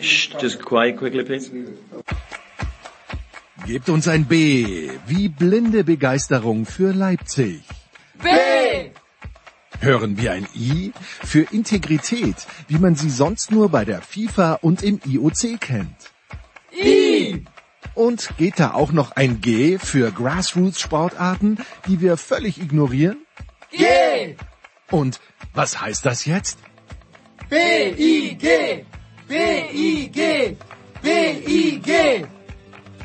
Shh, 0.00 0.34
just 0.40 0.62
quiet 0.64 0.96
quickly, 0.96 1.24
please. 1.24 1.50
Gebt 3.66 3.88
uns 3.88 4.06
ein 4.06 4.26
B 4.26 4.90
wie 5.06 5.28
blinde 5.28 5.82
Begeisterung 5.82 6.66
für 6.66 6.92
Leipzig. 6.92 7.62
B! 8.22 8.28
Hören 9.80 10.16
wir 10.16 10.32
ein 10.32 10.46
I 10.54 10.92
für 11.24 11.42
Integrität, 11.52 12.46
wie 12.68 12.78
man 12.78 12.94
sie 12.94 13.10
sonst 13.10 13.50
nur 13.50 13.68
bei 13.68 13.84
der 13.84 14.02
FIFA 14.02 14.54
und 14.62 14.82
im 14.82 15.00
IOC 15.04 15.60
kennt. 15.60 16.12
I! 16.72 17.44
Und 17.94 18.36
geht 18.36 18.60
da 18.60 18.72
auch 18.74 18.92
noch 18.92 19.12
ein 19.12 19.40
G 19.40 19.78
für 19.78 20.12
Grassroots-Sportarten, 20.12 21.58
die 21.88 22.00
wir 22.00 22.16
völlig 22.16 22.60
ignorieren? 22.60 23.18
G! 23.70 24.36
Und 24.90 25.20
was 25.54 25.80
heißt 25.80 26.06
das 26.06 26.24
jetzt? 26.24 26.58
B-I-G! 27.48 28.84
B-I-G! 29.28 30.56
B-I-G! 31.00 32.24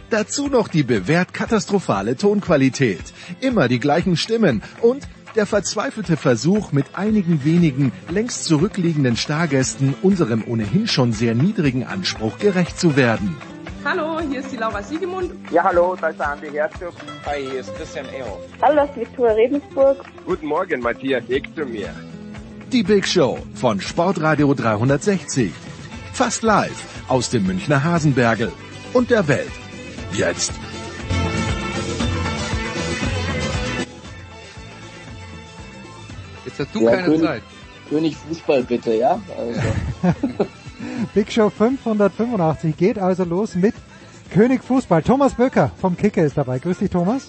Dazu 0.09 0.47
noch 0.47 0.67
die 0.67 0.81
bewährt 0.81 1.31
katastrophale 1.31 2.15
Tonqualität, 2.15 3.13
immer 3.39 3.67
die 3.67 3.79
gleichen 3.79 4.17
Stimmen 4.17 4.63
und 4.81 5.07
der 5.35 5.45
verzweifelte 5.45 6.17
Versuch, 6.17 6.71
mit 6.71 6.87
einigen 6.95 7.45
wenigen 7.45 7.91
längst 8.09 8.45
zurückliegenden 8.45 9.15
Stargästen 9.15 9.93
unserem 10.01 10.43
ohnehin 10.47 10.87
schon 10.87 11.13
sehr 11.13 11.35
niedrigen 11.35 11.85
Anspruch 11.85 12.39
gerecht 12.39 12.79
zu 12.79 12.95
werden. 12.95 13.37
Hallo, 13.85 14.19
hier 14.27 14.39
ist 14.39 14.51
die 14.51 14.57
Laura 14.57 14.81
Siegemund. 14.81 15.33
Ja, 15.51 15.63
hallo, 15.63 15.95
da 16.01 16.09
ist 16.09 16.19
der 16.19 16.31
Andi 16.31 16.49
Herzog. 16.49 16.93
Hi, 17.27 17.41
hier 17.47 17.59
ist 17.59 17.75
Christian 17.75 18.07
Ehoff. 18.07 18.39
Hallo, 18.59 18.75
das 18.75 18.89
ist 18.89 18.97
Viktoria 18.97 19.33
Rebensburg. 19.33 20.03
Guten 20.25 20.47
Morgen, 20.47 20.81
Matthias 20.81 21.29
Ektomir. 21.29 21.93
Die 22.71 22.83
Big 22.83 23.05
Show 23.07 23.37
von 23.55 23.81
Sportradio 23.81 24.53
360. 24.53 25.51
Fast 26.13 26.41
live 26.43 26.71
aus 27.09 27.29
dem 27.29 27.45
Münchner 27.45 27.83
Hasenbergel 27.83 28.51
und 28.93 29.09
der 29.09 29.27
Welt. 29.27 29.51
Jetzt. 30.13 30.53
Jetzt 36.45 36.59
hast 36.59 36.75
du 36.75 36.81
Ja, 36.83 36.91
keine 36.91 37.03
König- 37.07 37.21
Zeit. 37.21 37.41
König 37.89 38.15
Fußball 38.15 38.63
bitte, 38.63 38.93
ja? 38.95 39.19
Also, 39.37 39.59
Big 41.13 41.31
Show 41.31 41.49
585 41.49 42.77
geht 42.77 42.97
also 42.97 43.25
los 43.25 43.55
mit 43.55 43.75
König 44.31 44.63
Fußball. 44.63 45.03
Thomas 45.03 45.33
Böcker 45.33 45.71
vom 45.79 45.97
Kicker 45.97 46.23
ist 46.23 46.37
dabei. 46.37 46.57
Grüß 46.59 46.77
dich, 46.79 46.89
Thomas. 46.89 47.27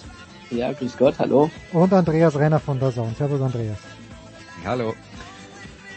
ja, 0.50 0.72
grüß 0.72 0.96
Gott, 0.96 1.18
hallo. 1.18 1.50
Und 1.72 1.92
Andreas 1.92 2.36
Renner 2.38 2.60
von 2.60 2.78
der 2.78 2.92
Zone. 2.94 3.12
Servus, 3.18 3.40
Andreas. 3.40 3.78
Hallo. 4.64 4.94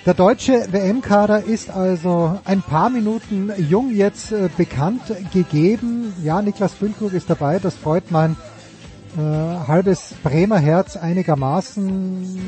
Der 0.05 0.13
deutsche 0.13 0.71
WM-Kader 0.71 1.45
ist 1.45 1.71
also 1.71 2.39
ein 2.45 2.61
paar 2.61 2.91
Minuten 2.91 3.51
jung 3.57 3.91
jetzt 3.91 4.31
äh, 4.31 4.49
bekannt 4.55 5.01
gegeben. 5.33 6.13
Ja, 6.23 6.43
Niklas 6.43 6.75
Füllkrug 6.75 7.11
ist 7.13 7.27
dabei. 7.27 7.57
Das 7.57 7.73
freut 7.73 8.11
mein 8.11 8.37
äh, 9.17 9.21
halbes 9.21 10.13
Bremer 10.21 10.59
Herz 10.59 10.95
einigermaßen. 10.95 12.39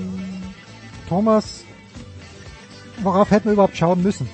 Thomas, 1.10 1.64
worauf 3.02 3.32
hätten 3.32 3.46
wir 3.46 3.54
überhaupt 3.54 3.76
schauen 3.76 4.04
müssen? 4.04 4.30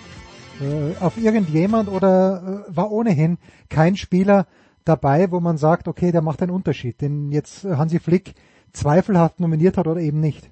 Äh, 0.59 1.01
auf 1.01 1.17
irgendjemand 1.17 1.88
oder 1.88 2.66
äh, 2.67 2.75
war 2.75 2.91
ohnehin 2.91 3.38
kein 3.69 3.95
Spieler 3.95 4.47
dabei, 4.83 5.31
wo 5.31 5.39
man 5.39 5.57
sagt, 5.57 5.88
okay, 5.88 6.11
der 6.11 6.21
macht 6.21 6.41
einen 6.41 6.51
Unterschied, 6.51 6.99
den 6.99 7.31
jetzt 7.31 7.63
Hansi 7.63 7.99
Flick 7.99 8.33
zweifelhaft 8.73 9.39
nominiert 9.39 9.77
hat 9.77 9.88
oder 9.88 10.01
eben 10.01 10.19
nicht? 10.19 10.49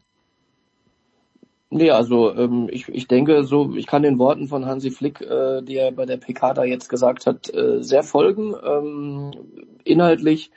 Nee, 1.73 1.89
also 1.89 2.35
ähm, 2.35 2.67
ich, 2.69 2.89
ich 2.89 3.07
denke 3.07 3.45
so, 3.45 3.73
ich 3.75 3.87
kann 3.87 4.03
den 4.03 4.19
Worten 4.19 4.49
von 4.49 4.65
Hansi 4.65 4.91
Flick, 4.91 5.21
äh, 5.21 5.61
die 5.61 5.77
er 5.77 5.93
bei 5.93 6.05
der 6.05 6.17
PK 6.17 6.53
da 6.53 6.65
jetzt 6.65 6.89
gesagt 6.89 7.25
hat, 7.25 7.53
äh, 7.53 7.81
sehr 7.81 8.03
folgen. 8.03 8.53
Ähm, 8.61 9.31
inhaltlich 9.85 10.51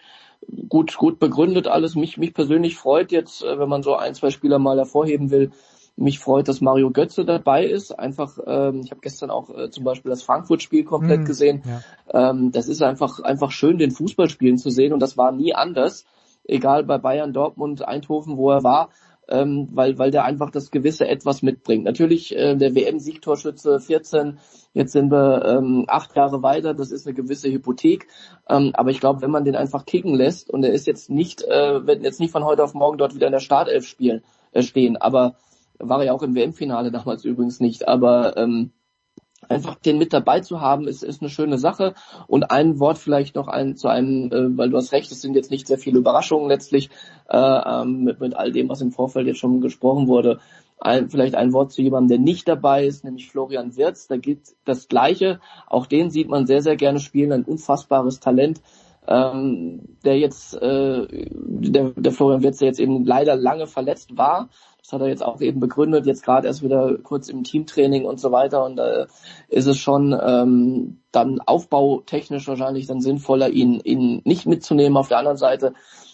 gut, 0.68 0.96
gut 0.96 1.20
begründet 1.20 1.68
alles. 1.68 1.94
Mich, 1.94 2.18
mich 2.18 2.34
persönlich 2.34 2.76
freut 2.76 3.12
jetzt, 3.12 3.44
äh, 3.44 3.58
wenn 3.60 3.68
man 3.68 3.84
so 3.84 3.94
ein, 3.94 4.14
zwei 4.14 4.30
Spieler 4.30 4.58
mal 4.58 4.76
hervorheben 4.76 5.30
will, 5.30 5.52
mich 5.96 6.18
freut, 6.18 6.48
dass 6.48 6.60
Mario 6.60 6.90
Götze 6.90 7.24
dabei 7.24 7.64
ist. 7.64 7.96
Einfach, 7.96 8.36
ähm, 8.44 8.80
ich 8.84 8.90
habe 8.90 9.00
gestern 9.00 9.30
auch 9.30 9.56
äh, 9.56 9.70
zum 9.70 9.84
Beispiel 9.84 10.10
das 10.10 10.24
Frankfurt-Spiel 10.24 10.82
komplett 10.82 11.20
Mhm, 11.20 11.26
gesehen. 11.26 11.62
ja. 11.64 12.30
Ähm, 12.30 12.50
das 12.50 12.66
ist 12.66 12.82
einfach, 12.82 13.20
einfach 13.20 13.52
schön, 13.52 13.78
den 13.78 13.92
Fußball 13.92 14.28
spielen 14.28 14.58
zu 14.58 14.70
sehen 14.70 14.92
und 14.92 14.98
das 14.98 15.16
war 15.16 15.30
nie 15.30 15.54
anders. 15.54 16.04
Egal 16.46 16.82
bei 16.82 16.98
Bayern, 16.98 17.32
Dortmund, 17.32 17.86
Eindhoven, 17.86 18.36
wo 18.36 18.50
er 18.50 18.64
war, 18.64 18.90
ähm, 19.28 19.68
weil, 19.72 19.98
weil 19.98 20.10
der 20.10 20.24
einfach 20.24 20.50
das 20.50 20.70
gewisse 20.70 21.06
Etwas 21.06 21.42
mitbringt. 21.42 21.84
Natürlich 21.84 22.36
äh, 22.36 22.56
der 22.56 22.74
WM-Siegtorschütze 22.74 23.80
14, 23.80 24.38
jetzt 24.72 24.92
sind 24.92 25.10
wir 25.10 25.44
ähm, 25.44 25.84
acht 25.88 26.14
Jahre 26.16 26.42
weiter, 26.42 26.74
das 26.74 26.90
ist 26.90 27.06
eine 27.06 27.14
gewisse 27.14 27.50
Hypothek. 27.50 28.06
Ähm, 28.48 28.72
aber 28.74 28.90
ich 28.90 29.00
glaube, 29.00 29.22
wenn 29.22 29.30
man 29.30 29.44
den 29.44 29.56
einfach 29.56 29.86
kicken 29.86 30.14
lässt 30.14 30.50
und 30.50 30.64
er 30.64 30.72
ist 30.72 30.86
jetzt 30.86 31.10
nicht, 31.10 31.42
äh, 31.42 31.86
wird 31.86 32.02
jetzt 32.02 32.20
nicht 32.20 32.32
von 32.32 32.44
heute 32.44 32.64
auf 32.64 32.74
morgen 32.74 32.98
dort 32.98 33.14
wieder 33.14 33.26
in 33.26 33.32
der 33.32 33.40
Startelf 33.40 33.86
spielen, 33.86 34.22
äh, 34.52 34.62
stehen, 34.62 34.96
aber 34.96 35.36
war 35.78 36.00
er 36.00 36.06
ja 36.06 36.12
auch 36.12 36.22
im 36.22 36.34
WM-Finale 36.34 36.90
damals 36.90 37.24
übrigens 37.24 37.60
nicht, 37.60 37.88
aber 37.88 38.36
ähm, 38.36 38.72
einfach 39.48 39.76
den 39.76 39.98
mit 39.98 40.12
dabei 40.12 40.40
zu 40.40 40.60
haben, 40.60 40.86
ist, 40.88 41.02
ist 41.02 41.22
eine 41.22 41.30
schöne 41.30 41.58
Sache. 41.58 41.94
Und 42.26 42.50
ein 42.50 42.78
Wort 42.78 42.98
vielleicht 42.98 43.34
noch 43.34 43.48
ein, 43.48 43.76
zu 43.76 43.88
einem, 43.88 44.30
äh, 44.32 44.56
weil 44.56 44.70
du 44.70 44.76
hast 44.76 44.92
recht, 44.92 45.10
es 45.10 45.20
sind 45.20 45.34
jetzt 45.34 45.50
nicht 45.50 45.66
sehr 45.66 45.78
viele 45.78 45.98
Überraschungen 45.98 46.48
letztlich 46.48 46.90
äh, 47.28 47.36
ähm, 47.36 48.04
mit, 48.04 48.20
mit 48.20 48.34
all 48.34 48.52
dem, 48.52 48.68
was 48.68 48.80
im 48.80 48.92
Vorfeld 48.92 49.26
jetzt 49.26 49.38
schon 49.38 49.60
gesprochen 49.60 50.08
wurde. 50.08 50.40
Ein, 50.78 51.08
vielleicht 51.08 51.34
ein 51.34 51.52
Wort 51.52 51.72
zu 51.72 51.82
jemandem, 51.82 52.08
der 52.08 52.18
nicht 52.18 52.48
dabei 52.48 52.84
ist, 52.86 53.04
nämlich 53.04 53.30
Florian 53.30 53.76
Wirz. 53.76 54.06
Da 54.06 54.16
gilt 54.16 54.40
das 54.64 54.88
Gleiche. 54.88 55.40
Auch 55.66 55.86
den 55.86 56.10
sieht 56.10 56.28
man 56.28 56.46
sehr, 56.46 56.62
sehr 56.62 56.76
gerne 56.76 57.00
spielen. 57.00 57.32
Ein 57.32 57.44
unfassbares 57.44 58.20
Talent. 58.20 58.60
Ähm, 59.06 59.98
der 60.04 60.18
jetzt, 60.18 60.54
äh, 60.54 61.06
der, 61.10 61.90
der 61.90 62.12
Florian 62.12 62.42
Wirz, 62.42 62.58
der 62.58 62.68
jetzt 62.68 62.80
eben 62.80 63.04
leider 63.04 63.36
lange 63.36 63.66
verletzt 63.66 64.16
war, 64.16 64.48
das 64.84 64.92
hat 64.92 65.00
er 65.00 65.08
jetzt 65.08 65.24
auch 65.24 65.40
eben 65.40 65.60
begründet, 65.60 66.04
jetzt 66.04 66.22
gerade 66.22 66.46
erst 66.46 66.62
wieder 66.62 66.98
kurz 67.02 67.30
im 67.30 67.42
Teamtraining 67.42 68.04
und 68.04 68.20
so 68.20 68.32
weiter. 68.32 68.62
Und 68.66 68.76
da 68.76 69.06
ist 69.48 69.66
es 69.66 69.78
schon 69.78 70.14
ähm, 70.22 71.00
dann 71.10 71.40
aufbautechnisch 71.40 72.46
wahrscheinlich 72.48 72.86
dann 72.86 73.00
sinnvoller, 73.00 73.48
ihn, 73.48 73.80
ihn 73.80 74.20
nicht 74.24 74.44
mitzunehmen. 74.44 74.98
Auf 74.98 75.08
der 75.08 75.18
anderen 75.18 75.38
Seite 75.38 75.72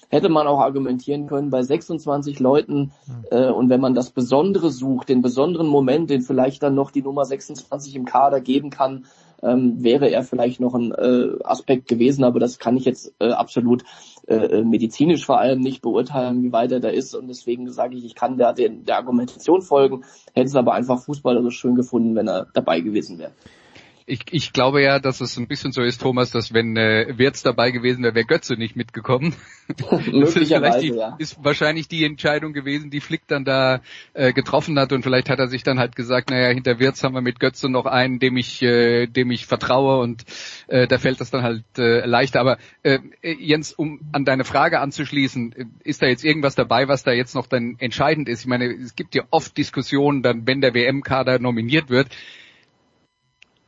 hätte 0.08 0.28
man 0.28 0.46
auch 0.46 0.60
argumentieren 0.60 1.26
können, 1.26 1.50
bei 1.50 1.62
26 1.62 2.38
Leuten 2.38 2.92
äh, 3.32 3.48
und 3.48 3.70
wenn 3.70 3.80
man 3.80 3.94
das 3.94 4.10
Besondere 4.10 4.70
sucht, 4.70 5.08
den 5.08 5.20
besonderen 5.20 5.66
Moment, 5.66 6.08
den 6.08 6.22
vielleicht 6.22 6.62
dann 6.62 6.76
noch 6.76 6.92
die 6.92 7.02
Nummer 7.02 7.24
26 7.24 7.96
im 7.96 8.04
Kader 8.04 8.40
geben 8.40 8.70
kann, 8.70 9.06
ähm, 9.42 9.82
wäre 9.82 10.10
er 10.10 10.22
vielleicht 10.22 10.60
noch 10.60 10.74
ein 10.74 10.92
äh, 10.92 11.42
Aspekt 11.44 11.88
gewesen, 11.88 12.24
aber 12.24 12.40
das 12.40 12.58
kann 12.58 12.76
ich 12.76 12.84
jetzt 12.84 13.14
äh, 13.20 13.30
absolut 13.30 13.84
äh, 14.26 14.62
medizinisch 14.62 15.24
vor 15.24 15.38
allem 15.38 15.60
nicht 15.60 15.82
beurteilen, 15.82 16.42
wie 16.42 16.52
weit 16.52 16.72
er 16.72 16.80
da 16.80 16.88
ist 16.88 17.14
und 17.14 17.28
deswegen 17.28 17.70
sage 17.70 17.96
ich, 17.96 18.04
ich 18.04 18.14
kann 18.14 18.38
da 18.38 18.52
den, 18.52 18.84
der 18.84 18.96
Argumentation 18.96 19.62
folgen, 19.62 20.04
hätte 20.34 20.46
es 20.48 20.56
aber 20.56 20.74
einfach 20.74 21.00
fußballerisch 21.00 21.58
schön 21.58 21.74
gefunden, 21.74 22.14
wenn 22.14 22.28
er 22.28 22.46
dabei 22.52 22.80
gewesen 22.80 23.18
wäre. 23.18 23.32
Ich, 24.10 24.24
ich 24.32 24.52
glaube 24.52 24.82
ja, 24.82 24.98
dass 24.98 25.20
es 25.20 25.36
ein 25.36 25.46
bisschen 25.46 25.70
so 25.70 25.82
ist, 25.82 26.00
Thomas, 26.00 26.32
dass 26.32 26.52
wenn 26.52 26.76
äh, 26.76 27.16
Wirtz 27.16 27.44
dabei 27.44 27.70
gewesen 27.70 28.02
wäre, 28.02 28.14
wäre 28.16 28.26
Götze 28.26 28.54
nicht 28.54 28.76
mitgekommen. 28.76 29.34
Das 29.80 30.34
ist, 30.34 30.48
vielleicht 30.48 30.82
die, 30.82 30.88
ja. 30.88 31.14
ist 31.18 31.44
wahrscheinlich 31.44 31.86
die 31.86 32.04
Entscheidung 32.04 32.52
gewesen, 32.52 32.90
die 32.90 33.00
Flick 33.00 33.28
dann 33.28 33.44
da 33.44 33.80
äh, 34.14 34.32
getroffen 34.32 34.76
hat 34.80 34.92
und 34.92 35.04
vielleicht 35.04 35.30
hat 35.30 35.38
er 35.38 35.46
sich 35.46 35.62
dann 35.62 35.78
halt 35.78 35.94
gesagt, 35.94 36.30
naja, 36.30 36.48
hinter 36.48 36.80
Wirtz 36.80 37.04
haben 37.04 37.14
wir 37.14 37.20
mit 37.20 37.38
Götze 37.38 37.68
noch 37.68 37.86
einen, 37.86 38.18
dem 38.18 38.36
ich, 38.36 38.60
äh, 38.62 39.06
dem 39.06 39.30
ich 39.30 39.46
vertraue 39.46 40.00
und 40.00 40.24
äh, 40.66 40.88
da 40.88 40.98
fällt 40.98 41.20
das 41.20 41.30
dann 41.30 41.44
halt 41.44 41.62
äh, 41.78 42.04
leichter. 42.04 42.40
Aber 42.40 42.58
äh, 42.82 42.98
Jens, 43.22 43.72
um 43.72 44.00
an 44.10 44.24
deine 44.24 44.42
Frage 44.42 44.80
anzuschließen, 44.80 45.52
äh, 45.52 45.64
ist 45.84 46.02
da 46.02 46.06
jetzt 46.06 46.24
irgendwas 46.24 46.56
dabei, 46.56 46.88
was 46.88 47.04
da 47.04 47.12
jetzt 47.12 47.36
noch 47.36 47.46
dann 47.46 47.76
entscheidend 47.78 48.28
ist? 48.28 48.40
Ich 48.40 48.46
meine, 48.48 48.72
es 48.72 48.96
gibt 48.96 49.14
ja 49.14 49.22
oft 49.30 49.56
Diskussionen, 49.56 50.22
dann 50.22 50.48
wenn 50.48 50.60
der 50.60 50.74
WM-Kader 50.74 51.38
nominiert 51.38 51.90
wird, 51.90 52.08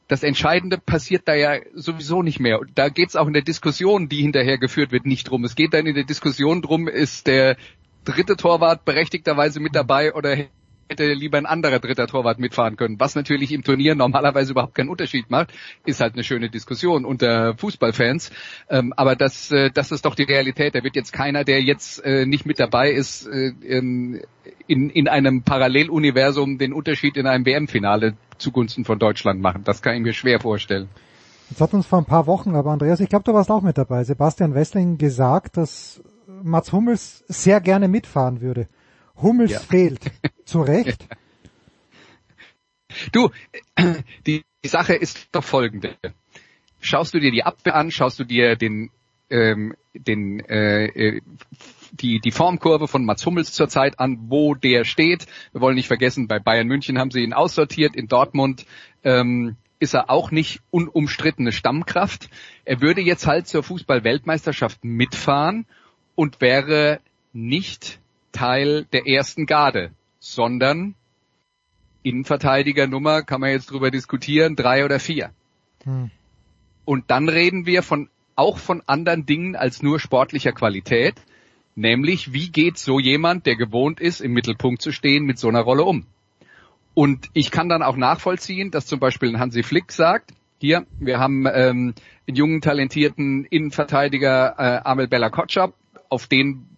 das 0.08 0.22
Entscheidende 0.22 0.78
passiert 0.78 1.22
da 1.26 1.34
ja 1.34 1.58
sowieso 1.74 2.22
nicht 2.22 2.40
mehr. 2.40 2.60
Da 2.74 2.88
geht's 2.88 3.16
auch 3.16 3.26
in 3.26 3.32
der 3.32 3.42
Diskussion, 3.42 4.08
die 4.08 4.22
hinterher 4.22 4.58
geführt 4.58 4.92
wird, 4.92 5.06
nicht 5.06 5.30
drum. 5.30 5.44
Es 5.44 5.54
geht 5.54 5.74
dann 5.74 5.86
in 5.86 5.94
der 5.94 6.04
Diskussion 6.04 6.62
drum, 6.62 6.88
ist 6.88 7.26
der 7.26 7.56
dritte 8.04 8.36
Torwart 8.36 8.84
berechtigterweise 8.84 9.60
mit 9.60 9.74
dabei 9.74 10.12
oder 10.12 10.36
hätte 10.92 11.12
lieber 11.14 11.38
ein 11.38 11.46
anderer 11.46 11.78
dritter 11.78 12.06
Torwart 12.06 12.38
mitfahren 12.38 12.76
können. 12.76 13.00
Was 13.00 13.14
natürlich 13.14 13.52
im 13.52 13.62
Turnier 13.62 13.94
normalerweise 13.94 14.52
überhaupt 14.52 14.74
keinen 14.74 14.90
Unterschied 14.90 15.30
macht, 15.30 15.52
ist 15.86 16.00
halt 16.00 16.14
eine 16.14 16.24
schöne 16.24 16.50
Diskussion 16.50 17.04
unter 17.04 17.56
Fußballfans. 17.56 18.30
Ähm, 18.68 18.92
aber 18.96 19.16
das, 19.16 19.50
äh, 19.50 19.70
das 19.72 19.92
ist 19.92 20.04
doch 20.04 20.14
die 20.14 20.24
Realität. 20.24 20.74
Da 20.74 20.84
wird 20.84 20.96
jetzt 20.96 21.12
keiner, 21.12 21.44
der 21.44 21.62
jetzt 21.62 22.04
äh, 22.04 22.26
nicht 22.26 22.44
mit 22.44 22.60
dabei 22.60 22.90
ist, 22.90 23.26
äh, 23.26 23.52
in, 24.66 24.90
in 24.90 25.08
einem 25.08 25.42
Paralleluniversum 25.42 26.58
den 26.58 26.72
Unterschied 26.72 27.16
in 27.16 27.26
einem 27.26 27.46
WM-Finale 27.46 28.14
zugunsten 28.42 28.84
von 28.84 28.98
Deutschland 28.98 29.40
machen. 29.40 29.64
Das 29.64 29.80
kann 29.82 29.94
ich 29.96 30.02
mir 30.02 30.12
schwer 30.12 30.40
vorstellen. 30.40 30.88
Jetzt 31.50 31.60
hat 31.60 31.74
uns 31.74 31.86
vor 31.86 31.98
ein 31.98 32.04
paar 32.04 32.26
Wochen, 32.26 32.54
aber 32.54 32.70
Andreas, 32.70 33.00
ich 33.00 33.08
glaube, 33.08 33.24
du 33.24 33.34
warst 33.34 33.50
auch 33.50 33.62
mit 33.62 33.76
dabei, 33.78 34.04
Sebastian 34.04 34.54
Wessling 34.54 34.98
gesagt, 34.98 35.56
dass 35.56 36.02
Mats 36.42 36.72
Hummels 36.72 37.24
sehr 37.28 37.60
gerne 37.60 37.88
mitfahren 37.88 38.40
würde. 38.40 38.68
Hummels 39.16 39.52
Ja. 39.52 39.58
fehlt. 39.60 40.00
Zu 40.44 40.62
Recht. 40.62 41.06
Du, 43.12 43.30
die, 44.26 44.42
die 44.64 44.68
Sache 44.68 44.94
ist 44.94 45.28
doch 45.32 45.44
folgende. 45.44 45.96
Schaust 46.80 47.14
du 47.14 47.20
dir 47.20 47.30
die 47.30 47.44
Abwehr 47.44 47.74
an, 47.74 47.90
schaust 47.90 48.18
du 48.18 48.24
dir 48.24 48.56
den, 48.56 48.90
ähm, 49.30 49.74
den 49.94 50.40
äh, 50.40 50.86
äh 50.86 51.20
die, 51.92 52.20
die 52.20 52.30
Formkurve 52.30 52.88
von 52.88 53.04
Mats 53.04 53.24
Hummels 53.24 53.52
zurzeit 53.52 54.00
an, 54.00 54.18
wo 54.28 54.54
der 54.54 54.84
steht. 54.84 55.26
Wir 55.52 55.60
wollen 55.60 55.76
nicht 55.76 55.88
vergessen, 55.88 56.26
bei 56.26 56.38
Bayern 56.38 56.66
München 56.66 56.98
haben 56.98 57.10
sie 57.10 57.22
ihn 57.22 57.32
aussortiert, 57.32 57.94
in 57.94 58.08
Dortmund 58.08 58.66
ähm, 59.04 59.56
ist 59.78 59.94
er 59.94 60.10
auch 60.10 60.30
nicht 60.30 60.60
unumstrittene 60.70 61.52
Stammkraft. 61.52 62.30
Er 62.64 62.80
würde 62.80 63.00
jetzt 63.00 63.26
halt 63.26 63.46
zur 63.46 63.62
Fußball-Weltmeisterschaft 63.62 64.84
mitfahren 64.84 65.66
und 66.14 66.40
wäre 66.40 67.00
nicht 67.32 68.00
Teil 68.32 68.86
der 68.92 69.06
ersten 69.06 69.46
Garde, 69.46 69.90
sondern 70.18 70.94
Innenverteidigernummer 72.02 73.22
kann 73.22 73.40
man 73.40 73.50
jetzt 73.50 73.70
drüber 73.70 73.90
diskutieren, 73.90 74.56
drei 74.56 74.84
oder 74.84 74.98
vier. 74.98 75.30
Hm. 75.84 76.10
Und 76.84 77.10
dann 77.10 77.28
reden 77.28 77.66
wir 77.66 77.82
von 77.82 78.08
auch 78.34 78.58
von 78.58 78.82
anderen 78.86 79.26
Dingen 79.26 79.56
als 79.56 79.82
nur 79.82 80.00
sportlicher 80.00 80.52
Qualität, 80.52 81.14
nämlich 81.74 82.32
wie 82.32 82.50
geht 82.50 82.78
so 82.78 82.98
jemand, 82.98 83.46
der 83.46 83.56
gewohnt 83.56 84.00
ist, 84.00 84.20
im 84.20 84.32
Mittelpunkt 84.32 84.82
zu 84.82 84.92
stehen, 84.92 85.24
mit 85.24 85.38
so 85.38 85.48
einer 85.48 85.60
Rolle 85.60 85.84
um. 85.84 86.06
Und 86.94 87.28
ich 87.32 87.50
kann 87.50 87.68
dann 87.68 87.82
auch 87.82 87.96
nachvollziehen, 87.96 88.70
dass 88.70 88.86
zum 88.86 89.00
Beispiel 89.00 89.38
Hansi 89.38 89.62
Flick 89.62 89.92
sagt, 89.92 90.32
hier, 90.58 90.86
wir 91.00 91.18
haben 91.18 91.46
ähm, 91.46 91.94
einen 92.26 92.36
jungen, 92.36 92.60
talentierten 92.60 93.44
Innenverteidiger 93.46 94.54
äh, 94.58 94.80
Amel 94.84 95.08
Bella 95.08 95.30
Kotschap, 95.30 95.74
auf 96.08 96.26
den 96.26 96.68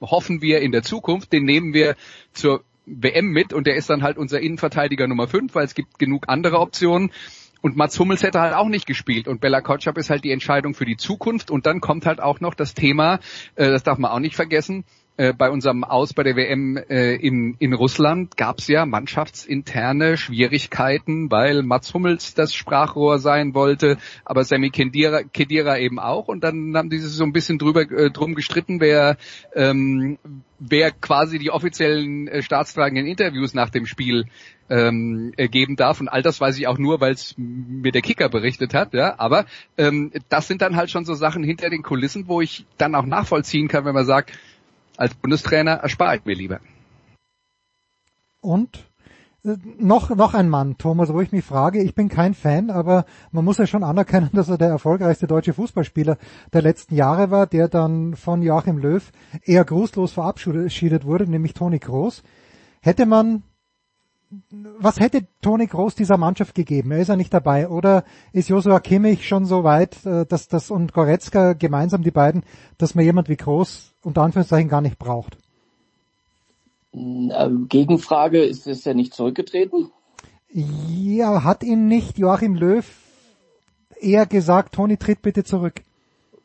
hoffen 0.00 0.42
wir 0.42 0.60
in 0.60 0.72
der 0.72 0.82
Zukunft, 0.82 1.32
den 1.32 1.44
nehmen 1.44 1.72
wir 1.72 1.96
zur 2.32 2.64
WM 2.86 3.28
mit 3.30 3.52
und 3.52 3.66
der 3.66 3.76
ist 3.76 3.88
dann 3.88 4.02
halt 4.02 4.18
unser 4.18 4.40
Innenverteidiger 4.40 5.06
Nummer 5.06 5.26
5, 5.26 5.54
weil 5.54 5.64
es 5.64 5.74
gibt 5.74 5.98
genug 5.98 6.24
andere 6.28 6.58
Optionen. 6.58 7.12
Und 7.64 7.76
Mats 7.76 7.98
Hummels 7.98 8.22
hätte 8.22 8.42
halt 8.42 8.52
auch 8.52 8.68
nicht 8.68 8.84
gespielt. 8.84 9.26
Und 9.26 9.40
Bella 9.40 9.62
Kotschap 9.62 9.96
ist 9.96 10.10
halt 10.10 10.22
die 10.22 10.32
Entscheidung 10.32 10.74
für 10.74 10.84
die 10.84 10.98
Zukunft. 10.98 11.50
Und 11.50 11.64
dann 11.64 11.80
kommt 11.80 12.04
halt 12.04 12.20
auch 12.20 12.40
noch 12.40 12.52
das 12.52 12.74
Thema, 12.74 13.20
äh, 13.54 13.70
das 13.70 13.82
darf 13.82 13.96
man 13.96 14.10
auch 14.10 14.18
nicht 14.18 14.36
vergessen, 14.36 14.84
äh, 15.16 15.32
bei 15.32 15.50
unserem 15.50 15.84
Aus 15.84 16.12
bei 16.12 16.24
der 16.24 16.34
WM 16.34 16.76
äh, 16.76 17.14
in, 17.14 17.54
in 17.60 17.72
Russland 17.72 18.36
gab 18.36 18.58
es 18.58 18.66
ja 18.66 18.84
mannschaftsinterne 18.84 20.16
Schwierigkeiten, 20.16 21.30
weil 21.30 21.62
Mats 21.62 21.94
Hummels 21.94 22.34
das 22.34 22.52
Sprachrohr 22.54 23.20
sein 23.20 23.54
wollte, 23.54 23.96
aber 24.24 24.42
Sammy 24.42 24.70
Kedira, 24.70 25.22
Kedira 25.22 25.78
eben 25.78 26.00
auch. 26.00 26.26
Und 26.26 26.42
dann 26.42 26.76
haben 26.76 26.90
die 26.90 26.98
sich 26.98 27.12
so 27.12 27.22
ein 27.22 27.32
bisschen 27.32 27.58
drüber 27.58 27.82
äh, 27.82 28.10
drum 28.10 28.34
gestritten, 28.34 28.80
wer 28.80 29.16
ähm, 29.54 30.18
wer 30.58 30.90
quasi 30.90 31.38
die 31.38 31.50
offiziellen 31.50 32.28
äh, 32.28 32.42
staatstragenden 32.42 33.06
Interviews 33.06 33.54
nach 33.54 33.70
dem 33.70 33.86
Spiel 33.86 34.24
ähm, 34.68 35.32
geben 35.36 35.76
darf. 35.76 36.00
Und 36.00 36.08
all 36.08 36.22
das 36.22 36.40
weiß 36.40 36.58
ich 36.58 36.66
auch 36.66 36.78
nur, 36.78 37.00
weil 37.00 37.12
es 37.12 37.34
mir 37.36 37.92
der 37.92 38.02
Kicker 38.02 38.28
berichtet 38.28 38.74
hat. 38.74 38.94
Ja, 38.94 39.18
aber 39.18 39.46
ähm, 39.76 40.10
das 40.28 40.48
sind 40.48 40.62
dann 40.62 40.76
halt 40.76 40.90
schon 40.90 41.04
so 41.04 41.14
Sachen 41.14 41.44
hinter 41.44 41.70
den 41.70 41.82
Kulissen, 41.82 42.28
wo 42.28 42.40
ich 42.40 42.66
dann 42.78 42.94
auch 42.94 43.06
nachvollziehen 43.06 43.68
kann, 43.68 43.84
wenn 43.84 43.94
man 43.94 44.06
sagt 44.06 44.32
als 44.96 45.14
Bundestrainer 45.14 45.72
erspare 45.72 46.16
ich 46.16 46.24
mir 46.24 46.34
lieber. 46.34 46.60
Und 48.40 48.90
äh, 49.44 49.56
noch, 49.78 50.10
noch 50.10 50.34
ein 50.34 50.48
Mann, 50.48 50.78
Thomas, 50.78 51.12
wo 51.12 51.20
ich 51.20 51.32
mich 51.32 51.44
frage, 51.44 51.82
ich 51.82 51.94
bin 51.94 52.08
kein 52.08 52.34
Fan, 52.34 52.70
aber 52.70 53.04
man 53.30 53.44
muss 53.44 53.58
ja 53.58 53.66
schon 53.66 53.84
anerkennen, 53.84 54.30
dass 54.32 54.48
er 54.48 54.58
der 54.58 54.68
erfolgreichste 54.68 55.26
deutsche 55.26 55.54
Fußballspieler 55.54 56.18
der 56.52 56.62
letzten 56.62 56.94
Jahre 56.94 57.30
war, 57.30 57.46
der 57.46 57.68
dann 57.68 58.16
von 58.16 58.42
Joachim 58.42 58.78
Löw 58.78 59.10
eher 59.42 59.64
grußlos 59.64 60.12
verabschiedet 60.12 61.04
wurde, 61.04 61.26
nämlich 61.28 61.54
Toni 61.54 61.78
Kroos. 61.78 62.22
Hätte 62.80 63.06
man, 63.06 63.42
was 64.78 65.00
hätte 65.00 65.26
Toni 65.42 65.66
Kroos 65.66 65.94
dieser 65.94 66.16
Mannschaft 66.16 66.54
gegeben? 66.54 66.90
Er 66.90 66.98
ist 66.98 67.08
ja 67.08 67.16
nicht 67.16 67.32
dabei. 67.32 67.68
Oder 67.68 68.04
ist 68.32 68.48
Josua 68.48 68.80
Kimmich 68.80 69.26
schon 69.26 69.44
so 69.44 69.64
weit, 69.64 70.04
äh, 70.04 70.26
dass 70.26 70.48
das 70.48 70.70
und 70.70 70.92
Goretzka 70.92 71.52
gemeinsam 71.52 72.02
die 72.02 72.10
beiden, 72.10 72.42
dass 72.78 72.94
man 72.94 73.04
jemand 73.04 73.28
wie 73.28 73.36
Kroos 73.36 73.92
unter 74.02 74.22
Anführungszeichen 74.22 74.68
gar 74.68 74.80
nicht 74.80 74.98
braucht? 74.98 75.36
Äh, 76.92 77.50
Gegenfrage, 77.68 78.44
ist 78.44 78.66
es 78.66 78.84
ja 78.84 78.94
nicht 78.94 79.14
zurückgetreten? 79.14 79.90
Ja, 80.48 81.42
hat 81.44 81.64
ihn 81.64 81.88
nicht 81.88 82.18
Joachim 82.18 82.54
Löw 82.54 82.84
eher 84.00 84.26
gesagt, 84.26 84.74
Toni, 84.74 84.96
tritt 84.96 85.22
bitte 85.22 85.44
zurück? 85.44 85.82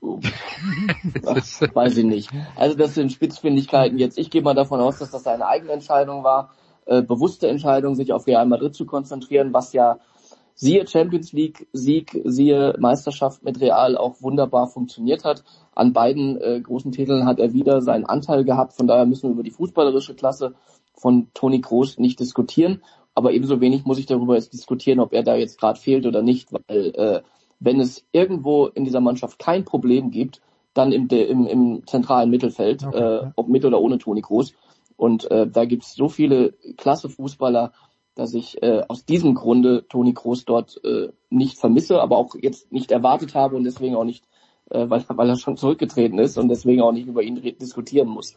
Ach, 0.01 1.35
weiß 1.75 1.97
ich 1.97 2.05
nicht. 2.05 2.29
Also 2.55 2.75
das 2.75 2.95
sind 2.95 3.11
Spitzfindigkeiten 3.11 3.97
jetzt. 3.97 4.17
Ich 4.17 4.31
gehe 4.31 4.41
mal 4.41 4.55
davon 4.55 4.79
aus, 4.79 4.97
dass 4.99 5.11
das 5.11 5.23
seine 5.23 5.45
eigene 5.45 5.73
Entscheidung 5.73 6.23
war, 6.23 6.53
äh, 6.89 7.01
bewusste 7.01 7.47
Entscheidung, 7.47 7.95
sich 7.95 8.11
auf 8.11 8.27
Real 8.27 8.45
Madrid 8.45 8.75
zu 8.75 8.85
konzentrieren, 8.85 9.53
was 9.53 9.73
ja 9.73 9.99
siehe 10.55 10.85
Champions 10.87 11.31
League 11.31 11.67
Sieg, 11.71 12.19
siehe 12.25 12.75
Meisterschaft 12.79 13.43
mit 13.43 13.61
Real 13.61 13.95
auch 13.95 14.21
wunderbar 14.21 14.67
funktioniert 14.67 15.23
hat. 15.23 15.43
An 15.73 15.93
beiden 15.93 16.41
äh, 16.41 16.59
großen 16.59 16.91
Titeln 16.91 17.25
hat 17.25 17.39
er 17.39 17.53
wieder 17.53 17.81
seinen 17.81 18.05
Anteil 18.05 18.43
gehabt. 18.43 18.73
Von 18.73 18.87
daher 18.87 19.05
müssen 19.05 19.29
wir 19.29 19.33
über 19.33 19.43
die 19.43 19.51
fußballerische 19.51 20.15
Klasse 20.15 20.55
von 20.95 21.29
Toni 21.33 21.61
Kroos 21.61 21.97
nicht 21.97 22.19
diskutieren. 22.19 22.81
Aber 23.15 23.31
ebenso 23.31 23.61
wenig 23.61 23.85
muss 23.85 23.99
ich 23.99 24.05
darüber 24.05 24.35
jetzt 24.35 24.53
diskutieren, 24.53 24.99
ob 24.99 25.13
er 25.13 25.23
da 25.23 25.35
jetzt 25.35 25.59
gerade 25.59 25.79
fehlt 25.79 26.05
oder 26.05 26.21
nicht, 26.21 26.51
weil 26.51 26.93
äh, 26.95 27.21
wenn 27.59 27.79
es 27.79 28.05
irgendwo 28.11 28.67
in 28.67 28.83
dieser 28.83 29.01
Mannschaft 29.01 29.39
kein 29.39 29.65
Problem 29.65 30.11
gibt, 30.11 30.41
dann 30.73 30.91
im, 30.91 31.07
im, 31.07 31.45
im 31.47 31.87
zentralen 31.87 32.29
Mittelfeld, 32.29 32.85
okay. 32.85 32.97
äh, 32.97 33.31
ob 33.35 33.47
mit 33.47 33.65
oder 33.65 33.81
ohne 33.81 33.97
Toni 33.97 34.21
Kroos. 34.21 34.53
Und 34.99 35.31
äh, 35.31 35.47
da 35.47 35.63
gibt 35.63 35.83
es 35.85 35.93
so 35.93 36.09
viele 36.09 36.51
klasse 36.75 37.07
Fußballer, 37.07 37.71
dass 38.15 38.33
ich 38.33 38.61
äh, 38.61 38.83
aus 38.89 39.05
diesem 39.05 39.33
Grunde 39.33 39.87
Toni 39.87 40.13
Kroos 40.13 40.43
dort 40.43 40.77
äh, 40.83 41.07
nicht 41.29 41.57
vermisse, 41.57 42.01
aber 42.01 42.17
auch 42.17 42.35
jetzt 42.35 42.69
nicht 42.73 42.91
erwartet 42.91 43.33
habe 43.33 43.55
und 43.55 43.63
deswegen 43.63 43.95
auch 43.95 44.03
nicht, 44.03 44.25
äh, 44.69 44.89
weil, 44.89 45.05
weil 45.07 45.29
er 45.29 45.37
schon 45.37 45.55
zurückgetreten 45.55 46.19
ist 46.19 46.37
und 46.37 46.49
deswegen 46.49 46.81
auch 46.81 46.91
nicht 46.91 47.07
über 47.07 47.23
ihn 47.23 47.41
diskutieren 47.41 48.09
muss. 48.09 48.35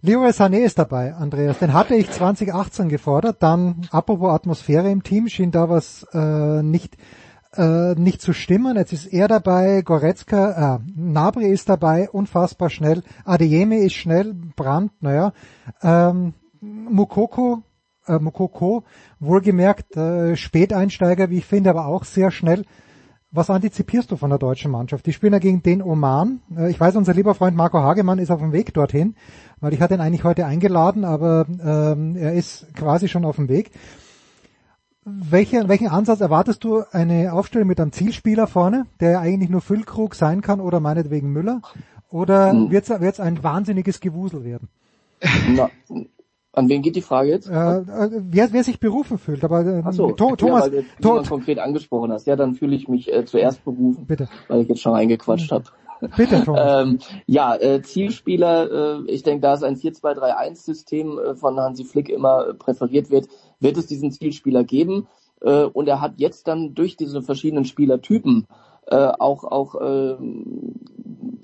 Leroy 0.00 0.30
Sané 0.30 0.64
ist 0.64 0.80
dabei, 0.80 1.14
Andreas. 1.14 1.60
Den 1.60 1.72
hatte 1.72 1.94
ich 1.94 2.10
2018 2.10 2.88
gefordert. 2.88 3.36
Dann, 3.38 3.86
apropos 3.92 4.30
Atmosphäre 4.30 4.90
im 4.90 5.04
Team, 5.04 5.28
schien 5.28 5.52
da 5.52 5.70
was 5.70 6.04
äh, 6.12 6.64
nicht 6.64 6.96
äh, 7.56 7.94
nicht 7.94 8.20
zu 8.20 8.32
stimmen. 8.32 8.76
Jetzt 8.76 8.92
ist 8.92 9.06
er 9.06 9.28
dabei, 9.28 9.82
Goretzka, 9.82 10.76
äh, 10.76 10.78
Nabri 10.94 11.46
ist 11.46 11.68
dabei, 11.68 12.10
unfassbar 12.10 12.70
schnell. 12.70 13.02
Adeyemi 13.24 13.76
ist 13.76 13.94
schnell, 13.94 14.34
Brandt, 14.56 14.92
naja. 15.00 15.32
Ähm, 15.82 16.34
Mukoko 16.60 17.62
äh, 18.06 18.18
Mokoko, 18.18 18.84
wohlgemerkt 19.20 19.96
äh, 19.96 20.36
Späteinsteiger, 20.36 21.30
wie 21.30 21.38
ich 21.38 21.46
finde, 21.46 21.70
aber 21.70 21.86
auch 21.86 22.04
sehr 22.04 22.30
schnell. 22.30 22.64
Was 23.30 23.48
antizipierst 23.48 24.10
du 24.10 24.16
von 24.16 24.28
der 24.28 24.38
deutschen 24.38 24.70
Mannschaft? 24.70 25.06
Die 25.06 25.12
spielen 25.12 25.32
ja 25.32 25.38
gegen 25.38 25.62
den 25.62 25.82
Oman. 25.82 26.42
Äh, 26.56 26.70
ich 26.70 26.78
weiß, 26.78 26.96
unser 26.96 27.14
lieber 27.14 27.34
Freund 27.34 27.56
Marco 27.56 27.78
Hagemann 27.78 28.18
ist 28.18 28.30
auf 28.30 28.40
dem 28.40 28.52
Weg 28.52 28.74
dorthin, 28.74 29.14
weil 29.60 29.72
ich 29.72 29.80
hatte 29.80 29.94
ihn 29.94 30.00
eigentlich 30.00 30.24
heute 30.24 30.46
eingeladen, 30.46 31.04
aber 31.04 31.46
ähm, 31.48 32.16
er 32.16 32.34
ist 32.34 32.74
quasi 32.74 33.08
schon 33.08 33.24
auf 33.24 33.36
dem 33.36 33.48
Weg. 33.48 33.70
Welche, 35.04 35.68
welchen 35.68 35.88
Ansatz 35.88 36.20
erwartest 36.20 36.62
du 36.62 36.84
eine 36.92 37.32
Aufstellung 37.32 37.66
mit 37.66 37.80
einem 37.80 37.90
Zielspieler 37.90 38.46
vorne, 38.46 38.86
der 39.00 39.20
eigentlich 39.20 39.50
nur 39.50 39.60
Füllkrug 39.60 40.14
sein 40.14 40.42
kann 40.42 40.60
oder 40.60 40.78
meinetwegen 40.78 41.32
Müller? 41.32 41.60
Oder 42.08 42.52
hm. 42.52 42.70
wird 42.70 42.88
es 42.88 43.20
ein 43.20 43.42
wahnsinniges 43.42 44.00
Gewusel 44.00 44.44
werden? 44.44 44.68
Na, 45.48 45.70
an 46.52 46.68
wen 46.68 46.82
geht 46.82 46.96
die 46.96 47.02
Frage 47.02 47.30
jetzt? 47.30 47.48
Äh, 47.48 47.78
äh, 47.78 48.10
wer, 48.12 48.52
wer 48.52 48.62
sich 48.62 48.78
berufen 48.78 49.18
fühlt, 49.18 49.42
aber 49.42 49.66
äh, 49.66 49.82
Ach 49.84 49.92
so, 49.92 50.12
to 50.12 50.36
Thomas, 50.36 50.70
ja, 50.70 50.82
to 51.00 51.22
konkret 51.22 51.58
angesprochen 51.58 52.12
hast. 52.12 52.26
Ja, 52.26 52.36
dann 52.36 52.54
fühle 52.54 52.76
ich 52.76 52.88
mich 52.88 53.12
äh, 53.12 53.24
zuerst 53.24 53.64
berufen, 53.64 54.06
Bitte. 54.06 54.28
weil 54.48 54.60
ich 54.60 54.68
jetzt 54.68 54.82
schon 54.82 54.92
reingequatscht 54.92 55.50
habe. 55.50 55.64
Bitte, 56.16 56.42
Thomas. 56.44 56.82
ähm, 56.82 56.98
ja, 57.26 57.54
äh, 57.56 57.80
Zielspieler, 57.80 59.00
äh, 59.06 59.10
ich 59.10 59.22
denke, 59.22 59.40
da 59.40 59.54
es 59.54 59.62
ein 59.62 59.76
4-2-3-1-System 59.76 61.18
äh, 61.18 61.34
von 61.34 61.58
Hansi 61.58 61.84
Flick 61.84 62.08
immer 62.08 62.48
äh, 62.48 62.54
präferiert 62.54 63.10
wird, 63.10 63.28
wird 63.62 63.76
es 63.76 63.86
diesen 63.86 64.10
Zielspieler 64.10 64.64
geben. 64.64 65.06
Äh, 65.40 65.64
und 65.64 65.88
er 65.88 66.00
hat 66.00 66.14
jetzt 66.16 66.48
dann 66.48 66.74
durch 66.74 66.96
diese 66.96 67.22
verschiedenen 67.22 67.64
Spielertypen 67.64 68.46
äh, 68.86 68.96
auch 68.96 69.44
auch 69.44 69.74
äh, 69.80 70.16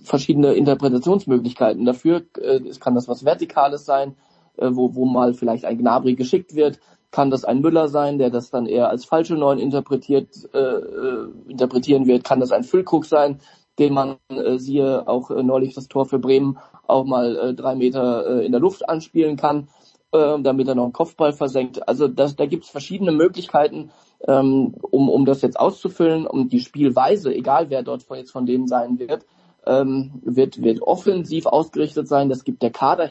verschiedene 0.02 0.54
Interpretationsmöglichkeiten 0.54 1.84
dafür. 1.84 2.22
Äh, 2.37 2.60
es 2.68 2.80
kann 2.80 2.94
das 2.94 3.08
was 3.08 3.25
Vertikales 3.25 3.84
sein, 3.84 4.16
äh, 4.56 4.70
wo, 4.72 4.94
wo 4.94 5.04
mal 5.04 5.34
vielleicht 5.34 5.64
ein 5.64 5.78
Gnabry 5.78 6.14
geschickt 6.14 6.54
wird, 6.54 6.80
kann 7.10 7.30
das 7.30 7.44
ein 7.44 7.60
Müller 7.60 7.88
sein, 7.88 8.18
der 8.18 8.30
das 8.30 8.50
dann 8.50 8.66
eher 8.66 8.90
als 8.90 9.04
falsche 9.04 9.34
Neun 9.34 9.58
interpretiert, 9.58 10.28
äh, 10.52 10.58
äh, 10.58 11.28
interpretieren 11.48 12.06
wird, 12.06 12.25
kann 12.25 12.40
das 12.40 12.52
ein 12.52 12.64
Füllkrug 12.64 13.06
sein, 13.06 13.40
den 13.78 13.94
man, 13.94 14.16
äh, 14.28 14.58
siehe 14.58 15.08
auch 15.08 15.30
äh, 15.30 15.42
neulich 15.42 15.75
das 15.75 15.88
Tor 15.88 16.06
für 16.06 16.18
Bremen, 16.18 16.58
auch 16.87 17.04
mal 17.04 17.37
äh, 17.37 17.54
drei 17.54 17.76
Meter 17.76 18.40
äh, 18.40 18.46
in 18.46 18.52
der 18.52 18.60
Luft 18.60 18.88
anspielen 18.88 19.37
kann, 19.37 19.68
äh, 20.12 20.40
damit 20.40 20.68
er 20.68 20.74
noch 20.74 20.84
einen 20.84 20.92
Kopfball 20.92 21.32
versenkt. 21.32 21.86
Also 21.88 22.08
das, 22.08 22.36
da 22.36 22.46
gibt 22.46 22.64
es 22.64 22.70
verschiedene 22.70 23.12
Möglichkeiten, 23.12 23.90
ähm, 24.26 24.74
um, 24.80 25.08
um 25.08 25.24
das 25.24 25.42
jetzt 25.42 25.58
auszufüllen, 25.58 26.26
um 26.26 26.48
die 26.48 26.60
Spielweise, 26.60 27.34
egal 27.34 27.70
wer 27.70 27.82
dort 27.82 28.04
jetzt 28.10 28.32
von 28.32 28.46
denen 28.46 28.66
sein 28.66 28.98
wird, 28.98 29.26
ähm, 29.66 30.20
wird, 30.22 30.62
wird 30.62 30.82
offensiv 30.82 31.46
ausgerichtet 31.46 32.08
sein. 32.08 32.28
Das 32.28 32.44
gibt 32.44 32.62
der 32.62 32.70
Kader 32.70 33.10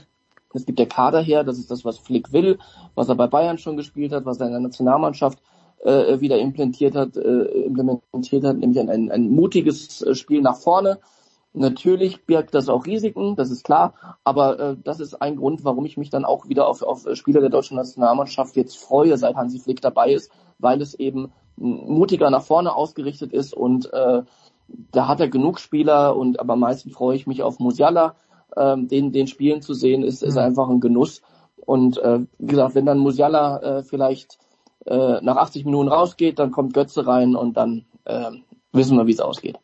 Es 0.53 0.65
gibt 0.65 0.79
der 0.79 0.87
Kader 0.87 1.21
her, 1.21 1.43
das 1.43 1.59
ist 1.59 1.69
das, 1.69 1.85
was 1.85 1.99
Flick 1.99 2.33
will, 2.33 2.57
was 2.95 3.09
er 3.09 3.15
bei 3.15 3.27
Bayern 3.27 3.57
schon 3.57 3.77
gespielt 3.77 4.11
hat, 4.11 4.25
was 4.25 4.39
er 4.39 4.47
in 4.47 4.53
der 4.53 4.61
Nationalmannschaft 4.61 5.39
äh, 5.83 6.19
wieder 6.19 6.39
implementiert 6.39 6.95
hat, 6.95 7.15
äh, 7.15 7.43
implementiert 7.65 8.43
hat, 8.43 8.57
nämlich 8.57 8.79
ein, 8.79 8.89
ein, 8.89 9.11
ein 9.11 9.29
mutiges 9.29 10.01
äh, 10.01 10.15
Spiel 10.15 10.41
nach 10.41 10.57
vorne. 10.57 10.99
Natürlich 11.57 12.25
birgt 12.25 12.53
das 12.53 12.69
auch 12.69 12.85
Risiken, 12.85 13.35
das 13.35 13.49
ist 13.49 13.63
klar, 13.63 13.93
aber 14.23 14.59
äh, 14.59 14.75
das 14.83 14.99
ist 14.99 15.21
ein 15.21 15.37
Grund, 15.37 15.63
warum 15.63 15.85
ich 15.85 15.97
mich 15.97 16.09
dann 16.09 16.25
auch 16.25 16.47
wieder 16.47 16.67
auf, 16.67 16.83
auf 16.83 17.05
Spieler 17.13 17.41
der 17.41 17.49
deutschen 17.49 17.77
Nationalmannschaft 17.77 18.55
jetzt 18.55 18.77
freue, 18.77 19.17
seit 19.17 19.35
Hansi 19.35 19.59
Flick 19.59 19.81
dabei 19.81 20.11
ist, 20.11 20.31
weil 20.59 20.81
es 20.81 20.93
eben 20.93 21.31
mutiger 21.55 22.29
nach 22.29 22.43
vorne 22.43 22.75
ausgerichtet 22.75 23.33
ist 23.33 23.55
und 23.55 23.91
äh, 23.91 24.21
da 24.91 25.07
hat 25.07 25.19
er 25.19 25.29
genug 25.29 25.59
Spieler 25.59 26.15
und 26.15 26.39
aber 26.39 26.53
am 26.53 26.59
meisten 26.59 26.91
freue 26.91 27.15
ich 27.15 27.25
mich 27.25 27.41
auf 27.41 27.59
Musiala, 27.59 28.15
ähm, 28.55 28.87
den, 28.87 29.11
den 29.11 29.27
Spielen 29.27 29.61
zu 29.61 29.73
sehen, 29.73 30.03
ist, 30.03 30.23
ist 30.23 30.37
einfach 30.37 30.69
ein 30.69 30.79
Genuss. 30.79 31.21
Und 31.65 31.97
äh, 31.97 32.19
wie 32.37 32.47
gesagt, 32.47 32.75
wenn 32.75 32.85
dann 32.85 32.99
Musiala 32.99 33.57
äh, 33.79 33.83
vielleicht 33.83 34.37
äh, 34.85 35.21
nach 35.21 35.37
80 35.37 35.65
Minuten 35.65 35.89
rausgeht, 35.89 36.39
dann 36.39 36.51
kommt 36.51 36.73
Götze 36.73 37.07
rein 37.07 37.35
und 37.35 37.57
dann 37.57 37.85
äh, 38.05 38.31
wissen 38.71 38.97
wir, 38.97 39.07
wie 39.07 39.13
es 39.13 39.19
ausgeht. 39.19 39.57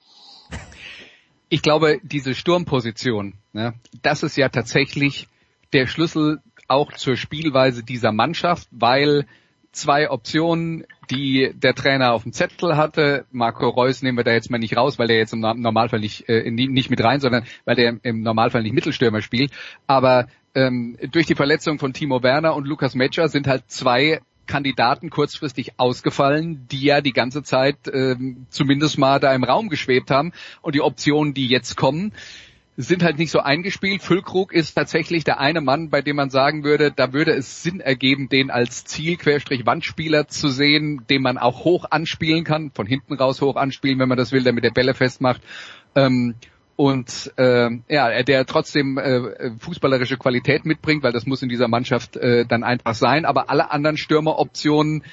Ich 1.53 1.61
glaube, 1.61 1.99
diese 2.01 2.33
Sturmposition, 2.33 3.35
ne, 3.51 3.75
das 4.01 4.23
ist 4.23 4.37
ja 4.37 4.49
tatsächlich 4.49 5.27
der 5.71 5.85
Schlüssel 5.85 6.39
auch 6.67 6.93
zur 6.93 7.15
Spielweise 7.15 7.83
dieser 7.83 8.11
Mannschaft, 8.11 8.67
weil 8.71 9.27
zwei 9.71 10.09
Optionen, 10.09 10.87
die 11.11 11.53
der 11.53 11.75
Trainer 11.75 12.13
auf 12.13 12.23
dem 12.23 12.33
Zettel 12.33 12.75
hatte. 12.75 13.25
Marco 13.31 13.69
Reus 13.69 14.01
nehmen 14.01 14.17
wir 14.17 14.23
da 14.23 14.31
jetzt 14.31 14.49
mal 14.49 14.57
nicht 14.57 14.75
raus, 14.75 14.97
weil 14.97 15.05
der 15.05 15.17
jetzt 15.17 15.33
im 15.33 15.41
Normalfall 15.41 15.99
nicht, 15.99 16.27
äh, 16.27 16.49
nicht 16.49 16.89
mit 16.89 17.03
rein, 17.03 17.19
sondern 17.19 17.43
weil 17.65 17.75
der 17.75 17.99
im 18.01 18.23
Normalfall 18.23 18.63
nicht 18.63 18.73
Mittelstürmer 18.73 19.21
spielt. 19.21 19.51
Aber 19.85 20.25
ähm, 20.55 20.97
durch 21.11 21.27
die 21.27 21.35
Verletzung 21.35 21.77
von 21.77 21.93
Timo 21.93 22.23
Werner 22.23 22.55
und 22.55 22.67
Lukas 22.67 22.95
Metscher 22.95 23.27
sind 23.27 23.45
halt 23.45 23.65
zwei 23.67 24.21
Kandidaten 24.45 25.09
kurzfristig 25.09 25.73
ausgefallen, 25.77 26.67
die 26.71 26.81
ja 26.81 27.01
die 27.01 27.13
ganze 27.13 27.43
Zeit 27.43 27.77
ähm, 27.91 28.45
zumindest 28.49 28.97
mal 28.97 29.19
da 29.19 29.33
im 29.33 29.43
Raum 29.43 29.69
geschwebt 29.69 30.11
haben. 30.11 30.33
Und 30.61 30.75
die 30.75 30.81
Optionen, 30.81 31.33
die 31.33 31.47
jetzt 31.47 31.77
kommen, 31.77 32.13
sind 32.75 33.03
halt 33.03 33.19
nicht 33.19 33.31
so 33.31 33.39
eingespielt. 33.39 34.01
Füllkrug 34.01 34.51
ist 34.51 34.73
tatsächlich 34.73 35.23
der 35.23 35.39
eine 35.39 35.61
Mann, 35.61 35.89
bei 35.89 36.01
dem 36.01 36.15
man 36.15 36.29
sagen 36.29 36.63
würde, 36.63 36.91
da 36.91 37.13
würde 37.13 37.31
es 37.31 37.61
Sinn 37.61 37.79
ergeben, 37.79 38.29
den 38.29 38.49
als 38.49 38.85
Ziel-Wandspieler 38.85 40.27
zu 40.27 40.49
sehen, 40.49 41.05
den 41.09 41.21
man 41.21 41.37
auch 41.37 41.65
hoch 41.65 41.85
anspielen 41.91 42.43
kann, 42.43 42.71
von 42.71 42.87
hinten 42.87 43.13
raus 43.13 43.41
hoch 43.41 43.55
anspielen, 43.55 43.99
wenn 43.99 44.09
man 44.09 44.17
das 44.17 44.31
will, 44.31 44.43
der 44.43 44.53
mit 44.53 44.63
der 44.63 44.71
Bälle 44.71 44.95
festmacht. 44.95 45.41
Ähm, 45.95 46.35
und 46.75 47.31
äh, 47.37 47.69
ja, 47.87 48.23
der 48.23 48.45
trotzdem 48.45 48.97
äh, 48.97 49.51
fußballerische 49.59 50.17
Qualität 50.17 50.65
mitbringt, 50.65 51.03
weil 51.03 51.11
das 51.11 51.25
muss 51.25 51.43
in 51.43 51.49
dieser 51.49 51.67
Mannschaft 51.67 52.17
äh, 52.17 52.45
dann 52.45 52.63
einfach 52.63 52.95
sein. 52.95 53.25
Aber 53.25 53.49
alle 53.49 53.71
anderen 53.71 53.97
Stürmeroptionen 53.97 55.03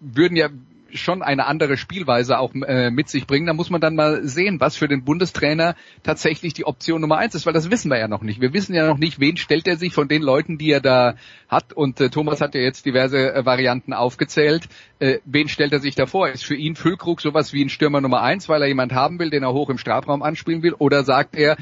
würden 0.00 0.36
ja 0.36 0.48
schon 0.92 1.22
eine 1.22 1.46
andere 1.46 1.76
Spielweise 1.76 2.38
auch 2.38 2.54
äh, 2.54 2.90
mit 2.90 3.08
sich 3.08 3.26
bringen. 3.26 3.46
Da 3.46 3.52
muss 3.52 3.70
man 3.70 3.80
dann 3.80 3.94
mal 3.94 4.26
sehen, 4.26 4.60
was 4.60 4.76
für 4.76 4.88
den 4.88 5.04
Bundestrainer 5.04 5.74
tatsächlich 6.02 6.54
die 6.54 6.64
Option 6.64 7.00
Nummer 7.00 7.18
eins 7.18 7.34
ist, 7.34 7.46
weil 7.46 7.52
das 7.52 7.70
wissen 7.70 7.90
wir 7.90 7.98
ja 7.98 8.08
noch 8.08 8.22
nicht. 8.22 8.40
Wir 8.40 8.52
wissen 8.52 8.74
ja 8.74 8.86
noch 8.86 8.98
nicht, 8.98 9.20
wen 9.20 9.36
stellt 9.36 9.66
er 9.66 9.76
sich 9.76 9.92
von 9.92 10.08
den 10.08 10.22
Leuten, 10.22 10.58
die 10.58 10.70
er 10.70 10.80
da 10.80 11.14
hat. 11.48 11.72
Und 11.72 12.00
äh, 12.00 12.10
Thomas 12.10 12.40
hat 12.40 12.54
ja 12.54 12.60
jetzt 12.60 12.86
diverse 12.86 13.34
äh, 13.34 13.44
Varianten 13.44 13.92
aufgezählt. 13.92 14.68
Äh, 14.98 15.18
wen 15.24 15.48
stellt 15.48 15.72
er 15.72 15.80
sich 15.80 15.94
da 15.94 16.06
vor? 16.06 16.28
Ist 16.28 16.44
für 16.44 16.56
ihn 16.56 16.76
Füllkrug 16.76 17.20
sowas 17.20 17.52
wie 17.52 17.64
ein 17.64 17.68
Stürmer 17.68 18.00
Nummer 18.00 18.22
eins, 18.22 18.48
weil 18.48 18.62
er 18.62 18.68
jemand 18.68 18.92
haben 18.92 19.18
will, 19.18 19.30
den 19.30 19.42
er 19.42 19.52
hoch 19.52 19.70
im 19.70 19.78
Strafraum 19.78 20.22
anspielen 20.22 20.62
will? 20.62 20.74
Oder 20.74 21.04
sagt 21.04 21.36
er, 21.36 21.56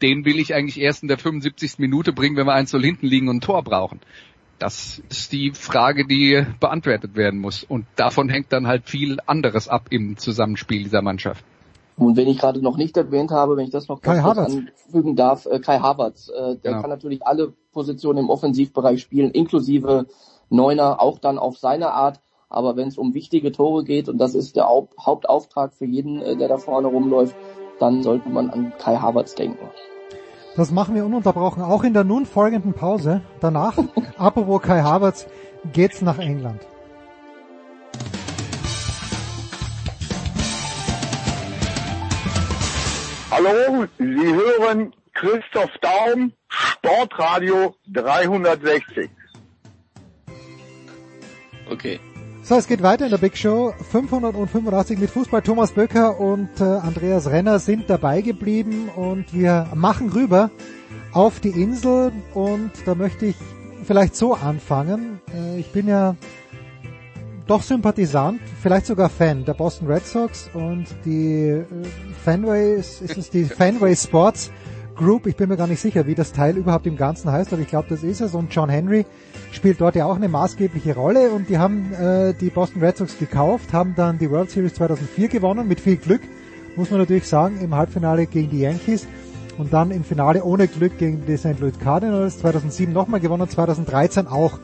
den 0.00 0.24
will 0.24 0.38
ich 0.38 0.54
eigentlich 0.54 0.80
erst 0.80 1.02
in 1.02 1.08
der 1.08 1.18
75. 1.18 1.78
Minute 1.78 2.12
bringen, 2.12 2.36
wenn 2.36 2.46
wir 2.46 2.54
eins 2.54 2.70
soll 2.70 2.82
hinten 2.82 3.06
liegen 3.06 3.28
und 3.28 3.36
ein 3.36 3.40
Tor 3.40 3.62
brauchen? 3.62 4.00
Das 4.62 5.02
ist 5.10 5.32
die 5.32 5.50
Frage, 5.50 6.06
die 6.06 6.46
beantwortet 6.60 7.16
werden 7.16 7.40
muss. 7.40 7.64
Und 7.64 7.84
davon 7.96 8.28
hängt 8.28 8.52
dann 8.52 8.68
halt 8.68 8.88
viel 8.88 9.18
anderes 9.26 9.66
ab 9.66 9.86
im 9.90 10.16
Zusammenspiel 10.16 10.84
dieser 10.84 11.02
Mannschaft. 11.02 11.44
Und 11.96 12.16
wenn 12.16 12.28
ich 12.28 12.38
gerade 12.38 12.62
noch 12.62 12.76
nicht 12.76 12.96
erwähnt 12.96 13.32
habe, 13.32 13.56
wenn 13.56 13.64
ich 13.64 13.72
das 13.72 13.88
noch 13.88 14.00
Kai 14.00 14.20
kurz 14.20 14.36
Havertz. 14.36 14.56
anfügen 14.86 15.16
darf, 15.16 15.46
äh, 15.46 15.58
Kai 15.58 15.80
Havertz, 15.80 16.28
äh, 16.28 16.54
der 16.54 16.70
Genau. 16.70 16.80
kann 16.80 16.90
natürlich 16.90 17.26
alle 17.26 17.52
Positionen 17.72 18.20
im 18.20 18.30
Offensivbereich 18.30 19.02
spielen, 19.02 19.32
inklusive 19.32 20.06
Neuner, 20.48 21.02
auch 21.02 21.18
dann 21.18 21.38
auf 21.38 21.58
seine 21.58 21.90
Art. 21.92 22.20
Aber 22.48 22.76
wenn 22.76 22.86
es 22.86 22.98
um 22.98 23.14
wichtige 23.14 23.50
Tore 23.50 23.82
geht, 23.82 24.08
und 24.08 24.18
das 24.18 24.36
ist 24.36 24.54
der 24.54 24.68
Haupt 24.68 24.96
Hauptauftrag 24.96 25.74
für 25.74 25.86
jeden, 25.86 26.22
äh, 26.22 26.36
der 26.36 26.46
da 26.46 26.58
vorne 26.58 26.86
rumläuft, 26.86 27.34
dann 27.80 28.04
sollte 28.04 28.28
man 28.28 28.48
an 28.50 28.72
Kai 28.78 28.94
Havertz 28.94 29.34
denken. 29.34 29.66
Das 30.54 30.70
machen 30.70 30.94
wir 30.94 31.06
ununterbrochen, 31.06 31.62
auch 31.62 31.82
in 31.82 31.94
der 31.94 32.04
nun 32.04 32.26
folgenden 32.26 32.74
Pause. 32.74 33.22
Danach, 33.40 33.78
apropos 34.18 34.60
Kai 34.60 34.82
Havertz, 34.82 35.26
geht's 35.72 36.02
nach 36.02 36.18
England. 36.18 36.60
Hallo, 43.30 43.86
Sie 43.98 44.04
hören 44.04 44.92
Christoph 45.14 45.70
Daum, 45.80 46.32
Sportradio 46.48 47.74
360. 47.88 49.08
Okay. 51.70 51.98
So, 52.52 52.58
es 52.58 52.66
geht 52.66 52.82
weiter 52.82 53.06
in 53.06 53.10
der 53.10 53.16
Big 53.16 53.38
Show 53.38 53.72
585 53.92 54.98
mit 54.98 55.08
Fußball. 55.08 55.40
Thomas 55.40 55.72
Böcker 55.72 56.20
und 56.20 56.50
äh, 56.60 56.64
Andreas 56.64 57.30
Renner 57.30 57.58
sind 57.58 57.88
dabei 57.88 58.20
geblieben 58.20 58.90
und 58.94 59.32
wir 59.32 59.68
machen 59.74 60.10
rüber 60.10 60.50
auf 61.14 61.40
die 61.40 61.48
Insel 61.48 62.12
und 62.34 62.70
da 62.84 62.94
möchte 62.94 63.24
ich 63.24 63.36
vielleicht 63.84 64.16
so 64.16 64.34
anfangen. 64.34 65.18
Äh, 65.34 65.60
ich 65.60 65.72
bin 65.72 65.88
ja 65.88 66.14
doch 67.46 67.62
Sympathisant, 67.62 68.38
vielleicht 68.60 68.84
sogar 68.84 69.08
Fan 69.08 69.46
der 69.46 69.54
Boston 69.54 69.88
Red 69.88 70.04
Sox 70.04 70.50
und 70.52 70.84
die 71.06 71.46
äh, 71.48 71.64
Fanways, 72.22 73.00
ist 73.00 73.16
es 73.16 73.30
die 73.30 73.44
Fanway 73.46 73.96
Sports 73.96 74.50
Group, 75.02 75.26
ich 75.26 75.36
bin 75.36 75.48
mir 75.48 75.56
gar 75.56 75.66
nicht 75.66 75.80
sicher, 75.80 76.06
wie 76.06 76.14
das 76.14 76.32
Teil 76.32 76.56
überhaupt 76.56 76.86
im 76.86 76.96
Ganzen 76.96 77.32
heißt, 77.32 77.52
aber 77.52 77.60
ich 77.60 77.68
glaube, 77.68 77.88
das 77.88 78.04
ist 78.04 78.20
es 78.20 78.34
und 78.34 78.54
John 78.54 78.68
Henry 78.68 79.04
spielt 79.50 79.80
dort 79.80 79.96
ja 79.96 80.06
auch 80.06 80.14
eine 80.14 80.28
maßgebliche 80.28 80.94
Rolle 80.94 81.30
und 81.30 81.48
die 81.48 81.58
haben 81.58 81.92
äh, 81.92 82.34
die 82.34 82.50
Boston 82.50 82.80
Red 82.80 82.98
Sox 82.98 83.18
gekauft, 83.18 83.72
haben 83.72 83.94
dann 83.96 84.18
die 84.18 84.30
World 84.30 84.50
Series 84.50 84.74
2004 84.74 85.26
gewonnen, 85.26 85.66
mit 85.66 85.80
viel 85.80 85.96
Glück, 85.96 86.20
muss 86.76 86.90
man 86.90 87.00
natürlich 87.00 87.26
sagen, 87.26 87.58
im 87.60 87.74
Halbfinale 87.74 88.26
gegen 88.26 88.50
die 88.50 88.60
Yankees 88.60 89.08
und 89.58 89.72
dann 89.72 89.90
im 89.90 90.04
Finale 90.04 90.44
ohne 90.44 90.68
Glück 90.68 90.96
gegen 90.98 91.26
die 91.26 91.36
St. 91.36 91.58
Louis 91.58 91.78
Cardinals, 91.80 92.38
2007 92.38 92.94
nochmal 92.94 93.18
gewonnen, 93.18 93.48
2013 93.48 94.28
auch. 94.28 94.60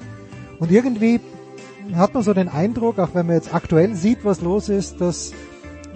Und 0.61 0.71
irgendwie 0.71 1.21
hat 1.97 2.15
man 2.15 2.23
so 2.23 2.33
den 2.33 2.49
Eindruck, 2.49 3.01
auch 3.01 3.11
wenn 3.13 3.27
man 3.27 3.35
jetzt 3.35 3.53
aktuell 3.53 3.97
sieht, 3.97 4.25
was 4.25 4.41
los 4.41 4.69
ist, 4.69 5.01
dass 5.01 5.33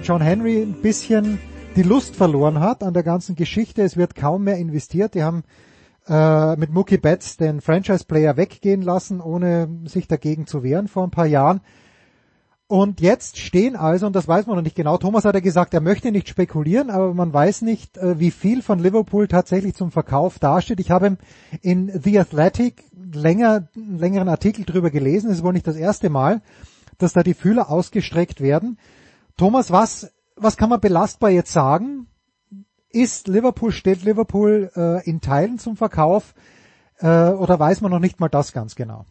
John 0.02 0.20
Henry 0.20 0.62
ein 0.62 0.82
bisschen 0.82 1.38
die 1.76 1.82
Lust 1.82 2.16
verloren 2.16 2.60
hat 2.60 2.82
an 2.82 2.92
der 2.92 3.02
ganzen 3.02 3.34
Geschichte. 3.34 3.82
Es 3.82 3.96
wird 3.96 4.14
kaum 4.14 4.44
mehr 4.44 4.58
investiert. 4.58 5.14
Die 5.14 5.22
haben 5.22 5.42
äh, 6.06 6.56
mit 6.56 6.70
Mookie 6.70 6.98
Betts 6.98 7.38
den 7.38 7.60
Franchise-Player 7.60 8.36
weggehen 8.36 8.82
lassen, 8.82 9.20
ohne 9.20 9.68
sich 9.86 10.06
dagegen 10.06 10.46
zu 10.46 10.62
wehren 10.62 10.88
vor 10.88 11.04
ein 11.04 11.10
paar 11.10 11.26
Jahren. 11.26 11.60
Und 12.66 13.00
jetzt 13.00 13.38
stehen 13.38 13.76
also, 13.76 14.06
und 14.06 14.16
das 14.16 14.28
weiß 14.28 14.46
man 14.46 14.56
noch 14.56 14.62
nicht 14.62 14.76
genau, 14.76 14.96
Thomas 14.96 15.24
hat 15.24 15.34
ja 15.34 15.40
gesagt, 15.40 15.74
er 15.74 15.80
möchte 15.80 16.10
nicht 16.10 16.28
spekulieren, 16.28 16.90
aber 16.90 17.12
man 17.12 17.32
weiß 17.32 17.62
nicht, 17.62 17.96
äh, 17.98 18.18
wie 18.18 18.30
viel 18.30 18.62
von 18.62 18.78
Liverpool 18.78 19.28
tatsächlich 19.28 19.74
zum 19.74 19.90
Verkauf 19.90 20.38
dasteht. 20.38 20.80
Ich 20.80 20.90
habe 20.90 21.16
in 21.60 21.90
The 22.02 22.18
Athletic 22.18 22.84
länger, 23.14 23.68
einen 23.76 23.98
längeren 23.98 24.28
Artikel 24.28 24.64
drüber 24.64 24.90
gelesen, 24.90 25.30
es 25.30 25.38
ist 25.38 25.44
wohl 25.44 25.52
nicht 25.52 25.66
das 25.66 25.76
erste 25.76 26.10
Mal, 26.10 26.42
dass 26.98 27.12
da 27.12 27.22
die 27.22 27.34
Fühler 27.34 27.70
ausgestreckt 27.70 28.40
werden. 28.40 28.78
Thomas, 29.36 29.70
was, 29.70 30.10
was 30.42 30.56
kann 30.56 30.70
man 30.70 30.80
belastbar 30.80 31.30
jetzt 31.30 31.52
sagen? 31.52 32.06
Ist 32.90 33.28
Liverpool, 33.28 33.72
steht 33.72 34.04
Liverpool 34.04 34.70
äh, 34.76 35.08
in 35.08 35.20
Teilen 35.20 35.58
zum 35.58 35.76
Verkauf 35.76 36.34
äh, 36.98 37.30
oder 37.30 37.58
weiß 37.58 37.80
man 37.80 37.90
noch 37.90 37.98
nicht 37.98 38.20
mal 38.20 38.28
das 38.28 38.52
ganz 38.52 38.74
genau? 38.74 39.06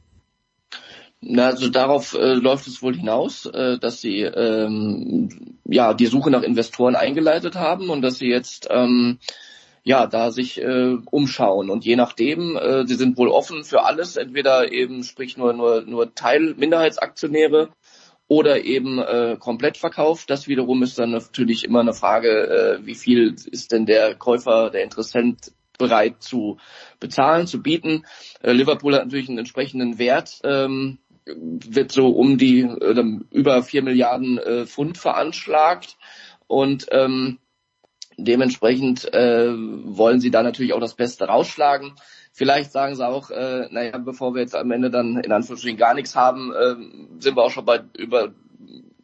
Na, 1.19 1.47
also 1.47 1.69
darauf 1.69 2.15
äh, 2.15 2.33
läuft 2.33 2.67
es 2.67 2.81
wohl 2.81 2.95
hinaus, 2.95 3.45
äh, 3.45 3.77
dass 3.77 4.01
sie 4.01 4.21
ähm, 4.21 5.57
ja 5.65 5.93
die 5.93 6.07
Suche 6.07 6.31
nach 6.31 6.41
Investoren 6.41 6.95
eingeleitet 6.95 7.55
haben 7.55 7.91
und 7.91 8.01
dass 8.01 8.17
sie 8.17 8.27
jetzt 8.27 8.67
ähm, 8.71 9.19
ja 9.83 10.07
da 10.07 10.31
sich 10.31 10.59
äh, 10.59 10.97
umschauen 11.11 11.69
und 11.69 11.85
je 11.85 11.95
nachdem, 11.95 12.57
äh, 12.57 12.87
sie 12.87 12.95
sind 12.95 13.17
wohl 13.17 13.29
offen 13.29 13.63
für 13.63 13.83
alles, 13.83 14.15
entweder 14.15 14.71
eben 14.71 15.03
sprich 15.03 15.37
nur 15.37 15.53
nur 15.53 15.81
nur 15.81 16.15
Teil 16.15 16.55
Minderheitsaktionäre 16.57 17.69
oder 18.31 18.63
eben 18.63 18.97
äh, 18.97 19.35
komplett 19.37 19.75
verkauft. 19.75 20.29
Das 20.29 20.47
wiederum 20.47 20.83
ist 20.83 20.97
dann 20.97 21.11
natürlich 21.11 21.65
immer 21.65 21.81
eine 21.81 21.91
Frage, 21.91 22.79
äh, 22.79 22.85
wie 22.85 22.95
viel 22.95 23.35
ist 23.51 23.73
denn 23.73 23.85
der 23.85 24.15
Käufer, 24.15 24.69
der 24.69 24.83
Interessent 24.83 25.51
bereit 25.77 26.23
zu 26.23 26.57
bezahlen, 27.01 27.45
zu 27.45 27.61
bieten. 27.61 28.05
Äh, 28.41 28.53
Liverpool 28.53 28.95
hat 28.95 29.03
natürlich 29.03 29.27
einen 29.27 29.39
entsprechenden 29.39 29.99
Wert, 29.99 30.39
ähm, 30.45 30.99
wird 31.25 31.91
so 31.91 32.07
um 32.07 32.37
die 32.37 32.61
äh, 32.61 33.03
über 33.31 33.63
vier 33.63 33.83
Milliarden 33.83 34.37
äh, 34.37 34.65
Pfund 34.65 34.97
veranschlagt 34.97 35.97
und 36.47 36.87
ähm, 36.91 37.37
dementsprechend 38.15 39.13
äh, 39.13 39.51
wollen 39.51 40.21
sie 40.21 40.31
da 40.31 40.41
natürlich 40.41 40.71
auch 40.71 40.79
das 40.79 40.95
Beste 40.95 41.25
rausschlagen. 41.25 41.95
Vielleicht 42.41 42.71
sagen 42.71 42.95
sie 42.95 43.07
auch, 43.07 43.29
äh, 43.29 43.67
naja, 43.69 43.99
bevor 43.99 44.33
wir 44.33 44.41
jetzt 44.41 44.55
am 44.55 44.71
Ende 44.71 44.89
dann 44.89 45.15
in 45.17 45.31
Anführungsstrichen 45.31 45.77
gar 45.77 45.93
nichts 45.93 46.15
haben, 46.15 46.51
äh, 46.51 46.73
sind 47.19 47.37
wir 47.37 47.43
auch 47.43 47.51
schon 47.51 47.65
bei 47.65 47.81
über 47.95 48.33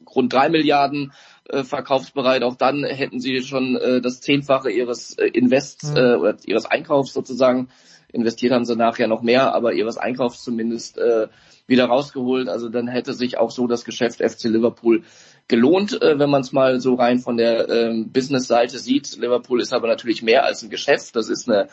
rund 0.09 0.33
drei 0.33 0.49
Milliarden 0.49 1.13
äh, 1.47 1.63
verkaufsbereit. 1.63 2.41
Auch 2.41 2.55
dann 2.55 2.83
hätten 2.83 3.19
sie 3.19 3.43
schon 3.43 3.75
äh, 3.75 4.01
das 4.01 4.21
Zehnfache 4.21 4.71
ihres 4.71 5.19
äh, 5.19 5.27
Invests 5.27 5.91
äh, 5.91 6.15
oder 6.15 6.35
ihres 6.47 6.65
Einkaufs 6.65 7.13
sozusagen. 7.13 7.69
Investiert 8.11 8.53
haben 8.53 8.65
sie 8.65 8.75
nachher 8.75 9.07
noch 9.07 9.21
mehr, 9.21 9.53
aber 9.53 9.73
ihres 9.73 9.99
Einkaufs 9.99 10.43
zumindest 10.43 10.97
äh, 10.97 11.27
wieder 11.67 11.85
rausgeholt. 11.85 12.49
Also 12.49 12.69
dann 12.69 12.87
hätte 12.87 13.13
sich 13.13 13.37
auch 13.37 13.51
so 13.51 13.67
das 13.67 13.85
Geschäft 13.85 14.17
FC 14.17 14.45
Liverpool 14.45 15.03
gelohnt, 15.47 16.01
äh, 16.01 16.19
wenn 16.19 16.29
man 16.29 16.41
es 16.41 16.51
mal 16.51 16.79
so 16.79 16.95
rein 16.95 17.19
von 17.19 17.37
der 17.37 17.69
ähm, 17.69 18.11
Business-Seite 18.11 18.79
sieht. 18.79 19.17
Liverpool 19.17 19.61
ist 19.61 19.73
aber 19.73 19.87
natürlich 19.87 20.21
mehr 20.21 20.43
als 20.43 20.63
ein 20.63 20.69
Geschäft. 20.69 21.15
Das 21.15 21.29
ist 21.29 21.49
eine 21.49 21.69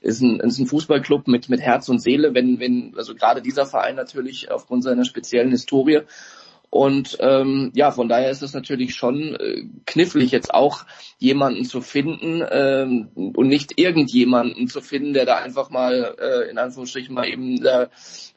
ist 0.00 0.20
ein, 0.20 0.40
ist 0.40 0.58
ein 0.58 0.66
Fußballclub 0.66 1.26
mit 1.26 1.48
mit 1.48 1.60
Herz 1.60 1.88
und 1.88 2.00
Seele. 2.00 2.34
Wenn 2.34 2.60
wenn 2.60 2.94
also 2.96 3.14
gerade 3.14 3.42
dieser 3.42 3.66
Verein 3.66 3.96
natürlich 3.96 4.50
aufgrund 4.50 4.84
seiner 4.84 5.04
speziellen 5.04 5.50
Historie 5.50 6.02
und 6.70 7.16
ähm, 7.20 7.70
ja, 7.74 7.90
von 7.90 8.08
daher 8.08 8.30
ist 8.30 8.42
es 8.42 8.52
natürlich 8.52 8.94
schon 8.94 9.34
äh, 9.36 9.64
knifflig, 9.86 10.30
jetzt 10.30 10.52
auch 10.52 10.84
jemanden 11.18 11.64
zu 11.64 11.80
finden 11.80 12.42
ähm, 12.50 13.08
und 13.14 13.48
nicht 13.48 13.78
irgendjemanden 13.78 14.68
zu 14.68 14.80
finden, 14.80 15.14
der 15.14 15.26
da 15.26 15.36
einfach 15.36 15.70
mal 15.70 16.16
äh, 16.20 16.50
in 16.50 16.58
Anführungsstrichen 16.58 17.14
mal 17.14 17.28
eben 17.28 17.64
äh, 17.64 17.86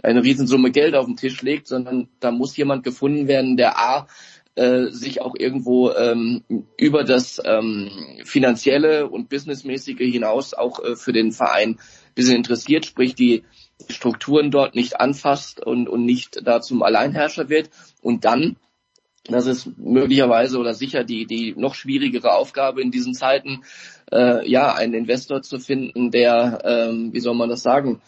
eine 0.04 0.24
Riesensumme 0.24 0.72
Geld 0.72 0.96
auf 0.96 1.06
den 1.06 1.18
Tisch 1.18 1.42
legt, 1.42 1.68
sondern 1.68 2.08
da 2.20 2.32
muss 2.32 2.56
jemand 2.56 2.84
gefunden 2.84 3.28
werden, 3.28 3.58
der 3.58 3.78
A 3.78 4.08
äh, 4.60 4.92
sich 4.92 5.22
auch 5.22 5.36
irgendwo 5.38 5.92
ähm, 5.92 6.44
über 6.78 7.06
das 7.06 7.42
ähm, 7.44 7.90
finanzielle 8.26 9.08
und 9.10 9.30
businessmäßige 9.30 10.00
hinaus 10.00 10.54
auch 10.54 10.84
äh, 10.84 10.96
für 10.98 11.14
den 11.14 11.32
Verein 11.32 11.80
bisschen 12.14 12.36
interessiert, 12.36 12.86
sprich 12.86 13.16
die 13.16 13.44
Strukturen 13.88 14.52
dort 14.52 14.76
nicht 14.76 15.00
anfasst 15.00 15.66
und, 15.66 15.88
und 15.88 16.04
nicht 16.04 16.46
da 16.46 16.60
zum 16.60 16.84
Alleinherrscher 16.84 17.48
wird. 17.48 17.70
Und 18.02 18.26
dann, 18.26 18.58
das 19.24 19.46
ist 19.46 19.78
möglicherweise 19.78 20.58
oder 20.58 20.74
sicher 20.74 21.06
die, 21.06 21.26
die 21.26 21.54
noch 21.56 21.76
schwierigere 21.76 22.34
Aufgabe 22.34 22.82
in 22.82 22.92
diesen 22.92 23.14
Zeiten, 23.14 23.64
äh, 24.12 24.46
ja, 24.50 24.74
einen 24.74 24.94
Investor 24.94 25.42
zu 25.42 25.60
finden, 25.60 26.12
der, 26.12 26.62
ähm, 26.66 27.14
wie 27.14 27.22
soll 27.22 27.36
man 27.36 27.48
das 27.48 27.64
sagen, 27.64 28.02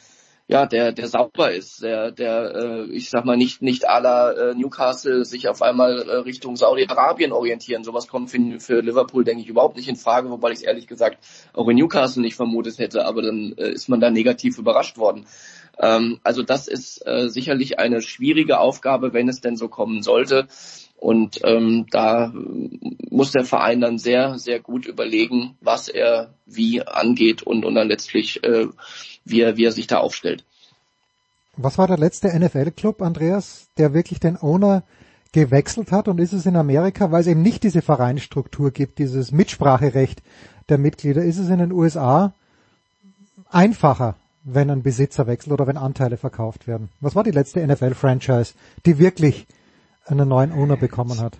ja, 0.52 0.66
der, 0.66 0.92
der 0.92 1.08
sauber 1.08 1.54
ist, 1.54 1.82
der, 1.82 2.12
der, 2.12 2.54
äh, 2.54 2.84
ich 2.92 3.10
sag 3.10 3.24
mal, 3.24 3.38
nicht, 3.38 3.62
nicht 3.62 3.84
la 3.84 4.32
äh, 4.32 4.54
Newcastle 4.54 5.24
sich 5.24 5.48
auf 5.48 5.62
einmal 5.62 6.02
äh, 6.02 6.16
Richtung 6.18 6.58
Saudi-Arabien 6.58 7.32
orientieren. 7.32 7.86
Sowas 7.86 8.10
kommt 8.10 8.30
für, 8.30 8.60
für 8.60 8.82
Liverpool, 8.82 9.24
denke 9.24 9.44
ich, 9.44 9.48
überhaupt 9.48 9.78
nicht 9.78 9.88
in 9.88 9.96
Frage, 9.96 10.30
wobei 10.30 10.50
ich 10.50 10.58
es 10.58 10.64
ehrlich 10.64 10.88
gesagt 10.88 11.20
auch 11.54 11.70
in 11.70 11.78
Newcastle 11.78 12.22
nicht 12.22 12.36
vermutet 12.36 12.80
hätte, 12.80 13.06
aber 13.06 13.22
dann 13.22 13.54
äh, 13.58 13.72
ist 13.72 13.88
man 13.88 14.02
da 14.02 14.12
negativ 14.12 14.58
überrascht 14.58 14.98
worden. 14.98 15.26
Ähm, 15.80 16.20
also 16.22 16.44
das 16.44 16.68
ist 16.68 17.08
äh, 17.08 17.30
sicherlich 17.30 17.80
eine 17.80 18.02
schwierige 18.02 18.60
Aufgabe, 18.60 19.14
wenn 19.14 19.30
es 19.30 19.40
denn 19.40 19.56
so 19.56 19.70
kommen 19.70 20.04
sollte. 20.04 20.48
Und 20.98 21.40
ähm, 21.44 21.88
da 21.90 22.32
muss 23.10 23.32
der 23.32 23.44
Verein 23.44 23.82
dann 23.82 23.98
sehr, 23.98 24.38
sehr 24.38 24.60
gut 24.60 24.86
überlegen, 24.86 25.58
was 25.60 25.88
er 25.88 26.36
wie 26.46 26.84
angeht 26.84 27.42
und, 27.42 27.66
und 27.66 27.74
dann 27.74 27.88
letztlich, 27.88 28.44
äh, 28.44 28.68
wie, 29.26 29.42
er, 29.42 29.58
wie 29.58 29.66
er 29.66 29.72
sich 29.72 29.88
da 29.88 30.00
aufstellt. 30.00 30.44
Was 31.58 31.78
war 31.78 31.88
der 31.88 31.98
letzte 31.98 32.28
NFL-Club, 32.28 33.02
Andreas, 33.02 33.68
der 33.78 33.94
wirklich 33.94 34.20
den 34.20 34.38
Owner 34.42 34.84
gewechselt 35.32 35.92
hat? 35.92 36.08
Und 36.08 36.20
ist 36.20 36.34
es 36.34 36.46
in 36.46 36.56
Amerika, 36.56 37.12
weil 37.12 37.22
es 37.22 37.28
eben 37.28 37.42
nicht 37.42 37.64
diese 37.64 37.82
Vereinsstruktur 37.82 38.72
gibt, 38.72 39.00
dieses 39.00 39.32
Mitspracherecht 39.32 40.22
der 40.70 40.78
Mitglieder, 40.78 41.24
ist 41.24 41.38
es 41.38 41.50
in 41.50 41.60
den 41.60 41.72
USA 41.72 42.34
einfacher, 43.50 44.16
wenn 44.44 44.70
ein 44.70 44.82
Besitzer 44.82 45.28
wechselt 45.28 45.52
oder 45.54 45.68
wenn 45.68 45.78
Anteile 45.78 46.18
verkauft 46.18 46.68
werden. 46.68 46.90
Was 47.02 47.16
war 47.16 47.24
die 47.24 47.32
letzte 47.32 47.66
NFL-Franchise, 47.66 48.54
die 48.86 48.98
wirklich 48.98 49.46
einen 50.06 50.30
neuen 50.30 50.52
Owner 50.52 50.78
bekommen 50.78 51.20
hat? 51.20 51.38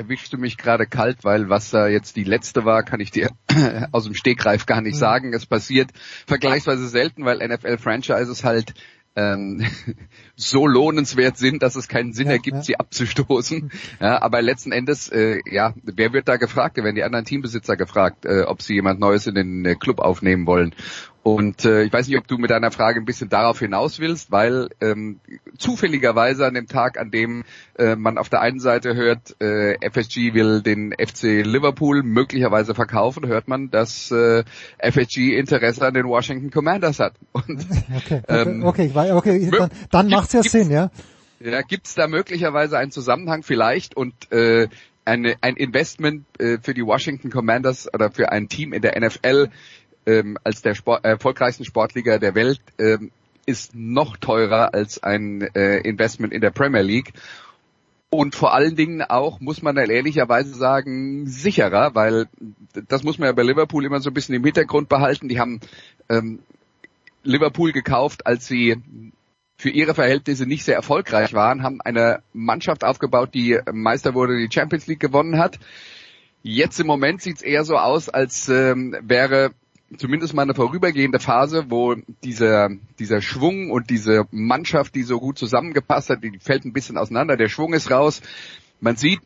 Erwischst 0.00 0.32
du 0.32 0.38
mich 0.38 0.56
gerade 0.56 0.86
kalt, 0.86 1.24
weil 1.24 1.50
was 1.50 1.68
da 1.68 1.86
jetzt 1.86 2.16
die 2.16 2.24
letzte 2.24 2.64
war, 2.64 2.82
kann 2.84 3.00
ich 3.00 3.10
dir 3.10 3.28
aus 3.92 4.04
dem 4.04 4.14
Stegreif 4.14 4.64
gar 4.64 4.80
nicht 4.80 4.94
mhm. 4.94 4.98
sagen. 4.98 5.34
Es 5.34 5.44
passiert 5.44 5.90
vergleichsweise 6.26 6.88
selten, 6.88 7.26
weil 7.26 7.46
NFL-Franchises 7.46 8.42
halt 8.42 8.72
ähm, 9.14 9.62
so 10.36 10.66
lohnenswert 10.66 11.36
sind, 11.36 11.62
dass 11.62 11.76
es 11.76 11.86
keinen 11.86 12.14
Sinn 12.14 12.28
ja, 12.28 12.32
ergibt, 12.32 12.56
ja. 12.56 12.62
sie 12.62 12.80
abzustoßen. 12.80 13.70
Ja, 14.00 14.22
aber 14.22 14.40
letzten 14.40 14.72
Endes, 14.72 15.10
äh, 15.10 15.40
ja, 15.44 15.74
wer 15.82 16.14
wird 16.14 16.28
da 16.28 16.36
gefragt? 16.38 16.78
Da 16.78 16.82
werden 16.84 16.96
die 16.96 17.04
anderen 17.04 17.26
Teambesitzer 17.26 17.76
gefragt, 17.76 18.24
äh, 18.24 18.44
ob 18.44 18.62
sie 18.62 18.76
jemand 18.76 19.00
Neues 19.00 19.26
in 19.26 19.34
den 19.34 19.66
äh, 19.66 19.74
Club 19.74 19.98
aufnehmen 19.98 20.46
wollen. 20.46 20.74
Und 21.22 21.66
äh, 21.66 21.82
ich 21.82 21.92
weiß 21.92 22.08
nicht, 22.08 22.16
ob 22.16 22.26
du 22.26 22.38
mit 22.38 22.50
deiner 22.50 22.70
Frage 22.70 22.98
ein 22.98 23.04
bisschen 23.04 23.28
darauf 23.28 23.58
hinaus 23.58 24.00
willst, 24.00 24.30
weil 24.30 24.70
ähm, 24.80 25.20
zufälligerweise 25.58 26.46
an 26.46 26.54
dem 26.54 26.66
Tag, 26.66 26.98
an 26.98 27.10
dem 27.10 27.44
äh, 27.78 27.94
man 27.94 28.16
auf 28.16 28.30
der 28.30 28.40
einen 28.40 28.58
Seite 28.58 28.94
hört, 28.94 29.36
äh, 29.40 29.76
FSG 29.86 30.32
will 30.32 30.62
den 30.62 30.92
FC 30.92 31.44
Liverpool 31.44 32.02
möglicherweise 32.02 32.74
verkaufen, 32.74 33.26
hört 33.26 33.48
man, 33.48 33.70
dass 33.70 34.10
äh, 34.10 34.44
FSG 34.78 35.36
Interesse 35.36 35.86
an 35.86 35.92
den 35.92 36.06
Washington 36.06 36.50
Commanders 36.50 36.98
hat. 37.00 37.12
Und, 37.32 37.66
okay, 37.94 38.22
ähm, 38.28 38.64
okay, 38.64 38.90
okay, 38.94 39.12
okay, 39.12 39.50
dann, 39.50 39.70
dann 39.90 40.08
macht's 40.08 40.32
ja 40.32 40.42
Sinn, 40.42 40.70
ja. 40.70 40.90
Ja, 41.38 41.62
gibt's 41.62 41.94
da 41.94 42.06
möglicherweise 42.06 42.76
einen 42.76 42.90
Zusammenhang 42.90 43.42
vielleicht 43.42 43.96
und 43.96 44.30
äh, 44.30 44.68
eine, 45.06 45.36
ein 45.40 45.56
Investment 45.56 46.24
äh, 46.38 46.58
für 46.62 46.74
die 46.74 46.84
Washington 46.84 47.30
Commanders 47.30 47.92
oder 47.92 48.10
für 48.10 48.30
ein 48.30 48.48
Team 48.48 48.72
in 48.72 48.82
der 48.82 48.98
NFL 49.00 49.48
ähm, 50.06 50.38
als 50.44 50.62
der 50.62 50.74
Sport, 50.74 51.04
erfolgreichsten 51.04 51.64
Sportliga 51.64 52.18
der 52.18 52.34
Welt 52.34 52.60
ähm, 52.78 53.10
ist 53.46 53.74
noch 53.74 54.16
teurer 54.16 54.74
als 54.74 55.02
ein 55.02 55.42
äh, 55.54 55.78
Investment 55.78 56.32
in 56.32 56.40
der 56.40 56.50
Premier 56.50 56.82
League. 56.82 57.12
Und 58.12 58.34
vor 58.34 58.54
allen 58.54 58.74
Dingen 58.74 59.02
auch, 59.02 59.38
muss 59.38 59.62
man 59.62 59.76
ehrlicherweise 59.76 60.52
sagen, 60.52 61.26
sicherer, 61.26 61.94
weil 61.94 62.26
das 62.88 63.04
muss 63.04 63.18
man 63.18 63.26
ja 63.26 63.32
bei 63.32 63.44
Liverpool 63.44 63.84
immer 63.84 64.00
so 64.00 64.10
ein 64.10 64.14
bisschen 64.14 64.34
im 64.34 64.44
Hintergrund 64.44 64.88
behalten. 64.88 65.28
Die 65.28 65.38
haben 65.38 65.60
ähm, 66.08 66.40
Liverpool 67.22 67.70
gekauft, 67.70 68.26
als 68.26 68.46
sie 68.46 68.76
für 69.56 69.70
ihre 69.70 69.94
Verhältnisse 69.94 70.46
nicht 70.46 70.64
sehr 70.64 70.74
erfolgreich 70.74 71.34
waren, 71.34 71.62
haben 71.62 71.80
eine 71.82 72.22
Mannschaft 72.32 72.82
aufgebaut, 72.82 73.30
die 73.34 73.60
Meister 73.70 74.14
wurde, 74.14 74.38
die 74.38 74.52
Champions 74.52 74.86
League 74.86 75.00
gewonnen 75.00 75.38
hat. 75.38 75.58
Jetzt 76.42 76.80
im 76.80 76.86
Moment 76.86 77.20
sieht 77.20 77.36
es 77.36 77.42
eher 77.42 77.64
so 77.64 77.76
aus, 77.76 78.08
als 78.08 78.48
ähm, 78.48 78.96
wäre 79.02 79.52
zumindest 79.96 80.34
mal 80.34 80.42
eine 80.42 80.54
vorübergehende 80.54 81.18
Phase, 81.18 81.66
wo 81.68 81.96
dieser, 82.22 82.70
dieser 82.98 83.20
Schwung 83.20 83.70
und 83.70 83.90
diese 83.90 84.26
Mannschaft, 84.30 84.94
die 84.94 85.02
so 85.02 85.18
gut 85.18 85.38
zusammengepasst 85.38 86.10
hat, 86.10 86.22
die 86.22 86.38
fällt 86.38 86.64
ein 86.64 86.72
bisschen 86.72 86.96
auseinander, 86.96 87.36
der 87.36 87.48
Schwung 87.48 87.72
ist 87.72 87.90
raus. 87.90 88.22
Man 88.80 88.96
sieht, 88.96 89.20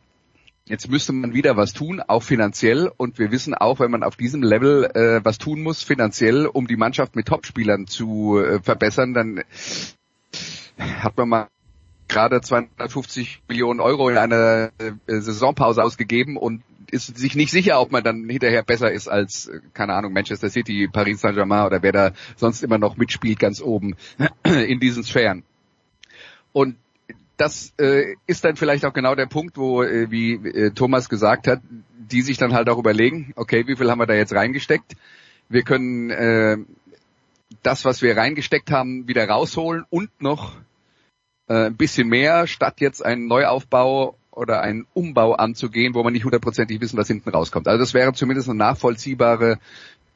jetzt 0.66 0.90
müsste 0.90 1.12
man 1.12 1.34
wieder 1.34 1.56
was 1.56 1.72
tun, 1.72 2.00
auch 2.00 2.22
finanziell. 2.22 2.90
Und 2.96 3.18
wir 3.18 3.30
wissen 3.30 3.54
auch, 3.54 3.80
wenn 3.80 3.90
man 3.90 4.02
auf 4.02 4.16
diesem 4.16 4.42
Level 4.42 4.84
äh, 4.94 5.24
was 5.24 5.38
tun 5.38 5.62
muss, 5.62 5.82
finanziell, 5.82 6.46
um 6.46 6.66
die 6.66 6.76
Mannschaft 6.76 7.16
mit 7.16 7.26
Topspielern 7.26 7.86
zu 7.86 8.38
äh, 8.38 8.60
verbessern, 8.62 9.14
dann 9.14 9.44
hat 10.78 11.16
man 11.16 11.28
mal 11.28 11.48
gerade 12.08 12.40
250 12.40 13.42
Millionen 13.48 13.80
Euro 13.80 14.08
in 14.08 14.16
einer 14.16 14.70
äh, 14.78 14.92
Saisonpause 15.06 15.82
ausgegeben 15.82 16.36
und 16.36 16.62
ist 16.94 17.18
sich 17.18 17.34
nicht 17.34 17.50
sicher, 17.50 17.80
ob 17.80 17.92
man 17.92 18.04
dann 18.04 18.28
hinterher 18.28 18.62
besser 18.62 18.90
ist 18.90 19.08
als, 19.08 19.48
äh, 19.48 19.60
keine 19.74 19.94
Ahnung, 19.94 20.12
Manchester 20.12 20.48
City, 20.48 20.88
Paris 20.90 21.20
Saint-Germain 21.20 21.66
oder 21.66 21.82
wer 21.82 21.92
da 21.92 22.12
sonst 22.36 22.62
immer 22.62 22.78
noch 22.78 22.96
mitspielt 22.96 23.38
ganz 23.38 23.60
oben 23.60 23.96
in 24.44 24.80
diesen 24.80 25.02
Sphären. 25.02 25.42
Und 26.52 26.76
das 27.36 27.74
äh, 27.78 28.14
ist 28.26 28.44
dann 28.44 28.56
vielleicht 28.56 28.84
auch 28.84 28.92
genau 28.92 29.14
der 29.14 29.26
Punkt, 29.26 29.56
wo, 29.58 29.82
äh, 29.82 30.10
wie 30.10 30.34
äh, 30.34 30.70
Thomas 30.70 31.08
gesagt 31.08 31.48
hat, 31.48 31.60
die 31.98 32.22
sich 32.22 32.38
dann 32.38 32.54
halt 32.54 32.68
auch 32.68 32.78
überlegen, 32.78 33.32
okay, 33.36 33.66
wie 33.66 33.76
viel 33.76 33.90
haben 33.90 33.98
wir 33.98 34.06
da 34.06 34.14
jetzt 34.14 34.34
reingesteckt? 34.34 34.94
Wir 35.48 35.62
können 35.62 36.10
äh, 36.10 36.58
das, 37.62 37.84
was 37.84 38.02
wir 38.02 38.16
reingesteckt 38.16 38.70
haben, 38.70 39.08
wieder 39.08 39.28
rausholen 39.28 39.84
und 39.90 40.10
noch 40.22 40.54
äh, 41.48 41.66
ein 41.66 41.76
bisschen 41.76 42.08
mehr, 42.08 42.46
statt 42.46 42.80
jetzt 42.80 43.04
einen 43.04 43.26
Neuaufbau 43.26 44.16
oder 44.34 44.62
einen 44.62 44.86
Umbau 44.94 45.34
anzugehen, 45.34 45.94
wo 45.94 46.02
man 46.02 46.12
nicht 46.12 46.24
hundertprozentig 46.24 46.80
wissen, 46.80 46.98
was 46.98 47.08
hinten 47.08 47.30
rauskommt. 47.30 47.68
Also 47.68 47.78
das 47.78 47.94
wäre 47.94 48.12
zumindest 48.12 48.48
eine 48.48 48.58
nachvollziehbare 48.58 49.58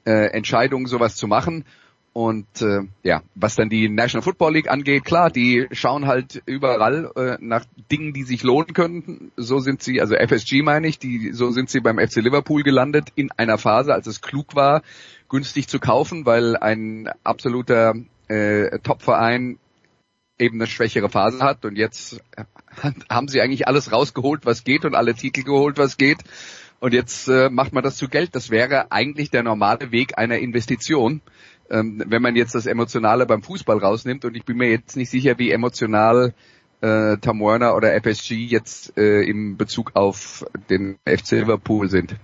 äh, 0.04 0.30
Entscheidung, 0.32 0.86
sowas 0.86 1.16
zu 1.16 1.26
machen. 1.26 1.64
Und 2.12 2.62
äh, 2.62 2.80
ja, 3.04 3.22
was 3.36 3.54
dann 3.54 3.68
die 3.68 3.88
National 3.88 4.24
Football 4.24 4.54
League 4.54 4.68
angeht, 4.68 5.04
klar, 5.04 5.30
die 5.30 5.68
schauen 5.70 6.06
halt 6.06 6.42
überall 6.46 7.12
äh, 7.14 7.36
nach 7.40 7.64
Dingen, 7.92 8.12
die 8.12 8.24
sich 8.24 8.42
lohnen 8.42 8.72
könnten. 8.72 9.30
So 9.36 9.60
sind 9.60 9.82
sie, 9.82 10.00
also 10.00 10.16
FSG 10.16 10.62
meine 10.62 10.88
ich, 10.88 10.98
die, 10.98 11.32
so 11.32 11.50
sind 11.52 11.70
sie 11.70 11.80
beim 11.80 11.98
FC 11.98 12.16
Liverpool 12.16 12.64
gelandet 12.64 13.12
in 13.14 13.30
einer 13.36 13.56
Phase, 13.56 13.94
als 13.94 14.08
es 14.08 14.20
klug 14.20 14.56
war, 14.56 14.82
günstig 15.28 15.68
zu 15.68 15.78
kaufen, 15.78 16.26
weil 16.26 16.56
ein 16.56 17.08
absoluter 17.22 17.94
äh, 18.26 18.78
Topverein 18.80 19.58
eben 20.38 20.56
eine 20.56 20.66
schwächere 20.66 21.10
Phase 21.10 21.44
hat 21.44 21.64
und 21.64 21.76
jetzt 21.76 22.20
haben 23.10 23.28
sie 23.28 23.40
eigentlich 23.40 23.66
alles 23.68 23.92
rausgeholt, 23.92 24.46
was 24.46 24.64
geht 24.64 24.84
und 24.84 24.94
alle 24.94 25.14
Titel 25.14 25.42
geholt, 25.42 25.78
was 25.78 25.96
geht. 25.96 26.18
Und 26.80 26.94
jetzt 26.94 27.28
äh, 27.28 27.50
macht 27.50 27.72
man 27.72 27.82
das 27.82 27.96
zu 27.96 28.08
Geld. 28.08 28.34
Das 28.34 28.50
wäre 28.50 28.92
eigentlich 28.92 29.30
der 29.30 29.42
normale 29.42 29.90
Weg 29.90 30.16
einer 30.16 30.38
Investition. 30.38 31.20
ähm, 31.70 32.02
wenn 32.06 32.22
man 32.22 32.36
jetzt 32.36 32.54
das 32.54 32.66
Emotionale 32.66 33.26
beim 33.26 33.42
Fußball 33.42 33.78
rausnimmt 33.78 34.24
und 34.24 34.34
ich 34.36 34.44
bin 34.44 34.56
mir 34.56 34.70
jetzt 34.70 34.96
nicht 34.96 35.10
sicher, 35.10 35.38
wie 35.38 35.50
emotional 35.50 36.34
äh, 36.80 37.16
Tom 37.18 37.40
Warner 37.40 37.74
oder 37.74 37.94
FSG 38.00 38.34
jetzt 38.34 38.96
äh, 38.96 39.22
im 39.22 39.56
Bezug 39.56 39.92
auf 39.94 40.46
den 40.70 40.96
FC 41.04 41.32
Liverpool 41.32 41.90
sind. 41.90 42.16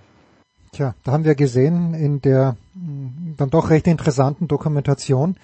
Tja, 0.71 0.95
da 1.03 1.11
haben 1.11 1.25
wir 1.25 1.35
gesehen 1.35 1.93
in 1.93 2.21
der 2.21 2.57
mh, 2.73 3.35
dann 3.37 3.49
doch 3.49 3.69
recht 3.69 3.87
interessanten 3.87 4.47
Dokumentation 4.47 5.35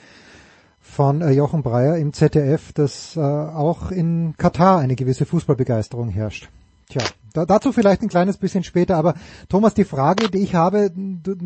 von 0.91 1.21
äh, 1.21 1.31
Jochen 1.31 1.63
Breyer 1.63 1.97
im 1.97 2.11
ZDF, 2.11 2.73
dass 2.73 3.15
äh, 3.15 3.21
auch 3.21 3.91
in 3.91 4.35
Katar 4.37 4.79
eine 4.79 4.95
gewisse 4.95 5.25
Fußballbegeisterung 5.25 6.09
herrscht. 6.09 6.49
Tja, 6.89 7.01
da, 7.33 7.45
dazu 7.45 7.71
vielleicht 7.71 8.01
ein 8.01 8.09
kleines 8.09 8.37
bisschen 8.37 8.65
später, 8.65 8.97
aber 8.97 9.15
Thomas, 9.47 9.73
die 9.73 9.85
Frage, 9.85 10.29
die 10.29 10.39
ich 10.39 10.53
habe, 10.53 10.91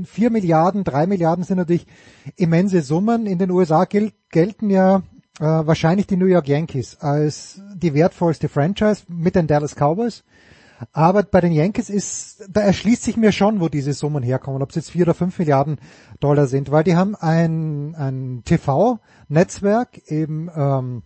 vier 0.05 0.31
Milliarden, 0.31 0.83
drei 0.83 1.05
Milliarden 1.05 1.43
sind 1.43 1.57
natürlich 1.57 1.85
immense 2.35 2.81
Summen. 2.81 3.27
In 3.27 3.37
den 3.37 3.51
USA 3.51 3.85
gel 3.85 4.11
gelten 4.31 4.71
ja 4.71 5.03
äh, 5.39 5.43
wahrscheinlich 5.43 6.07
die 6.07 6.17
New 6.17 6.25
York 6.25 6.47
Yankees 6.47 6.97
als 6.99 7.61
die 7.75 7.93
wertvollste 7.93 8.49
Franchise 8.49 9.03
mit 9.07 9.35
den 9.35 9.45
Dallas 9.45 9.75
Cowboys. 9.75 10.23
Aber 10.91 11.23
bei 11.23 11.41
den 11.41 11.51
Yankees 11.51 11.89
ist, 11.89 12.45
da 12.49 12.61
erschließt 12.61 13.03
sich 13.03 13.17
mir 13.17 13.31
schon, 13.31 13.61
wo 13.61 13.69
diese 13.69 13.93
Summen 13.93 14.23
herkommen, 14.23 14.61
ob 14.61 14.69
es 14.69 14.75
jetzt 14.75 14.91
vier 14.91 15.03
oder 15.03 15.13
fünf 15.13 15.39
Milliarden 15.39 15.79
Dollar 16.19 16.47
sind, 16.47 16.71
weil 16.71 16.83
die 16.83 16.95
haben 16.95 17.15
ein, 17.15 17.95
ein 17.95 18.41
TV-Netzwerk, 18.45 20.01
eben 20.07 20.49
ähm, 20.55 21.03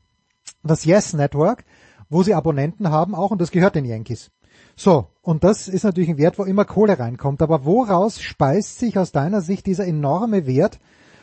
das 0.64 0.86
Yes 0.86 1.14
Network, 1.14 1.66
wo 2.10 2.24
sie 2.24 2.34
Abonnenten 2.34 2.90
haben 2.90 3.14
auch 3.14 3.32
und 3.32 3.40
das 3.42 3.52
gehört 3.52 3.76
den 3.76 3.86
Yankees. 3.86 4.32
So, 4.76 5.08
und 5.22 5.44
das 5.44 5.68
ist 5.68 5.84
natürlich 5.84 6.10
ein 6.10 6.18
Wert, 6.18 6.40
wo 6.40 6.44
immer 6.44 6.66
Kohle 6.66 6.98
reinkommt. 6.98 7.42
Aber 7.42 7.66
woraus 7.66 8.22
speist 8.22 8.80
sich 8.80 8.98
aus 8.98 9.12
deiner 9.12 9.42
Sicht 9.42 9.66
dieser 9.66 9.86
enorme 9.86 10.48
Wert 10.48 10.80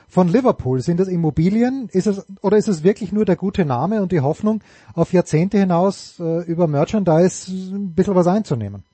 von 0.09 0.29
Liverpool? 0.29 0.81
Sind 0.81 1.01
das 1.01 1.09
Immobilien? 1.09 1.88
Ist 1.92 2.07
es, 2.07 2.25
oder 2.42 2.57
ist 2.57 2.69
es 2.69 2.83
wirklich 2.83 3.12
nur 3.12 3.25
der 3.25 3.37
gute 3.37 3.64
Name 3.64 4.03
und 4.03 4.12
die 4.12 4.21
Hoffnung, 4.21 4.62
auf 4.95 5.12
Jahrzehnte 5.12 5.59
hinaus 5.59 6.21
äh, 6.21 6.45
über 6.45 6.66
Merchandise 6.66 7.51
ein 7.51 7.95
bisschen 7.95 8.14
was 8.14 8.27
einzunehmen? 8.27 8.85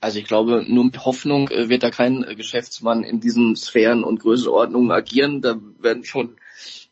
Also 0.00 0.18
ich 0.18 0.24
glaube, 0.24 0.64
nur 0.66 0.84
mit 0.84 1.04
Hoffnung 1.04 1.48
äh, 1.48 1.68
wird 1.68 1.84
da 1.84 1.90
kein 1.90 2.24
äh, 2.24 2.34
Geschäftsmann 2.34 3.04
in 3.04 3.20
diesen 3.20 3.54
Sphären 3.54 4.02
und 4.02 4.20
Größenordnungen 4.20 4.90
agieren. 4.90 5.42
Da 5.42 5.56
werden 5.80 6.04
schon 6.04 6.36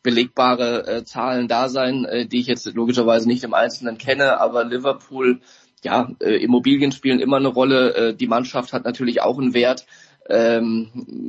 belegbare 0.01 0.87
äh, 0.87 1.03
Zahlen 1.03 1.47
da 1.47 1.67
sein, 1.67 2.05
äh, 2.05 2.25
die 2.25 2.39
ich 2.39 2.47
jetzt 2.47 2.65
logischerweise 2.73 3.27
nicht 3.27 3.43
im 3.43 3.53
Einzelnen 3.53 3.97
kenne, 3.97 4.39
aber 4.39 4.63
Liverpool, 4.63 5.41
ja, 5.83 6.11
äh, 6.19 6.35
Immobilien 6.37 6.91
spielen 6.91 7.19
immer 7.19 7.37
eine 7.37 7.49
Rolle. 7.49 7.95
Äh, 7.95 8.13
die 8.15 8.27
Mannschaft 8.27 8.71
hat 8.73 8.85
natürlich 8.85 9.21
auch 9.21 9.37
einen 9.37 9.53
Wert. 9.53 9.85
Ähm, 10.31 10.87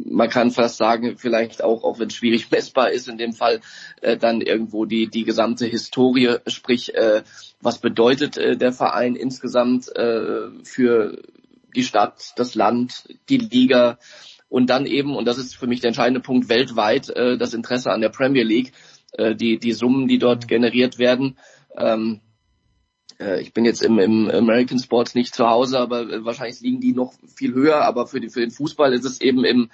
man 0.09 0.29
kann 0.29 0.53
fast 0.53 0.77
sagen, 0.77 1.17
vielleicht 1.17 1.65
auch, 1.65 1.83
auch 1.83 1.99
wenn 1.99 2.07
es 2.07 2.15
schwierig 2.15 2.51
messbar 2.51 2.91
ist, 2.91 3.09
in 3.09 3.19
dem 3.19 3.33
Fall 3.33 3.61
äh, 4.01 4.17
dann 4.17 4.41
irgendwo 4.41 4.85
die, 4.85 5.09
die 5.09 5.25
gesamte 5.25 5.67
Historie, 5.67 6.37
sprich, 6.47 6.95
äh, 6.95 7.23
was 7.61 7.79
bedeutet 7.79 8.37
äh, 8.37 8.57
der 8.57 8.73
Verein 8.73 9.17
insgesamt 9.17 9.89
äh, 9.97 10.51
für 10.63 11.21
die 11.75 11.83
Stadt, 11.83 12.33
das 12.37 12.55
Land, 12.55 13.09
die 13.29 13.39
Liga 13.39 13.99
und 14.49 14.71
dann 14.71 14.87
eben, 14.87 15.17
und 15.17 15.27
das 15.27 15.39
ist 15.39 15.57
für 15.57 15.67
mich 15.67 15.81
der 15.81 15.89
entscheidende 15.89 16.21
Punkt, 16.21 16.49
weltweit 16.49 17.09
äh, 17.11 17.37
das 17.39 17.55
Interesse 17.55 17.91
an 17.91 18.03
der 18.03 18.11
Premier 18.11 18.45
League, 18.45 18.73
äh, 19.13 19.35
die, 19.35 19.59
die 19.59 19.73
Summen, 19.73 20.07
die 20.07 20.19
dort 20.19 20.47
generiert 20.47 20.99
werden. 20.99 21.39
Ähm, 21.77 22.21
äh, 22.21 22.32
ich 23.41 23.53
bin 23.53 23.65
jetzt 23.65 23.83
im, 23.83 23.99
im 23.99 24.31
American 24.31 24.79
Sports 24.79 25.15
nicht 25.15 25.35
zu 25.35 25.49
Hause, 25.49 25.79
aber 25.79 26.03
äh, 26.03 26.25
wahrscheinlich 26.25 26.61
liegen 26.61 26.81
die 26.81 26.93
noch 26.93 27.13
viel 27.35 27.55
höher, 27.55 27.83
aber 27.83 28.07
für, 28.07 28.21
die, 28.21 28.29
für 28.29 28.41
den 28.41 28.51
Fußball 28.51 28.93
ist 28.93 29.05
es 29.05 29.21
eben 29.21 29.45
im 29.45 29.71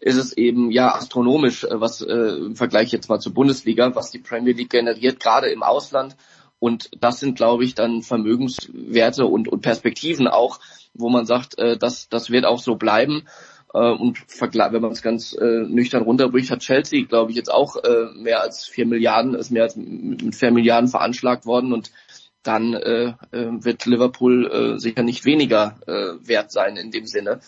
ist 0.00 0.16
es 0.16 0.32
eben 0.32 0.70
ja 0.70 0.94
astronomisch, 0.94 1.64
äh, 1.64 1.80
was 1.80 2.00
äh, 2.00 2.12
im 2.12 2.56
Vergleich 2.56 2.90
jetzt 2.90 3.08
mal 3.08 3.20
zur 3.20 3.34
Bundesliga, 3.34 3.94
was 3.94 4.10
die 4.10 4.18
Premier 4.18 4.54
League 4.54 4.70
generiert, 4.70 5.20
gerade 5.20 5.50
im 5.50 5.62
Ausland. 5.62 6.16
Und 6.58 6.90
das 7.00 7.20
sind, 7.20 7.36
glaube 7.36 7.64
ich, 7.64 7.74
dann 7.74 8.02
Vermögenswerte 8.02 9.26
und, 9.26 9.48
und 9.48 9.60
Perspektiven 9.60 10.28
auch, 10.28 10.60
wo 10.94 11.08
man 11.08 11.26
sagt, 11.26 11.58
äh, 11.58 11.76
das, 11.76 12.08
das 12.08 12.30
wird 12.30 12.44
auch 12.44 12.58
so 12.58 12.76
bleiben. 12.76 13.26
Äh, 13.72 13.92
und 13.92 14.18
wenn 14.28 14.82
man 14.82 14.90
es 14.90 15.02
ganz 15.02 15.32
äh, 15.32 15.64
nüchtern 15.68 16.02
runterbricht, 16.02 16.50
hat 16.50 16.60
Chelsea, 16.60 17.04
glaube 17.04 17.30
ich, 17.30 17.36
jetzt 17.36 17.52
auch 17.52 17.76
äh, 17.76 18.06
mehr 18.14 18.40
als 18.40 18.66
vier 18.66 18.86
Milliarden, 18.86 19.34
ist 19.34 19.50
mehr 19.50 19.64
als 19.64 19.76
mit 19.76 20.34
vier 20.34 20.50
Milliarden 20.50 20.88
veranschlagt 20.88 21.46
worden 21.46 21.72
und 21.72 21.92
dann 22.42 22.74
äh, 22.74 23.14
äh, 23.32 23.48
wird 23.64 23.86
Liverpool 23.86 24.50
äh, 24.50 24.78
sicher 24.78 25.02
nicht 25.02 25.24
weniger 25.24 25.78
äh, 25.86 26.26
wert 26.26 26.50
sein 26.50 26.76
in 26.76 26.90
dem 26.90 27.06
Sinne. 27.06 27.40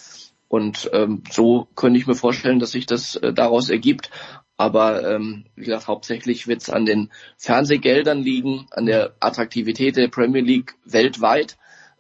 Und 0.49 0.91
ähm, 0.93 1.23
so 1.31 1.67
könnte 1.77 1.99
ich 1.99 2.07
mir 2.07 2.15
vorstellen, 2.15 2.59
dass 2.59 2.73
sich 2.73 2.85
das 2.85 3.17
äh, 3.17 3.33
daraus 3.33 3.71
ergibt. 3.71 4.11
Aber 4.59 5.03
ähm, 5.11 5.47
wie 5.57 5.65
gesagt, 5.65 5.89
hauptsächlich 5.89 6.47
wird 6.47 6.61
es 6.61 6.71
an 6.71 6.85
den 6.85 7.11
Fernsehgeldern 7.39 8.23
liegen, 8.23 8.67
an 8.71 8.85
der 8.85 9.15
Attraktivität 9.19 9.97
der 9.97 10.09
Premier 10.09 10.43
League 10.43 10.75
weltweit, 10.85 11.57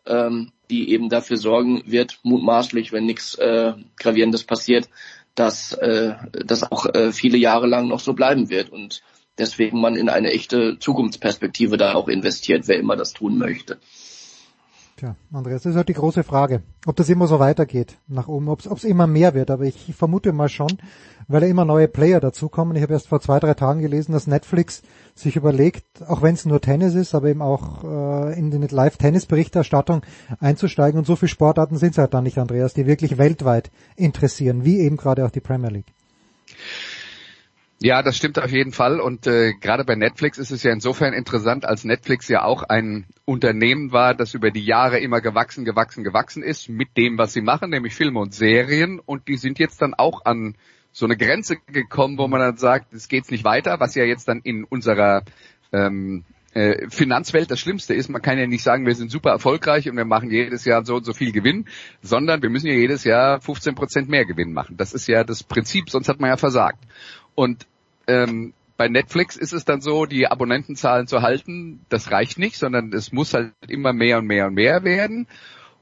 ähm, 0.06 0.52
die 0.70 0.90
eben 0.90 1.08
dafür 1.08 1.38
sorgen 1.38 1.82
wird, 1.86 2.18
mutmaßlich, 2.24 2.92
wenn 2.92 3.06
nichts 3.06 3.34
äh, 3.36 3.72
Gravierendes 3.96 4.44
passiert, 4.44 4.90
dass 5.34 5.72
äh, 5.72 6.14
das 6.44 6.70
auch 6.70 6.86
äh, 6.94 7.12
viele 7.12 7.38
Jahre 7.38 7.66
lang 7.66 7.88
noch 7.88 8.00
so 8.00 8.12
bleiben 8.12 8.50
wird. 8.50 8.68
Und 8.68 9.02
deswegen 9.38 9.80
man 9.80 9.96
in 9.96 10.08
eine 10.08 10.30
echte 10.30 10.78
Zukunftsperspektive 10.78 11.76
da 11.76 11.94
auch 11.94 12.08
investiert, 12.08 12.68
wer 12.68 12.78
immer 12.78 12.96
das 12.96 13.12
tun 13.12 13.38
möchte. 13.38 13.78
Tja, 14.96 15.16
Andreas, 15.32 15.62
das 15.62 15.70
ist 15.70 15.76
halt 15.76 15.88
die 15.88 15.94
große 15.94 16.22
Frage, 16.22 16.62
ob 16.86 16.94
das 16.96 17.08
immer 17.08 17.26
so 17.26 17.40
weitergeht 17.40 17.96
nach 18.06 18.28
oben, 18.28 18.48
ob 18.48 18.60
es 18.60 18.84
immer 18.84 19.06
mehr 19.06 19.34
wird, 19.34 19.50
aber 19.50 19.64
ich 19.64 19.92
vermute 19.96 20.32
mal 20.32 20.50
schon, 20.50 20.78
weil 21.28 21.42
ja 21.42 21.48
immer 21.48 21.64
neue 21.64 21.88
Player 21.88 22.20
dazukommen. 22.20 22.76
Ich 22.76 22.82
habe 22.82 22.92
erst 22.92 23.08
vor 23.08 23.20
zwei, 23.20 23.40
drei 23.40 23.54
Tagen 23.54 23.80
gelesen, 23.80 24.12
dass 24.12 24.26
Netflix 24.26 24.82
sich 25.14 25.34
überlegt, 25.34 25.84
auch 26.06 26.22
wenn 26.22 26.34
es 26.34 26.44
nur 26.44 26.60
Tennis 26.60 26.94
ist, 26.94 27.14
aber 27.14 27.30
eben 27.30 27.42
auch 27.42 27.84
äh, 27.84 28.38
in 28.38 28.50
die 28.50 28.58
Live-Tennis-Berichterstattung 28.58 30.02
einzusteigen 30.38 30.98
und 30.98 31.06
so 31.06 31.16
viele 31.16 31.30
Sportarten 31.30 31.78
sind 31.78 31.92
es 31.92 31.98
halt 31.98 32.14
dann 32.14 32.24
nicht, 32.24 32.38
Andreas, 32.38 32.74
die 32.74 32.86
wirklich 32.86 33.18
weltweit 33.18 33.70
interessieren, 33.96 34.64
wie 34.64 34.80
eben 34.80 34.98
gerade 34.98 35.24
auch 35.24 35.30
die 35.30 35.40
Premier 35.40 35.70
League. 35.70 35.92
Ja, 37.84 38.00
das 38.02 38.16
stimmt 38.16 38.38
auf 38.38 38.52
jeden 38.52 38.70
Fall. 38.70 39.00
Und 39.00 39.26
äh, 39.26 39.54
gerade 39.54 39.84
bei 39.84 39.96
Netflix 39.96 40.38
ist 40.38 40.52
es 40.52 40.62
ja 40.62 40.72
insofern 40.72 41.12
interessant, 41.14 41.64
als 41.64 41.82
Netflix 41.82 42.28
ja 42.28 42.44
auch 42.44 42.62
ein 42.62 43.06
Unternehmen 43.24 43.90
war, 43.90 44.14
das 44.14 44.34
über 44.34 44.52
die 44.52 44.64
Jahre 44.64 45.00
immer 45.00 45.20
gewachsen, 45.20 45.64
gewachsen, 45.64 46.04
gewachsen 46.04 46.44
ist 46.44 46.68
mit 46.68 46.96
dem, 46.96 47.18
was 47.18 47.32
sie 47.32 47.40
machen, 47.40 47.70
nämlich 47.70 47.96
Filme 47.96 48.20
und 48.20 48.34
Serien. 48.34 49.00
Und 49.00 49.26
die 49.26 49.36
sind 49.36 49.58
jetzt 49.58 49.82
dann 49.82 49.94
auch 49.94 50.24
an 50.24 50.54
so 50.92 51.06
eine 51.06 51.16
Grenze 51.16 51.56
gekommen, 51.56 52.18
wo 52.18 52.28
man 52.28 52.40
dann 52.40 52.56
sagt, 52.56 52.92
es 52.92 53.08
geht's 53.08 53.32
nicht 53.32 53.42
weiter, 53.42 53.80
was 53.80 53.96
ja 53.96 54.04
jetzt 54.04 54.28
dann 54.28 54.42
in 54.42 54.62
unserer 54.62 55.24
ähm, 55.72 56.22
äh, 56.54 56.88
Finanzwelt 56.88 57.50
das 57.50 57.58
Schlimmste 57.58 57.94
ist. 57.94 58.08
Man 58.10 58.22
kann 58.22 58.38
ja 58.38 58.46
nicht 58.46 58.62
sagen, 58.62 58.86
wir 58.86 58.94
sind 58.94 59.10
super 59.10 59.30
erfolgreich 59.30 59.88
und 59.90 59.96
wir 59.96 60.04
machen 60.04 60.30
jedes 60.30 60.64
Jahr 60.64 60.84
so 60.84 60.96
und 60.96 61.04
so 61.04 61.14
viel 61.14 61.32
Gewinn, 61.32 61.66
sondern 62.00 62.42
wir 62.42 62.50
müssen 62.50 62.68
ja 62.68 62.74
jedes 62.74 63.02
Jahr 63.02 63.40
15 63.40 63.74
Prozent 63.74 64.08
mehr 64.08 64.24
Gewinn 64.24 64.52
machen. 64.52 64.76
Das 64.76 64.92
ist 64.92 65.08
ja 65.08 65.24
das 65.24 65.42
Prinzip, 65.42 65.90
sonst 65.90 66.08
hat 66.08 66.20
man 66.20 66.30
ja 66.30 66.36
versagt. 66.36 66.78
Und 67.34 67.66
ähm, 68.06 68.52
bei 68.76 68.88
Netflix 68.88 69.36
ist 69.36 69.52
es 69.52 69.64
dann 69.64 69.80
so, 69.80 70.06
die 70.06 70.26
Abonnentenzahlen 70.26 71.06
zu 71.06 71.22
halten, 71.22 71.80
das 71.88 72.10
reicht 72.10 72.38
nicht, 72.38 72.56
sondern 72.56 72.92
es 72.92 73.12
muss 73.12 73.34
halt 73.34 73.52
immer 73.68 73.92
mehr 73.92 74.18
und 74.18 74.26
mehr 74.26 74.46
und 74.46 74.54
mehr 74.54 74.82
werden. 74.82 75.28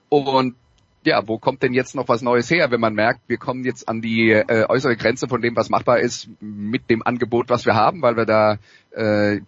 Und 0.09 0.56
ja, 1.04 1.26
wo 1.26 1.38
kommt 1.38 1.62
denn 1.62 1.72
jetzt 1.72 1.94
noch 1.94 2.09
was 2.09 2.20
Neues 2.20 2.50
her, 2.50 2.70
wenn 2.70 2.80
man 2.80 2.94
merkt, 2.94 3.20
wir 3.26 3.38
kommen 3.38 3.64
jetzt 3.64 3.88
an 3.88 4.02
die 4.02 4.30
äh, 4.33 4.66
äußere 4.68 4.96
Grenze 4.96 5.28
von 5.28 5.40
dem, 5.40 5.56
was 5.56 5.70
machbar 5.70 6.00
ist, 6.00 6.28
mit 6.40 6.90
dem 6.90 7.02
Angebot, 7.02 7.48
was 7.48 7.64
wir 7.64 7.74
haben, 7.74 8.02
weil 8.02 8.16
wir 8.16 8.26
da 8.26 8.59
äh, 8.90 9.40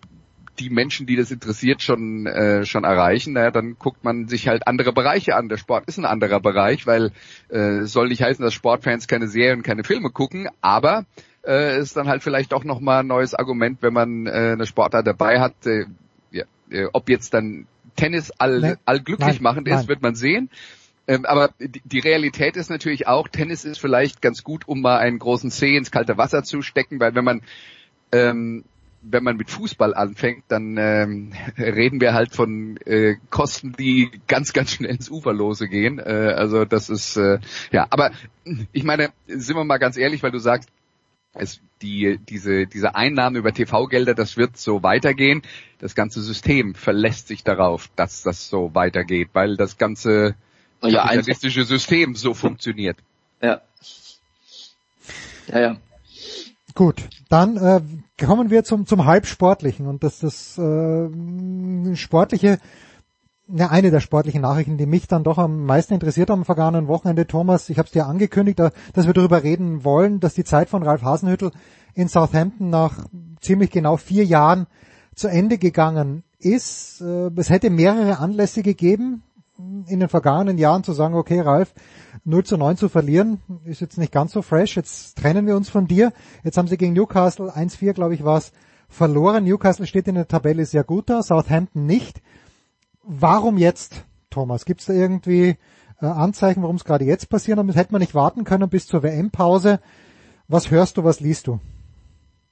die 0.59 0.71
Menschen, 0.71 1.07
die 1.07 1.17
das 1.17 1.31
interessiert, 1.31 1.83
schon 1.83 2.27
äh, 2.27 2.65
schon 2.65 2.85
erreichen, 2.85 3.35
naja, 3.35 3.51
dann 3.51 3.77
guckt 3.79 4.05
man 4.05 4.29
sich 4.29 4.49
halt 4.49 4.67
andere 4.67 4.93
Bereiche 4.93 5.35
an. 5.35 5.49
Der 5.49 5.57
Sport 5.57 5.87
ist 5.89 5.99
ein 5.99 6.05
anderer 6.05 6.41
Bereich, 6.41 6.87
weil 6.87 7.11
äh, 7.49 7.83
soll 7.83 8.09
nicht 8.09 8.23
heißen, 8.23 8.43
dass 8.43 8.55
Sportfans 8.55 9.09
keine 9.09 9.29
Serien, 9.29 9.63
keine 9.63 9.85
Filme 9.85 10.11
gucken, 10.11 10.49
aber 10.61 11.05
äh, 11.47 11.79
ist 11.79 11.97
dann 11.97 12.09
halt 12.09 12.23
vielleicht 12.23 12.55
auch 12.55 12.65
nochmal 12.65 13.01
ein 13.01 13.07
neues 13.07 13.35
Argument, 13.35 13.79
wenn 13.81 13.93
man 13.93 14.27
äh, 14.27 14.31
eine 14.53 14.67
Sportart 14.67 15.07
dabei 15.07 15.41
hat. 15.41 15.67
Äh, 15.67 15.87
ja, 16.31 16.45
äh, 16.71 16.87
ob 16.93 17.09
jetzt 17.09 17.35
dann 17.35 17.67
Tennis 17.97 18.31
all, 18.39 18.61
nee. 18.61 18.75
allglücklich 18.85 19.35
nein, 19.35 19.43
machend 19.43 19.69
ist, 19.69 19.89
wird 19.89 20.03
man 20.03 20.15
sehen. 20.15 20.51
Ähm, 21.09 21.25
aber 21.25 21.51
die, 21.59 21.99
Realität 21.99 22.57
ist 22.57 22.71
natürlich 22.71 23.09
auch, 23.09 23.27
Tennis 23.27 23.65
ist 23.65 23.79
vielleicht 23.79 24.23
ganz 24.23 24.45
gut, 24.45 24.69
um 24.69 24.81
mal 24.81 24.99
einen 24.99 25.19
großen 25.19 25.51
Zeh 25.51 25.77
ins 25.77 25.91
kalte 25.91 26.17
Wasser 26.17 26.45
zu 26.45 26.63
stecken, 26.63 27.01
weil 27.01 27.15
wenn 27.15 27.25
man 27.25 27.43
ähm, 28.13 28.65
wenn 29.03 29.25
man 29.25 29.37
mit 29.37 29.51
Fußball 29.51 29.95
anfängt, 29.95 30.45
dann 30.49 30.77
ähm, 30.79 31.33
reden 31.59 32.01
wir 32.01 32.15
halt 32.15 32.33
von 32.35 32.77
äh, 32.85 33.17
Kosten, 33.31 33.73
die 33.73 34.11
ganz, 34.29 34.53
ganz 34.53 34.71
schnell 34.71 34.91
ins 34.91 35.11
Uferlose 35.11 35.69
gehen. 35.69 35.99
Äh, 35.99 36.35
also 36.37 36.65
das 36.65 36.89
ist 36.89 37.17
äh, 37.17 37.41
ja, 37.73 37.87
aber 37.91 38.13
ich 38.73 38.85
meine, 38.85 39.11
sind 39.27 39.57
wir 39.57 39.65
mal 39.65 39.79
ganz 39.79 39.97
ehrlich, 39.97 40.23
weil 40.23 40.31
du 40.31 40.39
sagst, 40.39 40.69
es, 41.35 41.61
die, 41.81 42.19
diese, 42.29 42.67
diese 42.67 42.95
Einnahmen 42.95 43.37
über 43.37 43.53
TV-Gelder, 43.53 44.15
das 44.15 44.37
wird 44.37 44.57
so 44.57 44.83
weitergehen. 44.83 45.43
Das 45.79 45.95
ganze 45.95 46.23
System 46.23 46.75
verlässt 46.75 47.29
sich 47.29 47.43
darauf, 47.45 47.91
dass 47.97 48.23
das 48.23 48.49
so 48.49 48.75
weitergeht, 48.75 49.31
weil 49.33 49.57
das 49.57 49.79
ganze 49.79 50.35
ja, 50.83 51.03
kapitalistische 51.03 51.65
System 51.65 52.15
so 52.15 52.35
funktioniert. 52.35 52.99
Ja. 53.41 53.61
Ja, 55.49 55.61
ja. 55.61 55.77
Gut, 56.75 57.09
dann 57.29 57.57
äh, 57.57 57.81
kommen 58.25 58.51
wir 58.51 58.65
zum, 58.65 58.87
zum 58.87 59.05
Halbsportlichen 59.05 59.87
und 59.87 60.03
das, 60.03 60.21
das 60.21 60.57
äh, 60.57 61.97
Sportliche, 61.97 62.59
ja, 63.49 63.69
eine 63.69 63.91
der 63.91 64.01
sportlichen 64.01 64.43
Nachrichten, 64.43 64.79
die 64.79 64.87
mich 64.87 65.09
dann 65.09 65.25
doch 65.25 65.39
am 65.39 65.65
meisten 65.65 65.95
interessiert 65.95 66.31
am 66.31 66.45
vergangenen 66.45 66.89
Wochenende, 66.89 67.27
Thomas, 67.27 67.69
ich 67.69 67.79
habe 67.79 67.87
es 67.87 67.93
dir 67.93 68.07
angekündigt, 68.07 68.59
dass 68.59 69.07
wir 69.07 69.13
darüber 69.13 69.43
reden 69.43 69.85
wollen, 69.85 70.21
dass 70.21 70.35
die 70.35 70.45
Zeit 70.45 70.69
von 70.69 70.83
Ralf 70.83 71.03
Hasenhüttel 71.03 71.51
in 71.95 72.09
Southampton 72.09 72.71
nach 72.71 73.07
ziemlich 73.41 73.71
genau 73.71 73.97
vier 73.97 74.25
Jahren 74.25 74.67
zu 75.15 75.29
Ende 75.29 75.59
gegangen 75.59 76.23
ist. 76.39 77.01
Äh, 77.01 77.31
es 77.37 77.51
hätte 77.51 77.71
mehrere 77.71 78.19
Anlässe 78.19 78.63
gegeben, 78.63 79.23
in 79.87 80.01
den 80.01 80.09
vergangenen 80.09 80.59
Jahren 80.59 80.83
zu 80.83 80.93
sagen, 80.93 81.15
okay, 81.15 81.41
Ralf, 81.41 81.75
0 82.25 82.45
zu 82.45 82.57
9 82.57 82.77
zu 82.77 82.89
verlieren, 82.89 83.41
ist 83.65 83.81
jetzt 83.81 83.99
nicht 83.99 84.13
ganz 84.13 84.33
so 84.33 84.43
fresh, 84.43 84.77
jetzt 84.77 85.19
trennen 85.19 85.47
wir 85.47 85.57
uns 85.57 85.69
von 85.69 85.87
dir. 85.87 86.13
Jetzt 86.43 86.57
haben 86.57 86.69
sie 86.69 86.77
gegen 86.77 86.95
Newcastle 86.95 87.55
1-4, 87.55 87.93
glaube 87.93 88.15
ich, 88.15 88.25
war 88.25 88.39
es, 88.39 88.53
verloren. 88.89 89.45
Newcastle 89.45 89.87
steht 89.87 90.07
in 90.07 90.15
der 90.15 90.29
Tabelle 90.29 90.67
sehr 90.67 90.85
gut 90.85 91.09
da, 91.11 91.23
Southampton 91.23 91.87
nicht. 91.87 92.23
Warum 93.05 93.59
jetzt, 93.59 94.05
Thomas? 94.31 94.65
Gibt 94.65 94.81
es 94.81 94.87
da 94.87 94.93
irgendwie 94.93 95.57
äh, 96.01 96.07
Anzeichen, 96.07 96.63
warum 96.63 96.77
es 96.77 96.85
gerade 96.85 97.05
jetzt 97.05 97.29
passiert? 97.29 97.59
Und 97.59 97.75
hätte 97.75 97.93
man 97.93 98.01
nicht 98.01 98.15
warten 98.15 98.45
können 98.45 98.69
bis 98.69 98.87
zur 98.87 99.03
WM-Pause. 99.03 99.81
Was 100.49 100.71
hörst 100.71 100.97
du, 100.97 101.05
was 101.05 101.21
liest 101.21 101.47
du? 101.47 101.59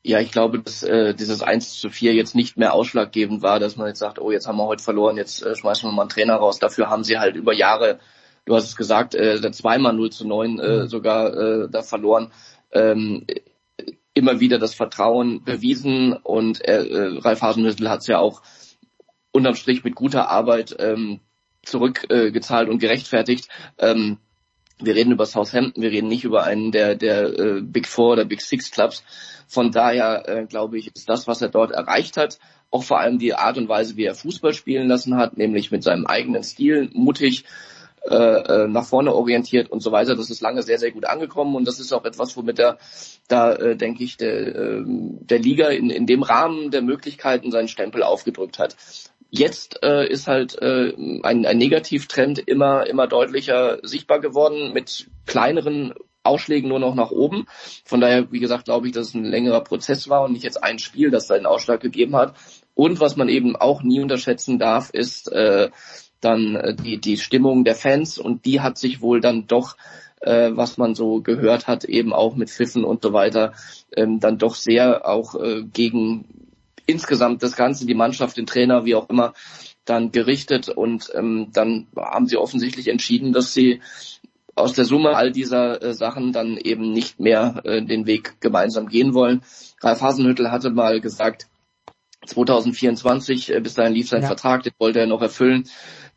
Ja, 0.03 0.19
ich 0.19 0.33
glaube, 0.33 0.61
dass 0.61 0.83
äh, 0.83 1.15
dieses 1.15 1.43
1 1.43 1.79
zu 1.79 1.91
4 1.91 2.15
jetzt 2.15 2.35
nicht 2.35 2.57
mehr 2.57 2.73
ausschlaggebend 2.73 3.43
war, 3.43 3.61
dass 3.61 3.77
man 3.77 3.89
jetzt 3.89 3.99
sagt, 3.99 4.19
oh, 4.19 4.33
jetzt 4.33 4.47
haben 4.47 4.57
wir 4.57 4.67
heute 4.67 4.83
verloren, 4.83 5.17
jetzt 5.17 5.43
äh, 5.45 5.55
schmeißen 5.55 5.89
wir 5.89 5.93
mal 5.93 6.03
einen 6.03 6.11
Trainer 6.11 6.37
raus. 6.37 6.59
Dafür 6.59 6.89
haben 6.89 7.05
sie 7.05 7.19
halt 7.19 7.37
über 7.37 7.53
Jahre, 7.53 7.99
du 8.47 8.55
hast 8.57 8.65
es 8.65 8.77
gesagt, 8.77 9.15
äh, 9.15 9.39
zweimal 9.53 9.93
0 9.93 10.11
zu 10.11 10.27
9 10.27 10.59
äh, 10.59 10.69
mhm. 10.69 10.87
sogar 10.89 11.35
äh, 11.35 11.69
da 11.71 11.83
verloren. 11.83 12.33
Ähm, 12.73 13.27
immer 14.15 14.41
wieder 14.41 14.59
das 14.59 14.75
Vertrauen 14.75 15.45
bewiesen 15.45 16.15
und 16.15 16.67
äh, 16.67 16.85
äh, 16.85 17.19
Ralf 17.19 17.43
Hasenhüttl 17.43 17.89
hat 17.89 18.01
es 18.01 18.07
ja 18.07 18.19
auch 18.19 18.43
unterm 19.33 19.55
Strich 19.55 19.85
mit 19.85 19.95
guter 19.95 20.29
Arbeit 20.29 20.77
ähm, 20.79 21.21
zurückgezahlt 21.63 22.69
äh, 22.69 22.71
und 22.71 22.79
gerechtfertigt. 22.79 23.49
Ähm, 23.79 24.19
wir 24.79 24.95
reden 24.95 25.13
über 25.13 25.27
Southampton, 25.27 25.83
wir 25.83 25.91
reden 25.91 26.09
nicht 26.09 26.25
über 26.25 26.45
einen 26.45 26.73
der, 26.73 26.95
der 26.95 27.39
äh, 27.39 27.61
Big 27.61 27.87
Four 27.87 28.13
oder 28.13 28.25
Big 28.25 28.41
Six 28.41 28.71
Clubs. 28.71 29.05
Von 29.47 29.71
daher 29.71 30.29
äh, 30.29 30.47
glaube 30.47 30.79
ich, 30.79 30.95
ist 30.95 31.09
das, 31.09 31.27
was 31.27 31.43
er 31.43 31.49
dort 31.49 31.71
erreicht 31.73 32.17
hat, 32.17 32.39
auch 32.71 32.85
vor 32.85 33.01
allem 33.01 33.19
die 33.19 33.35
Art 33.35 33.59
und 33.59 33.69
Weise, 33.69 33.97
wie 33.97 34.05
er 34.05 34.15
Fußball 34.15 34.55
spielen 34.55 34.89
lassen 34.89 35.17
hat, 35.17 35.37
nämlich 35.37 35.71
mit 35.71 35.83
seinem 35.83 36.07
eigenen 36.07 36.45
Stil, 36.45 36.89
mutig, 36.93 37.45
äh, 38.09 38.15
äh, 38.15 38.69
nach 38.69 38.87
vorne 38.87 39.15
orientiert 39.15 39.71
und 39.71 39.81
so 39.81 39.93
weiter. 39.93 40.17
Das 40.17 40.31
ist 40.31 40.41
lange 40.41 40.63
sehr, 40.63 40.79
sehr 40.79 40.91
gut 40.91 41.05
angekommen 41.05 41.55
und 41.55 41.67
das 41.67 41.81
ist 41.81 41.93
auch 41.93 42.05
etwas, 42.05 42.37
womit 42.37 42.59
er 42.59 42.79
da, 43.29 43.53
äh, 43.53 43.77
denke 43.77 44.05
ich, 44.05 44.17
der, 44.17 44.57
äh, 44.57 44.83
der 44.87 45.39
Liga 45.39 45.69
in, 45.69 45.91
in 45.91 46.07
dem 46.07 46.23
Rahmen 46.23 46.71
der 46.71 46.81
Möglichkeiten 46.81 47.51
seinen 47.51 47.69
Stempel 47.69 48.03
aufgedrückt 48.03 48.59
hat. 48.59 48.77
Jetzt 49.31 49.83
äh, 49.83 50.09
ist 50.09 50.27
halt 50.27 50.61
äh, 50.61 50.93
ein, 51.23 51.47
ein 51.47 51.59
Negativtrend 51.59 52.41
immer, 52.41 52.87
immer 52.87 53.07
deutlicher 53.07 53.79
sichtbar 53.83 54.21
geworden 54.21 54.73
mit 54.73 55.09
kleineren 55.27 55.95
Ausschlägen 56.23 56.69
nur 56.69 56.81
noch 56.81 56.95
nach 56.95 57.11
oben. 57.11 57.47
Von 57.85 58.01
daher, 58.01 58.31
wie 58.33 58.41
gesagt, 58.41 58.65
glaube 58.65 58.89
ich, 58.89 58.93
dass 58.93 59.09
es 59.09 59.15
ein 59.15 59.25
längerer 59.25 59.63
Prozess 59.63 60.09
war 60.09 60.25
und 60.25 60.33
nicht 60.33 60.43
jetzt 60.43 60.63
ein 60.63 60.79
Spiel, 60.79 61.11
das 61.11 61.29
da 61.29 61.35
einen 61.35 61.47
Ausschlag 61.47 61.81
gegeben 61.81 62.17
hat. 62.17 62.35
Und 62.75 63.01
was 63.01 63.17
man 63.17 63.29
eben 63.29 63.57
auch 63.57 63.83
nie 63.83 64.01
unterschätzen 64.01 64.59
darf, 64.59 64.91
ist 64.91 65.31
äh, 65.31 65.71
dann 66.21 66.57
äh, 66.57 66.75
die, 66.75 66.99
die 66.99 67.17
Stimmung 67.17 67.65
der 67.65 67.77
Fans 67.77 68.19
und 68.19 68.45
die 68.45 68.61
hat 68.61 68.79
sich 68.79 69.01
wohl 69.01 69.21
dann 69.21 69.47
doch 69.47 69.77
äh, 70.21 70.51
was 70.55 70.77
man 70.77 70.95
so 70.95 71.23
gehört 71.23 71.67
hat, 71.67 71.85
eben 71.85 72.13
auch 72.13 72.37
mit 72.37 72.51
Pfiffen 72.51 72.85
und 72.85 73.03
so 73.03 73.13
weiter, 73.13 73.55
ähm, 73.97 74.21
dann 74.21 74.37
doch 74.37 74.55
sehr 74.55 75.09
auch 75.09 75.35
äh, 75.35 75.63
gegen 75.63 76.50
insgesamt 76.91 77.43
das 77.43 77.57
Ganze, 77.57 77.87
die 77.87 77.95
Mannschaft, 77.95 78.37
den 78.37 78.47
Trainer, 78.47 78.85
wie 78.85 78.95
auch 78.95 79.09
immer, 79.09 79.35
dann 79.85 80.13
gerichtet 80.13 80.69
und 80.69 81.11
ähm, 81.15 81.49
dann 81.53 81.87
haben 81.97 82.27
sie 82.27 82.37
offensichtlich 82.37 82.89
entschieden, 82.89 83.33
dass 83.33 83.55
sie 83.55 83.81
aus 84.55 84.73
der 84.75 84.85
Summe 84.85 85.17
all 85.17 85.33
dieser 85.33 85.83
äh, 85.83 85.95
Sachen 85.95 86.33
dann 86.33 86.57
eben 86.57 86.93
nicht 86.93 87.19
mehr 87.19 87.61
äh, 87.65 87.83
den 87.83 88.07
Weg 88.07 88.41
gemeinsam 88.41 88.89
gehen 88.89 89.15
wollen. 89.15 89.43
Ralf 89.81 90.03
Hasenhüttel 90.03 90.51
hatte 90.51 90.71
mal 90.71 91.01
gesagt, 91.01 91.49
2024, 92.27 93.55
äh, 93.55 93.61
bis 93.61 93.75
dahin 93.75 93.95
lief 93.95 94.09
sein 94.09 94.23
ja. 94.23 94.29
Vertrag, 94.29 94.63
den 94.63 94.73
wollte 94.79 95.01
er 95.01 95.07
noch 95.07 95.23
erfüllen. 95.23 95.69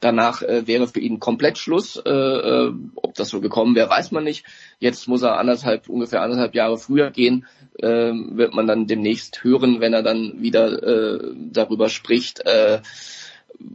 Danach 0.03 0.41
äh, 0.41 0.67
wäre 0.67 0.85
für 0.85 0.99
ihn 0.99 1.21
komplett 1.21 1.57
Schluss. 1.57 1.95
Äh, 1.95 2.09
äh, 2.09 2.73
ob 2.95 3.13
das 3.13 3.29
so 3.29 3.39
gekommen 3.39 3.73
wäre, 3.73 3.89
weiß 3.89 4.11
man 4.11 4.25
nicht. 4.25 4.45
Jetzt 4.79 5.07
muss 5.07 5.21
er 5.21 5.39
anderthalb, 5.39 5.87
ungefähr 5.87 6.21
anderthalb 6.21 6.55
Jahre 6.55 6.77
früher 6.77 7.09
gehen. 7.09 7.45
Äh, 7.79 8.11
wird 8.11 8.53
man 8.53 8.67
dann 8.67 8.85
demnächst 8.85 9.45
hören, 9.45 9.79
wenn 9.79 9.93
er 9.93 10.03
dann 10.03 10.41
wieder 10.41 10.83
äh, 10.83 11.33
darüber 11.51 11.87
spricht. 11.87 12.45
Äh, 12.45 12.81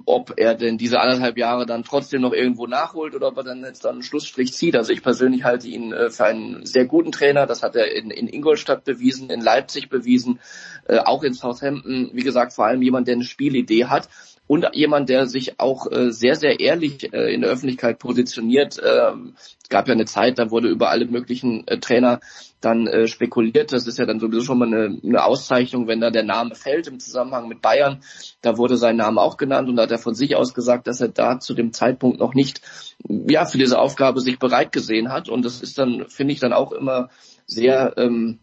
ob 0.04 0.34
er 0.36 0.54
denn 0.54 0.76
diese 0.76 1.00
anderthalb 1.00 1.38
Jahre 1.38 1.64
dann 1.64 1.82
trotzdem 1.82 2.20
noch 2.20 2.34
irgendwo 2.34 2.66
nachholt 2.66 3.14
oder 3.14 3.28
ob 3.28 3.38
er 3.38 3.44
dann 3.44 3.64
jetzt 3.64 3.86
dann 3.86 3.94
einen 3.94 4.02
Schlussstrich 4.02 4.52
zieht. 4.52 4.76
Also 4.76 4.92
ich 4.92 5.02
persönlich 5.02 5.44
halte 5.44 5.66
ihn 5.66 5.94
äh, 5.94 6.10
für 6.10 6.26
einen 6.26 6.66
sehr 6.66 6.84
guten 6.84 7.10
Trainer. 7.10 7.46
Das 7.46 7.62
hat 7.62 7.74
er 7.74 7.90
in, 7.90 8.10
in 8.10 8.28
Ingolstadt 8.28 8.84
bewiesen, 8.84 9.30
in 9.30 9.40
Leipzig 9.40 9.88
bewiesen, 9.88 10.40
äh, 10.88 10.98
auch 10.98 11.22
in 11.22 11.32
Southampton. 11.32 12.10
Wie 12.12 12.22
gesagt, 12.22 12.52
vor 12.52 12.66
allem 12.66 12.82
jemand, 12.82 13.08
der 13.08 13.14
eine 13.14 13.24
Spielidee 13.24 13.86
hat 13.86 14.10
und 14.48 14.66
jemand, 14.72 15.10
der 15.10 15.26
sich 15.26 15.60
auch 15.60 15.86
äh, 15.92 16.10
sehr, 16.10 16.34
sehr 16.34 16.58
ehrlich 16.58 17.12
äh, 17.12 17.32
in 17.32 17.42
der 17.42 17.50
Öffentlichkeit 17.50 17.98
positioniert. 17.98 18.78
Äh, 18.78 19.12
es 19.36 19.68
gab 19.68 19.86
ja 19.86 19.94
eine 19.94 20.06
Zeit, 20.06 20.38
da 20.38 20.50
wurde 20.50 20.68
über 20.68 20.88
alle 20.88 21.04
möglichen 21.04 21.68
äh, 21.68 21.78
Trainer 21.78 22.20
dann 22.60 22.86
äh, 22.86 23.06
spekuliert. 23.06 23.72
Das 23.72 23.86
ist 23.86 23.98
ja 23.98 24.06
dann 24.06 24.18
sowieso 24.18 24.40
schon 24.40 24.58
mal 24.58 24.66
eine, 24.66 24.98
eine 25.04 25.24
Auszeichnung, 25.24 25.86
wenn 25.86 26.00
da 26.00 26.10
der 26.10 26.24
Name 26.24 26.54
fällt 26.54 26.88
im 26.88 26.98
Zusammenhang 26.98 27.46
mit 27.46 27.60
Bayern. 27.60 28.00
Da 28.40 28.56
wurde 28.56 28.78
sein 28.78 28.96
Name 28.96 29.20
auch 29.20 29.36
genannt 29.36 29.68
und 29.68 29.76
da 29.76 29.82
hat 29.82 29.92
er 29.92 29.98
von 29.98 30.14
sich 30.14 30.34
aus 30.34 30.54
gesagt, 30.54 30.86
dass 30.86 31.02
er 31.02 31.08
da 31.08 31.38
zu 31.38 31.52
dem 31.52 31.72
Zeitpunkt 31.74 32.18
noch 32.18 32.32
nicht 32.32 32.62
ja 33.06 33.44
für 33.44 33.58
diese 33.58 33.78
Aufgabe 33.78 34.20
sich 34.22 34.38
bereit 34.38 34.72
gesehen 34.72 35.12
hat. 35.12 35.28
Und 35.28 35.44
das 35.44 35.60
ist 35.60 35.78
dann, 35.78 36.06
finde 36.08 36.32
ich, 36.32 36.40
dann 36.40 36.54
auch 36.54 36.72
immer 36.72 37.10
sehr 37.46 37.92
ähm, 37.98 38.38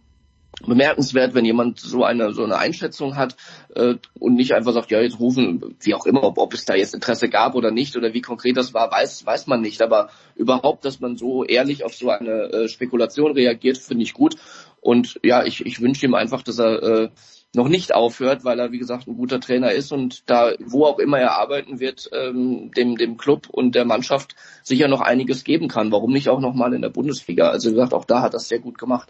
bemerkenswert, 0.63 1.33
wenn 1.33 1.45
jemand 1.45 1.79
so 1.79 2.03
eine 2.03 2.33
so 2.33 2.43
eine 2.43 2.57
Einschätzung 2.57 3.15
hat 3.15 3.35
äh, 3.75 3.95
und 4.19 4.35
nicht 4.35 4.53
einfach 4.53 4.73
sagt, 4.73 4.91
ja 4.91 5.01
jetzt 5.01 5.19
rufen, 5.19 5.75
wie 5.81 5.93
auch 5.93 6.05
immer, 6.05 6.23
ob, 6.23 6.37
ob 6.37 6.53
es 6.53 6.65
da 6.65 6.75
jetzt 6.75 6.93
Interesse 6.93 7.29
gab 7.29 7.55
oder 7.55 7.71
nicht 7.71 7.95
oder 7.97 8.13
wie 8.13 8.21
konkret 8.21 8.57
das 8.57 8.73
war, 8.73 8.91
weiß 8.91 9.25
weiß 9.25 9.47
man 9.47 9.61
nicht. 9.61 9.81
Aber 9.81 10.09
überhaupt, 10.35 10.85
dass 10.85 10.99
man 10.99 11.17
so 11.17 11.43
ehrlich 11.43 11.83
auf 11.83 11.93
so 11.93 12.09
eine 12.09 12.51
äh, 12.51 12.67
Spekulation 12.67 13.33
reagiert, 13.33 13.77
finde 13.77 14.03
ich 14.03 14.13
gut. 14.13 14.35
Und 14.81 15.19
ja, 15.23 15.43
ich, 15.43 15.65
ich 15.65 15.81
wünsche 15.81 16.05
ihm 16.05 16.13
einfach, 16.13 16.43
dass 16.43 16.59
er 16.59 16.83
äh, 16.83 17.09
noch 17.55 17.69
nicht 17.69 17.95
aufhört, 17.95 18.43
weil 18.43 18.59
er 18.59 18.71
wie 18.71 18.77
gesagt 18.77 19.07
ein 19.07 19.17
guter 19.17 19.39
Trainer 19.39 19.71
ist 19.71 19.91
und 19.91 20.29
da 20.29 20.51
wo 20.59 20.85
auch 20.85 20.99
immer 20.99 21.19
er 21.19 21.37
arbeiten 21.37 21.79
wird, 21.79 22.09
ähm, 22.13 22.71
dem 22.75 22.97
dem 22.97 23.17
Club 23.17 23.47
und 23.49 23.75
der 23.75 23.85
Mannschaft 23.85 24.35
sicher 24.63 24.87
noch 24.87 25.01
einiges 25.01 25.43
geben 25.43 25.67
kann. 25.67 25.91
Warum 25.91 26.11
nicht 26.11 26.29
auch 26.29 26.39
noch 26.39 26.53
mal 26.53 26.73
in 26.73 26.81
der 26.81 26.89
Bundesliga? 26.89 27.49
Also 27.49 27.69
wie 27.69 27.73
gesagt, 27.73 27.93
auch 27.93 28.05
da 28.05 28.21
hat 28.21 28.33
er 28.33 28.37
es 28.37 28.49
sehr 28.49 28.59
gut 28.59 28.77
gemacht. 28.77 29.09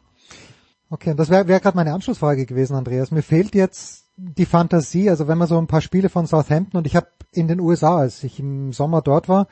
Okay, 0.89 1.15
das 1.15 1.29
wäre 1.29 1.47
wär, 1.47 1.59
gerade 1.59 1.75
meine 1.75 1.93
Anschlussfrage 1.93 2.45
gewesen, 2.45 2.75
Andreas. 2.75 3.11
Mir 3.11 3.23
fehlt 3.23 3.55
jetzt 3.55 4.05
die 4.17 4.45
Fantasie, 4.45 5.09
also 5.09 5.27
wenn 5.27 5.37
man 5.37 5.47
so 5.47 5.57
ein 5.57 5.67
paar 5.67 5.81
Spiele 5.81 6.09
von 6.09 6.27
Southampton 6.27 6.77
und 6.77 6.87
ich 6.87 6.95
habe 6.95 7.07
in 7.31 7.47
den 7.47 7.59
USA, 7.59 7.97
als 7.97 8.23
ich 8.23 8.39
im 8.39 8.71
Sommer 8.71 9.01
dort 9.01 9.27
war, 9.27 9.47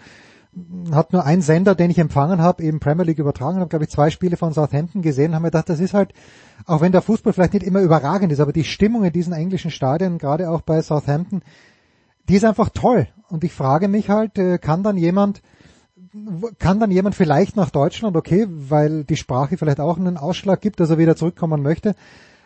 hat 0.92 1.12
nur 1.12 1.26
ein 1.26 1.42
Sender, 1.42 1.74
den 1.74 1.90
ich 1.90 1.98
empfangen 1.98 2.40
habe, 2.40 2.64
eben 2.64 2.80
Premier 2.80 3.06
League 3.06 3.18
übertragen, 3.18 3.60
habe 3.60 3.70
glaube 3.70 3.86
ich 3.86 3.92
zwei 3.92 4.12
Spiele 4.12 4.38
von 4.38 4.54
Southampton 4.54 5.02
gesehen, 5.02 5.34
haben 5.34 5.42
mir 5.42 5.48
gedacht, 5.48 5.70
das 5.70 5.80
ist 5.80 5.96
halt, 5.96 6.14
auch 6.66 6.82
wenn 6.82 6.92
der 6.92 7.02
Fußball 7.02 7.34
vielleicht 7.34 7.54
nicht 7.54 7.66
immer 7.66 7.82
überragend 7.82 8.32
ist, 8.32 8.40
aber 8.40 8.54
die 8.54 8.64
Stimmung 8.64 9.04
in 9.04 9.12
diesen 9.12 9.34
englischen 9.34 9.72
Stadien, 9.72 10.20
gerade 10.20 10.50
auch 10.52 10.62
bei 10.62 10.82
Southampton, 10.82 11.42
die 12.30 12.36
ist 12.36 12.46
einfach 12.46 12.70
toll. 12.70 13.08
Und 13.28 13.44
ich 13.44 13.52
frage 13.52 13.88
mich 13.88 14.10
halt, 14.10 14.38
äh, 14.38 14.60
kann 14.60 14.84
dann 14.84 14.98
jemand 14.98 15.42
kann 16.60 16.80
dann 16.80 16.92
jemand 16.92 17.16
vielleicht 17.16 17.56
nach 17.56 17.70
Deutschland, 17.70 18.16
okay, 18.16 18.46
weil 18.48 19.04
die 19.04 19.16
Sprache 19.16 19.58
vielleicht 19.58 19.80
auch 19.80 19.98
einen 19.98 20.18
Ausschlag 20.18 20.62
gibt, 20.62 20.80
dass 20.80 20.90
er 20.90 20.98
wieder 20.98 21.16
zurückkommen 21.16 21.62
möchte. 21.62 21.96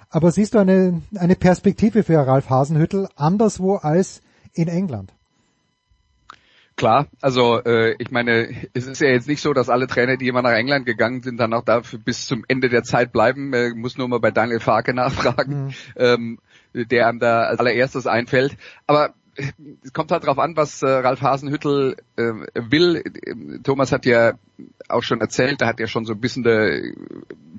Aber 0.10 0.32
siehst 0.32 0.54
du 0.54 0.60
eine, 0.60 1.02
eine 1.18 1.36
Perspektive 1.36 2.04
für 2.04 2.26
Ralf 2.26 2.50
Hasenhüttel 2.50 3.10
anderswo 3.16 3.76
als 3.76 4.22
in 4.54 4.70
England? 4.70 5.12
Klar, 6.78 7.08
also 7.22 7.60
äh, 7.64 7.96
ich 7.98 8.12
meine, 8.12 8.50
es 8.74 8.86
ist 8.86 9.02
ja 9.02 9.10
jetzt 9.10 9.28
nicht 9.28 9.42
so, 9.42 9.52
dass 9.52 9.68
alle 9.68 9.88
Trainer, 9.88 10.16
die 10.16 10.28
immer 10.28 10.44
nach 10.44 10.52
England 10.52 10.86
gegangen 10.86 11.24
sind, 11.24 11.38
dann 11.38 11.54
auch 11.54 11.64
dafür 11.66 11.98
bis 11.98 12.28
zum 12.28 12.46
Ende 12.48 12.70
der 12.70 12.84
Zeit 12.84 13.12
bleiben. 13.12 13.52
Äh, 13.52 13.72
muss 13.72 13.98
nur 13.98 14.08
mal 14.08 14.20
bei 14.20 14.30
Daniel 14.30 14.60
Farke 14.60 14.94
nachfragen, 14.94 15.66
mhm. 15.66 15.74
ähm, 15.96 16.40
der 16.74 17.08
einem 17.08 17.20
da 17.20 17.46
als 17.46 17.60
allererstes 17.60 18.06
einfällt. 18.06 18.56
Aber 18.86 19.16
es 19.84 19.94
kommt 19.94 20.12
halt 20.12 20.26
drauf 20.26 20.40
an, 20.40 20.56
was 20.56 20.82
äh, 20.82 20.88
Ralf 20.88 21.22
Hasenhüttel 21.22 21.98
äh, 22.16 22.32
will. 22.56 23.04
Thomas 23.64 23.92
hat 23.92 24.06
ja 24.06 24.34
auch 24.90 25.04
schon 25.04 25.22
erzählt, 25.22 25.62
da 25.62 25.68
hat 25.68 25.80
ja 25.80 25.88
schon 25.88 26.06
so 26.06 26.14
ein 26.14 26.20
bisschen 26.20 26.44
de, 26.44 26.94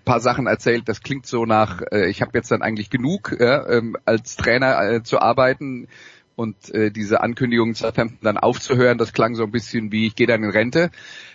paar 0.05 0.21
Sachen 0.21 0.47
erzählt. 0.47 0.89
Das 0.89 1.03
klingt 1.03 1.27
so 1.27 1.47
nach, 1.47 1.83
äh, 1.93 2.09
ich 2.09 2.23
habe 2.23 2.33
jetzt 2.35 2.51
dann 2.51 2.63
eigentlich 2.63 2.91
genug, 2.91 3.37
ja, 3.39 3.69
ähm, 3.69 3.97
als 4.05 4.37
Trainer 4.37 4.81
äh, 4.91 5.03
zu 5.03 5.21
arbeiten 5.21 5.89
und 6.37 6.73
äh, 6.75 6.91
diese 6.91 7.21
Ankündigung 7.21 7.75
Southampton 7.75 8.19
dann 8.23 8.39
aufzuhören, 8.39 8.99
das 8.99 9.13
klang 9.13 9.35
so 9.35 9.45
ein 9.45 9.51
bisschen 9.51 9.93
wie, 9.93 10.07
ich 10.07 10.17
gehe 10.17 10.27
dann 10.27 10.45
in 10.45 10.51
Rente. 10.51 10.91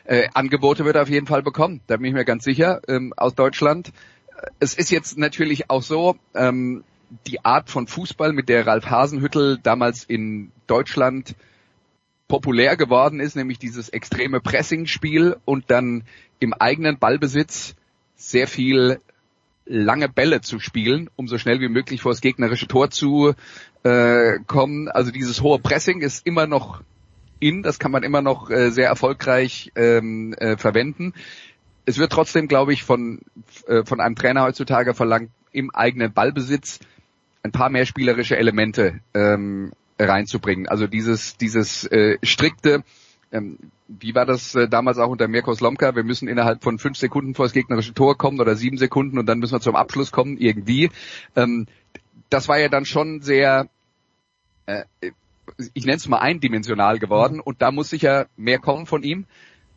Äh, 0.06 0.28
Angebote 0.34 0.86
wird 0.86 0.96
er 0.96 1.04
auf 1.04 1.10
jeden 1.10 1.28
Fall 1.28 1.44
bekommen, 1.44 1.82
da 1.88 1.98
bin 1.98 2.06
ich 2.06 2.14
mir 2.14 2.26
ganz 2.26 2.44
sicher, 2.44 2.82
ähm, 2.88 3.14
aus 3.16 3.36
Deutschland 3.36 3.92
es 4.60 4.74
ist 4.74 4.92
jetzt 4.92 5.18
natürlich 5.18 5.70
auch 5.70 5.84
so, 5.84 6.16
ähm, 6.36 6.84
die 7.28 7.44
Art 7.44 7.70
von 7.70 7.88
Fußball, 7.88 8.34
mit 8.34 8.50
der 8.50 8.66
Ralf 8.66 8.86
Hasenhüttel 8.86 9.60
damals 9.62 10.04
in 10.04 10.52
Deutschland 10.68 11.36
populär 12.28 12.78
geworden 12.78 13.20
ist, 13.20 13.36
nämlich 13.36 13.60
dieses 13.60 13.90
extreme 13.90 14.40
Pressing-Spiel 14.40 15.38
und 15.46 15.66
dann 15.70 16.04
im 16.40 16.54
eigenen 16.54 16.98
Ballbesitz 16.98 17.76
sehr 18.16 18.48
viel 18.48 19.00
lange 19.66 20.10
Bälle 20.10 20.42
zu 20.42 20.60
spielen, 20.60 21.10
um 21.16 21.28
so 21.28 21.38
schnell 21.38 21.60
wie 21.62 21.70
möglich 21.70 22.02
vor 22.02 22.12
das 22.12 22.22
gegnerische 22.22 22.68
Tor 22.68 22.90
zu 22.90 23.34
äh, 23.84 24.40
kommen. 24.48 24.90
Also 24.90 25.12
dieses 25.12 25.42
hohe 25.42 25.60
Pressing 25.60 26.02
ist 26.02 26.26
immer 26.26 26.48
noch 26.48 26.82
in, 27.40 27.62
das 27.62 27.80
kann 27.80 27.92
man 27.92 28.04
immer 28.04 28.22
noch 28.22 28.50
äh, 28.50 28.72
sehr 28.72 28.88
erfolgreich 28.88 29.72
ähm, 29.76 30.34
äh, 30.34 30.58
verwenden. 30.58 31.14
Es 31.86 31.98
wird 31.98 32.12
trotzdem, 32.12 32.48
glaube 32.48 32.74
ich, 32.74 32.84
von, 32.84 33.20
äh, 33.68 33.84
von 33.84 34.00
einem 34.00 34.16
Trainer 34.16 34.44
heutzutage 34.44 34.94
verlangt, 34.94 35.30
im 35.52 35.70
eigenen 35.70 36.14
Ballbesitz 36.14 36.80
ein 37.44 37.52
paar 37.52 37.70
mehr 37.70 37.86
spielerische 37.86 38.38
Elemente 38.38 39.00
ähm, 39.14 39.72
reinzubringen. 40.00 40.68
Also 40.68 40.88
dieses, 40.88 41.38
dieses 41.38 41.86
äh, 41.86 42.18
strikte, 42.24 42.84
ähm, 43.32 43.58
wie 43.88 44.16
war 44.16 44.26
das 44.26 44.56
äh, 44.56 44.68
damals 44.68 44.98
auch 44.98 45.10
unter 45.10 45.28
Mirko 45.28 45.54
Slomka? 45.54 45.96
Wir 45.96 46.04
müssen 46.04 46.28
innerhalb 46.28 46.64
von 46.64 46.80
fünf 46.80 46.98
Sekunden 46.98 47.36
vor 47.36 47.46
das 47.46 47.54
gegnerische 47.54 47.94
Tor 47.94 48.18
kommen 48.18 48.40
oder 48.40 48.56
sieben 48.56 48.78
Sekunden 48.78 49.20
und 49.20 49.26
dann 49.26 49.40
müssen 49.40 49.54
wir 49.54 49.62
zum 49.62 49.76
Abschluss 49.76 50.12
kommen, 50.12 50.38
irgendwie. 50.38 50.90
Ähm, 51.36 51.68
das 52.30 52.48
war 52.48 52.60
ja 52.60 52.70
dann 52.70 52.86
schon 52.86 53.22
sehr, 53.22 53.68
äh, 54.66 54.84
ich 55.74 55.86
nenne 55.86 55.98
es 55.98 56.08
mal 56.08 56.20
eindimensional 56.20 56.98
geworden 56.98 57.40
und 57.40 57.62
da 57.62 57.72
muss 57.72 57.90
sicher 57.90 58.28
mehr 58.38 58.60
kommen 58.60 58.86
von 58.86 59.04
ihm. 59.04 59.26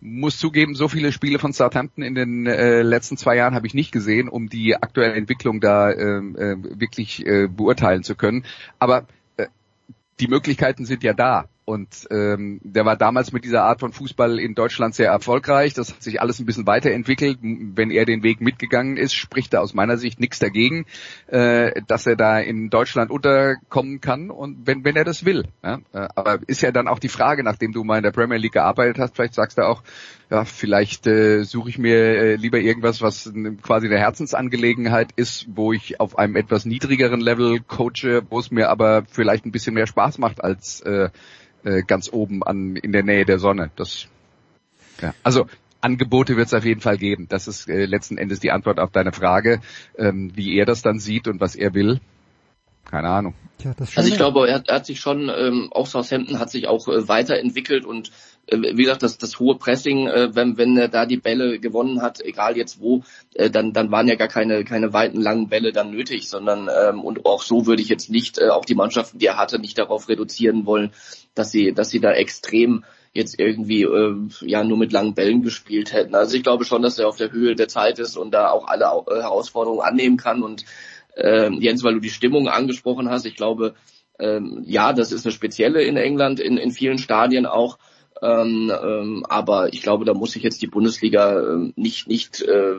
Muss 0.01 0.39
zugeben, 0.39 0.75
so 0.75 0.89
viele 0.89 1.11
Spiele 1.11 1.39
von 1.39 1.53
Southampton 1.53 2.03
in 2.03 2.15
den 2.15 2.47
äh, 2.47 2.83
letzten 2.83 3.17
zwei 3.17 3.37
Jahren 3.37 3.55
habe 3.55 3.67
ich 3.67 3.75
nicht 3.75 3.93
gesehen, 3.93 4.29
um 4.29 4.49
die 4.49 4.77
aktuelle 4.77 5.15
Entwicklung 5.15 5.61
da 5.61 5.91
äh, 5.91 6.19
äh, 6.19 6.57
wirklich 6.81 7.27
äh, 7.27 7.49
beurteilen 7.49 8.03
zu 8.03 8.15
können. 8.15 8.45
Aber 8.79 9.07
äh, 9.37 9.47
die 10.21 10.29
Möglichkeiten 10.29 10.85
sind 10.85 11.03
ja 11.03 11.13
da. 11.13 11.49
Und 11.67 12.07
ähm, 12.13 12.61
der 12.63 12.85
war 12.85 12.97
damals 12.97 13.33
mit 13.33 13.45
dieser 13.45 13.65
Art 13.65 13.81
von 13.81 13.93
Fußball 13.93 14.39
in 14.39 14.55
Deutschland 14.55 14.95
sehr 14.95 15.11
erfolgreich. 15.11 15.75
Das 15.75 15.93
hat 15.93 16.01
sich 16.01 16.21
alles 16.21 16.39
ein 16.39 16.47
bisschen 16.47 16.65
weiterentwickelt. 16.69 17.39
Wenn 17.43 17.91
er 17.91 18.05
den 18.05 18.23
Weg 18.23 18.41
mitgegangen 18.41 18.97
ist, 18.97 19.15
spricht 19.15 19.53
da 19.53 19.59
aus 19.59 19.75
meiner 19.75 19.97
Sicht 19.97 20.21
nichts 20.21 20.39
dagegen, 20.39 20.87
äh, 21.27 21.83
dass 21.89 22.07
er 22.07 22.15
da 22.15 22.39
in 22.39 22.71
Deutschland 22.71 23.11
unterkommen 23.11 24.01
kann 24.01 24.31
und 24.31 24.65
wenn, 24.69 24.85
wenn 24.85 24.95
er 24.95 25.03
das 25.03 25.25
will. 25.25 25.49
Ja? 25.65 25.81
Äh, 25.93 26.07
aber 26.15 26.39
ist 26.47 26.63
ja 26.63 26.71
dann 26.71 26.87
auch 26.87 27.01
die 27.01 27.09
Frage, 27.09 27.43
nachdem 27.43 27.73
du 27.73 27.83
mal 27.83 27.97
in 27.97 28.05
der 28.05 28.13
Premier 28.13 28.39
League 28.39 28.53
gearbeitet 28.53 29.01
hast, 29.01 29.17
vielleicht 29.17 29.35
sagst 29.35 29.59
du 29.59 29.63
auch, 29.63 29.83
ja, 30.31 30.45
vielleicht 30.45 31.09
äh, 31.09 31.43
suche 31.43 31.69
ich 31.69 31.79
mir 31.79 31.97
äh, 31.97 32.37
lieber 32.37 32.59
irgendwas, 32.59 33.03
was 33.03 33.33
quasi 33.63 33.89
eine 33.89 33.99
Herzensangelegenheit 33.99 35.11
ist, 35.17 35.47
wo 35.49 35.73
ich 35.73 35.99
auf 35.99 36.17
einem 36.17 36.37
etwas 36.37 36.65
niedrigeren 36.65 37.21
Level 37.21 37.59
coache, 37.61 38.23
wo 38.31 38.39
es 38.39 38.53
mir 38.53 38.69
aber 38.69 39.03
vielleicht 39.11 39.47
ein 39.47 39.53
bisschen 39.53 39.75
mehr 39.75 39.89
Spaß 39.89 40.19
macht 40.19 40.45
als 40.45 40.81
äh, 40.83 41.11
äh, 41.67 41.83
ganz 41.83 42.13
oben 42.13 42.43
an 42.43 42.77
in 42.77 42.93
der 42.93 43.03
Nähe 43.03 43.25
der 43.25 43.39
Sonne. 43.39 43.71
Das 43.77 44.07
ja. 45.03 45.15
Also 45.23 45.47
Angebote 45.81 46.37
wird 46.37 46.47
es 46.47 46.55
auf 46.55 46.65
jeden 46.65 46.81
Fall 46.81 46.97
geben. 46.97 47.27
Das 47.29 47.49
ist 47.49 47.69
äh, 47.69 47.85
letzten 47.85 48.19
Endes 48.19 48.41
die 48.41 48.51
Antwort 48.51 48.79
auf 48.81 48.91
deine 48.91 49.13
Frage, 49.13 49.61
ähm, 49.99 50.33
wie 50.35 50.57
er 50.57 50.65
das 50.65 50.83
dann 50.83 50.99
sieht 50.99 51.29
und 51.29 51.41
was 51.41 51.55
er 51.55 51.75
will. 51.75 52.01
Keine 52.85 53.09
Ahnung. 53.09 53.35
Ja, 53.65 53.75
also 53.79 54.09
ich 54.09 54.17
glaube, 54.17 54.49
er, 54.49 54.63
er, 54.65 54.77
hat 54.77 54.87
sich 54.87 55.01
schon, 55.01 55.29
ähm, 55.29 55.71
auch 55.73 55.87
Southampton 55.87 56.39
hat 56.39 56.51
sich 56.51 56.69
auch 56.69 56.87
äh, 56.89 57.09
weiterentwickelt 57.09 57.85
und 57.85 58.13
wie 58.51 58.83
gesagt, 58.83 59.03
das, 59.03 59.19
das 59.19 59.41
hohe 59.41 59.57
Pressing, 59.57 60.07
äh, 60.07 60.35
wenn, 60.35 60.57
wenn 60.57 60.77
er 60.77 60.89
da 60.89 61.07
die 61.07 61.17
Bälle 61.17 61.59
gewonnen 61.59 62.01
hat, 62.03 62.21
egal 62.21 62.57
jetzt 62.57 62.81
wo, 62.81 63.03
äh, 63.35 63.51
dann, 63.51 63.73
dann 63.73 63.91
waren 63.91 64.09
ja 64.09 64.15
gar 64.15 64.29
keine, 64.29 64.65
keine 64.65 64.93
weiten, 64.93 65.21
langen 65.21 65.49
Bälle 65.49 65.73
dann 65.73 65.91
nötig, 65.91 66.29
sondern 66.29 66.69
ähm, 66.69 67.01
und 67.01 67.27
auch 67.27 67.43
so 67.43 67.67
würde 67.67 67.83
ich 67.83 67.89
jetzt 67.89 68.11
nicht, 68.11 68.39
äh, 68.39 68.49
auch 68.49 68.65
die 68.65 68.75
Mannschaften, 68.75 69.19
die 69.19 69.27
er 69.27 69.37
hatte, 69.37 69.59
nicht 69.59 69.79
darauf 69.79 70.09
reduzieren 70.09 70.65
wollen, 70.65 70.93
dass 71.35 71.51
sie, 71.51 71.73
dass 71.73 71.91
sie 71.91 72.01
da 72.01 72.13
extrem 72.13 72.85
jetzt 73.17 73.39
irgendwie 73.41 73.83
äh, 73.83 74.15
ja 74.43 74.63
nur 74.63 74.79
mit 74.79 74.93
langen 74.93 75.15
Bällen 75.15 75.43
gespielt 75.43 75.93
hätten. 75.93 76.15
Also 76.15 76.37
ich 76.37 76.43
glaube 76.43 76.65
schon, 76.65 76.83
dass 76.83 76.99
er 76.99 77.09
auf 77.09 77.17
der 77.17 77.33
Höhe 77.33 77.57
der 77.57 77.69
Zeit 77.69 77.99
ist 77.99 78.17
und 78.17 78.33
da 78.33 78.51
auch 78.51 78.69
alle 78.69 78.85
äh, 78.85 79.23
Herausforderungen 79.23 79.81
annehmen 79.81 80.19
kann. 80.19 80.43
Und 80.43 80.65
äh, 81.17 81.51
Jens, 81.51 81.83
weil 81.83 81.95
du 81.95 82.01
die 82.01 82.11
Stimmung 82.11 82.49
angesprochen 82.49 83.11
hast, 83.11 83.27
ich 83.27 83.35
glaube, 83.35 83.75
ähm, 84.19 84.63
ja, 84.67 84.93
das 84.93 85.13
ist 85.13 85.27
eine 85.27 85.33
spezielle 85.33 85.83
in 85.83 85.97
England, 85.97 86.41
in, 86.41 86.57
in 86.57 86.71
vielen 86.71 86.99
Stadien 86.99 87.47
auch. 87.47 87.79
Ähm, 88.23 88.73
ähm, 88.83 89.27
aber 89.29 89.73
ich 89.73 89.83
glaube, 89.83 90.05
da 90.05 90.15
muss 90.15 90.33
sich 90.33 90.43
jetzt 90.43 90.63
die 90.63 90.67
Bundesliga 90.67 91.39
äh, 91.39 91.73
nicht 91.77 92.09
nicht 92.09 92.41
äh, 92.43 92.77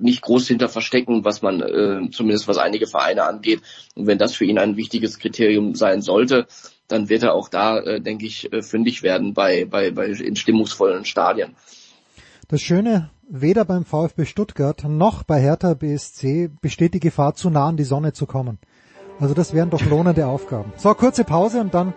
nicht 0.00 0.22
groß 0.22 0.48
hinter 0.48 0.68
verstecken, 0.68 1.24
was 1.24 1.42
man 1.42 1.60
äh, 1.60 2.10
zumindest 2.10 2.48
was 2.48 2.58
einige 2.58 2.86
Vereine 2.86 3.24
angeht. 3.24 3.60
Und 3.94 4.06
wenn 4.06 4.18
das 4.18 4.34
für 4.34 4.44
ihn 4.44 4.58
ein 4.58 4.76
wichtiges 4.76 5.18
Kriterium 5.18 5.74
sein 5.74 6.02
sollte, 6.02 6.46
dann 6.88 7.08
wird 7.08 7.22
er 7.22 7.34
auch 7.34 7.48
da, 7.48 7.78
äh, 7.78 8.00
denke 8.00 8.26
ich, 8.26 8.52
äh, 8.52 8.62
fündig 8.62 9.02
werden 9.02 9.34
bei, 9.34 9.64
bei, 9.64 9.90
bei 9.90 10.06
in 10.06 10.36
stimmungsvollen 10.36 11.04
Stadien. 11.04 11.54
Das 12.48 12.62
Schöne, 12.62 13.10
weder 13.28 13.64
beim 13.64 13.84
VfB 13.84 14.24
Stuttgart 14.24 14.84
noch 14.84 15.22
bei 15.22 15.40
Hertha 15.40 15.74
BSC 15.74 16.48
besteht 16.62 16.94
die 16.94 17.00
Gefahr, 17.00 17.34
zu 17.34 17.50
nah 17.50 17.68
an 17.68 17.76
die 17.76 17.84
Sonne 17.84 18.14
zu 18.14 18.26
kommen. 18.26 18.58
Also 19.20 19.34
das 19.34 19.52
wären 19.52 19.70
doch 19.70 19.84
lohnende 19.84 20.26
Aufgaben. 20.26 20.72
So, 20.76 20.94
kurze 20.94 21.24
Pause 21.24 21.60
und 21.60 21.74
dann, 21.74 21.92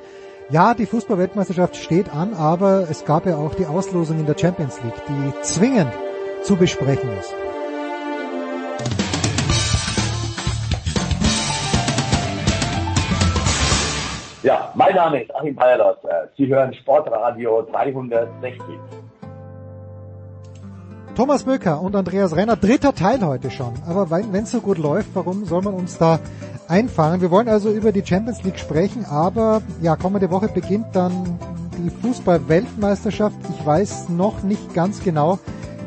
ja, 0.50 0.74
die 0.74 0.86
Fußballweltmeisterschaft 0.86 1.76
steht 1.76 2.14
an, 2.14 2.34
aber 2.34 2.88
es 2.90 3.06
gab 3.06 3.26
ja 3.26 3.38
auch 3.38 3.56
die 3.56 3.66
Auslosung 3.66 4.20
in 4.20 4.26
der 4.26 4.38
Champions 4.38 4.82
League, 4.84 5.02
die 5.08 5.42
zwingend 5.42 5.94
zu 6.44 6.56
besprechen 6.56 7.10
ist. 7.18 7.34
Ja, 14.44 14.72
mein 14.76 14.96
Name 14.96 15.22
ist 15.22 15.34
Achim 15.36 15.56
Bayerlos. 15.56 15.98
Sie 16.36 16.48
hören 16.48 16.74
Sportradio 16.74 17.62
360. 17.72 18.62
Thomas 21.22 21.44
Böcker 21.44 21.80
und 21.80 21.96
Andreas 21.96 22.36
Renner, 22.36 22.56
dritter 22.56 22.96
Teil 22.96 23.24
heute 23.24 23.52
schon. 23.52 23.74
Aber 23.86 24.10
wenn 24.10 24.34
es 24.34 24.50
so 24.50 24.60
gut 24.60 24.80
läuft, 24.80 25.10
warum 25.14 25.46
soll 25.46 25.62
man 25.62 25.76
uns 25.76 26.00
da 26.00 26.20
einfangen? 26.68 27.22
Wir 27.22 27.30
wollen 27.30 27.48
also 27.48 27.70
über 27.70 27.92
die 27.92 28.04
Champions 28.04 28.42
League 28.42 28.58
sprechen, 28.58 29.06
aber 29.06 29.62
ja, 29.84 29.96
kommende 29.96 30.32
Woche 30.32 30.48
beginnt 30.48 30.88
dann 30.94 31.38
die 31.78 31.92
Fußball-Weltmeisterschaft. 31.92 33.36
Ich 33.56 33.64
weiß 33.64 34.10
noch 34.10 34.42
nicht 34.42 34.74
ganz 34.74 35.04
genau, 35.04 35.38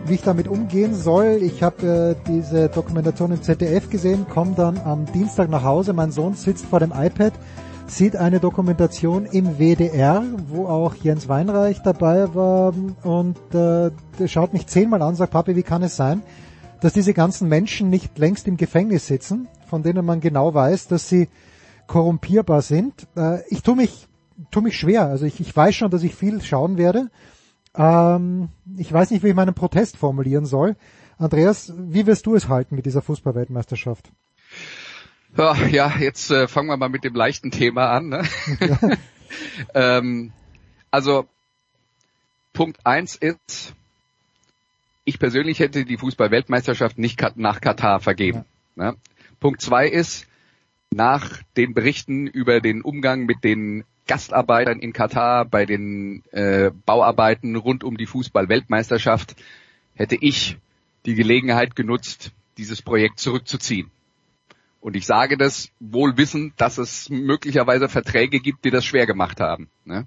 wie 0.06 0.14
ich 0.14 0.22
damit 0.22 0.46
umgehen 0.46 0.94
soll. 0.94 1.40
Ich 1.42 1.64
habe 1.64 2.16
äh, 2.16 2.30
diese 2.30 2.68
Dokumentation 2.68 3.32
im 3.32 3.42
ZDF 3.42 3.90
gesehen, 3.90 4.26
komme 4.32 4.54
dann 4.54 4.80
am 4.84 5.04
Dienstag 5.06 5.50
nach 5.50 5.64
Hause. 5.64 5.94
Mein 5.94 6.12
Sohn 6.12 6.34
sitzt 6.34 6.64
vor 6.66 6.78
dem 6.78 6.92
iPad 6.92 7.32
sieht 7.86 8.16
eine 8.16 8.40
Dokumentation 8.40 9.26
im 9.26 9.58
WDR, 9.58 10.24
wo 10.48 10.66
auch 10.66 10.94
Jens 10.94 11.28
Weinreich 11.28 11.80
dabei 11.82 12.34
war 12.34 12.74
und 13.02 13.38
äh, 13.54 13.90
schaut 14.26 14.52
mich 14.52 14.66
zehnmal 14.66 15.02
an 15.02 15.14
sagt, 15.14 15.32
Papi, 15.32 15.54
wie 15.54 15.62
kann 15.62 15.82
es 15.82 15.96
sein, 15.96 16.22
dass 16.80 16.92
diese 16.92 17.14
ganzen 17.14 17.48
Menschen 17.48 17.90
nicht 17.90 18.18
längst 18.18 18.48
im 18.48 18.56
Gefängnis 18.56 19.06
sitzen, 19.06 19.48
von 19.66 19.82
denen 19.82 20.04
man 20.04 20.20
genau 20.20 20.54
weiß, 20.54 20.88
dass 20.88 21.08
sie 21.08 21.28
korrumpierbar 21.86 22.62
sind. 22.62 23.06
Äh, 23.16 23.40
ich 23.48 23.62
tue 23.62 23.76
mich, 23.76 24.08
tu 24.50 24.60
mich 24.60 24.76
schwer, 24.78 25.06
also 25.06 25.26
ich, 25.26 25.40
ich 25.40 25.54
weiß 25.54 25.74
schon, 25.74 25.90
dass 25.90 26.02
ich 26.02 26.14
viel 26.14 26.40
schauen 26.42 26.78
werde. 26.78 27.10
Ähm, 27.76 28.48
ich 28.76 28.92
weiß 28.92 29.10
nicht, 29.10 29.22
wie 29.22 29.28
ich 29.28 29.34
meinen 29.34 29.54
Protest 29.54 29.96
formulieren 29.96 30.46
soll. 30.46 30.76
Andreas, 31.18 31.72
wie 31.76 32.06
wirst 32.06 32.26
du 32.26 32.34
es 32.34 32.48
halten 32.48 32.74
mit 32.74 32.86
dieser 32.86 33.02
Fußballweltmeisterschaft? 33.02 34.10
Ja, 35.36 35.96
jetzt 35.98 36.30
äh, 36.30 36.46
fangen 36.46 36.68
wir 36.68 36.76
mal 36.76 36.88
mit 36.88 37.04
dem 37.04 37.14
leichten 37.14 37.50
Thema 37.50 37.90
an. 37.90 38.08
Ne? 38.08 38.22
ähm, 39.74 40.32
also 40.90 41.26
Punkt 42.52 42.86
eins 42.86 43.16
ist, 43.16 43.74
ich 45.04 45.18
persönlich 45.18 45.58
hätte 45.58 45.84
die 45.84 45.96
Fußball-Weltmeisterschaft 45.96 46.98
nicht 46.98 47.20
nach 47.36 47.60
Katar 47.60 48.00
vergeben. 48.00 48.44
Ja. 48.76 48.92
Ne? 48.92 48.96
Punkt 49.40 49.60
zwei 49.60 49.88
ist, 49.88 50.26
nach 50.90 51.42
den 51.56 51.74
Berichten 51.74 52.26
über 52.28 52.60
den 52.60 52.80
Umgang 52.82 53.26
mit 53.26 53.42
den 53.42 53.84
Gastarbeitern 54.06 54.78
in 54.78 54.92
Katar 54.92 55.44
bei 55.44 55.66
den 55.66 56.22
äh, 56.30 56.70
Bauarbeiten 56.86 57.56
rund 57.56 57.82
um 57.82 57.96
die 57.96 58.06
Fußball-Weltmeisterschaft 58.06 59.34
hätte 59.94 60.16
ich 60.20 60.58
die 61.06 61.14
Gelegenheit 61.14 61.74
genutzt, 61.74 62.32
dieses 62.56 62.82
Projekt 62.82 63.18
zurückzuziehen. 63.18 63.90
Und 64.84 64.96
ich 64.96 65.06
sage 65.06 65.38
das 65.38 65.70
wohl 65.80 66.18
wissend, 66.18 66.52
dass 66.58 66.76
es 66.76 67.08
möglicherweise 67.08 67.88
Verträge 67.88 68.38
gibt, 68.38 68.66
die 68.66 68.70
das 68.70 68.84
schwer 68.84 69.06
gemacht 69.06 69.40
haben. 69.40 69.70
Ne? 69.86 70.06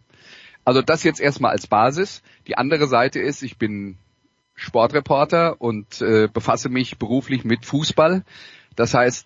Also 0.65 0.83
das 0.83 1.01
jetzt 1.01 1.19
erstmal 1.19 1.49
als 1.49 1.65
Basis. 1.65 2.21
Die 2.45 2.59
andere 2.59 2.87
Seite 2.87 3.19
ist, 3.19 3.41
ich 3.41 3.57
bin 3.57 3.97
Sportreporter 4.53 5.59
und 5.59 5.99
äh, 6.03 6.27
befasse 6.31 6.69
mich 6.69 6.99
beruflich 6.99 7.43
mit 7.43 7.65
Fußball. 7.65 8.23
Das 8.75 8.93
heißt, 8.93 9.25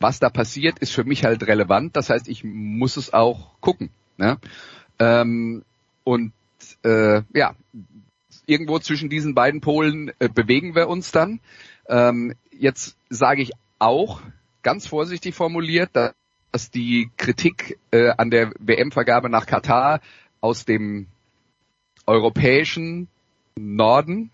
was 0.00 0.18
da 0.18 0.28
passiert, 0.28 0.80
ist 0.80 0.90
für 0.90 1.04
mich 1.04 1.22
halt 1.22 1.46
relevant. 1.46 1.94
Das 1.94 2.10
heißt, 2.10 2.26
ich 2.26 2.42
muss 2.42 2.96
es 2.96 3.14
auch 3.14 3.52
gucken. 3.60 3.90
Ne? 4.16 4.38
Ähm, 4.98 5.62
und 6.02 6.32
äh, 6.82 7.22
ja, 7.32 7.54
irgendwo 8.44 8.80
zwischen 8.80 9.08
diesen 9.08 9.36
beiden 9.36 9.60
Polen 9.60 10.10
äh, 10.18 10.28
bewegen 10.28 10.74
wir 10.74 10.88
uns 10.88 11.12
dann. 11.12 11.38
Ähm, 11.88 12.34
jetzt 12.50 12.96
sage 13.08 13.42
ich 13.42 13.52
auch, 13.78 14.20
ganz 14.62 14.86
vorsichtig 14.86 15.34
formuliert, 15.34 15.90
dass 15.94 16.70
die 16.70 17.10
Kritik 17.16 17.78
äh, 17.90 18.10
an 18.16 18.30
der 18.30 18.52
WM-Vergabe 18.58 19.28
nach 19.28 19.46
Katar 19.46 20.00
aus 20.40 20.64
dem 20.64 21.06
europäischen 22.06 23.08
Norden 23.56 24.30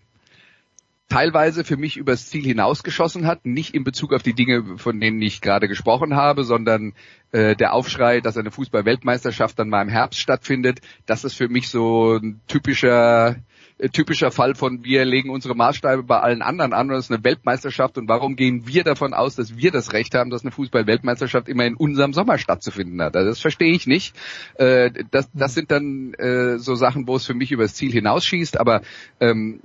teilweise 1.09 1.63
für 1.63 1.77
mich 1.77 1.97
übers 1.97 2.29
Ziel 2.29 2.43
hinausgeschossen 2.43 3.27
hat, 3.27 3.45
nicht 3.45 3.75
in 3.75 3.83
Bezug 3.83 4.13
auf 4.13 4.23
die 4.23 4.33
Dinge, 4.33 4.79
von 4.79 4.99
denen 4.99 5.21
ich 5.21 5.41
gerade 5.41 5.67
gesprochen 5.67 6.15
habe, 6.15 6.43
sondern 6.43 6.93
äh, 7.31 7.55
der 7.55 7.73
Aufschrei, 7.73 8.19
dass 8.19 8.35
eine 8.35 8.49
Fußball-Weltmeisterschaft 8.49 9.59
dann 9.59 9.69
mal 9.69 9.83
im 9.83 9.89
Herbst 9.89 10.19
stattfindet, 10.19 10.79
das 11.05 11.23
ist 11.23 11.35
für 11.35 11.49
mich 11.49 11.69
so 11.69 12.15
ein 12.15 12.41
typischer 12.47 13.35
typischer 13.91 14.31
Fall 14.31 14.55
von 14.55 14.83
wir 14.83 15.05
legen 15.05 15.29
unsere 15.29 15.55
Maßstäbe 15.55 16.03
bei 16.03 16.19
allen 16.19 16.41
anderen 16.41 16.73
an 16.73 16.89
und 16.89 16.95
das 16.95 17.05
ist 17.05 17.11
eine 17.11 17.23
Weltmeisterschaft 17.23 17.97
und 17.97 18.07
warum 18.07 18.35
gehen 18.35 18.67
wir 18.67 18.83
davon 18.83 19.13
aus, 19.13 19.35
dass 19.35 19.57
wir 19.57 19.71
das 19.71 19.93
Recht 19.93 20.15
haben, 20.15 20.29
dass 20.29 20.43
eine 20.43 20.51
Fußball-Weltmeisterschaft 20.51 21.49
immer 21.49 21.65
in 21.65 21.75
unserem 21.75 22.13
Sommer 22.13 22.37
stattzufinden 22.37 23.01
hat. 23.01 23.15
Also 23.15 23.29
das 23.29 23.39
verstehe 23.39 23.73
ich 23.73 23.87
nicht. 23.87 24.15
Äh, 24.55 24.91
das, 25.11 25.29
das 25.33 25.53
sind 25.53 25.71
dann 25.71 26.13
äh, 26.13 26.57
so 26.59 26.75
Sachen, 26.75 27.07
wo 27.07 27.15
es 27.15 27.25
für 27.25 27.33
mich 27.33 27.51
übers 27.51 27.75
Ziel 27.75 27.91
hinausschießt, 27.91 28.59
aber 28.59 28.81
ähm, 29.19 29.59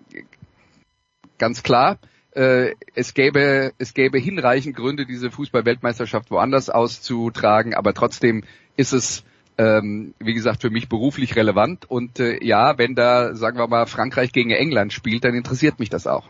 ganz 1.39 1.63
klar, 1.63 1.99
äh, 2.33 2.75
es 2.95 3.15
gäbe 3.15 3.73
es 3.79 3.95
gäbe 3.95 4.19
hinreichend 4.19 4.77
Gründe, 4.77 5.07
diese 5.07 5.31
Fußball-Weltmeisterschaft 5.31 6.31
woanders 6.31 6.71
auszutragen, 6.71 7.75
aber 7.75 7.95
trotzdem 7.95 8.45
ist 8.77 8.93
es 8.93 9.25
ähm, 9.59 10.15
wie 10.21 10.35
gesagt, 10.35 10.63
für 10.63 10.71
mich 10.71 10.89
beruflich 10.89 11.37
relevant. 11.37 11.91
Und 11.91 12.21
äh, 12.21 12.43
ja, 12.45 12.79
wenn 12.79 12.95
da, 12.95 13.35
sagen 13.35 13.59
wir 13.59 13.67
mal, 13.67 13.87
Frankreich 13.87 14.33
gegen 14.33 14.51
England 14.51 14.93
spielt, 14.93 15.25
dann 15.25 15.35
interessiert 15.35 15.79
mich 15.81 15.91
das 15.91 16.07
auch. 16.07 16.25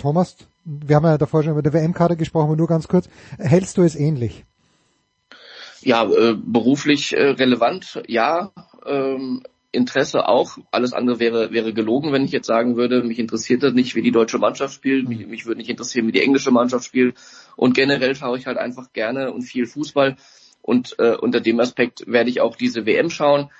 Thomas, 0.00 0.36
wir 0.64 0.96
haben 0.96 1.04
ja 1.04 1.18
davor 1.18 1.42
schon 1.42 1.52
über 1.52 1.62
die 1.62 1.72
WM-Karte 1.72 2.16
gesprochen, 2.16 2.46
aber 2.46 2.56
nur 2.56 2.66
ganz 2.66 2.88
kurz. 2.88 3.08
Hältst 3.38 3.76
du 3.76 3.82
es 3.82 3.94
ähnlich? 3.94 4.44
Ja, 5.82 6.04
äh, 6.04 6.34
beruflich 6.34 7.16
äh, 7.16 7.30
relevant, 7.30 8.02
ja. 8.06 8.50
Ähm, 8.86 9.42
Interesse 9.72 10.26
auch. 10.26 10.58
Alles 10.72 10.92
andere 10.92 11.20
wäre, 11.20 11.52
wäre 11.52 11.72
gelogen, 11.72 12.12
wenn 12.12 12.24
ich 12.24 12.32
jetzt 12.32 12.46
sagen 12.46 12.76
würde, 12.76 13.02
mich 13.04 13.18
interessiert 13.18 13.62
das 13.62 13.72
nicht, 13.72 13.94
wie 13.94 14.02
die 14.02 14.10
deutsche 14.10 14.38
Mannschaft 14.38 14.74
spielt. 14.74 15.08
Mich, 15.08 15.26
mich 15.26 15.46
würde 15.46 15.58
nicht 15.58 15.70
interessieren, 15.70 16.06
wie 16.08 16.12
die 16.12 16.22
englische 16.22 16.50
Mannschaft 16.50 16.86
spielt. 16.86 17.16
Und 17.56 17.74
generell 17.74 18.16
schaue 18.16 18.36
ich 18.36 18.46
halt 18.46 18.58
einfach 18.58 18.92
gerne 18.92 19.32
und 19.32 19.42
viel 19.42 19.66
Fußball. 19.66 20.16
Und 20.62 20.96
äh, 20.98 21.16
unter 21.16 21.40
dem 21.40 21.60
Aspekt 21.60 22.04
werde 22.06 22.30
ich 22.30 22.40
auch 22.40 22.56
diese 22.56 22.86
WM 22.86 23.10
schauen. 23.10 23.50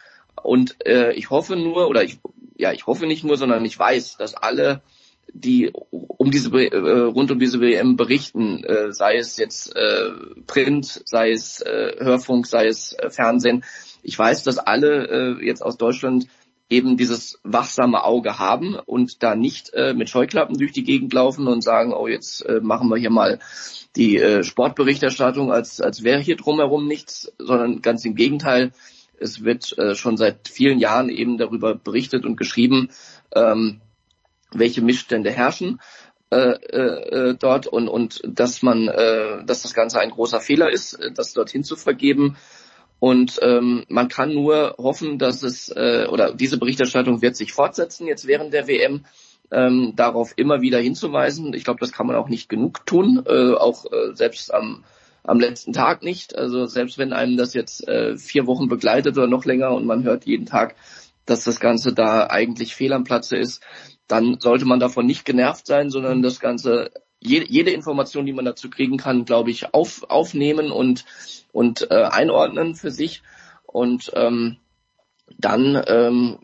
Und 0.43 0.77
äh, 0.87 1.13
ich 1.13 1.31
hoffe 1.31 1.57
nur, 1.57 1.89
oder 1.89 2.03
ich, 2.03 2.19
ja, 2.57 2.73
ich 2.73 2.87
hoffe 2.87 3.07
nicht 3.07 3.25
nur, 3.25 3.37
sondern 3.37 3.65
ich 3.65 3.79
weiß, 3.79 4.17
dass 4.17 4.35
alle, 4.35 4.83
die 5.33 5.71
um 5.93 6.31
diese 6.31 6.51
äh, 6.51 7.01
rund 7.01 7.31
um 7.31 7.39
diese 7.39 7.61
WM 7.61 7.97
berichten, 7.97 8.65
äh, 8.65 8.93
sei 8.93 9.17
es 9.17 9.37
jetzt 9.37 9.75
äh, 9.77 10.11
Print, 10.47 11.03
sei 11.05 11.31
es 11.31 11.61
äh, 11.61 11.97
Hörfunk, 11.99 12.47
sei 12.47 12.67
es 12.67 12.93
äh, 12.95 13.11
Fernsehen, 13.11 13.65
ich 14.03 14.19
weiß, 14.19 14.45
dass 14.45 14.59
alle 14.59 15.39
äh, 15.41 15.45
jetzt 15.45 15.63
aus 15.63 15.77
Deutschland 15.77 16.27
eben 16.71 16.97
dieses 16.97 17.41
wachsame 17.43 18.05
Auge 18.05 18.39
haben 18.39 18.77
und 18.77 19.23
da 19.23 19.35
nicht 19.35 19.75
äh, 19.75 19.93
mit 19.93 20.09
Scheuklappen 20.09 20.57
durch 20.57 20.73
die 20.73 20.85
Gegend 20.85 21.13
laufen 21.13 21.49
und 21.49 21.63
sagen, 21.63 21.93
oh, 21.93 22.07
jetzt 22.07 22.43
äh, 22.47 22.61
machen 22.63 22.89
wir 22.89 22.97
hier 22.97 23.11
mal 23.11 23.41
die 23.97 24.17
äh, 24.17 24.45
Sportberichterstattung, 24.45 25.53
als, 25.53 25.81
als 25.81 26.05
wäre 26.05 26.21
hier 26.21 26.37
drumherum 26.37 26.87
nichts, 26.87 27.33
sondern 27.39 27.83
ganz 27.83 28.05
im 28.05 28.15
Gegenteil. 28.15 28.71
Es 29.19 29.45
wird 29.45 29.77
äh, 29.79 29.95
schon 29.97 30.17
seit 30.17 30.49
vielen 30.49 30.79
Jahren 30.79 31.09
eben 31.09 31.37
darüber 31.37 31.75
berichtet 31.75 32.25
und 32.25 32.37
geschrieben, 32.37 32.91
ähm, 33.35 33.81
welche 34.53 34.81
Missstände 34.81 35.31
herrschen 35.31 35.81
äh, 36.31 36.37
äh, 36.37 37.35
dort 37.35 37.67
und, 37.67 37.89
und 37.89 38.23
dass 38.25 38.63
man, 38.63 38.87
äh, 38.87 39.45
dass 39.45 39.63
das 39.63 39.75
Ganze 39.75 39.99
ein 39.99 40.11
großer 40.11 40.41
Fehler 40.41 40.71
ist, 40.71 40.95
äh, 40.95 41.11
das 41.13 41.33
dorthin 41.33 41.65
zu 41.65 41.75
vergeben. 41.75 42.37
Und 43.01 43.41
ähm, 43.43 43.85
man 43.89 44.09
kann 44.09 44.35
nur 44.35 44.77
hoffen, 44.79 45.19
dass 45.19 45.43
es 45.43 45.71
äh, 45.71 46.07
oder 46.09 46.35
diese 46.35 46.59
Berichterstattung 46.59 47.23
wird 47.23 47.35
sich 47.35 47.53
fortsetzen 47.53 48.07
jetzt 48.07 48.27
während 48.27 48.53
der 48.53 48.69
WM 48.69 49.05
ähm, 49.51 49.95
darauf 49.97 50.35
immer 50.37 50.61
wieder 50.61 50.79
hinzuweisen. 50.79 51.55
Ich 51.55 51.65
glaube, 51.65 51.81
das 51.81 51.93
kann 51.93 52.07
man 52.07 52.17
auch 52.17 52.29
nicht 52.29 52.49
genug 52.49 52.87
tun, 52.87 53.23
äh, 53.27 53.55
auch 53.55 53.87
äh, 53.87 54.15
selbst 54.15 54.53
am, 54.53 54.85
am 55.25 55.41
letzten 55.41 55.73
Tag 55.73 56.03
nicht. 56.03 56.37
Also 56.37 56.67
selbst 56.67 56.99
wenn 56.99 57.13
einem 57.13 57.37
das 57.37 57.55
jetzt 57.55 57.89
äh, 57.89 58.17
vier 58.17 58.47
Wochen 58.47 58.69
begleitet 58.69 59.17
oder 59.17 59.27
noch 59.27 59.47
länger 59.47 59.73
und 59.73 59.87
man 59.87 60.05
hört 60.05 60.27
jeden 60.27 60.47
Tag, 60.47 60.77
dass 61.25 61.45
das 61.45 61.59
Ganze 61.59 61.95
da 61.95 62.27
eigentlich 62.27 62.75
fehl 62.75 62.93
am 62.93 63.05
Platze 63.05 63.37
ist, 63.37 63.63
dann 64.09 64.41
sollte 64.41 64.65
man 64.65 64.81
davon 64.81 65.07
nicht 65.07 65.25
genervt 65.25 65.67
sein, 65.67 65.91
sondern 65.91 66.23
das 66.23 66.41
Ganze, 66.41 66.91
jede, 67.21 67.47
jede 67.47 67.71
Information, 67.71 68.27
die 68.27 68.33
man 68.33 68.45
dazu 68.45 68.71
kriegen 68.71 68.97
kann, 68.97 69.25
glaube 69.25 69.51
ich, 69.51 69.75
auf, 69.75 70.05
aufnehmen 70.09 70.71
und, 70.73 71.05
und 71.53 71.91
äh, 71.91 72.05
einordnen 72.05 72.75
für 72.75 72.91
sich. 72.91 73.23
Und 73.67 74.11
ähm, 74.15 74.57
dann 75.39 75.83
ähm, 75.87 76.39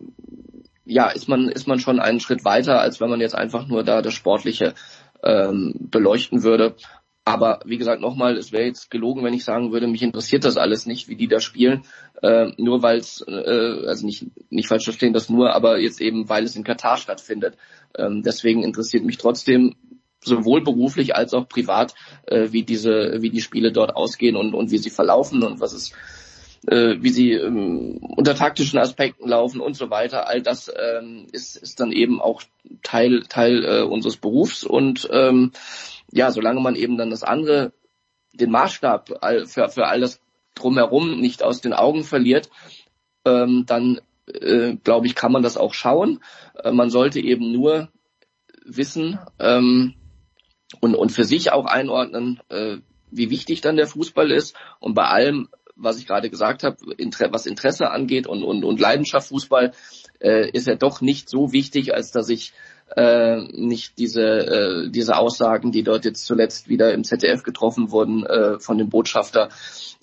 ja, 0.85 1.09
ist 1.09 1.29
man, 1.29 1.49
ist 1.49 1.67
man 1.67 1.81
schon 1.81 1.99
einen 1.99 2.21
Schritt 2.21 2.45
weiter, 2.45 2.81
als 2.81 3.01
wenn 3.01 3.11
man 3.11 3.21
jetzt 3.21 3.35
einfach 3.35 3.67
nur 3.67 3.83
da 3.83 4.03
das 4.03 4.15
Sportliche 4.15 4.75
ähm, 5.23 5.75
beleuchten 5.91 6.43
würde. 6.45 6.77
Aber 7.25 7.59
wie 7.65 7.77
gesagt, 7.77 8.01
nochmal, 8.01 8.37
es 8.37 8.53
wäre 8.53 8.67
jetzt 8.67 8.89
gelogen, 8.89 9.25
wenn 9.25 9.35
ich 9.35 9.45
sagen 9.45 9.73
würde, 9.73 9.89
mich 9.89 10.03
interessiert 10.03 10.45
das 10.45 10.57
alles 10.57 10.87
nicht, 10.87 11.09
wie 11.09 11.17
die 11.17 11.27
da 11.27 11.41
spielen. 11.41 11.83
Äh, 12.23 12.53
nur 12.57 12.83
weil 12.85 12.99
es, 12.99 13.25
äh, 13.27 13.85
also 13.89 14.07
nicht, 14.07 14.27
nicht 14.49 14.69
falsch 14.69 14.85
verstehen, 14.85 15.13
das 15.13 15.29
nur, 15.29 15.53
aber 15.53 15.81
jetzt 15.81 16.01
eben, 16.01 16.29
weil 16.29 16.45
es 16.45 16.55
in 16.55 16.63
Katar 16.63 16.99
stattfindet. 16.99 17.57
Ähm, 17.99 18.23
deswegen 18.23 18.63
interessiert 18.63 19.05
mich 19.05 19.19
trotzdem 19.19 19.75
sowohl 20.27 20.63
beruflich 20.63 21.15
als 21.17 21.33
auch 21.35 21.49
privat, 21.49 21.95
äh, 22.27 22.49
wie 22.51 22.63
diese, 22.63 23.23
wie 23.23 23.31
die 23.31 23.41
Spiele 23.41 23.73
dort 23.73 23.97
ausgehen 23.97 24.37
und, 24.37 24.55
und 24.55 24.71
wie 24.71 24.79
sie 24.79 24.91
verlaufen 24.91 25.43
und 25.43 25.61
was 25.61 25.73
es 25.73 25.93
äh, 26.67 26.97
wie 27.01 27.11
sie 27.11 27.33
ähm, 27.33 27.99
unter 28.17 28.35
taktischen 28.35 28.79
Aspekten 28.79 29.29
laufen 29.29 29.61
und 29.61 29.77
so 29.77 29.91
weiter. 29.91 30.29
All 30.29 30.43
das 30.43 30.71
ähm, 30.77 31.27
ist, 31.33 31.57
ist 31.57 31.81
dann 31.81 31.93
eben 31.93 32.21
auch 32.21 32.43
Teil, 32.83 33.23
Teil 33.29 33.65
äh, 33.65 33.83
unseres 33.83 34.17
Berufs 34.17 34.65
und 34.65 35.09
ähm, 35.13 35.53
ja, 36.11 36.31
solange 36.31 36.61
man 36.61 36.75
eben 36.75 36.97
dann 36.97 37.11
das 37.11 37.23
andere, 37.23 37.73
den 38.33 38.51
Maßstab 38.51 39.21
für, 39.47 39.69
für 39.69 39.87
all 39.87 40.01
das 40.01 40.21
drumherum 40.55 41.21
nicht 41.21 41.43
aus 41.43 41.61
den 41.61 41.73
Augen 41.73 42.05
verliert, 42.05 42.51
ähm, 43.25 43.65
dann 43.67 44.01
äh, 44.27 44.77
glaube 44.83 45.07
ich, 45.07 45.15
kann 45.15 45.33
man 45.33 45.43
das 45.43 45.57
auch 45.57 45.75
schauen. 45.75 46.21
Äh, 46.63 46.73
man 46.73 46.91
sollte 46.91 47.21
eben 47.21 47.53
nur 47.53 47.89
wissen 48.65 49.19
ähm, 49.39 49.95
und, 50.81 50.95
und 50.95 51.13
für 51.13 51.25
sich 51.25 51.53
auch 51.53 51.67
einordnen, 51.67 52.41
äh, 52.49 52.77
wie 53.11 53.31
wichtig 53.31 53.61
dann 53.61 53.77
der 53.77 53.87
Fußball 53.87 54.31
ist 54.31 54.57
und 54.81 54.95
bei 54.95 55.05
allem 55.05 55.49
was 55.77 55.99
ich 55.99 56.07
gerade 56.07 56.31
gesagt 56.31 56.63
habe, 56.63 56.79
was 57.31 57.47
Interesse 57.47 57.91
angeht 57.91 58.27
und, 58.27 58.43
und, 58.43 58.65
und 58.65 58.81
Leidenschaft 58.81 59.29
Fußball, 59.29 59.73
äh, 60.21 60.51
ist 60.51 60.67
er 60.67 60.77
doch 60.77 61.03
nicht 61.03 61.29
so 61.29 61.53
wichtig, 61.53 61.95
als 61.95 62.11
dass 62.11 62.31
ich 62.31 62.55
äh, 62.97 63.43
nicht 63.53 63.99
diese, 63.99 64.23
äh, 64.23 64.91
diese 64.91 65.17
Aussagen, 65.17 65.73
die 65.73 65.83
dort 65.83 66.05
jetzt 66.05 66.25
zuletzt 66.25 66.69
wieder 66.69 66.95
im 66.95 67.05
ZDF 67.05 67.43
getroffen 67.43 67.91
wurden 67.91 68.25
äh, 68.25 68.59
von 68.59 68.79
dem 68.79 68.89
Botschafter, 68.89 69.51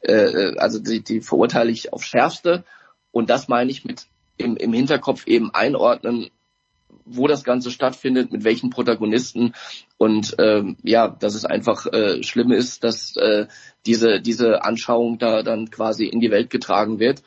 äh, 0.02 0.56
also 0.58 0.80
die, 0.80 1.02
die 1.02 1.22
verurteile 1.22 1.72
ich 1.72 1.92
auf 1.92 2.04
schärfste. 2.04 2.64
Und 3.12 3.30
das 3.30 3.48
meine 3.48 3.72
ich 3.72 3.86
mit 3.86 4.06
im, 4.38 4.58
im 4.58 4.74
Hinterkopf 4.74 5.28
eben 5.28 5.54
einordnen, 5.54 6.30
wo 7.06 7.28
das 7.28 7.44
Ganze 7.44 7.72
stattfindet, 7.72 8.32
mit 8.32 8.44
welchen 8.44 8.70
Protagonisten 8.70 9.54
und 10.04 10.36
ähm, 10.38 10.76
ja, 10.84 11.08
dass 11.08 11.34
es 11.34 11.46
einfach 11.46 11.86
äh, 11.86 12.22
schlimm 12.24 12.52
ist, 12.52 12.84
dass 12.84 13.16
äh, 13.16 13.48
diese 13.86 14.20
diese 14.20 14.66
Anschauung 14.66 15.18
da 15.18 15.44
dann 15.44 15.72
quasi 15.72 16.08
in 16.08 16.20
die 16.20 16.30
Welt 16.30 16.50
getragen 16.50 17.00
wird. 17.00 17.24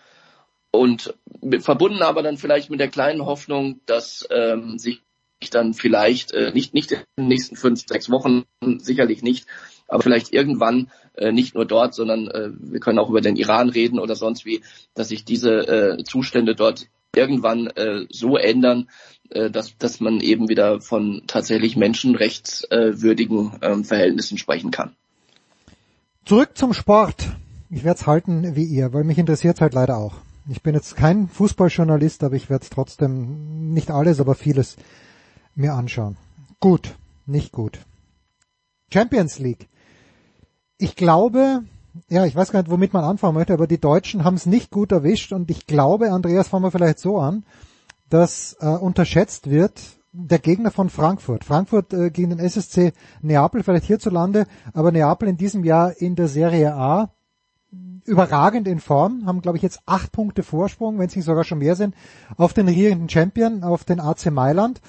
Und 0.73 1.15
mit, 1.41 1.63
verbunden 1.63 2.03
aber 2.03 2.23
dann 2.23 2.37
vielleicht 2.37 2.69
mit 2.69 2.79
der 2.79 2.89
kleinen 2.89 3.25
Hoffnung, 3.25 3.81
dass 3.87 4.29
ähm, 4.31 4.79
sich 4.79 5.01
dann 5.51 5.73
vielleicht 5.73 6.33
äh, 6.33 6.53
nicht 6.53 6.75
nicht 6.75 6.93
in 6.93 6.99
den 7.17 7.29
nächsten 7.29 7.57
fünf 7.57 7.87
sechs 7.87 8.11
Wochen 8.11 8.45
sicherlich 8.77 9.23
nicht, 9.23 9.47
aber 9.89 10.03
vielleicht 10.03 10.35
irgendwann 10.35 10.91
äh, 11.15 11.33
nicht 11.33 11.55
nur 11.55 11.65
dort, 11.65 11.95
sondern 11.95 12.29
äh, 12.29 12.51
wir 12.59 12.81
können 12.81 12.99
auch 12.99 13.09
über 13.09 13.23
den 13.23 13.37
Iran 13.37 13.71
reden 13.71 13.99
oder 13.99 14.17
sonst 14.17 14.45
wie, 14.45 14.61
dass 14.93 15.09
sich 15.09 15.25
diese 15.25 15.67
äh, 15.67 16.05
Zustände 16.05 16.55
dort 16.55 16.89
irgendwann 17.15 17.69
äh, 17.69 18.07
so 18.11 18.37
ändern, 18.37 18.89
äh, 19.31 19.51
dass, 19.51 19.77
dass 19.79 20.01
man 20.01 20.21
eben 20.21 20.49
wieder 20.49 20.81
von 20.81 21.23
tatsächlich 21.27 21.77
menschenrechtswürdigen 21.77 23.63
äh, 23.63 23.85
Verhältnissen 23.85 24.39
sprechen 24.39 24.71
kann. 24.71 24.95
Zurück 26.25 26.51
zum 26.55 26.73
Sport. 26.75 27.29
Ich 27.71 27.85
werde 27.85 28.01
es 28.01 28.07
halten 28.07 28.57
wie 28.57 28.65
ihr, 28.65 28.93
weil 28.93 29.05
mich 29.05 29.19
interessiert 29.19 29.61
halt 29.61 29.75
leider 29.75 29.97
auch. 29.97 30.15
Ich 30.49 30.63
bin 30.63 30.75
jetzt 30.75 30.97
kein 30.97 31.29
Fußballjournalist, 31.29 32.23
aber 32.23 32.37
ich 32.37 32.49
werde 32.49 32.63
es 32.63 32.71
trotzdem 32.71 33.73
nicht 33.73 33.91
alles, 33.91 34.21
aber 34.21 34.35
vieles 34.35 34.77
mir 35.57 35.75
anschauen. 35.75 36.17
Gut, 36.61 36.95
nicht 37.27 37.53
gut. 37.53 37.81
Champions 38.93 39.39
League. 39.41 39.69
Ich 40.79 40.95
glaube, 40.95 41.65
ja, 42.09 42.25
ich 42.25 42.37
weiß 42.37 42.53
gar 42.53 42.61
nicht, 42.61 42.71
womit 42.71 42.93
man 42.93 43.05
anfangen 43.05 43.35
möchte, 43.35 43.53
aber 43.53 43.67
die 43.67 43.81
Deutschen 43.81 44.25
haben 44.25 44.35
es 44.35 44.47
nicht 44.47 44.71
gut 44.71 44.93
erwischt 44.93 45.33
und 45.33 45.51
ich 45.51 45.67
glaube, 45.67 46.11
Andreas, 46.13 46.49
fangen 46.49 46.65
wir 46.65 46.71
vielleicht 46.71 46.99
so 46.99 47.19
an 47.19 47.45
das 48.09 48.57
äh, 48.61 48.67
unterschätzt 48.67 49.51
wird, 49.51 49.81
der 50.13 50.39
Gegner 50.39 50.71
von 50.71 50.91
Frankfurt. 50.91 51.45
Frankfurt 51.45 51.93
äh, 51.93 52.11
gegen 52.11 52.31
den 52.31 52.39
SSC 52.39 52.93
Neapel, 53.21 53.63
vielleicht 53.63 53.85
hierzulande, 53.85 54.47
aber 54.73 54.93
Neapel 54.93 55.29
in 55.29 55.37
diesem 55.37 55.65
Jahr 55.65 56.01
in 56.01 56.15
der 56.15 56.29
Serie 56.29 56.75
A 56.75 57.11
überragend 58.05 58.69
in 58.69 58.79
Form, 58.79 59.27
haben 59.27 59.43
glaube 59.43 59.59
ich 59.59 59.63
jetzt 59.63 59.81
acht 59.85 60.13
Punkte 60.13 60.45
Vorsprung, 60.45 60.99
wenn 60.99 61.09
es 61.09 61.17
nicht 61.17 61.25
sogar 61.25 61.45
schon 61.45 61.59
mehr 61.59 61.75
sind, 61.75 61.95
auf 62.37 62.53
den 62.53 62.69
regierenden 62.69 63.09
Champion, 63.09 63.65
auf 63.65 63.85
den 63.85 64.01
AC 64.01 64.31
Mailand. 64.31 64.81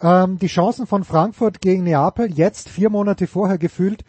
Ähm, 0.00 0.38
die 0.38 0.48
Chancen 0.48 0.86
von 0.86 1.04
Frankfurt 1.04 1.62
gegen 1.62 1.84
Neapel, 1.84 2.30
jetzt 2.30 2.68
vier 2.68 2.90
Monate 2.90 3.26
vorher 3.26 3.56
gefühlt, 3.56 4.04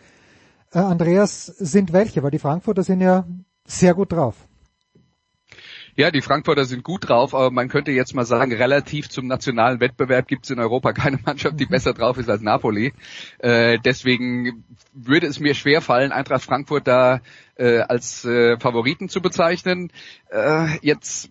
äh, 0.73 0.79
Andreas, 0.79 1.45
sind 1.45 1.93
welche? 1.93 2.23
Weil 2.23 2.31
die 2.31 2.39
Frankfurter 2.39 2.83
sind 2.83 3.01
ja 3.01 3.25
sehr 3.65 3.93
gut 3.93 4.11
drauf. 4.11 4.35
Ja, 5.95 6.09
die 6.09 6.21
Frankfurter 6.21 6.65
sind 6.65 6.83
gut 6.83 7.07
drauf, 7.07 7.35
aber 7.35 7.51
man 7.51 7.69
könnte 7.69 7.91
jetzt 7.91 8.15
mal 8.15 8.25
sagen, 8.25 8.51
relativ 8.51 9.09
zum 9.09 9.27
nationalen 9.27 9.79
Wettbewerb 9.79 10.27
gibt 10.27 10.45
es 10.45 10.49
in 10.49 10.59
Europa 10.59 10.91
keine 10.93 11.19
Mannschaft, 11.23 11.59
die 11.59 11.67
besser 11.67 11.93
drauf 11.93 12.17
ist 12.17 12.29
als 12.29 12.41
Napoli. 12.41 12.93
Äh, 13.37 13.77
deswegen 13.85 14.63
würde 14.93 15.27
es 15.27 15.39
mir 15.39 15.53
schwer 15.53 15.81
fallen, 15.81 16.11
Eintracht 16.11 16.43
Frankfurt 16.43 16.87
da 16.87 17.21
äh, 17.55 17.79
als 17.79 18.25
äh, 18.25 18.57
Favoriten 18.59 19.07
zu 19.07 19.21
bezeichnen. 19.21 19.91
Äh, 20.31 20.79
jetzt 20.81 21.29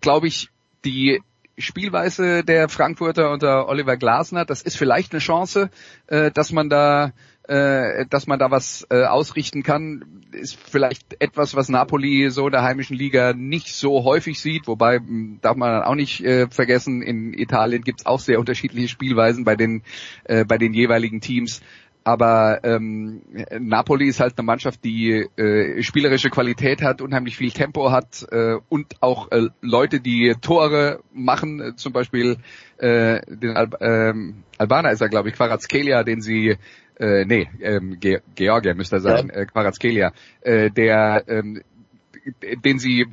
glaube 0.00 0.26
ich, 0.26 0.50
die 0.84 1.22
Spielweise 1.56 2.44
der 2.44 2.68
Frankfurter 2.68 3.30
unter 3.30 3.68
Oliver 3.68 3.96
Glasner, 3.96 4.44
das 4.44 4.60
ist 4.60 4.76
vielleicht 4.76 5.12
eine 5.12 5.20
Chance, 5.20 5.70
äh, 6.08 6.30
dass 6.30 6.52
man 6.52 6.68
da 6.68 7.12
äh, 7.48 8.06
dass 8.08 8.26
man 8.26 8.38
da 8.38 8.50
was 8.50 8.86
äh, 8.90 9.04
ausrichten 9.04 9.62
kann, 9.62 10.22
ist 10.32 10.56
vielleicht 10.56 11.20
etwas, 11.20 11.54
was 11.54 11.68
Napoli 11.68 12.30
so 12.30 12.46
in 12.46 12.52
der 12.52 12.62
heimischen 12.62 12.96
Liga 12.96 13.32
nicht 13.34 13.74
so 13.74 14.04
häufig 14.04 14.40
sieht, 14.40 14.66
wobei 14.66 14.96
hm, 14.96 15.38
darf 15.42 15.56
man 15.56 15.82
auch 15.82 15.94
nicht 15.94 16.24
äh, 16.24 16.48
vergessen, 16.48 17.02
in 17.02 17.34
Italien 17.34 17.82
gibt's 17.82 18.06
auch 18.06 18.20
sehr 18.20 18.40
unterschiedliche 18.40 18.88
Spielweisen 18.88 19.44
bei 19.44 19.56
den 19.56 19.82
äh, 20.24 20.44
bei 20.44 20.58
den 20.58 20.72
jeweiligen 20.72 21.20
Teams. 21.20 21.60
Aber 22.06 22.60
ähm, 22.64 23.22
Napoli 23.58 24.08
ist 24.08 24.20
halt 24.20 24.34
eine 24.36 24.44
Mannschaft, 24.44 24.84
die 24.84 25.26
äh, 25.36 25.82
spielerische 25.82 26.28
Qualität 26.28 26.82
hat, 26.82 27.00
unheimlich 27.00 27.38
viel 27.38 27.50
Tempo 27.50 27.90
hat 27.90 28.26
äh, 28.30 28.56
und 28.68 29.02
auch 29.02 29.32
äh, 29.32 29.48
Leute, 29.62 30.00
die 30.00 30.34
Tore 30.42 31.00
machen, 31.14 31.60
äh, 31.62 31.76
zum 31.76 31.94
Beispiel 31.94 32.36
äh, 32.76 33.22
den 33.26 33.56
Al 33.56 33.70
ähm, 33.80 34.44
Albaner 34.58 34.92
ist 34.92 35.00
er, 35.00 35.08
glaube 35.08 35.30
ich, 35.30 35.34
Quarazkelia, 35.34 36.04
den 36.04 36.20
sie 36.20 36.58
äh, 36.98 37.24
nee, 37.24 37.48
ähm, 37.60 37.98
Ge 38.00 38.20
Georgia 38.34 38.74
müsste 38.74 38.96
er 38.96 39.00
sein, 39.00 39.28
ja. 39.28 39.40
äh, 39.40 39.46
Quarazkelia, 39.46 40.12
äh, 40.42 40.70
der, 40.70 41.24
ähm, 41.28 41.62
den 42.64 42.78
sie 42.78 43.06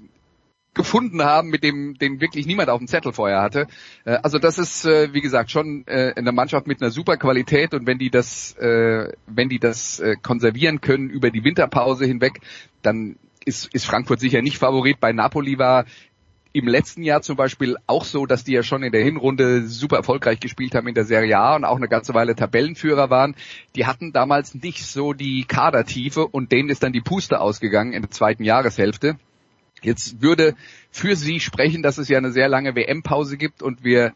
gefunden 0.74 1.22
haben, 1.22 1.50
mit 1.50 1.64
dem 1.64 1.96
den 1.96 2.22
wirklich 2.22 2.46
niemand 2.46 2.70
auf 2.70 2.78
dem 2.78 2.88
Zettel 2.88 3.12
vorher 3.12 3.42
hatte. 3.42 3.68
Äh, 4.06 4.20
also 4.24 4.40
das 4.40 4.58
ist 4.58 4.86
äh, 4.86 5.14
wie 5.14 5.22
gesagt 5.22 5.52
schon 5.52 5.84
äh, 5.88 6.14
eine 6.16 6.32
Mannschaft 6.32 6.68
mit 6.68 6.82
einer 6.82 6.92
super 6.92 7.18
Qualität 7.18 7.74
und 7.74 7.88
wenn 7.88 7.98
die 7.98 8.10
das 8.10 8.56
äh, 8.58 9.12
wenn 9.28 9.50
die 9.50 9.60
das 9.60 10.00
äh, 10.00 10.16
konservieren 10.22 10.80
können 10.80 11.10
über 11.10 11.30
die 11.30 11.44
Winterpause 11.44 12.06
hinweg, 12.06 12.40
dann 12.82 13.18
ist, 13.44 13.74
ist 13.74 13.86
Frankfurt 13.86 14.20
sicher 14.20 14.42
nicht 14.42 14.58
Favorit. 14.58 15.00
Bei 15.00 15.12
Napoli 15.12 15.58
war 15.58 15.86
im 16.54 16.68
letzten 16.68 17.04
Jahr 17.04 17.22
zum 17.22 17.38
Beispiel 17.38 17.78
auch 17.88 18.04
so, 18.04 18.26
dass 18.26 18.44
die 18.44 18.52
ja 18.54 18.64
schon 18.64 18.84
in 18.84 18.92
der 18.92 19.04
Hinrunde 19.04 19.68
super 19.68 19.98
erfolgreich 19.98 20.40
gespielt 20.40 20.76
haben 20.76 20.88
in 20.88 20.96
der 20.96 21.06
Serie 21.06 21.38
A 21.38 21.56
und 21.56 21.66
auch 21.66 21.78
eine 21.78 21.88
ganze 21.88 22.14
Weile 22.14 22.36
Tabellenführer 22.36 23.10
waren. 23.10 23.36
Die 23.76 23.86
hatten 23.86 24.12
damals 24.12 24.54
nicht 24.56 24.86
so 24.86 25.14
die 25.14 25.46
Kadertiefe 25.46 26.28
und 26.28 26.52
denen 26.52 26.70
ist 26.70 26.84
dann 26.84 26.94
die 26.94 27.02
Puste 27.02 27.40
ausgegangen 27.40 27.94
in 27.94 28.02
der 28.02 28.12
zweiten 28.12 28.44
Jahreshälfte. 28.44 29.18
Jetzt 29.82 30.22
würde 30.22 30.56
für 30.92 31.16
sie 31.16 31.40
sprechen, 31.40 31.82
dass 31.82 31.98
es 31.98 32.08
ja 32.08 32.18
eine 32.18 32.32
sehr 32.32 32.50
lange 32.50 32.76
WM-Pause 32.76 33.38
gibt 33.38 33.64
und 33.64 33.84
wir 33.84 34.14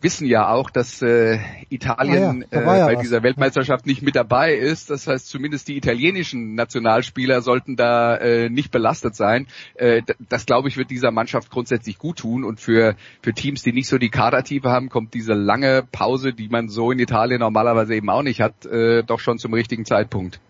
wissen 0.00 0.26
ja 0.26 0.48
auch, 0.48 0.70
dass 0.70 1.02
äh, 1.02 1.38
Italien 1.68 2.44
ah 2.50 2.54
ja, 2.54 2.60
äh, 2.60 2.78
ja 2.78 2.86
bei 2.86 2.94
was. 2.94 3.02
dieser 3.02 3.22
Weltmeisterschaft 3.22 3.86
nicht 3.86 4.02
mit 4.02 4.16
dabei 4.16 4.54
ist. 4.54 4.90
Das 4.90 5.06
heißt, 5.06 5.28
zumindest 5.28 5.68
die 5.68 5.76
italienischen 5.76 6.54
Nationalspieler 6.54 7.42
sollten 7.42 7.76
da 7.76 8.16
äh, 8.16 8.48
nicht 8.48 8.70
belastet 8.70 9.14
sein. 9.14 9.46
Äh, 9.74 10.02
das, 10.28 10.46
glaube 10.46 10.68
ich, 10.68 10.76
wird 10.76 10.90
dieser 10.90 11.10
Mannschaft 11.10 11.50
grundsätzlich 11.50 11.98
gut 11.98 12.18
tun. 12.18 12.44
Und 12.44 12.60
für, 12.60 12.94
für 13.22 13.32
Teams, 13.32 13.62
die 13.62 13.72
nicht 13.72 13.88
so 13.88 13.98
die 13.98 14.10
Kadertiefe 14.10 14.70
haben, 14.70 14.88
kommt 14.88 15.14
diese 15.14 15.34
lange 15.34 15.84
Pause, 15.90 16.32
die 16.32 16.48
man 16.48 16.68
so 16.68 16.90
in 16.90 16.98
Italien 16.98 17.40
normalerweise 17.40 17.94
eben 17.94 18.10
auch 18.10 18.22
nicht 18.22 18.40
hat, 18.40 18.66
äh, 18.66 19.02
doch 19.02 19.20
schon 19.20 19.38
zum 19.38 19.54
richtigen 19.54 19.84
Zeitpunkt. 19.84 20.40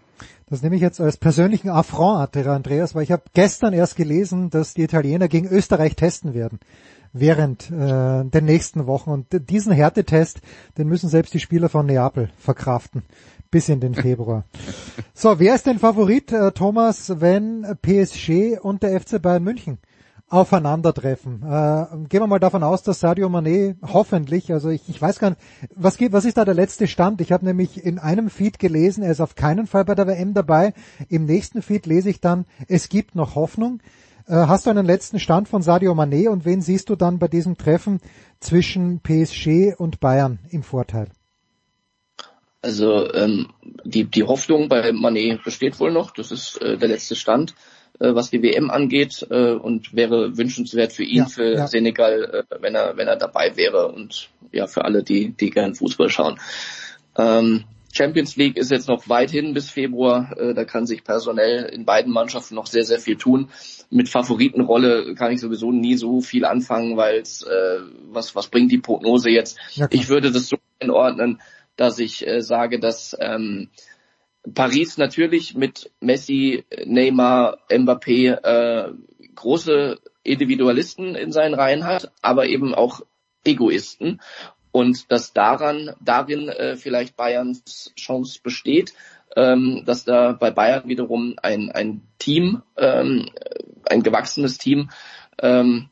Das 0.48 0.62
nehme 0.62 0.74
ich 0.74 0.82
jetzt 0.82 1.00
als 1.00 1.16
persönlichen 1.16 1.70
Affront, 1.70 2.36
Andreas, 2.36 2.96
weil 2.96 3.04
ich 3.04 3.12
habe 3.12 3.22
gestern 3.34 3.72
erst 3.72 3.94
gelesen, 3.94 4.50
dass 4.50 4.74
die 4.74 4.82
Italiener 4.82 5.28
gegen 5.28 5.46
Österreich 5.46 5.94
testen 5.94 6.34
werden 6.34 6.58
während 7.12 7.70
äh, 7.70 8.24
der 8.24 8.42
nächsten 8.42 8.86
Wochen. 8.86 9.10
Und 9.10 9.26
diesen 9.50 9.72
Härtetest, 9.72 10.40
den 10.78 10.88
müssen 10.88 11.08
selbst 11.08 11.34
die 11.34 11.40
Spieler 11.40 11.68
von 11.68 11.86
Neapel 11.86 12.30
verkraften 12.36 13.02
bis 13.50 13.68
in 13.68 13.80
den 13.80 13.94
Februar. 13.94 14.44
So, 15.12 15.38
wer 15.38 15.54
ist 15.54 15.66
denn 15.66 15.78
Favorit, 15.78 16.32
äh, 16.32 16.52
Thomas, 16.52 17.20
wenn 17.20 17.66
PSG 17.82 18.58
und 18.60 18.82
der 18.82 19.00
FC 19.00 19.20
Bayern 19.20 19.42
München 19.42 19.78
aufeinandertreffen? 20.28 21.42
Äh, 21.42 22.06
gehen 22.08 22.22
wir 22.22 22.26
mal 22.28 22.38
davon 22.38 22.62
aus, 22.62 22.82
dass 22.84 23.00
Sadio 23.00 23.28
Mané 23.28 23.74
hoffentlich, 23.82 24.52
also 24.52 24.70
ich, 24.70 24.88
ich 24.88 25.02
weiß 25.02 25.18
gar 25.18 25.30
nicht, 25.30 25.40
was, 25.74 25.96
geht, 25.96 26.12
was 26.12 26.24
ist 26.24 26.36
da 26.36 26.44
der 26.44 26.54
letzte 26.54 26.86
Stand? 26.86 27.20
Ich 27.20 27.32
habe 27.32 27.44
nämlich 27.44 27.84
in 27.84 27.98
einem 27.98 28.30
Feed 28.30 28.58
gelesen, 28.58 29.02
er 29.02 29.10
ist 29.10 29.20
auf 29.20 29.34
keinen 29.34 29.66
Fall 29.66 29.84
bei 29.84 29.96
der 29.96 30.06
WM 30.06 30.32
dabei. 30.32 30.72
Im 31.08 31.24
nächsten 31.24 31.60
Feed 31.60 31.86
lese 31.86 32.08
ich 32.08 32.20
dann, 32.20 32.46
es 32.68 32.88
gibt 32.88 33.16
noch 33.16 33.34
Hoffnung. 33.34 33.80
Äh, 34.30 34.46
hast 34.46 34.66
du 34.66 34.70
einen 34.70 34.86
letzten 34.86 35.18
Stand 35.18 35.48
von 35.48 35.60
Sadio 35.60 35.92
Mané 35.92 36.28
und 36.28 36.44
wen 36.44 36.62
siehst 36.62 36.88
du 36.88 36.94
dann 36.94 37.18
bei 37.18 37.26
diesem 37.26 37.58
Treffen 37.58 38.00
zwischen 38.38 39.00
PSG 39.00 39.74
und 39.76 39.98
Bayern 39.98 40.38
im 40.50 40.62
Vorteil? 40.62 41.08
Also 42.62 43.12
ähm, 43.12 43.48
die, 43.84 44.04
die 44.04 44.22
Hoffnung 44.22 44.68
bei 44.68 44.90
Mané 44.90 45.42
besteht 45.42 45.80
wohl 45.80 45.90
noch. 45.90 46.12
Das 46.12 46.30
ist 46.30 46.62
äh, 46.62 46.78
der 46.78 46.90
letzte 46.90 47.16
Stand, 47.16 47.54
äh, 47.98 48.14
was 48.14 48.30
die 48.30 48.40
WM 48.40 48.70
angeht 48.70 49.26
äh, 49.30 49.52
und 49.52 49.96
wäre 49.96 50.36
wünschenswert 50.36 50.92
für 50.92 51.02
ihn, 51.02 51.24
ja, 51.24 51.26
für 51.26 51.54
ja. 51.54 51.66
Senegal, 51.66 52.44
äh, 52.50 52.60
wenn 52.60 52.76
er 52.76 52.96
wenn 52.96 53.08
er 53.08 53.16
dabei 53.16 53.56
wäre 53.56 53.88
und 53.88 54.28
ja 54.52 54.68
für 54.68 54.84
alle, 54.84 55.02
die 55.02 55.30
die 55.32 55.50
gern 55.50 55.74
Fußball 55.74 56.08
schauen. 56.08 56.38
Ähm, 57.18 57.64
Champions 57.92 58.36
League 58.36 58.56
ist 58.56 58.70
jetzt 58.70 58.88
noch 58.88 59.08
weit 59.08 59.30
hin 59.30 59.54
bis 59.54 59.70
Februar. 59.70 60.36
Äh, 60.38 60.54
da 60.54 60.64
kann 60.64 60.86
sich 60.86 61.04
personell 61.04 61.64
in 61.64 61.84
beiden 61.84 62.12
Mannschaften 62.12 62.54
noch 62.54 62.66
sehr, 62.66 62.84
sehr 62.84 62.98
viel 62.98 63.16
tun. 63.16 63.50
Mit 63.90 64.08
Favoritenrolle 64.08 65.14
kann 65.14 65.32
ich 65.32 65.40
sowieso 65.40 65.72
nie 65.72 65.96
so 65.96 66.20
viel 66.20 66.44
anfangen, 66.44 66.96
weil 66.96 67.18
äh, 67.18 67.80
was, 68.10 68.34
was 68.34 68.48
bringt 68.48 68.70
die 68.72 68.78
Prognose 68.78 69.30
jetzt? 69.30 69.58
Ja, 69.74 69.88
ich 69.90 70.08
würde 70.08 70.30
das 70.30 70.48
so 70.48 70.56
einordnen, 70.78 71.40
dass 71.76 71.98
ich 71.98 72.26
äh, 72.26 72.42
sage, 72.42 72.78
dass 72.78 73.16
ähm, 73.20 73.70
Paris 74.54 74.96
natürlich 74.96 75.54
mit 75.54 75.90
Messi, 76.00 76.64
Neymar, 76.84 77.58
Mbappé 77.68 78.32
äh, 78.42 78.92
große 79.34 79.98
Individualisten 80.22 81.14
in 81.14 81.32
seinen 81.32 81.54
Reihen 81.54 81.84
hat, 81.84 82.12
aber 82.22 82.46
eben 82.46 82.74
auch 82.74 83.00
Egoisten 83.44 84.20
und 84.72 85.10
dass 85.10 85.32
daran, 85.32 85.94
darin 86.00 86.48
äh, 86.48 86.76
vielleicht 86.76 87.16
Bayerns 87.16 87.92
Chance 87.96 88.40
besteht, 88.42 88.94
ähm, 89.36 89.82
dass 89.84 90.04
da 90.04 90.32
bei 90.32 90.50
Bayern 90.50 90.88
wiederum 90.88 91.34
ein, 91.42 91.70
ein 91.70 92.02
Team, 92.18 92.62
ähm, 92.76 93.30
ein 93.88 94.02
gewachsenes 94.02 94.58
Team 94.58 94.90
ähm, 95.38 95.88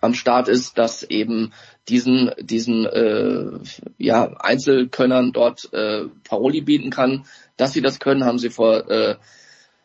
am 0.00 0.14
Start 0.14 0.48
ist, 0.48 0.78
das 0.78 1.02
eben 1.02 1.52
diesen, 1.88 2.30
diesen 2.40 2.86
äh, 2.86 3.58
ja, 3.98 4.32
Einzelkönnern 4.38 5.32
dort 5.32 5.72
äh, 5.72 6.04
Paroli 6.24 6.60
bieten 6.60 6.90
kann. 6.90 7.24
Dass 7.56 7.72
sie 7.72 7.82
das 7.82 7.98
können, 7.98 8.24
haben 8.24 8.38
sie 8.38 8.50
vor 8.50 8.88
äh, 8.90 9.16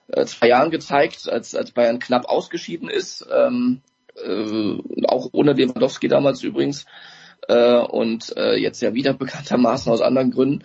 äh 0.08 0.26
zwei 0.26 0.50
Jahren 0.50 0.70
gezeigt, 0.70 1.28
als, 1.28 1.56
als 1.56 1.72
Bayern 1.72 2.00
knapp 2.00 2.26
ausgeschieden 2.26 2.90
ist, 2.90 3.26
ähm, 3.32 3.82
äh, 4.24 5.06
auch 5.08 5.30
ohne 5.32 5.54
Lewandowski 5.54 6.08
damals 6.08 6.44
übrigens 6.44 6.86
äh, 7.48 7.78
und 7.78 8.36
äh, 8.38 8.56
jetzt 8.56 8.82
ja 8.82 8.94
wieder 8.94 9.14
bekanntermaßen 9.18 9.92
aus 9.92 10.02
anderen 10.02 10.32
Gründen. 10.32 10.64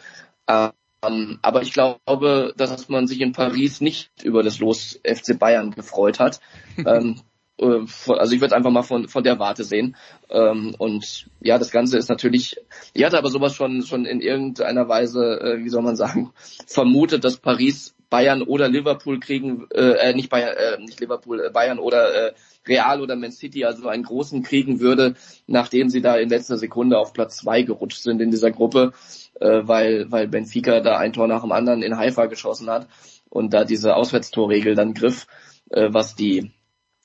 Ähm, 0.49 1.39
aber 1.43 1.63
ich 1.63 1.73
glaube, 1.73 2.55
dass 2.57 2.89
man 2.89 3.07
sich 3.07 3.21
in 3.21 3.33
Paris 3.33 3.81
nicht 3.81 4.11
über 4.25 4.43
das 4.43 4.59
Los 4.59 5.01
FC 5.05 5.39
Bayern 5.39 5.71
gefreut 5.71 6.19
hat. 6.19 6.41
ähm, 6.79 7.21
äh, 7.59 7.85
also 8.09 8.35
ich 8.35 8.41
würde 8.41 8.57
einfach 8.57 8.71
mal 8.71 8.83
von, 8.83 9.09
von 9.09 9.23
der 9.23 9.39
Warte 9.39 9.65
sehen. 9.65 9.97
Ähm, 10.31 10.75
und 10.79 11.29
ja, 11.41 11.59
das 11.59 11.71
Ganze 11.71 11.99
ist 11.99 12.09
natürlich, 12.09 12.57
ich 12.95 13.05
hatte 13.05 13.19
aber 13.19 13.31
sowas 13.31 13.55
schon, 13.55 13.83
schon 13.83 14.07
in 14.07 14.21
irgendeiner 14.21 14.89
Weise, 14.89 15.41
äh, 15.41 15.65
wie 15.65 15.69
soll 15.69 15.83
man 15.83 15.97
sagen, 15.97 16.33
vermutet, 16.67 17.25
dass 17.25 17.37
Paris 17.37 17.95
Bayern 18.11 18.43
oder 18.43 18.69
Liverpool 18.69 19.21
kriegen, 19.21 19.67
äh, 19.71 20.15
nicht 20.15 20.31
Bayern, 20.31 20.57
äh, 20.57 20.81
nicht 20.81 21.01
Liverpool, 21.01 21.45
äh, 21.45 21.51
Bayern 21.51 21.79
oder 21.79 22.29
äh, 22.29 22.35
Real 22.69 23.01
oder 23.01 23.17
Man 23.17 23.33
City 23.33 23.65
also 23.65 23.89
einen 23.89 24.03
großen 24.03 24.43
kriegen 24.43 24.81
würde, 24.81 25.15
nachdem 25.47 25.89
sie 25.89 26.01
da 26.01 26.17
in 26.17 26.29
letzter 26.29 26.59
Sekunde 26.59 26.99
auf 26.99 27.13
Platz 27.13 27.39
zwei 27.39 27.63
gerutscht 27.63 28.03
sind 28.03 28.21
in 28.21 28.31
dieser 28.31 28.51
Gruppe, 28.51 28.93
äh, 29.41 29.61
weil, 29.63 30.11
weil 30.11 30.29
Benfica 30.29 30.81
da 30.81 30.99
ein 30.99 31.13
Tor 31.13 31.29
nach 31.29 31.43
dem 31.43 31.53
anderen 31.53 31.83
in 31.83 31.97
Haifa 31.97 32.27
geschossen 32.27 32.71
hat 32.71 32.89
und 33.29 33.55
da 33.55 33.65
diese 33.65 33.97
Auswärtstorregel 33.97 34.75
dann 34.75 34.95
griff, 34.95 35.27
äh, 35.71 35.89
was 35.91 36.15
die 36.15 36.51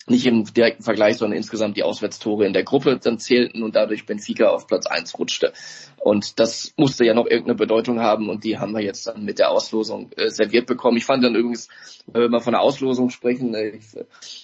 nicht 0.07 0.25
im 0.25 0.43
direkten 0.45 0.83
Vergleich, 0.83 1.17
sondern 1.17 1.37
insgesamt 1.37 1.77
die 1.77 1.83
Auswärtstore 1.83 2.45
in 2.45 2.53
der 2.53 2.63
Gruppe 2.63 2.99
dann 3.01 3.19
zählten 3.19 3.63
und 3.63 3.75
dadurch 3.75 4.05
Benfica 4.05 4.49
auf 4.49 4.67
Platz 4.67 4.85
eins 4.85 5.17
rutschte. 5.17 5.53
Und 5.99 6.39
das 6.39 6.73
musste 6.75 7.05
ja 7.05 7.13
noch 7.13 7.25
irgendeine 7.25 7.55
Bedeutung 7.55 8.01
haben 8.01 8.29
und 8.29 8.43
die 8.43 8.57
haben 8.57 8.73
wir 8.73 8.81
jetzt 8.81 9.07
dann 9.07 9.23
mit 9.23 9.39
der 9.39 9.51
Auslosung 9.51 10.11
äh, 10.17 10.29
serviert 10.29 10.65
bekommen. 10.65 10.97
Ich 10.97 11.05
fand 11.05 11.23
dann 11.23 11.35
übrigens, 11.35 11.69
wenn 12.07 12.31
wir 12.31 12.41
von 12.41 12.53
der 12.53 12.61
Auslosung 12.61 13.09
sprechen, 13.09 13.53
äh, 13.55 13.79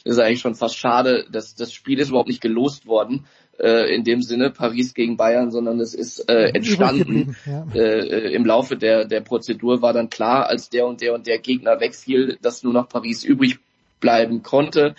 ist 0.04 0.20
eigentlich 0.20 0.40
schon 0.40 0.56
fast 0.56 0.78
schade, 0.78 1.26
dass 1.30 1.56
das 1.56 1.74
Spiel 1.74 2.00
ist 2.00 2.10
überhaupt 2.10 2.30
nicht 2.30 2.42
gelost 2.42 2.88
worden 2.88 3.26
äh, 3.60 3.94
in 3.94 4.06
dem 4.06 4.22
Sinne 4.22 4.52
Paris 4.52 4.94
gegen 4.94 5.18
Bayern, 5.18 5.52
sondern 5.52 5.82
es 5.82 5.94
ist 5.94 6.30
äh, 6.30 6.52
entstanden 6.54 7.36
ja. 7.46 7.66
äh, 7.74 8.34
im 8.34 8.46
Laufe 8.46 8.78
der 8.78 9.06
der 9.06 9.20
Prozedur 9.20 9.82
war 9.82 9.92
dann 9.92 10.10
klar, 10.10 10.48
als 10.48 10.70
der 10.70 10.88
und 10.88 11.02
der 11.02 11.14
und 11.14 11.28
der 11.28 11.40
Gegner 11.40 11.82
wegfiel, 11.82 12.38
dass 12.42 12.64
nur 12.64 12.72
noch 12.72 12.88
Paris 12.88 13.26
übrig 13.26 13.60
bleiben 14.00 14.44
konnte. 14.44 14.96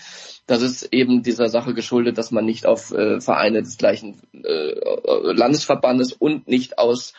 Das 0.46 0.62
ist 0.62 0.92
eben 0.92 1.22
dieser 1.22 1.48
Sache 1.48 1.74
geschuldet, 1.74 2.18
dass 2.18 2.30
man 2.30 2.44
nicht 2.44 2.66
auf 2.66 2.92
äh, 2.92 3.20
Vereine 3.20 3.62
des 3.62 3.76
gleichen 3.76 4.20
äh, 4.32 4.74
Landesverbandes 5.32 6.12
und 6.12 6.48
nicht 6.48 6.78
aus 6.78 7.12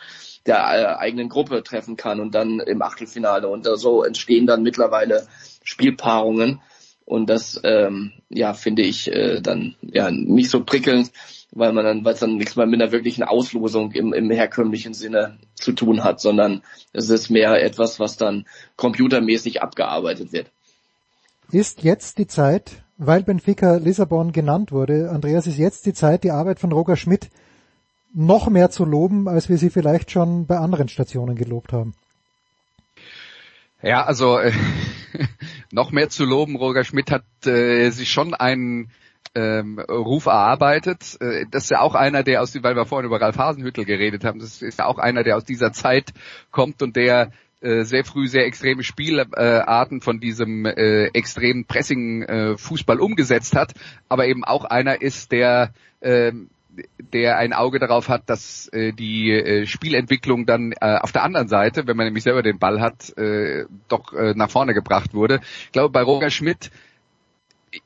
der 0.46 0.58
äh, 0.58 0.98
eigenen 0.98 1.28
Gruppe 1.28 1.62
treffen 1.62 1.96
kann 1.96 2.20
und 2.20 2.34
dann 2.34 2.60
im 2.60 2.82
Achtelfinale. 2.82 3.48
Und 3.48 3.66
so 3.76 4.02
entstehen 4.02 4.46
dann 4.46 4.62
mittlerweile 4.62 5.26
Spielpaarungen. 5.62 6.60
Und 7.04 7.28
das, 7.28 7.60
ähm, 7.64 8.12
ja, 8.28 8.54
finde 8.54 8.82
ich 8.82 9.10
äh, 9.12 9.40
dann 9.40 9.74
ja 9.82 10.10
nicht 10.10 10.50
so 10.50 10.64
prickelnd, 10.64 11.10
weil 11.50 11.72
man 11.72 11.84
dann, 11.84 12.04
weil 12.04 12.14
es 12.14 12.20
dann 12.20 12.36
nichts 12.36 12.56
mehr 12.56 12.66
mit 12.66 12.80
einer 12.80 12.92
wirklichen 12.92 13.22
Auslosung 13.22 13.92
im, 13.92 14.12
im 14.12 14.30
herkömmlichen 14.30 14.94
Sinne 14.94 15.38
zu 15.54 15.72
tun 15.72 16.04
hat, 16.04 16.20
sondern 16.20 16.62
es 16.92 17.10
ist 17.10 17.28
mehr 17.28 17.62
etwas, 17.62 18.00
was 18.00 18.16
dann 18.16 18.46
computermäßig 18.76 19.62
abgearbeitet 19.62 20.32
wird. 20.32 20.50
Ist 21.50 21.82
jetzt 21.82 22.18
die 22.18 22.26
Zeit, 22.26 22.82
weil 22.96 23.22
Benfica 23.22 23.76
Lissabon 23.76 24.32
genannt 24.32 24.72
wurde, 24.72 25.10
Andreas, 25.10 25.46
ist 25.46 25.58
jetzt 25.58 25.86
die 25.86 25.92
Zeit, 25.92 26.24
die 26.24 26.30
Arbeit 26.30 26.60
von 26.60 26.72
Roger 26.72 26.96
Schmidt 26.96 27.30
noch 28.14 28.48
mehr 28.48 28.70
zu 28.70 28.84
loben, 28.84 29.28
als 29.28 29.48
wir 29.48 29.58
sie 29.58 29.70
vielleicht 29.70 30.10
schon 30.10 30.46
bei 30.46 30.58
anderen 30.58 30.88
Stationen 30.88 31.36
gelobt 31.36 31.72
haben? 31.72 31.94
Ja, 33.82 34.04
also 34.04 34.38
äh, 34.38 34.52
noch 35.72 35.90
mehr 35.90 36.08
zu 36.08 36.24
loben. 36.24 36.56
Roger 36.56 36.84
Schmidt 36.84 37.10
hat 37.10 37.24
äh, 37.46 37.90
sich 37.90 38.10
schon 38.10 38.34
einen 38.34 38.90
ähm, 39.34 39.78
Ruf 39.78 40.26
erarbeitet. 40.26 41.20
Äh, 41.20 41.46
das 41.50 41.64
ist 41.64 41.70
ja 41.70 41.80
auch 41.80 41.94
einer, 41.94 42.22
der 42.22 42.42
aus, 42.42 42.54
weil 42.62 42.76
wir 42.76 42.86
vorhin 42.86 43.06
über 43.06 43.20
Ralf 43.20 43.38
Hasenhüttel 43.38 43.84
geredet 43.84 44.24
haben, 44.24 44.38
das 44.38 44.62
ist 44.62 44.78
ja 44.78 44.86
auch 44.86 44.98
einer, 44.98 45.24
der 45.24 45.36
aus 45.36 45.44
dieser 45.44 45.72
Zeit 45.72 46.12
kommt 46.50 46.82
und 46.82 46.96
der 46.96 47.32
äh, 47.62 47.84
sehr 47.84 48.04
früh 48.04 48.26
sehr 48.26 48.46
extreme 48.46 48.82
Spielarten 48.82 50.00
von 50.00 50.20
diesem 50.20 50.66
äh, 50.66 51.06
extremen 51.08 51.64
Pressing 51.64 52.22
äh, 52.22 52.56
umgesetzt 52.98 53.56
hat, 53.56 53.72
aber 54.08 54.26
eben 54.26 54.44
auch 54.44 54.64
einer 54.64 55.00
ist, 55.00 55.32
der 55.32 55.72
äh, 56.00 56.32
der 57.12 57.38
ein 57.38 57.52
Auge 57.52 57.78
darauf 57.78 58.08
hat, 58.08 58.30
dass 58.30 58.68
äh, 58.68 58.92
die 58.92 59.30
äh, 59.30 59.66
Spielentwicklung 59.66 60.46
dann 60.46 60.72
äh, 60.72 60.98
auf 61.00 61.12
der 61.12 61.22
anderen 61.22 61.48
Seite, 61.48 61.86
wenn 61.86 61.96
man 61.96 62.06
nämlich 62.06 62.24
selber 62.24 62.42
den 62.42 62.58
Ball 62.58 62.80
hat, 62.80 63.16
äh, 63.18 63.66
doch 63.88 64.12
äh, 64.14 64.32
nach 64.34 64.50
vorne 64.50 64.72
gebracht 64.74 65.12
wurde. 65.14 65.40
Ich 65.66 65.72
glaube, 65.72 65.90
bei 65.90 66.02
Roger 66.02 66.30
Schmidt, 66.30 66.70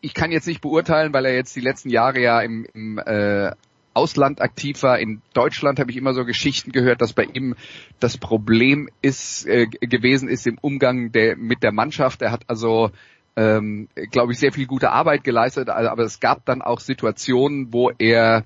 ich 0.01 0.15
kann 0.15 0.33
jetzt 0.33 0.47
nicht 0.47 0.61
beurteilen, 0.61 1.13
weil 1.13 1.27
er 1.27 1.35
jetzt 1.35 1.55
die 1.57 1.61
letzten 1.61 1.91
Jahre 1.91 2.21
ja 2.21 2.41
im, 2.41 2.67
im 2.75 2.99
äh, 2.99 3.53
Ausland 3.97 4.41
aktiv 4.41 4.83
war. 4.83 4.99
In 4.99 5.23
Deutschland 5.33 5.79
habe 5.81 5.91
ich 5.91 5.97
immer 5.97 6.15
so 6.15 6.25
Geschichten 6.25 6.71
gehört, 6.73 7.01
dass 7.01 7.13
bei 7.13 7.25
ihm 7.25 7.55
das 7.99 8.19
Problem 8.19 8.89
ist 9.03 9.47
äh, 9.47 9.67
gewesen 9.67 10.29
ist 10.29 10.47
im 10.47 10.59
Umgang 10.59 11.13
der, 11.13 11.37
mit 11.37 11.63
der 11.63 11.73
Mannschaft. 11.73 12.23
Er 12.23 12.31
hat 12.31 12.45
also 12.49 12.91
ähm, 13.37 13.89
glaube 14.11 14.33
ich, 14.33 14.39
sehr 14.39 14.53
viel 14.53 14.67
gute 14.67 14.91
Arbeit 14.91 15.23
geleistet, 15.23 15.69
aber 15.69 16.05
es 16.05 16.21
gab 16.21 16.45
dann 16.47 16.63
auch 16.63 16.81
Situationen, 16.81 17.73
wo 17.73 17.91
er, 17.99 18.45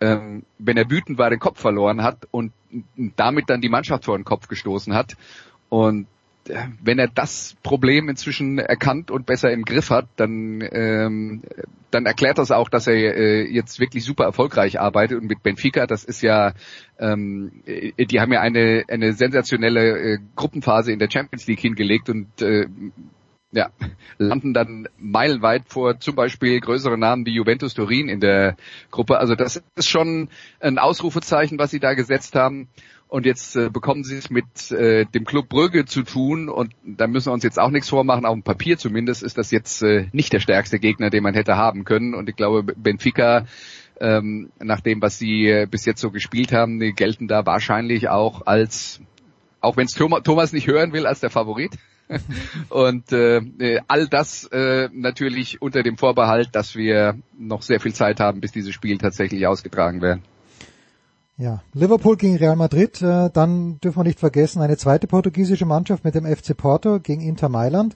ähm, 0.00 0.44
wenn 0.58 0.78
er 0.78 0.90
wütend 0.90 1.18
war, 1.18 1.28
den 1.28 1.38
Kopf 1.38 1.60
verloren 1.60 2.02
hat 2.02 2.26
und 2.30 2.52
damit 3.16 3.50
dann 3.50 3.60
die 3.60 3.68
Mannschaft 3.68 4.06
vor 4.06 4.16
den 4.16 4.24
Kopf 4.24 4.48
gestoßen 4.48 4.94
hat. 4.94 5.16
Und 5.68 6.06
wenn 6.82 6.98
er 6.98 7.08
das 7.08 7.56
Problem 7.62 8.08
inzwischen 8.08 8.58
erkannt 8.58 9.10
und 9.10 9.26
besser 9.26 9.50
im 9.50 9.64
Griff 9.64 9.90
hat, 9.90 10.06
dann, 10.16 10.62
ähm, 10.72 11.42
dann 11.90 12.06
erklärt 12.06 12.38
das 12.38 12.50
auch, 12.50 12.68
dass 12.68 12.86
er 12.86 12.94
äh, 12.94 13.50
jetzt 13.50 13.80
wirklich 13.80 14.04
super 14.04 14.24
erfolgreich 14.24 14.80
arbeitet. 14.80 15.20
Und 15.20 15.26
mit 15.26 15.42
Benfica, 15.42 15.86
das 15.86 16.04
ist 16.04 16.22
ja, 16.22 16.54
ähm, 16.98 17.62
die 17.66 18.20
haben 18.20 18.32
ja 18.32 18.40
eine, 18.40 18.84
eine 18.88 19.12
sensationelle 19.12 19.98
äh, 19.98 20.18
Gruppenphase 20.34 20.92
in 20.92 20.98
der 20.98 21.10
Champions 21.10 21.46
League 21.46 21.60
hingelegt 21.60 22.08
und 22.08 22.42
äh, 22.42 22.66
ja, 23.52 23.70
landen 24.18 24.52
dann 24.52 24.88
meilenweit 24.98 25.64
vor 25.68 25.98
zum 26.00 26.14
Beispiel 26.14 26.60
größere 26.60 26.98
Namen 26.98 27.24
wie 27.26 27.34
Juventus 27.34 27.74
Turin 27.74 28.08
in 28.08 28.20
der 28.20 28.56
Gruppe. 28.90 29.18
Also 29.18 29.34
das 29.34 29.62
ist 29.76 29.88
schon 29.88 30.28
ein 30.60 30.78
Ausrufezeichen, 30.78 31.58
was 31.58 31.70
sie 31.70 31.80
da 31.80 31.94
gesetzt 31.94 32.34
haben. 32.34 32.68
Und 33.08 33.24
jetzt 33.24 33.54
äh, 33.54 33.70
bekommen 33.70 34.02
sie 34.02 34.16
es 34.16 34.30
mit 34.30 34.72
äh, 34.72 35.04
dem 35.04 35.24
Club 35.24 35.48
Brügge 35.48 35.84
zu 35.84 36.02
tun 36.02 36.48
und 36.48 36.72
da 36.84 37.06
müssen 37.06 37.26
wir 37.26 37.34
uns 37.34 37.44
jetzt 37.44 37.58
auch 37.58 37.70
nichts 37.70 37.88
vormachen, 37.88 38.26
auf 38.26 38.34
dem 38.34 38.42
Papier 38.42 38.78
zumindest 38.78 39.22
ist 39.22 39.38
das 39.38 39.52
jetzt 39.52 39.82
äh, 39.82 40.08
nicht 40.12 40.32
der 40.32 40.40
stärkste 40.40 40.80
Gegner, 40.80 41.08
den 41.08 41.22
man 41.22 41.34
hätte 41.34 41.56
haben 41.56 41.84
können. 41.84 42.14
Und 42.14 42.28
ich 42.28 42.34
glaube, 42.34 42.64
Benfica, 42.64 43.46
ähm, 44.00 44.50
nach 44.58 44.80
dem, 44.80 45.00
was 45.02 45.18
sie 45.18 45.46
äh, 45.46 45.66
bis 45.70 45.84
jetzt 45.84 46.00
so 46.00 46.10
gespielt 46.10 46.52
haben, 46.52 46.80
die 46.80 46.92
gelten 46.92 47.28
da 47.28 47.46
wahrscheinlich 47.46 48.08
auch 48.08 48.44
als, 48.44 49.00
auch 49.60 49.76
wenn 49.76 49.86
es 49.86 49.92
Thomas 49.92 50.52
nicht 50.52 50.66
hören 50.66 50.92
will, 50.92 51.06
als 51.06 51.20
der 51.20 51.30
Favorit. 51.30 51.78
und 52.68 53.12
äh, 53.12 53.80
all 53.86 54.08
das 54.08 54.44
äh, 54.52 54.88
natürlich 54.92 55.62
unter 55.62 55.82
dem 55.82 55.96
Vorbehalt, 55.96 56.50
dass 56.52 56.74
wir 56.74 57.16
noch 57.38 57.62
sehr 57.62 57.80
viel 57.80 57.94
Zeit 57.94 58.20
haben, 58.20 58.40
bis 58.40 58.52
dieses 58.52 58.74
Spiel 58.74 58.98
tatsächlich 58.98 59.46
ausgetragen 59.46 60.02
werden. 60.02 60.22
Ja, 61.38 61.62
Liverpool 61.74 62.16
gegen 62.16 62.36
Real 62.36 62.56
Madrid, 62.56 63.02
äh, 63.02 63.28
dann 63.30 63.78
dürfen 63.80 63.98
wir 63.98 64.04
nicht 64.04 64.20
vergessen, 64.20 64.62
eine 64.62 64.78
zweite 64.78 65.06
portugiesische 65.06 65.66
Mannschaft 65.66 66.02
mit 66.02 66.14
dem 66.14 66.24
FC 66.24 66.56
Porto 66.56 66.98
gegen 66.98 67.20
Inter 67.20 67.50
Mailand. 67.50 67.94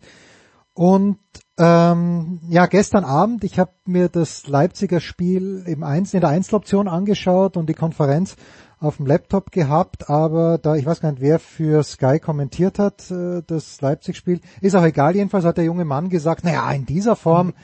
Und 0.75 1.19
ähm, 1.59 2.41
ja, 2.51 2.67
gestern 2.67 3.05
Abend, 3.05 3.43
ich 3.45 3.59
habe 3.59 3.73
mir 3.87 4.11
das 4.11 4.47
Leipziger 4.47 5.01
Spiel 5.01 5.65
im 5.67 5.83
Einzel, 5.85 6.17
in 6.17 6.21
der 6.21 6.31
Einzeloption 6.31 6.87
angeschaut 6.87 7.57
und 7.57 7.69
die 7.69 7.75
Konferenz 7.75 8.37
auf 8.79 8.99
dem 8.99 9.07
Laptop 9.07 9.53
gehabt, 9.53 10.09
aber 10.11 10.59
da, 10.59 10.77
ich 10.77 10.85
weiß 10.85 11.01
gar 11.01 11.13
nicht, 11.13 11.21
wer 11.23 11.39
für 11.39 11.83
Sky 11.83 12.19
kommentiert 12.19 12.79
hat, 12.79 13.11
äh, 13.11 13.43
das 13.47 13.81
Leipzig-Spiel, 13.81 14.41
ist 14.61 14.75
auch 14.75 14.85
egal, 14.85 15.17
jedenfalls 15.17 15.47
hat 15.47 15.57
der 15.57 15.65
junge 15.65 15.87
Mann 15.87 16.11
gesagt, 16.11 16.45
naja, 16.45 16.71
in 16.73 16.85
dieser 16.85 17.17
Form 17.17 17.55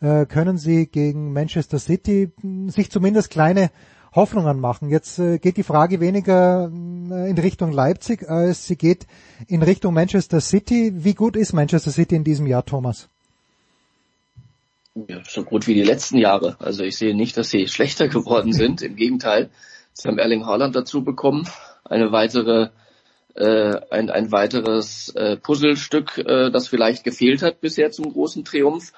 äh, 0.00 0.24
können 0.24 0.56
sie 0.56 0.86
gegen 0.86 1.34
Manchester 1.34 1.78
City 1.78 2.32
sich 2.68 2.90
zumindest 2.90 3.30
kleine 3.30 3.70
Hoffnungen 4.16 4.58
machen. 4.60 4.88
Jetzt 4.88 5.18
äh, 5.18 5.38
geht 5.38 5.56
die 5.56 5.62
Frage 5.62 6.00
weniger 6.00 6.70
äh, 6.70 7.30
in 7.30 7.38
Richtung 7.38 7.70
Leipzig, 7.70 8.28
als 8.28 8.66
sie 8.66 8.76
geht 8.76 9.06
in 9.46 9.62
Richtung 9.62 9.94
Manchester 9.94 10.40
City. 10.40 10.92
Wie 10.96 11.14
gut 11.14 11.36
ist 11.36 11.52
Manchester 11.52 11.90
City 11.90 12.16
in 12.16 12.24
diesem 12.24 12.46
Jahr, 12.46 12.64
Thomas? 12.64 13.08
Ja, 14.94 15.20
so 15.28 15.44
gut 15.44 15.66
wie 15.66 15.74
die 15.74 15.82
letzten 15.82 16.16
Jahre. 16.16 16.56
Also 16.58 16.82
ich 16.82 16.96
sehe 16.96 17.14
nicht, 17.14 17.36
dass 17.36 17.50
sie 17.50 17.68
schlechter 17.68 18.08
geworden 18.16 18.52
sind. 18.52 18.82
Im 18.82 18.96
Gegenteil, 18.96 19.50
sie 19.92 20.08
haben 20.08 20.18
Erling 20.18 20.46
Haaland 20.46 20.74
dazu 20.74 21.04
bekommen, 21.04 21.46
eine 21.84 22.10
weitere 22.10 22.70
äh, 23.34 23.80
ein, 23.90 24.08
ein 24.08 24.32
weiteres 24.32 25.10
äh, 25.10 25.36
Puzzlestück, 25.36 26.16
äh, 26.18 26.50
das 26.50 26.68
vielleicht 26.68 27.04
gefehlt 27.04 27.42
hat 27.42 27.60
bisher 27.60 27.90
zum 27.90 28.10
großen 28.10 28.44
Triumph. 28.44 28.92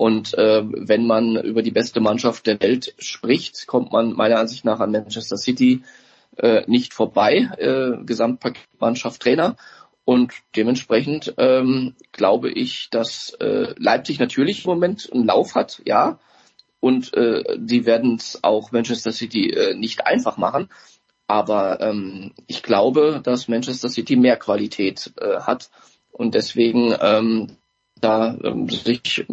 Und 0.00 0.32
äh, 0.38 0.62
wenn 0.64 1.06
man 1.06 1.36
über 1.36 1.60
die 1.60 1.72
beste 1.72 2.00
Mannschaft 2.00 2.46
der 2.46 2.58
Welt 2.62 2.94
spricht, 2.96 3.66
kommt 3.66 3.92
man 3.92 4.14
meiner 4.14 4.38
Ansicht 4.38 4.64
nach 4.64 4.80
an 4.80 4.92
Manchester 4.92 5.36
City 5.36 5.82
äh, 6.38 6.62
nicht 6.66 6.94
vorbei, 6.94 7.50
äh, 7.58 8.02
Gesamtpaket 8.02 8.66
Trainer. 9.18 9.56
Und 10.06 10.32
dementsprechend 10.56 11.34
ähm, 11.36 11.96
glaube 12.12 12.50
ich, 12.50 12.88
dass 12.88 13.34
äh, 13.40 13.74
Leipzig 13.76 14.18
natürlich 14.18 14.64
im 14.64 14.70
Moment 14.70 15.10
einen 15.12 15.26
Lauf 15.26 15.54
hat, 15.54 15.82
ja. 15.84 16.18
Und 16.80 17.12
äh, 17.12 17.58
die 17.58 17.84
werden 17.84 18.14
es 18.14 18.42
auch 18.42 18.72
Manchester 18.72 19.12
City 19.12 19.50
äh, 19.50 19.74
nicht 19.74 20.06
einfach 20.06 20.38
machen. 20.38 20.70
Aber 21.26 21.78
ähm, 21.82 22.32
ich 22.46 22.62
glaube, 22.62 23.20
dass 23.22 23.48
Manchester 23.48 23.90
City 23.90 24.16
mehr 24.16 24.38
Qualität 24.38 25.12
äh, 25.20 25.40
hat. 25.40 25.68
Und 26.10 26.34
deswegen 26.34 26.94
ähm, 27.02 27.58
da 28.00 28.36
ähm, 28.42 28.68
sich 28.68 29.26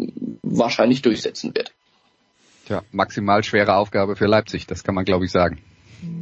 wahrscheinlich 0.44 1.02
durchsetzen 1.02 1.56
wird. 1.56 1.74
Tja, 2.66 2.84
maximal 2.92 3.44
schwere 3.44 3.76
Aufgabe 3.76 4.16
für 4.16 4.26
Leipzig, 4.26 4.68
das 4.68 4.84
kann 4.84 4.96
man 4.96 5.06
glaube 5.06 5.26
ich 5.26 5.32
sagen. 5.32 5.60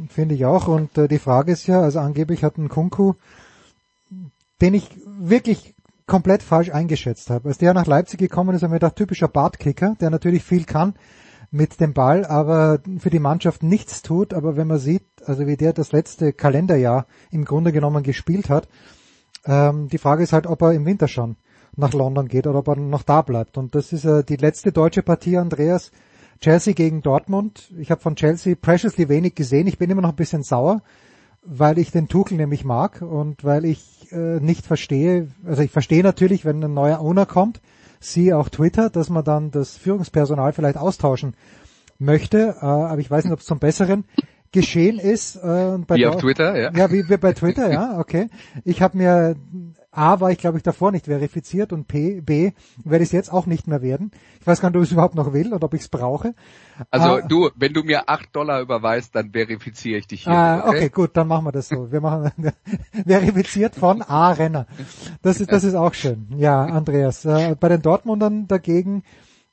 Finde 0.08 0.34
ich 0.34 0.44
auch. 0.44 0.68
Und 0.68 0.96
äh, 0.96 1.08
die 1.08 1.18
Frage 1.18 1.52
ist 1.52 1.66
ja, 1.66 1.80
also 1.80 1.98
angeblich 1.98 2.44
hat 2.44 2.56
ein 2.56 2.68
Kunku, 2.68 3.14
den 4.60 4.74
ich 4.74 4.88
wirklich 5.04 5.74
komplett 6.06 6.42
falsch 6.42 6.70
eingeschätzt 6.70 7.30
habe. 7.30 7.48
Als 7.48 7.58
der 7.58 7.74
nach 7.74 7.86
Leipzig 7.86 8.18
gekommen 8.18 8.54
ist, 8.54 8.62
habe 8.62 8.70
ich 8.70 8.72
mir 8.72 8.78
gedacht, 8.78 8.96
typischer 8.96 9.28
Bartkicker, 9.28 9.96
der 10.00 10.10
natürlich 10.10 10.44
viel 10.44 10.64
kann 10.64 10.94
mit 11.50 11.80
dem 11.80 11.92
Ball, 11.92 12.24
aber 12.24 12.80
für 12.98 13.10
die 13.10 13.18
Mannschaft 13.18 13.62
nichts 13.62 14.02
tut. 14.02 14.32
Aber 14.32 14.56
wenn 14.56 14.68
man 14.68 14.78
sieht, 14.78 15.04
also 15.24 15.46
wie 15.46 15.56
der 15.56 15.72
das 15.72 15.92
letzte 15.92 16.32
Kalenderjahr 16.32 17.06
im 17.30 17.44
Grunde 17.44 17.72
genommen 17.72 18.02
gespielt 18.02 18.48
hat, 18.48 18.68
ähm, 19.44 19.88
die 19.88 19.98
Frage 19.98 20.22
ist 20.22 20.32
halt, 20.32 20.46
ob 20.46 20.62
er 20.62 20.72
im 20.72 20.86
Winter 20.86 21.08
schon 21.08 21.36
nach 21.76 21.92
London 21.92 22.28
geht 22.28 22.46
oder 22.46 22.60
ob 22.60 22.68
er 22.68 22.76
noch 22.76 23.02
da 23.02 23.22
bleibt. 23.22 23.58
Und 23.58 23.74
das 23.74 23.92
ist 23.92 24.04
äh, 24.04 24.24
die 24.24 24.36
letzte 24.36 24.72
deutsche 24.72 25.02
Partie, 25.02 25.36
Andreas. 25.36 25.92
Chelsea 26.40 26.74
gegen 26.74 27.02
Dortmund. 27.02 27.70
Ich 27.78 27.90
habe 27.90 28.00
von 28.00 28.16
Chelsea 28.16 28.54
preciously 28.60 29.08
wenig 29.08 29.34
gesehen. 29.34 29.66
Ich 29.66 29.78
bin 29.78 29.90
immer 29.90 30.02
noch 30.02 30.10
ein 30.10 30.16
bisschen 30.16 30.42
sauer, 30.42 30.82
weil 31.42 31.78
ich 31.78 31.92
den 31.92 32.08
Tuchel 32.08 32.36
nämlich 32.36 32.64
mag 32.64 33.00
und 33.00 33.44
weil 33.44 33.64
ich 33.64 34.12
äh, 34.12 34.40
nicht 34.40 34.66
verstehe, 34.66 35.28
also 35.44 35.62
ich 35.62 35.70
verstehe 35.70 36.02
natürlich, 36.02 36.44
wenn 36.44 36.62
ein 36.62 36.74
neuer 36.74 37.00
Owner 37.00 37.24
kommt, 37.24 37.60
siehe 38.00 38.36
auch 38.36 38.48
Twitter, 38.48 38.90
dass 38.90 39.08
man 39.08 39.24
dann 39.24 39.50
das 39.50 39.76
Führungspersonal 39.76 40.52
vielleicht 40.52 40.76
austauschen 40.76 41.34
möchte, 41.98 42.56
äh, 42.60 42.64
aber 42.64 42.98
ich 42.98 43.10
weiß 43.10 43.24
nicht, 43.24 43.32
ob 43.32 43.40
es 43.40 43.46
zum 43.46 43.58
Besseren 43.58 44.04
geschehen 44.52 44.98
ist. 44.98 45.36
Äh, 45.36 45.78
bei 45.86 45.96
wie 45.96 46.06
auf 46.06 46.16
Twitter, 46.16 46.58
ja. 46.58 46.72
Ja, 46.74 46.90
wie, 46.90 47.08
wie 47.08 47.16
bei 47.16 47.32
Twitter, 47.32 47.70
ja, 47.70 47.98
okay. 47.98 48.28
Ich 48.64 48.82
habe 48.82 48.98
mir 48.98 49.36
A 49.96 50.20
war 50.20 50.30
ich, 50.30 50.38
glaube 50.38 50.58
ich, 50.58 50.62
davor 50.62 50.92
nicht 50.92 51.06
verifiziert 51.06 51.72
und 51.72 51.88
P, 51.88 52.20
B 52.20 52.52
werde 52.84 53.02
ich 53.02 53.08
es 53.08 53.12
jetzt 53.12 53.32
auch 53.32 53.46
nicht 53.46 53.66
mehr 53.66 53.80
werden. 53.80 54.10
Ich 54.40 54.46
weiß 54.46 54.60
gar 54.60 54.68
nicht, 54.68 54.76
ob 54.76 54.82
ich 54.82 54.90
es 54.90 54.92
überhaupt 54.92 55.14
noch 55.14 55.32
will 55.32 55.54
oder 55.54 55.64
ob 55.64 55.72
ich 55.72 55.80
es 55.80 55.88
brauche. 55.88 56.34
Also 56.90 57.08
ah, 57.08 57.20
du, 57.22 57.50
wenn 57.56 57.72
du 57.72 57.82
mir 57.82 58.08
acht 58.08 58.34
Dollar 58.36 58.60
überweist, 58.60 59.16
dann 59.16 59.30
verifiziere 59.32 59.98
ich 59.98 60.06
dich 60.06 60.24
hier. 60.24 60.32
Ah, 60.34 60.68
okay? 60.68 60.76
okay, 60.76 60.88
gut, 60.90 61.16
dann 61.16 61.28
machen 61.28 61.46
wir 61.46 61.52
das 61.52 61.68
so. 61.68 61.90
Wir 61.90 62.02
machen 62.02 62.30
verifiziert 63.06 63.74
von 63.74 64.02
A 64.02 64.32
Renner. 64.32 64.66
Das 65.22 65.40
ist, 65.40 65.50
das 65.50 65.64
ist 65.64 65.74
auch 65.74 65.94
schön. 65.94 66.26
Ja, 66.36 66.62
Andreas. 66.62 67.24
Äh, 67.24 67.56
bei 67.58 67.70
den 67.70 67.80
Dortmundern 67.80 68.46
dagegen, 68.48 69.02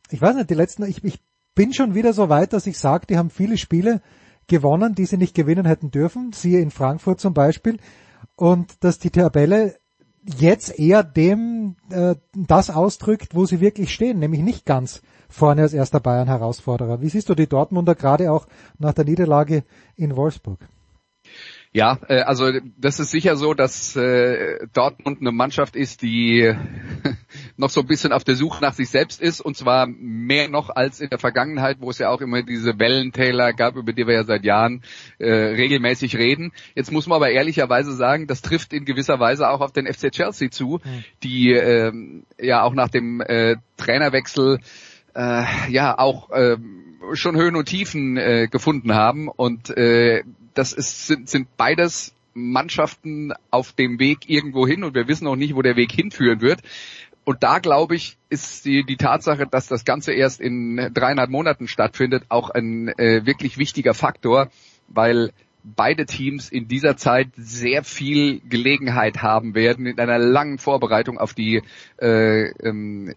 ich 0.10 0.22
weiß 0.22 0.36
nicht, 0.36 0.50
die 0.50 0.56
letzten, 0.56 0.84
ich, 0.84 1.02
ich 1.06 1.22
bin 1.56 1.74
schon 1.74 1.96
wieder 1.96 2.12
so 2.12 2.28
weit, 2.28 2.52
dass 2.52 2.68
ich 2.68 2.78
sage, 2.78 3.06
die 3.08 3.18
haben 3.18 3.30
viele 3.30 3.58
Spiele 3.58 4.02
gewonnen, 4.48 4.94
die 4.94 5.06
sie 5.06 5.18
nicht 5.18 5.36
gewinnen 5.36 5.66
hätten 5.66 5.90
dürfen. 5.90 6.34
Siehe 6.34 6.60
in 6.60 6.70
Frankfurt 6.70 7.22
zum 7.22 7.34
Beispiel. 7.34 7.78
Und 8.36 8.84
dass 8.84 9.00
die 9.00 9.10
Tabelle 9.10 9.78
jetzt 10.38 10.78
eher 10.80 11.04
dem 11.04 11.76
äh, 11.90 12.16
das 12.34 12.70
ausdrückt, 12.70 13.36
wo 13.36 13.46
sie 13.46 13.60
wirklich 13.60 13.94
stehen, 13.94 14.20
nämlich 14.20 14.42
nicht 14.42 14.66
ganz 14.66 15.02
vorne 15.30 15.64
als 15.64 15.74
erster 15.74 16.00
Bayern-Herausforderer. 16.00 17.02
Wie 17.02 17.10
siehst 17.10 17.30
du 17.30 17.36
die 17.36 17.48
Dortmunder 17.48 17.96
gerade 17.96 18.32
auch 18.32 18.48
nach 18.78 18.94
der 18.94 19.06
Niederlage 19.06 19.64
in 19.96 20.16
Wolfsburg? 20.16 20.60
Ja, 21.76 21.98
äh, 22.08 22.20
also 22.20 22.52
das 22.78 23.00
ist 23.00 23.10
sicher 23.10 23.36
so, 23.36 23.56
dass 23.56 23.96
äh, 23.96 24.60
Dortmund 24.74 25.22
eine 25.22 25.32
Mannschaft 25.32 25.76
ist, 25.76 26.04
die 26.04 26.54
noch 27.58 27.72
so 27.72 27.82
ein 27.82 27.88
bisschen 27.88 28.14
auf 28.14 28.24
der 28.24 28.36
Suche 28.36 28.62
nach 28.62 28.74
sich 28.74 28.90
selbst 28.90 29.20
ist 29.20 29.42
und 29.42 29.58
zwar 29.58 29.88
mehr 29.88 30.50
noch 30.50 30.70
als 30.70 31.00
in 31.00 31.10
der 31.10 31.18
Vergangenheit, 31.18 31.78
wo 31.80 31.90
es 31.90 31.98
ja 31.98 32.10
auch 32.10 32.22
immer 32.22 32.44
diese 32.44 32.78
Wellentäler 32.78 33.54
gab, 33.54 33.76
über 33.76 33.92
die 33.92 34.06
wir 34.06 34.14
ja 34.14 34.24
seit 34.24 34.44
Jahren 34.44 34.84
äh, 35.18 35.32
regelmäßig 35.32 36.16
reden. 36.16 36.52
Jetzt 36.76 36.92
muss 36.92 37.08
man 37.08 37.16
aber 37.16 37.32
ehrlicherweise 37.32 37.94
sagen, 37.94 38.28
das 38.28 38.44
trifft 38.44 38.72
in 38.72 38.86
gewisser 38.86 39.20
Weise 39.20 39.50
auch 39.50 39.62
auf 39.62 39.72
den 39.72 39.92
FC 39.92 40.12
Chelsea 40.12 40.52
zu, 40.52 40.80
die 41.24 41.54
äh, 41.54 41.92
ja 42.40 42.62
auch 42.62 42.76
nach 42.76 42.90
dem 42.90 43.20
äh, 43.20 43.56
Trainerwechsel 43.78 44.60
äh, 45.16 45.44
ja 45.70 45.98
auch 45.98 46.30
äh, 46.30 46.58
schon 47.14 47.36
Höhen 47.36 47.56
und 47.56 47.66
Tiefen 47.66 48.18
äh, 48.18 48.48
gefunden 48.48 48.94
haben 48.94 49.28
und 49.28 49.76
äh, 49.76 50.24
das 50.54 50.74
ist, 50.74 51.08
sind, 51.08 51.30
sind 51.30 51.56
beides 51.58 52.14
Mannschaften 52.34 53.34
auf 53.52 53.74
dem 53.74 54.00
Weg 54.00 54.30
irgendwo 54.30 54.68
hin 54.68 54.84
und 54.84 54.96
wir 54.96 55.08
wissen 55.08 55.28
auch 55.28 55.36
nicht, 55.36 55.56
wo 55.56 55.62
der 55.62 55.76
Weg 55.76 55.92
hinführen 55.92 56.42
wird. 56.42 56.62
Und 57.26 57.44
da 57.44 57.60
glaube 57.60 57.96
ich, 57.96 58.18
ist 58.30 58.66
die, 58.66 58.84
die 58.84 58.98
Tatsache, 58.98 59.48
dass 59.48 59.68
das 59.68 59.86
Ganze 59.86 60.12
erst 60.12 60.42
in 60.42 60.92
dreieinhalb 60.94 61.30
Monaten 61.30 61.68
stattfindet, 61.68 62.26
auch 62.30 62.50
ein 62.50 62.90
äh, 62.98 63.26
wirklich 63.26 63.58
wichtiger 63.58 63.94
Faktor, 63.94 64.50
weil 64.88 65.32
beide 65.64 66.06
Teams 66.06 66.50
in 66.50 66.68
dieser 66.68 66.98
Zeit 66.98 67.30
sehr 67.36 67.84
viel 67.84 68.42
Gelegenheit 68.42 69.22
haben 69.22 69.56
werden, 69.56 69.86
in 69.86 70.00
einer 70.00 70.20
langen 70.20 70.58
Vorbereitung 70.58 71.18
auf 71.18 71.34
die 71.34 71.62
äh, 72.02 72.50
ähm, 72.68 73.14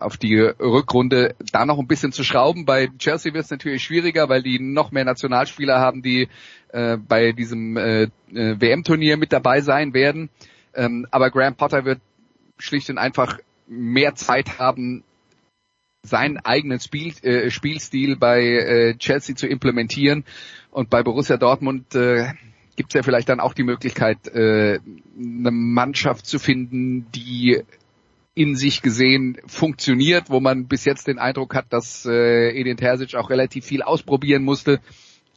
auf 0.00 0.16
die 0.16 0.38
Rückrunde 0.38 1.34
da 1.52 1.66
noch 1.66 1.78
ein 1.78 1.86
bisschen 1.86 2.12
zu 2.12 2.24
schrauben. 2.24 2.64
Bei 2.64 2.88
Chelsea 2.98 3.32
wird 3.32 3.44
es 3.44 3.50
natürlich 3.50 3.84
schwieriger, 3.84 4.28
weil 4.28 4.42
die 4.42 4.58
noch 4.58 4.90
mehr 4.90 5.04
Nationalspieler 5.04 5.78
haben, 5.78 6.02
die 6.02 6.28
äh, 6.72 6.96
bei 6.96 7.32
diesem 7.32 7.76
äh, 7.76 8.02
äh 8.04 8.08
WM-Turnier 8.32 9.16
mit 9.16 9.32
dabei 9.32 9.60
sein 9.60 9.94
werden. 9.94 10.30
Ähm, 10.74 11.06
aber 11.10 11.30
Graham 11.30 11.54
Potter 11.54 11.84
wird 11.84 12.00
schlicht 12.58 12.90
und 12.90 12.98
einfach 12.98 13.38
mehr 13.66 14.14
Zeit 14.14 14.58
haben, 14.58 15.04
seinen 16.04 16.36
eigenen 16.38 16.80
Spiel, 16.80 17.14
äh, 17.22 17.50
Spielstil 17.50 18.16
bei 18.16 18.42
äh, 18.42 18.96
Chelsea 18.98 19.34
zu 19.34 19.46
implementieren. 19.46 20.24
Und 20.74 20.90
bei 20.90 21.04
Borussia 21.04 21.36
Dortmund 21.36 21.94
äh, 21.94 22.32
gibt 22.74 22.90
es 22.90 22.94
ja 22.94 23.04
vielleicht 23.04 23.28
dann 23.28 23.38
auch 23.38 23.54
die 23.54 23.62
Möglichkeit, 23.62 24.26
äh, 24.26 24.80
eine 25.16 25.50
Mannschaft 25.52 26.26
zu 26.26 26.40
finden, 26.40 27.06
die 27.12 27.62
in 28.34 28.56
sich 28.56 28.82
gesehen 28.82 29.38
funktioniert, 29.46 30.30
wo 30.30 30.40
man 30.40 30.66
bis 30.66 30.84
jetzt 30.84 31.06
den 31.06 31.20
Eindruck 31.20 31.54
hat, 31.54 31.66
dass 31.72 32.04
äh, 32.06 32.50
Edin 32.58 32.76
Terzic 32.76 33.14
auch 33.14 33.30
relativ 33.30 33.64
viel 33.64 33.82
ausprobieren 33.82 34.42
musste, 34.42 34.80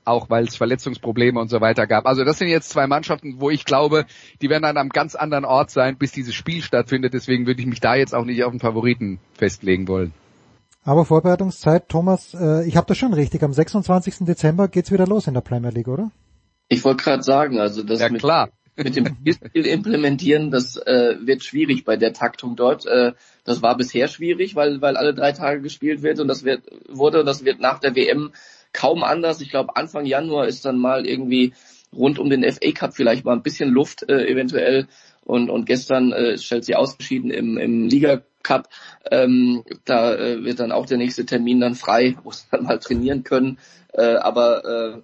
auch 0.05 0.27
weil 0.31 0.45
es 0.45 0.55
Verletzungsprobleme 0.55 1.39
und 1.39 1.49
so 1.49 1.61
weiter 1.61 1.85
gab. 1.85 2.07
Also 2.07 2.23
das 2.23 2.39
sind 2.39 2.47
jetzt 2.47 2.71
zwei 2.71 2.87
Mannschaften, 2.87 3.35
wo 3.39 3.51
ich 3.51 3.63
glaube, 3.63 4.07
die 4.41 4.49
werden 4.49 4.65
an 4.65 4.75
einem 4.75 4.89
ganz 4.89 5.13
anderen 5.13 5.45
Ort 5.45 5.69
sein, 5.69 5.99
bis 5.99 6.13
dieses 6.13 6.33
Spiel 6.33 6.63
stattfindet. 6.63 7.13
Deswegen 7.13 7.45
würde 7.45 7.61
ich 7.61 7.67
mich 7.67 7.79
da 7.79 7.93
jetzt 7.93 8.15
auch 8.15 8.25
nicht 8.25 8.43
auf 8.43 8.51
den 8.51 8.59
Favoriten 8.59 9.19
festlegen 9.35 9.87
wollen. 9.87 10.13
Aber 10.87 11.03
Vorbereitungszeit, 11.03 11.89
Thomas, 11.89 12.33
äh, 12.33 12.65
ich 12.65 12.77
habe 12.77 12.87
das 12.87 12.97
schon 12.97 13.13
richtig. 13.13 13.43
Am 13.43 13.51
26. 13.51 14.19
Dezember 14.19 14.69
geht's 14.69 14.89
wieder 14.89 15.05
los 15.05 15.27
in 15.27 15.33
der 15.33 15.41
Premier 15.41 15.69
League, 15.69 15.89
oder? 15.89 16.11
Ich 16.69 16.85
wollte 16.85 17.03
gerade 17.03 17.23
sagen, 17.23 17.59
also 17.59 17.83
das 17.83 17.99
ja, 17.99 18.07
mit, 18.07 18.21
klar. 18.21 18.51
mit 18.77 18.95
dem 18.95 19.13
Spiel 19.33 19.65
implementieren, 19.65 20.49
das 20.49 20.77
äh, 20.77 21.15
wird 21.19 21.43
schwierig 21.43 21.83
bei 21.83 21.97
der 21.97 22.13
Taktung 22.13 22.55
dort. 22.55 22.85
Äh, 22.85 23.11
das 23.43 23.61
war 23.61 23.75
bisher 23.75 24.07
schwierig, 24.07 24.55
weil 24.55 24.79
weil 24.79 24.95
alle 24.95 25.13
drei 25.13 25.33
Tage 25.33 25.61
gespielt 25.61 26.03
wird 26.03 26.21
und 26.21 26.29
das 26.29 26.45
wird 26.45 26.63
wurde 26.87 27.25
das 27.25 27.43
wird 27.43 27.59
nach 27.59 27.79
der 27.79 27.93
WM 27.93 28.31
kaum 28.71 29.03
anders. 29.03 29.41
Ich 29.41 29.49
glaube 29.49 29.75
Anfang 29.75 30.05
Januar 30.05 30.47
ist 30.47 30.63
dann 30.63 30.77
mal 30.77 31.05
irgendwie 31.05 31.51
rund 31.93 32.17
um 32.17 32.29
den 32.29 32.49
FA 32.49 32.71
Cup 32.71 32.95
vielleicht 32.95 33.25
mal 33.25 33.33
ein 33.33 33.43
bisschen 33.43 33.71
Luft 33.71 34.07
äh, 34.07 34.25
eventuell 34.25 34.87
und 35.25 35.49
und 35.49 35.65
gestern 35.65 36.13
äh, 36.13 36.35
Chelsea 36.35 36.77
ausgeschieden 36.77 37.29
im 37.29 37.57
im 37.57 37.89
Liga 37.89 38.21
Cup. 38.43 38.69
Ähm, 39.11 39.63
da 39.85 40.15
äh, 40.15 40.43
wird 40.43 40.59
dann 40.59 40.71
auch 40.71 40.85
der 40.85 40.97
nächste 40.97 41.25
Termin 41.25 41.59
dann 41.59 41.75
frei, 41.75 42.15
wo 42.23 42.31
sie 42.31 42.45
dann 42.51 42.63
mal 42.63 42.79
trainieren 42.79 43.23
können. 43.23 43.59
Äh, 43.93 44.15
aber 44.15 44.65
äh, 44.65 45.01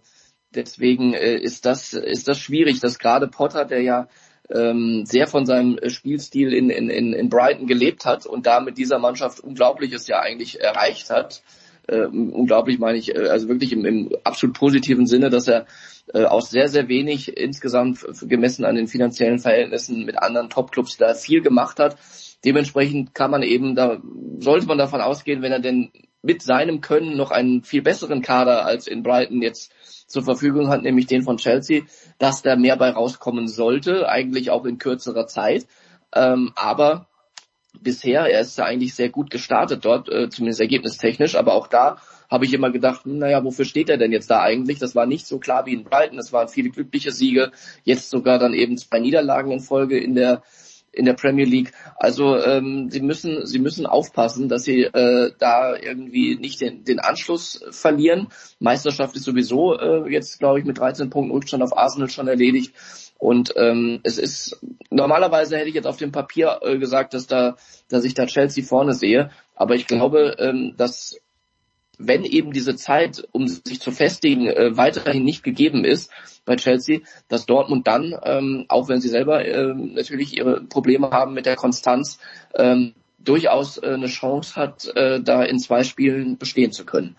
deswegen 0.56 1.14
äh, 1.14 1.36
ist 1.36 1.66
das 1.66 1.94
ist 1.94 2.28
das 2.28 2.40
schwierig, 2.40 2.80
dass 2.80 3.00
gerade 3.00 3.28
Potter, 3.28 3.66
der 3.66 3.82
ja 3.82 4.08
ähm, 4.50 5.06
sehr 5.06 5.28
von 5.28 5.46
seinem 5.46 5.80
Spielstil 5.90 6.54
in, 6.54 6.70
in, 6.70 6.90
in 6.90 7.30
Brighton 7.30 7.68
gelebt 7.68 8.06
hat 8.06 8.26
und 8.26 8.46
da 8.46 8.60
mit 8.60 8.78
dieser 8.78 9.00
Mannschaft 9.00 9.40
Unglaubliches 9.40 10.08
ja 10.08 10.20
eigentlich 10.20 10.62
erreicht 10.62 11.10
hat. 11.10 11.42
Äh, 11.88 12.06
unglaublich 12.06 12.80
meine 12.80 12.98
ich, 12.98 13.16
äh, 13.16 13.28
also 13.28 13.48
wirklich 13.50 13.74
im, 13.74 13.86
im 13.86 14.16
absolut 14.24 14.58
positiven 14.58 15.06
Sinne, 15.06 15.30
dass 15.30 15.48
er 15.48 15.66
äh, 16.14 16.24
aus 16.24 16.50
sehr, 16.50 16.68
sehr 16.68 16.88
wenig 16.88 17.36
insgesamt 17.38 18.06
gemessen 18.22 18.66
an 18.66 18.76
den 18.76 18.88
finanziellen 18.88 19.40
Verhältnissen 19.40 20.06
mit 20.06 20.18
anderen 20.22 20.50
Topclubs 20.50 20.98
da 20.98 21.14
viel 21.14 21.42
gemacht 21.42 21.80
hat 21.80 21.98
Dementsprechend 22.46 23.16
kann 23.16 23.32
man 23.32 23.44
eben, 23.44 23.76
da 23.76 24.02
sollte 24.39 24.66
man 24.66 24.78
davon 24.78 25.02
ausgehen, 25.02 25.41
wenn 25.41 25.52
er 25.52 25.60
denn 25.60 25.91
mit 26.22 26.41
seinem 26.41 26.82
Können 26.82 27.18
noch 27.18 27.32
einen 27.32 27.64
viel 27.64 27.82
besseren 27.82 28.22
Kader 28.22 28.66
als 28.66 28.88
in 28.88 29.04
Brighton 29.04 29.41
jetzt 29.41 29.74
zur 30.08 30.24
Verfügung 30.24 30.70
hat, 30.70 30.84
nämlich 30.84 31.08
den 31.08 31.24
von 31.24 31.38
Chelsea, 31.38 31.84
dass 32.18 32.41
da 32.41 32.56
mehr 32.56 32.78
bei 32.78 32.89
rauskommen 32.89 33.48
sollte, 33.48 34.08
eigentlich 34.08 34.52
auch 34.52 34.66
in 34.66 34.78
kürzerer 34.78 35.28
Zeit. 35.28 35.68
Ähm, 36.14 36.52
aber 36.56 37.08
bisher, 37.82 38.28
er 38.28 38.41
ist 38.41 38.58
ja 38.58 38.66
eigentlich 38.66 38.96
sehr 38.96 39.10
gut 39.10 39.30
gestartet 39.30 39.84
dort, 39.86 40.10
äh, 40.10 40.30
zumindest 40.30 40.62
ergebnistechnisch, 40.62 41.36
aber 41.36 41.54
auch 41.54 41.68
da 41.68 41.98
habe 42.30 42.46
ich 42.46 42.54
immer 42.54 42.72
gedacht, 42.72 43.06
hm, 43.06 43.20
naja, 43.20 43.44
wofür 43.44 43.66
steht 43.66 43.89
er 43.89 43.98
denn 43.98 44.12
jetzt 44.12 44.30
da 44.30 44.41
eigentlich? 44.41 44.80
Das 44.80 44.96
war 44.96 45.06
nicht 45.06 45.28
so 45.28 45.39
klar 45.39 45.66
wie 45.66 45.74
in 45.74 45.84
Brighton, 45.84 46.20
es 46.20 46.32
waren 46.32 46.48
viele 46.48 46.70
glückliche 46.70 47.12
Siege, 47.12 47.52
jetzt 47.84 48.10
sogar 48.10 48.39
dann 48.39 48.54
eben 48.54 48.78
zwei 48.78 49.00
Niederlagen 49.00 49.52
in 49.52 49.60
Folge 49.60 50.00
in 50.00 50.16
der 50.16 50.44
in 50.94 51.06
der 51.06 51.14
Premier 51.14 51.46
League. 51.46 51.74
Also 51.98 52.38
ähm, 52.38 52.89
sie 52.89 53.02
müssen 53.02 53.46
sie 53.46 53.60
müssen 53.60 53.86
aufpassen, 53.86 54.48
dass 54.48 54.64
sie 54.64 54.84
äh, 54.84 55.32
da 55.38 55.76
irgendwie 55.76 56.38
nicht 56.38 56.62
den, 56.62 56.84
den 56.84 57.00
Anschluss 57.00 57.64
verlieren. 57.72 58.28
Meisterschaft 58.60 59.16
ist 59.16 59.24
sowieso 59.24 59.78
äh, 59.78 60.12
jetzt 60.12 60.39
glaube 60.39 60.60
ich 60.60 60.66
mit 60.66 60.78
13 60.78 61.10
Punkten 61.10 61.34
Rückstand 61.34 61.64
auf 61.64 61.76
Arsenal 61.76 62.10
schon 62.10 62.28
erledigt. 62.28 62.74
Und 63.18 63.54
ähm, 63.56 64.02
es 64.04 64.18
ist 64.18 64.60
normalerweise 64.89 65.58
hätte 65.58 65.70
ich 65.70 65.76
jetzt 65.76 65.88
auf 65.88 65.98
dem 65.98 66.12
Papier 66.12 66.60
äh, 66.62 66.78
gesagt, 66.78 67.14
dass 67.14 67.28
da 67.28 67.56
dass 67.89 68.06
ich 68.06 68.14
da 68.14 68.26
Chelsea 68.26 68.64
vorne 68.64 68.94
sehe. 68.94 69.32
Aber 69.56 69.76
ich 69.76 69.88
glaube, 69.88 70.36
ähm, 70.39 70.74
dass 70.78 71.20
wenn 71.98 72.24
eben 72.24 72.52
diese 72.52 72.76
Zeit, 72.76 73.28
um 73.32 73.48
sich 73.48 73.80
zu 73.80 73.91
festigen, 73.91 74.48
äh, 74.48 74.76
weiterhin 74.76 75.24
nicht 75.24 75.44
gegeben 75.44 75.86
ist 75.86 76.12
bei 76.46 76.56
Chelsea, 76.56 77.00
dass 77.28 77.46
Dortmund 77.46 77.88
dann, 77.88 78.16
ähm, 78.24 78.66
auch 78.68 78.89
wenn 78.89 79.02
sie 79.02 79.10
selber 79.10 79.46
äh, 79.46 79.74
natürlich 79.74 80.38
ihre 80.38 80.62
Probleme 80.62 81.12
haben 81.12 81.34
mit 81.34 81.46
der 81.46 81.56
Konstanz, 81.56 82.20
ähm, 82.56 82.94
durchaus 83.20 83.78
äh, 83.78 83.94
eine 83.94 84.08
Chance 84.08 84.56
hat, 84.56 84.88
äh, 84.96 85.22
da 85.22 85.44
in 85.44 85.60
zwei 85.60 85.84
Spielen 85.84 86.38
bestehen 86.38 86.72
zu 86.72 86.86
können. 86.86 87.16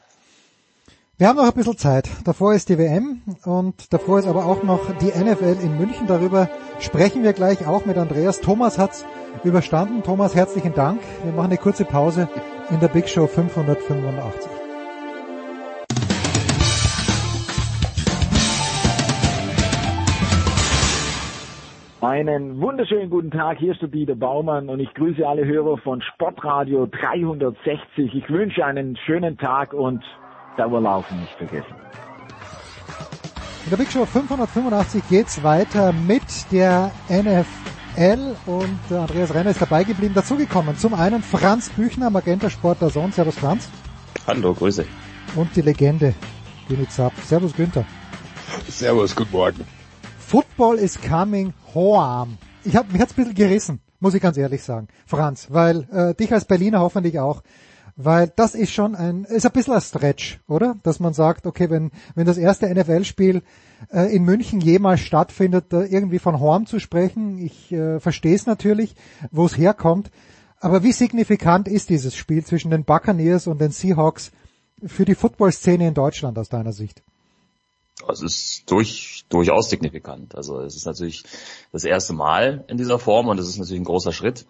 Wir 1.16 1.28
haben 1.28 1.36
noch 1.36 1.44
ein 1.44 1.52
bisschen 1.52 1.78
Zeit. 1.78 2.08
Davor 2.24 2.54
ist 2.54 2.68
die 2.68 2.76
WM 2.76 3.22
und 3.44 3.92
davor 3.92 4.18
ist 4.18 4.26
aber 4.26 4.46
auch 4.46 4.64
noch 4.64 4.80
die 4.98 5.12
NFL 5.16 5.58
in 5.62 5.78
München. 5.78 6.08
Darüber 6.08 6.50
sprechen 6.80 7.22
wir 7.22 7.32
gleich 7.32 7.68
auch 7.68 7.86
mit 7.86 7.96
Andreas. 7.96 8.40
Thomas 8.40 8.78
hat's 8.78 9.04
überstanden. 9.44 10.02
Thomas, 10.02 10.34
herzlichen 10.34 10.74
Dank. 10.74 11.00
Wir 11.22 11.32
machen 11.32 11.46
eine 11.46 11.58
kurze 11.58 11.84
Pause 11.84 12.28
in 12.68 12.80
der 12.80 12.88
Big 12.88 13.08
Show 13.08 13.28
585. 13.28 14.63
Einen 22.14 22.60
wunderschönen 22.60 23.10
guten 23.10 23.32
Tag, 23.32 23.58
hier 23.58 23.72
ist 23.72 23.82
der 23.82 23.88
Dieter 23.88 24.14
Baumann 24.14 24.68
und 24.68 24.78
ich 24.78 24.94
grüße 24.94 25.26
alle 25.26 25.44
Hörer 25.44 25.78
von 25.78 26.00
Sportradio 26.00 26.86
360. 26.86 28.14
Ich 28.14 28.30
wünsche 28.30 28.64
einen 28.64 28.96
schönen 29.04 29.36
Tag 29.36 29.74
und 29.74 30.00
Dauerlaufen 30.56 31.18
nicht 31.18 31.32
vergessen. 31.32 31.74
In 33.64 33.70
der 33.70 33.78
Big 33.78 33.90
Show 33.90 34.04
585 34.04 35.02
geht's 35.08 35.42
weiter 35.42 35.92
mit 35.92 36.22
der 36.52 36.92
NFL 37.10 38.36
und 38.46 38.96
Andreas 38.96 39.34
Renner 39.34 39.50
ist 39.50 39.60
dabei 39.60 39.82
geblieben, 39.82 40.14
dazugekommen. 40.14 40.76
Zum 40.76 40.94
einen 40.94 41.20
Franz 41.20 41.68
Büchner, 41.70 42.10
Magenta 42.10 42.48
Sport 42.48 42.80
der 42.80 42.90
Sohn. 42.90 43.10
Servus 43.10 43.36
Franz. 43.36 43.68
Hallo, 44.28 44.54
Grüße. 44.54 44.86
Und 45.34 45.56
die 45.56 45.62
Legende, 45.62 46.14
Zapp. 46.90 47.14
Servus 47.24 47.56
Günther. 47.56 47.84
Servus, 48.68 49.16
guten 49.16 49.32
Morgen. 49.32 49.83
Football 50.26 50.78
is 50.78 50.98
coming 51.00 51.52
home. 51.74 52.38
Ich 52.64 52.74
hab, 52.74 52.90
mich 52.90 53.00
hat's 53.00 53.12
ein 53.12 53.16
bisschen 53.16 53.34
gerissen, 53.34 53.80
muss 54.00 54.14
ich 54.14 54.22
ganz 54.22 54.36
ehrlich 54.36 54.62
sagen, 54.62 54.88
Franz, 55.06 55.48
weil 55.50 55.86
äh, 55.92 56.14
dich 56.14 56.32
als 56.32 56.46
Berliner 56.46 56.80
hoffentlich 56.80 57.20
auch, 57.20 57.42
weil 57.96 58.32
das 58.34 58.54
ist 58.54 58.72
schon 58.72 58.94
ein, 58.94 59.24
ist 59.24 59.44
ein 59.44 59.52
bisschen 59.52 59.74
ein 59.74 59.80
Stretch, 59.80 60.40
oder? 60.48 60.76
Dass 60.82 60.98
man 60.98 61.12
sagt, 61.12 61.46
okay, 61.46 61.68
wenn, 61.70 61.90
wenn 62.14 62.26
das 62.26 62.38
erste 62.38 62.74
NFL-Spiel 62.74 63.42
äh, 63.92 64.16
in 64.16 64.24
München 64.24 64.60
jemals 64.60 65.00
stattfindet, 65.00 65.66
da 65.68 65.84
irgendwie 65.84 66.18
von 66.18 66.40
Horn 66.40 66.66
zu 66.66 66.80
sprechen, 66.80 67.38
ich 67.38 67.70
äh, 67.70 68.00
verstehe 68.00 68.34
es 68.34 68.46
natürlich, 68.46 68.96
wo 69.30 69.44
es 69.44 69.56
herkommt, 69.56 70.10
aber 70.58 70.82
wie 70.82 70.92
signifikant 70.92 71.68
ist 71.68 71.90
dieses 71.90 72.16
Spiel 72.16 72.44
zwischen 72.44 72.70
den 72.70 72.84
Buccaneers 72.84 73.46
und 73.46 73.60
den 73.60 73.70
Seahawks 73.70 74.32
für 74.84 75.04
die 75.04 75.14
Football-Szene 75.14 75.86
in 75.86 75.94
Deutschland 75.94 76.38
aus 76.38 76.48
deiner 76.48 76.72
Sicht? 76.72 77.02
Es 78.10 78.22
ist 78.22 78.70
durch, 78.70 79.13
durchaus 79.28 79.70
signifikant. 79.70 80.34
Also 80.34 80.60
es 80.60 80.76
ist 80.76 80.86
natürlich 80.86 81.24
das 81.72 81.84
erste 81.84 82.12
Mal 82.12 82.64
in 82.68 82.76
dieser 82.76 82.98
Form 82.98 83.28
und 83.28 83.38
es 83.38 83.48
ist 83.48 83.58
natürlich 83.58 83.80
ein 83.80 83.86
großer 83.86 84.12
Schritt. 84.12 84.46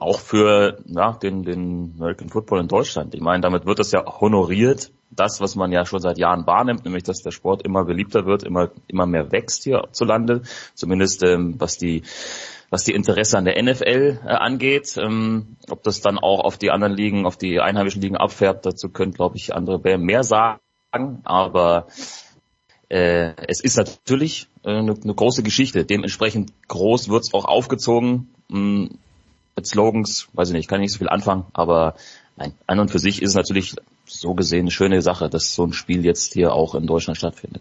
Auch 0.00 0.20
für 0.20 0.78
ja, 0.86 1.12
den, 1.14 1.42
den 1.42 1.94
American 1.96 2.28
Football 2.28 2.60
in 2.60 2.68
Deutschland. 2.68 3.14
Ich 3.14 3.20
meine, 3.20 3.40
damit 3.40 3.66
wird 3.66 3.80
das 3.80 3.90
ja 3.90 4.04
honoriert, 4.20 4.92
das, 5.10 5.40
was 5.40 5.56
man 5.56 5.72
ja 5.72 5.84
schon 5.86 6.00
seit 6.00 6.18
Jahren 6.18 6.46
wahrnimmt, 6.46 6.84
nämlich 6.84 7.02
dass 7.02 7.22
der 7.22 7.32
Sport 7.32 7.62
immer 7.62 7.84
beliebter 7.84 8.24
wird, 8.24 8.44
immer, 8.44 8.70
immer 8.86 9.06
mehr 9.06 9.32
wächst 9.32 9.64
hierzulande. 9.64 10.42
Zumindest 10.74 11.24
ähm, 11.24 11.56
was 11.58 11.78
die 11.78 12.02
was 12.70 12.84
die 12.84 12.92
Interesse 12.92 13.38
an 13.38 13.44
der 13.44 13.62
NFL 13.62 14.20
äh, 14.24 14.28
angeht. 14.28 14.96
Ähm, 14.98 15.56
ob 15.70 15.82
das 15.82 16.00
dann 16.00 16.18
auch 16.18 16.40
auf 16.40 16.58
die 16.58 16.70
anderen 16.70 16.94
Ligen, 16.94 17.26
auf 17.26 17.36
die 17.36 17.60
einheimischen 17.60 18.02
Ligen 18.02 18.16
abfärbt, 18.16 18.66
dazu 18.66 18.90
können, 18.90 19.12
glaube 19.12 19.36
ich, 19.36 19.54
andere 19.54 19.98
mehr 19.98 20.22
sagen. 20.22 20.60
Aber 21.24 21.86
äh, 22.88 23.32
es 23.46 23.60
ist 23.60 23.76
natürlich 23.76 24.48
äh, 24.64 24.70
eine, 24.70 24.94
eine 24.94 25.14
große 25.14 25.42
Geschichte. 25.42 25.84
Dementsprechend 25.84 26.52
groß 26.68 27.08
wird's 27.08 27.34
auch 27.34 27.44
aufgezogen. 27.44 28.28
Mh, 28.48 28.88
mit 29.58 29.66
Slogans, 29.66 30.28
weiß 30.34 30.50
ich 30.50 30.54
nicht, 30.54 30.68
kann 30.68 30.80
ich 30.80 30.84
nicht 30.84 30.92
so 30.92 30.98
viel 30.98 31.08
anfangen, 31.08 31.44
aber 31.52 31.96
nein, 32.36 32.52
an 32.68 32.78
und 32.78 32.92
für 32.92 33.00
sich 33.00 33.20
ist 33.20 33.30
es 33.30 33.34
natürlich 33.34 33.74
so 34.06 34.34
gesehen 34.34 34.60
eine 34.60 34.70
schöne 34.70 35.02
Sache, 35.02 35.28
dass 35.28 35.52
so 35.52 35.64
ein 35.64 35.72
Spiel 35.72 36.04
jetzt 36.04 36.32
hier 36.32 36.52
auch 36.52 36.76
in 36.76 36.86
Deutschland 36.86 37.18
stattfindet. 37.18 37.60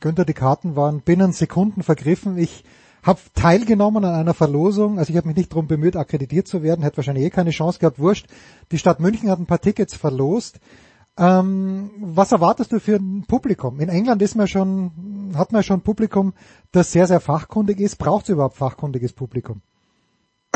Günther, 0.00 0.26
die 0.26 0.34
Karten 0.34 0.76
waren 0.76 1.00
binnen 1.00 1.32
Sekunden 1.32 1.82
vergriffen. 1.82 2.36
Ich 2.36 2.62
habe 3.02 3.20
teilgenommen 3.34 4.04
an 4.04 4.14
einer 4.14 4.34
Verlosung, 4.34 4.98
also 4.98 5.10
ich 5.10 5.16
habe 5.16 5.28
mich 5.28 5.36
nicht 5.36 5.52
darum 5.52 5.66
bemüht, 5.66 5.96
akkreditiert 5.96 6.46
zu 6.46 6.62
werden, 6.62 6.82
hätte 6.82 6.98
wahrscheinlich 6.98 7.24
eh 7.24 7.30
keine 7.30 7.50
Chance 7.50 7.78
gehabt, 7.78 7.98
wurscht. 7.98 8.26
Die 8.70 8.78
Stadt 8.78 9.00
München 9.00 9.30
hat 9.30 9.38
ein 9.38 9.46
paar 9.46 9.60
Tickets 9.60 9.94
verlost. 9.94 10.60
Ähm, 11.16 11.90
was 12.00 12.32
erwartest 12.32 12.72
du 12.72 12.80
für 12.80 12.96
ein 12.96 13.24
Publikum? 13.26 13.78
In 13.80 13.88
England 13.88 14.20
ist 14.22 14.34
man 14.34 14.48
schon, 14.48 15.32
hat 15.36 15.52
man 15.52 15.62
schon 15.62 15.78
ein 15.78 15.82
Publikum, 15.82 16.34
das 16.72 16.90
sehr, 16.90 17.06
sehr 17.06 17.20
fachkundig 17.20 17.78
ist. 17.80 17.96
Braucht 17.96 18.24
es 18.24 18.30
überhaupt 18.30 18.56
fachkundiges 18.56 19.12
Publikum? 19.12 19.62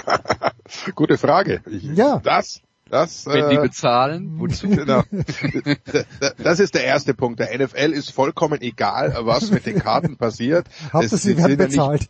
Gute 0.95 1.17
Frage. 1.17 1.63
Ich, 1.67 1.85
ja. 1.85 2.19
Das, 2.25 2.61
das, 2.91 3.27
Wenn 3.27 3.51
die 3.51 3.59
bezahlen, 3.59 4.35
wozu? 4.39 4.69
Genau. 4.69 5.03
Das 6.39 6.59
ist 6.59 6.75
der 6.75 6.85
erste 6.85 7.15
Punkt. 7.15 7.39
Der 7.39 7.57
NFL 7.57 7.93
ist 7.93 8.11
vollkommen 8.11 8.61
egal, 8.61 9.17
was 9.21 9.51
mit 9.51 9.65
den 9.67 9.79
Karten 9.79 10.17
passiert. 10.17 10.67
Hauptsache, 10.93 11.19
sie 11.19 11.37
werden 11.37 11.57
bezahlt. 11.57 12.03
Ja 12.03 12.09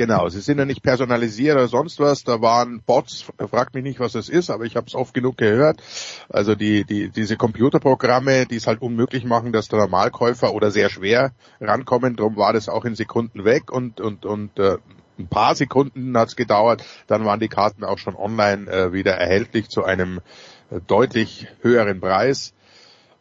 Genau, 0.00 0.30
sie 0.30 0.40
sind 0.40 0.56
ja 0.56 0.64
nicht 0.64 0.82
personalisiert 0.82 1.56
oder 1.56 1.68
sonst 1.68 2.00
was. 2.00 2.24
Da 2.24 2.40
waren 2.40 2.80
Bots, 2.80 3.26
fragt 3.50 3.74
mich 3.74 3.84
nicht, 3.84 4.00
was 4.00 4.14
es 4.14 4.30
ist, 4.30 4.48
aber 4.48 4.64
ich 4.64 4.74
habe 4.74 4.86
es 4.86 4.94
oft 4.94 5.12
genug 5.12 5.36
gehört. 5.36 5.82
Also 6.30 6.54
die, 6.54 6.84
die, 6.84 7.10
diese 7.10 7.36
Computerprogramme, 7.36 8.46
die 8.46 8.56
es 8.56 8.66
halt 8.66 8.80
unmöglich 8.80 9.26
machen, 9.26 9.52
dass 9.52 9.68
der 9.68 9.78
Normalkäufer 9.80 10.54
oder 10.54 10.70
sehr 10.70 10.88
schwer 10.88 11.32
rankommen. 11.60 12.16
Darum 12.16 12.38
war 12.38 12.54
das 12.54 12.70
auch 12.70 12.86
in 12.86 12.94
Sekunden 12.94 13.44
weg 13.44 13.70
und 13.70 14.00
und 14.00 14.24
und 14.24 14.58
äh, 14.58 14.78
ein 15.18 15.28
paar 15.28 15.54
Sekunden 15.54 16.16
hat's 16.16 16.34
gedauert. 16.34 16.82
Dann 17.06 17.26
waren 17.26 17.38
die 17.38 17.48
Karten 17.48 17.84
auch 17.84 17.98
schon 17.98 18.16
online 18.16 18.70
äh, 18.70 18.94
wieder 18.94 19.12
erhältlich 19.12 19.68
zu 19.68 19.84
einem 19.84 20.22
äh, 20.70 20.80
deutlich 20.86 21.46
höheren 21.60 22.00
Preis. 22.00 22.54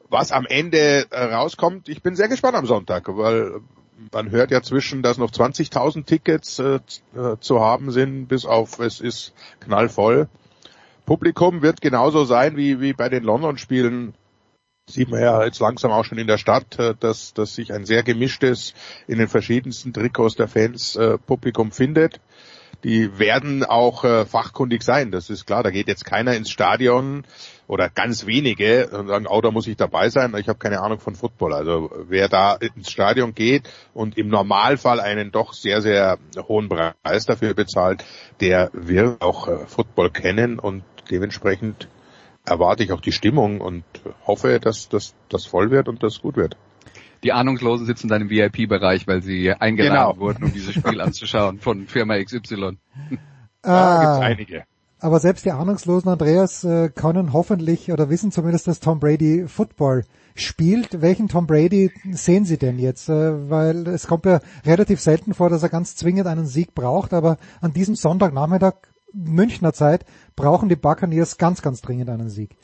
Was 0.08 0.32
am 0.32 0.46
Ende 0.46 1.08
äh, 1.12 1.24
rauskommt, 1.26 1.90
ich 1.90 2.02
bin 2.02 2.16
sehr 2.16 2.30
gespannt 2.30 2.56
am 2.56 2.66
Sonntag, 2.66 3.10
weil 3.10 3.60
man 4.12 4.32
hört 4.32 4.52
ja 4.52 4.62
zwischen, 4.62 5.02
dass 5.02 5.18
noch 5.18 5.32
20.000 5.32 6.06
Tickets 6.06 6.60
äh, 6.60 6.80
äh, 7.16 7.38
zu 7.40 7.60
haben 7.60 7.92
sind, 7.92 8.28
bis 8.28 8.46
auf 8.46 8.80
es 8.80 9.00
ist 9.00 9.34
knallvoll. 9.60 10.28
Publikum 11.06 11.62
wird 11.62 11.82
genauso 11.82 12.26
sein 12.26 12.56
wie, 12.56 12.80
wie 12.82 12.94
bei 12.94 13.10
den 13.10 13.24
London-Spielen. 13.24 14.14
Sieht 14.90 15.10
man 15.10 15.22
ja 15.22 15.44
jetzt 15.44 15.60
langsam 15.60 15.92
auch 15.92 16.04
schon 16.04 16.18
in 16.18 16.28
der 16.28 16.38
Stadt, 16.38 16.80
äh, 16.80 16.96
dass, 17.00 17.34
dass 17.34 17.56
sich 17.56 17.74
ein 17.74 17.86
sehr 17.86 18.04
gemischtes 18.04 18.74
in 19.08 19.18
den 19.18 19.28
verschiedensten 19.28 19.94
Trikots 19.94 20.36
der 20.36 20.48
Fans 20.48 20.96
äh, 20.96 21.18
Publikum 21.18 21.72
findet 21.72 22.20
die 22.84 23.20
werden 23.20 23.64
auch 23.64 24.04
äh, 24.04 24.26
fachkundig 24.26 24.84
sein, 24.84 25.12
das 25.12 25.30
ist 25.30 25.46
klar. 25.46 25.64
Da 25.64 25.72
geht 25.72 25.88
jetzt 25.88 26.06
keiner 26.06 26.36
ins 26.36 26.50
Stadion 26.50 27.26
oder 27.70 27.88
ganz 27.88 28.26
wenige 28.26 28.88
und 28.88 29.08
sagen, 29.08 29.28
oh, 29.30 29.42
da 29.42 29.52
muss 29.52 29.68
ich 29.68 29.78
dabei 29.78 30.10
sein, 30.10 30.34
ich 30.40 30.50
habe 30.50 30.58
keine 30.58 30.82
Ahnung 30.82 31.00
von 31.00 31.14
Football. 31.14 31.54
Also 31.54 31.92
wer 32.08 32.28
da 32.28 32.56
ins 32.56 32.90
Stadion 32.90 33.36
geht 33.36 33.70
und 33.94 34.18
im 34.18 34.28
Normalfall 34.28 35.00
einen 35.00 35.32
doch 35.32 35.54
sehr, 35.54 35.84
sehr 35.84 36.18
hohen 36.48 36.68
Preis 36.68 37.28
dafür 37.28 37.54
bezahlt, 37.54 38.04
der 38.42 38.72
wird 38.74 39.22
auch 39.22 39.48
äh, 39.48 39.68
Football 39.68 40.10
kennen 40.10 40.58
und 40.58 40.84
dementsprechend 41.12 41.88
erwarte 42.44 42.84
ich 42.84 42.92
auch 42.92 43.02
die 43.02 43.12
Stimmung 43.12 43.62
und 43.62 43.84
hoffe, 44.26 44.60
dass 44.60 44.90
das 44.90 45.46
voll 45.46 45.70
wird 45.70 45.88
und 45.88 46.02
das 46.02 46.22
gut 46.22 46.38
wird 46.38 46.58
die 47.24 47.34
Ahnungslosen 47.34 47.86
sitzen 47.86 48.08
dann 48.08 48.22
im 48.22 48.30
VIP-Bereich, 48.30 49.06
weil 49.06 49.22
sie 49.22 49.52
eingeladen 49.52 50.14
genau. 50.14 50.20
wurden, 50.20 50.46
um 50.46 50.54
dieses 50.54 50.74
Spiel 50.74 51.02
anzuschauen 51.02 51.60
von 51.60 51.86
Firma 51.86 52.18
XY. 52.18 52.78
Ah, 53.62 54.00
gibt's 54.00 54.20
einige. 54.26 54.64
Aber 55.02 55.20
selbst 55.20 55.46
die 55.46 55.52
Ahnungslosen, 55.52 56.12
Andreas, 56.12 56.64
äh, 56.66 56.90
können 56.90 57.32
hoffentlich 57.32 57.92
oder 57.92 58.10
wissen 58.10 58.32
zumindest, 58.32 58.68
dass 58.68 58.82
Tom 58.82 59.00
Brady 59.00 59.48
Football 59.48 60.04
spielt. 60.36 61.02
Welchen 61.02 61.30
Tom 61.30 61.48
Brady 61.48 61.92
sehen 62.12 62.44
Sie 62.44 62.58
denn 62.58 62.80
jetzt? 62.80 63.08
Äh, 63.08 63.50
weil 63.50 63.88
es 63.88 64.08
kommt 64.08 64.26
ja 64.26 64.42
relativ 64.66 65.00
selten 65.00 65.34
vor, 65.34 65.50
dass 65.50 65.64
er 65.64 65.70
ganz 65.70 65.96
zwingend 65.96 66.28
einen 66.28 66.48
Sieg 66.48 66.76
braucht, 66.76 67.14
aber 67.14 67.38
an 67.62 67.72
diesem 67.72 67.96
Sonntagnachmittag 67.96 68.74
Münchner 69.14 69.74
Zeit 69.74 70.06
brauchen 70.36 70.70
die 70.70 70.76
Buccaneers 70.76 71.38
ganz, 71.38 71.62
ganz 71.62 71.82
dringend 71.82 72.10
einen 72.10 72.30
Sieg. 72.30 72.56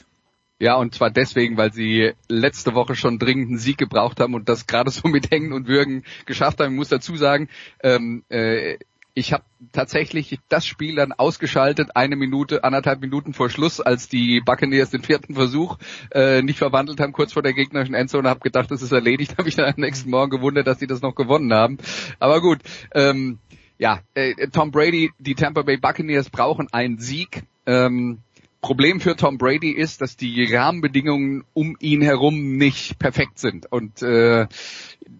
Ja, 0.59 0.75
und 0.75 0.93
zwar 0.93 1.11
deswegen, 1.11 1.57
weil 1.57 1.73
sie 1.73 2.13
letzte 2.29 2.75
Woche 2.75 2.95
schon 2.95 3.19
dringend 3.19 3.49
einen 3.49 3.57
Sieg 3.57 3.77
gebraucht 3.77 4.19
haben 4.19 4.35
und 4.35 4.47
das 4.47 4.67
gerade 4.67 4.89
so 4.91 5.07
mit 5.09 5.31
Hängen 5.31 5.53
und 5.53 5.67
Würgen 5.67 6.03
geschafft 6.25 6.59
haben. 6.59 6.73
Ich 6.73 6.77
muss 6.77 6.89
dazu 6.89 7.15
sagen, 7.15 7.49
ähm, 7.81 8.23
äh, 8.29 8.77
ich 9.15 9.31
habe 9.31 9.45
tatsächlich 9.71 10.39
das 10.49 10.67
Spiel 10.67 10.95
dann 10.95 11.13
ausgeschaltet, 11.13 11.95
eine 11.95 12.17
Minute, 12.17 12.65
anderthalb 12.65 12.99
Minuten 12.99 13.33
vor 13.33 13.49
Schluss, 13.49 13.79
als 13.79 14.09
die 14.09 14.41
Buccaneers 14.41 14.89
den 14.89 15.01
vierten 15.01 15.33
Versuch 15.33 15.77
äh, 16.11 16.41
nicht 16.41 16.59
verwandelt 16.59 16.99
haben, 16.99 17.13
kurz 17.13 17.31
vor 17.31 17.41
der 17.41 17.53
gegnerischen 17.53 17.95
Endzone, 17.95 18.29
habe 18.29 18.41
gedacht, 18.41 18.69
das 18.69 18.81
ist 18.81 18.91
erledigt, 18.91 19.35
habe 19.37 19.47
ich 19.47 19.55
dann 19.55 19.73
am 19.73 19.79
nächsten 19.79 20.09
Morgen 20.09 20.29
gewundert, 20.29 20.67
dass 20.67 20.79
sie 20.79 20.87
das 20.87 21.01
noch 21.01 21.15
gewonnen 21.15 21.53
haben. 21.53 21.77
Aber 22.19 22.41
gut, 22.41 22.59
ähm, 22.93 23.39
ja, 23.77 24.01
äh, 24.13 24.49
Tom 24.49 24.71
Brady, 24.71 25.11
die 25.17 25.35
Tampa 25.35 25.61
Bay 25.61 25.77
Buccaneers 25.77 26.29
brauchen 26.29 26.67
einen 26.73 26.99
Sieg. 26.99 27.43
Ähm, 27.65 28.19
Problem 28.59 28.99
für 28.99 29.15
Tom 29.15 29.37
Brady 29.37 29.71
ist, 29.71 30.01
dass 30.01 30.17
die 30.17 30.43
Rahmenbedingungen 30.53 31.45
um 31.53 31.77
ihn 31.79 32.01
herum 32.01 32.57
nicht 32.57 32.99
perfekt 32.99 33.39
sind. 33.39 33.71
Und 33.71 34.01
äh, 34.01 34.47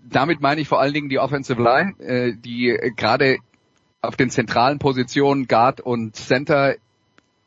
damit 0.09 0.41
meine 0.41 0.61
ich 0.61 0.67
vor 0.67 0.81
allen 0.81 0.93
Dingen 0.93 1.09
die 1.09 1.19
Offensive 1.19 1.61
Line, 1.61 1.93
äh, 1.99 2.33
die 2.35 2.75
gerade 2.95 3.37
auf 4.07 4.15
den 4.15 4.29
zentralen 4.29 4.79
Positionen 4.79 5.47
Guard 5.47 5.81
und 5.81 6.15
Center 6.15 6.75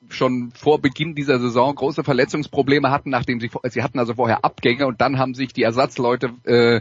schon 0.09 0.53
vor 0.55 0.81
Beginn 0.81 1.15
dieser 1.15 1.39
Saison 1.39 1.75
große 1.75 2.05
Verletzungsprobleme 2.05 2.91
hatten, 2.91 3.11
nachdem 3.11 3.41
sie 3.41 3.51
sie 3.65 3.83
hatten 3.83 3.99
also 3.99 4.15
vorher 4.15 4.45
Abgänge 4.45 4.87
und 4.87 5.01
dann 5.01 5.19
haben 5.19 5.35
sich 5.35 5.53
die 5.53 5.63
Ersatzleute 5.63 6.31
äh, 6.45 6.81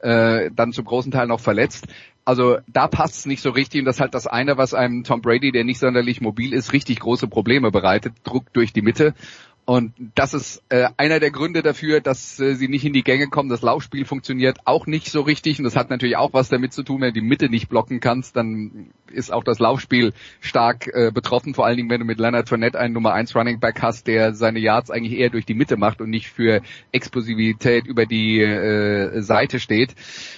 äh, 0.00 0.50
dann 0.54 0.72
zum 0.72 0.84
großen 0.84 1.12
Teil 1.12 1.26
noch 1.26 1.40
verletzt. 1.40 1.86
Also 2.24 2.58
da 2.66 2.88
passt 2.88 3.16
es 3.16 3.26
nicht 3.26 3.40
so 3.40 3.50
richtig 3.50 3.80
und 3.80 3.86
das 3.86 3.96
ist 3.96 4.00
halt 4.00 4.14
das 4.14 4.26
eine, 4.26 4.58
was 4.58 4.74
einem 4.74 5.02
Tom 5.02 5.22
Brady, 5.22 5.50
der 5.50 5.64
nicht 5.64 5.78
sonderlich 5.78 6.20
mobil 6.20 6.52
ist, 6.52 6.72
richtig 6.72 7.00
große 7.00 7.26
Probleme 7.26 7.70
bereitet. 7.70 8.14
Druck 8.22 8.52
durch 8.52 8.72
die 8.72 8.82
Mitte 8.82 9.14
und 9.68 9.92
das 10.14 10.32
ist 10.32 10.62
äh, 10.70 10.88
einer 10.96 11.20
der 11.20 11.30
Gründe 11.30 11.60
dafür, 11.60 12.00
dass 12.00 12.40
äh, 12.40 12.54
sie 12.54 12.68
nicht 12.68 12.86
in 12.86 12.94
die 12.94 13.04
Gänge 13.04 13.26
kommen. 13.26 13.50
Das 13.50 13.60
Laufspiel 13.60 14.06
funktioniert 14.06 14.60
auch 14.64 14.86
nicht 14.86 15.10
so 15.10 15.20
richtig. 15.20 15.58
Und 15.58 15.64
das 15.64 15.76
hat 15.76 15.90
natürlich 15.90 16.16
auch 16.16 16.32
was 16.32 16.48
damit 16.48 16.72
zu 16.72 16.82
tun, 16.82 17.02
wenn 17.02 17.12
du 17.12 17.20
die 17.20 17.26
Mitte 17.26 17.50
nicht 17.50 17.68
blocken 17.68 18.00
kannst, 18.00 18.34
dann 18.34 18.92
ist 19.12 19.30
auch 19.30 19.44
das 19.44 19.58
Laufspiel 19.58 20.14
stark 20.40 20.86
äh, 20.94 21.10
betroffen. 21.12 21.52
Vor 21.52 21.66
allen 21.66 21.76
Dingen, 21.76 21.90
wenn 21.90 22.00
du 22.00 22.06
mit 22.06 22.18
Leonard 22.18 22.48
Fournette 22.48 22.78
einen 22.78 22.94
Nummer 22.94 23.12
1 23.12 23.36
Running 23.36 23.60
Back 23.60 23.82
hast, 23.82 24.06
der 24.06 24.32
seine 24.32 24.58
Yards 24.58 24.90
eigentlich 24.90 25.18
eher 25.18 25.28
durch 25.28 25.44
die 25.44 25.52
Mitte 25.52 25.76
macht 25.76 26.00
und 26.00 26.08
nicht 26.08 26.30
für 26.30 26.62
Explosivität 26.92 27.86
über 27.86 28.06
die 28.06 28.40
äh, 28.40 29.20
Seite 29.20 29.60
steht. 29.60 29.94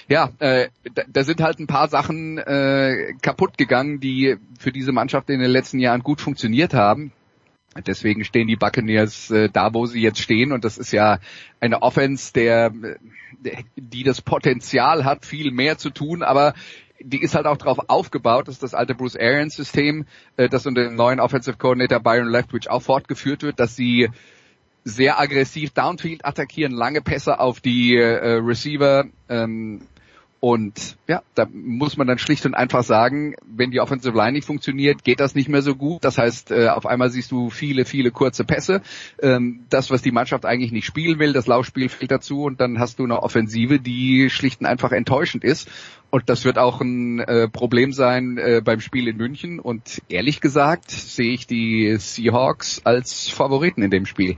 Ja, 0.09 0.31
äh, 0.39 0.67
da, 0.93 1.03
da 1.07 1.23
sind 1.23 1.39
halt 1.39 1.57
ein 1.59 1.67
paar 1.67 1.87
Sachen 1.87 2.37
äh, 2.37 3.13
kaputt 3.21 3.57
gegangen, 3.57 4.01
die 4.01 4.35
für 4.59 4.73
diese 4.73 4.91
Mannschaft 4.91 5.29
in 5.29 5.39
den 5.39 5.51
letzten 5.51 5.79
Jahren 5.79 6.03
gut 6.03 6.19
funktioniert 6.19 6.73
haben 6.73 7.13
Deswegen 7.87 8.25
stehen 8.25 8.47
die 8.47 8.57
Buccaneers 8.57 9.31
äh, 9.31 9.49
da, 9.49 9.73
wo 9.73 9.85
sie 9.85 10.01
jetzt 10.01 10.19
stehen. 10.19 10.51
Und 10.51 10.65
das 10.65 10.77
ist 10.77 10.91
ja 10.91 11.19
eine 11.59 11.81
Offense, 11.81 12.33
der, 12.33 12.71
die 13.77 14.03
das 14.03 14.21
Potenzial 14.21 15.05
hat, 15.05 15.25
viel 15.25 15.51
mehr 15.51 15.77
zu 15.77 15.89
tun, 15.89 16.21
aber 16.21 16.53
die 17.03 17.21
ist 17.21 17.33
halt 17.33 17.45
auch 17.45 17.57
darauf 17.57 17.89
aufgebaut, 17.89 18.47
das 18.47 18.55
ist 18.55 18.63
das 18.63 18.73
alte 18.73 18.93
Bruce 18.93 19.15
Arians 19.15 19.55
System, 19.55 20.05
äh, 20.37 20.49
das 20.49 20.65
unter 20.65 20.83
dem 20.83 20.95
neuen 20.95 21.19
Offensive 21.19 21.57
Coordinator 21.57 21.99
Byron 21.99 22.29
Leftwich 22.29 22.69
auch 22.69 22.81
fortgeführt 22.81 23.43
wird, 23.43 23.59
dass 23.59 23.75
sie 23.75 24.09
sehr 24.83 25.19
aggressiv 25.19 25.71
Downfield 25.71 26.25
attackieren, 26.25 26.73
lange 26.73 27.01
Pässe 27.01 27.39
auf 27.39 27.59
die 27.59 27.95
äh, 27.95 28.39
Receiver 28.41 29.05
ähm, 29.29 29.81
und 30.41 30.97
ja, 31.07 31.21
da 31.35 31.47
muss 31.53 31.97
man 31.97 32.07
dann 32.07 32.17
schlicht 32.17 32.47
und 32.47 32.55
einfach 32.55 32.83
sagen, 32.83 33.35
wenn 33.45 33.69
die 33.69 33.79
Offensive 33.79 34.17
Line 34.17 34.31
nicht 34.31 34.47
funktioniert, 34.47 35.03
geht 35.03 35.19
das 35.19 35.35
nicht 35.35 35.49
mehr 35.49 35.61
so 35.61 35.75
gut. 35.75 36.03
Das 36.03 36.17
heißt, 36.17 36.49
äh, 36.49 36.69
auf 36.69 36.87
einmal 36.87 37.11
siehst 37.11 37.31
du 37.31 37.51
viele, 37.51 37.85
viele 37.85 38.09
kurze 38.09 38.43
Pässe. 38.43 38.81
Ähm, 39.21 39.65
das, 39.69 39.91
was 39.91 40.01
die 40.01 40.11
Mannschaft 40.11 40.47
eigentlich 40.47 40.71
nicht 40.71 40.87
spielen 40.87 41.19
will, 41.19 41.31
das 41.31 41.45
Laufspiel 41.45 41.89
fehlt 41.89 42.09
dazu 42.09 42.41
und 42.41 42.59
dann 42.59 42.79
hast 42.79 42.97
du 42.97 43.03
eine 43.03 43.21
Offensive, 43.21 43.79
die 43.79 44.31
schlicht 44.31 44.61
und 44.61 44.65
einfach 44.65 44.91
enttäuschend 44.91 45.43
ist. 45.43 45.69
Und 46.09 46.27
das 46.27 46.43
wird 46.43 46.57
auch 46.57 46.81
ein 46.81 47.19
äh, 47.19 47.47
Problem 47.47 47.93
sein 47.93 48.39
äh, 48.39 48.63
beim 48.65 48.79
Spiel 48.79 49.07
in 49.09 49.17
München. 49.17 49.59
Und 49.59 50.01
ehrlich 50.09 50.41
gesagt 50.41 50.89
sehe 50.89 51.33
ich 51.33 51.45
die 51.45 51.95
Seahawks 51.99 52.81
als 52.83 53.29
Favoriten 53.29 53.83
in 53.83 53.91
dem 53.91 54.07
Spiel. 54.07 54.37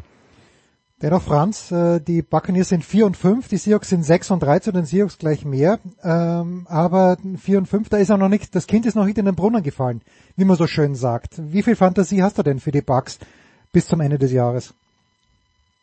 Dennoch, 1.04 1.22
Franz, 1.22 1.70
äh, 1.70 2.00
die 2.00 2.22
Buccaneers 2.22 2.70
sind 2.70 2.86
4 2.86 3.06
und 3.06 3.18
5, 3.18 3.50
die 3.50 3.58
Seahawks 3.58 3.90
sind 3.90 4.04
6 4.04 4.32
und 4.32 4.40
3 4.42 4.60
zu 4.60 4.72
den 4.72 4.86
Seahawks 4.86 5.18
gleich 5.18 5.44
mehr. 5.44 5.80
Ähm, 6.02 6.66
aber 6.70 7.18
4 7.38 7.58
und 7.58 7.66
5, 7.66 7.90
da 7.90 7.98
ist 7.98 8.10
auch 8.10 8.18
noch 8.18 8.30
nicht, 8.30 8.56
das 8.56 8.68
Kind 8.68 8.86
ist 8.86 8.96
noch 8.96 9.04
nicht 9.04 9.18
in 9.18 9.26
den 9.26 9.36
Brunnen 9.36 9.64
gefallen, 9.64 10.02
wie 10.38 10.46
man 10.46 10.56
so 10.56 10.66
schön 10.66 10.96
sagt. 10.96 11.34
Wie 11.38 11.62
viel 11.62 11.76
Fantasie 11.76 12.24
hast 12.24 12.38
du 12.38 12.44
denn 12.44 12.62
für 12.62 12.72
die 12.72 12.82
Bucks 12.82 13.20
bis 13.74 13.86
zum 13.86 14.00
Ende 14.00 14.18
des 14.18 14.32
Jahres? 14.32 14.74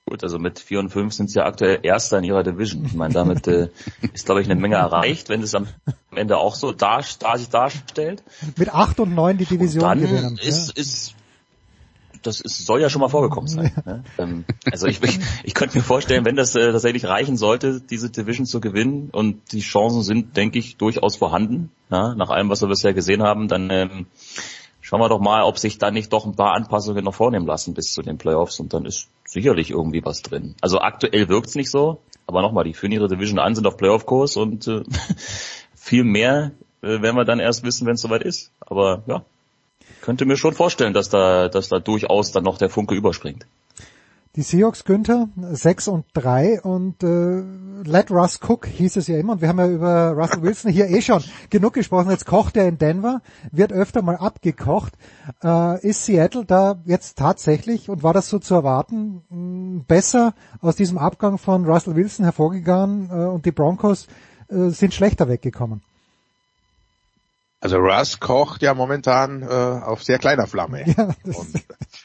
Gut, 0.07 0.25
also 0.25 0.39
mit 0.39 0.59
4 0.59 0.81
und 0.81 0.89
5 0.89 1.13
sind 1.13 1.31
sie 1.31 1.39
ja 1.39 1.45
aktuell 1.45 1.81
Erster 1.83 2.17
in 2.17 2.25
ihrer 2.25 2.43
Division. 2.43 2.87
Ich 2.87 2.95
meine, 2.95 3.13
damit 3.13 3.47
äh, 3.47 3.69
ist, 4.15 4.25
glaube 4.25 4.41
ich, 4.41 4.51
eine 4.51 4.59
Menge 4.59 4.77
erreicht, 4.77 5.29
wenn 5.29 5.43
es 5.43 5.55
am 5.55 5.69
Ende 6.15 6.39
auch 6.39 6.55
so 6.55 6.73
dar, 6.73 7.05
dar 7.19 7.37
sich 7.37 7.51
darstellt. 7.51 8.23
Mit 8.57 8.73
8 8.73 9.01
und 9.01 9.15
9 9.15 9.37
die 9.37 9.45
Division 9.45 9.85
und 9.85 9.91
dann 9.91 10.01
gewinnen. 10.01 10.39
Ist, 10.43 10.69
ja. 10.69 10.81
ist 10.81 11.15
das 12.23 12.41
ist, 12.41 12.67
soll 12.67 12.81
ja 12.81 12.91
schon 12.91 13.01
mal 13.01 13.09
vorgekommen 13.09 13.49
sein. 13.49 13.73
Ne? 13.85 14.05
Ähm, 14.19 14.45
also 14.71 14.87
ich, 14.87 15.03
ich, 15.03 15.19
ich 15.43 15.55
könnte 15.55 15.79
mir 15.79 15.83
vorstellen, 15.83 16.25
wenn 16.25 16.37
das 16.37 16.55
äh, 16.55 16.71
tatsächlich 16.71 17.07
reichen 17.07 17.37
sollte, 17.37 17.81
diese 17.81 18.11
Division 18.11 18.45
zu 18.47 18.61
gewinnen 18.61 19.09
und 19.11 19.53
die 19.53 19.61
Chancen 19.61 20.03
sind, 20.03 20.37
denke 20.37 20.59
ich, 20.59 20.77
durchaus 20.77 21.17
vorhanden. 21.17 21.71
Ja? 21.91 22.15
Nach 22.15 22.29
allem, 22.29 22.51
was 22.51 22.61
wir 22.61 22.69
bisher 22.69 22.93
gesehen 22.93 23.23
haben, 23.23 23.49
dann 23.49 23.71
ähm, 23.71 24.07
schauen 24.81 25.01
wir 25.01 25.09
doch 25.09 25.21
mal, 25.21 25.45
ob 25.45 25.59
sich 25.59 25.79
da 25.79 25.91
nicht 25.91 26.13
doch 26.13 26.27
ein 26.27 26.37
paar 26.37 26.53
Anpassungen 26.53 27.05
noch 27.05 27.15
vornehmen 27.15 27.47
lassen 27.47 27.75
bis 27.75 27.93
zu 27.93 28.03
den 28.03 28.19
Playoffs 28.19 28.61
und 28.61 28.75
dann 28.75 28.85
ist 28.85 29.09
sicherlich 29.25 29.71
irgendwie 29.71 30.05
was 30.05 30.23
drin. 30.23 30.55
Also 30.61 30.79
aktuell 30.81 31.29
wirkt's 31.29 31.55
nicht 31.55 31.71
so, 31.71 32.01
aber 32.27 32.43
nochmal, 32.43 32.65
die 32.65 32.75
führen 32.75 32.93
ihre 32.93 33.09
Division 33.09 33.39
an, 33.39 33.55
sind 33.55 33.67
auf 33.67 33.77
Playoff-Kurs 33.77 34.37
und 34.37 34.69
äh, 34.69 34.83
viel 35.75 36.05
mehr 36.05 36.53
äh, 36.83 37.03
werden 37.03 37.17
wir 37.17 37.25
dann 37.25 37.41
erst 37.41 37.63
wissen, 37.63 37.87
wenn 37.87 37.95
es 37.95 38.03
soweit 38.03 38.23
ist. 38.23 38.53
Aber 38.61 39.03
ja, 39.07 39.25
könnte 40.03 40.25
mir 40.25 40.37
schon 40.37 40.55
vorstellen, 40.55 40.95
dass 40.95 41.09
da, 41.09 41.49
dass 41.49 41.69
da 41.69 41.79
durchaus 41.79 42.33
dann 42.33 42.45
noch 42.45 42.59
der 42.59 42.71
Funke 42.71 42.95
überspringt. 42.95 43.47
Die 44.37 44.43
Seahawks, 44.43 44.85
Günther, 44.85 45.29
6 45.37 45.89
und 45.89 46.05
3 46.13 46.61
und 46.63 47.03
äh, 47.03 47.43
let 47.83 48.13
Russ 48.13 48.39
cook 48.41 48.65
hieß 48.65 48.95
es 48.95 49.09
ja 49.09 49.19
immer 49.19 49.33
und 49.33 49.41
wir 49.41 49.49
haben 49.49 49.59
ja 49.59 49.67
über 49.67 50.13
Russell 50.13 50.43
Wilson 50.43 50.71
hier 50.71 50.89
eh 50.89 51.03
schon 51.03 51.25
genug 51.51 51.73
gesprochen. 51.73 52.11
Jetzt 52.11 52.27
kocht 52.27 52.57
er 52.57 52.69
in 52.69 52.79
Denver, 52.79 53.23
wird 53.51 53.73
öfter 53.73 54.03
mal 54.03 54.17
abgekocht. 54.17 54.93
Äh, 55.43 55.85
ist 55.85 56.05
Seattle 56.05 56.45
da 56.45 56.81
jetzt 56.85 57.19
tatsächlich, 57.19 57.89
und 57.89 58.05
war 58.05 58.15
das 58.15 58.29
so 58.29 58.39
zu 58.39 58.55
erwarten, 58.55 59.85
besser 59.89 60.35
aus 60.61 60.77
diesem 60.77 60.99
Abgang 60.99 61.37
von 61.37 61.65
Russell 61.65 61.97
Wilson 61.97 62.25
hervorgegangen 62.25 63.11
äh, 63.11 63.27
und 63.27 63.47
die 63.47 63.53
Broncos 63.53 64.07
äh, 64.49 64.69
sind 64.69 64.95
schlechter 64.95 65.29
weggekommen? 65.29 65.83
Also 67.63 67.77
Russ 67.77 68.21
kocht 68.21 68.63
ja 68.63 68.73
momentan 68.73 69.43
äh, 69.43 69.47
auf 69.47 70.03
sehr 70.03 70.19
kleiner 70.19 70.47
Flamme. 70.47 70.85
Ja, 70.97 71.15
und 71.25 71.65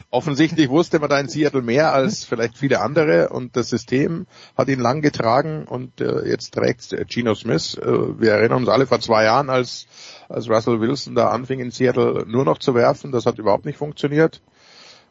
offensichtlich 0.09 0.69
wusste 0.69 0.99
man 0.99 1.09
da 1.09 1.19
in 1.19 1.29
Seattle 1.29 1.61
mehr 1.61 1.93
als 1.93 2.25
vielleicht 2.25 2.57
viele 2.57 2.81
andere 2.81 3.29
und 3.29 3.55
das 3.55 3.69
System 3.69 4.27
hat 4.57 4.67
ihn 4.67 4.79
lang 4.79 5.01
getragen 5.01 5.65
und 5.65 6.01
äh, 6.01 6.27
jetzt 6.27 6.53
trägt 6.53 6.95
Geno 7.07 7.33
Smith. 7.35 7.77
Äh, 7.77 8.19
wir 8.19 8.33
erinnern 8.33 8.59
uns 8.59 8.69
alle 8.69 8.85
vor 8.85 8.99
zwei 8.99 9.23
Jahren, 9.23 9.49
als, 9.49 9.87
als 10.27 10.49
Russell 10.49 10.81
Wilson 10.81 11.15
da 11.15 11.29
anfing 11.29 11.59
in 11.59 11.71
Seattle 11.71 12.25
nur 12.27 12.45
noch 12.45 12.57
zu 12.57 12.75
werfen. 12.75 13.11
Das 13.11 13.25
hat 13.25 13.39
überhaupt 13.39 13.65
nicht 13.65 13.77
funktioniert, 13.77 14.41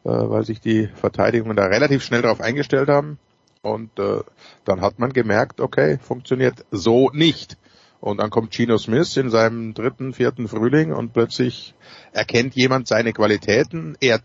äh, 0.03 0.09
weil 0.09 0.45
sich 0.45 0.61
die 0.61 0.87
Verteidigungen 0.87 1.57
da 1.57 1.65
relativ 1.65 2.03
schnell 2.03 2.21
darauf 2.21 2.41
eingestellt 2.41 2.89
haben. 2.89 3.17
Und 3.61 3.97
äh, 3.97 4.21
dann 4.63 4.81
hat 4.81 4.99
man 4.99 5.11
gemerkt, 5.11 5.59
okay, 5.59 5.97
funktioniert 5.97 6.65
so 6.69 7.09
nicht. 7.11 7.57
Und 8.05 8.17
dann 8.17 8.29
kommt 8.29 8.53
Gino 8.53 8.77
Smith 8.77 9.17
in 9.17 9.31
seinem 9.31 9.73
dritten, 9.73 10.13
vierten 10.13 10.47
Frühling 10.47 10.93
und 10.93 11.11
plötzlich 11.11 11.73
erkennt 12.11 12.53
jemand 12.53 12.87
seine 12.87 13.13
Qualitäten, 13.13 13.97
er 13.99 14.21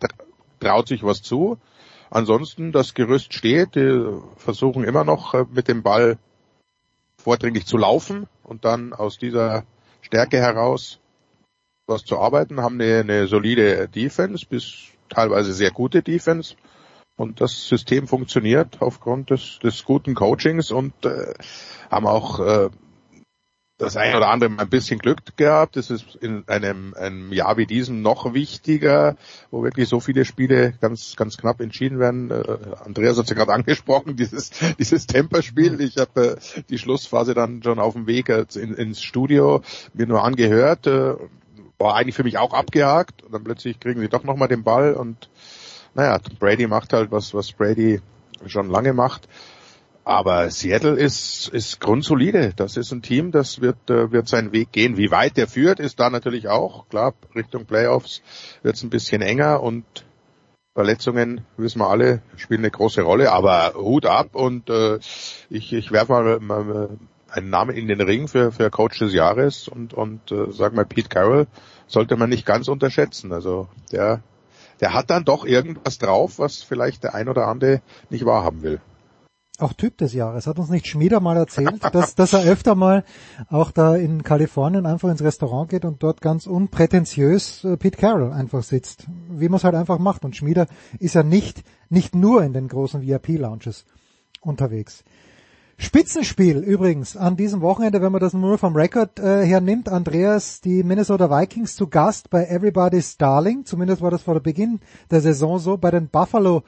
traut 0.60 0.86
sich 0.86 1.02
was 1.02 1.22
zu. 1.22 1.56
Ansonsten, 2.10 2.72
das 2.72 2.92
Gerüst 2.92 3.32
steht, 3.32 3.76
die 3.76 4.04
versuchen 4.36 4.84
immer 4.84 5.04
noch 5.04 5.32
äh, 5.32 5.46
mit 5.50 5.66
dem 5.66 5.82
Ball 5.82 6.18
vordringlich 7.16 7.64
zu 7.64 7.78
laufen 7.78 8.26
und 8.44 8.66
dann 8.66 8.92
aus 8.92 9.16
dieser 9.16 9.64
Stärke 10.02 10.36
heraus 10.36 11.00
was 11.86 12.04
zu 12.04 12.18
arbeiten, 12.18 12.60
haben 12.60 12.78
eine, 12.78 12.98
eine 12.98 13.28
solide 13.28 13.88
Defense, 13.88 14.44
bis 14.44 14.88
teilweise 15.08 15.54
sehr 15.54 15.70
gute 15.70 16.02
Defense. 16.02 16.54
Und 17.16 17.40
das 17.40 17.66
System 17.66 18.06
funktioniert 18.06 18.82
aufgrund 18.82 19.30
des, 19.30 19.58
des 19.62 19.86
guten 19.86 20.14
Coachings 20.14 20.70
und 20.70 20.92
äh, 21.06 21.32
haben 21.90 22.06
auch 22.06 22.40
äh, 22.40 22.68
das 23.80 23.96
ein 23.96 24.14
oder 24.14 24.28
andere 24.28 24.50
mal 24.50 24.62
ein 24.62 24.68
bisschen 24.68 24.98
Glück 24.98 25.36
gehabt. 25.36 25.76
Das 25.76 25.90
ist 25.90 26.14
in 26.16 26.44
einem, 26.48 26.94
einem 26.94 27.32
Jahr 27.32 27.56
wie 27.56 27.66
diesem 27.66 28.02
noch 28.02 28.34
wichtiger, 28.34 29.16
wo 29.50 29.62
wirklich 29.62 29.88
so 29.88 30.00
viele 30.00 30.24
Spiele 30.24 30.74
ganz, 30.80 31.16
ganz 31.16 31.36
knapp 31.38 31.60
entschieden 31.60 31.98
werden. 31.98 32.30
Äh, 32.30 32.58
Andreas 32.84 33.16
hat 33.16 33.24
es 33.24 33.30
ja 33.30 33.36
gerade 33.36 33.52
angesprochen, 33.54 34.16
dieses, 34.16 34.50
dieses 34.78 35.06
Temperspiel. 35.06 35.80
Ich 35.80 35.96
habe 35.96 36.36
äh, 36.36 36.62
die 36.68 36.78
Schlussphase 36.78 37.34
dann 37.34 37.62
schon 37.62 37.78
auf 37.78 37.94
dem 37.94 38.06
Weg 38.06 38.28
äh, 38.28 38.44
in, 38.54 38.74
ins 38.74 39.02
Studio 39.02 39.62
mir 39.94 40.06
nur 40.06 40.24
angehört. 40.24 40.86
Äh, 40.86 41.14
war 41.78 41.94
eigentlich 41.94 42.14
für 42.14 42.24
mich 42.24 42.36
auch 42.36 42.52
abgehakt. 42.52 43.22
Und 43.22 43.32
dann 43.32 43.44
plötzlich 43.44 43.80
kriegen 43.80 44.00
sie 44.00 44.08
doch 44.08 44.24
nochmal 44.24 44.48
den 44.48 44.62
Ball 44.62 44.92
und 44.92 45.30
naja, 45.94 46.20
Brady 46.38 46.66
macht 46.66 46.92
halt 46.92 47.10
was, 47.10 47.34
was 47.34 47.52
Brady 47.52 48.00
schon 48.46 48.70
lange 48.70 48.92
macht. 48.92 49.28
Aber 50.10 50.50
Seattle 50.50 50.98
ist, 50.98 51.46
ist 51.50 51.78
grundsolide. 51.78 52.52
Das 52.56 52.76
ist 52.76 52.90
ein 52.90 53.00
Team, 53.00 53.30
das 53.30 53.60
wird, 53.60 53.88
äh, 53.90 54.10
wird 54.10 54.26
seinen 54.26 54.50
Weg 54.50 54.72
gehen. 54.72 54.96
Wie 54.96 55.12
weit 55.12 55.36
der 55.36 55.46
führt, 55.46 55.78
ist 55.78 56.00
da 56.00 56.10
natürlich 56.10 56.48
auch. 56.48 56.88
Klar, 56.88 57.14
Richtung 57.36 57.64
Playoffs 57.64 58.20
wird 58.64 58.74
es 58.74 58.82
ein 58.82 58.90
bisschen 58.90 59.22
enger 59.22 59.62
und 59.62 59.84
Verletzungen, 60.74 61.42
wissen 61.56 61.78
wir 61.78 61.88
alle, 61.88 62.22
spielen 62.34 62.62
eine 62.62 62.72
große 62.72 63.02
Rolle. 63.02 63.30
Aber 63.30 63.74
Hut 63.76 64.04
ab 64.04 64.34
und 64.34 64.68
äh, 64.68 64.98
ich, 65.48 65.72
ich 65.72 65.92
werfe 65.92 66.10
mal, 66.10 66.40
mal 66.40 66.88
einen 67.28 67.50
Namen 67.50 67.76
in 67.76 67.86
den 67.86 68.00
Ring 68.00 68.26
für, 68.26 68.50
für 68.50 68.68
Coach 68.68 68.98
des 68.98 69.14
Jahres 69.14 69.68
und, 69.68 69.94
und 69.94 70.32
äh, 70.32 70.50
sag 70.50 70.74
mal, 70.74 70.86
Pete 70.86 71.08
Carroll 71.08 71.46
sollte 71.86 72.16
man 72.16 72.30
nicht 72.30 72.44
ganz 72.44 72.66
unterschätzen. 72.66 73.32
Also 73.32 73.68
der, 73.92 74.24
der 74.80 74.92
hat 74.92 75.08
dann 75.08 75.24
doch 75.24 75.44
irgendwas 75.44 75.98
drauf, 75.98 76.40
was 76.40 76.64
vielleicht 76.64 77.04
der 77.04 77.14
ein 77.14 77.28
oder 77.28 77.46
andere 77.46 77.80
nicht 78.08 78.26
wahrhaben 78.26 78.62
will. 78.62 78.80
Auch 79.62 79.72
Typ 79.72 79.98
des 79.98 80.12
Jahres. 80.12 80.46
Hat 80.46 80.58
uns 80.58 80.70
nicht 80.70 80.86
Schmieder 80.86 81.20
mal 81.20 81.36
erzählt, 81.36 81.82
dass, 81.92 82.14
dass 82.14 82.32
er 82.32 82.44
öfter 82.44 82.74
mal 82.74 83.04
auch 83.48 83.70
da 83.70 83.96
in 83.96 84.22
Kalifornien 84.22 84.86
einfach 84.86 85.08
ins 85.10 85.22
Restaurant 85.22 85.70
geht 85.70 85.84
und 85.84 86.02
dort 86.02 86.20
ganz 86.20 86.46
unprätentiös 86.46 87.64
äh, 87.64 87.76
Pete 87.76 87.98
Carroll 87.98 88.32
einfach 88.32 88.62
sitzt. 88.62 89.06
Wie 89.30 89.48
man 89.48 89.56
es 89.56 89.64
halt 89.64 89.74
einfach 89.74 89.98
macht. 89.98 90.24
Und 90.24 90.36
Schmieder 90.36 90.66
ist 90.98 91.14
ja 91.14 91.22
nicht, 91.22 91.62
nicht 91.88 92.14
nur 92.14 92.42
in 92.42 92.52
den 92.52 92.68
großen 92.68 93.02
VIP-Lounges 93.02 93.84
unterwegs. 94.40 95.04
Spitzenspiel 95.82 96.58
übrigens 96.58 97.16
an 97.16 97.38
diesem 97.38 97.62
Wochenende, 97.62 98.02
wenn 98.02 98.12
man 98.12 98.20
das 98.20 98.34
nur 98.34 98.58
vom 98.58 98.76
Rekord 98.76 99.18
äh, 99.18 99.46
her 99.46 99.62
nimmt. 99.62 99.88
Andreas, 99.88 100.60
die 100.60 100.82
Minnesota 100.82 101.30
Vikings 101.30 101.74
zu 101.74 101.88
Gast 101.88 102.28
bei 102.28 102.44
Everybody's 102.44 103.16
Darling. 103.16 103.64
Zumindest 103.64 104.02
war 104.02 104.10
das 104.10 104.22
vor 104.22 104.34
der 104.34 104.42
Beginn 104.42 104.80
der 105.10 105.22
Saison 105.22 105.58
so. 105.58 105.78
Bei 105.78 105.90
den 105.90 106.08
Buffalo 106.08 106.64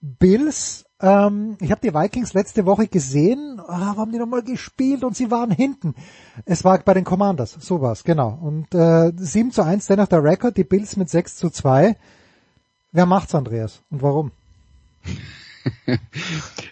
Bills. 0.00 0.84
Ähm, 1.02 1.56
ich 1.60 1.72
habe 1.72 1.80
die 1.80 1.92
Vikings 1.92 2.32
letzte 2.32 2.64
Woche 2.64 2.86
gesehen, 2.86 3.60
ah, 3.66 3.96
haben 3.96 4.12
die 4.12 4.18
nochmal 4.18 4.42
gespielt 4.42 5.02
und 5.02 5.16
sie 5.16 5.32
waren 5.32 5.50
hinten. 5.50 5.96
Es 6.44 6.64
war 6.64 6.78
bei 6.78 6.94
den 6.94 7.04
Commanders, 7.04 7.56
so 7.58 7.80
war's, 7.80 8.04
genau. 8.04 8.38
Und 8.40 8.72
äh, 8.74 9.12
7 9.16 9.50
zu 9.50 9.64
1 9.64 9.88
dennoch 9.88 10.06
der 10.06 10.22
Rekord, 10.22 10.56
die 10.56 10.64
Bills 10.64 10.96
mit 10.96 11.10
6 11.10 11.36
zu 11.36 11.50
2. 11.50 11.96
Wer 12.92 13.06
macht's, 13.06 13.34
Andreas? 13.34 13.82
Und 13.90 14.02
warum? 14.02 14.30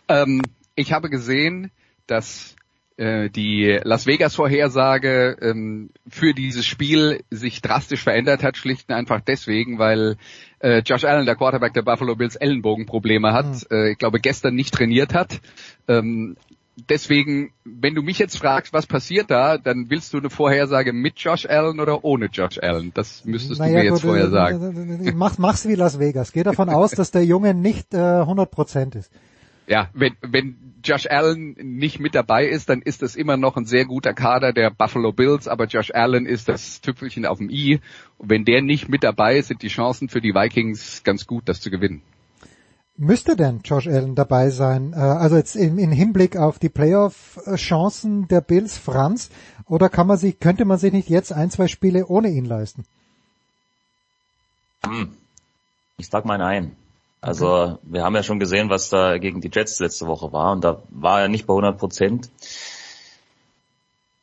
ähm, 0.08 0.42
ich 0.76 0.92
habe 0.92 1.10
gesehen, 1.10 1.72
dass 2.06 2.54
äh, 3.00 3.30
die 3.30 3.80
Las 3.82 4.06
Vegas 4.06 4.36
Vorhersage 4.36 5.36
ähm, 5.40 5.90
für 6.08 6.34
dieses 6.34 6.66
Spiel 6.66 7.24
sich 7.30 7.62
drastisch 7.62 8.02
verändert 8.04 8.44
hat, 8.44 8.56
schlicht 8.56 8.90
und 8.90 8.94
einfach 8.94 9.20
deswegen, 9.20 9.78
weil 9.78 10.18
äh, 10.60 10.82
Josh 10.84 11.04
Allen, 11.04 11.26
der 11.26 11.36
Quarterback 11.36 11.74
der 11.74 11.82
Buffalo 11.82 12.14
Bills, 12.14 12.36
Ellenbogenprobleme 12.36 13.32
hat. 13.32 13.46
Mhm. 13.46 13.66
Äh, 13.70 13.90
ich 13.92 13.98
glaube, 13.98 14.20
gestern 14.20 14.54
nicht 14.54 14.72
trainiert 14.72 15.14
hat. 15.14 15.40
Ähm, 15.88 16.36
deswegen, 16.88 17.52
wenn 17.64 17.94
du 17.94 18.02
mich 18.02 18.18
jetzt 18.18 18.38
fragst, 18.38 18.72
was 18.72 18.86
passiert 18.86 19.30
da, 19.30 19.58
dann 19.58 19.86
willst 19.88 20.12
du 20.12 20.18
eine 20.18 20.30
Vorhersage 20.30 20.92
mit 20.92 21.18
Josh 21.18 21.46
Allen 21.46 21.80
oder 21.80 22.04
ohne 22.04 22.26
Josh 22.26 22.58
Allen? 22.58 22.92
Das 22.94 23.24
müsstest 23.24 23.60
naja, 23.60 23.72
du 23.72 23.78
mir 23.78 23.84
jetzt 23.84 23.92
gut, 23.94 24.02
vorher 24.02 24.30
sagen. 24.30 25.12
Mach, 25.16 25.38
mach's 25.38 25.66
wie 25.66 25.74
Las 25.74 25.98
Vegas. 25.98 26.32
Geh 26.32 26.42
davon 26.42 26.68
aus, 26.68 26.92
dass 26.92 27.10
der 27.10 27.24
Junge 27.24 27.54
nicht 27.54 27.94
äh, 27.94 27.98
100% 27.98 28.96
ist. 28.96 29.10
Ja, 29.66 29.88
wenn, 29.94 30.16
wenn 30.20 30.56
Josh 30.82 31.06
Allen 31.06 31.54
nicht 31.60 32.00
mit 32.00 32.14
dabei 32.14 32.46
ist, 32.46 32.68
dann 32.68 32.82
ist 32.82 33.02
das 33.02 33.14
immer 33.14 33.36
noch 33.36 33.56
ein 33.56 33.66
sehr 33.66 33.84
guter 33.84 34.14
Kader 34.14 34.52
der 34.52 34.70
Buffalo 34.70 35.12
Bills, 35.12 35.46
aber 35.46 35.66
Josh 35.66 35.92
Allen 35.92 36.26
ist 36.26 36.48
das 36.48 36.80
Tüpfelchen 36.80 37.26
auf 37.26 37.38
dem 37.38 37.50
i. 37.50 37.80
Und 38.18 38.30
wenn 38.30 38.44
der 38.44 38.62
nicht 38.62 38.88
mit 38.88 39.04
dabei 39.04 39.36
ist, 39.36 39.48
sind 39.48 39.62
die 39.62 39.68
Chancen 39.68 40.08
für 40.08 40.20
die 40.20 40.34
Vikings 40.34 41.02
ganz 41.04 41.26
gut, 41.26 41.48
das 41.48 41.60
zu 41.60 41.70
gewinnen. 41.70 42.02
Müsste 42.96 43.36
denn 43.36 43.60
Josh 43.64 43.86
Allen 43.86 44.14
dabei 44.14 44.50
sein? 44.50 44.92
Äh, 44.92 44.96
also 44.96 45.36
jetzt 45.36 45.56
im, 45.56 45.78
im 45.78 45.92
Hinblick 45.92 46.36
auf 46.36 46.58
die 46.58 46.68
Playoff-Chancen 46.68 48.28
der 48.28 48.40
Bills, 48.40 48.76
Franz, 48.76 49.30
oder 49.66 49.88
kann 49.88 50.06
man 50.06 50.18
sich, 50.18 50.38
könnte 50.40 50.64
man 50.64 50.78
sich 50.78 50.92
nicht 50.92 51.08
jetzt 51.08 51.32
ein, 51.32 51.50
zwei 51.50 51.68
Spiele 51.68 52.06
ohne 52.06 52.28
ihn 52.28 52.44
leisten? 52.44 52.84
Hm. 54.84 55.12
Ich 55.96 56.08
sag 56.08 56.24
mal 56.24 56.38
nein. 56.38 56.76
Also 57.20 57.78
wir 57.82 58.02
haben 58.02 58.14
ja 58.14 58.22
schon 58.22 58.40
gesehen, 58.40 58.70
was 58.70 58.88
da 58.88 59.18
gegen 59.18 59.40
die 59.40 59.50
Jets 59.52 59.78
letzte 59.78 60.06
Woche 60.06 60.32
war 60.32 60.52
und 60.52 60.64
da 60.64 60.82
war 60.88 61.20
er 61.20 61.28
nicht 61.28 61.46
bei 61.46 61.52
100 61.52 61.78
Prozent. 61.78 62.30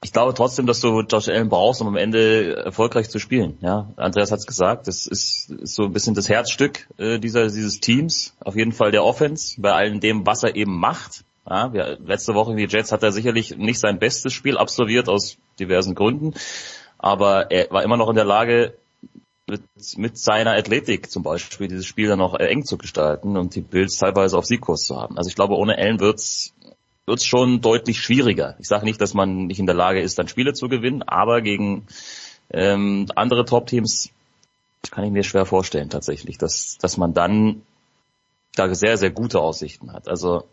Ich 0.03 0.13
glaube 0.13 0.33
trotzdem, 0.33 0.67
dass 0.67 0.79
du 0.79 1.01
Josh 1.01 1.27
Allen 1.27 1.49
brauchst, 1.49 1.81
um 1.81 1.87
am 1.87 1.95
Ende 1.95 2.55
erfolgreich 2.65 3.09
zu 3.09 3.19
spielen. 3.19 3.57
Ja, 3.61 3.89
Andreas 3.97 4.31
hat 4.31 4.39
es 4.39 4.45
gesagt, 4.45 4.87
das 4.87 5.07
ist, 5.07 5.49
ist, 5.49 5.75
so 5.75 5.85
ein 5.85 5.93
bisschen 5.93 6.13
das 6.13 6.29
Herzstück 6.29 6.87
äh, 6.97 7.19
dieser, 7.19 7.47
dieses 7.47 7.79
Teams. 7.79 8.35
Auf 8.39 8.55
jeden 8.55 8.71
Fall 8.71 8.91
der 8.91 9.03
Offense, 9.03 9.59
bei 9.59 9.73
allem 9.73 9.99
dem, 9.99 10.25
was 10.25 10.43
er 10.43 10.55
eben 10.55 10.77
macht. 10.77 11.23
Ja, 11.49 11.73
wir, 11.73 11.97
letzte 12.05 12.35
Woche 12.35 12.51
in 12.51 12.57
die 12.57 12.67
Jets 12.67 12.91
hat 12.91 13.03
er 13.03 13.11
sicherlich 13.11 13.57
nicht 13.57 13.79
sein 13.79 13.99
bestes 13.99 14.33
Spiel 14.33 14.57
absolviert 14.57 15.09
aus 15.09 15.37
diversen 15.59 15.95
Gründen, 15.95 16.33
aber 16.99 17.51
er 17.51 17.71
war 17.71 17.83
immer 17.83 17.97
noch 17.97 18.09
in 18.09 18.15
der 18.15 18.25
Lage, 18.25 18.75
mit, 19.47 19.61
mit 19.97 20.17
seiner 20.17 20.51
Athletik 20.51 21.09
zum 21.09 21.23
Beispiel 21.23 21.67
dieses 21.67 21.85
Spiel 21.85 22.09
dann 22.09 22.19
noch 22.19 22.35
äh, 22.35 22.47
eng 22.47 22.65
zu 22.65 22.77
gestalten 22.77 23.37
und 23.37 23.55
die 23.55 23.61
Bills 23.61 23.97
teilweise 23.97 24.37
auf 24.37 24.45
Siegkurs 24.45 24.81
zu 24.81 24.99
haben. 24.99 25.17
Also 25.17 25.29
ich 25.29 25.35
glaube, 25.35 25.55
ohne 25.55 25.77
Allen 25.77 25.99
wird's 25.99 26.53
wird's 27.05 27.25
schon 27.25 27.61
deutlich 27.61 28.01
schwieriger. 28.01 28.57
Ich 28.59 28.67
sage 28.67 28.83
nicht, 28.83 28.99
dass 28.99 29.13
man 29.13 29.47
nicht 29.47 29.59
in 29.59 29.65
der 29.65 29.75
Lage 29.75 30.01
ist, 30.01 30.19
dann 30.19 30.27
Spiele 30.27 30.53
zu 30.53 30.67
gewinnen, 30.67 31.03
aber 31.03 31.41
gegen 31.41 31.87
ähm, 32.51 33.07
andere 33.15 33.45
Top-Teams 33.45 34.09
kann 34.91 35.05
ich 35.05 35.11
mir 35.11 35.23
schwer 35.23 35.45
vorstellen 35.45 35.89
tatsächlich, 35.89 36.37
dass, 36.37 36.77
dass 36.77 36.97
man 36.97 37.13
dann 37.13 37.61
da 38.55 38.73
sehr, 38.75 38.97
sehr 38.97 39.11
gute 39.11 39.39
Aussichten 39.39 39.93
hat. 39.93 40.09
Also 40.09 40.43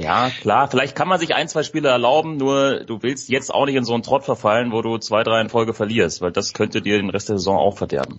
ja, 0.00 0.30
klar, 0.40 0.68
vielleicht 0.68 0.96
kann 0.96 1.08
man 1.08 1.20
sich 1.20 1.34
ein, 1.34 1.48
zwei 1.48 1.62
Spiele 1.62 1.88
erlauben, 1.88 2.36
nur 2.36 2.84
du 2.84 3.02
willst 3.02 3.28
jetzt 3.28 3.54
auch 3.54 3.66
nicht 3.66 3.76
in 3.76 3.84
so 3.84 3.94
einen 3.94 4.02
Trott 4.02 4.24
verfallen, 4.24 4.72
wo 4.72 4.82
du 4.82 4.98
zwei, 4.98 5.22
drei 5.22 5.40
in 5.40 5.48
Folge 5.48 5.72
verlierst, 5.72 6.20
weil 6.20 6.32
das 6.32 6.52
könnte 6.52 6.82
dir 6.82 6.96
den 6.96 7.10
Rest 7.10 7.28
der 7.28 7.38
Saison 7.38 7.58
auch 7.58 7.76
verderben. 7.76 8.18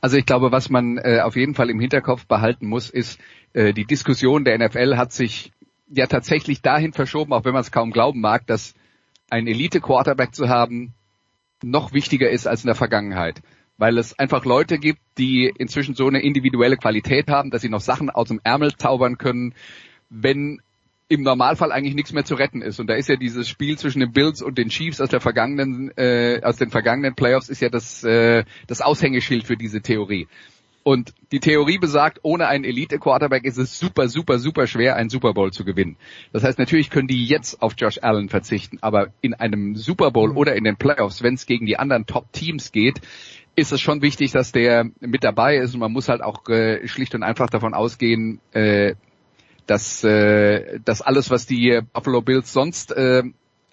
Also 0.00 0.16
ich 0.16 0.26
glaube, 0.26 0.50
was 0.50 0.70
man 0.70 0.98
äh, 0.98 1.20
auf 1.20 1.36
jeden 1.36 1.54
Fall 1.54 1.70
im 1.70 1.78
Hinterkopf 1.78 2.26
behalten 2.26 2.66
muss, 2.66 2.90
ist, 2.90 3.20
äh, 3.52 3.72
die 3.72 3.84
Diskussion 3.84 4.44
der 4.44 4.58
NFL 4.58 4.96
hat 4.96 5.12
sich 5.12 5.52
ja 5.88 6.06
tatsächlich 6.06 6.62
dahin 6.62 6.92
verschoben, 6.92 7.32
auch 7.32 7.44
wenn 7.44 7.52
man 7.52 7.60
es 7.60 7.70
kaum 7.70 7.92
glauben 7.92 8.20
mag, 8.20 8.46
dass 8.48 8.74
ein 9.30 9.46
Elite-Quarterback 9.46 10.34
zu 10.34 10.48
haben 10.48 10.94
noch 11.62 11.92
wichtiger 11.92 12.28
ist 12.28 12.48
als 12.48 12.64
in 12.64 12.66
der 12.66 12.74
Vergangenheit. 12.74 13.40
Weil 13.78 13.98
es 13.98 14.18
einfach 14.18 14.44
Leute 14.44 14.78
gibt, 14.78 15.00
die 15.16 15.52
inzwischen 15.56 15.94
so 15.94 16.08
eine 16.08 16.22
individuelle 16.22 16.76
Qualität 16.76 17.28
haben, 17.28 17.50
dass 17.50 17.62
sie 17.62 17.68
noch 17.68 17.80
Sachen 17.80 18.10
aus 18.10 18.28
dem 18.28 18.40
Ärmel 18.42 18.74
zaubern 18.76 19.16
können, 19.16 19.54
wenn 20.10 20.60
im 21.12 21.22
Normalfall 21.22 21.72
eigentlich 21.72 21.94
nichts 21.94 22.14
mehr 22.14 22.24
zu 22.24 22.34
retten 22.34 22.62
ist. 22.62 22.80
Und 22.80 22.86
da 22.86 22.94
ist 22.94 23.10
ja 23.10 23.16
dieses 23.16 23.46
Spiel 23.46 23.76
zwischen 23.76 24.00
den 24.00 24.12
Bills 24.12 24.40
und 24.40 24.56
den 24.56 24.70
Chiefs 24.70 24.98
aus 24.98 25.10
der 25.10 25.20
vergangenen, 25.20 25.90
äh, 25.98 26.40
aus 26.42 26.56
den 26.56 26.70
vergangenen 26.70 27.14
Playoffs 27.14 27.50
ist 27.50 27.60
ja 27.60 27.68
das, 27.68 28.02
äh, 28.02 28.44
das 28.66 28.80
Aushängeschild 28.80 29.44
für 29.44 29.58
diese 29.58 29.82
Theorie. 29.82 30.26
Und 30.84 31.12
die 31.30 31.38
Theorie 31.38 31.76
besagt, 31.76 32.20
ohne 32.22 32.48
einen 32.48 32.64
Elite-Quarterback 32.64 33.44
ist 33.44 33.58
es 33.58 33.78
super, 33.78 34.08
super, 34.08 34.38
super 34.38 34.66
schwer, 34.66 34.96
einen 34.96 35.10
Super 35.10 35.34
Bowl 35.34 35.52
zu 35.52 35.66
gewinnen. 35.66 35.96
Das 36.32 36.44
heißt, 36.44 36.58
natürlich 36.58 36.88
können 36.88 37.08
die 37.08 37.26
jetzt 37.26 37.60
auf 37.60 37.74
Josh 37.76 37.98
Allen 38.00 38.30
verzichten, 38.30 38.78
aber 38.80 39.08
in 39.20 39.34
einem 39.34 39.76
Super 39.76 40.10
Bowl 40.12 40.30
mhm. 40.30 40.36
oder 40.38 40.56
in 40.56 40.64
den 40.64 40.76
Playoffs, 40.76 41.22
wenn 41.22 41.34
es 41.34 41.44
gegen 41.44 41.66
die 41.66 41.78
anderen 41.78 42.06
Top-Teams 42.06 42.72
geht, 42.72 43.02
ist 43.54 43.70
es 43.70 43.82
schon 43.82 44.00
wichtig, 44.00 44.32
dass 44.32 44.50
der 44.50 44.86
mit 45.00 45.24
dabei 45.24 45.56
ist 45.56 45.74
und 45.74 45.80
man 45.80 45.92
muss 45.92 46.08
halt 46.08 46.22
auch 46.22 46.48
äh, 46.48 46.88
schlicht 46.88 47.14
und 47.14 47.22
einfach 47.22 47.50
davon 47.50 47.74
ausgehen, 47.74 48.40
äh, 48.52 48.94
dass, 49.66 50.04
äh, 50.04 50.80
dass 50.84 51.02
alles, 51.02 51.30
was 51.30 51.46
die 51.46 51.80
Buffalo 51.92 52.22
Bills 52.22 52.52
sonst 52.52 52.92
äh, 52.92 53.22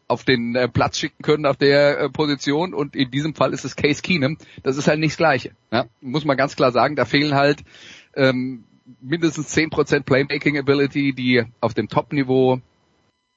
auf 0.08 0.24
den 0.24 0.56
äh, 0.56 0.68
Platz 0.68 0.98
schicken 0.98 1.22
können 1.22 1.46
auf 1.46 1.56
der 1.56 2.00
äh, 2.00 2.10
Position 2.10 2.74
und 2.74 2.96
in 2.96 3.12
diesem 3.12 3.36
Fall 3.36 3.54
ist 3.54 3.64
es 3.64 3.76
Case 3.76 4.02
Keenum, 4.02 4.38
das 4.64 4.76
ist 4.76 4.88
halt 4.88 5.00
nicht 5.00 5.12
das 5.12 5.18
Gleiche. 5.18 5.52
Ja? 5.72 5.86
Muss 6.02 6.26
man 6.26 6.36
ganz 6.36 6.56
klar 6.56 6.72
sagen, 6.72 6.96
da 6.96 7.06
fehlen 7.06 7.36
halt 7.36 7.64
ähm, 8.16 8.64
mindestens 9.02 9.56
10% 9.56 10.04
Playmaking 10.04 10.58
Ability, 10.58 11.14
die 11.14 11.44
auf 11.62 11.76
dem 11.76 11.90
Top-Niveau 11.90 12.60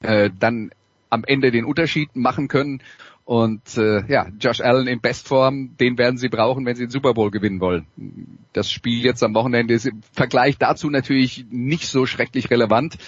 äh, 0.01 0.31
dann 0.39 0.71
am 1.11 1.25
Ende 1.25 1.51
den 1.51 1.67
Unterschied 1.67 2.17
machen 2.17 2.49
können. 2.49 2.83
Und 3.25 3.79
äh, 3.79 4.05
ja, 4.09 4.27
Josh 4.41 4.61
Allen 4.61 4.89
in 4.89 5.01
Bestform, 5.01 5.77
den 5.79 5.97
werden 5.97 6.17
sie 6.17 6.29
brauchen, 6.29 6.67
wenn 6.67 6.75
sie 6.75 6.85
den 6.87 6.91
Super 6.91 7.15
Bowl 7.15 7.31
gewinnen 7.31 7.61
wollen. 7.61 7.87
Das 8.53 8.71
Spiel 8.71 9.05
jetzt 9.05 9.23
am 9.23 9.35
Wochenende 9.35 9.75
ist 9.75 9.87
im 9.87 10.03
Vergleich 10.13 10.59
dazu 10.59 10.91
natürlich 10.91 11.47
nicht 11.51 11.87
so 11.87 12.05
schrecklich 12.05 12.51
relevant. 12.51 12.99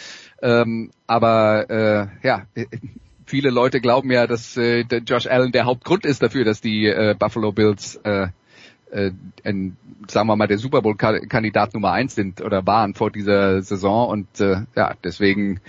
Ähm, 0.41 0.91
aber 1.07 1.69
äh, 1.69 2.27
ja, 2.27 2.47
viele 3.27 3.51
Leute 3.51 3.81
glauben 3.81 4.11
ja, 4.13 4.27
dass 4.27 4.57
äh, 4.57 4.85
der 4.85 5.01
Josh 5.01 5.27
Allen 5.27 5.53
der 5.53 5.65
Hauptgrund 5.65 6.07
ist 6.07 6.23
dafür, 6.23 6.45
dass 6.45 6.61
die 6.61 6.87
äh, 6.87 7.17
Buffalo 7.19 7.51
Bills 7.51 7.97
äh, 8.05 8.29
äh, 8.95 9.11
ein, 9.43 9.77
sagen 10.07 10.29
wir 10.29 10.37
mal, 10.37 10.47
der 10.47 10.59
Super 10.59 10.81
Bowl-Kandidat 10.83 11.75
Nummer 11.75 11.93
eins 11.93 12.15
sind 12.15 12.41
oder 12.41 12.67
waren 12.67 12.95
vor 12.95 13.11
dieser 13.11 13.63
Saison. 13.63 14.09
Und 14.09 14.41
äh, 14.41 14.63
ja, 14.77 14.95
deswegen, 15.03 15.61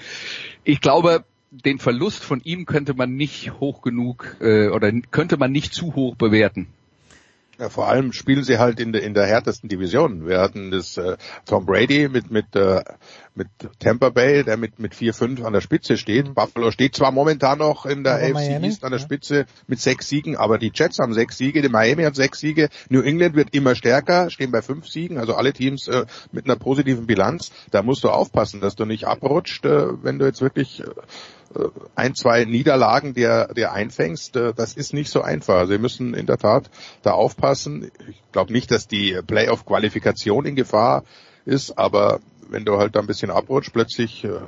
ich 0.64 0.82
glaube, 0.82 1.24
den 1.64 1.80
Verlust 1.80 2.24
von 2.24 2.42
ihm 2.42 2.66
könnte 2.66 2.94
man 2.94 3.16
nicht 3.16 3.60
hoch 3.60 3.82
genug 3.82 4.38
äh, 4.42 4.70
oder 4.70 4.92
könnte 5.12 5.38
man 5.38 5.52
nicht 5.52 5.74
zu 5.74 5.96
hoch 5.96 6.16
bewerten. 6.16 6.68
Ja, 7.58 7.70
vor 7.70 7.88
allem 7.88 8.12
spielen 8.12 8.44
sie 8.44 8.58
halt 8.58 8.82
in 8.82 8.92
der, 8.92 9.02
in 9.04 9.14
der 9.14 9.26
härtesten 9.26 9.70
Division. 9.70 10.28
Wir 10.28 10.42
hatten 10.42 10.72
das 10.72 10.98
äh, 10.98 11.16
Tom 11.46 11.66
Brady 11.66 12.10
mit 12.10 12.30
mit 12.30 12.54
äh, 12.56 12.84
mit 13.34 13.48
Tampa 13.80 14.10
Bay, 14.10 14.44
der 14.44 14.58
mit 14.58 14.80
mit 14.80 14.94
4-5 14.94 15.42
an 15.44 15.54
der 15.54 15.62
Spitze 15.62 15.96
steht. 15.96 16.28
Mhm. 16.28 16.34
Buffalo 16.34 16.72
steht 16.72 16.96
zwar 16.96 17.12
momentan 17.12 17.60
noch 17.60 17.86
in 17.86 18.04
der 18.04 18.16
aber 18.16 18.24
AFC 18.24 18.34
Miami, 18.34 18.68
East 18.68 18.84
an 18.84 18.92
der 18.92 19.00
ja. 19.00 19.06
Spitze 19.06 19.46
mit 19.68 19.80
sechs 19.80 20.10
Siegen, 20.10 20.36
aber 20.36 20.58
die 20.58 20.72
Jets 20.74 21.00
haben 21.00 21.14
sechs 21.14 21.38
Siege, 21.38 21.62
die 21.62 21.70
Miami 21.70 22.04
hat 22.04 22.16
sechs 22.16 22.40
Siege, 22.40 22.68
New 22.90 23.02
England 23.02 23.36
wird 23.36 23.54
immer 23.56 23.76
stärker, 23.76 24.30
stehen 24.30 24.52
bei 24.52 24.62
fünf 24.62 24.88
Siegen, 24.88 25.18
also 25.18 25.36
alle 25.36 25.54
Teams 25.54 25.88
äh, 25.88 26.06
mit 26.34 26.46
einer 26.46 26.58
positiven 26.58 27.08
Bilanz. 27.08 27.52
Da 27.72 27.84
musst 27.84 28.04
du 28.04 28.10
aufpassen, 28.10 28.60
dass 28.60 28.76
du 28.76 28.84
nicht 28.84 29.06
abrutscht, 29.06 29.66
äh, 29.66 30.04
wenn 30.04 30.20
du 30.20 30.26
jetzt 30.26 30.42
wirklich 30.42 30.82
äh, 30.82 30.84
äh, 30.84 31.45
ein, 31.96 32.16
zwei 32.16 32.46
Niederlagen 32.46 33.14
dir, 33.14 33.50
dir 33.56 33.72
einfängst, 33.72 34.36
äh, 34.36 34.54
das 34.54 34.74
ist 34.74 34.94
nicht 34.94 35.10
so 35.10 35.22
einfach. 35.22 35.56
Also 35.56 35.72
wir 35.72 35.80
müssen 35.80 36.14
in 36.14 36.26
der 36.26 36.38
Tat 36.38 36.70
da 37.02 37.12
aufpassen. 37.12 37.92
Ich 38.10 38.22
glaube 38.32 38.54
nicht, 38.54 38.72
dass 38.72 38.88
die 38.88 39.20
Playoff-Qualifikation 39.26 40.46
in 40.46 40.56
Gefahr 40.56 41.04
ist, 41.46 41.78
aber 41.78 42.20
wenn 42.50 42.66
du 42.66 42.78
halt 42.78 42.96
da 42.96 43.00
ein 43.00 43.08
bisschen 43.08 43.32
abrutscht, 43.32 43.74
plötzlich 43.74 44.24
äh, 44.24 44.40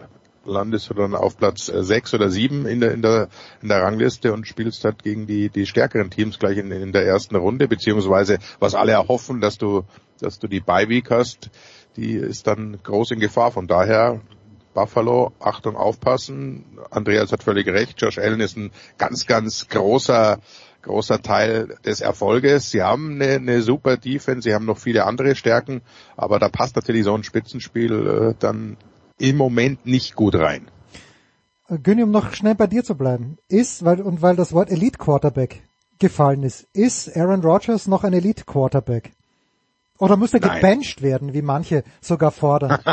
landest 0.46 0.90
du 0.90 0.94
dann 0.94 1.16
auf 1.16 1.38
Platz 1.38 1.70
äh, 1.70 1.84
sechs 1.84 2.14
oder 2.14 2.30
sieben 2.30 2.66
in 2.66 2.80
der, 2.80 2.94
in 2.94 3.02
der, 3.02 3.30
in 3.62 3.70
der 3.70 3.82
Rangliste 3.82 4.34
und 4.34 4.48
spielst 4.48 4.84
halt 4.84 5.04
gegen 5.04 5.28
die, 5.28 5.50
die 5.50 5.66
stärkeren 5.66 6.10
Teams 6.10 6.40
gleich 6.40 6.58
in, 6.58 6.72
in 6.72 6.92
der 6.92 7.06
ersten 7.06 7.36
Runde, 7.36 7.68
beziehungsweise 7.68 8.40
was 8.60 8.76
alle 8.76 8.94
erhoffen, 8.94 9.42
dass 9.42 9.58
du, 9.58 9.84
dass 10.20 10.40
du 10.40 10.48
die 10.48 10.62
Bye-Week 10.62 11.10
hast, 11.10 11.50
die 11.96 12.14
ist 12.14 12.48
dann 12.48 12.80
groß 12.82 13.12
in 13.12 13.20
Gefahr. 13.20 13.52
Von 13.52 13.68
daher 13.68 14.22
Buffalo, 14.78 15.32
Achtung, 15.40 15.76
aufpassen. 15.76 16.64
Andreas 16.92 17.32
hat 17.32 17.42
völlig 17.42 17.66
recht. 17.66 18.00
Josh 18.00 18.20
Allen 18.20 18.40
ist 18.40 18.58
ein 18.58 18.70
ganz, 19.00 19.26
ganz 19.26 19.70
großer, 19.70 20.38
großer 20.84 21.20
Teil 21.24 21.78
des 21.84 22.00
Erfolges. 22.02 22.70
Sie 22.70 22.84
haben 22.84 23.16
eine, 23.20 23.38
eine 23.38 23.64
super 23.64 23.98
Defense, 23.98 24.44
sie 24.48 24.54
haben 24.54 24.66
noch 24.66 24.78
viele 24.78 25.08
andere 25.08 25.36
Stärken, 25.36 25.82
aber 26.16 26.38
da 26.38 26.50
passt 26.50 26.76
natürlich 26.76 27.06
so 27.06 27.16
ein 27.16 27.24
Spitzenspiel 27.24 27.94
äh, 28.08 28.36
dann 28.38 28.78
im 29.18 29.36
Moment 29.36 29.88
nicht 29.88 30.14
gut 30.14 30.36
rein. 30.36 30.68
Günni, 31.70 32.04
um 32.04 32.12
noch 32.12 32.34
schnell 32.34 32.54
bei 32.54 32.68
dir 32.68 32.84
zu 32.84 32.94
bleiben, 32.94 33.40
ist, 33.50 33.84
weil, 33.84 34.00
und 34.00 34.22
weil 34.22 34.36
das 34.36 34.54
Wort 34.54 34.70
Elite 34.70 35.00
Quarterback 35.00 35.64
gefallen 35.98 36.44
ist, 36.44 36.68
ist 36.74 37.18
Aaron 37.18 37.42
Rodgers 37.42 37.88
noch 37.88 38.04
ein 38.04 38.14
Elite 38.14 38.46
Quarterback? 38.46 39.17
Oder 39.98 40.18
muss 40.18 40.34
er 40.34 40.40
Nein. 40.40 40.56
gebencht 40.56 41.02
werden, 41.02 41.34
wie 41.34 41.42
manche 41.42 41.84
sogar 42.02 42.32
fordern? 42.32 42.80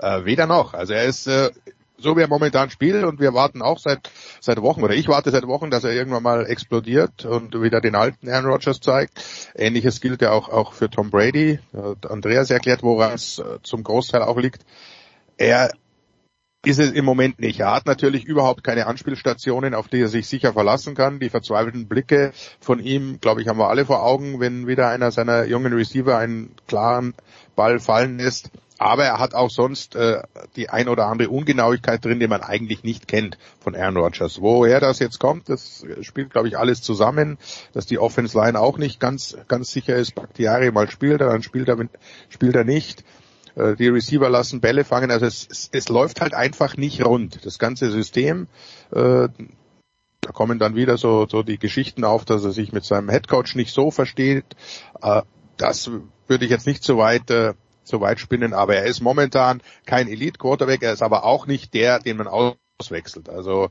Äh, 0.00 0.24
weder 0.24 0.46
noch. 0.46 0.74
Also 0.74 0.92
er 0.92 1.06
ist 1.06 1.26
äh, 1.26 1.50
so 1.98 2.16
wie 2.16 2.20
er 2.20 2.28
momentan 2.28 2.70
spielt 2.70 3.04
und 3.04 3.20
wir 3.20 3.34
warten 3.34 3.62
auch 3.62 3.78
seit 3.78 4.10
seit 4.40 4.62
Wochen 4.62 4.82
oder 4.82 4.94
ich 4.94 5.08
warte 5.08 5.30
seit 5.30 5.46
Wochen, 5.46 5.70
dass 5.70 5.84
er 5.84 5.92
irgendwann 5.92 6.22
mal 6.22 6.46
explodiert 6.46 7.24
und 7.24 7.60
wieder 7.60 7.80
den 7.80 7.96
alten 7.96 8.28
Aaron 8.28 8.50
Rodgers 8.50 8.80
zeigt. 8.80 9.20
Ähnliches 9.56 10.00
gilt 10.00 10.22
ja 10.22 10.30
auch 10.30 10.48
auch 10.48 10.72
für 10.72 10.88
Tom 10.88 11.10
Brady. 11.10 11.58
Hat 11.76 12.10
Andreas 12.10 12.50
erklärt, 12.50 12.82
woran 12.82 13.12
es 13.12 13.40
äh, 13.40 13.58
zum 13.62 13.82
Großteil 13.82 14.22
auch 14.22 14.38
liegt. 14.38 14.64
Er 15.36 15.72
ist 16.64 16.80
es 16.80 16.90
im 16.90 17.04
Moment 17.04 17.38
nicht. 17.38 17.60
Er 17.60 17.72
hat 17.72 17.86
natürlich 17.86 18.24
überhaupt 18.24 18.64
keine 18.64 18.86
Anspielstationen, 18.86 19.74
auf 19.74 19.88
die 19.88 20.00
er 20.00 20.08
sich 20.08 20.26
sicher 20.26 20.52
verlassen 20.52 20.94
kann. 20.94 21.20
Die 21.20 21.30
verzweifelten 21.30 21.86
Blicke 21.86 22.32
von 22.60 22.80
ihm, 22.80 23.20
glaube 23.20 23.42
ich, 23.42 23.48
haben 23.48 23.58
wir 23.58 23.68
alle 23.68 23.86
vor 23.86 24.02
Augen, 24.02 24.40
wenn 24.40 24.66
wieder 24.66 24.88
einer 24.88 25.12
seiner 25.12 25.44
jungen 25.44 25.72
Receiver 25.72 26.18
einen 26.18 26.54
klaren 26.66 27.14
Ball 27.54 27.78
fallen 27.78 28.18
lässt. 28.18 28.50
Aber 28.78 29.04
er 29.04 29.18
hat 29.18 29.34
auch 29.34 29.50
sonst 29.50 29.96
äh, 29.96 30.22
die 30.54 30.68
ein 30.70 30.88
oder 30.88 31.06
andere 31.06 31.30
Ungenauigkeit 31.30 32.04
drin, 32.04 32.20
die 32.20 32.28
man 32.28 32.42
eigentlich 32.42 32.84
nicht 32.84 33.08
kennt 33.08 33.36
von 33.60 33.74
Aaron 33.74 33.96
Rodgers. 33.96 34.40
Woher 34.40 34.78
das 34.78 35.00
jetzt 35.00 35.18
kommt, 35.18 35.48
das 35.48 35.84
spielt, 36.02 36.30
glaube 36.30 36.46
ich, 36.46 36.56
alles 36.56 36.80
zusammen, 36.80 37.38
dass 37.72 37.86
die 37.86 37.98
Offense 37.98 38.38
Line 38.38 38.58
auch 38.58 38.78
nicht 38.78 39.00
ganz 39.00 39.36
ganz 39.48 39.72
sicher 39.72 39.96
ist. 39.96 40.14
Bakhtiari 40.14 40.70
mal 40.70 40.88
spielt 40.88 41.20
er, 41.20 41.28
dann 41.28 41.42
spielt 41.42 41.68
er, 41.68 41.76
spielt 42.28 42.54
er 42.54 42.64
nicht. 42.64 43.04
Äh, 43.58 43.76
Die 43.76 43.88
Receiver 43.88 44.30
lassen 44.30 44.60
Bälle 44.60 44.84
fangen, 44.84 45.10
also 45.10 45.26
es, 45.26 45.46
es, 45.50 45.68
es 45.72 45.88
läuft 45.88 46.20
halt 46.20 46.34
einfach 46.34 46.76
nicht 46.76 47.04
rund. 47.04 47.44
Das 47.44 47.58
ganze 47.58 47.90
System, 47.90 48.46
äh, 48.90 49.28
da 50.20 50.32
kommen 50.32 50.58
dann 50.58 50.74
wieder 50.74 50.96
so, 50.96 51.26
so 51.28 51.42
die 51.42 51.58
Geschichten 51.58 52.04
auf, 52.04 52.24
dass 52.24 52.44
er 52.44 52.52
sich 52.52 52.72
mit 52.72 52.84
seinem 52.84 53.08
Headcoach 53.08 53.54
nicht 53.54 53.74
so 53.74 53.90
versteht. 53.90 54.44
Äh, 55.02 55.22
das 55.56 55.90
würde 56.26 56.44
ich 56.44 56.50
jetzt 56.50 56.66
nicht 56.66 56.84
so 56.84 56.98
weit 56.98 57.30
äh, 57.30 57.54
so 57.88 58.00
weit 58.00 58.20
spinnen, 58.20 58.52
aber 58.52 58.76
er 58.76 58.84
ist 58.84 59.00
momentan 59.00 59.62
kein 59.86 60.08
Elite 60.08 60.38
Quarterback, 60.38 60.82
er 60.82 60.92
ist 60.92 61.02
aber 61.02 61.24
auch 61.24 61.46
nicht 61.46 61.72
der, 61.72 61.98
den 61.98 62.18
man 62.18 62.28
auswechselt. 62.28 63.30
Also 63.30 63.70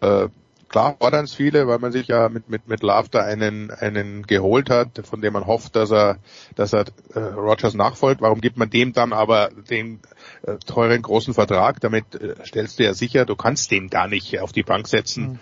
äh, 0.00 0.28
klar 0.68 0.96
fordern 0.98 1.24
es 1.24 1.34
viele, 1.34 1.66
weil 1.66 1.78
man 1.78 1.92
sich 1.92 2.08
ja 2.08 2.28
mit 2.28 2.48
mit 2.48 2.68
mit 2.68 2.82
Laughter 2.82 3.24
einen 3.24 3.70
einen 3.70 4.26
geholt 4.26 4.70
hat, 4.70 5.00
von 5.04 5.20
dem 5.20 5.32
man 5.32 5.46
hofft, 5.46 5.76
dass 5.76 5.90
er 5.90 6.18
dass 6.54 6.72
er 6.72 6.84
äh, 7.14 7.18
Rogers 7.18 7.74
nachfolgt. 7.74 8.20
Warum 8.20 8.40
gibt 8.40 8.56
man 8.56 8.70
dem 8.70 8.92
dann 8.92 9.12
aber 9.12 9.50
den 9.70 10.00
äh, 10.42 10.56
teuren 10.58 11.02
großen 11.02 11.34
Vertrag? 11.34 11.80
Damit 11.80 12.14
äh, 12.14 12.34
stellst 12.44 12.78
du 12.78 12.84
ja 12.84 12.94
sicher, 12.94 13.24
du 13.24 13.36
kannst 13.36 13.70
den 13.70 13.88
gar 13.88 14.08
nicht 14.08 14.40
auf 14.40 14.52
die 14.52 14.62
Bank 14.62 14.88
setzen. 14.88 15.24
Mhm 15.24 15.38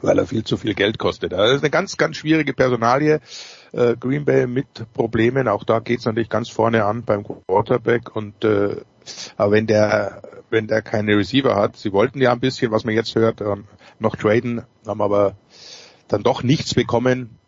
weil 0.00 0.18
er 0.18 0.26
viel 0.26 0.44
zu 0.44 0.56
viel 0.56 0.74
Geld 0.74 0.98
kostet. 0.98 1.32
Also 1.32 1.44
das 1.44 1.56
ist 1.58 1.62
eine 1.62 1.70
ganz, 1.70 1.96
ganz 1.96 2.16
schwierige 2.16 2.52
Personalie. 2.52 3.20
Äh, 3.72 3.96
Green 3.96 4.24
Bay 4.24 4.46
mit 4.46 4.66
Problemen, 4.92 5.48
auch 5.48 5.64
da 5.64 5.78
geht's 5.78 6.04
natürlich 6.04 6.28
ganz 6.28 6.48
vorne 6.48 6.84
an 6.84 7.04
beim 7.04 7.24
Quarterback 7.24 8.14
und 8.14 8.44
äh, 8.44 8.76
aber 9.36 9.52
wenn 9.52 9.66
der 9.66 10.22
wenn 10.54 10.68
der 10.68 10.80
keine 10.80 11.16
Receiver 11.18 11.54
hat, 11.56 11.76
sie 11.76 11.92
wollten 11.92 12.22
ja 12.22 12.32
ein 12.32 12.40
bisschen, 12.40 12.70
was 12.70 12.84
man 12.84 12.94
jetzt 12.94 13.14
hört, 13.16 13.40
ähm, 13.40 13.64
noch 13.98 14.16
traden, 14.16 14.62
haben 14.86 15.02
aber 15.02 15.36
dann 16.08 16.22
doch 16.22 16.42
nichts 16.42 16.74
bekommen, 16.74 17.38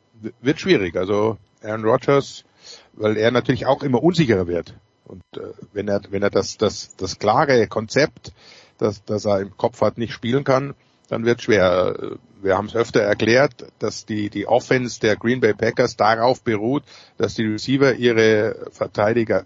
wird 0.40 0.60
schwierig. 0.60 0.96
Also 0.96 1.38
Aaron 1.62 1.84
Rodgers, 1.84 2.44
weil 2.92 3.16
er 3.16 3.30
natürlich 3.30 3.64
auch 3.66 3.82
immer 3.82 4.02
unsicherer 4.02 4.46
wird. 4.46 4.74
Und 5.04 5.22
äh, 5.36 5.52
wenn 5.72 5.88
er 5.88 6.00
wenn 6.10 6.22
er 6.22 6.30
das 6.30 6.58
das 6.58 6.96
das 6.96 7.18
klare 7.18 7.68
Konzept, 7.68 8.32
das 8.78 9.04
das 9.04 9.24
er 9.24 9.40
im 9.40 9.56
Kopf 9.56 9.80
hat, 9.80 9.98
nicht 9.98 10.12
spielen 10.12 10.42
kann, 10.42 10.74
dann 11.08 11.24
wird 11.24 11.42
schwer. 11.42 12.18
Wir 12.42 12.56
haben 12.56 12.66
es 12.66 12.74
öfter 12.74 13.00
erklärt, 13.00 13.66
dass 13.78 14.04
die, 14.04 14.28
die 14.28 14.46
Offense 14.46 15.00
der 15.00 15.16
Green 15.16 15.40
Bay 15.40 15.54
Packers 15.54 15.96
darauf 15.96 16.42
beruht, 16.42 16.82
dass 17.16 17.34
die 17.34 17.44
Receiver 17.44 17.94
ihre 17.94 18.66
Verteidiger 18.72 19.44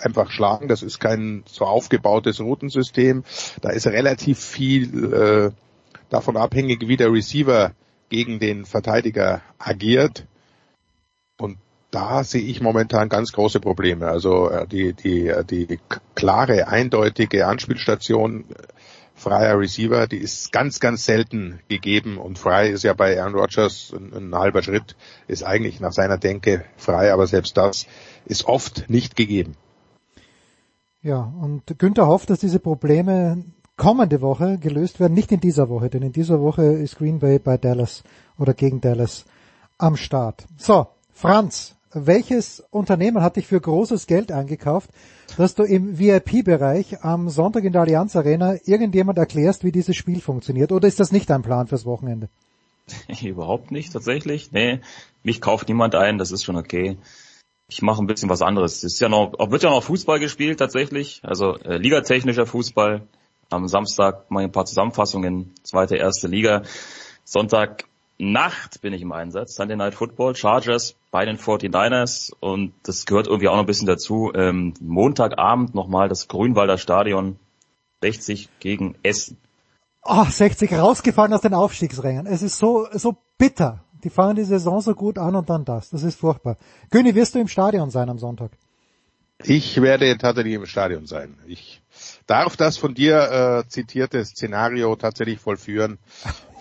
einfach 0.00 0.30
schlagen. 0.30 0.68
Das 0.68 0.82
ist 0.82 1.00
kein 1.00 1.44
so 1.46 1.64
aufgebautes 1.64 2.40
Routensystem. 2.40 3.24
Da 3.60 3.70
ist 3.70 3.86
relativ 3.86 4.38
viel 4.38 5.12
äh, 5.12 5.50
davon 6.08 6.36
abhängig, 6.36 6.88
wie 6.88 6.96
der 6.96 7.12
Receiver 7.12 7.72
gegen 8.08 8.38
den 8.38 8.64
Verteidiger 8.64 9.42
agiert. 9.58 10.26
Und 11.38 11.58
da 11.90 12.24
sehe 12.24 12.42
ich 12.42 12.60
momentan 12.60 13.08
ganz 13.08 13.32
große 13.32 13.60
Probleme. 13.60 14.08
Also 14.08 14.50
äh, 14.50 14.66
die, 14.66 14.92
die, 14.92 15.32
die 15.48 15.78
klare, 16.14 16.68
eindeutige 16.68 17.46
Anspielstation 17.46 18.44
freier 19.18 19.58
Receiver, 19.58 20.06
die 20.06 20.18
ist 20.18 20.52
ganz, 20.52 20.80
ganz 20.80 21.04
selten 21.04 21.60
gegeben 21.68 22.18
und 22.18 22.38
frei 22.38 22.68
ist 22.68 22.84
ja 22.84 22.94
bei 22.94 23.20
Aaron 23.20 23.34
Rodgers 23.34 23.92
ein, 23.92 24.12
ein, 24.14 24.34
halber 24.34 24.62
Schritt, 24.62 24.96
ist 25.26 25.42
eigentlich 25.42 25.80
nach 25.80 25.92
seiner 25.92 26.18
Denke 26.18 26.64
frei, 26.76 27.12
aber 27.12 27.26
selbst 27.26 27.56
das 27.56 27.86
ist 28.26 28.46
oft 28.46 28.88
nicht 28.88 29.16
gegeben. 29.16 29.56
Ja, 31.02 31.32
und 31.40 31.78
Günther 31.78 32.06
hofft, 32.06 32.30
dass 32.30 32.40
diese 32.40 32.58
Probleme 32.58 33.44
kommende 33.76 34.20
Woche 34.20 34.58
gelöst 34.58 34.98
werden, 34.98 35.14
nicht 35.14 35.30
in 35.30 35.40
dieser 35.40 35.68
Woche, 35.68 35.88
denn 35.88 36.02
in 36.02 36.12
dieser 36.12 36.40
Woche 36.40 36.64
ist 36.64 36.98
Green 36.98 37.20
Bay 37.20 37.38
bei 37.38 37.56
Dallas 37.56 38.02
oder 38.36 38.52
gegen 38.52 38.80
Dallas 38.80 39.24
am 39.78 39.96
Start. 39.96 40.46
So, 40.56 40.88
Franz, 41.12 41.76
welches 41.92 42.64
Unternehmen 42.70 43.22
hat 43.22 43.36
dich 43.36 43.46
für 43.46 43.60
großes 43.60 44.06
Geld 44.06 44.32
eingekauft, 44.32 44.90
dass 45.36 45.54
du 45.54 45.62
im 45.62 45.98
VIP-Bereich 45.98 47.04
am 47.04 47.28
Sonntag 47.28 47.64
in 47.64 47.72
der 47.72 47.82
Allianz 47.82 48.16
Arena 48.16 48.56
irgendjemand 48.64 49.18
erklärst, 49.18 49.62
wie 49.62 49.72
dieses 49.72 49.96
Spiel 49.96 50.20
funktioniert? 50.20 50.72
Oder 50.72 50.88
ist 50.88 51.00
das 51.00 51.12
nicht 51.12 51.30
dein 51.30 51.42
Plan 51.42 51.68
fürs 51.68 51.86
Wochenende? 51.86 52.28
Überhaupt 53.22 53.70
nicht, 53.70 53.92
tatsächlich. 53.92 54.50
Nee, 54.52 54.80
mich 55.22 55.40
kauft 55.40 55.68
niemand 55.68 55.94
ein, 55.94 56.18
das 56.18 56.32
ist 56.32 56.44
schon 56.44 56.56
okay. 56.56 56.96
Ich 57.70 57.82
mache 57.82 58.02
ein 58.02 58.06
bisschen 58.06 58.30
was 58.30 58.42
anderes. 58.42 58.78
Es 58.78 58.94
ist 58.94 59.00
ja 59.00 59.08
noch, 59.08 59.32
wird 59.50 59.62
ja 59.62 59.70
noch 59.70 59.82
Fußball 59.82 60.18
gespielt, 60.18 60.58
tatsächlich. 60.58 61.20
Also 61.22 61.56
äh, 61.58 61.76
ligatechnischer 61.76 62.46
Fußball. 62.46 63.06
Am 63.50 63.68
Samstag 63.68 64.30
mache 64.30 64.44
ich 64.44 64.48
ein 64.48 64.52
paar 64.52 64.66
Zusammenfassungen, 64.66 65.54
zweite, 65.62 65.96
erste 65.96 66.28
Liga. 66.28 66.62
Sonntag 67.24 67.84
Nacht 68.18 68.80
bin 68.80 68.92
ich 68.92 69.02
im 69.02 69.12
Einsatz, 69.12 69.54
Sunday 69.54 69.76
Night 69.76 69.94
Football, 69.94 70.34
Chargers 70.34 70.96
bei 71.12 71.24
den 71.24 71.38
49ers 71.38 72.32
und 72.40 72.72
das 72.82 73.06
gehört 73.06 73.28
irgendwie 73.28 73.48
auch 73.48 73.54
noch 73.54 73.62
ein 73.62 73.66
bisschen 73.66 73.86
dazu. 73.86 74.32
Ähm, 74.34 74.74
Montagabend 74.80 75.74
nochmal 75.74 76.08
das 76.08 76.26
Grünwalder 76.26 76.78
Stadion 76.78 77.38
60 78.02 78.48
gegen 78.58 78.96
Essen. 79.04 79.38
Oh, 80.02 80.24
60 80.24 80.72
rausgefallen 80.72 81.32
aus 81.32 81.42
den 81.42 81.54
Aufstiegsrängen. 81.54 82.26
Es 82.26 82.42
ist 82.42 82.58
so, 82.58 82.88
so 82.92 83.16
bitter. 83.36 83.84
Die 84.04 84.10
fangen 84.10 84.36
die 84.36 84.44
Saison 84.44 84.80
so 84.80 84.94
gut 84.94 85.18
an 85.18 85.34
und 85.34 85.50
dann 85.50 85.64
das. 85.64 85.90
Das 85.90 86.02
ist 86.02 86.18
furchtbar. 86.18 86.56
Günni, 86.90 87.14
wirst 87.14 87.34
du 87.34 87.40
im 87.40 87.48
Stadion 87.48 87.90
sein 87.90 88.08
am 88.08 88.18
Sonntag? 88.18 88.52
Ich 89.44 89.80
werde 89.80 90.18
tatsächlich 90.18 90.54
im 90.54 90.66
Stadion 90.66 91.06
sein. 91.06 91.36
Ich 91.46 91.80
darf 92.26 92.56
das 92.56 92.76
von 92.76 92.94
dir 92.94 93.64
äh, 93.64 93.68
zitierte 93.68 94.24
Szenario 94.24 94.96
tatsächlich 94.96 95.38
vollführen 95.38 95.98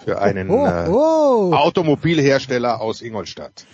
für 0.03 0.22
einen 0.22 0.49
oh, 0.49 0.65
oh. 0.65 1.51
Äh, 1.51 1.55
Automobilhersteller 1.55 2.80
aus 2.80 3.01
Ingolstadt. 3.01 3.65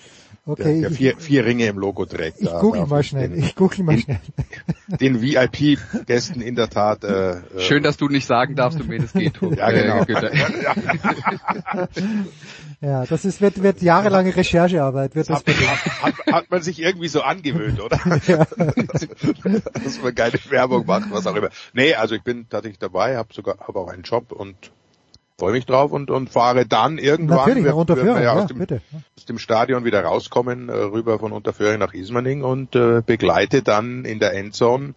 Okay. 0.45 0.81
Der, 0.81 0.89
der 0.89 0.91
vier, 0.91 1.17
vier 1.17 1.45
Ringe 1.45 1.67
im 1.67 1.77
Logo 1.77 2.05
trägt. 2.05 2.41
Ich 2.41 2.49
google 2.49 2.85
mal 2.85 3.01
schnell. 3.01 3.29
Den, 3.29 3.43
ich 3.43 3.55
google 3.55 3.85
mal 3.85 3.97
schnell. 3.97 4.19
Den 4.99 5.21
VIP-Gästen 5.21 6.41
in 6.41 6.55
der 6.55 6.69
Tat. 6.69 7.05
Äh, 7.05 7.37
Schön, 7.59 7.81
dass 7.81 7.95
du 7.95 8.09
nicht 8.09 8.25
sagen 8.25 8.53
darfst, 8.55 8.81
um 8.81 8.89
wen 8.89 9.03
es 9.03 9.13
geht. 9.13 9.39
ja, 9.41 9.71
genau. 9.71 10.03
ja, 12.81 13.05
das 13.05 13.23
ist 13.23 13.39
wird, 13.39 13.63
wird 13.63 13.81
jahrelange 13.81 14.35
Recherchearbeit. 14.35 15.15
Wird 15.15 15.29
das 15.29 15.45
hat, 15.45 15.47
hat, 15.47 16.13
hat, 16.29 16.51
man 16.51 16.61
sich 16.61 16.81
irgendwie 16.81 17.07
so 17.07 17.21
angewöhnt, 17.21 17.79
oder? 17.81 18.01
ja. 18.27 18.45
dass, 18.91 19.07
dass 19.81 20.01
man 20.01 20.13
keine 20.13 20.37
Werbung 20.49 20.85
macht, 20.85 21.09
was 21.09 21.25
auch 21.25 21.35
immer. 21.37 21.51
Nee, 21.71 21.93
also 21.93 22.15
ich 22.15 22.23
bin 22.23 22.49
tatsächlich 22.49 22.79
dabei, 22.79 23.15
habe 23.15 23.33
sogar 23.33 23.59
hab 23.59 23.77
auch 23.77 23.87
einen 23.87 24.03
Job 24.03 24.33
und 24.33 24.73
freue 25.37 25.53
mich 25.53 25.65
drauf 25.65 25.91
und, 25.91 26.11
und 26.11 26.29
fahre 26.29 26.65
dann 26.65 26.97
irgendwann, 26.97 27.37
Natürlich, 27.37 27.63
wir, 27.63 27.75
Unterföhring, 27.75 28.15
wir 28.15 28.23
ja, 28.23 28.33
aus, 28.33 28.41
ja, 28.41 28.47
dem, 28.47 28.57
bitte. 28.59 28.81
aus 29.17 29.25
dem 29.25 29.39
Stadion 29.39 29.85
wieder 29.85 30.03
rauskommen, 30.03 30.69
äh, 30.69 30.73
rüber 30.73 31.19
von 31.19 31.31
Unterföhring 31.31 31.79
nach 31.79 31.93
Ismaning 31.93 32.43
und 32.43 32.75
äh, 32.75 33.01
begleite 33.05 33.61
dann 33.61 34.05
in 34.05 34.19
der 34.19 34.33
Endzone 34.33 34.93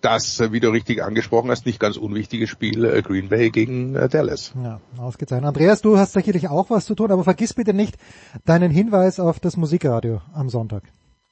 das, 0.00 0.40
wie 0.52 0.60
du 0.60 0.70
richtig 0.70 1.02
angesprochen 1.02 1.50
hast, 1.50 1.66
nicht 1.66 1.78
ganz 1.78 1.96
unwichtige 1.96 2.46
Spiel 2.46 3.02
Green 3.02 3.28
Bay 3.28 3.50
gegen 3.50 3.92
Dallas. 4.08 4.54
Ja, 4.62 4.80
ausgezeichnet. 4.96 5.46
Andreas, 5.46 5.82
du 5.82 5.98
hast 5.98 6.14
sicherlich 6.14 6.48
auch 6.48 6.70
was 6.70 6.86
zu 6.86 6.94
tun, 6.94 7.10
aber 7.10 7.24
vergiss 7.24 7.52
bitte 7.52 7.74
nicht 7.74 7.96
deinen 8.46 8.70
Hinweis 8.70 9.20
auf 9.20 9.40
das 9.40 9.58
Musikradio 9.58 10.22
am 10.32 10.48
Sonntag. 10.48 10.84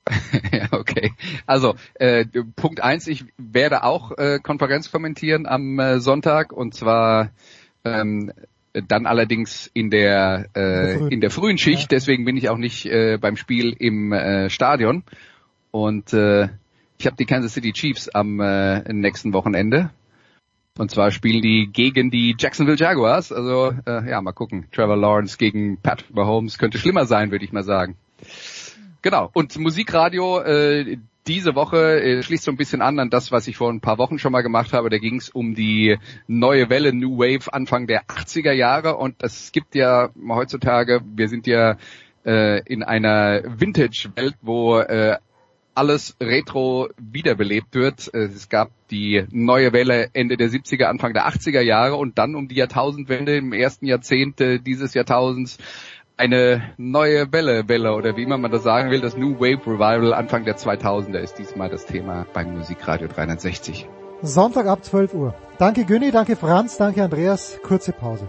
ja, 0.52 0.68
okay. 0.72 1.12
Also 1.46 1.74
äh, 1.94 2.24
Punkt 2.56 2.80
eins, 2.80 3.06
ich 3.06 3.24
werde 3.36 3.84
auch 3.84 4.16
äh, 4.16 4.38
Konferenz 4.42 4.90
kommentieren 4.90 5.46
am 5.46 5.78
äh, 5.78 6.00
Sonntag 6.00 6.52
und 6.52 6.74
zwar 6.74 7.30
ähm, 7.88 8.32
dann 8.86 9.06
allerdings 9.06 9.70
in 9.72 9.90
der 9.90 10.46
äh, 10.54 11.12
in 11.12 11.20
der 11.20 11.30
frühen 11.30 11.58
Schicht, 11.58 11.90
deswegen 11.90 12.24
bin 12.24 12.36
ich 12.36 12.48
auch 12.48 12.58
nicht 12.58 12.86
äh, 12.86 13.18
beim 13.20 13.36
Spiel 13.36 13.74
im 13.78 14.12
äh, 14.12 14.50
Stadion 14.50 15.02
und 15.70 16.12
äh, 16.12 16.48
ich 16.98 17.06
habe 17.06 17.16
die 17.16 17.26
Kansas 17.26 17.54
City 17.54 17.72
Chiefs 17.72 18.08
am 18.08 18.40
äh, 18.40 18.92
nächsten 18.92 19.32
Wochenende 19.32 19.90
und 20.78 20.92
zwar 20.92 21.10
spielen 21.10 21.42
die 21.42 21.68
gegen 21.72 22.10
die 22.10 22.36
Jacksonville 22.38 22.78
Jaguars. 22.78 23.32
Also 23.32 23.74
äh, 23.84 24.08
ja, 24.08 24.22
mal 24.22 24.32
gucken. 24.32 24.66
Trevor 24.72 24.96
Lawrence 24.96 25.36
gegen 25.36 25.76
Patrick 25.78 26.14
Mahomes 26.14 26.56
könnte 26.56 26.78
schlimmer 26.78 27.04
sein, 27.04 27.32
würde 27.32 27.44
ich 27.44 27.52
mal 27.52 27.64
sagen. 27.64 27.96
Genau. 29.02 29.28
Und 29.32 29.58
Musikradio 29.58 30.40
äh, 30.40 30.98
diese 31.28 31.54
Woche 31.54 32.00
äh, 32.00 32.22
schließt 32.22 32.44
so 32.44 32.50
ein 32.50 32.56
bisschen 32.56 32.80
an 32.80 32.98
an 32.98 33.10
das, 33.10 33.30
was 33.30 33.46
ich 33.46 33.56
vor 33.56 33.70
ein 33.70 33.80
paar 33.80 33.98
Wochen 33.98 34.18
schon 34.18 34.32
mal 34.32 34.40
gemacht 34.40 34.72
habe. 34.72 34.88
Da 34.88 34.98
ging 34.98 35.16
es 35.16 35.28
um 35.28 35.54
die 35.54 35.98
neue 36.26 36.70
Welle 36.70 36.92
New 36.92 37.18
Wave 37.18 37.52
Anfang 37.52 37.86
der 37.86 38.06
80er 38.06 38.52
Jahre. 38.52 38.96
Und 38.96 39.22
es 39.22 39.52
gibt 39.52 39.74
ja 39.74 40.08
heutzutage, 40.28 41.02
wir 41.04 41.28
sind 41.28 41.46
ja 41.46 41.76
äh, 42.24 42.62
in 42.64 42.82
einer 42.82 43.42
Vintage-Welt, 43.44 44.36
wo 44.40 44.78
äh, 44.78 45.18
alles 45.74 46.16
retro 46.20 46.88
wiederbelebt 46.96 47.74
wird. 47.74 48.12
Es 48.12 48.48
gab 48.48 48.70
die 48.90 49.24
neue 49.30 49.72
Welle 49.72 50.08
Ende 50.12 50.36
der 50.36 50.48
70er, 50.48 50.84
Anfang 50.84 51.12
der 51.12 51.28
80er 51.28 51.60
Jahre 51.60 51.94
und 51.94 52.18
dann 52.18 52.34
um 52.34 52.48
die 52.48 52.56
Jahrtausendwende 52.56 53.36
im 53.36 53.52
ersten 53.52 53.86
Jahrzehnt 53.86 54.40
dieses 54.40 54.94
Jahrtausends 54.94 55.58
eine 56.18 56.62
neue 56.76 57.32
Welle, 57.32 57.68
Welle 57.68 57.94
oder 57.94 58.16
wie 58.16 58.24
immer 58.24 58.38
man 58.38 58.50
das 58.50 58.64
sagen 58.64 58.90
will, 58.90 59.00
das 59.00 59.16
New 59.16 59.38
Wave 59.38 59.64
Revival 59.66 60.12
Anfang 60.12 60.44
der 60.44 60.56
2000er 60.56 61.18
ist 61.18 61.38
diesmal 61.38 61.70
das 61.70 61.86
Thema 61.86 62.26
beim 62.34 62.56
Musikradio 62.56 63.06
360. 63.06 63.88
Sonntag 64.22 64.66
ab 64.66 64.84
12 64.84 65.14
Uhr. 65.14 65.34
Danke 65.58 65.84
Günni, 65.84 66.10
danke 66.10 66.34
Franz, 66.34 66.76
danke 66.76 67.04
Andreas. 67.04 67.60
Kurze 67.62 67.92
Pause. 67.92 68.28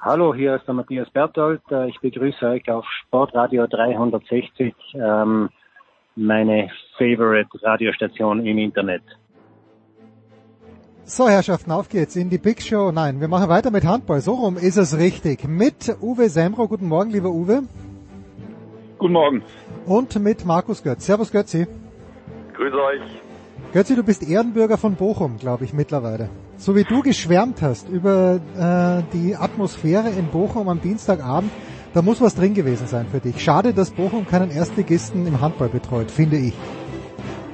Hallo, 0.00 0.34
hier 0.34 0.54
ist 0.56 0.66
der 0.66 0.74
Matthias 0.74 1.10
Berthold. 1.10 1.60
Ich 1.88 2.00
begrüße 2.00 2.46
euch 2.46 2.70
auf 2.70 2.86
Sportradio 3.02 3.66
360, 3.66 4.74
ähm, 4.94 5.50
meine 6.16 6.70
Favorite 6.96 7.50
Radiostation 7.62 8.46
im 8.46 8.58
Internet. 8.58 9.02
So, 11.12 11.28
Herrschaften, 11.28 11.72
auf 11.72 11.88
geht's 11.88 12.14
in 12.14 12.30
die 12.30 12.38
Big 12.38 12.62
Show. 12.62 12.92
Nein, 12.92 13.20
wir 13.20 13.26
machen 13.26 13.48
weiter 13.48 13.72
mit 13.72 13.84
Handball. 13.84 14.20
So 14.20 14.34
rum 14.34 14.56
ist 14.56 14.76
es 14.76 14.96
richtig. 14.96 15.48
Mit 15.48 15.96
Uwe 16.00 16.28
Semro. 16.28 16.68
Guten 16.68 16.86
Morgen, 16.86 17.10
lieber 17.10 17.30
Uwe. 17.30 17.64
Guten 18.96 19.14
Morgen. 19.14 19.42
Und 19.86 20.16
mit 20.20 20.44
Markus 20.44 20.84
Götz. 20.84 21.06
Servus, 21.06 21.32
Götzi. 21.32 21.66
Grüße 22.54 22.76
euch. 22.76 23.00
Götzi, 23.72 23.96
du 23.96 24.04
bist 24.04 24.22
Ehrenbürger 24.22 24.78
von 24.78 24.94
Bochum, 24.94 25.36
glaube 25.38 25.64
ich, 25.64 25.72
mittlerweile. 25.72 26.30
So 26.58 26.76
wie 26.76 26.84
du 26.84 27.02
geschwärmt 27.02 27.60
hast 27.60 27.88
über 27.88 28.38
äh, 28.56 29.02
die 29.12 29.34
Atmosphäre 29.34 30.10
in 30.10 30.28
Bochum 30.28 30.68
am 30.68 30.80
Dienstagabend, 30.80 31.50
da 31.92 32.02
muss 32.02 32.20
was 32.20 32.36
drin 32.36 32.54
gewesen 32.54 32.86
sein 32.86 33.06
für 33.10 33.18
dich. 33.18 33.42
Schade, 33.42 33.74
dass 33.74 33.90
Bochum 33.90 34.28
keinen 34.28 34.52
Erstligisten 34.52 35.26
im 35.26 35.40
Handball 35.40 35.70
betreut, 35.70 36.08
finde 36.08 36.36
ich. 36.36 36.54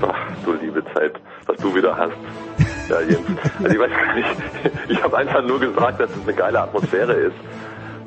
Ach, 0.03 0.45
du 0.45 0.53
liebe 0.53 0.85
Zeit, 0.93 1.15
was 1.47 1.57
du 1.59 1.75
wieder 1.75 1.97
hast. 1.97 2.17
Ja, 2.89 3.01
Jens. 3.01 3.27
Also 3.63 3.75
ich 3.75 3.79
weiß 3.79 3.91
gar 3.91 4.15
nicht. 4.15 4.29
Ich 4.89 5.03
habe 5.03 5.17
einfach 5.17 5.43
nur 5.43 5.59
gesagt, 5.59 6.01
dass 6.01 6.11
es 6.15 6.23
eine 6.23 6.37
geile 6.37 6.61
Atmosphäre 6.61 7.13
ist. 7.13 7.37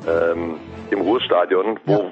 Ähm, 0.08 0.56
Im 0.90 1.00
Ruhrstadion, 1.02 1.78
wo, 1.84 2.10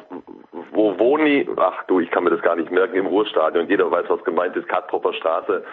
wo 0.72 0.98
Woni, 0.98 1.48
ach 1.56 1.84
du, 1.86 2.00
ich 2.00 2.10
kann 2.10 2.24
mir 2.24 2.30
das 2.30 2.42
gar 2.42 2.56
nicht 2.56 2.70
merken, 2.70 2.96
im 2.96 3.06
Ruhrstadion, 3.06 3.68
jeder 3.68 3.90
weiß, 3.90 4.04
was 4.08 4.22
gemeint 4.24 4.54
ist, 4.56 4.68
Katropper 4.68 5.14
Straße. 5.14 5.64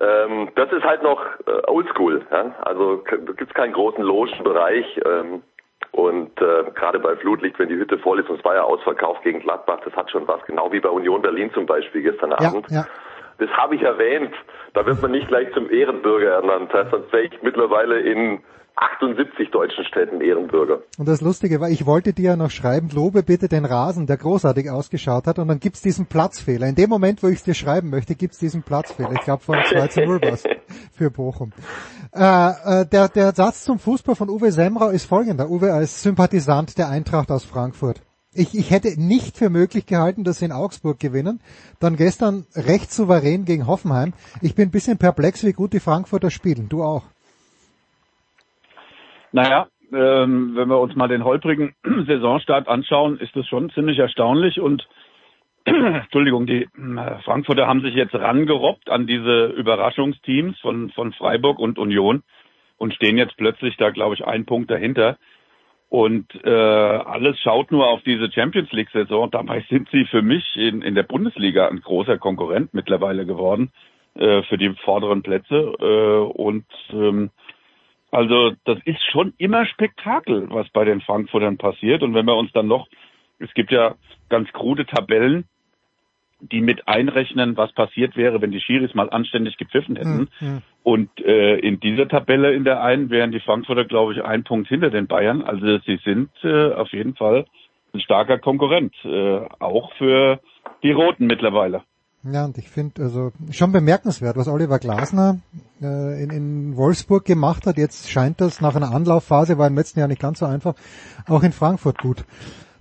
Ähm, 0.00 0.50
das 0.56 0.70
ist 0.72 0.84
halt 0.84 1.02
noch 1.02 1.24
äh, 1.46 1.66
oldschool. 1.66 2.26
Ja? 2.30 2.54
Also 2.62 3.02
da 3.08 3.32
gibt's 3.32 3.54
keinen 3.54 3.72
großen 3.72 4.02
Logenbereich. 4.02 5.00
Ähm, 5.04 5.42
und 5.92 6.40
äh, 6.40 6.70
gerade 6.74 6.98
bei 6.98 7.14
Flutlicht, 7.16 7.58
wenn 7.58 7.68
die 7.68 7.76
Hütte 7.76 7.98
voll 7.98 8.18
ist, 8.18 8.28
und 8.28 8.38
es 8.40 8.44
war 8.44 8.56
ja 8.56 8.62
ausverkauft 8.62 9.22
gegen 9.22 9.40
Gladbach, 9.40 9.78
das 9.84 9.94
hat 9.94 10.10
schon 10.10 10.26
was, 10.26 10.44
genau 10.44 10.72
wie 10.72 10.80
bei 10.80 10.88
Union 10.88 11.22
Berlin 11.22 11.52
zum 11.54 11.66
Beispiel 11.66 12.02
gestern 12.02 12.30
ja, 12.32 12.48
Abend. 12.48 12.66
Ja. 12.68 12.84
Das 13.38 13.50
habe 13.50 13.76
ich 13.76 13.82
erwähnt. 13.82 14.34
Da 14.74 14.86
wird 14.86 15.00
man 15.02 15.10
nicht 15.10 15.28
gleich 15.28 15.52
zum 15.54 15.70
Ehrenbürger 15.70 16.30
ernannt. 16.30 16.70
Das 16.72 16.84
heißt, 16.84 16.90
sonst 16.92 17.12
wäre 17.12 17.24
ich 17.24 17.42
mittlerweile 17.42 18.00
in 18.00 18.40
78 18.76 19.50
deutschen 19.52 19.84
Städten 19.84 20.20
Ehrenbürger. 20.20 20.82
Und 20.98 21.06
das 21.06 21.20
Lustige 21.20 21.60
war, 21.60 21.70
ich 21.70 21.86
wollte 21.86 22.12
dir 22.12 22.30
ja 22.30 22.36
noch 22.36 22.50
schreiben, 22.50 22.88
lobe 22.92 23.22
bitte 23.22 23.48
den 23.48 23.64
Rasen, 23.64 24.06
der 24.06 24.16
großartig 24.16 24.68
ausgeschaut 24.68 25.26
hat, 25.26 25.38
und 25.38 25.46
dann 25.46 25.60
gibt's 25.60 25.80
diesen 25.80 26.06
Platzfehler. 26.06 26.66
In 26.66 26.74
dem 26.74 26.90
Moment, 26.90 27.22
wo 27.22 27.28
ich 27.28 27.36
es 27.36 27.44
dir 27.44 27.54
schreiben 27.54 27.90
möchte, 27.90 28.16
gibt's 28.16 28.38
diesen 28.38 28.64
Platzfehler. 28.64 29.12
Ich 29.12 29.20
glaube, 29.20 29.44
vor 29.44 29.62
2 29.62 29.86
zu 29.88 30.00
0 30.04 30.22
war's 30.22 30.42
für 30.92 31.10
Bochum. 31.10 31.52
Äh, 32.12 32.20
äh, 32.20 32.86
der, 32.86 33.08
der 33.08 33.32
Satz 33.32 33.64
zum 33.64 33.78
Fußball 33.78 34.16
von 34.16 34.28
Uwe 34.28 34.50
Semrau 34.50 34.88
ist 34.88 35.06
folgender. 35.06 35.48
Uwe 35.48 35.72
als 35.72 36.02
Sympathisant 36.02 36.76
der 36.76 36.88
Eintracht 36.88 37.30
aus 37.30 37.44
Frankfurt. 37.44 38.00
Ich, 38.36 38.54
ich 38.54 38.70
hätte 38.70 39.00
nicht 39.00 39.36
für 39.36 39.50
möglich 39.50 39.86
gehalten, 39.86 40.24
dass 40.24 40.38
sie 40.38 40.46
in 40.46 40.52
Augsburg 40.52 40.98
gewinnen. 40.98 41.40
Dann 41.80 41.96
gestern 41.96 42.46
recht 42.54 42.92
souverän 42.92 43.44
gegen 43.44 43.66
Hoffenheim. 43.66 44.12
Ich 44.42 44.54
bin 44.54 44.68
ein 44.68 44.72
bisschen 44.72 44.98
perplex, 44.98 45.44
wie 45.44 45.52
gut 45.52 45.72
die 45.72 45.80
Frankfurter 45.80 46.30
spielen. 46.30 46.68
Du 46.68 46.82
auch. 46.82 47.04
Naja, 49.32 49.66
ähm, 49.92 50.52
wenn 50.54 50.68
wir 50.68 50.80
uns 50.80 50.94
mal 50.94 51.08
den 51.08 51.24
holprigen 51.24 51.74
Saisonstart 52.06 52.68
anschauen, 52.68 53.18
ist 53.18 53.34
das 53.34 53.46
schon 53.46 53.70
ziemlich 53.70 53.98
erstaunlich 53.98 54.60
und 54.60 54.86
Entschuldigung, 55.64 56.46
die 56.46 56.62
äh, 56.62 57.22
Frankfurter 57.24 57.66
haben 57.66 57.80
sich 57.80 57.94
jetzt 57.94 58.14
rangerobbt 58.14 58.90
an 58.90 59.06
diese 59.06 59.46
Überraschungsteams 59.46 60.58
von, 60.60 60.90
von 60.90 61.12
Freiburg 61.12 61.58
und 61.58 61.78
Union 61.78 62.22
und 62.76 62.94
stehen 62.94 63.16
jetzt 63.16 63.36
plötzlich 63.36 63.76
da, 63.76 63.90
glaube 63.90 64.14
ich, 64.14 64.24
einen 64.24 64.46
Punkt 64.46 64.70
dahinter. 64.70 65.16
Und 65.94 66.26
äh, 66.44 66.50
alles 66.50 67.38
schaut 67.38 67.70
nur 67.70 67.86
auf 67.86 68.02
diese 68.02 68.28
Champions 68.32 68.72
League-Saison. 68.72 69.30
Dabei 69.30 69.64
sind 69.70 69.88
sie 69.92 70.06
für 70.06 70.22
mich 70.22 70.44
in, 70.56 70.82
in 70.82 70.96
der 70.96 71.04
Bundesliga 71.04 71.68
ein 71.68 71.82
großer 71.82 72.18
Konkurrent 72.18 72.74
mittlerweile 72.74 73.24
geworden 73.26 73.70
äh, 74.16 74.42
für 74.42 74.58
die 74.58 74.74
vorderen 74.84 75.22
Plätze. 75.22 75.54
Äh, 75.54 76.32
und 76.36 76.64
ähm, 76.90 77.30
also 78.10 78.54
das 78.64 78.78
ist 78.86 79.04
schon 79.12 79.34
immer 79.38 79.66
Spektakel, 79.66 80.48
was 80.50 80.68
bei 80.70 80.84
den 80.84 81.00
Frankfurtern 81.00 81.58
passiert. 81.58 82.02
Und 82.02 82.12
wenn 82.12 82.26
wir 82.26 82.34
uns 82.34 82.50
dann 82.50 82.66
noch, 82.66 82.88
es 83.38 83.54
gibt 83.54 83.70
ja 83.70 83.94
ganz 84.28 84.52
krude 84.52 84.86
Tabellen, 84.86 85.44
die 86.50 86.60
mit 86.60 86.86
einrechnen, 86.88 87.56
was 87.56 87.72
passiert 87.72 88.16
wäre, 88.16 88.40
wenn 88.40 88.50
die 88.50 88.60
Schiris 88.60 88.94
mal 88.94 89.10
anständig 89.10 89.56
gepfiffen 89.56 89.96
hätten. 89.96 90.28
Mhm. 90.40 90.62
Und 90.82 91.10
äh, 91.20 91.56
in 91.58 91.80
dieser 91.80 92.08
Tabelle 92.08 92.52
in 92.52 92.64
der 92.64 92.82
einen 92.82 93.10
wären 93.10 93.32
die 93.32 93.40
Frankfurter, 93.40 93.84
glaube 93.84 94.12
ich, 94.12 94.22
ein 94.22 94.44
Punkt 94.44 94.68
hinter 94.68 94.90
den 94.90 95.06
Bayern. 95.06 95.42
Also 95.42 95.78
sie 95.78 95.98
sind 96.04 96.30
äh, 96.42 96.72
auf 96.72 96.90
jeden 96.92 97.14
Fall 97.16 97.46
ein 97.94 98.00
starker 98.00 98.38
Konkurrent, 98.38 98.94
äh, 99.04 99.40
auch 99.60 99.92
für 99.94 100.40
die 100.82 100.92
Roten 100.92 101.26
mittlerweile. 101.26 101.82
Ja, 102.24 102.46
und 102.46 102.56
ich 102.56 102.70
finde 102.70 103.02
also 103.02 103.32
schon 103.50 103.72
bemerkenswert, 103.72 104.36
was 104.36 104.48
Oliver 104.48 104.78
Glasner 104.78 105.40
äh, 105.82 106.22
in, 106.22 106.30
in 106.30 106.76
Wolfsburg 106.76 107.24
gemacht 107.24 107.66
hat. 107.66 107.76
Jetzt 107.76 108.10
scheint 108.10 108.40
das 108.40 108.62
nach 108.62 108.74
einer 108.74 108.92
Anlaufphase, 108.92 109.58
war 109.58 109.66
im 109.66 109.76
letzten 109.76 110.00
Jahr 110.00 110.08
nicht 110.08 110.22
ganz 110.22 110.38
so 110.38 110.46
einfach, 110.46 110.74
auch 111.28 111.42
in 111.42 111.52
Frankfurt 111.52 111.98
gut 111.98 112.24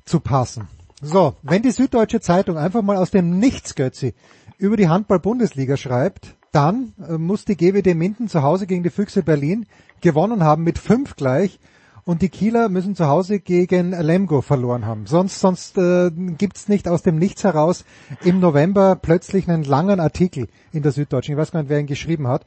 zu 0.05 0.21
passen. 0.21 0.69
So, 1.05 1.35
wenn 1.43 1.61
die 1.61 1.71
Süddeutsche 1.71 2.21
Zeitung 2.21 2.57
einfach 2.57 2.81
mal 2.81 2.95
aus 2.95 3.11
dem 3.11 3.37
Nichts, 3.37 3.75
Götzi, 3.75 4.13
über 4.57 4.77
die 4.77 4.87
Handball-Bundesliga 4.87 5.75
schreibt, 5.75 6.37
dann 6.53 6.93
äh, 7.05 7.17
muss 7.17 7.43
die 7.43 7.57
GWD 7.57 7.93
Minden 7.93 8.29
zu 8.29 8.41
Hause 8.41 8.67
gegen 8.67 8.83
die 8.83 8.89
Füchse 8.89 9.21
Berlin 9.21 9.65
gewonnen 9.99 10.43
haben 10.43 10.63
mit 10.63 10.79
fünf 10.79 11.17
gleich 11.17 11.59
und 12.05 12.21
die 12.21 12.29
Kieler 12.29 12.69
müssen 12.69 12.95
zu 12.95 13.07
Hause 13.07 13.41
gegen 13.41 13.91
Lemgo 13.91 14.41
verloren 14.41 14.85
haben. 14.85 15.05
Sonst, 15.05 15.41
sonst 15.41 15.77
äh, 15.77 16.09
gibt's 16.11 16.69
nicht 16.69 16.87
aus 16.87 17.01
dem 17.01 17.17
Nichts 17.17 17.43
heraus 17.43 17.83
im 18.23 18.39
November 18.39 18.95
plötzlich 18.95 19.49
einen 19.49 19.65
langen 19.65 19.99
Artikel 19.99 20.47
in 20.71 20.83
der 20.83 20.93
Süddeutschen. 20.93 21.33
Ich 21.33 21.37
weiß 21.37 21.51
gar 21.51 21.61
nicht, 21.61 21.69
wer 21.69 21.79
ihn 21.79 21.85
geschrieben 21.85 22.27
hat. 22.29 22.45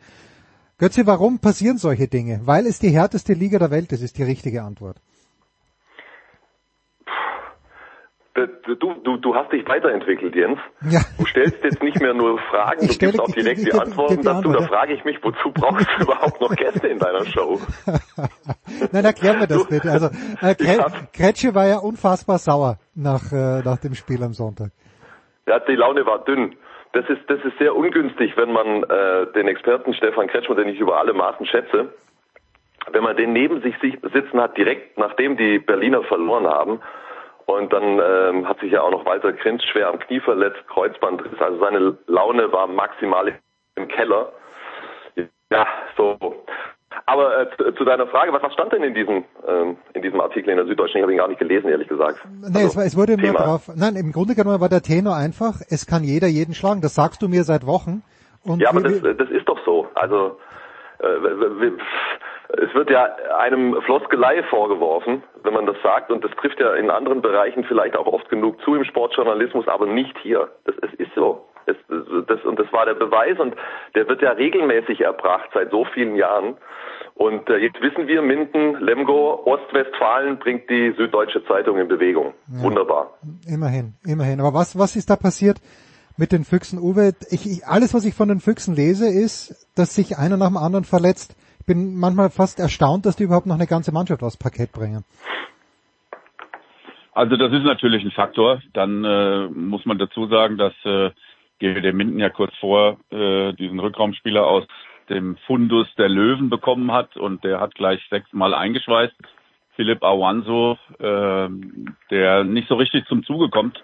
Götze, 0.78 1.06
warum 1.06 1.40
passieren 1.40 1.76
solche 1.76 2.08
Dinge? 2.08 2.40
Weil 2.44 2.66
es 2.66 2.78
die 2.78 2.90
härteste 2.90 3.34
Liga 3.34 3.58
der 3.58 3.70
Welt 3.70 3.92
ist, 3.92 4.02
ist 4.02 4.16
die 4.16 4.22
richtige 4.22 4.62
Antwort. 4.62 4.98
Du, 8.36 8.74
du, 9.02 9.16
du 9.16 9.34
hast 9.34 9.50
dich 9.50 9.66
weiterentwickelt, 9.66 10.34
Jens. 10.34 10.58
Ja. 10.90 11.00
Du 11.18 11.24
stellst 11.24 11.64
jetzt 11.64 11.82
nicht 11.82 11.98
mehr 12.02 12.12
nur 12.12 12.38
Fragen, 12.50 12.80
Ich 12.82 12.88
du 12.88 12.92
stelle- 12.94 13.12
gibst 13.12 13.20
auch 13.26 13.34
direkt 13.34 13.58
ich- 13.58 13.64
die 13.64 13.70
ich- 13.70 13.80
Antworten 13.80 14.16
die 14.18 14.22
dazu. 14.24 14.36
Antwort, 14.36 14.56
Da 14.56 14.60
ja. 14.60 14.66
frage 14.68 14.92
ich 14.92 15.04
mich, 15.06 15.18
wozu 15.22 15.50
brauchst 15.52 15.86
du 15.98 16.02
überhaupt 16.04 16.40
noch 16.42 16.54
Gäste 16.54 16.86
in 16.86 16.98
deiner 16.98 17.24
Show? 17.24 17.58
Nein, 18.92 19.04
erklär 19.06 19.34
mir 19.38 19.46
das 19.46 19.66
bitte. 19.66 19.90
Also 19.90 20.06
äh, 20.42 20.54
Kre 20.54 20.84
Kretsche 21.14 21.54
war 21.54 21.66
ja 21.66 21.78
unfassbar 21.78 22.36
sauer 22.38 22.76
nach, 22.94 23.32
äh, 23.32 23.62
nach 23.64 23.78
dem 23.78 23.94
Spiel 23.94 24.22
am 24.22 24.34
Sonntag. 24.34 24.70
Ja, 25.46 25.58
die 25.60 25.74
Laune 25.76 26.04
war 26.04 26.22
dünn. 26.24 26.56
Das 26.92 27.04
ist, 27.08 27.20
das 27.28 27.38
ist 27.44 27.56
sehr 27.58 27.74
ungünstig, 27.74 28.36
wenn 28.36 28.52
man 28.52 28.82
äh, 28.84 29.32
den 29.34 29.48
Experten 29.48 29.94
Stefan 29.94 30.26
Kretschmer, 30.28 30.56
den 30.56 30.68
ich 30.68 30.78
über 30.78 30.98
alle 30.98 31.12
Maßen 31.14 31.46
schätze, 31.46 31.88
wenn 32.92 33.02
man 33.02 33.16
den 33.16 33.32
neben 33.32 33.60
sich 33.62 33.74
sitzen 33.80 34.40
hat, 34.40 34.56
direkt 34.56 34.98
nachdem 34.98 35.36
die 35.36 35.58
Berliner 35.58 36.02
verloren 36.04 36.46
haben. 36.46 36.80
Und 37.46 37.72
dann 37.72 38.00
ähm, 38.04 38.48
hat 38.48 38.58
sich 38.60 38.72
ja 38.72 38.82
auch 38.82 38.90
noch 38.90 39.06
Walter 39.06 39.32
Krinz 39.32 39.62
schwer 39.64 39.88
am 39.88 40.00
Knie 40.00 40.20
verletzt, 40.20 40.66
Kreuzbandriss. 40.68 41.40
Also 41.40 41.58
seine 41.58 41.96
Laune 42.06 42.52
war 42.52 42.66
maximal 42.66 43.32
im 43.76 43.88
Keller. 43.88 44.32
Ja, 45.50 45.66
so. 45.96 46.16
Aber 47.04 47.40
äh, 47.40 47.56
zu, 47.56 47.72
zu, 47.72 47.84
deiner 47.84 48.08
Frage, 48.08 48.32
was, 48.32 48.42
was 48.42 48.52
stand 48.52 48.72
denn 48.72 48.82
in 48.82 48.94
diesem, 48.94 49.24
ähm, 49.46 49.76
in 49.92 50.02
diesem 50.02 50.20
Artikel 50.20 50.50
in 50.50 50.56
der 50.56 50.66
Süddeutschen? 50.66 50.98
Ich 50.98 51.02
habe 51.02 51.12
ihn 51.12 51.18
gar 51.18 51.28
nicht 51.28 51.38
gelesen, 51.38 51.68
ehrlich 51.68 51.86
gesagt. 51.86 52.18
Nee, 52.40 52.46
also, 52.46 52.66
es, 52.66 52.76
war, 52.76 52.84
es 52.84 52.96
wurde 52.96 53.16
Thema. 53.16 53.32
nur 53.32 53.40
drauf. 53.40 53.70
Nein, 53.76 53.94
im 53.94 54.10
Grunde 54.10 54.34
genommen 54.34 54.60
war 54.60 54.68
der 54.68 54.82
Tenor 54.82 55.14
einfach, 55.14 55.60
es 55.68 55.86
kann 55.86 56.02
jeder 56.02 56.26
jeden 56.26 56.54
schlagen. 56.54 56.80
Das 56.80 56.96
sagst 56.96 57.22
du 57.22 57.28
mir 57.28 57.44
seit 57.44 57.64
Wochen. 57.64 58.02
Und 58.42 58.60
ja, 58.60 58.70
aber 58.70 58.80
das, 58.80 59.00
das 59.02 59.30
ist 59.30 59.48
doch 59.48 59.58
so. 59.64 59.88
Also 59.94 60.38
äh, 60.98 61.06
es 62.48 62.74
wird 62.74 62.90
ja 62.90 63.04
einem 63.38 63.80
Floskelei 63.82 64.42
vorgeworfen, 64.44 65.22
wenn 65.42 65.54
man 65.54 65.66
das 65.66 65.76
sagt, 65.82 66.10
und 66.10 66.24
das 66.24 66.30
trifft 66.32 66.60
ja 66.60 66.74
in 66.74 66.90
anderen 66.90 67.22
Bereichen 67.22 67.64
vielleicht 67.64 67.96
auch 67.96 68.06
oft 68.06 68.28
genug 68.28 68.60
zu 68.62 68.74
im 68.74 68.84
Sportjournalismus, 68.84 69.66
aber 69.68 69.86
nicht 69.86 70.16
hier. 70.22 70.48
Das, 70.64 70.74
es 70.82 70.94
ist 70.94 71.14
so. 71.14 71.46
Es, 71.66 71.76
das, 72.28 72.44
und 72.44 72.60
das 72.60 72.72
war 72.72 72.86
der 72.86 72.94
Beweis 72.94 73.40
und 73.40 73.56
der 73.96 74.08
wird 74.08 74.22
ja 74.22 74.30
regelmäßig 74.30 75.00
erbracht 75.00 75.50
seit 75.52 75.72
so 75.72 75.84
vielen 75.84 76.14
Jahren. 76.14 76.56
Und 77.14 77.48
äh, 77.48 77.56
jetzt 77.56 77.80
wissen 77.80 78.06
wir, 78.06 78.22
Minden, 78.22 78.78
Lemgo, 78.78 79.42
Ostwestfalen 79.44 80.38
bringt 80.38 80.70
die 80.70 80.94
Süddeutsche 80.96 81.44
Zeitung 81.46 81.78
in 81.78 81.88
Bewegung. 81.88 82.34
Ja. 82.52 82.62
Wunderbar. 82.62 83.14
Immerhin, 83.48 83.94
immerhin. 84.06 84.38
Aber 84.38 84.54
was, 84.54 84.78
was 84.78 84.94
ist 84.94 85.10
da 85.10 85.16
passiert 85.16 85.58
mit 86.16 86.30
den 86.30 86.44
Füchsen? 86.44 86.78
Uwe, 86.78 87.14
ich, 87.30 87.50
ich, 87.50 87.66
alles, 87.66 87.94
was 87.94 88.04
ich 88.04 88.14
von 88.14 88.28
den 88.28 88.38
Füchsen 88.38 88.76
lese, 88.76 89.08
ist, 89.08 89.66
dass 89.76 89.94
sich 89.94 90.18
einer 90.18 90.36
nach 90.36 90.48
dem 90.48 90.56
anderen 90.56 90.84
verletzt. 90.84 91.34
Bin 91.66 91.98
manchmal 91.98 92.30
fast 92.30 92.60
erstaunt, 92.60 93.06
dass 93.06 93.16
die 93.16 93.24
überhaupt 93.24 93.46
noch 93.46 93.56
eine 93.56 93.66
ganze 93.66 93.92
Mannschaft 93.92 94.22
aufs 94.22 94.36
Parkett 94.36 94.72
bringen. 94.72 95.04
Also 97.12 97.36
das 97.36 97.52
ist 97.52 97.64
natürlich 97.64 98.04
ein 98.04 98.10
Faktor. 98.10 98.60
Dann 98.72 99.04
äh, 99.04 99.48
muss 99.48 99.86
man 99.86 99.98
dazu 99.98 100.26
sagen, 100.26 100.58
dass 100.58 100.74
äh, 100.84 101.10
GWD 101.60 101.94
Minden 101.94 102.18
ja 102.18 102.28
kurz 102.28 102.54
vor 102.60 102.98
äh, 103.10 103.52
diesen 103.54 103.80
Rückraumspieler 103.80 104.46
aus 104.46 104.64
dem 105.08 105.36
Fundus 105.46 105.86
der 105.96 106.08
Löwen 106.08 106.50
bekommen 106.50 106.92
hat 106.92 107.16
und 107.16 107.42
der 107.42 107.60
hat 107.60 107.74
gleich 107.74 108.00
sechsmal 108.10 108.54
eingeschweißt. 108.54 109.14
Philipp 109.76 110.02
Awanso, 110.02 110.78
äh, 110.98 111.48
der 112.10 112.44
nicht 112.44 112.68
so 112.68 112.74
richtig 112.74 113.06
zum 113.06 113.24
Zuge 113.24 113.48
kommt 113.48 113.82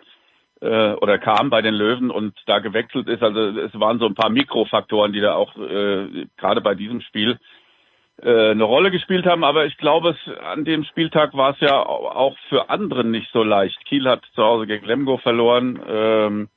äh, 0.60 0.92
oder 0.92 1.18
kam 1.18 1.50
bei 1.50 1.62
den 1.62 1.74
Löwen 1.74 2.10
und 2.10 2.34
da 2.46 2.58
gewechselt 2.58 3.08
ist. 3.08 3.22
Also 3.22 3.40
es 3.40 3.78
waren 3.78 3.98
so 3.98 4.06
ein 4.06 4.14
paar 4.14 4.30
Mikrofaktoren, 4.30 5.12
die 5.12 5.20
da 5.20 5.34
auch 5.34 5.56
äh, 5.56 6.26
gerade 6.36 6.60
bei 6.60 6.74
diesem 6.74 7.00
Spiel 7.02 7.38
eine 8.20 8.64
Rolle 8.64 8.90
gespielt 8.90 9.26
haben. 9.26 9.42
Aber 9.44 9.66
ich 9.66 9.76
glaube, 9.78 10.10
es, 10.10 10.44
an 10.44 10.64
dem 10.64 10.84
Spieltag 10.84 11.34
war 11.34 11.54
es 11.54 11.60
ja 11.60 11.82
auch 11.82 12.36
für 12.48 12.70
andere 12.70 13.04
nicht 13.04 13.28
so 13.32 13.42
leicht. 13.42 13.84
Kiel 13.86 14.08
hat 14.08 14.22
zu 14.34 14.42
Hause 14.42 14.66
gegen 14.66 14.86
Lemgo 14.86 15.18
verloren. 15.18 15.80
Ähm, 15.88 16.48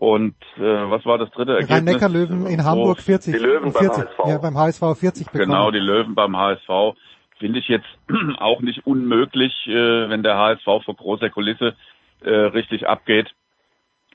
und 0.00 0.34
äh, 0.56 0.62
was 0.62 1.04
war 1.04 1.18
das 1.18 1.30
dritte 1.32 1.52
Ergebnis? 1.52 1.76
Rhein-Neckar-Löwen 1.76 2.46
in 2.46 2.64
Hamburg 2.64 3.00
40. 3.00 3.34
Die 3.34 3.38
Löwen 3.38 3.72
40, 3.72 3.90
beim 3.90 4.06
HSV. 4.06 4.28
Ja, 4.28 4.38
beim 4.38 4.56
HSV 4.56 4.82
40 4.98 5.26
bekommen. 5.26 5.50
Genau, 5.50 5.70
die 5.70 5.78
Löwen 5.78 6.14
beim 6.14 6.36
HSV. 6.36 6.96
Finde 7.38 7.58
ich 7.58 7.68
jetzt 7.68 7.88
auch 8.38 8.60
nicht 8.60 8.86
unmöglich, 8.86 9.52
äh, 9.66 10.08
wenn 10.08 10.22
der 10.22 10.38
HSV 10.38 10.64
vor 10.64 10.96
großer 10.96 11.28
Kulisse 11.28 11.74
äh, 12.22 12.30
richtig 12.30 12.88
abgeht. 12.88 13.30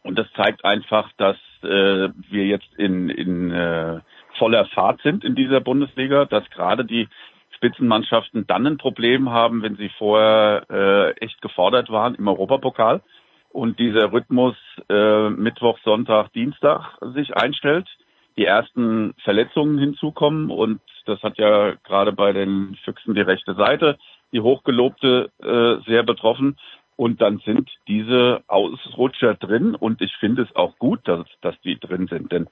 Und 0.01 0.17
das 0.17 0.27
zeigt 0.35 0.65
einfach, 0.65 1.11
dass 1.17 1.37
äh, 1.61 2.09
wir 2.29 2.45
jetzt 2.45 2.73
in, 2.77 3.09
in 3.09 3.51
äh, 3.51 3.99
voller 4.37 4.65
Fahrt 4.65 5.01
sind 5.01 5.23
in 5.23 5.35
dieser 5.35 5.61
Bundesliga, 5.61 6.25
dass 6.25 6.49
gerade 6.49 6.85
die 6.85 7.07
Spitzenmannschaften 7.55 8.45
dann 8.47 8.67
ein 8.67 8.77
Problem 8.77 9.29
haben, 9.29 9.61
wenn 9.61 9.77
sie 9.77 9.89
vorher 9.97 10.65
äh, 10.69 11.11
echt 11.23 11.41
gefordert 11.41 11.89
waren 11.89 12.15
im 12.15 12.27
Europapokal 12.27 13.01
und 13.49 13.79
dieser 13.79 14.11
Rhythmus 14.11 14.55
äh, 14.89 15.29
Mittwoch, 15.29 15.79
Sonntag, 15.83 16.33
Dienstag 16.33 16.97
sich 17.13 17.35
einstellt, 17.35 17.87
die 18.37 18.45
ersten 18.45 19.13
Verletzungen 19.23 19.77
hinzukommen 19.77 20.49
und 20.49 20.81
das 21.05 21.21
hat 21.23 21.37
ja 21.37 21.75
gerade 21.83 22.11
bei 22.11 22.33
den 22.33 22.77
Füchsen 22.83 23.15
die 23.15 23.21
rechte 23.21 23.53
Seite, 23.55 23.97
die 24.31 24.41
hochgelobte, 24.41 25.31
äh, 25.41 25.89
sehr 25.89 26.03
betroffen. 26.03 26.57
Und 26.97 27.21
dann 27.21 27.39
sind 27.39 27.69
diese 27.87 28.41
Ausrutscher 28.47 29.35
drin 29.35 29.75
und 29.75 30.01
ich 30.01 30.15
finde 30.17 30.43
es 30.43 30.55
auch 30.55 30.77
gut, 30.79 31.01
dass, 31.03 31.27
dass 31.41 31.59
die 31.61 31.77
drin 31.77 32.07
sind, 32.07 32.31
denn 32.31 32.47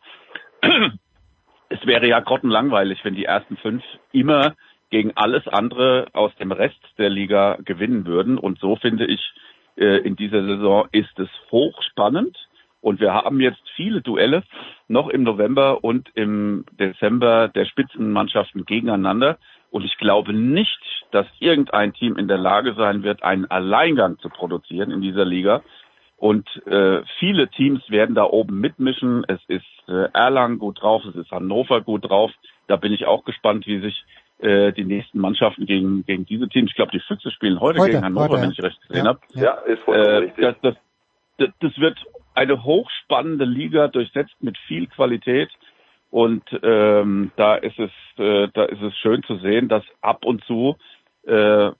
es 1.73 1.85
wäre 1.87 2.07
ja 2.07 2.19
grottenlangweilig, 2.19 3.03
wenn 3.03 3.15
die 3.15 3.25
ersten 3.25 3.57
fünf 3.57 3.83
immer 4.11 4.55
gegen 4.91 5.11
alles 5.15 5.47
andere 5.47 6.05
aus 6.13 6.31
dem 6.35 6.51
Rest 6.51 6.79
der 6.99 7.09
Liga 7.09 7.57
gewinnen 7.65 8.05
würden. 8.05 8.37
Und 8.37 8.59
so 8.59 8.75
finde 8.75 9.05
ich, 9.07 9.33
äh, 9.75 9.97
in 9.97 10.15
dieser 10.15 10.45
Saison 10.45 10.87
ist 10.91 11.17
es 11.17 11.29
hochspannend. 11.51 12.37
Und 12.79 12.99
wir 12.99 13.13
haben 13.13 13.39
jetzt 13.39 13.63
viele 13.75 14.01
Duelle 14.01 14.43
noch 14.87 15.07
im 15.09 15.23
November 15.23 15.83
und 15.83 16.09
im 16.15 16.65
Dezember 16.73 17.47
der 17.47 17.65
Spitzenmannschaften 17.65 18.65
gegeneinander. 18.65 19.39
Und 19.71 19.83
ich 19.83 19.97
glaube 19.97 20.33
nicht, 20.33 20.79
dass 21.11 21.25
irgendein 21.39 21.93
Team 21.93 22.17
in 22.17 22.27
der 22.27 22.37
Lage 22.37 22.75
sein 22.75 23.01
wird, 23.01 23.23
einen 23.23 23.49
Alleingang 23.49 24.19
zu 24.19 24.29
produzieren 24.29 24.91
in 24.91 25.01
dieser 25.01 25.25
Liga. 25.25 25.63
Und 26.23 26.47
äh, 26.67 27.01
viele 27.19 27.49
Teams 27.49 27.81
werden 27.89 28.15
da 28.15 28.23
oben 28.23 28.61
mitmischen. 28.61 29.25
Es 29.27 29.41
ist 29.49 29.65
äh, 29.89 30.07
Erlangen 30.13 30.57
gut 30.57 30.81
drauf, 30.81 31.03
es 31.03 31.15
ist 31.15 31.31
Hannover 31.31 31.81
gut 31.81 32.09
drauf. 32.09 32.31
Da 32.67 32.77
bin 32.77 32.93
ich 32.93 33.05
auch 33.05 33.25
gespannt, 33.25 33.67
wie 33.67 33.81
sich 33.81 34.05
äh, 34.39 34.71
die 34.71 34.85
nächsten 34.85 35.19
Mannschaften 35.19 35.65
gegen, 35.65 36.05
gegen 36.05 36.25
diese 36.25 36.47
Teams. 36.47 36.69
Ich 36.69 36.77
glaube, 36.77 36.93
die 36.93 37.01
Füchse 37.01 37.29
spielen 37.29 37.59
heute, 37.59 37.79
heute 37.79 37.91
gegen 37.91 38.05
Hannover, 38.05 38.29
heute, 38.29 38.41
wenn 38.43 38.51
ich 38.51 38.63
recht 38.63 38.81
gesehen 38.87 39.03
ja. 39.03 39.09
habe. 39.09 39.19
Ja, 39.33 39.51
ist 39.65 39.83
voll 39.83 39.97
äh, 39.97 40.15
richtig. 40.15 40.45
Das, 40.45 40.55
das, 40.61 40.75
das, 41.39 41.49
das 41.59 41.77
wird 41.77 41.97
eine 42.35 42.63
hochspannende 42.63 43.43
Liga 43.43 43.89
durchsetzt 43.89 44.35
mit 44.39 44.57
viel 44.59 44.87
Qualität. 44.87 45.49
Und 46.09 46.43
ähm, 46.63 47.31
da 47.35 47.55
ist 47.55 47.77
es, 47.77 47.91
äh, 48.17 48.47
da 48.53 48.63
ist 48.63 48.81
es 48.81 48.95
schön 48.99 49.23
zu 49.23 49.39
sehen, 49.39 49.67
dass 49.67 49.83
ab 49.99 50.23
und 50.23 50.41
zu 50.45 50.77
äh, 51.25 51.71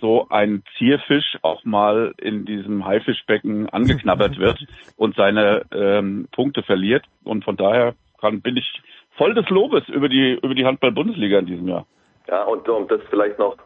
so 0.00 0.26
ein 0.30 0.62
Zierfisch 0.78 1.38
auch 1.42 1.64
mal 1.64 2.14
in 2.18 2.44
diesem 2.44 2.84
Haifischbecken 2.86 3.68
angeknabbert 3.68 4.38
wird 4.38 4.64
und 4.96 5.16
seine 5.16 5.62
ähm, 5.72 6.28
Punkte 6.32 6.62
verliert. 6.62 7.04
Und 7.24 7.44
von 7.44 7.56
daher 7.56 7.94
kann, 8.20 8.40
bin 8.40 8.56
ich 8.56 8.80
voll 9.16 9.34
des 9.34 9.48
Lobes 9.50 9.88
über 9.88 10.08
die 10.08 10.38
über 10.42 10.54
die 10.54 10.64
Handball-Bundesliga 10.64 11.38
in 11.38 11.46
diesem 11.46 11.68
Jahr. 11.68 11.86
Ja, 12.28 12.44
und 12.44 12.68
um 12.68 12.88
das 12.88 13.00
vielleicht 13.10 13.38
noch 13.38 13.56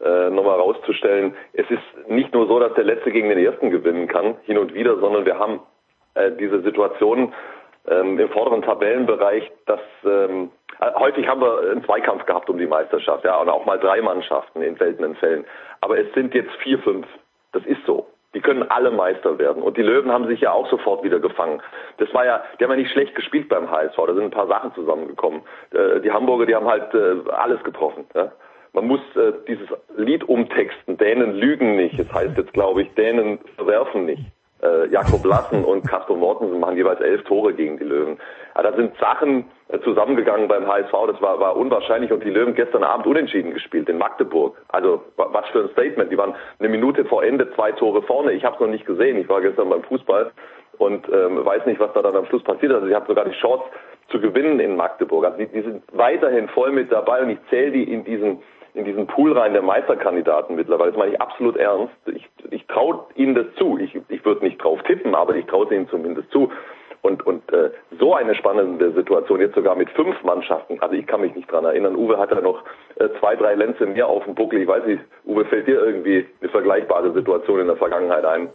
äh, 0.00 0.30
nochmal 0.30 0.56
rauszustellen, 0.58 1.34
es 1.52 1.68
ist 1.70 2.08
nicht 2.08 2.32
nur 2.32 2.46
so, 2.46 2.58
dass 2.58 2.74
der 2.74 2.84
Letzte 2.84 3.10
gegen 3.10 3.28
den 3.28 3.38
Ersten 3.38 3.70
gewinnen 3.70 4.08
kann, 4.08 4.36
hin 4.44 4.58
und 4.58 4.74
wieder, 4.74 4.98
sondern 4.98 5.24
wir 5.24 5.38
haben 5.38 5.60
äh, 6.14 6.30
diese 6.38 6.62
Situation 6.62 7.32
ähm, 7.88 8.18
im 8.18 8.28
vorderen 8.30 8.62
Tabellenbereich, 8.62 9.50
dass 9.66 9.80
ähm, 10.04 10.50
äh, 10.80 10.92
häufig 10.94 11.26
haben 11.26 11.40
wir 11.40 11.70
einen 11.70 11.84
Zweikampf 11.84 12.26
gehabt 12.26 12.48
um 12.48 12.58
die 12.58 12.66
Meisterschaft, 12.66 13.24
ja, 13.24 13.36
und 13.36 13.48
auch 13.48 13.66
mal 13.66 13.78
drei 13.78 14.00
Mannschaften 14.00 14.62
in 14.62 14.76
seltenen 14.76 15.14
Fällen. 15.16 15.44
Aber 15.80 15.98
es 15.98 16.12
sind 16.14 16.34
jetzt 16.34 16.52
vier, 16.62 16.78
fünf. 16.78 17.06
Das 17.52 17.64
ist 17.64 17.84
so. 17.86 18.06
Die 18.32 18.40
können 18.40 18.62
alle 18.70 18.92
Meister 18.92 19.38
werden. 19.38 19.62
Und 19.62 19.76
die 19.76 19.82
Löwen 19.82 20.12
haben 20.12 20.28
sich 20.28 20.40
ja 20.40 20.52
auch 20.52 20.68
sofort 20.70 21.02
wieder 21.02 21.18
gefangen. 21.18 21.60
Das 21.98 22.12
war 22.14 22.24
ja, 22.24 22.44
die 22.58 22.64
haben 22.64 22.70
ja 22.70 22.76
nicht 22.76 22.92
schlecht 22.92 23.14
gespielt 23.16 23.48
beim 23.48 23.70
HSV. 23.70 23.96
Da 23.96 24.14
sind 24.14 24.24
ein 24.24 24.30
paar 24.30 24.46
Sachen 24.46 24.72
zusammengekommen. 24.74 25.42
Äh, 25.72 26.00
die 26.00 26.12
Hamburger, 26.12 26.46
die 26.46 26.54
haben 26.54 26.68
halt 26.68 26.94
äh, 26.94 27.28
alles 27.30 27.62
getroffen. 27.64 28.06
Ja? 28.14 28.30
Man 28.72 28.86
muss 28.86 29.00
äh, 29.16 29.32
dieses 29.48 29.68
Lied 29.96 30.28
umtexten. 30.28 30.96
Dänen 30.96 31.34
lügen 31.34 31.74
nicht. 31.74 31.98
Es 31.98 32.06
das 32.06 32.16
heißt 32.16 32.38
jetzt, 32.38 32.52
glaube 32.52 32.82
ich, 32.82 32.94
Dänen 32.94 33.40
verwerfen 33.56 34.04
nicht. 34.04 34.22
Äh, 34.62 34.88
Jakob 34.88 35.24
Lassen 35.24 35.64
und 35.64 35.86
Kasper 35.86 36.14
Mortensen 36.14 36.60
machen 36.60 36.76
jeweils 36.76 37.00
elf 37.00 37.24
Tore 37.24 37.54
gegen 37.54 37.78
die 37.78 37.84
Löwen. 37.84 38.18
Aber 38.54 38.70
da 38.70 38.76
sind 38.76 38.96
Sachen 38.98 39.46
äh, 39.68 39.78
zusammengegangen 39.80 40.48
beim 40.48 40.66
HSV, 40.66 40.92
das 41.06 41.22
war, 41.22 41.40
war 41.40 41.56
unwahrscheinlich 41.56 42.12
und 42.12 42.22
die 42.22 42.30
Löwen 42.30 42.54
gestern 42.54 42.84
Abend 42.84 43.06
unentschieden 43.06 43.54
gespielt 43.54 43.88
in 43.88 43.98
Magdeburg. 43.98 44.56
Also 44.68 45.02
was 45.16 45.46
für 45.48 45.62
ein 45.62 45.70
Statement. 45.70 46.12
Die 46.12 46.18
waren 46.18 46.34
eine 46.58 46.68
Minute 46.68 47.04
vor 47.06 47.24
Ende 47.24 47.50
zwei 47.54 47.72
Tore 47.72 48.02
vorne. 48.02 48.32
Ich 48.32 48.44
habe 48.44 48.56
es 48.56 48.60
noch 48.60 48.68
nicht 48.68 48.84
gesehen. 48.84 49.16
Ich 49.16 49.28
war 49.28 49.40
gestern 49.40 49.70
beim 49.70 49.82
Fußball 49.82 50.30
und 50.78 51.08
ähm, 51.08 51.44
weiß 51.44 51.66
nicht, 51.66 51.80
was 51.80 51.92
da 51.94 52.02
dann 52.02 52.16
am 52.16 52.26
Schluss 52.26 52.42
passiert. 52.42 52.72
Also 52.72 52.86
ich 52.86 52.94
habe 52.94 53.06
sogar 53.06 53.24
die 53.24 53.38
Chance 53.38 53.64
zu 54.08 54.20
gewinnen 54.20 54.60
in 54.60 54.76
Magdeburg. 54.76 55.24
Also 55.24 55.38
die, 55.38 55.46
die 55.46 55.62
sind 55.62 55.84
weiterhin 55.92 56.48
voll 56.48 56.72
mit 56.72 56.92
dabei 56.92 57.22
und 57.22 57.30
ich 57.30 57.38
zähle 57.48 57.70
die 57.70 57.84
in 57.84 58.04
diesen 58.04 58.42
in 58.74 58.84
diesen 58.84 59.06
Pool 59.06 59.36
rein 59.36 59.52
der 59.52 59.62
Meisterkandidaten 59.62 60.56
mittlerweile. 60.56 60.90
Das 60.90 60.98
meine 60.98 61.12
ich 61.12 61.20
absolut 61.20 61.56
ernst. 61.56 61.94
Ich, 62.06 62.28
ich 62.50 62.66
traue 62.66 63.04
ihnen 63.14 63.34
das 63.34 63.46
zu. 63.56 63.78
Ich, 63.78 63.98
ich 64.08 64.24
würde 64.24 64.44
nicht 64.44 64.62
drauf 64.62 64.82
tippen, 64.84 65.14
aber 65.14 65.34
ich 65.34 65.46
traue 65.46 65.72
ihnen 65.74 65.88
zumindest 65.88 66.30
zu. 66.30 66.50
Und, 67.02 67.26
und 67.26 67.50
äh, 67.52 67.70
so 67.98 68.14
eine 68.14 68.34
spannende 68.34 68.92
Situation, 68.92 69.40
jetzt 69.40 69.54
sogar 69.54 69.74
mit 69.74 69.88
fünf 69.90 70.22
Mannschaften. 70.22 70.78
Also 70.80 70.94
ich 70.94 71.06
kann 71.06 71.22
mich 71.22 71.34
nicht 71.34 71.50
dran 71.50 71.64
erinnern. 71.64 71.96
Uwe 71.96 72.18
hat 72.18 72.30
ja 72.30 72.40
noch 72.42 72.62
äh, 72.96 73.08
zwei, 73.18 73.36
drei 73.36 73.54
Lenze 73.54 73.86
mehr 73.86 74.06
auf 74.06 74.24
dem 74.24 74.34
Buckel. 74.34 74.60
Ich 74.60 74.68
weiß 74.68 74.84
nicht, 74.84 75.02
Uwe, 75.24 75.46
fällt 75.46 75.66
dir 75.66 75.82
irgendwie 75.82 76.26
eine 76.40 76.50
vergleichbare 76.50 77.12
Situation 77.12 77.60
in 77.60 77.68
der 77.68 77.76
Vergangenheit 77.76 78.24
ein? 78.26 78.50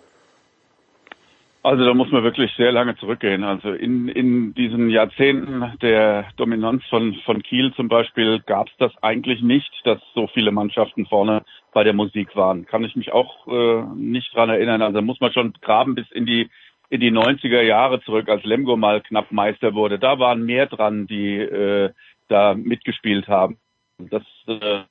Also 1.66 1.84
da 1.84 1.96
muss 1.96 2.12
man 2.12 2.24
wirklich 2.24 2.54
sehr 2.58 2.72
lange 2.72 2.96
zurückgehen. 2.98 3.44
Also 3.44 3.72
in, 3.72 4.08
in 4.08 4.54
diesen 4.54 4.92
Jahrzehnten 4.92 5.74
der 5.82 6.28
Dominanz 6.38 6.84
von, 6.92 7.16
von 7.26 7.42
Kiel 7.42 7.74
zum 7.74 7.88
Beispiel 7.88 8.40
gab 8.42 8.68
es 8.68 8.74
das 8.78 8.92
eigentlich 9.02 9.42
nicht, 9.42 9.72
dass 9.84 10.00
so 10.14 10.28
viele 10.28 10.52
Mannschaften 10.52 11.08
vorne 11.08 11.44
bei 11.74 11.84
der 11.84 11.94
Musik 11.94 12.36
waren. 12.36 12.68
Kann 12.68 12.84
ich 12.84 12.96
mich 12.96 13.12
auch 13.12 13.48
äh, 13.48 13.82
nicht 13.96 14.36
dran 14.36 14.52
erinnern. 14.52 14.84
Also 14.84 15.02
muss 15.02 15.20
man 15.20 15.34
schon 15.34 15.54
graben 15.60 15.96
bis 15.96 16.06
in 16.12 16.28
die 16.28 16.52
in 16.90 17.00
die 17.00 17.12
90er 17.12 17.62
Jahre 17.62 18.00
zurück, 18.02 18.30
als 18.30 18.44
Lemgo 18.44 18.78
mal 18.78 19.02
knapp 19.02 19.32
Meister 19.32 19.74
wurde. 19.74 19.98
Da 19.98 20.20
waren 20.20 20.46
mehr 20.46 20.68
dran, 20.68 21.08
die 21.08 21.38
äh, 21.40 21.90
da 22.28 22.54
mitgespielt 22.54 23.28
haben. 23.28 23.58
Das, 23.98 24.22
äh, 24.46 24.82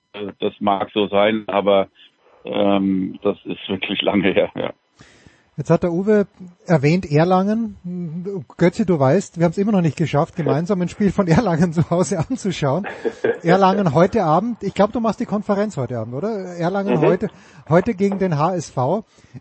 das 0.40 0.54
mag 0.58 0.90
so 0.92 1.06
sein, 1.06 1.44
aber 1.46 1.86
ähm, 2.44 3.20
das 3.22 3.38
ist 3.44 3.68
wirklich 3.68 4.02
lange 4.02 4.32
her. 4.32 4.50
Ja. 4.56 4.72
Jetzt 5.56 5.70
hat 5.70 5.84
der 5.84 5.92
Uwe 5.92 6.26
erwähnt 6.66 7.08
Erlangen. 7.08 8.44
Götze, 8.56 8.84
du 8.84 8.98
weißt, 8.98 9.38
wir 9.38 9.44
haben 9.44 9.52
es 9.52 9.58
immer 9.58 9.70
noch 9.70 9.82
nicht 9.82 9.96
geschafft, 9.96 10.34
gemeinsam 10.34 10.82
ein 10.82 10.88
Spiel 10.88 11.12
von 11.12 11.28
Erlangen 11.28 11.72
zu 11.72 11.90
Hause 11.90 12.18
anzuschauen. 12.18 12.88
Erlangen 13.44 13.94
heute 13.94 14.24
Abend. 14.24 14.64
Ich 14.64 14.74
glaube, 14.74 14.92
du 14.92 14.98
machst 14.98 15.20
die 15.20 15.26
Konferenz 15.26 15.76
heute 15.76 16.00
Abend, 16.00 16.14
oder? 16.14 16.56
Erlangen 16.56 16.96
mhm. 16.96 17.02
heute, 17.02 17.28
heute 17.68 17.94
gegen 17.94 18.18
den 18.18 18.36
HSV. 18.36 18.76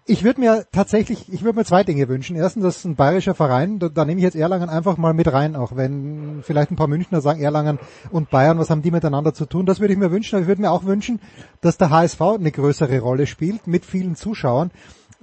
Ich 0.06 0.24
würde 0.24 0.40
mir 0.40 0.68
tatsächlich, 0.72 1.34
ich 1.34 1.44
würde 1.44 1.58
mir 1.58 1.66
zwei 1.66 1.84
Dinge 1.84 2.08
wünschen. 2.08 2.36
Erstens, 2.36 2.64
das 2.64 2.78
ist 2.78 2.86
ein 2.86 2.96
bayerischer 2.96 3.34
Verein. 3.34 3.80
Da, 3.80 3.90
da 3.90 4.06
nehme 4.06 4.20
ich 4.20 4.24
jetzt 4.24 4.36
Erlangen 4.36 4.70
einfach 4.70 4.98
mal 4.98 5.16
mit 5.16 5.34
rein, 5.34 5.56
auch 5.56 5.76
wenn 5.76 6.44
vielleicht 6.44 6.70
ein 6.70 6.76
paar 6.76 6.88
Münchner 6.88 7.22
sagen, 7.22 7.42
Erlangen 7.42 7.80
und 8.12 8.30
Bayern, 8.30 8.60
was 8.60 8.70
haben 8.70 8.84
die 8.84 8.92
miteinander 8.92 9.34
zu 9.34 9.48
tun? 9.48 9.66
Das 9.66 9.80
würde 9.80 9.94
ich 9.94 10.00
mir 10.00 10.12
wünschen. 10.12 10.36
Aber 10.36 10.44
ich 10.44 10.48
würde 10.48 10.62
mir 10.62 10.70
auch 10.70 10.84
wünschen, 10.84 11.20
dass 11.62 11.78
der 11.78 11.90
HSV 11.90 12.22
eine 12.22 12.52
größere 12.52 13.00
Rolle 13.00 13.26
spielt 13.26 13.66
mit 13.66 13.84
vielen 13.84 14.16
Zuschauern. 14.16 14.70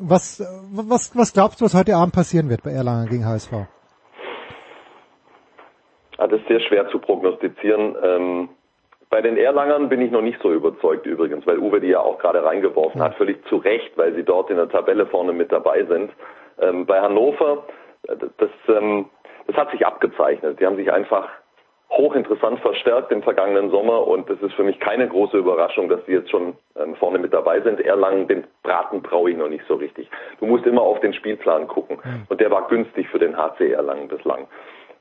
Was, 0.02 0.40
was, 0.72 1.14
was 1.14 1.32
glaubst 1.34 1.60
du, 1.60 1.66
was 1.66 1.74
heute 1.74 1.94
Abend 1.94 2.14
passieren 2.14 2.48
wird 2.48 2.62
bei 2.62 2.70
Erlangen 2.70 3.06
gegen 3.08 3.26
HSV? 3.26 3.52
Ah, 6.16 6.26
das 6.26 6.40
ist 6.40 6.48
sehr 6.48 6.60
schwer 6.60 6.88
zu 6.88 6.98
prognostizieren. 6.98 7.94
Ähm, 8.02 8.48
bei 9.10 9.20
den 9.20 9.36
Erlangern 9.36 9.90
bin 9.90 10.00
ich 10.00 10.10
noch 10.10 10.22
nicht 10.22 10.40
so 10.40 10.52
überzeugt 10.52 11.04
übrigens, 11.04 11.46
weil 11.46 11.58
Uwe 11.58 11.80
die 11.80 11.88
ja 11.88 12.00
auch 12.00 12.18
gerade 12.18 12.42
reingeworfen 12.42 13.02
hat, 13.02 13.16
völlig 13.16 13.44
zu 13.48 13.56
Recht, 13.56 13.96
weil 13.96 14.14
sie 14.14 14.22
dort 14.22 14.48
in 14.48 14.56
der 14.56 14.70
Tabelle 14.70 15.06
vorne 15.06 15.34
mit 15.34 15.52
dabei 15.52 15.84
sind. 15.84 16.12
Ähm, 16.60 16.86
bei 16.86 17.00
Hannover, 17.00 17.64
das, 18.06 18.50
ähm, 18.68 19.06
das 19.48 19.56
hat 19.56 19.70
sich 19.70 19.84
abgezeichnet. 19.84 20.60
Die 20.60 20.66
haben 20.66 20.76
sich 20.76 20.90
einfach 20.90 21.28
hochinteressant 21.90 22.60
verstärkt 22.60 23.10
im 23.10 23.22
vergangenen 23.22 23.70
Sommer 23.70 24.06
und 24.06 24.30
es 24.30 24.40
ist 24.40 24.54
für 24.54 24.62
mich 24.62 24.78
keine 24.78 25.08
große 25.08 25.36
Überraschung, 25.36 25.88
dass 25.88 26.04
sie 26.06 26.12
jetzt 26.12 26.30
schon 26.30 26.54
ähm, 26.76 26.94
vorne 26.94 27.18
mit 27.18 27.32
dabei 27.32 27.60
sind. 27.60 27.80
Erlangen, 27.80 28.28
den 28.28 28.44
Braten 28.62 29.02
traue 29.02 29.30
ich 29.30 29.36
noch 29.36 29.48
nicht 29.48 29.64
so 29.66 29.74
richtig. 29.74 30.08
Du 30.38 30.46
musst 30.46 30.66
immer 30.66 30.82
auf 30.82 31.00
den 31.00 31.12
Spielplan 31.12 31.66
gucken 31.66 31.98
und 32.28 32.40
der 32.40 32.50
war 32.50 32.68
günstig 32.68 33.08
für 33.08 33.18
den 33.18 33.36
HC 33.36 33.72
Erlangen 33.72 34.08
bislang. 34.08 34.46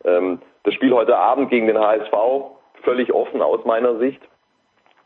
Ähm, 0.04 0.40
das 0.64 0.74
Spiel 0.74 0.94
heute 0.94 1.16
Abend 1.16 1.50
gegen 1.50 1.68
den 1.68 1.78
HSV 1.78 2.14
völlig 2.84 3.14
offen 3.14 3.42
aus 3.42 3.64
meiner 3.66 3.98
Sicht. 3.98 4.22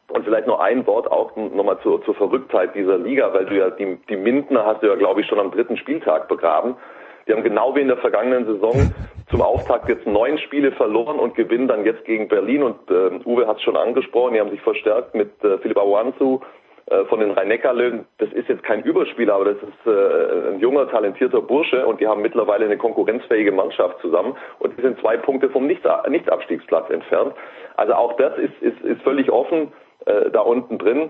Und 0.10 0.26
vielleicht 0.26 0.48
noch 0.48 0.60
ein 0.60 0.86
Wort 0.86 1.12
auch 1.12 1.36
nochmal 1.36 1.80
zur, 1.82 2.04
zur 2.04 2.14
Verrücktheit 2.16 2.76
dieser 2.76 2.98
Liga, 2.98 3.34
weil 3.34 3.46
du 3.46 3.58
ja 3.58 3.70
die, 3.72 3.98
die 4.10 4.18
Mindner 4.18 4.66
hast 4.66 4.84
du 4.84 4.88
ja, 4.88 4.96
glaube 4.96 5.22
ich, 5.22 5.28
schon 5.28 5.40
am 5.40 5.50
dritten 5.50 5.78
Spieltag 5.78 6.28
begraben. 6.28 6.76
Die 7.28 7.34
haben 7.34 7.44
genau 7.44 7.76
wie 7.76 7.82
in 7.82 7.88
der 7.88 7.98
vergangenen 7.98 8.46
Saison 8.46 8.88
zum 9.30 9.42
Auftakt 9.42 9.90
jetzt 9.90 10.06
neun 10.06 10.38
Spiele 10.38 10.72
verloren 10.74 11.20
und 11.20 11.36
gewinnen 11.36 11.68
dann 11.68 11.86
jetzt 11.86 12.06
gegen 12.06 12.28
Berlin. 12.28 12.64
Und 12.64 12.90
äh, 12.90 13.20
Uwe 13.26 13.48
hat 13.48 13.58
es 13.58 13.64
schon 13.64 13.78
angesprochen, 13.78 14.34
die 14.34 14.40
haben 14.40 14.52
sich 14.52 14.62
verstärkt 14.62 15.16
mit 15.16 15.32
äh, 15.44 15.58
Philipp 15.60 15.78
Awanzu 15.78 16.42
äh, 16.88 17.06
von 17.06 17.20
den 17.20 17.32
Rhein-Neckar-Löwen. 17.32 18.06
Das 18.18 18.32
ist 18.34 18.50
jetzt 18.50 18.64
kein 18.64 18.84
Überspieler, 18.84 19.36
aber 19.36 19.54
das 19.54 19.58
ist 19.64 19.88
äh, 19.88 20.50
ein 20.52 20.60
junger, 20.60 20.90
talentierter 20.90 21.42
Bursche 21.42 21.86
und 21.86 22.02
die 22.02 22.08
haben 22.08 22.22
mittlerweile 22.22 22.66
eine 22.66 22.78
konkurrenzfähige 22.78 23.54
Mannschaft 23.54 24.00
zusammen 24.02 24.36
und 24.60 24.78
die 24.78 24.82
sind 24.82 25.00
zwei 25.00 25.18
Punkte 25.18 25.50
vom 25.50 25.66
Nichtabstiegsplatz 25.66 26.90
entfernt. 26.90 27.34
Also 27.78 27.94
auch 27.94 28.18
das 28.18 28.38
ist, 28.38 28.62
ist, 28.62 28.82
ist 28.82 29.02
völlig 29.02 29.32
offen 29.32 29.72
äh, 30.06 30.30
da 30.32 30.42
unten 30.42 30.78
drin. 30.78 31.10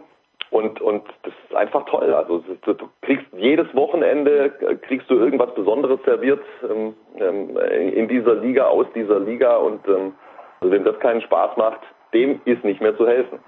Und, 0.53 0.79
und 0.81 1.03
das 1.23 1.33
ist 1.49 1.55
einfach 1.55 1.83
toll. 1.85 2.13
Also 2.13 2.43
du 2.61 2.75
kriegst 3.01 3.25
jedes 3.35 3.73
Wochenende 3.73 4.51
kriegst 4.83 5.09
du 5.09 5.15
irgendwas 5.15 5.51
Besonderes 5.55 5.99
serviert 6.05 6.43
ähm, 6.69 6.93
ähm, 7.17 7.57
in 7.57 8.07
dieser 8.07 8.35
Liga, 8.35 8.65
aus 8.65 8.85
dieser 8.93 9.19
Liga. 9.19 9.57
Und 9.57 9.87
ähm, 9.87 10.13
also 10.61 10.71
wem 10.71 10.83
das 10.83 10.99
keinen 10.99 11.21
Spaß 11.21 11.57
macht, 11.57 11.79
dem 12.13 12.39
ist 12.45 12.63
nicht 12.63 12.81
mehr 12.81 12.95
zu 12.95 13.07
helfen. 13.07 13.39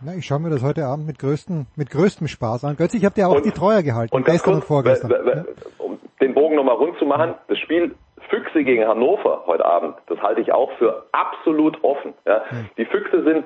Na, 0.00 0.14
ich 0.14 0.26
schaue 0.26 0.38
mir 0.38 0.50
das 0.50 0.62
heute 0.62 0.84
Abend 0.84 1.08
mit 1.08 1.18
größtem, 1.18 1.66
mit 1.74 1.90
größtem 1.90 2.28
Spaß 2.28 2.64
an. 2.64 2.76
Götz, 2.76 2.94
ich 2.94 3.04
habe 3.04 3.16
dir 3.16 3.26
auch 3.26 3.34
und, 3.34 3.46
die 3.46 3.50
Treuer 3.50 3.82
gehalten, 3.82 4.14
und 4.14 4.24
gestern 4.24 4.52
kurz, 4.52 4.62
und 4.62 4.64
vorgestern. 4.64 5.10
Ja? 5.10 5.44
Um 5.78 5.98
den 6.20 6.34
Bogen 6.34 6.54
nochmal 6.54 6.76
rund 6.76 6.96
zu 7.00 7.04
machen, 7.04 7.34
das 7.48 7.58
Spiel 7.58 7.96
Füchse 8.30 8.62
gegen 8.62 8.86
Hannover 8.86 9.42
heute 9.46 9.64
Abend, 9.64 9.96
das 10.06 10.20
halte 10.22 10.40
ich 10.40 10.52
auch 10.52 10.70
für 10.78 11.04
absolut 11.10 11.82
offen. 11.82 12.14
Ja? 12.24 12.44
Hm. 12.48 12.70
Die 12.78 12.84
Füchse 12.84 13.24
sind 13.24 13.44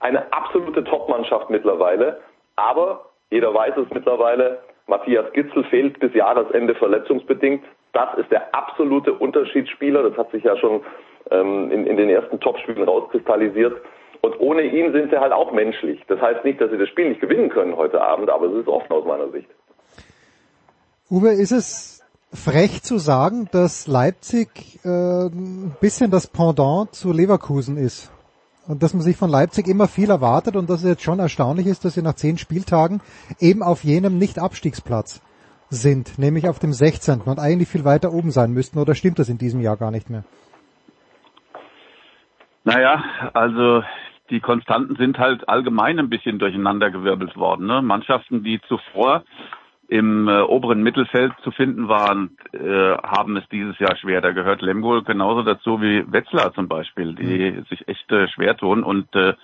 eine 0.00 0.30
absolute 0.34 0.84
Topmannschaft 0.84 1.48
mittlerweile 1.48 2.20
aber 2.56 3.06
jeder 3.30 3.54
weiß 3.54 3.74
es 3.76 3.90
mittlerweile, 3.92 4.60
Matthias 4.86 5.32
Gitzel 5.32 5.64
fehlt 5.64 5.98
bis 6.00 6.12
Jahresende 6.14 6.74
verletzungsbedingt. 6.74 7.64
Das 7.92 8.16
ist 8.18 8.30
der 8.30 8.54
absolute 8.54 9.12
Unterschiedsspieler. 9.12 10.02
Das 10.02 10.18
hat 10.18 10.30
sich 10.32 10.44
ja 10.44 10.56
schon 10.56 10.82
ähm, 11.30 11.70
in, 11.70 11.86
in 11.86 11.96
den 11.96 12.10
ersten 12.10 12.40
Topspielen 12.40 12.82
rauskristallisiert. 12.82 13.80
Und 14.20 14.38
ohne 14.38 14.62
ihn 14.62 14.92
sind 14.92 15.10
sie 15.10 15.18
halt 15.18 15.32
auch 15.32 15.52
menschlich. 15.52 16.00
Das 16.08 16.20
heißt 16.20 16.44
nicht, 16.44 16.60
dass 16.60 16.70
sie 16.70 16.78
das 16.78 16.88
Spiel 16.88 17.08
nicht 17.08 17.20
gewinnen 17.20 17.48
können 17.48 17.76
heute 17.76 18.00
Abend, 18.00 18.30
aber 18.30 18.46
es 18.46 18.54
ist 18.54 18.68
offen 18.68 18.92
aus 18.92 19.04
meiner 19.04 19.30
Sicht. 19.30 19.48
Uwe, 21.10 21.30
ist 21.30 21.52
es 21.52 22.04
frech 22.32 22.82
zu 22.82 22.98
sagen, 22.98 23.48
dass 23.52 23.86
Leipzig 23.86 24.78
äh, 24.84 24.88
ein 24.88 25.76
bisschen 25.80 26.10
das 26.10 26.26
Pendant 26.26 26.94
zu 26.94 27.12
Leverkusen 27.12 27.76
ist? 27.76 28.10
Und 28.68 28.82
dass 28.82 28.94
man 28.94 29.02
sich 29.02 29.16
von 29.16 29.30
Leipzig 29.30 29.66
immer 29.66 29.88
viel 29.88 30.10
erwartet 30.10 30.56
und 30.56 30.70
dass 30.70 30.82
es 30.82 30.88
jetzt 30.88 31.02
schon 31.02 31.18
erstaunlich 31.18 31.66
ist, 31.66 31.84
dass 31.84 31.94
sie 31.94 32.02
nach 32.02 32.14
zehn 32.14 32.38
Spieltagen 32.38 33.00
eben 33.40 33.62
auf 33.62 33.84
jenem 33.84 34.18
Nicht-Abstiegsplatz 34.18 35.22
sind, 35.68 36.18
nämlich 36.18 36.48
auf 36.48 36.58
dem 36.58 36.72
16. 36.72 37.22
und 37.22 37.38
eigentlich 37.38 37.68
viel 37.68 37.84
weiter 37.84 38.12
oben 38.12 38.30
sein 38.30 38.52
müssten, 38.52 38.78
oder 38.78 38.94
stimmt 38.94 39.18
das 39.18 39.28
in 39.28 39.38
diesem 39.38 39.60
Jahr 39.60 39.76
gar 39.76 39.90
nicht 39.90 40.10
mehr? 40.10 40.24
Naja, 42.64 43.02
also 43.32 43.82
die 44.30 44.40
Konstanten 44.40 44.96
sind 44.96 45.18
halt 45.18 45.48
allgemein 45.48 45.98
ein 45.98 46.08
bisschen 46.08 46.38
durcheinandergewirbelt 46.38 47.36
worden. 47.36 47.66
Ne? 47.66 47.82
Mannschaften, 47.82 48.44
die 48.44 48.60
zuvor 48.68 49.24
im 49.92 50.26
äh, 50.26 50.40
oberen 50.40 50.82
Mittelfeld 50.82 51.34
zu 51.44 51.50
finden 51.50 51.86
waren, 51.86 52.38
äh, 52.54 52.96
haben 52.96 53.36
es 53.36 53.46
dieses 53.50 53.78
Jahr 53.78 53.94
schwer. 53.96 54.22
Da 54.22 54.32
gehört 54.32 54.62
Lemgo 54.62 55.02
genauso 55.02 55.42
dazu 55.42 55.82
wie 55.82 56.10
Wetzlar 56.10 56.54
zum 56.54 56.66
Beispiel, 56.66 57.14
die 57.14 57.50
mhm. 57.50 57.64
sich 57.66 57.86
echt 57.86 58.10
äh, 58.10 58.26
schwer 58.28 58.56
tun. 58.56 58.84
Und 58.84 59.14
äh, 59.14 59.34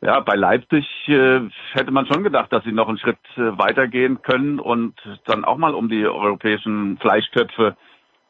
ja, 0.00 0.20
bei 0.20 0.36
Leipzig 0.36 0.86
äh, 1.08 1.40
hätte 1.72 1.90
man 1.90 2.06
schon 2.06 2.22
gedacht, 2.22 2.52
dass 2.52 2.62
sie 2.62 2.70
noch 2.70 2.88
einen 2.88 2.98
Schritt 2.98 3.18
äh, 3.36 3.58
weitergehen 3.58 4.22
können 4.22 4.60
und 4.60 4.94
dann 5.24 5.44
auch 5.44 5.56
mal 5.56 5.74
um 5.74 5.88
die 5.88 6.06
europäischen 6.06 6.96
Fleischtöpfe 6.98 7.76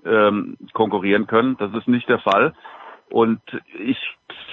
ähm, 0.06 0.56
konkurrieren 0.72 1.26
können. 1.26 1.58
Das 1.58 1.74
ist 1.74 1.88
nicht 1.88 2.08
der 2.08 2.20
Fall. 2.20 2.54
Und 3.10 3.42
ich 3.78 3.98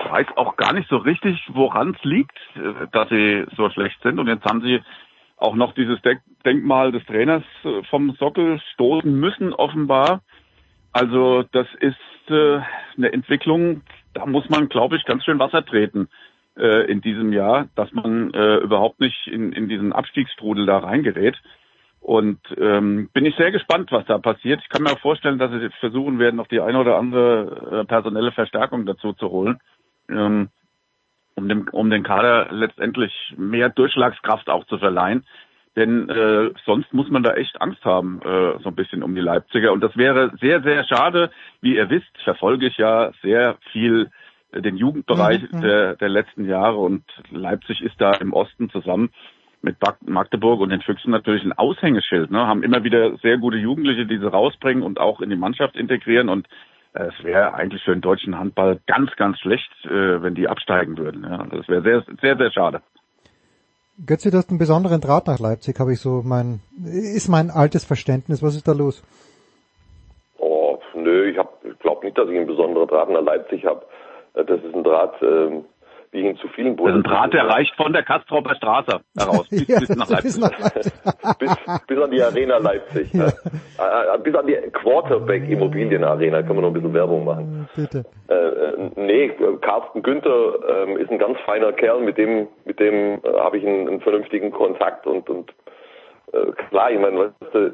weiß 0.10 0.27
auch 0.35 0.57
gar 0.57 0.73
nicht 0.73 0.89
so 0.89 0.97
richtig, 0.97 1.41
woran 1.53 1.95
es 1.97 2.03
liegt, 2.03 2.38
äh, 2.56 2.88
dass 2.91 3.07
sie 3.07 3.45
so 3.56 3.69
schlecht 3.69 4.02
sind. 4.03 4.19
Und 4.19 4.27
jetzt 4.27 4.43
haben 4.43 4.61
sie 4.61 4.81
auch 5.38 5.56
noch 5.56 5.73
dieses 5.73 6.02
Denkmal 6.45 6.91
des 6.91 7.05
Trainers 7.05 7.43
äh, 7.63 7.84
vom 7.89 8.11
Sockel 8.19 8.61
stoßen 8.73 9.13
müssen, 9.19 9.53
offenbar. 9.53 10.22
Also 10.91 11.43
das 11.51 11.67
ist 11.80 11.97
äh, 12.30 12.59
eine 12.97 13.11
Entwicklung, 13.11 13.81
da 14.13 14.26
muss 14.26 14.49
man, 14.49 14.69
glaube 14.69 14.95
ich, 14.95 15.05
ganz 15.05 15.26
schön 15.26 15.39
Wasser 15.39 15.65
treten 15.65 16.07
äh, 16.57 16.89
in 16.89 17.01
diesem 17.01 17.34
Jahr, 17.34 17.67
dass 17.76 17.91
man 17.91 18.34
äh, 18.34 18.57
überhaupt 18.57 18.99
nicht 18.99 19.27
in, 19.27 19.51
in 19.51 19.67
diesen 19.67 19.91
Abstiegsstrudel 19.91 20.65
da 20.65 20.77
reingerät. 20.77 21.35
Und 21.99 22.39
ähm, 22.57 23.09
bin 23.13 23.26
ich 23.26 23.35
sehr 23.35 23.51
gespannt, 23.51 23.91
was 23.91 24.05
da 24.05 24.19
passiert. 24.19 24.61
Ich 24.61 24.69
kann 24.69 24.84
mir 24.84 24.91
auch 24.91 24.99
vorstellen, 24.99 25.39
dass 25.39 25.51
sie 25.51 25.57
jetzt 25.57 25.77
versuchen 25.77 26.19
werden, 26.19 26.35
noch 26.35 26.47
die 26.47 26.61
eine 26.61 26.80
oder 26.80 26.97
andere 26.97 27.81
äh, 27.81 27.85
personelle 27.85 28.31
Verstärkung 28.31 28.85
dazu 28.85 29.13
zu 29.13 29.31
holen. 29.31 29.59
Ähm, 30.07 30.49
um, 31.35 31.49
dem, 31.49 31.67
um 31.72 31.89
den 31.89 32.03
Kader 32.03 32.47
letztendlich 32.51 33.11
mehr 33.38 33.69
Durchschlagskraft 33.69 34.49
auch 34.49 34.65
zu 34.65 34.77
verleihen. 34.77 35.26
Denn 35.76 36.10
äh, 36.10 36.52
sonst 36.65 36.93
muss 36.93 37.10
man 37.10 37.23
da 37.23 37.34
echt 37.34 37.61
Angst 37.61 37.84
haben, 37.84 38.22
äh, 38.22 38.60
so 38.64 38.69
ein 38.69 38.76
bisschen 38.76 39.03
um 39.03 39.14
die 39.14 39.22
Leipziger. 39.22 39.73
Und 39.73 39.81
das 39.81 39.95
wäre 39.97 40.31
sehr, 40.39 40.61
sehr 40.61 40.85
schade. 40.85 41.31
Wie 41.61 41.76
ihr 41.76 41.89
wisst, 41.89 42.18
verfolge 42.23 42.68
ich 42.68 42.77
ja 42.77 43.11
sehr 43.22 43.57
viel 43.72 44.10
äh, 44.52 44.61
den 44.61 44.77
Jugendbereich 44.77 45.41
mhm. 45.52 45.61
der, 45.61 45.95
der 45.95 46.10
letzten 46.10 46.45
Jahre 46.45 46.77
und 46.77 47.03
Leipzig 47.30 47.81
ist 47.81 47.99
da 47.99 48.14
im 48.14 48.31
Osten 48.31 48.69
zusammen 48.69 49.10
mit 49.61 49.77
Magdeburg 50.06 50.61
und 50.61 50.69
den 50.69 50.81
Füchsen 50.81 51.11
natürlich 51.11 51.43
ein 51.43 51.52
Aushängeschild. 51.52 52.31
Ne? 52.31 52.47
Haben 52.47 52.64
immer 52.64 52.84
wieder 52.84 53.18
sehr 53.18 53.38
gute 53.38 53.57
Jugendliche, 53.57 54.06
die 54.06 54.19
sie 54.19 54.31
rausbringen 54.31 54.84
und 54.84 54.99
auch 54.99 55.22
in 55.22 55.30
die 55.30 55.35
Mannschaft 55.35 55.76
integrieren. 55.76 56.30
Und 56.30 56.47
es 56.93 57.23
wäre 57.23 57.53
eigentlich 57.56 57.84
für 57.84 57.91
den 57.91 58.02
deutschen 58.02 58.38
Handball 58.38 58.80
ganz, 58.85 59.14
ganz 59.18 59.39
schlecht, 59.39 59.72
äh, 59.85 60.22
wenn 60.22 60.35
die 60.35 60.47
absteigen 60.47 60.97
würden. 60.97 61.23
Ja, 61.23 61.45
das 61.45 61.68
wäre 61.68 61.81
sehr, 61.81 62.06
sehr, 62.22 62.38
sehr 62.38 62.52
schade. 62.52 62.81
Götze, 64.03 64.30
du 64.30 64.38
hast 64.38 64.49
einen 64.49 64.59
besonderen 64.59 64.99
Draht 64.99 65.27
nach 65.27 65.39
Leipzig, 65.39 65.80
habe 65.80 65.93
ich 65.93 65.99
so 66.01 66.22
mein, 66.23 66.59
ist 66.84 67.30
mein 67.30 67.49
altes 67.49 67.85
Verständnis. 67.85 68.43
Was 68.43 68.55
ist 68.55 68.67
da 68.67 68.73
los? 68.73 69.01
Oh, 70.38 70.77
nö, 70.93 71.30
ich 71.30 71.38
glaube 71.80 72.05
nicht, 72.05 72.17
dass 72.17 72.27
ich 72.27 72.35
einen 72.35 72.47
besonderen 72.47 72.88
Draht 72.88 73.09
nach 73.09 73.22
Leipzig 73.22 73.65
habe. 73.65 73.85
Das 74.34 74.49
ist 74.49 74.76
ein 74.76 74.84
Draht, 74.84 75.15
ähm, 75.22 75.63
ihn 76.15 76.35
zu 76.37 76.47
vielen 76.49 76.75
Das 76.77 76.87
ist 76.87 76.93
ein 76.93 77.03
Draht, 77.03 77.33
der 77.33 77.47
reicht 77.47 77.75
von 77.75 77.93
der 77.93 78.03
Kastropper 78.03 78.55
Straße 78.55 78.99
heraus 79.17 79.47
bis, 79.49 79.67
Ja, 79.67 79.79
bis 79.79 79.89
nach 79.89 80.07
bis 80.07 80.37
Leipzig. 80.37 80.41
nach 80.41 80.59
Leipzig. 80.59 80.93
bis, 81.39 81.55
bis 81.87 81.99
an 82.03 82.11
die 82.11 82.21
Arena 82.21 82.57
Leipzig. 82.57 83.13
ne? 83.13 83.33
Äh, 83.79 84.15
äh, 84.15 84.17
bis 84.23 84.35
an 84.35 84.47
die 84.47 84.55
Quarterback 84.71 85.49
Immobilien 85.49 86.03
Arena 86.03 86.41
können 86.41 86.55
wir 86.57 86.61
noch 86.61 86.69
ein 86.69 86.73
bisschen 86.73 86.93
Werbung 86.93 87.25
machen. 87.25 87.69
Bitte. 87.75 88.05
Äh, 88.29 88.33
äh, 88.33 88.89
nee, 88.95 89.29
Carsten 89.61 90.01
Günther 90.01 90.85
ähm, 90.87 90.97
ist 90.97 91.11
ein 91.11 91.19
ganz 91.19 91.37
feiner 91.45 91.71
Kerl, 91.73 92.01
mit 92.01 92.17
dem 92.17 92.47
mit 92.65 92.79
dem 92.79 93.19
äh, 93.23 93.39
habe 93.39 93.57
ich 93.57 93.65
einen, 93.65 93.87
einen 93.87 94.01
vernünftigen 94.01 94.51
Kontakt 94.51 95.05
und 95.07 95.29
und 95.29 95.51
äh, 96.34 96.52
klar, 96.69 96.91
ich 96.91 96.99
meine, 96.99 97.18
weißt 97.19 97.53
du, 97.53 97.73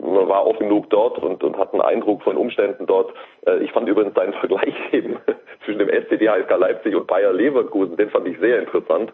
man 0.00 0.28
war 0.28 0.46
oft 0.46 0.58
genug 0.58 0.90
dort 0.90 1.18
und, 1.18 1.42
und 1.42 1.58
hat 1.58 1.72
einen 1.72 1.82
Eindruck 1.82 2.22
von 2.22 2.36
Umständen 2.36 2.86
dort. 2.86 3.12
Äh, 3.46 3.58
ich 3.58 3.72
fand 3.72 3.88
übrigens 3.88 4.14
deinen 4.14 4.34
Vergleich 4.34 4.74
eben 4.92 5.16
zwischen 5.64 5.78
dem 5.78 5.88
SCD 5.88 6.28
HSK 6.28 6.56
Leipzig 6.58 6.94
und 6.94 7.06
Bayer 7.06 7.32
Leverkusen, 7.32 7.96
den 7.96 8.10
fand 8.10 8.26
ich 8.28 8.38
sehr 8.38 8.60
interessant. 8.60 9.12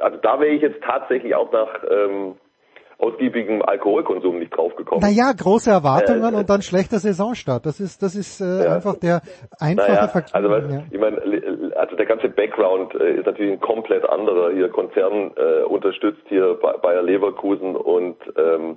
Also 0.00 0.16
da 0.18 0.40
wäre 0.40 0.52
ich 0.52 0.62
jetzt 0.62 0.82
tatsächlich 0.82 1.34
auch 1.34 1.52
nach 1.52 1.84
ähm, 1.90 2.36
ausgiebigem 3.00 3.62
Alkoholkonsum 3.62 4.38
nicht 4.38 4.56
draufgekommen. 4.56 5.02
Naja, 5.02 5.32
große 5.36 5.70
Erwartungen 5.70 6.34
Äh, 6.34 6.38
und 6.38 6.50
dann 6.50 6.62
schlechter 6.62 6.98
Saisonstart. 6.98 7.64
Das 7.66 7.80
ist, 7.80 8.02
das 8.02 8.14
ist 8.14 8.40
äh, 8.40 8.64
Ja. 8.64 8.74
einfach 8.74 8.96
der 8.96 9.22
einfache 9.58 9.90
Naja, 9.92 10.08
Vergleich. 10.08 10.34
also 10.34 10.50
weißt, 10.50 10.70
ja. 10.70 10.82
ich 10.90 10.98
meine, 11.00 11.72
also 11.76 11.96
der 11.96 12.06
ganze 12.06 12.28
Background 12.28 12.94
äh, 12.94 13.14
ist 13.18 13.26
natürlich 13.26 13.52
ein 13.52 13.60
komplett 13.60 14.08
anderer. 14.08 14.52
Hier 14.52 14.68
Konzern 14.68 15.32
äh, 15.36 15.62
unterstützt 15.64 16.22
hier 16.28 16.54
Ba- 16.60 16.76
Bayer 16.82 17.02
Leverkusen 17.02 17.76
und 17.76 18.16
ähm, 18.36 18.76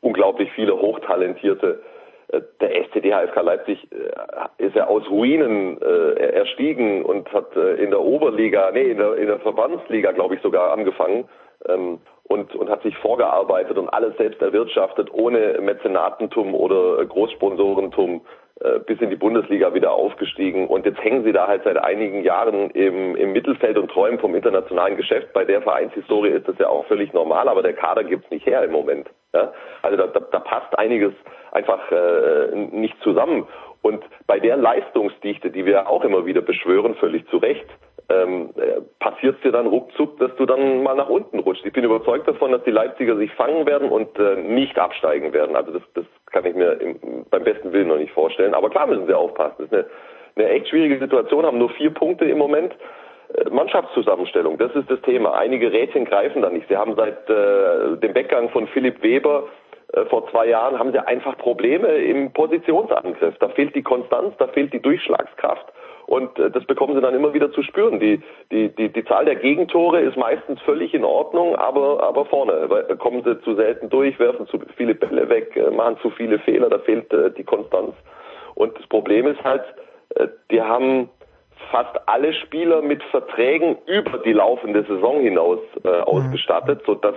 unglaublich 0.00 0.50
viele 0.54 0.74
hochtalentierte. 0.80 1.80
Äh, 2.28 2.40
Der 2.60 2.84
SCD 2.86 3.12
HFK 3.12 3.40
Leipzig 3.42 3.88
äh, 3.92 4.64
ist 4.64 4.74
ja 4.76 4.86
aus 4.86 5.08
Ruinen 5.10 5.80
äh, 5.80 6.12
erstiegen 6.40 7.04
und 7.04 7.32
hat 7.32 7.54
äh, 7.56 7.74
in 7.82 7.90
der 7.90 8.00
Oberliga, 8.00 8.70
nee, 8.72 8.90
in 8.90 8.98
der, 8.98 9.16
in 9.16 9.26
der 9.26 9.38
Verbandsliga, 9.40 10.12
glaube 10.12 10.34
ich, 10.36 10.42
sogar 10.42 10.72
angefangen 10.72 11.28
ähm, 11.68 11.98
und, 12.28 12.54
und 12.54 12.70
hat 12.70 12.82
sich 12.82 12.96
vorgearbeitet 12.98 13.78
und 13.78 13.88
alles 13.88 14.16
selbst 14.16 14.42
erwirtschaftet, 14.42 15.10
ohne 15.12 15.58
Mäzenatentum 15.60 16.54
oder 16.54 17.04
Großsponsorentum 17.04 18.22
äh, 18.60 18.78
bis 18.80 19.00
in 19.00 19.10
die 19.10 19.16
Bundesliga 19.16 19.74
wieder 19.74 19.92
aufgestiegen. 19.92 20.66
Und 20.66 20.86
jetzt 20.86 21.02
hängen 21.02 21.24
sie 21.24 21.32
da 21.32 21.46
halt 21.46 21.62
seit 21.64 21.76
einigen 21.76 22.22
Jahren 22.22 22.70
im, 22.70 23.14
im 23.14 23.32
Mittelfeld 23.32 23.76
und 23.78 23.90
träumen 23.90 24.18
vom 24.18 24.34
internationalen 24.34 24.96
Geschäft. 24.96 25.32
Bei 25.34 25.44
der 25.44 25.62
Vereinshistorie 25.62 26.30
ist 26.30 26.48
das 26.48 26.58
ja 26.58 26.68
auch 26.68 26.86
völlig 26.86 27.12
normal, 27.12 27.48
aber 27.48 27.62
der 27.62 27.74
Kader 27.74 28.02
gibt's 28.02 28.30
nicht 28.30 28.46
her 28.46 28.62
im 28.64 28.72
Moment. 28.72 29.08
Ja? 29.34 29.52
Also 29.82 29.96
da, 29.96 30.06
da, 30.06 30.20
da 30.20 30.40
passt 30.40 30.76
einiges 30.78 31.12
einfach 31.52 31.92
äh, 31.92 32.54
nicht 32.54 33.00
zusammen. 33.02 33.46
Und 33.82 34.02
bei 34.26 34.40
der 34.40 34.56
Leistungsdichte, 34.56 35.50
die 35.50 35.64
wir 35.64 35.88
auch 35.88 36.02
immer 36.02 36.26
wieder 36.26 36.40
beschwören, 36.40 36.96
völlig 36.96 37.28
zu 37.28 37.36
Recht, 37.36 37.66
ähm, 38.08 38.50
äh, 38.56 38.80
passiert 39.00 39.42
dir 39.42 39.52
dann 39.52 39.66
ruckzuck, 39.66 40.18
dass 40.18 40.34
du 40.36 40.46
dann 40.46 40.82
mal 40.82 40.94
nach 40.94 41.08
unten 41.08 41.40
rutscht. 41.40 41.64
Ich 41.64 41.72
bin 41.72 41.84
überzeugt 41.84 42.28
davon, 42.28 42.52
dass 42.52 42.62
die 42.64 42.70
Leipziger 42.70 43.16
sich 43.16 43.32
fangen 43.34 43.66
werden 43.66 43.88
und 43.88 44.18
äh, 44.18 44.36
nicht 44.36 44.78
absteigen 44.78 45.32
werden. 45.32 45.56
Also 45.56 45.72
das, 45.72 45.82
das 45.94 46.04
kann 46.30 46.44
ich 46.46 46.54
mir 46.54 46.72
im, 46.80 47.26
beim 47.30 47.44
besten 47.44 47.72
Willen 47.72 47.88
noch 47.88 47.98
nicht 47.98 48.12
vorstellen. 48.12 48.54
Aber 48.54 48.70
klar 48.70 48.86
müssen 48.86 49.06
sie 49.06 49.14
aufpassen. 49.14 49.56
Das 49.58 49.66
ist 49.66 49.72
eine, 49.72 49.86
eine 50.36 50.48
echt 50.50 50.68
schwierige 50.68 50.98
Situation, 50.98 51.44
haben 51.44 51.58
nur 51.58 51.70
vier 51.70 51.90
Punkte 51.90 52.26
im 52.26 52.38
Moment. 52.38 52.76
Äh, 53.34 53.50
Mannschaftszusammenstellung, 53.50 54.56
das 54.58 54.74
ist 54.76 54.88
das 54.88 55.00
Thema. 55.02 55.34
Einige 55.34 55.72
Rädchen 55.72 56.04
greifen 56.04 56.42
da 56.42 56.50
nicht. 56.50 56.68
Sie 56.68 56.76
haben 56.76 56.94
seit 56.94 57.28
äh, 57.28 57.96
dem 57.96 58.14
Weggang 58.14 58.50
von 58.50 58.68
Philipp 58.68 59.02
Weber 59.02 59.48
äh, 59.92 60.04
vor 60.06 60.28
zwei 60.30 60.46
Jahren 60.46 60.78
haben 60.78 60.92
sie 60.92 61.04
einfach 61.04 61.36
Probleme 61.38 61.88
im 61.88 62.32
Positionsangriff. 62.32 63.36
Da 63.38 63.48
fehlt 63.50 63.74
die 63.74 63.82
Konstanz, 63.82 64.34
da 64.38 64.48
fehlt 64.48 64.72
die 64.72 64.80
Durchschlagskraft. 64.80 65.66
Und 66.06 66.38
äh, 66.38 66.50
das 66.50 66.64
bekommen 66.64 66.94
sie 66.94 67.00
dann 67.00 67.14
immer 67.14 67.34
wieder 67.34 67.50
zu 67.52 67.62
spüren. 67.62 67.98
Die, 68.00 68.22
die, 68.50 68.74
die, 68.74 68.92
die 68.92 69.04
Zahl 69.04 69.24
der 69.24 69.36
Gegentore 69.36 70.00
ist 70.00 70.16
meistens 70.16 70.60
völlig 70.62 70.94
in 70.94 71.04
Ordnung, 71.04 71.56
aber, 71.56 72.02
aber 72.02 72.24
vorne 72.26 72.66
weil, 72.68 72.84
da 72.84 72.94
kommen 72.94 73.22
sie 73.24 73.40
zu 73.42 73.54
selten 73.54 73.88
durch, 73.90 74.18
werfen 74.18 74.46
zu 74.46 74.58
viele 74.76 74.94
Bälle 74.94 75.28
weg, 75.28 75.56
äh, 75.56 75.70
machen 75.70 75.98
zu 76.02 76.10
viele 76.10 76.38
Fehler, 76.38 76.70
da 76.70 76.78
fehlt 76.78 77.12
äh, 77.12 77.30
die 77.32 77.44
Konstanz. 77.44 77.94
Und 78.54 78.78
das 78.78 78.86
Problem 78.86 79.26
ist 79.26 79.42
halt, 79.42 79.64
äh, 80.14 80.28
die 80.50 80.62
haben 80.62 81.10
fast 81.70 81.96
alle 82.06 82.32
Spieler 82.32 82.82
mit 82.82 83.02
Verträgen 83.04 83.76
über 83.86 84.18
die 84.18 84.32
laufende 84.32 84.84
Saison 84.84 85.20
hinaus 85.20 85.58
äh, 85.84 85.88
ausgestattet, 85.88 86.82
sodass 86.86 87.16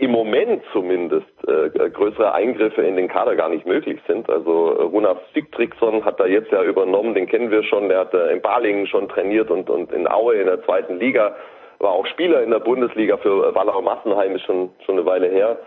im 0.00 0.12
Moment 0.12 0.62
zumindest 0.72 1.28
äh, 1.46 1.68
größere 1.90 2.32
Eingriffe 2.32 2.80
in 2.80 2.96
den 2.96 3.08
Kader 3.08 3.36
gar 3.36 3.50
nicht 3.50 3.66
möglich 3.66 4.00
sind. 4.06 4.30
Also 4.30 4.90
äh, 4.90 5.16
Sigtriksson 5.34 6.06
hat 6.06 6.18
da 6.18 6.24
jetzt 6.24 6.50
ja 6.50 6.62
übernommen, 6.62 7.12
den 7.12 7.26
kennen 7.26 7.50
wir 7.50 7.62
schon, 7.64 7.90
der 7.90 8.00
hat 8.00 8.14
äh, 8.14 8.32
in 8.32 8.40
Balingen 8.40 8.86
schon 8.86 9.10
trainiert 9.10 9.50
und, 9.50 9.68
und 9.68 9.92
in 9.92 10.08
Aue 10.08 10.36
in 10.36 10.46
der 10.46 10.64
zweiten 10.64 10.98
Liga, 10.98 11.36
war 11.80 11.90
auch 11.90 12.06
Spieler 12.06 12.42
in 12.42 12.50
der 12.50 12.60
Bundesliga 12.60 13.18
für 13.18 13.48
äh, 13.48 13.54
Wallau 13.54 13.82
Massenheim, 13.82 14.36
ist 14.36 14.44
schon, 14.44 14.70
schon 14.86 14.96
eine 14.96 15.04
Weile 15.04 15.28
her. 15.28 15.58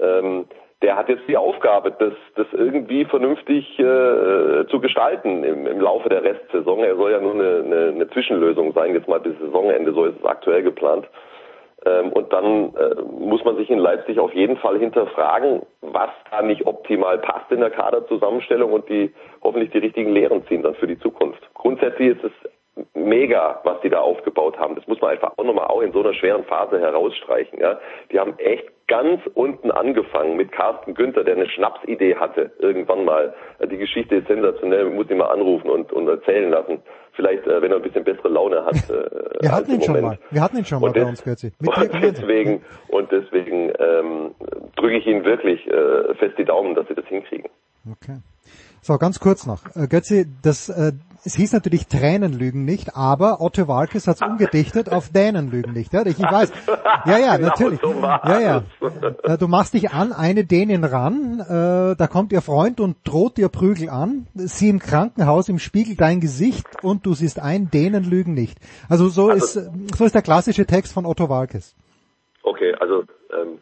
Ähm, 0.00 0.46
der 0.80 0.96
hat 0.96 1.10
jetzt 1.10 1.28
die 1.28 1.36
Aufgabe, 1.36 1.92
das, 1.98 2.14
das 2.36 2.46
irgendwie 2.52 3.04
vernünftig 3.04 3.78
äh, 3.78 4.66
zu 4.70 4.80
gestalten 4.80 5.44
im, 5.44 5.66
im 5.66 5.80
Laufe 5.80 6.08
der 6.08 6.24
Restsaison. 6.24 6.80
Er 6.80 6.96
soll 6.96 7.12
ja 7.12 7.20
nur 7.20 7.34
eine, 7.34 7.62
eine, 7.64 7.88
eine 7.88 8.08
Zwischenlösung 8.08 8.72
sein, 8.72 8.94
jetzt 8.94 9.08
mal 9.08 9.20
bis 9.20 9.38
Saisonende, 9.40 9.92
so 9.92 10.06
ist 10.06 10.16
es 10.18 10.24
aktuell 10.24 10.62
geplant. 10.62 11.06
Ähm, 11.86 12.12
und 12.12 12.32
dann 12.32 12.74
äh, 12.74 13.02
muss 13.18 13.44
man 13.44 13.56
sich 13.56 13.70
in 13.70 13.78
Leipzig 13.78 14.18
auf 14.18 14.34
jeden 14.34 14.56
Fall 14.56 14.78
hinterfragen, 14.78 15.62
was 15.82 16.10
da 16.30 16.42
nicht 16.42 16.66
optimal 16.66 17.18
passt 17.18 17.50
in 17.50 17.60
der 17.60 17.70
Kaderzusammenstellung 17.70 18.72
und 18.72 18.88
die 18.88 19.12
hoffentlich 19.42 19.70
die 19.70 19.78
richtigen 19.78 20.12
Lehren 20.12 20.46
ziehen 20.46 20.62
dann 20.62 20.74
für 20.74 20.86
die 20.86 20.98
Zukunft. 20.98 21.42
Grundsätzlich 21.54 22.16
ist 22.16 22.24
es 22.24 22.32
mega, 22.94 23.60
was 23.64 23.80
die 23.82 23.90
da 23.90 24.00
aufgebaut 24.00 24.58
haben. 24.58 24.74
Das 24.74 24.86
muss 24.86 25.00
man 25.00 25.10
einfach 25.10 25.32
auch 25.36 25.44
nochmal 25.44 25.66
auch 25.68 25.80
in 25.80 25.92
so 25.92 26.00
einer 26.00 26.14
schweren 26.14 26.44
Phase 26.44 26.80
herausstreichen. 26.80 27.60
Ja. 27.60 27.78
Die 28.10 28.18
haben 28.18 28.38
echt 28.38 28.64
ganz 28.86 29.20
unten 29.34 29.70
angefangen 29.70 30.36
mit 30.36 30.52
Carsten 30.52 30.94
Günther, 30.94 31.24
der 31.24 31.36
eine 31.36 31.48
Schnapsidee 31.48 32.16
hatte, 32.16 32.50
irgendwann 32.58 33.04
mal. 33.04 33.34
Die 33.70 33.78
Geschichte 33.78 34.16
ist 34.16 34.26
sensationell, 34.26 34.90
muss 34.90 35.08
ihn 35.08 35.18
mal 35.18 35.30
anrufen 35.30 35.70
und, 35.70 35.92
und 35.92 36.08
erzählen 36.08 36.50
lassen. 36.50 36.82
Vielleicht, 37.12 37.46
äh, 37.46 37.62
wenn 37.62 37.70
er 37.70 37.76
ein 37.76 37.82
bisschen 37.82 38.04
bessere 38.04 38.28
Laune 38.28 38.64
hat. 38.64 38.74
Äh, 38.90 39.40
Wir 39.40 39.52
hatten 39.52 39.72
ihn 39.72 39.82
schon 39.82 40.00
mal. 40.00 40.18
Wir 40.30 40.42
hatten 40.42 40.58
ihn 40.58 40.64
schon 40.64 40.80
mal 40.80 40.88
Und 40.88 40.94
bei 40.94 41.04
uns, 41.04 41.22
Götzi. 41.22 41.52
Und 41.64 42.02
deswegen, 42.02 42.62
und 42.88 43.12
deswegen 43.12 43.72
ähm, 43.78 44.34
drücke 44.76 44.96
ich 44.96 45.06
Ihnen 45.06 45.24
wirklich 45.24 45.64
äh, 45.68 46.14
fest 46.16 46.34
die 46.38 46.44
Daumen, 46.44 46.74
dass 46.74 46.88
Sie 46.88 46.94
das 46.94 47.06
hinkriegen. 47.06 47.48
Okay. 47.90 48.18
So, 48.82 48.98
ganz 48.98 49.18
kurz 49.18 49.46
noch. 49.46 49.60
Äh, 49.76 49.86
Götzi, 49.86 50.26
das, 50.42 50.68
äh, 50.68 50.92
es 51.24 51.34
hieß 51.34 51.52
natürlich 51.54 51.86
Tränen 51.86 52.32
lügen 52.32 52.64
nicht, 52.64 52.96
aber 52.96 53.40
Otto 53.40 53.66
Walkes 53.66 54.06
hat 54.06 54.16
es 54.16 54.22
umgedichtet 54.22 54.90
auf 54.92 55.08
Dänen 55.10 55.50
lügen 55.50 55.72
nicht. 55.72 55.92
Ja, 55.92 56.04
ich 56.04 56.18
weiß. 56.20 56.52
Ja, 57.06 57.18
ja, 57.18 57.36
Genau 57.36 57.48
natürlich. 57.48 57.80
so 57.80 58.02
war 58.02 58.40
ja, 58.40 58.40
ja. 58.40 58.62
Äh, 59.22 59.38
Du 59.38 59.48
machst 59.48 59.74
dich 59.74 59.90
an 59.92 60.12
eine 60.12 60.44
Dänin 60.44 60.84
ran, 60.84 61.40
äh, 61.40 61.96
da 61.96 62.06
kommt 62.10 62.32
ihr 62.32 62.42
Freund 62.42 62.78
und 62.80 62.96
droht 63.04 63.36
dir 63.38 63.48
Prügel 63.48 63.88
an, 63.88 64.26
sie 64.34 64.68
im 64.68 64.78
Krankenhaus 64.78 65.48
im 65.48 65.58
Spiegel 65.58 65.96
dein 65.96 66.20
Gesicht 66.20 66.66
und 66.82 67.06
du 67.06 67.14
siehst 67.14 67.40
ein, 67.40 67.70
Dänen 67.70 68.04
lügen 68.04 68.34
nicht. 68.34 68.58
Also 68.88 69.08
so 69.08 69.30
Also- 69.30 69.60
ist 69.60 69.70
so 69.96 70.04
ist 70.04 70.14
der 70.14 70.22
klassische 70.22 70.66
Text 70.66 70.92
von 70.92 71.06
Otto 71.06 71.28
Walkes. 71.28 71.74
Okay, 72.42 72.74
also 72.78 73.04
ähm, 73.32 73.58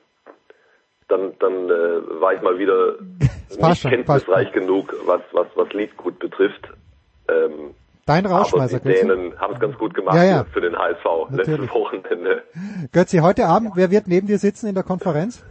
dann, 1.09 1.33
dann 1.39 1.53
äh, 1.71 2.21
war 2.21 2.35
ich 2.35 2.43
mal 2.43 2.59
wieder 2.59 2.95
nicht 3.69 3.81
schon, 3.81 3.91
kenntnisreich 3.93 4.51
genug, 4.53 4.93
was, 5.07 5.21
was, 5.33 5.47
was 5.55 5.73
Liedgut 5.73 6.19
betrifft. 6.19 6.69
Ähm, 7.33 7.75
Dein 8.07 8.27
aber 8.27 8.35
Rausschmeißer, 8.37 8.81
die. 8.81 8.89
Dänen 8.93 9.39
haben 9.41 9.55
es 9.55 9.61
ganz 9.61 9.79
gut 9.79 9.95
gemacht 9.95 10.17
Ja, 10.17 10.25
ja. 10.25 10.45
für 10.53 10.61
den 10.61 10.77
HSV 10.77 11.05
Natürlich. 11.31 11.49
letztes 11.61 11.71
Wochenende. 11.75 12.43
Götzi, 12.93 13.19
heute 13.19 13.47
Abend, 13.47 13.73
wer 13.77 13.91
wird 13.93 14.09
neben 14.09 14.27
dir 14.27 14.39
sitzen 14.39 14.67
in 14.69 14.75
der 14.75 14.83
Konferenz? 14.83 15.45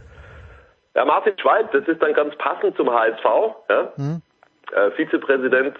Ja, 0.94 1.06
Martin 1.06 1.32
Schwalb, 1.38 1.72
das 1.72 1.88
ist 1.88 2.02
dann 2.02 2.12
ganz 2.12 2.36
passend 2.36 2.76
zum 2.76 2.90
HSV. 2.90 3.24
Ja? 3.70 3.92
Hm? 3.96 4.20
Äh, 4.74 4.90
Vizepräsident 4.92 5.76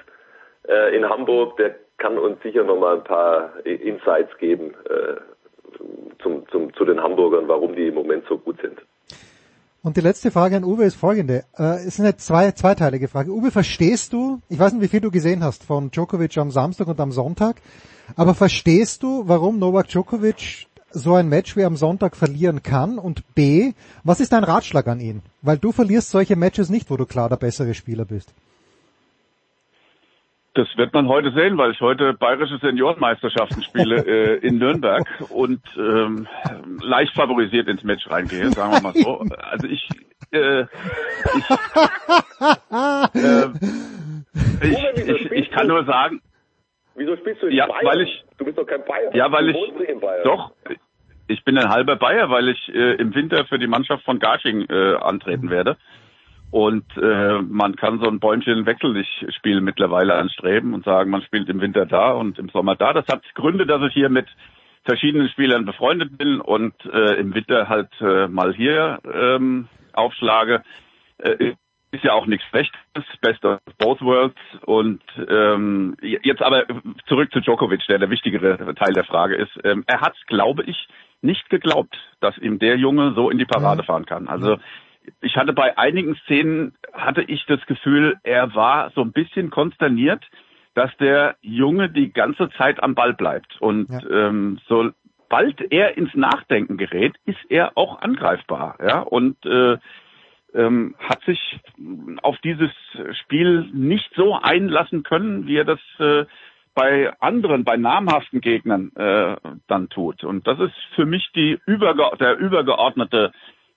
äh, 0.66 0.96
in 0.96 1.06
Hamburg, 1.06 1.58
der 1.58 1.74
kann 1.98 2.16
uns 2.18 2.42
sicher 2.42 2.64
noch 2.64 2.78
mal 2.78 2.96
ein 2.96 3.04
paar 3.04 3.50
I- 3.66 3.74
Insights 3.74 4.36
geben 4.38 4.72
äh, 4.88 5.20
zum, 6.22 6.48
zum, 6.48 6.72
zu 6.74 6.84
den 6.86 7.02
Hamburgern, 7.02 7.48
warum 7.48 7.74
die 7.76 7.88
im 7.88 7.94
Moment 7.94 8.24
so 8.28 8.38
gut 8.38 8.60
sind. 8.62 8.78
Und 9.84 9.96
die 9.96 10.00
letzte 10.00 10.30
Frage 10.30 10.56
an 10.56 10.64
Uwe 10.64 10.84
ist 10.84 10.94
folgende. 10.94 11.44
Äh, 11.58 11.78
es 11.78 11.86
ist 11.86 12.00
eine 12.00 12.16
zwei, 12.16 12.52
zweiteilige 12.52 13.08
Frage. 13.08 13.32
Uwe, 13.32 13.50
verstehst 13.50 14.12
du, 14.12 14.40
ich 14.48 14.58
weiß 14.58 14.72
nicht, 14.72 14.82
wie 14.82 14.88
viel 14.88 15.00
du 15.00 15.10
gesehen 15.10 15.42
hast 15.42 15.64
von 15.64 15.90
Djokovic 15.90 16.38
am 16.38 16.52
Samstag 16.52 16.86
und 16.86 17.00
am 17.00 17.10
Sonntag, 17.10 17.60
aber 18.14 18.34
verstehst 18.34 19.02
du, 19.02 19.24
warum 19.26 19.58
Novak 19.58 19.88
Djokovic 19.88 20.68
so 20.92 21.14
ein 21.14 21.28
Match 21.28 21.56
wie 21.56 21.64
am 21.64 21.76
Sonntag 21.76 22.14
verlieren 22.14 22.62
kann? 22.62 22.96
Und 22.96 23.34
B, 23.34 23.72
was 24.04 24.20
ist 24.20 24.32
dein 24.32 24.44
Ratschlag 24.44 24.86
an 24.86 25.00
ihn? 25.00 25.22
Weil 25.40 25.58
du 25.58 25.72
verlierst 25.72 26.10
solche 26.10 26.36
Matches 26.36 26.68
nicht, 26.68 26.88
wo 26.88 26.96
du 26.96 27.04
klar 27.04 27.28
der 27.28 27.36
bessere 27.36 27.74
Spieler 27.74 28.04
bist. 28.04 28.32
Das 30.54 30.68
wird 30.76 30.92
man 30.92 31.08
heute 31.08 31.32
sehen, 31.32 31.56
weil 31.56 31.70
ich 31.72 31.80
heute 31.80 32.12
bayerische 32.12 32.58
Seniorenmeisterschaften 32.58 33.62
spiele 33.62 34.04
äh, 34.42 34.46
in 34.46 34.58
Nürnberg 34.58 35.06
und 35.30 35.62
ähm, 35.78 36.28
leicht 36.80 37.14
favorisiert 37.14 37.68
ins 37.68 37.82
Match 37.84 38.08
reingehe, 38.10 38.52
sagen 38.52 38.72
wir 38.72 38.80
mal 38.80 38.94
so. 38.94 39.24
Also 39.50 39.66
ich, 39.66 39.96
äh, 40.30 40.62
ich 41.32 41.44
äh, 43.14 43.48
Ich, 44.60 44.78
ich, 45.08 45.30
ich 45.32 45.50
kann 45.50 45.66
nur 45.68 45.84
sagen, 45.84 46.20
Wieso 46.94 47.16
spielst 47.16 47.42
du 47.42 47.46
in 47.46 47.54
Ja, 47.56 47.66
Bayern? 47.66 47.86
weil 47.86 48.00
ich- 48.02 48.24
du 48.36 48.44
bist 48.44 48.58
doch 48.58 48.66
kein 48.66 48.84
Bayern. 48.84 49.14
ja, 49.16 49.32
weil 49.32 49.48
ich, 49.48 49.56
doch, 50.24 50.52
ich 51.28 51.42
bin 51.44 51.56
ein 51.56 51.70
halber 51.70 51.96
Bayer, 51.96 52.28
weil 52.28 52.48
ich 52.50 52.68
äh, 52.74 52.94
im 52.96 53.14
Winter 53.14 53.46
für 53.46 53.58
die 53.58 53.66
Mannschaft 53.66 54.04
von 54.04 54.18
Garching 54.18 54.66
äh, 54.68 54.96
antreten 54.96 55.48
werde. 55.48 55.78
Und 56.52 56.84
äh, 56.98 57.40
man 57.40 57.76
kann 57.76 57.98
so 57.98 58.06
ein 58.06 58.20
Bäumchen 58.20 58.66
wechselig 58.66 59.08
spielen 59.34 59.64
mittlerweile 59.64 60.14
anstreben 60.14 60.74
und 60.74 60.84
sagen, 60.84 61.10
man 61.10 61.22
spielt 61.22 61.48
im 61.48 61.62
Winter 61.62 61.86
da 61.86 62.12
und 62.12 62.38
im 62.38 62.50
Sommer 62.50 62.76
da. 62.76 62.92
Das 62.92 63.06
hat 63.08 63.22
Gründe, 63.34 63.64
dass 63.64 63.80
ich 63.88 63.94
hier 63.94 64.10
mit 64.10 64.26
verschiedenen 64.84 65.30
Spielern 65.30 65.64
befreundet 65.64 66.18
bin 66.18 66.42
und 66.42 66.74
äh, 66.84 67.14
im 67.14 67.34
Winter 67.34 67.70
halt 67.70 67.88
äh, 68.02 68.28
mal 68.28 68.52
hier 68.52 68.98
ähm, 69.10 69.66
aufschlage. 69.94 70.62
Äh, 71.16 71.54
ist 71.90 72.04
ja 72.04 72.12
auch 72.12 72.26
nichts 72.26 72.46
Schlechtes, 72.48 73.04
best 73.22 73.42
of 73.46 73.58
both 73.78 74.02
worlds. 74.02 74.36
Und 74.66 75.02
ähm, 75.28 75.96
jetzt 76.02 76.42
aber 76.42 76.64
zurück 77.06 77.32
zu 77.32 77.40
Djokovic, 77.40 77.86
der 77.88 77.98
der 77.98 78.10
wichtigere 78.10 78.74
Teil 78.74 78.92
der 78.92 79.04
Frage 79.04 79.36
ist. 79.36 79.52
Ähm, 79.64 79.84
er 79.86 80.02
hat, 80.02 80.16
glaube 80.26 80.64
ich, 80.64 80.86
nicht 81.22 81.48
geglaubt, 81.48 81.96
dass 82.20 82.36
ihm 82.36 82.58
der 82.58 82.76
Junge 82.76 83.14
so 83.14 83.30
in 83.30 83.38
die 83.38 83.46
Parade 83.46 83.84
fahren 83.84 84.04
kann. 84.04 84.28
Also 84.28 84.58
ich 85.20 85.36
hatte 85.36 85.52
bei 85.52 85.76
einigen 85.78 86.16
Szenen 86.24 86.74
hatte 86.92 87.22
ich 87.22 87.44
das 87.46 87.64
Gefühl, 87.66 88.16
er 88.22 88.54
war 88.54 88.90
so 88.94 89.02
ein 89.02 89.12
bisschen 89.12 89.50
konsterniert, 89.50 90.24
dass 90.74 90.94
der 90.98 91.36
Junge 91.42 91.90
die 91.90 92.12
ganze 92.12 92.50
Zeit 92.50 92.82
am 92.82 92.94
Ball 92.94 93.14
bleibt. 93.14 93.60
Und 93.60 93.88
ähm, 94.10 94.58
sobald 94.68 95.60
er 95.72 95.96
ins 95.96 96.14
Nachdenken 96.14 96.76
gerät, 96.76 97.14
ist 97.26 97.38
er 97.48 97.76
auch 97.76 98.00
angreifbar. 98.00 98.76
Ja, 98.82 99.00
und 99.00 99.44
äh, 99.44 99.78
ähm, 100.54 100.94
hat 100.98 101.22
sich 101.24 101.60
auf 102.22 102.36
dieses 102.38 102.70
Spiel 103.22 103.68
nicht 103.72 104.10
so 104.14 104.34
einlassen 104.34 105.02
können, 105.02 105.46
wie 105.46 105.56
er 105.56 105.64
das 105.64 105.80
äh, 105.98 106.24
bei 106.74 107.12
anderen, 107.20 107.64
bei 107.64 107.76
namhaften 107.76 108.40
Gegnern 108.40 108.92
äh, 108.96 109.36
dann 109.66 109.88
tut. 109.90 110.24
Und 110.24 110.46
das 110.46 110.58
ist 110.58 110.74
für 110.94 111.04
mich 111.04 111.30
die 111.34 111.58
überge 111.66 112.04
der 112.18 112.38
übergeordnete 112.38 113.32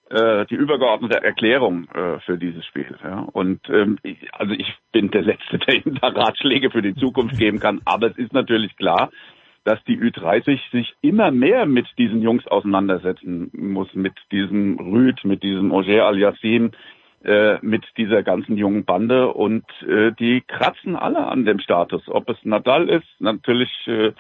äh, 0.10 0.46
die 0.46 0.56
übergeordnete 0.56 1.24
Erklärung 1.24 1.88
äh, 1.90 2.20
für 2.20 2.38
dieses 2.38 2.66
Spiel. 2.66 2.96
Ja. 3.04 3.28
Und 3.32 3.62
ähm, 3.70 3.98
ich, 4.04 4.18
also 4.34 4.54
ich 4.54 4.72
bin 4.92 5.12
der 5.12 5.24
Letzte, 5.24 5.58
der 5.68 5.76
Ihnen 5.76 6.00
da 6.02 6.10
Ratschläge 6.10 6.72
für 6.72 6.82
die 6.82 6.96
Zukunft 6.96 7.38
geben 7.38 7.60
kann, 7.60 7.82
aber 7.86 8.08
es 8.08 8.18
ist 8.18 8.34
natürlich 8.34 8.76
klar, 8.78 9.10
dass 9.64 9.84
die 9.86 9.98
Ü30 9.98 10.60
sich 10.72 10.94
immer 11.02 11.32
mehr 11.32 11.66
mit 11.66 11.88
diesen 11.98 12.22
Jungs 12.22 12.46
auseinandersetzen 12.46 13.50
muss, 13.54 13.92
mit 13.96 14.14
diesem 14.32 14.80
Rüd, 14.80 15.26
mit 15.26 15.42
diesem 15.42 15.72
Oger 15.72 16.06
Al-Yassin, 16.06 16.74
äh, 17.24 17.58
mit 17.64 17.84
dieser 17.98 18.22
ganzen 18.22 18.58
jungen 18.58 18.86
Bande 18.86 19.34
und 19.34 19.66
äh, 19.82 20.12
die 20.12 20.42
kratzen 20.42 20.96
alle 20.96 21.26
an 21.26 21.46
dem 21.46 21.60
Status. 21.60 22.04
Ob 22.08 22.30
es 22.30 22.38
Nadal 22.44 22.88
ist, 22.88 23.08
natürlich 23.18 23.72
äh, 23.88 24.14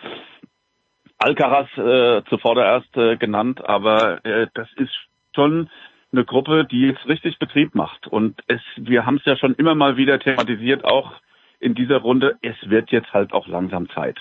Alcaraz 1.19 1.69
äh, 1.77 2.23
zuvorderst 2.27 2.97
äh, 2.97 3.17
genannt, 3.17 3.63
aber 3.63 4.25
äh, 4.25 4.47
das 4.55 4.67
ist 4.77 4.95
schon 5.35 5.69
eine 6.11 6.25
Gruppe, 6.25 6.65
die 6.65 6.81
jetzt 6.81 7.05
richtig 7.07 7.37
Betrieb 7.39 7.75
macht. 7.75 8.07
Und 8.07 8.41
es, 8.47 8.61
wir 8.77 9.05
haben 9.05 9.17
es 9.17 9.25
ja 9.25 9.37
schon 9.37 9.53
immer 9.55 9.75
mal 9.75 9.97
wieder 9.97 10.19
thematisiert, 10.19 10.85
auch 10.85 11.11
in 11.59 11.75
dieser 11.75 11.97
Runde, 11.97 12.37
es 12.41 12.55
wird 12.69 12.91
jetzt 12.91 13.11
halt 13.13 13.33
auch 13.33 13.47
langsam 13.47 13.89
Zeit. 13.89 14.17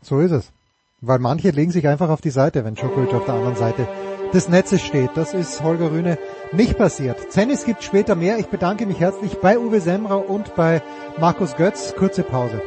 So 0.00 0.20
ist 0.20 0.32
es. 0.32 0.52
Weil 1.00 1.18
manche 1.18 1.50
legen 1.50 1.70
sich 1.70 1.86
einfach 1.86 2.08
auf 2.08 2.20
die 2.20 2.30
Seite, 2.30 2.64
wenn 2.64 2.74
Djokovic 2.74 3.12
auf 3.14 3.26
der 3.26 3.34
anderen 3.34 3.56
Seite 3.56 3.86
des 4.32 4.48
Netzes 4.48 4.82
steht. 4.82 5.10
Das 5.14 5.34
ist 5.34 5.62
Holger 5.62 5.92
Rühne 5.92 6.18
nicht 6.52 6.78
passiert. 6.78 7.30
Tennis 7.30 7.64
gibt 7.64 7.82
später 7.82 8.14
mehr. 8.14 8.38
Ich 8.38 8.46
bedanke 8.46 8.86
mich 8.86 8.98
herzlich 8.98 9.34
bei 9.40 9.58
Uwe 9.58 9.80
Semrau 9.80 10.18
und 10.18 10.54
bei 10.56 10.82
Markus 11.20 11.56
Götz. 11.56 11.94
Kurze 11.96 12.22
Pause. 12.22 12.62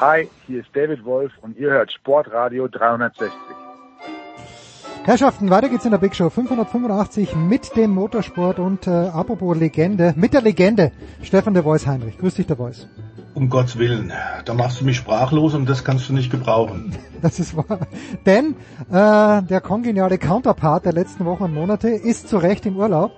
Hi, 0.00 0.28
hier 0.46 0.60
ist 0.60 0.68
David 0.74 1.04
Wolf 1.04 1.32
und 1.42 1.58
ihr 1.58 1.70
hört 1.70 1.90
Sportradio 1.90 2.68
360. 2.68 3.32
Herrschaften, 5.02 5.50
weiter 5.50 5.68
geht's 5.68 5.84
in 5.86 5.90
der 5.90 5.98
Big 5.98 6.14
Show 6.14 6.30
585 6.30 7.34
mit 7.34 7.74
dem 7.74 7.94
Motorsport 7.94 8.60
und 8.60 8.86
äh, 8.86 8.90
apropos 8.90 9.58
Legende, 9.58 10.14
mit 10.16 10.34
der 10.34 10.42
Legende 10.42 10.92
Stefan 11.22 11.54
de 11.54 11.64
Voice 11.64 11.88
Heinrich. 11.88 12.16
Grüß 12.16 12.34
dich, 12.34 12.46
der 12.46 12.56
Voice. 12.56 12.86
Um 13.34 13.48
Gottes 13.50 13.76
Willen, 13.76 14.12
da 14.44 14.54
machst 14.54 14.80
du 14.80 14.84
mich 14.84 14.98
sprachlos 14.98 15.54
und 15.54 15.68
das 15.68 15.82
kannst 15.82 16.08
du 16.08 16.12
nicht 16.12 16.30
gebrauchen. 16.30 16.94
Das 17.20 17.40
ist 17.40 17.56
wahr. 17.56 17.80
Denn 18.26 18.54
äh, 18.92 19.42
der 19.42 19.60
kongeniale 19.60 20.18
Counterpart 20.18 20.84
der 20.84 20.92
letzten 20.92 21.24
Wochen 21.24 21.42
und 21.42 21.54
Monate 21.54 21.88
ist 21.88 22.28
zu 22.28 22.38
Recht 22.38 22.64
im 22.66 22.76
Urlaub. 22.76 23.10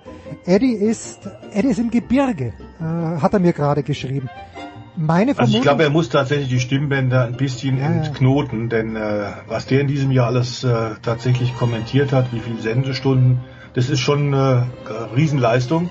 Eddie 0.47 0.73
ist, 0.73 1.29
Eddie 1.53 1.67
ist 1.67 1.77
im 1.77 1.91
Gebirge, 1.91 2.53
äh, 2.79 3.21
hat 3.21 3.33
er 3.33 3.39
mir 3.39 3.53
gerade 3.53 3.83
geschrieben. 3.83 4.27
Meine 4.95 5.31
Also 5.31 5.35
Vermutung, 5.35 5.59
ich 5.59 5.63
glaube, 5.63 5.83
er 5.83 5.89
muss 5.89 6.09
tatsächlich 6.09 6.49
die 6.49 6.59
Stimmbänder 6.59 7.25
ein 7.25 7.37
bisschen 7.37 7.79
Ja, 7.79 7.85
entknoten, 7.85 8.69
denn 8.69 8.95
äh, 8.95 9.27
was 9.47 9.65
der 9.65 9.81
in 9.81 9.87
diesem 9.87 10.11
Jahr 10.11 10.27
alles 10.27 10.63
äh, 10.63 10.91
tatsächlich 11.01 11.55
kommentiert 11.55 12.11
hat, 12.11 12.33
wie 12.33 12.39
viele 12.39 12.59
Sendestunden, 12.59 13.39
das 13.73 13.89
ist 13.89 13.99
schon 13.99 14.33
äh, 14.33 14.35
eine 14.35 14.67
Riesenleistung. 15.15 15.89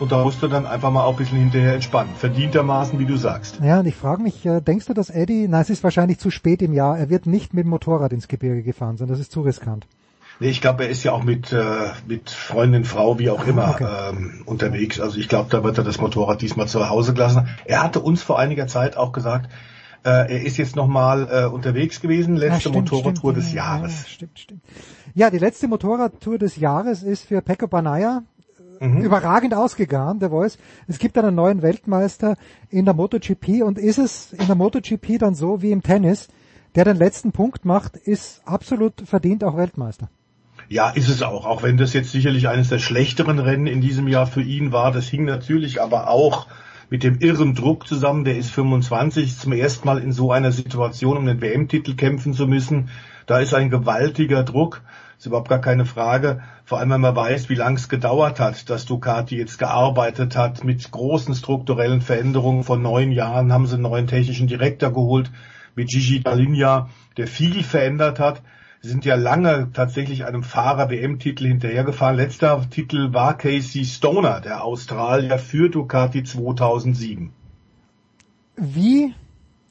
Und 0.00 0.12
da 0.12 0.22
musst 0.22 0.40
du 0.42 0.46
dann 0.46 0.64
einfach 0.64 0.92
mal 0.92 1.02
auch 1.02 1.14
ein 1.14 1.16
bisschen 1.16 1.38
hinterher 1.38 1.74
entspannen. 1.74 2.14
Verdientermaßen, 2.14 3.00
wie 3.00 3.04
du 3.04 3.16
sagst. 3.16 3.58
ja, 3.60 3.80
und 3.80 3.86
ich 3.86 3.96
frage 3.96 4.22
mich, 4.22 4.46
äh, 4.46 4.60
denkst 4.60 4.86
du, 4.86 4.94
dass 4.94 5.10
Eddie, 5.10 5.48
nein, 5.48 5.62
es 5.62 5.70
ist 5.70 5.82
wahrscheinlich 5.82 6.18
zu 6.18 6.30
spät 6.30 6.62
im 6.62 6.72
Jahr, 6.72 6.96
er 6.96 7.10
wird 7.10 7.26
nicht 7.26 7.52
mit 7.52 7.64
dem 7.64 7.70
Motorrad 7.70 8.12
ins 8.12 8.28
Gebirge 8.28 8.62
gefahren, 8.62 8.96
sondern 8.96 9.14
das 9.16 9.20
ist 9.20 9.32
zu 9.32 9.40
riskant. 9.40 9.86
Nee, 10.40 10.50
ich 10.50 10.60
glaube, 10.60 10.84
er 10.84 10.90
ist 10.90 11.02
ja 11.02 11.12
auch 11.12 11.24
mit, 11.24 11.52
äh, 11.52 11.90
mit 12.06 12.30
Freundin, 12.30 12.84
Frau, 12.84 13.18
wie 13.18 13.28
auch 13.30 13.44
immer, 13.46 13.70
Okay. 13.70 13.86
ähm, 14.10 14.42
unterwegs. 14.46 15.00
Also 15.00 15.18
ich 15.18 15.28
glaube, 15.28 15.48
da 15.50 15.64
wird 15.64 15.78
er 15.78 15.84
das 15.84 16.00
Motorrad 16.00 16.40
diesmal 16.42 16.68
zu 16.68 16.88
Hause 16.88 17.12
gelassen. 17.12 17.48
Er 17.64 17.82
hatte 17.82 18.00
uns 18.00 18.22
vor 18.22 18.38
einiger 18.38 18.68
Zeit 18.68 18.96
auch 18.96 19.10
gesagt, 19.12 19.50
äh, 20.04 20.10
er 20.10 20.42
ist 20.42 20.56
jetzt 20.56 20.76
nochmal 20.76 21.28
äh, 21.30 21.44
unterwegs 21.46 22.00
gewesen, 22.00 22.36
letzte 22.36 22.60
stimmt, 22.70 22.76
Motorradtour 22.92 23.32
des 23.32 23.52
ja, 23.52 23.56
Jahres. 23.78 24.02
Ja, 24.02 24.08
stimmt, 24.08 24.38
stimmt. 24.38 24.62
Ja, 25.14 25.30
die 25.30 25.38
letzte 25.38 25.66
Motorradtour 25.66 26.38
des 26.38 26.56
Jahres 26.56 27.02
ist 27.02 27.26
für 27.26 27.42
Pecco 27.42 27.66
Banaya 27.66 28.22
äh, 28.80 28.86
Mhm. 28.86 29.02
überragend 29.02 29.54
ausgegangen, 29.54 30.20
der 30.20 30.30
Voice. 30.30 30.56
Es 30.86 31.00
gibt 31.00 31.18
einen 31.18 31.34
neuen 31.34 31.62
Weltmeister 31.62 32.36
in 32.70 32.84
der 32.84 32.94
MotoGP 32.94 33.62
und 33.64 33.76
ist 33.76 33.98
es 33.98 34.32
in 34.32 34.46
der 34.46 34.54
MotoGP 34.54 35.18
dann 35.18 35.34
so 35.34 35.62
wie 35.62 35.72
im 35.72 35.82
Tennis, 35.82 36.28
der 36.76 36.84
den 36.84 36.96
letzten 36.96 37.32
Punkt 37.32 37.64
macht, 37.64 37.96
ist 37.96 38.40
absolut 38.44 39.00
verdient 39.04 39.42
auch 39.42 39.56
Weltmeister. 39.56 40.08
Ja, 40.70 40.90
ist 40.90 41.08
es 41.08 41.22
auch. 41.22 41.46
Auch 41.46 41.62
wenn 41.62 41.78
das 41.78 41.94
jetzt 41.94 42.12
sicherlich 42.12 42.46
eines 42.46 42.68
der 42.68 42.78
schlechteren 42.78 43.38
Rennen 43.38 43.66
in 43.66 43.80
diesem 43.80 44.06
Jahr 44.06 44.26
für 44.26 44.42
ihn 44.42 44.70
war. 44.70 44.92
Das 44.92 45.08
hing 45.08 45.24
natürlich 45.24 45.80
aber 45.80 46.10
auch 46.10 46.46
mit 46.90 47.04
dem 47.04 47.20
irren 47.20 47.54
Druck 47.54 47.86
zusammen. 47.86 48.24
Der 48.24 48.36
ist 48.36 48.50
25, 48.50 49.38
zum 49.38 49.52
ersten 49.52 49.86
Mal 49.86 49.98
in 49.98 50.12
so 50.12 50.30
einer 50.30 50.52
Situation, 50.52 51.16
um 51.16 51.24
den 51.24 51.40
WM-Titel 51.40 51.94
kämpfen 51.94 52.34
zu 52.34 52.46
müssen. 52.46 52.90
Da 53.24 53.38
ist 53.38 53.54
ein 53.54 53.70
gewaltiger 53.70 54.42
Druck. 54.42 54.82
Ist 55.16 55.26
überhaupt 55.26 55.48
gar 55.48 55.60
keine 55.60 55.86
Frage. 55.86 56.42
Vor 56.66 56.78
allem, 56.78 56.90
wenn 56.90 57.00
man 57.00 57.16
weiß, 57.16 57.48
wie 57.48 57.54
lang 57.54 57.76
es 57.76 57.88
gedauert 57.88 58.38
hat, 58.38 58.68
dass 58.68 58.84
Ducati 58.84 59.38
jetzt 59.38 59.58
gearbeitet 59.58 60.36
hat 60.36 60.64
mit 60.64 60.90
großen 60.90 61.34
strukturellen 61.34 62.02
Veränderungen. 62.02 62.62
Vor 62.62 62.76
neun 62.76 63.10
Jahren 63.10 63.54
haben 63.54 63.66
sie 63.66 63.74
einen 63.74 63.82
neuen 63.84 64.06
technischen 64.06 64.48
Direktor 64.48 64.92
geholt 64.92 65.30
mit 65.74 65.88
Gigi 65.88 66.20
Dall'Igna, 66.20 66.88
der 67.16 67.26
viel 67.26 67.62
verändert 67.64 68.20
hat. 68.20 68.42
Sie 68.80 68.88
sind 68.88 69.04
ja 69.04 69.16
lange 69.16 69.70
tatsächlich 69.72 70.24
einem 70.24 70.44
Fahrer 70.44 70.88
WM-Titel 70.88 71.46
hinterhergefahren. 71.46 72.16
Letzter 72.16 72.64
Titel 72.70 73.12
war 73.12 73.36
Casey 73.36 73.84
Stoner, 73.84 74.40
der 74.40 74.62
Australier 74.62 75.38
für 75.38 75.68
Ducati 75.68 76.22
2007. 76.22 77.32
Wie 78.56 79.14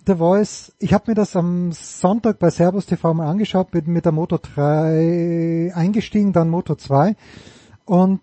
The 0.05 0.15
Voice, 0.15 0.73
ich 0.79 0.93
habe 0.93 1.11
mir 1.11 1.15
das 1.15 1.35
am 1.35 1.71
Sonntag 1.71 2.39
bei 2.39 2.49
Servus 2.49 2.85
TV 2.85 3.13
mal 3.13 3.29
angeschaut, 3.29 3.71
bin 3.71 3.87
mit 3.87 4.05
der 4.05 4.11
Moto 4.11 4.37
3 4.37 5.71
eingestiegen, 5.73 6.33
dann 6.33 6.49
Moto 6.49 6.75
2 6.75 7.15
und 7.85 8.19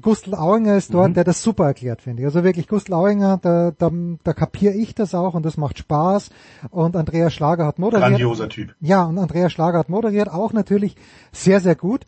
Gustl 0.00 0.34
Auinger 0.34 0.76
ist 0.76 0.92
dort, 0.92 1.16
der 1.16 1.24
das 1.24 1.42
super 1.42 1.66
erklärt, 1.66 2.02
finde 2.02 2.22
ich. 2.22 2.26
Also 2.26 2.44
wirklich, 2.44 2.68
Gustl 2.68 2.94
Auinger, 2.94 3.38
da, 3.40 3.72
da, 3.76 3.90
da 4.22 4.32
kapiere 4.32 4.74
ich 4.74 4.94
das 4.94 5.14
auch 5.14 5.34
und 5.34 5.44
das 5.44 5.56
macht 5.56 5.78
Spaß. 5.78 6.30
Und 6.70 6.96
Andreas 6.96 7.32
Schlager 7.32 7.66
hat 7.66 7.78
moderiert. 7.78 8.08
Grandioser 8.08 8.48
Typ. 8.48 8.74
Ja, 8.80 9.04
und 9.04 9.18
Andreas 9.18 9.52
Schlager 9.52 9.78
hat 9.78 9.88
moderiert, 9.88 10.30
auch 10.30 10.52
natürlich 10.52 10.96
sehr, 11.32 11.60
sehr 11.60 11.74
gut. 11.74 12.06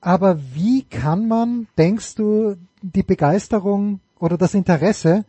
Aber 0.00 0.38
wie 0.54 0.84
kann 0.84 1.28
man, 1.28 1.66
denkst 1.76 2.14
du, 2.14 2.56
die 2.82 3.02
Begeisterung 3.02 4.00
oder 4.18 4.38
das 4.38 4.54
Interesse, 4.54 5.24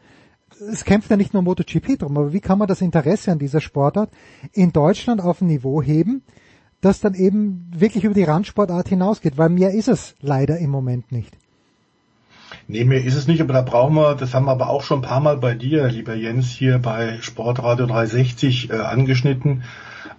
es 0.72 0.86
kämpft 0.86 1.10
ja 1.10 1.18
nicht 1.18 1.34
nur 1.34 1.44
MotoGP 1.44 2.00
drum, 2.00 2.18
aber 2.18 2.34
wie 2.34 2.40
kann 2.40 2.60
man 2.60 2.68
das 2.68 2.82
Interesse 2.82 3.32
an 3.32 3.40
dieser 3.40 3.62
Sportart 3.62 4.12
in 4.54 4.72
Deutschland 4.72 5.22
auf 5.22 5.42
ein 5.42 5.48
Niveau 5.48 5.82
heben, 5.82 6.24
das 6.82 7.00
dann 7.00 7.14
eben 7.14 7.70
wirklich 7.76 8.04
über 8.04 8.14
die 8.14 8.24
Randsportart 8.24 8.88
hinausgeht? 8.88 9.38
Weil 9.38 9.50
mehr 9.50 9.74
ist 9.74 9.88
es 9.88 10.16
leider 10.22 10.58
im 10.58 10.70
Moment 10.70 11.12
nicht. 11.12 11.38
Nee, 12.72 12.86
mehr 12.86 13.04
ist 13.04 13.16
es 13.16 13.28
nicht, 13.28 13.42
aber 13.42 13.52
da 13.52 13.62
brauchen 13.62 13.96
wir, 13.96 14.16
das 14.16 14.34
haben 14.34 14.46
wir 14.46 14.52
aber 14.52 14.70
auch 14.70 14.82
schon 14.82 15.00
ein 15.00 15.10
paar 15.10 15.20
Mal 15.20 15.36
bei 15.36 15.56
dir, 15.56 15.90
lieber 15.90 16.16
Jens, 16.16 16.50
hier 16.50 16.80
bei 16.80 17.18
Sportradio 17.20 17.86
360 17.86 18.70
äh, 18.70 18.76
angeschnitten. 18.76 19.64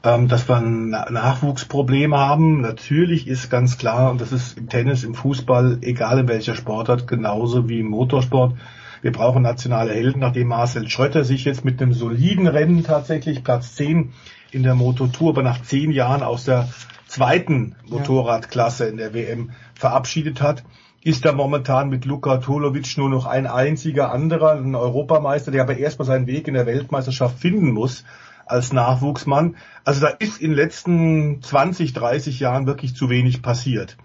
ähm, 0.04 0.28
dass 0.28 0.48
wir 0.48 0.56
ein 0.56 0.90
Nachwuchsproblem 0.90 2.14
haben. 2.14 2.60
Natürlich 2.60 3.26
ist 3.26 3.50
ganz 3.50 3.78
klar, 3.78 4.10
und 4.10 4.20
das 4.20 4.32
ist 4.32 4.58
im 4.58 4.68
Tennis, 4.68 5.04
im 5.04 5.14
Fußball, 5.14 5.78
egal 5.80 6.18
in 6.18 6.28
welcher 6.28 6.54
Sportart, 6.54 7.06
genauso 7.06 7.68
wie 7.68 7.80
im 7.80 7.86
Motorsport, 7.86 8.54
wir 9.00 9.12
brauchen 9.12 9.42
nationale 9.42 9.92
Helden, 9.92 10.20
nachdem 10.20 10.48
Marcel 10.48 10.88
Schröter 10.88 11.24
sich 11.24 11.44
jetzt 11.44 11.64
mit 11.64 11.80
einem 11.80 11.94
soliden 11.94 12.46
Rennen 12.46 12.84
tatsächlich 12.84 13.42
Platz 13.44 13.74
10 13.76 14.12
in 14.50 14.62
der 14.62 14.74
Mototour, 14.74 15.30
aber 15.30 15.42
nach 15.42 15.62
zehn 15.62 15.90
Jahren 15.90 16.22
aus 16.22 16.44
der 16.44 16.68
zweiten 17.06 17.76
Motorradklasse 17.88 18.86
in 18.86 18.98
der 18.98 19.14
WM 19.14 19.50
verabschiedet 19.74 20.42
hat, 20.42 20.64
ist 21.04 21.24
da 21.24 21.32
momentan 21.32 21.88
mit 21.88 22.04
Luka 22.04 22.36
Tolovic 22.38 22.96
nur 22.96 23.08
noch 23.08 23.26
ein 23.26 23.46
einziger 23.46 24.12
anderer, 24.12 24.52
ein 24.52 24.74
Europameister, 24.74 25.50
der 25.50 25.62
aber 25.62 25.76
erstmal 25.76 26.06
seinen 26.06 26.26
Weg 26.26 26.46
in 26.46 26.54
der 26.54 26.66
Weltmeisterschaft 26.66 27.38
finden 27.38 27.72
muss 27.72 28.04
als 28.46 28.72
Nachwuchsmann. 28.72 29.56
Also 29.84 30.00
da 30.00 30.08
ist 30.08 30.40
in 30.40 30.50
den 30.50 30.56
letzten 30.56 31.42
20, 31.42 31.92
30 31.92 32.38
Jahren 32.38 32.66
wirklich 32.66 32.94
zu 32.94 33.10
wenig 33.10 33.42
passiert. 33.42 33.96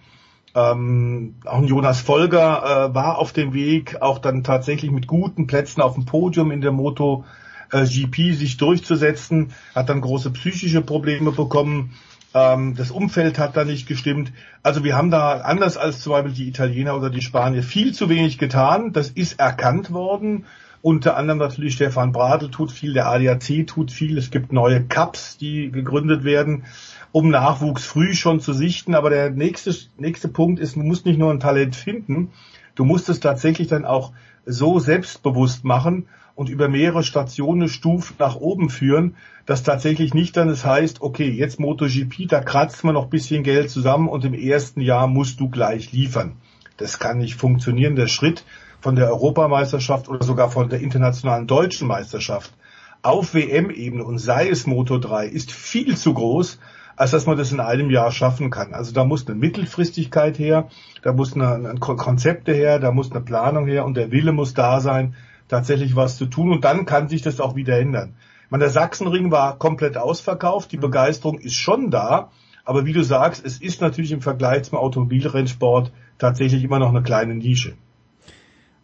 Ähm, 0.56 1.36
auch 1.46 1.62
Jonas 1.64 2.02
Folger 2.02 2.90
äh, 2.90 2.96
war 2.96 3.20
auf 3.20 3.32
dem 3.32 3.54
Weg, 3.54 4.02
auch 4.02 4.18
dann 4.18 4.44
tatsächlich 4.44 4.90
mit 4.90 5.06
guten 5.06 5.46
Plätzen 5.46 5.82
auf 5.82 5.94
dem 5.94 6.06
Podium 6.06 6.52
in 6.52 6.62
der 6.62 6.72
Moto 6.72 7.26
äh, 7.72 7.86
GP 7.86 8.34
sich 8.34 8.58
durchzusetzen, 8.58 9.52
hat 9.76 9.90
dann 9.90 10.02
große 10.02 10.32
psychische 10.32 10.82
Probleme 10.82 11.32
bekommen. 11.32 11.94
Ähm, 12.34 12.76
das 12.76 12.92
Umfeld 12.92 13.40
hat 13.40 13.56
da 13.56 13.64
nicht 13.64 13.88
gestimmt. 13.88 14.32
Also 14.64 14.84
wir 14.84 14.96
haben 14.96 15.12
da 15.12 15.42
anders 15.42 15.78
als 15.78 16.02
zum 16.02 16.12
Beispiel 16.12 16.34
die 16.34 16.48
Italiener 16.48 16.96
oder 16.96 17.10
die 17.10 17.22
Spanier 17.22 17.64
viel 17.64 17.94
zu 17.94 18.10
wenig 18.10 18.38
getan. 18.38 18.94
Das 18.94 19.10
ist 19.10 19.40
erkannt 19.40 19.92
worden. 19.92 20.46
Unter 20.82 21.18
anderem 21.18 21.40
natürlich 21.40 21.74
Stefan 21.74 22.12
Bradl 22.12 22.50
tut 22.50 22.72
viel, 22.72 22.94
der 22.94 23.08
ADAC 23.08 23.66
tut 23.66 23.92
viel. 23.92 24.18
Es 24.18 24.30
gibt 24.30 24.54
neue 24.54 24.84
Cups, 24.84 25.38
die 25.38 25.72
gegründet 25.72 26.24
werden, 26.24 26.66
um 27.12 27.30
Nachwuchs 27.30 27.86
früh 27.86 28.14
schon 28.14 28.40
zu 28.40 28.54
sichten. 28.54 28.94
Aber 28.94 29.10
der 29.10 29.32
nächste, 29.32 29.76
nächste 29.98 30.28
Punkt 30.28 30.60
ist, 30.60 30.76
du 30.76 30.82
musst 30.82 31.06
nicht 31.06 31.18
nur 31.18 31.32
ein 31.32 31.40
Talent 31.40 31.76
finden, 31.76 32.32
du 32.76 32.86
musst 32.86 33.10
es 33.10 33.20
tatsächlich 33.20 33.68
dann 33.68 33.86
auch 33.86 34.12
so 34.46 34.80
selbstbewusst 34.80 35.64
machen 35.64 36.08
und 36.38 36.50
über 36.50 36.70
mehrere 36.70 37.04
Stationen 37.04 37.68
Stufen 37.68 38.16
nach 38.20 38.36
oben 38.36 38.70
führen, 38.70 39.16
dass 39.48 39.64
tatsächlich 39.64 40.14
nicht 40.14 40.38
dann 40.38 40.50
es 40.50 40.64
heißt, 40.64 41.02
okay, 41.02 41.28
jetzt 41.28 41.60
MotoGP, 41.60 42.28
da 42.28 42.42
kratzt 42.42 42.84
man 42.84 42.94
noch 42.94 43.06
ein 43.06 43.10
bisschen 43.10 43.42
Geld 43.42 43.72
zusammen 43.72 44.08
und 44.08 44.24
im 44.24 44.36
ersten 44.36 44.80
Jahr 44.82 45.08
musst 45.08 45.40
du 45.40 45.50
gleich 45.50 45.92
liefern. 45.92 46.34
Das 46.78 47.00
kann 47.00 47.18
nicht 47.18 47.34
funktionieren. 47.34 47.96
Der 47.96 48.06
Schritt 48.06 48.46
von 48.82 48.96
der 48.96 49.10
Europameisterschaft 49.10 50.10
oder 50.10 50.24
sogar 50.24 50.52
von 50.52 50.70
der 50.70 50.80
internationalen 50.80 51.48
deutschen 51.48 51.88
Meisterschaft 51.88 52.54
auf 53.02 53.34
WM-Ebene 53.34 54.04
und 54.04 54.20
sei 54.20 54.48
es 54.48 54.68
Moto 54.68 55.00
3 55.00 55.26
ist 55.26 55.52
viel 55.52 55.98
zu 55.98 56.14
groß, 56.14 56.60
als 56.98 57.12
dass 57.12 57.26
man 57.26 57.38
das 57.38 57.52
in 57.52 57.60
einem 57.60 57.90
Jahr 57.90 58.12
schaffen 58.12 58.52
kann. 58.52 58.76
Also 58.76 58.94
da 58.94 59.06
muss 59.06 59.28
eine 59.28 59.36
Mittelfristigkeit 59.36 60.38
her, 60.38 60.68
da 61.02 61.14
muss 61.14 61.34
eine, 61.34 61.68
ein 61.68 61.80
Konzepte 61.80 62.54
her, 62.54 62.78
da 62.78 62.92
muss 62.92 63.12
eine 63.12 63.22
Planung 63.22 63.66
her 63.66 63.86
und 63.86 63.98
der 63.98 64.12
Wille 64.12 64.34
muss 64.34 64.54
da 64.54 64.82
sein, 64.82 65.16
tatsächlich 65.48 65.96
was 65.96 66.18
zu 66.18 66.26
tun 66.26 66.52
und 66.52 66.64
dann 66.64 66.86
kann 66.86 67.08
sich 67.08 67.22
das 67.22 67.40
auch 67.40 67.56
wieder 67.56 67.80
ändern. 67.80 68.16
Man, 68.50 68.60
der 68.60 68.70
Sachsenring 68.70 69.32
war 69.32 69.58
komplett 69.58 69.98
ausverkauft, 69.98 70.72
die 70.72 70.78
Begeisterung 70.78 71.38
ist 71.40 71.56
schon 71.56 71.92
da, 71.92 72.32
aber 72.64 72.86
wie 72.86 72.94
du 72.94 73.04
sagst, 73.04 73.46
es 73.46 73.62
ist 73.62 73.82
natürlich 73.82 74.12
im 74.12 74.22
Vergleich 74.22 74.64
zum 74.64 74.78
Automobilrennsport 74.78 75.92
tatsächlich 76.18 76.64
immer 76.64 76.80
noch 76.80 76.90
eine 76.90 77.04
kleine 77.04 77.36
Nische. 77.36 77.74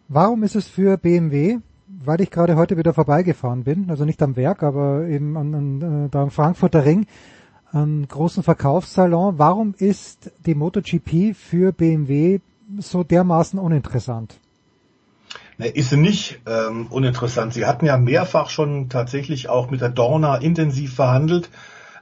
Warum 0.08 0.42
ist 0.42 0.54
es 0.54 0.68
für 0.68 0.98
BMW, 0.98 1.58
weil 1.86 2.20
ich 2.20 2.30
gerade 2.30 2.56
heute 2.56 2.76
wieder 2.76 2.92
vorbeigefahren 2.92 3.64
bin, 3.64 3.90
also 3.90 4.04
nicht 4.04 4.22
am 4.22 4.36
Werk, 4.36 4.62
aber 4.62 5.06
eben 5.06 5.36
an, 5.36 5.54
an, 5.54 6.06
äh, 6.06 6.08
da 6.10 6.22
am 6.22 6.30
Frankfurter 6.30 6.84
Ring, 6.84 7.06
am 7.72 8.06
großen 8.06 8.42
Verkaufssalon, 8.42 9.38
warum 9.38 9.74
ist 9.78 10.30
die 10.46 10.54
MotoGP 10.54 11.34
für 11.34 11.72
BMW 11.72 12.40
so 12.78 13.02
dermaßen 13.02 13.58
uninteressant? 13.58 14.38
Ne, 15.56 15.68
ist 15.68 15.90
sie 15.90 15.96
nicht 15.96 16.40
ähm, 16.46 16.88
uninteressant. 16.90 17.54
Sie 17.54 17.64
hatten 17.64 17.86
ja 17.86 17.96
mehrfach 17.96 18.50
schon 18.50 18.88
tatsächlich 18.88 19.48
auch 19.48 19.70
mit 19.70 19.80
der 19.80 19.88
Dorna 19.88 20.36
intensiv 20.36 20.94
verhandelt, 20.94 21.48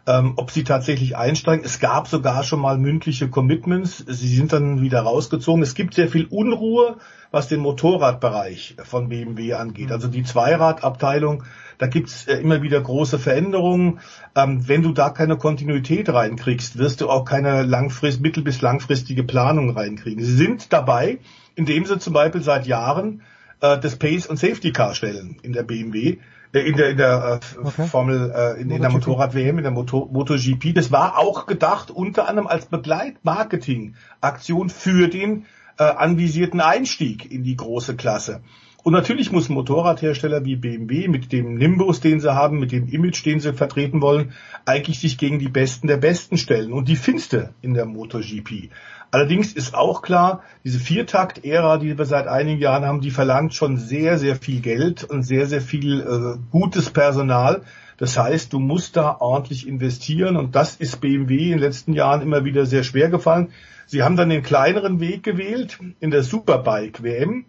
ähm, 0.06 0.32
ob 0.36 0.50
sie 0.50 0.64
tatsächlich 0.64 1.16
einsteigen. 1.16 1.64
Es 1.64 1.78
gab 1.78 2.08
sogar 2.08 2.44
schon 2.44 2.60
mal 2.60 2.78
mündliche 2.78 3.28
Commitments. 3.28 3.98
Sie 3.98 4.34
sind 4.34 4.54
dann 4.54 4.80
wieder 4.80 5.02
rausgezogen. 5.02 5.62
Es 5.62 5.74
gibt 5.74 5.94
sehr 5.94 6.08
viel 6.08 6.26
Unruhe, 6.26 6.96
was 7.30 7.48
den 7.48 7.60
Motorradbereich 7.60 8.76
von 8.82 9.10
BMW 9.10 9.52
angeht. 9.52 9.92
Also 9.92 10.08
die 10.08 10.24
Zweiradabteilung, 10.24 11.44
da 11.76 11.88
gibt's 11.88 12.26
äh, 12.26 12.36
immer 12.36 12.62
wieder 12.62 12.80
große 12.80 13.18
Veränderungen. 13.18 14.00
Ähm, 14.34 14.66
wenn 14.66 14.82
du 14.82 14.92
da 14.92 15.10
keine 15.10 15.36
Kontinuität 15.36 16.08
reinkriegst, 16.08 16.78
wirst 16.78 17.02
du 17.02 17.10
auch 17.10 17.26
keine 17.26 17.64
langfrist, 17.64 18.22
mittel- 18.22 18.44
bis 18.44 18.62
langfristige 18.62 19.24
Planung 19.24 19.76
reinkriegen. 19.76 20.24
Sie 20.24 20.36
sind 20.36 20.72
dabei, 20.72 21.18
indem 21.54 21.84
sie 21.84 21.98
zum 21.98 22.14
Beispiel 22.14 22.40
seit 22.40 22.66
Jahren 22.66 23.20
äh, 23.62 23.78
das 23.78 23.97
Pace 23.97 24.26
und 24.26 24.36
Safety 24.36 24.72
Car 24.72 24.94
stellen 24.94 25.39
in 25.43 25.52
der 25.55 25.62
BMW, 25.62 26.18
äh, 26.52 26.60
in 26.60 26.76
der 26.76 26.90
in 26.90 26.97
der 26.98 27.40
äh, 27.40 27.59
okay. 27.66 27.86
Formel 27.86 28.30
äh, 28.34 28.60
in, 28.60 28.70
in 28.70 28.82
der 28.82 28.90
Motorrad 28.90 29.34
WM, 29.34 29.56
in 29.56 29.62
der 29.62 29.72
Moto, 29.72 30.09
MotoGP. 30.12 30.74
Das 30.74 30.93
war 30.93 31.18
auch 31.18 31.47
gedacht 31.47 31.90
unter 31.90 32.28
anderem 32.28 32.47
als 32.47 32.66
Begleitmarketing 32.66 33.94
Aktion 34.20 34.68
für 34.68 35.09
den 35.09 35.47
äh, 35.78 35.84
anvisierten 35.84 36.60
Einstieg 36.60 37.30
in 37.30 37.44
die 37.44 37.56
große 37.56 37.97
Klasse. 37.97 38.43
Und 38.84 38.94
natürlich 38.94 39.30
muss 39.30 39.48
ein 39.48 39.55
Motorradhersteller 39.55 40.44
wie 40.44 40.56
BMW 40.56 41.06
mit 41.06 41.30
dem 41.30 41.55
Nimbus, 41.55 42.01
den 42.01 42.18
sie 42.18 42.34
haben, 42.34 42.59
mit 42.59 42.72
dem 42.72 42.89
Image, 42.89 43.24
den 43.24 43.39
sie 43.39 43.52
vertreten 43.52 44.02
wollen, 44.02 44.32
eigentlich 44.64 44.98
sich 44.98 45.18
gegen 45.18 45.39
die 45.39 45.48
Besten 45.48 45.86
der 45.86 45.98
Besten 45.98 46.36
stellen. 46.36 46.72
Und 46.72 46.89
die 46.89 46.97
Finste 46.97 47.55
in 47.62 47.74
der 47.74 47.86
MotoGP. 47.86 48.70
Allerdings 49.12 49.52
ist 49.52 49.74
auch 49.74 50.01
klar, 50.01 50.43
diese 50.64 50.78
Viertakt-Ära, 50.78 51.76
die 51.76 51.98
wir 51.98 52.06
seit 52.06 52.28
einigen 52.28 52.59
Jahren 52.59 52.86
haben, 52.86 53.02
die 53.02 53.10
verlangt 53.10 53.52
schon 53.52 53.76
sehr, 53.76 54.16
sehr 54.16 54.36
viel 54.36 54.62
Geld 54.62 55.05
und 55.05 55.22
sehr, 55.22 55.47
sehr 55.47 55.60
viel 55.60 56.01
äh, 56.01 56.39
gutes 56.51 56.89
Personal. 56.89 57.60
Das 57.98 58.16
heißt, 58.16 58.55
du 58.55 58.59
musst 58.59 58.97
da 58.97 59.18
ordentlich 59.20 59.68
investieren 59.68 60.39
und 60.39 60.56
das 60.56 60.76
ist 60.76 61.02
BMW 61.02 61.44
in 61.44 61.51
den 61.51 61.59
letzten 61.59 61.93
Jahren 61.93 62.22
immer 62.22 62.47
wieder 62.47 62.64
sehr 62.64 62.84
schwer 62.84 63.10
gefallen. 63.10 63.51
Sie 63.84 64.02
haben 64.02 64.16
dann 64.16 64.30
den 64.30 64.43
kleineren 64.43 64.98
Weg 64.98 65.22
gewählt 65.22 65.78
in 66.01 66.10
der 66.10 66.22
Superbike 66.22 67.02
WM, 67.02 67.44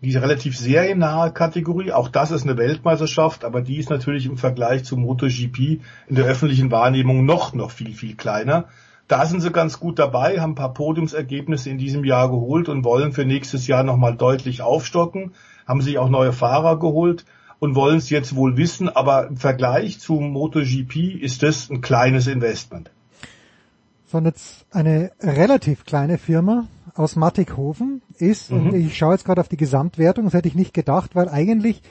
diese 0.00 0.22
relativ 0.22 0.56
seriennahe 0.56 1.32
Kategorie. 1.32 1.90
Auch 1.90 2.08
das 2.08 2.30
ist 2.30 2.44
eine 2.44 2.56
Weltmeisterschaft, 2.56 3.44
aber 3.44 3.62
die 3.62 3.78
ist 3.78 3.90
natürlich 3.90 4.26
im 4.26 4.36
Vergleich 4.36 4.84
zu 4.84 4.96
MotoGP 4.96 5.80
in 6.06 6.14
der 6.14 6.26
öffentlichen 6.26 6.70
Wahrnehmung 6.70 7.26
noch, 7.26 7.52
noch 7.52 7.72
viel, 7.72 7.94
viel 7.94 8.14
kleiner. 8.14 8.68
Da 9.10 9.26
sind 9.26 9.40
sie 9.40 9.50
ganz 9.50 9.80
gut 9.80 9.98
dabei, 9.98 10.38
haben 10.38 10.52
ein 10.52 10.54
paar 10.54 10.72
Podiumsergebnisse 10.72 11.68
in 11.68 11.78
diesem 11.78 12.04
Jahr 12.04 12.30
geholt 12.30 12.68
und 12.68 12.84
wollen 12.84 13.10
für 13.10 13.24
nächstes 13.24 13.66
Jahr 13.66 13.82
nochmal 13.82 14.16
deutlich 14.16 14.62
aufstocken, 14.62 15.32
haben 15.66 15.82
sich 15.82 15.98
auch 15.98 16.08
neue 16.08 16.32
Fahrer 16.32 16.78
geholt 16.78 17.24
und 17.58 17.74
wollen 17.74 17.96
es 17.96 18.08
jetzt 18.08 18.36
wohl 18.36 18.56
wissen, 18.56 18.88
aber 18.88 19.26
im 19.26 19.36
Vergleich 19.36 19.98
zu 19.98 20.12
MotoGP 20.12 21.20
ist 21.20 21.42
das 21.42 21.70
ein 21.70 21.80
kleines 21.80 22.28
Investment. 22.28 22.92
So, 24.06 24.18
und 24.18 24.26
jetzt 24.26 24.64
eine 24.70 25.10
relativ 25.20 25.84
kleine 25.84 26.16
Firma 26.16 26.68
aus 26.94 27.16
Mattighofen 27.16 28.02
ist, 28.18 28.52
mhm. 28.52 28.68
und 28.68 28.74
ich 28.74 28.96
schaue 28.96 29.14
jetzt 29.14 29.24
gerade 29.24 29.40
auf 29.40 29.48
die 29.48 29.56
Gesamtwertung, 29.56 30.26
das 30.26 30.34
hätte 30.34 30.46
ich 30.46 30.54
nicht 30.54 30.72
gedacht, 30.72 31.16
weil 31.16 31.28
eigentlich 31.28 31.82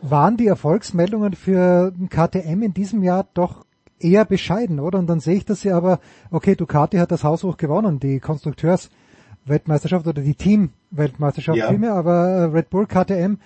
waren 0.00 0.38
die 0.38 0.46
Erfolgsmeldungen 0.46 1.34
für 1.34 1.92
KTM 2.08 2.62
in 2.62 2.72
diesem 2.72 3.02
Jahr 3.02 3.26
doch 3.34 3.66
eher 3.98 4.24
bescheiden, 4.24 4.80
oder? 4.80 4.98
Und 4.98 5.06
dann 5.06 5.20
sehe 5.20 5.36
ich, 5.36 5.44
dass 5.44 5.62
sie 5.62 5.70
aber, 5.70 6.00
okay, 6.30 6.54
Ducati 6.54 6.98
hat 6.98 7.10
das 7.10 7.24
Haus 7.24 7.42
hoch 7.42 7.56
gewonnen, 7.56 8.00
die 8.00 8.20
Konstrukteursweltmeisterschaft 8.20 10.06
oder 10.06 10.22
die 10.22 10.34
Teamweltmeisterschaft 10.34 11.58
ja. 11.58 11.68
vielmehr, 11.68 11.94
aber 11.94 12.26
äh, 12.26 12.44
Red 12.44 12.70
Bull 12.70 12.86
KTM 12.86 13.36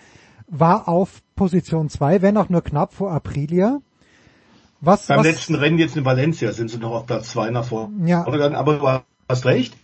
war 0.48 0.88
auf 0.88 1.22
Position 1.36 1.88
2, 1.88 2.22
wenn 2.22 2.36
auch 2.36 2.48
nur 2.48 2.62
knapp 2.62 2.94
vor 2.94 3.12
Aprilia. 3.12 3.80
Was, 4.80 5.06
Beim 5.06 5.18
was, 5.18 5.26
letzten 5.26 5.54
Rennen 5.54 5.78
jetzt 5.78 5.96
in 5.96 6.04
Valencia 6.04 6.52
sind 6.52 6.70
sie 6.70 6.78
noch 6.78 6.92
auf 6.92 7.06
Platz 7.06 7.30
2 7.30 7.50
nach 7.50 7.64
vorne. 7.64 8.08
Ja. 8.08 8.24
Aber 8.24 8.38
du 8.74 9.02
hast 9.28 9.44
recht. 9.44 9.76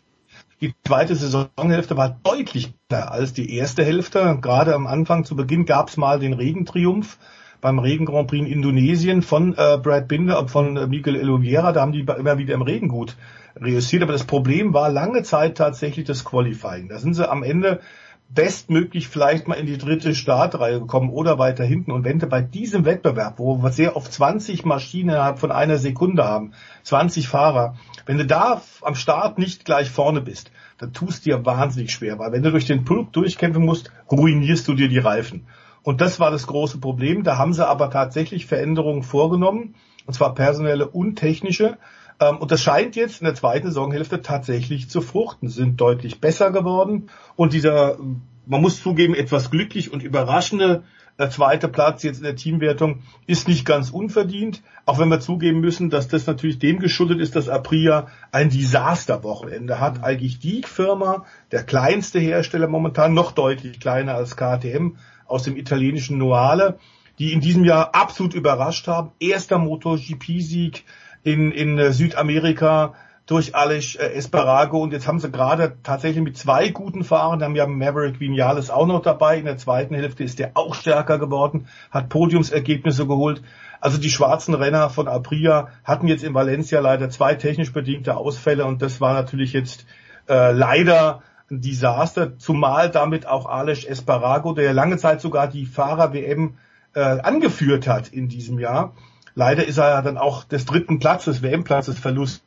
Die 0.61 0.73
zweite 0.87 1.17
Saisonhälfte 1.17 1.97
war 1.97 2.17
deutlich 2.23 2.73
besser 2.89 3.11
als 3.11 3.33
die 3.33 3.55
erste 3.55 3.85
Hälfte. 3.85 4.39
Gerade 4.41 4.75
am 4.75 4.87
Anfang 4.87 5.25
zu 5.25 5.37
Beginn 5.37 5.67
gab 5.67 5.89
es 5.89 5.97
mal 5.97 6.21
den 6.21 6.33
Regentriumph 6.33 7.19
beim 7.65 7.79
Regen 7.79 8.05
Grand 8.05 8.29
Prix 8.29 8.45
in 8.45 8.53
Indonesien 8.53 9.23
von 9.23 9.55
äh, 9.55 9.79
Brad 9.83 10.07
Binder 10.07 10.39
und 10.39 10.51
von 10.51 10.77
äh, 10.77 10.87
Miguel 10.87 11.17
Oliveira. 11.17 11.73
Da 11.73 11.81
haben 11.81 11.93
die 11.93 12.01
immer 12.01 12.37
wieder 12.37 12.53
im 12.53 12.61
Regen 12.61 12.89
gut 12.89 13.17
reüssiert. 13.57 14.03
Aber 14.03 14.13
das 14.13 14.25
Problem 14.25 14.75
war 14.75 14.91
lange 14.91 15.23
Zeit 15.23 15.57
tatsächlich 15.57 16.05
das 16.05 16.27
Qualifying. 16.27 16.91
Da 16.91 16.99
sind 16.99 17.15
sie 17.15 17.27
am 17.27 17.43
Ende 17.43 17.81
bestmöglich 18.29 19.09
vielleicht 19.09 19.49
mal 19.49 19.55
in 19.55 19.65
die 19.65 19.79
dritte 19.79 20.15
Startreihe 20.15 20.79
gekommen 20.79 21.09
oder 21.09 21.39
weiter 21.39 21.65
hinten. 21.65 21.91
Und 21.91 22.05
wenn 22.05 22.19
du 22.19 22.27
bei 22.27 22.43
diesem 22.43 22.85
Wettbewerb, 22.85 23.39
wo 23.39 23.63
wir 23.63 23.73
sehr 23.73 23.97
oft 23.97 24.13
20 24.13 24.67
Maschinen 24.67 25.09
innerhalb 25.09 25.39
von 25.39 25.51
einer 25.51 25.79
Sekunde 25.79 26.25
haben, 26.25 26.53
20 26.83 27.29
Fahrer, 27.29 27.77
wenn 28.05 28.19
du 28.19 28.27
da 28.27 28.61
am 28.83 28.95
Start 28.95 29.39
nicht 29.39 29.65
gleich 29.65 29.89
vorne 29.89 30.21
bist, 30.21 30.51
dann 30.77 30.93
tust 30.93 31.25
dir 31.25 31.47
wahnsinnig 31.47 31.93
schwer, 31.93 32.19
weil 32.19 32.33
wenn 32.33 32.43
du 32.43 32.51
durch 32.51 32.67
den 32.67 32.85
Pulk 32.85 33.11
durchkämpfen 33.15 33.65
musst, 33.65 33.91
ruinierst 34.11 34.69
du 34.69 34.75
dir 34.75 34.89
die 34.89 34.99
Reifen. 34.99 35.47
Und 35.85 36.01
das 36.01 36.19
war 36.19 36.33
das 36.33 36.49
große 36.49 36.79
Problem. 36.79 37.23
Da 37.23 37.39
haben 37.39 37.53
sie 37.53 37.67
aber 37.67 37.91
tatsächlich 37.91 38.47
Veränderungen 38.47 39.05
vorgenommen, 39.05 39.77
und 40.07 40.15
zwar 40.15 40.35
personelle 40.35 40.89
und 40.89 41.17
technische. 41.17 41.79
Ähm, 42.19 42.39
und 42.39 42.51
das 42.51 42.63
scheint 42.63 42.97
jetzt 42.97 43.21
in 43.21 43.27
der 43.27 43.35
zweiten 43.35 43.69
Saisonhälfte 43.69 44.23
tatsächlich 44.23 44.91
zu 44.91 45.01
fruchten. 45.01 45.49
Sie 45.49 45.61
sind 45.61 45.81
deutlich 45.81 46.21
besser 46.21 46.51
geworden. 46.51 47.11
Und 47.37 47.53
dieser, 47.53 47.99
man 48.47 48.61
muss 48.61 48.83
zugeben, 48.83 49.15
etwas 49.15 49.51
glücklich 49.51 49.93
und 49.93 50.03
überraschende 50.03 50.83
der 51.19 51.31
zweite 51.31 51.69
Platz 51.69 52.03
jetzt 52.03 52.19
in 52.19 52.25
der 52.25 52.35
Teamwertung 52.35 53.03
ist 53.27 53.47
nicht 53.47 53.65
ganz 53.65 53.91
unverdient, 53.91 54.63
auch 54.85 54.99
wenn 54.99 55.09
wir 55.09 55.21
zugeben 55.21 55.61
müssen, 55.61 55.89
dass 55.89 56.09
das 56.09 56.27
natürlich 56.27 56.59
dem 56.59 56.81
geschuldet 56.81 57.21
ist, 57.21 57.37
dass 57.37 57.49
Aprilia 57.49 58.09
ein 58.33 58.51
Desasterwochenende 58.51 59.79
hat. 59.79 60.03
Eigentlich 60.03 60.41
die 60.41 60.63
Firma, 60.65 61.25
der 61.53 61.63
kleinste 61.63 62.19
Hersteller 62.19 62.67
momentan, 62.67 63.15
noch 63.15 63.31
deutlich 63.31 63.79
kleiner 63.79 64.15
als 64.17 64.37
KTM 64.37 64.97
aus 65.27 65.45
dem 65.45 65.57
italienischen 65.57 66.19
Noale, 66.19 66.79
die 67.19 67.33
in 67.33 67.41
diesem 67.41 67.65
Jahr 67.65 67.95
absolut 67.95 68.35
überrascht 68.35 68.89
haben. 68.89 69.13
Erster 69.21 69.59
MotoGP-Sieg 69.59 70.85
in, 71.23 71.53
in 71.53 71.93
Südamerika, 71.93 72.95
durch 73.27 73.55
Alex 73.55 73.95
äh, 73.95 74.09
Esparago 74.13 74.83
und 74.83 74.93
jetzt 74.93 75.09
haben 75.09 75.19
sie 75.19 75.31
gerade 75.31 75.77
tatsächlich 75.83 76.23
mit 76.23 76.37
zwei 76.37 76.69
guten 76.69 77.05
Fahrern, 77.05 77.43
haben 77.43 77.57
ja 77.57 77.67
Maverick 77.67 78.21
Vinales 78.21 78.71
auch 78.71 78.87
noch 78.87 79.01
dabei, 79.01 79.39
in 79.39 79.47
der 79.47 79.57
zweiten 79.57 79.95
Hälfte 79.95 80.25
ist 80.25 80.39
der 80.39 80.53
auch 80.55 80.75
stärker 80.75 81.19
geworden, 81.19 81.67
hat 81.91 82.11
Podiumsergebnisse 82.11 83.07
geholt. 83.07 83.43
Also 83.81 83.99
die 83.99 84.11
schwarzen 84.11 84.55
Renner 84.55 84.91
von 84.91 85.09
Aprilia 85.09 85.69
hatten 85.85 86.07
jetzt 86.07 86.25
in 86.25 86.35
Valencia 86.35 86.81
leider 86.81 87.09
zwei 87.11 87.35
technisch 87.35 87.73
bedingte 87.73 88.17
Ausfälle 88.17 88.67
und 88.67 88.83
das 88.83 89.01
war 89.01 89.15
natürlich 89.15 89.53
jetzt 89.53 89.87
äh, 90.29 90.53
leider 90.53 91.23
ein 91.51 91.61
Desaster, 91.61 92.39
zumal 92.39 92.91
damit 92.91 93.27
auch 93.27 93.47
Alex 93.47 93.85
Esparago, 93.85 94.55
der 94.55 94.73
lange 94.73 94.97
Zeit 94.97 95.21
sogar 95.21 95.49
die 95.49 95.67
Fahrer-WM 95.67 96.55
äh, 96.95 97.01
angeführt 97.01 97.87
hat 97.87 98.09
in 98.09 98.29
diesem 98.29 98.59
Jahr. 98.59 98.95
Leider 99.35 99.67
ist 99.67 99.79
er 99.79 100.01
dann 100.03 100.17
auch 100.17 100.45
des 100.45 100.65
dritten 100.65 100.99
Platzes, 100.99 101.43
WM-Platzes 101.43 101.99
Verlust 101.99 102.45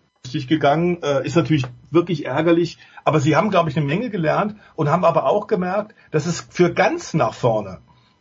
gegangen, 0.48 1.02
äh, 1.04 1.26
ist 1.26 1.36
natürlich 1.36 1.66
wirklich 1.90 2.26
ärgerlich. 2.26 2.78
Aber 3.06 3.20
sie 3.20 3.36
haben, 3.36 3.50
glaube 3.50 3.70
ich, 3.70 3.78
eine 3.78 3.86
Menge 3.86 4.10
gelernt 4.10 4.56
und 4.76 4.90
haben 4.90 5.06
aber 5.06 5.26
auch 5.26 5.48
gemerkt, 5.48 5.96
dass 6.12 6.26
es 6.26 6.42
für 6.50 6.74
ganz 6.74 7.14
nach 7.14 7.34
vorne, 7.34 7.80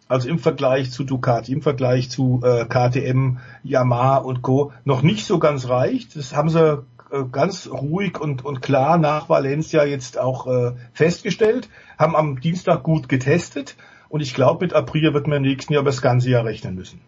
also 0.08 0.28
im 0.28 0.38
Vergleich 0.38 0.92
zu 0.92 1.02
Ducati, 1.02 1.52
im 1.52 1.62
Vergleich 1.62 2.08
zu 2.08 2.40
äh, 2.44 2.64
KTM, 2.64 3.38
Yamaha 3.64 4.18
und 4.18 4.42
Co. 4.42 4.72
noch 4.84 5.02
nicht 5.02 5.26
so 5.26 5.40
ganz 5.40 5.68
reicht. 5.68 6.14
Das 6.14 6.34
haben 6.34 6.48
sie 6.48 6.84
ganz 7.24 7.68
ruhig 7.68 8.20
und, 8.20 8.44
und 8.44 8.62
klar 8.62 8.98
nach 8.98 9.28
Valencia 9.28 9.84
jetzt 9.84 10.18
auch 10.18 10.46
äh, 10.46 10.72
festgestellt, 10.92 11.68
haben 11.98 12.14
am 12.14 12.40
Dienstag 12.40 12.82
gut 12.82 13.08
getestet 13.08 13.76
und 14.08 14.20
ich 14.20 14.34
glaube, 14.34 14.64
mit 14.64 14.74
Aprilia 14.74 15.14
wird 15.14 15.26
man 15.26 15.38
im 15.38 15.42
nächsten 15.42 15.72
Jahr 15.72 15.82
über 15.82 15.90
das 15.90 16.02
ganze 16.02 16.30
Jahr 16.30 16.44
rechnen 16.44 16.74
müssen. 16.74 17.00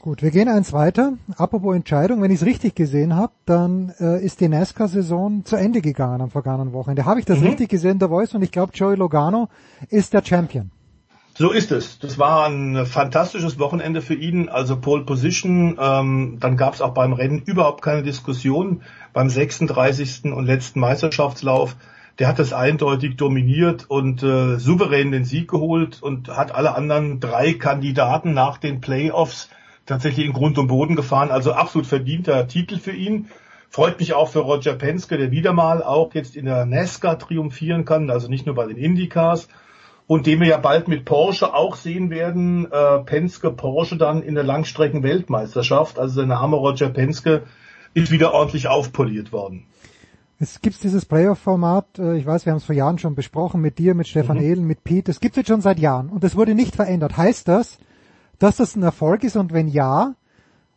Gut, 0.00 0.22
wir 0.22 0.30
gehen 0.30 0.48
eins 0.48 0.72
weiter. 0.72 1.14
Apropos 1.36 1.74
Entscheidung, 1.74 2.22
wenn 2.22 2.30
ich 2.30 2.40
es 2.40 2.46
richtig 2.46 2.76
gesehen 2.76 3.16
habe, 3.16 3.32
dann 3.46 3.92
äh, 3.98 4.24
ist 4.24 4.40
die 4.40 4.48
NASCAR-Saison 4.48 5.44
zu 5.44 5.56
Ende 5.56 5.80
gegangen 5.80 6.20
am 6.20 6.30
vergangenen 6.30 6.72
Wochenende. 6.72 7.04
Habe 7.04 7.18
ich 7.18 7.26
das 7.26 7.40
mhm. 7.40 7.48
richtig 7.48 7.68
gesehen, 7.68 7.98
der 7.98 8.08
Voice? 8.08 8.32
Und 8.34 8.42
ich 8.42 8.52
glaube, 8.52 8.72
Joey 8.74 8.94
Logano 8.94 9.48
ist 9.90 10.14
der 10.14 10.24
Champion. 10.24 10.70
So 11.38 11.52
ist 11.52 11.70
es. 11.70 12.00
Das 12.00 12.18
war 12.18 12.48
ein 12.48 12.84
fantastisches 12.84 13.60
Wochenende 13.60 14.02
für 14.02 14.14
ihn. 14.14 14.48
Also 14.48 14.80
Pole 14.80 15.04
Position. 15.04 15.78
Ähm, 15.80 16.38
dann 16.40 16.56
gab 16.56 16.74
es 16.74 16.80
auch 16.80 16.94
beim 16.94 17.12
Rennen 17.12 17.42
überhaupt 17.46 17.80
keine 17.80 18.02
Diskussion. 18.02 18.82
Beim 19.12 19.30
36. 19.30 20.32
und 20.32 20.46
letzten 20.46 20.80
Meisterschaftslauf, 20.80 21.76
der 22.18 22.26
hat 22.26 22.40
das 22.40 22.52
eindeutig 22.52 23.14
dominiert 23.14 23.88
und 23.88 24.20
äh, 24.24 24.58
souverän 24.58 25.12
den 25.12 25.24
Sieg 25.24 25.48
geholt 25.48 26.02
und 26.02 26.28
hat 26.28 26.52
alle 26.52 26.74
anderen 26.74 27.20
drei 27.20 27.52
Kandidaten 27.52 28.34
nach 28.34 28.58
den 28.58 28.80
Playoffs 28.80 29.48
tatsächlich 29.86 30.26
in 30.26 30.32
Grund 30.32 30.58
und 30.58 30.66
Boden 30.66 30.96
gefahren. 30.96 31.30
Also 31.30 31.52
absolut 31.52 31.86
verdienter 31.86 32.48
Titel 32.48 32.78
für 32.78 32.90
ihn. 32.90 33.28
Freut 33.70 34.00
mich 34.00 34.12
auch 34.12 34.28
für 34.28 34.40
Roger 34.40 34.74
Penske, 34.74 35.16
der 35.16 35.30
wieder 35.30 35.52
mal 35.52 35.84
auch 35.84 36.14
jetzt 36.14 36.34
in 36.34 36.46
der 36.46 36.66
NASCAR 36.66 37.16
triumphieren 37.16 37.84
kann, 37.84 38.10
also 38.10 38.26
nicht 38.26 38.44
nur 38.44 38.56
bei 38.56 38.66
den 38.66 38.76
Indycars. 38.76 39.46
Und 40.08 40.26
den 40.26 40.40
wir 40.40 40.48
ja 40.48 40.56
bald 40.56 40.88
mit 40.88 41.04
Porsche 41.04 41.54
auch 41.54 41.76
sehen 41.76 42.10
werden, 42.10 42.66
äh, 42.72 42.98
Penske, 43.04 43.52
Porsche 43.52 43.96
dann 43.96 44.22
in 44.22 44.34
der 44.34 44.42
Langstrecken-Weltmeisterschaft. 44.42 45.98
Also 45.98 46.22
der 46.22 46.26
Name 46.26 46.56
Roger 46.56 46.88
Penske 46.88 47.42
ist 47.94 48.10
wieder 48.10 48.32
ordentlich 48.32 48.68
aufpoliert 48.68 49.32
worden. 49.32 49.66
Es 50.40 50.62
gibt 50.62 50.82
dieses 50.82 51.04
Playoff-Format, 51.04 51.98
äh, 51.98 52.16
ich 52.16 52.24
weiß, 52.24 52.46
wir 52.46 52.52
haben 52.52 52.58
es 52.58 52.64
vor 52.64 52.74
Jahren 52.74 52.98
schon 52.98 53.14
besprochen, 53.14 53.60
mit 53.60 53.78
dir, 53.78 53.94
mit 53.94 54.08
Stefan 54.08 54.38
mhm. 54.38 54.44
Ehlen, 54.44 54.64
mit 54.66 54.82
Pete. 54.82 55.10
Es 55.10 55.20
gibt 55.20 55.34
es 55.34 55.42
jetzt 55.42 55.48
schon 55.48 55.60
seit 55.60 55.78
Jahren 55.78 56.08
und 56.08 56.24
es 56.24 56.36
wurde 56.36 56.54
nicht 56.54 56.74
verändert. 56.74 57.16
Heißt 57.16 57.46
das, 57.46 57.78
dass 58.38 58.56
das 58.56 58.76
ein 58.76 58.82
Erfolg 58.82 59.24
ist 59.24 59.36
und 59.36 59.52
wenn 59.52 59.68
ja, 59.68 60.14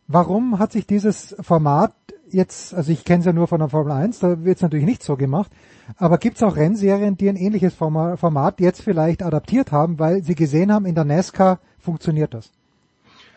warum 0.08 0.58
hat 0.58 0.72
sich 0.72 0.86
dieses 0.86 1.34
Format 1.40 1.94
jetzt, 2.32 2.74
also 2.74 2.92
ich 2.92 3.04
kenne 3.04 3.20
es 3.20 3.26
ja 3.26 3.32
nur 3.32 3.48
von 3.48 3.60
der 3.60 3.68
Formel 3.68 3.92
1, 3.92 4.20
da 4.20 4.44
wird 4.44 4.56
es 4.56 4.62
natürlich 4.62 4.86
nicht 4.86 5.02
so 5.02 5.16
gemacht, 5.16 5.50
aber 5.96 6.18
gibt 6.18 6.36
es 6.36 6.42
auch 6.42 6.56
Rennserien, 6.56 7.16
die 7.16 7.28
ein 7.28 7.36
ähnliches 7.36 7.74
Format 7.74 8.60
jetzt 8.60 8.82
vielleicht 8.82 9.22
adaptiert 9.22 9.72
haben, 9.72 9.98
weil 9.98 10.22
sie 10.22 10.34
gesehen 10.34 10.72
haben, 10.72 10.86
in 10.86 10.94
der 10.94 11.04
NASCAR 11.04 11.58
funktioniert 11.78 12.34
das? 12.34 12.50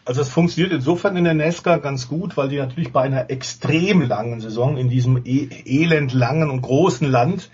Also 0.06 0.22
es 0.22 0.30
funktioniert 0.30 0.72
insofern 0.72 1.18
in 1.18 1.24
der 1.24 1.34
NASCAR 1.34 1.80
ganz 1.80 2.08
gut, 2.08 2.38
weil 2.38 2.50
die 2.50 2.58
natürlich 2.58 2.94
bei 2.94 3.02
einer 3.02 3.32
extrem 3.32 4.02
langen 4.02 4.40
Saison 4.40 4.78
in 4.78 4.88
diesem 4.88 5.22
e 5.26 5.50
elend 5.66 6.14
langen 6.14 6.52
und 6.52 6.62
großen 6.62 7.10
Land 7.10 7.50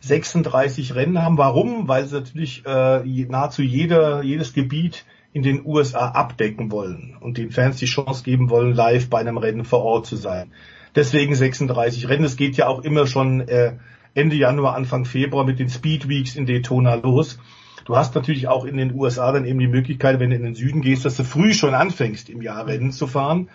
36 0.00 0.94
Rennen 0.94 1.20
haben. 1.20 1.36
Warum? 1.36 1.88
Weil 1.88 2.06
sie 2.06 2.14
natürlich 2.14 2.64
äh, 2.64 3.00
nahezu 3.28 3.62
jeder, 3.62 4.22
jedes 4.22 4.52
Gebiet 4.52 5.04
in 5.32 5.42
den 5.42 5.66
USA 5.66 6.10
abdecken 6.10 6.70
wollen 6.70 7.16
und 7.20 7.38
den 7.38 7.50
Fans 7.50 7.76
die 7.76 7.86
Chance 7.86 8.22
geben 8.22 8.50
wollen, 8.50 8.72
live 8.72 9.10
bei 9.10 9.18
einem 9.18 9.36
Rennen 9.36 9.64
vor 9.64 9.82
Ort 9.82 10.06
zu 10.06 10.16
sein. 10.16 10.52
Deswegen 10.96 11.34
36 11.34 12.08
Rennen. 12.08 12.24
Es 12.24 12.36
geht 12.36 12.56
ja 12.56 12.66
auch 12.66 12.82
immer 12.82 13.06
schon 13.06 13.46
äh, 13.46 13.74
Ende 14.14 14.34
Januar, 14.34 14.74
Anfang 14.74 15.04
Februar 15.04 15.44
mit 15.44 15.58
den 15.58 15.68
Speed 15.68 16.08
Weeks 16.08 16.34
in 16.34 16.46
Daytona 16.46 16.94
los. 16.94 17.38
Du 17.84 17.96
hast 17.96 18.14
natürlich 18.14 18.48
auch 18.48 18.64
in 18.64 18.78
den 18.78 18.94
USA 18.94 19.30
dann 19.30 19.44
eben 19.44 19.58
die 19.58 19.68
Möglichkeit, 19.68 20.18
wenn 20.18 20.30
du 20.30 20.36
in 20.36 20.42
den 20.42 20.54
Süden 20.54 20.80
gehst, 20.80 21.04
dass 21.04 21.18
du 21.18 21.22
früh 21.22 21.52
schon 21.52 21.74
anfängst, 21.74 22.30
im 22.30 22.40
Jahr 22.40 22.66
Rennen 22.66 22.92
zu 22.92 23.06
fahren. 23.06 23.50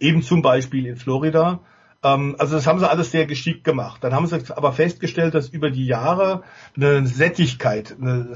Eben 0.00 0.22
zum 0.22 0.40
Beispiel 0.40 0.86
in 0.86 0.96
Florida. 0.96 1.60
Ähm, 2.06 2.36
also 2.38 2.54
das 2.54 2.66
haben 2.66 2.78
sie 2.78 2.88
alles 2.88 3.10
sehr 3.10 3.26
geschickt 3.26 3.64
gemacht. 3.64 4.04
Dann 4.04 4.14
haben 4.14 4.26
sie 4.26 4.38
aber 4.54 4.72
festgestellt, 4.72 5.34
dass 5.34 5.48
über 5.48 5.70
die 5.70 5.86
Jahre 5.86 6.42
eine 6.76 7.06
Sättigkeit, 7.06 7.96
eine, 8.00 8.28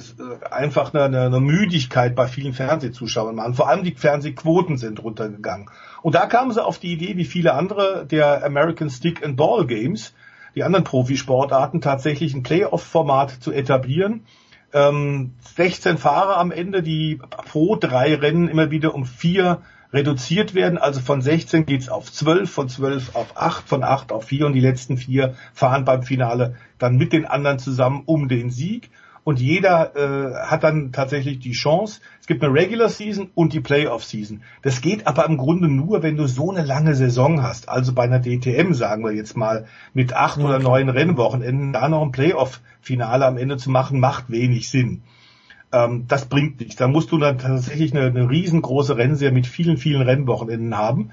einfach 0.50 0.92
eine, 0.92 1.20
eine 1.20 1.40
Müdigkeit 1.40 2.14
bei 2.14 2.26
vielen 2.26 2.52
Fernsehzuschauern 2.52 3.36
waren. 3.36 3.54
Vor 3.54 3.68
allem 3.68 3.84
die 3.84 3.94
Fernsehquoten 3.94 4.76
sind 4.76 5.02
runtergegangen. 5.02 5.70
Und 6.02 6.14
da 6.14 6.26
kamen 6.26 6.52
sie 6.52 6.64
auf 6.64 6.78
die 6.78 6.92
Idee, 6.92 7.16
wie 7.16 7.24
viele 7.24 7.54
andere 7.54 8.06
der 8.06 8.44
American 8.44 8.90
Stick 8.90 9.24
and 9.24 9.36
Ball 9.36 9.66
Games, 9.66 10.14
die 10.54 10.64
anderen 10.64 10.84
Profisportarten, 10.84 11.80
tatsächlich 11.80 12.34
ein 12.34 12.42
Playoff-Format 12.42 13.30
zu 13.30 13.52
etablieren. 13.52 14.24
Ähm, 14.72 15.34
16 15.56 15.98
Fahrer 15.98 16.38
am 16.38 16.50
Ende, 16.50 16.82
die 16.82 17.20
pro 17.50 17.76
drei 17.76 18.14
Rennen 18.14 18.48
immer 18.48 18.70
wieder 18.70 18.94
um 18.94 19.04
vier 19.04 19.62
reduziert 19.92 20.54
werden. 20.54 20.78
Also 20.78 21.00
von 21.00 21.20
16 21.20 21.66
geht's 21.66 21.88
auf 21.88 22.12
12, 22.12 22.50
von 22.50 22.68
12 22.68 23.14
auf 23.14 23.36
8, 23.36 23.68
von 23.68 23.82
8 23.82 24.12
auf 24.12 24.24
4 24.24 24.46
und 24.46 24.52
die 24.52 24.60
letzten 24.60 24.96
vier 24.96 25.34
fahren 25.52 25.84
beim 25.84 26.02
Finale 26.02 26.56
dann 26.78 26.96
mit 26.96 27.12
den 27.12 27.26
anderen 27.26 27.58
zusammen 27.58 28.02
um 28.06 28.28
den 28.28 28.50
Sieg. 28.50 28.90
Und 29.22 29.38
jeder 29.38 29.94
äh, 29.96 30.46
hat 30.46 30.64
dann 30.64 30.92
tatsächlich 30.92 31.40
die 31.40 31.52
Chance. 31.52 32.00
Es 32.20 32.26
gibt 32.26 32.42
eine 32.42 32.54
Regular 32.54 32.88
Season 32.88 33.30
und 33.34 33.52
die 33.52 33.60
Playoff 33.60 34.02
Season. 34.02 34.42
Das 34.62 34.80
geht 34.80 35.06
aber 35.06 35.26
im 35.26 35.36
Grunde 35.36 35.68
nur, 35.68 36.02
wenn 36.02 36.16
du 36.16 36.26
so 36.26 36.50
eine 36.50 36.64
lange 36.64 36.94
Saison 36.94 37.42
hast. 37.42 37.68
Also 37.68 37.92
bei 37.92 38.04
einer 38.04 38.20
DTM, 38.20 38.72
sagen 38.72 39.04
wir 39.04 39.12
jetzt 39.12 39.36
mal, 39.36 39.66
mit 39.92 40.14
acht 40.14 40.38
okay. 40.38 40.46
oder 40.46 40.58
neun 40.58 40.88
Rennwochenenden, 40.88 41.74
da 41.74 41.88
noch 41.90 42.02
ein 42.02 42.12
Playoff-Finale 42.12 43.26
am 43.26 43.36
Ende 43.36 43.58
zu 43.58 43.70
machen, 43.70 44.00
macht 44.00 44.30
wenig 44.30 44.70
Sinn 44.70 45.02
ähm, 45.72 46.06
das 46.08 46.26
bringt 46.26 46.60
nichts. 46.60 46.76
Da 46.76 46.88
musst 46.88 47.12
du 47.12 47.18
dann 47.18 47.38
tatsächlich 47.38 47.94
eine, 47.94 48.06
eine 48.06 48.28
riesengroße 48.28 48.96
Rennserie 48.96 49.32
mit 49.32 49.46
vielen, 49.46 49.76
vielen 49.76 50.02
Rennwochenenden 50.02 50.76
haben. 50.76 51.10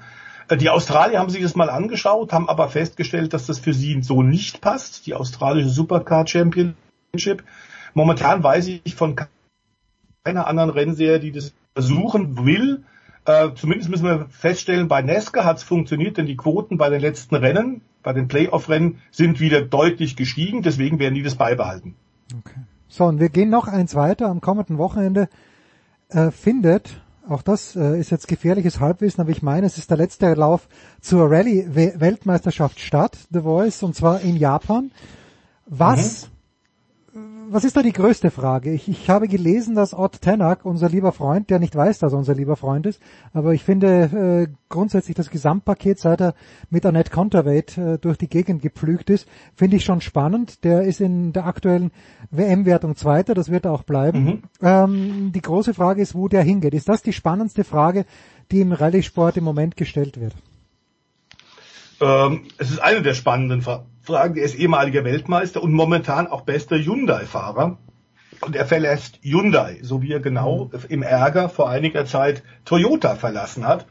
Äh, 0.48 0.56
die 0.56 0.70
Australier 0.70 1.20
haben 1.20 1.30
sich 1.30 1.42
das 1.42 1.54
mal 1.54 1.70
angeschaut, 1.70 2.32
haben 2.32 2.48
aber 2.48 2.68
festgestellt, 2.68 3.32
dass 3.32 3.46
das 3.46 3.58
für 3.58 3.74
sie 3.74 4.02
so 4.02 4.22
nicht 4.22 4.60
passt. 4.60 5.06
Die 5.06 5.14
australische 5.14 5.68
Supercar 5.68 6.26
Championship. 6.26 7.44
Momentan 7.94 8.42
weiß 8.42 8.68
ich 8.68 8.94
von 8.94 9.16
keiner 10.24 10.46
anderen 10.46 10.70
Rennserie, 10.70 11.20
die 11.20 11.32
das 11.32 11.54
versuchen 11.74 12.44
will. 12.44 12.84
Äh, 13.24 13.50
zumindest 13.54 13.90
müssen 13.90 14.06
wir 14.06 14.26
feststellen, 14.30 14.88
bei 14.88 15.02
Nesca 15.02 15.44
hat 15.44 15.58
es 15.58 15.62
funktioniert, 15.62 16.16
denn 16.16 16.26
die 16.26 16.36
Quoten 16.36 16.78
bei 16.78 16.88
den 16.88 17.00
letzten 17.00 17.34
Rennen, 17.34 17.82
bei 18.02 18.12
den 18.12 18.26
Playoff-Rennen, 18.28 19.00
sind 19.10 19.40
wieder 19.40 19.62
deutlich 19.62 20.16
gestiegen. 20.16 20.62
Deswegen 20.62 20.98
werden 20.98 21.14
die 21.14 21.22
das 21.22 21.34
beibehalten. 21.34 21.94
Okay. 22.38 22.60
So, 22.88 23.04
und 23.04 23.20
wir 23.20 23.28
gehen 23.28 23.50
noch 23.50 23.68
eins 23.68 23.94
weiter. 23.94 24.28
Am 24.28 24.40
kommenden 24.40 24.78
Wochenende 24.78 25.28
äh, 26.08 26.30
findet, 26.30 27.02
auch 27.28 27.42
das 27.42 27.76
äh, 27.76 28.00
ist 28.00 28.10
jetzt 28.10 28.26
gefährliches 28.26 28.80
Halbwissen, 28.80 29.20
aber 29.20 29.30
ich 29.30 29.42
meine, 29.42 29.66
es 29.66 29.76
ist 29.76 29.90
der 29.90 29.98
letzte 29.98 30.32
Lauf 30.32 30.68
zur 31.00 31.30
Rallye-Weltmeisterschaft 31.30 32.80
statt, 32.80 33.18
The 33.30 33.40
Voice, 33.40 33.82
und 33.82 33.94
zwar 33.94 34.22
in 34.22 34.36
Japan. 34.36 34.90
Was, 35.66 36.26
mhm. 36.26 36.37
Was 37.50 37.64
ist 37.64 37.76
da 37.76 37.82
die 37.82 37.92
größte 37.92 38.30
Frage? 38.30 38.72
Ich, 38.72 38.88
ich 38.88 39.10
habe 39.10 39.28
gelesen, 39.28 39.74
dass 39.74 39.94
Ott 39.94 40.20
Tenak, 40.20 40.64
unser 40.64 40.88
lieber 40.88 41.12
Freund, 41.12 41.50
der 41.50 41.58
nicht 41.58 41.74
weiß, 41.74 41.98
dass 41.98 42.12
er 42.12 42.18
unser 42.18 42.34
lieber 42.34 42.56
Freund 42.56 42.86
ist, 42.86 43.00
aber 43.32 43.54
ich 43.54 43.64
finde 43.64 44.48
äh, 44.48 44.52
grundsätzlich 44.68 45.16
das 45.16 45.30
Gesamtpaket, 45.30 45.98
seit 45.98 46.20
er 46.20 46.34
mit 46.70 46.84
Annette 46.84 47.10
Conterweight 47.10 47.78
äh, 47.78 47.98
durch 47.98 48.18
die 48.18 48.28
Gegend 48.28 48.62
gepflügt 48.62 49.10
ist, 49.10 49.28
finde 49.54 49.76
ich 49.76 49.84
schon 49.84 50.00
spannend. 50.00 50.64
Der 50.64 50.82
ist 50.82 51.00
in 51.00 51.32
der 51.32 51.46
aktuellen 51.46 51.90
WM-Wertung 52.30 52.96
Zweiter, 52.96 53.34
das 53.34 53.50
wird 53.50 53.64
er 53.64 53.72
auch 53.72 53.82
bleiben. 53.82 54.24
Mhm. 54.24 54.42
Ähm, 54.62 55.32
die 55.32 55.42
große 55.42 55.74
Frage 55.74 56.02
ist, 56.02 56.14
wo 56.14 56.28
der 56.28 56.42
hingeht. 56.42 56.74
Ist 56.74 56.88
das 56.88 57.02
die 57.02 57.12
spannendste 57.12 57.64
Frage, 57.64 58.04
die 58.50 58.60
im 58.60 58.72
Rallye-Sport 58.72 59.36
im 59.36 59.44
Moment 59.44 59.76
gestellt 59.76 60.20
wird? 60.20 60.34
Ähm, 62.00 62.44
es 62.58 62.70
ist 62.70 62.78
eine 62.78 63.02
der 63.02 63.14
spannenden 63.14 63.62
Fragen. 63.62 63.86
Er 64.08 64.36
ist 64.36 64.54
ehemaliger 64.54 65.04
Weltmeister 65.04 65.62
und 65.62 65.72
momentan 65.72 66.26
auch 66.26 66.42
bester 66.42 66.78
Hyundai-Fahrer. 66.78 67.78
Und 68.40 68.56
er 68.56 68.66
verlässt 68.66 69.18
Hyundai, 69.22 69.78
so 69.82 70.00
wie 70.02 70.12
er 70.12 70.20
genau 70.20 70.70
mhm. 70.72 70.80
im 70.88 71.02
Ärger 71.02 71.48
vor 71.48 71.68
einiger 71.68 72.06
Zeit 72.06 72.42
Toyota 72.64 73.16
verlassen 73.16 73.66
hat. 73.66 73.86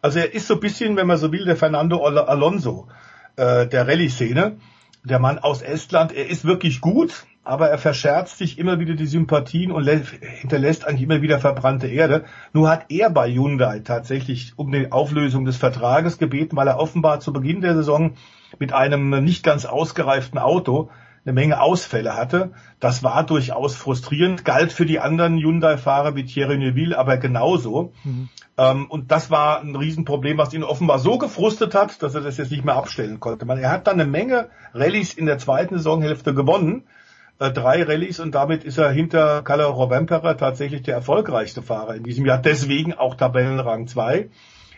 Also 0.00 0.18
er 0.18 0.34
ist 0.34 0.48
so 0.48 0.54
ein 0.54 0.60
bisschen, 0.60 0.96
wenn 0.96 1.06
man 1.06 1.16
so 1.16 1.30
will, 1.30 1.44
der 1.44 1.56
Fernando 1.56 2.04
Alonso 2.04 2.88
äh, 3.36 3.66
der 3.66 3.86
Rallye-Szene. 3.86 4.56
Der 5.04 5.18
Mann 5.18 5.38
aus 5.38 5.62
Estland, 5.62 6.12
er 6.12 6.28
ist 6.28 6.44
wirklich 6.44 6.80
gut, 6.80 7.26
aber 7.42 7.68
er 7.68 7.78
verscherzt 7.78 8.38
sich 8.38 8.58
immer 8.58 8.78
wieder 8.78 8.94
die 8.94 9.06
Sympathien 9.06 9.72
und 9.72 9.88
hinterlässt 9.88 10.86
eigentlich 10.86 11.02
immer 11.02 11.22
wieder 11.22 11.40
verbrannte 11.40 11.88
Erde. 11.88 12.24
Nur 12.52 12.68
hat 12.68 12.86
er 12.88 13.10
bei 13.10 13.32
Hyundai 13.32 13.80
tatsächlich 13.80 14.52
um 14.56 14.70
die 14.70 14.92
Auflösung 14.92 15.44
des 15.44 15.56
Vertrages 15.56 16.18
gebeten, 16.18 16.56
weil 16.56 16.68
er 16.68 16.78
offenbar 16.78 17.18
zu 17.18 17.32
Beginn 17.32 17.62
der 17.62 17.74
Saison 17.74 18.14
mit 18.58 18.72
einem 18.72 19.10
nicht 19.24 19.42
ganz 19.44 19.64
ausgereiften 19.64 20.38
Auto 20.38 20.90
eine 21.24 21.32
Menge 21.34 21.60
Ausfälle 21.60 22.16
hatte. 22.16 22.52
Das 22.80 23.02
war 23.02 23.24
durchaus 23.24 23.76
frustrierend, 23.76 24.44
galt 24.44 24.72
für 24.72 24.86
die 24.86 24.98
anderen 24.98 25.38
Hyundai-Fahrer 25.38 26.16
wie 26.16 26.24
Thierry 26.24 26.58
Neuville 26.58 26.98
aber 26.98 27.16
genauso. 27.16 27.92
Mhm. 28.02 28.28
Ähm, 28.58 28.86
und 28.90 29.10
das 29.12 29.30
war 29.30 29.60
ein 29.60 29.76
Riesenproblem, 29.76 30.38
was 30.38 30.52
ihn 30.52 30.64
offenbar 30.64 30.98
so 30.98 31.18
gefrustet 31.18 31.74
hat, 31.74 32.02
dass 32.02 32.14
er 32.14 32.22
das 32.22 32.38
jetzt 32.38 32.50
nicht 32.50 32.64
mehr 32.64 32.74
abstellen 32.74 33.20
konnte. 33.20 33.46
Man, 33.46 33.58
er 33.58 33.70
hat 33.70 33.86
dann 33.86 34.00
eine 34.00 34.10
Menge 34.10 34.48
Rallyes 34.74 35.14
in 35.14 35.26
der 35.26 35.38
zweiten 35.38 35.76
Saisonhälfte 35.76 36.34
gewonnen, 36.34 36.84
äh, 37.38 37.52
drei 37.52 37.82
Rallyes 37.84 38.18
und 38.18 38.34
damit 38.34 38.64
ist 38.64 38.78
er 38.78 38.90
hinter 38.90 39.42
Kalle 39.42 39.64
Rovanperä 39.66 40.34
tatsächlich 40.34 40.82
der 40.82 40.96
erfolgreichste 40.96 41.62
Fahrer 41.62 41.94
in 41.94 42.02
diesem 42.02 42.26
Jahr, 42.26 42.38
deswegen 42.38 42.94
auch 42.94 43.14
Tabellenrang 43.14 43.86
2. 43.86 44.28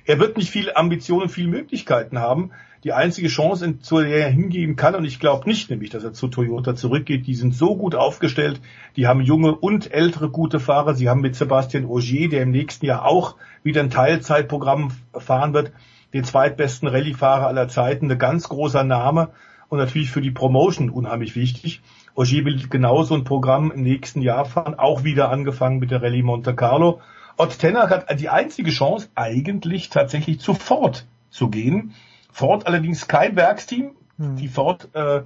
Er 0.07 0.19
wird 0.21 0.37
nicht 0.37 0.51
viel 0.51 0.71
Ambitionen, 0.75 1.31
viel 1.31 1.49
Möglichkeiten 1.49 2.19
haben. 2.19 2.53
Die 2.85 2.93
einzige 2.93 3.29
Chance, 3.29 3.79
zu 3.81 3.99
der 4.01 4.27
er 4.27 4.31
hingehen 4.31 4.77
kann, 4.77 4.95
und 4.95 5.07
ich 5.07 5.19
glaube 5.19 5.49
nicht 5.49 5.71
nämlich, 5.71 5.89
dass 5.89 6.05
er 6.05 6.13
zu 6.13 6.29
Toyota 6.29 6.77
zurückgeht, 6.77 7.27
die 7.27 7.35
sind 7.35 7.55
so 7.55 7.77
gut 7.77 7.95
aufgestellt, 7.95 8.61
die 8.97 9.07
haben 9.07 9.23
junge 9.23 9.55
und 9.55 9.91
ältere 9.91 10.29
gute 10.29 10.61
Fahrer. 10.61 10.95
Sie 10.95 11.09
haben 11.09 11.23
mit 11.23 11.35
Sebastian 11.35 11.87
Ogier, 11.87 12.29
der 12.29 12.43
im 12.43 12.51
nächsten 12.51 12.85
Jahr 12.85 13.07
auch 13.07 13.37
wieder 13.63 13.81
ein 13.81 13.89
Teilzeitprogramm 13.89 14.91
fahren 15.15 15.55
wird, 15.55 15.73
den 16.13 16.25
zweitbesten 16.25 16.87
Rallye-Fahrer 16.87 17.47
aller 17.47 17.69
Zeiten, 17.69 18.13
ein 18.13 18.19
ganz 18.19 18.51
großer 18.51 18.85
Name 18.85 19.31
und 19.71 19.79
natürlich 19.79 20.11
für 20.11 20.21
die 20.21 20.31
Promotion 20.31 20.91
unheimlich 20.91 21.37
wichtig. 21.37 21.81
Ogier 22.15 22.45
will 22.45 22.69
genauso 22.69 23.15
ein 23.15 23.25
Programm 23.25 23.73
im 23.73 23.83
nächsten 23.83 24.21
Jahr 24.21 24.45
fahren, 24.45 24.75
auch 24.75 25.05
wieder 25.05 25.31
angefangen 25.31 25.79
mit 25.79 25.91
der 25.91 26.03
Rallye 26.03 26.23
Monte 26.23 26.55
Carlo. 26.55 27.01
Ott 27.39 27.59
Tenner 27.59 27.89
hat 27.89 28.21
die 28.21 28.29
einzige 28.29 28.71
Chance, 28.71 29.09
eigentlich 29.15 29.89
tatsächlich 29.89 30.39
zu 30.39 30.53
Ford 30.53 31.07
zu 31.31 31.49
gehen. 31.49 31.95
Ford 32.35 32.67
allerdings 32.67 33.07
kein 33.07 33.37
Werksteam. 33.37 33.93
Hm. 34.19 34.35
Die 34.35 34.49
Ford 34.49 34.89
äh, 34.93 35.23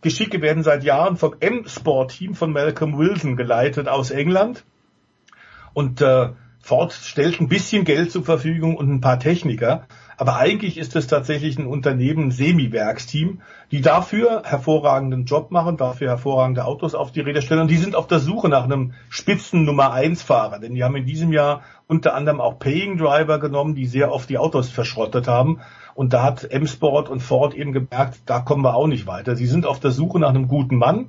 Geschicke 0.00 0.42
werden 0.42 0.64
seit 0.64 0.82
Jahren 0.82 1.16
vom 1.16 1.36
M-Sport-Team 1.38 2.34
von 2.34 2.52
Malcolm 2.52 2.98
Wilson 2.98 3.36
geleitet 3.36 3.86
aus 3.86 4.10
England. 4.10 4.64
Und 5.72 6.00
äh, 6.00 6.30
Ford 6.60 6.92
stellt 6.92 7.40
ein 7.40 7.46
bisschen 7.46 7.84
Geld 7.84 8.10
zur 8.10 8.24
Verfügung 8.24 8.76
und 8.76 8.90
ein 8.90 9.00
paar 9.00 9.20
Techniker. 9.20 9.86
Aber 10.16 10.36
eigentlich 10.36 10.78
ist 10.78 10.96
es 10.96 11.06
tatsächlich 11.06 11.56
ein 11.60 11.66
Unternehmen, 11.68 12.24
ein 12.24 12.30
Semi-Werksteam, 12.32 13.40
die 13.70 13.80
dafür 13.80 14.42
hervorragenden 14.44 15.26
Job 15.26 15.52
machen, 15.52 15.76
dafür 15.76 16.08
hervorragende 16.08 16.64
Autos 16.64 16.96
auf 16.96 17.12
die 17.12 17.20
Räder 17.20 17.40
stellen. 17.40 17.60
Und 17.60 17.70
die 17.70 17.76
sind 17.76 17.94
auf 17.94 18.08
der 18.08 18.18
Suche 18.18 18.48
nach 18.48 18.64
einem 18.64 18.94
Spitzen 19.10 19.64
Nummer 19.64 19.92
1 19.92 20.22
Fahrer. 20.22 20.58
Denn 20.58 20.74
die 20.74 20.82
haben 20.82 20.96
in 20.96 21.06
diesem 21.06 21.32
Jahr 21.32 21.62
unter 21.86 22.14
anderem 22.14 22.40
auch 22.40 22.58
Paying 22.58 22.98
Driver 22.98 23.38
genommen, 23.38 23.76
die 23.76 23.86
sehr 23.86 24.10
oft 24.10 24.28
die 24.28 24.38
Autos 24.38 24.68
verschrottet 24.68 25.28
haben. 25.28 25.60
Und 25.98 26.12
da 26.12 26.22
hat 26.22 26.48
M-Sport 26.48 27.08
und 27.08 27.18
Ford 27.18 27.54
eben 27.54 27.72
gemerkt, 27.72 28.20
da 28.26 28.38
kommen 28.38 28.62
wir 28.62 28.76
auch 28.76 28.86
nicht 28.86 29.08
weiter. 29.08 29.34
Sie 29.34 29.48
sind 29.48 29.66
auf 29.66 29.80
der 29.80 29.90
Suche 29.90 30.20
nach 30.20 30.28
einem 30.28 30.46
guten 30.46 30.76
Mann. 30.76 31.08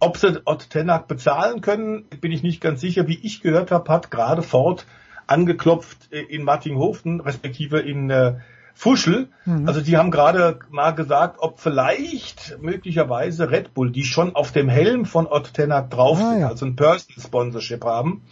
Ob 0.00 0.16
sie 0.16 0.40
Ott 0.44 0.70
Tenak 0.70 1.06
bezahlen 1.06 1.60
können, 1.60 2.04
bin 2.20 2.32
ich 2.32 2.42
nicht 2.42 2.60
ganz 2.60 2.80
sicher. 2.80 3.06
Wie 3.06 3.20
ich 3.22 3.42
gehört 3.42 3.70
habe, 3.70 3.88
hat 3.92 4.10
gerade 4.10 4.42
Ford 4.42 4.86
angeklopft 5.28 6.12
äh, 6.12 6.18
in 6.18 6.42
Martinghofen, 6.42 7.20
respektive 7.20 7.78
in 7.78 8.10
äh, 8.10 8.40
Fuschel. 8.74 9.28
Mhm. 9.44 9.68
Also 9.68 9.82
die 9.82 9.96
haben 9.96 10.10
gerade 10.10 10.58
mal 10.68 10.96
gesagt, 10.96 11.36
ob 11.38 11.60
vielleicht 11.60 12.58
möglicherweise 12.60 13.52
Red 13.52 13.72
Bull, 13.72 13.92
die 13.92 14.02
schon 14.02 14.34
auf 14.34 14.50
dem 14.50 14.68
Helm 14.68 15.04
von 15.04 15.28
Ott 15.28 15.54
Tenak 15.54 15.90
drauf 15.90 16.20
ah, 16.20 16.38
ja. 16.40 16.48
also 16.48 16.66
ein 16.66 16.74
Personal 16.74 17.22
Sponsorship 17.24 17.84
haben, 17.84 18.22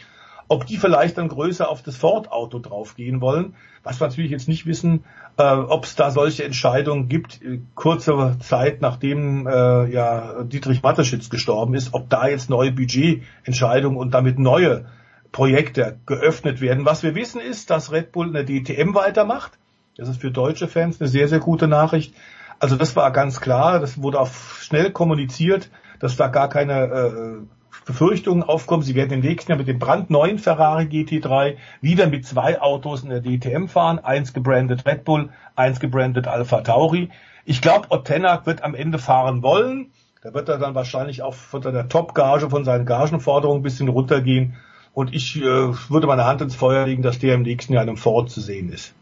ob 0.49 0.67
die 0.67 0.79
vielleicht 0.79 1.17
dann 1.19 1.29
größer 1.29 1.69
auf 1.69 1.83
das 1.83 1.97
Ford-Auto 1.97 2.59
draufgehen 2.59 3.21
wollen. 3.21 3.55
Was 3.85 4.01
wir 4.01 4.09
natürlich 4.09 4.33
jetzt 4.33 4.49
nicht 4.49 4.67
wissen, 4.67 5.05
äh, 5.39 5.43
ob 5.43 5.85
es 5.85 5.95
da 5.95 6.11
solche 6.11 6.45
Entscheidungen 6.45 7.09
gibt, 7.09 7.43
äh, 7.43 7.61
kurze 7.75 8.37
Zeit 8.41 8.81
nachdem 8.81 9.47
äh, 9.47 9.91
ja 9.91 10.43
Dietrich 10.45 10.83
Mateschitz 10.83 11.29
gestorben 11.31 11.75
ist, 11.75 11.95
ob 11.95 12.09
da 12.09 12.27
jetzt 12.27 12.51
neue 12.51 12.73
Budgetentscheidungen 12.73 13.99
und 13.99 14.13
damit 14.13 14.39
neue 14.39 14.87
Projekte 15.33 15.99
geöffnet 16.07 16.61
werden. 16.61 16.85
Was 16.87 17.03
wir 17.03 17.15
wissen 17.15 17.41
ist, 17.41 17.71
dass 17.71 17.93
Red 17.93 18.13
Bull 18.13 18.29
eine 18.29 18.45
DTM 18.45 18.95
weitermacht. 18.95 19.53
Das 19.97 20.09
ist 20.09 20.21
für 20.21 20.31
deutsche 20.31 20.69
Fans 20.69 21.01
eine 21.01 21.09
sehr, 21.09 21.29
sehr 21.29 21.41
gute 21.41 21.69
Nachricht. 21.69 22.15
Also 22.59 22.77
das 22.77 22.97
war 22.97 23.11
ganz 23.11 23.41
klar, 23.41 23.81
das 23.81 24.01
wurde 24.01 24.21
auch 24.21 24.31
schnell 24.61 24.91
kommuniziert, 24.91 25.71
dass 25.99 26.17
da 26.17 26.29
gar 26.29 26.49
keine 26.49 26.85
äh, 26.85 27.66
Befürchtungen 27.85 28.43
aufkommen. 28.43 28.83
Sie 28.83 28.95
werden 28.95 29.13
im 29.13 29.21
nächsten 29.21 29.51
Jahr 29.51 29.59
mit 29.59 29.69
dem 29.69 29.79
brandneuen 29.79 30.39
Ferrari 30.39 30.85
GT3 30.85 31.57
wieder 31.81 32.07
mit 32.07 32.27
zwei 32.27 32.61
Autos 32.61 33.03
in 33.03 33.11
der 33.11 33.21
DTM 33.21 33.67
fahren. 33.67 33.99
Eins 33.99 34.33
gebrandet 34.33 34.87
Red 34.87 35.05
Bull, 35.05 35.31
eins 35.55 35.81
gebrandet 35.81 36.27
Alpha 36.27 36.63
Tauri. 36.63 37.11
Ich 37.45 37.61
glaube, 37.61 37.91
Ottenak 37.91 38.47
wird 38.47 38.65
am 38.65 38.75
Ende 38.75 38.99
fahren 38.99 39.43
wollen. 39.43 39.91
Da 40.23 40.35
wird 40.35 40.49
er 40.49 40.59
dann 40.59 40.75
wahrscheinlich 40.75 41.23
auch 41.23 41.35
von 41.35 41.61
der 41.63 41.89
Top-Gage, 41.89 42.51
von 42.51 42.65
seinen 42.65 42.87
Gagenforderungen 42.87 43.61
ein 43.61 43.63
bisschen 43.63 43.89
runtergehen. 43.89 44.57
Und 44.93 45.15
ich 45.15 45.37
äh, 45.37 45.43
würde 45.43 46.07
meine 46.07 46.25
Hand 46.25 46.41
ins 46.41 46.57
Feuer 46.57 46.87
legen, 46.87 47.03
dass 47.03 47.19
der 47.19 47.35
im 47.35 47.43
nächsten 47.43 47.75
Jahr 47.75 47.83
in 47.83 47.91
einem 47.91 47.99
Ford 47.99 48.31
zu 48.31 48.41
sehen 48.41 48.73
ist. 48.73 48.95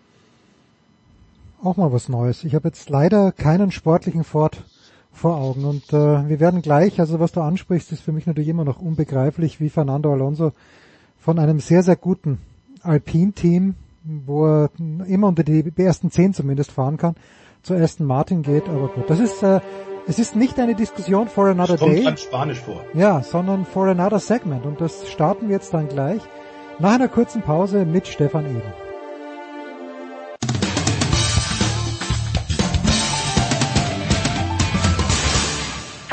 Auch 1.63 1.79
mal 1.79 1.93
was 1.93 2.11
Neues. 2.11 2.45
Ich 2.45 2.55
habe 2.55 2.69
jetzt 2.69 2.91
leider 2.91 3.33
keinen 3.33 3.71
sportlichen 3.71 4.25
Ford 4.25 4.63
vor 5.15 5.36
Augen. 5.36 5.65
Und 5.65 5.93
äh, 5.93 6.28
wir 6.28 6.41
werden 6.41 6.61
gleich, 6.62 7.01
also 7.01 7.20
was 7.20 7.32
du 7.32 7.41
ansprichst, 7.41 7.93
ist 7.93 8.03
für 8.03 8.12
mich 8.12 8.27
natürlich 8.27 8.49
immer 8.49 8.65
noch 8.65 8.81
unbegreiflich, 8.81 9.61
wie 9.61 9.70
Fernando 9.70 10.12
Alonso 10.12 10.53
von 11.19 11.39
einem 11.39 11.61
sehr, 11.61 11.82
sehr 11.82 11.97
guten 11.97 12.39
Alpine-Team, 12.82 13.74
wo 14.27 14.47
er 14.47 14.70
immer 15.07 15.28
unter 15.28 15.43
die 15.43 15.73
ersten 15.77 16.11
zehn 16.11 16.35
zumindest 16.35 16.73
fahren 16.73 16.99
kann, 16.99 17.15
zu 17.62 17.74
Aston 17.74 18.07
Martin 18.07 18.43
geht. 18.43 18.69
Aber 18.69 18.89
gut, 18.89 19.09
das 19.09 19.20
ist 19.20 19.43
äh, 19.43 19.61
es 20.07 20.19
ist 20.19 20.36
nicht 20.36 20.59
eine 20.61 20.74
Diskussion 20.74 21.28
for 21.28 21.47
another 21.47 21.78
Kommt 21.78 21.95
day. 21.97 22.16
Spanisch 22.19 22.61
vor. 22.61 22.85
Ja, 22.93 23.23
sondern 23.23 23.65
for 23.65 23.86
another 23.86 24.19
segment. 24.19 24.66
Und 24.66 24.81
das 24.81 25.09
starten 25.09 25.49
wir 25.49 25.55
jetzt 25.55 25.73
dann 25.73 25.89
gleich 25.89 26.20
nach 26.78 26.95
einer 26.95 27.09
kurzen 27.09 27.41
Pause 27.41 27.86
mit 27.86 28.07
Stefan 28.07 28.45
Eden. 28.45 28.84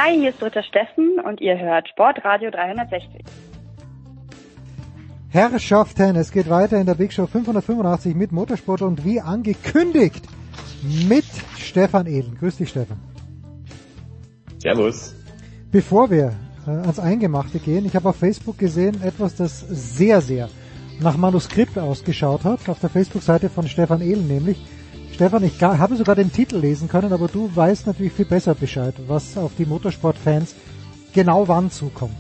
Hi, 0.03 0.18
hier 0.18 0.32
ist 0.32 0.41
Dritter 0.41 0.64
Steffen 0.64 1.19
und 1.23 1.41
ihr 1.41 1.60
hört 1.60 1.88
Sportradio 1.88 2.49
360. 2.49 3.23
Herrschaften, 5.30 6.15
es 6.15 6.32
geht 6.32 6.49
weiter 6.49 6.80
in 6.80 6.88
der 6.88 6.95
Big 6.95 7.14
Show 7.14 7.28
585 7.28 8.15
mit 8.15 8.32
Motorsport 8.32 8.82
und 8.82 9.06
wie 9.06 9.22
angekündigt 9.22 10.26
mit 11.07 11.26
Stefan 11.56 12.07
Eden. 12.07 12.36
Grüß 12.40 12.57
dich, 12.57 12.69
Stefan. 12.69 12.98
Servus. 14.57 15.14
Bevor 15.72 16.10
wir 16.10 16.34
äh, 16.65 16.72
ans 16.72 16.99
Eingemachte 16.99 17.60
gehen, 17.60 17.86
ich 17.86 17.95
habe 17.95 18.10
auf 18.10 18.15
Facebook 18.15 18.57
gesehen 18.57 19.03
etwas, 19.03 19.36
das 19.36 19.60
sehr, 19.60 20.19
sehr 20.22 20.49
nach 20.99 21.15
Manuskript 21.15 21.78
ausgeschaut 21.78 22.44
hat, 22.44 22.68
auf 22.69 22.80
der 22.80 22.90
Facebook-Seite 22.90 23.49
von 23.49 23.68
Stefan 23.68 24.02
Ehlen 24.02 24.28
nämlich. 24.28 24.65
Stefan, 25.22 25.43
ich 25.43 25.61
habe 25.61 25.95
sogar 25.98 26.15
den 26.15 26.31
Titel 26.31 26.57
lesen 26.57 26.88
können, 26.88 27.14
aber 27.14 27.27
du 27.27 27.48
weißt 27.56 27.85
natürlich 27.85 28.11
viel 28.11 28.26
besser 28.26 28.56
Bescheid, 28.56 28.95
was 29.06 29.38
auf 29.38 29.52
die 29.56 29.68
Motorsportfans 29.68 30.56
genau 31.14 31.48
wann 31.48 31.69
zukommt. 31.69 32.15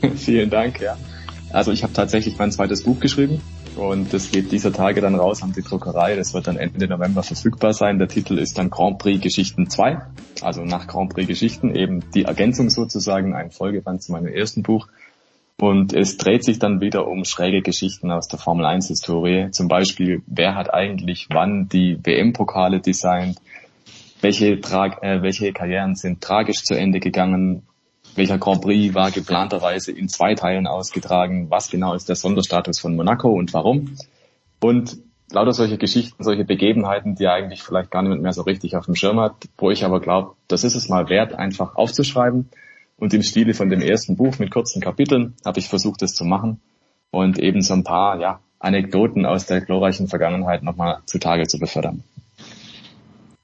Vielen 0.14 0.50
Dank, 0.50 0.80
ja. 0.80 0.96
Also 1.50 1.72
ich 1.72 1.82
habe 1.82 1.92
tatsächlich 1.92 2.38
mein 2.38 2.52
zweites 2.52 2.84
Buch 2.84 3.00
geschrieben 3.00 3.40
Und 3.74 4.12
das 4.12 4.30
geht 4.30 4.52
dieser 4.52 4.72
Tage 4.72 5.00
dann 5.00 5.16
raus 5.16 5.42
an 5.42 5.52
die 5.52 5.62
Druckerei. 5.62 6.14
Das 6.14 6.32
wird 6.32 6.46
dann 6.46 6.56
Ende 6.56 6.86
November 6.86 7.24
verfügbar 7.24 7.72
sein. 7.72 7.98
Der 7.98 8.06
Titel 8.06 8.38
ist 8.38 8.56
dann 8.58 8.70
Grand 8.70 8.98
Prix 8.98 9.20
Geschichten 9.20 9.68
2. 9.68 10.00
Also 10.42 10.64
nach 10.64 10.86
Grand 10.86 11.12
Prix 11.12 11.26
Geschichten 11.26 11.74
eben 11.74 12.04
die 12.14 12.22
Ergänzung 12.22 12.70
sozusagen, 12.70 13.34
ein 13.34 13.50
Folgeband 13.50 14.00
zu 14.00 14.12
meinem 14.12 14.28
ersten 14.28 14.62
Buch. 14.62 14.86
Und 15.62 15.92
es 15.92 16.16
dreht 16.16 16.42
sich 16.42 16.58
dann 16.58 16.80
wieder 16.80 17.06
um 17.06 17.24
schräge 17.24 17.62
Geschichten 17.62 18.10
aus 18.10 18.26
der 18.26 18.40
Formel 18.40 18.66
1 18.66 18.88
Historie. 18.88 19.52
Zum 19.52 19.68
Beispiel, 19.68 20.20
wer 20.26 20.56
hat 20.56 20.74
eigentlich 20.74 21.28
wann 21.30 21.68
die 21.68 22.00
WM-Pokale 22.02 22.80
designt? 22.80 23.38
Welche, 24.20 24.60
Tra 24.60 24.86
äh, 25.02 25.22
welche 25.22 25.52
Karrieren 25.52 25.94
sind 25.94 26.20
tragisch 26.20 26.64
zu 26.64 26.74
Ende 26.74 26.98
gegangen? 26.98 27.62
welcher 28.16 28.38
Grand 28.38 28.60
Prix 28.60 28.92
war 28.92 29.12
geplanterweise 29.12 29.92
in 29.92 30.08
zwei 30.08 30.34
Teilen 30.34 30.66
ausgetragen, 30.66 31.48
was 31.48 31.70
genau 31.70 31.94
ist 31.94 32.08
der 32.08 32.16
Sonderstatus 32.16 32.80
von 32.80 32.96
Monaco 32.96 33.30
und 33.30 33.54
warum. 33.54 33.96
Und 34.60 34.98
lauter 35.30 35.52
solche 35.52 35.78
Geschichten, 35.78 36.24
solche 36.24 36.44
Begebenheiten, 36.44 37.14
die 37.14 37.28
eigentlich 37.28 37.62
vielleicht 37.62 37.92
gar 37.92 38.02
niemand 38.02 38.22
mehr 38.22 38.32
so 38.32 38.42
richtig 38.42 38.74
auf 38.74 38.86
dem 38.86 38.96
Schirm 38.96 39.20
hat, 39.20 39.36
wo 39.58 39.70
ich 39.70 39.84
aber 39.84 40.00
glaube, 40.00 40.32
das 40.48 40.64
ist 40.64 40.74
es 40.74 40.88
mal 40.88 41.08
wert, 41.08 41.34
einfach 41.34 41.76
aufzuschreiben. 41.76 42.50
Und 42.96 43.14
im 43.14 43.22
Stile 43.22 43.54
von 43.54 43.68
dem 43.68 43.80
ersten 43.80 44.16
Buch 44.16 44.38
mit 44.38 44.50
kurzen 44.50 44.80
Kapiteln 44.80 45.34
habe 45.44 45.58
ich 45.58 45.68
versucht, 45.68 46.02
das 46.02 46.14
zu 46.14 46.24
machen 46.24 46.60
und 47.10 47.38
eben 47.38 47.62
so 47.62 47.74
ein 47.74 47.84
paar 47.84 48.20
ja, 48.20 48.40
Anekdoten 48.58 49.26
aus 49.26 49.46
der 49.46 49.60
glorreichen 49.60 50.08
Vergangenheit 50.08 50.62
nochmal 50.62 50.98
zutage 51.06 51.46
zu 51.48 51.58
befördern 51.58 52.04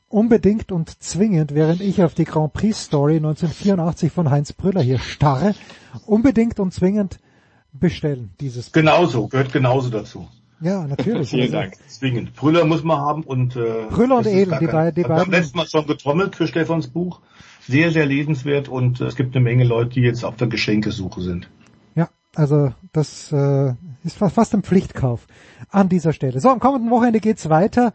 unbedingt 0.08 0.72
und 0.72 1.02
zwingend, 1.02 1.54
während 1.54 1.80
ich 1.80 2.02
auf 2.02 2.14
die 2.14 2.24
Grand 2.24 2.52
Prix 2.52 2.84
Story 2.84 3.16
1984 3.16 4.12
von 4.12 4.30
Heinz 4.30 4.52
Brüller 4.52 4.80
hier 4.80 4.98
starre, 4.98 5.54
unbedingt 6.06 6.58
und 6.60 6.72
zwingend 6.72 7.18
bestellen, 7.72 8.30
dieses 8.40 8.66
Buch. 8.66 8.72
Genauso, 8.72 9.28
gehört 9.28 9.52
genauso 9.52 9.90
dazu. 9.90 10.28
Ja, 10.60 10.86
natürlich. 10.86 11.30
Vielen 11.30 11.52
Dank. 11.52 11.74
Zwingend. 11.88 12.34
Brüller 12.34 12.64
muss 12.64 12.82
man 12.82 12.98
haben 12.98 13.22
und 13.22 13.54
äh, 13.54 13.86
Brüller 13.90 14.18
und 14.18 14.26
Eden, 14.26 14.56
die, 14.58 14.66
beiden. 14.66 14.94
die 14.94 15.02
beiden. 15.02 15.16
Wir 15.16 15.20
haben 15.20 15.30
letztes 15.30 15.54
Mal 15.54 15.68
schon 15.68 15.86
getrommelt 15.86 16.34
für 16.34 16.48
Stefans 16.48 16.88
Buch. 16.88 17.20
Sehr, 17.68 17.92
sehr 17.92 18.06
lesenswert 18.06 18.68
und 18.68 19.00
äh, 19.00 19.04
es 19.04 19.16
gibt 19.16 19.36
eine 19.36 19.44
Menge 19.44 19.64
Leute, 19.64 19.90
die 19.90 20.00
jetzt 20.00 20.24
auf 20.24 20.36
der 20.36 20.48
Geschenkesuche 20.48 21.20
sind. 21.20 21.48
Ja, 21.94 22.08
also 22.34 22.72
das 22.92 23.30
äh, 23.30 23.74
ist 24.04 24.16
fast 24.16 24.54
ein 24.54 24.62
Pflichtkauf 24.62 25.26
an 25.70 25.88
dieser 25.88 26.12
Stelle. 26.12 26.40
So, 26.40 26.48
am 26.48 26.60
kommenden 26.60 26.90
Wochenende 26.90 27.20
geht's 27.20 27.48
weiter 27.48 27.92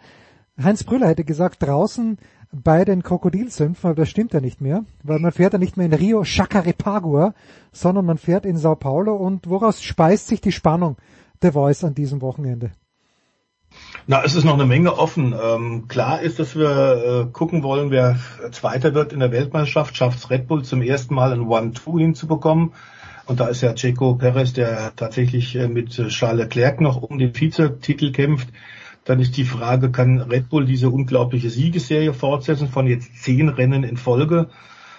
Heinz 0.62 0.84
Brüller 0.84 1.08
hätte 1.08 1.24
gesagt, 1.24 1.64
draußen 1.64 2.18
bei 2.52 2.86
den 2.86 3.02
Krokodilsümpfen, 3.02 3.90
aber 3.90 4.02
das 4.02 4.10
stimmt 4.10 4.34
ja 4.34 4.40
nicht 4.40 4.62
mehr, 4.62 4.86
weil 5.02 5.18
man 5.18 5.32
fährt 5.32 5.54
ja 5.54 5.60
nicht 5.60 5.78
mehr 5.78 5.88
in 5.88 5.94
Rio 5.94 6.24
Chacarepagua, 6.24 7.34
sondern 7.72 8.06
man 8.06 8.20
fährt 8.20 8.46
in 8.46 8.58
Sao 8.58 8.76
Paulo 8.76 9.16
und 9.16 9.50
woraus 9.50 9.82
speist 9.82 10.28
sich 10.28 10.42
die 10.42 10.52
Spannung 10.52 10.98
der 11.42 11.54
Voice 11.54 11.84
an 11.84 11.96
diesem 11.96 12.22
Wochenende? 12.22 12.72
Na, 14.06 14.22
es 14.22 14.36
ist 14.36 14.44
noch 14.44 14.56
eine 14.56 14.66
Menge 14.66 14.98
offen. 14.98 15.34
Ähm, 15.34 15.88
klar 15.88 16.22
ist, 16.22 16.38
dass 16.38 16.58
wir 16.58 17.28
äh, 17.30 17.32
gucken 17.32 17.64
wollen, 17.64 17.90
wer 17.90 18.20
Zweiter 18.52 18.94
wird 18.94 19.14
in 19.14 19.22
der 19.22 19.32
Weltmeisterschaft. 19.32 19.96
Schafft 19.96 20.30
Red 20.30 20.48
Bull 20.48 20.64
zum 20.64 20.82
ersten 20.82 21.16
Mal 21.16 21.32
ein 21.32 21.48
One-Two 21.48 22.00
hinzubekommen. 22.00 22.74
Und 23.28 23.40
da 23.40 23.48
ist 23.48 23.62
ja 23.62 23.74
Checo 23.74 24.16
Perez, 24.16 24.52
der 24.52 24.94
tatsächlich 24.98 25.56
äh, 25.56 25.70
mit 25.70 25.92
Charles 26.10 26.44
Leclerc 26.44 26.82
noch 26.82 27.02
um 27.02 27.18
den 27.18 27.34
Vizetitel 27.34 28.12
kämpft. 28.12 28.50
Dann 29.06 29.22
ist 29.22 29.38
die 29.38 29.46
Frage, 29.46 29.90
kann 29.90 30.20
Red 30.20 30.50
Bull 30.50 30.66
diese 30.66 30.90
unglaubliche 30.90 31.50
Siegesserie 31.50 32.14
fortsetzen 32.14 32.68
von 32.68 32.88
jetzt 32.88 33.24
zehn 33.24 33.48
Rennen 33.48 33.86
in 33.86 33.96
Folge? 33.96 34.50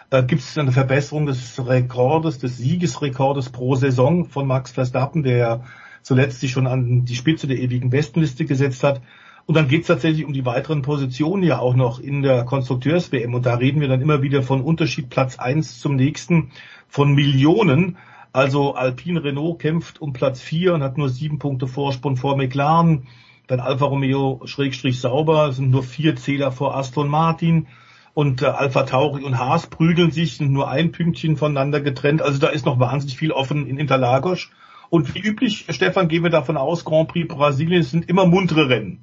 Äh, 0.09 0.22
Gibt 0.22 0.40
es 0.40 0.56
eine 0.56 0.72
Verbesserung 0.72 1.26
des 1.26 1.60
Rekordes, 1.62 2.39
des 2.39 2.56
Siegesrekordes 2.56 3.51
pro 3.51 3.74
Saison 3.74 4.24
von 4.24 4.47
Max 4.47 4.70
Verstappen, 4.70 5.22
der 5.22 5.62
zuletzt 6.05 6.39
sich 6.39 6.52
schon 6.52 6.68
an 6.68 7.05
die 7.05 7.16
Spitze 7.16 7.48
der 7.48 7.59
ewigen 7.59 7.90
Bestenliste 7.90 8.44
gesetzt 8.44 8.85
hat? 8.85 9.02
Und 9.47 9.56
dann 9.56 9.68
geht 9.68 9.82
es 9.82 9.89
tatsächlich 9.89 10.24
um 10.24 10.32
die 10.32 10.47
weiteren 10.47 10.82
Positionen 10.82 11.43
ja 11.43 11.59
auch 11.59 11.74
noch 11.74 11.98
in 11.98 12.22
der 12.22 12.44
Konstrukteurs-WM. 12.44 13.35
Und 13.35 13.44
da 13.44 13.56
reden 13.56 13.81
wir 13.81 13.89
dann 13.89 14.01
immer 14.01 14.22
wieder 14.22 14.43
von 14.43 14.62
Unterschied 14.62 15.10
Platz 15.10 15.39
eins 15.39 15.81
zum 15.81 15.97
nächsten 15.97 16.51
von 16.89 17.14
Millionen. 17.14 17.97
Also 18.32 18.74
Alpine 18.74 19.22
Renault 19.22 19.59
kämpft 19.59 20.01
um 20.01 20.12
Platz 20.12 20.40
vier 20.40 20.74
und 20.74 20.82
hat 20.82 20.97
nur 20.97 21.09
sieben 21.09 21.39
Punkte 21.39 21.66
Vorsprung 21.66 22.16
vor 22.16 22.36
McLaren. 22.36 23.06
Dann 23.47 23.60
Alfa 23.60 23.85
Romeo 23.85 24.40
Schrägstrich 24.47 25.01
Sauber 25.01 25.52
sind 25.52 25.70
nur 25.70 25.82
vier 25.82 26.16
Zähler 26.16 26.51
vor 26.51 26.74
Aston 26.74 27.09
Martin 27.09 27.66
und 28.14 28.43
äh, 28.43 28.47
Alpha 28.47 28.85
Tauri 28.85 29.24
und 29.24 29.39
Haas 29.39 29.66
prügeln 29.66 30.10
sich, 30.10 30.39
sind 30.39 30.52
nur 30.52 30.70
ein 30.70 30.93
Pünktchen 30.93 31.36
voneinander 31.36 31.81
getrennt. 31.81 32.22
Also 32.22 32.39
da 32.39 32.48
ist 32.48 32.64
noch 32.64 32.78
wahnsinnig 32.78 33.18
viel 33.18 33.32
offen 33.32 33.66
in 33.66 33.76
Interlagos. 33.76 34.48
Und 34.95 35.12
wie 35.12 35.19
üblich, 35.19 35.66
Stefan, 35.71 36.07
gehen 36.07 36.23
wir 36.23 36.31
davon 36.31 36.57
aus, 36.57 36.85
Grand 36.85 37.09
Prix 37.09 37.27
Brasilien 37.27 37.83
sind 37.83 38.09
immer 38.09 38.27
muntere 38.27 38.69
Rennen. 38.69 39.03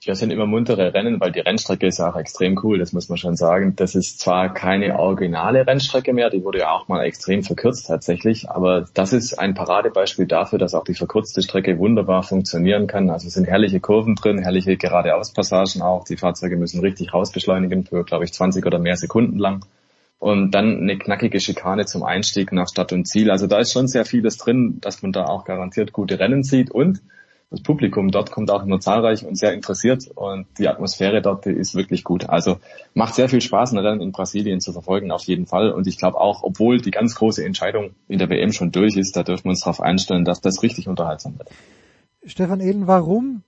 Ja, 0.00 0.16
sind 0.16 0.32
immer 0.32 0.46
muntere 0.46 0.94
Rennen, 0.94 1.20
weil 1.20 1.30
die 1.30 1.38
Rennstrecke 1.38 1.86
ist 1.86 2.00
auch 2.00 2.16
extrem 2.16 2.58
cool, 2.64 2.80
das 2.80 2.92
muss 2.92 3.08
man 3.08 3.16
schon 3.16 3.36
sagen. 3.36 3.76
Das 3.76 3.94
ist 3.94 4.18
zwar 4.18 4.52
keine 4.52 4.98
originale 4.98 5.64
Rennstrecke 5.64 6.12
mehr, 6.12 6.28
die 6.28 6.42
wurde 6.42 6.58
ja 6.58 6.72
auch 6.72 6.88
mal 6.88 7.04
extrem 7.04 7.44
verkürzt 7.44 7.86
tatsächlich, 7.86 8.50
aber 8.50 8.86
das 8.94 9.12
ist 9.12 9.38
ein 9.38 9.54
Paradebeispiel 9.54 10.26
dafür, 10.26 10.58
dass 10.58 10.74
auch 10.74 10.82
die 10.82 10.94
verkürzte 10.94 11.40
Strecke 11.40 11.78
wunderbar 11.78 12.24
funktionieren 12.24 12.88
kann. 12.88 13.08
Also 13.08 13.28
es 13.28 13.34
sind 13.34 13.46
herrliche 13.46 13.78
Kurven 13.78 14.16
drin, 14.16 14.42
herrliche 14.42 14.76
geradeauspassagen 14.76 15.82
auch. 15.82 16.02
Die 16.02 16.16
Fahrzeuge 16.16 16.56
müssen 16.56 16.80
richtig 16.80 17.14
rausbeschleunigen 17.14 17.84
für, 17.84 18.02
glaube 18.02 18.24
ich, 18.24 18.32
20 18.32 18.66
oder 18.66 18.80
mehr 18.80 18.96
Sekunden 18.96 19.38
lang. 19.38 19.64
Und 20.18 20.52
dann 20.52 20.78
eine 20.80 20.98
knackige 20.98 21.40
Schikane 21.40 21.84
zum 21.84 22.02
Einstieg 22.02 22.52
nach 22.52 22.68
Stadt 22.68 22.92
und 22.92 23.06
Ziel. 23.06 23.30
Also 23.30 23.46
da 23.46 23.58
ist 23.58 23.72
schon 23.72 23.86
sehr 23.86 24.04
vieles 24.04 24.38
drin, 24.38 24.78
dass 24.80 25.02
man 25.02 25.12
da 25.12 25.26
auch 25.26 25.44
garantiert 25.44 25.92
gute 25.92 26.18
Rennen 26.18 26.42
sieht 26.42 26.70
und 26.70 27.02
das 27.50 27.62
Publikum 27.62 28.10
dort 28.10 28.32
kommt 28.32 28.50
auch 28.50 28.64
immer 28.64 28.80
zahlreich 28.80 29.24
und 29.24 29.36
sehr 29.36 29.52
interessiert 29.52 30.08
und 30.14 30.46
die 30.58 30.68
Atmosphäre 30.68 31.22
dort 31.22 31.46
ist 31.46 31.76
wirklich 31.76 32.02
gut. 32.02 32.28
Also 32.28 32.58
macht 32.92 33.14
sehr 33.14 33.28
viel 33.28 33.40
Spaß, 33.40 33.72
ein 33.72 33.78
Rennen 33.78 34.00
in 34.00 34.10
Brasilien 34.10 34.60
zu 34.60 34.72
verfolgen, 34.72 35.12
auf 35.12 35.22
jeden 35.24 35.46
Fall. 35.46 35.70
Und 35.70 35.86
ich 35.86 35.96
glaube 35.96 36.20
auch, 36.20 36.42
obwohl 36.42 36.80
die 36.80 36.90
ganz 36.90 37.14
große 37.14 37.44
Entscheidung 37.44 37.94
in 38.08 38.18
der 38.18 38.28
WM 38.30 38.52
schon 38.52 38.72
durch 38.72 38.96
ist, 38.96 39.16
da 39.16 39.22
dürfen 39.22 39.44
wir 39.44 39.50
uns 39.50 39.60
darauf 39.60 39.80
einstellen, 39.80 40.24
dass 40.24 40.40
das 40.40 40.64
richtig 40.64 40.88
unterhaltsam 40.88 41.38
wird. 41.38 41.50
Stefan 42.24 42.60
Eden, 42.60 42.88
warum 42.88 43.44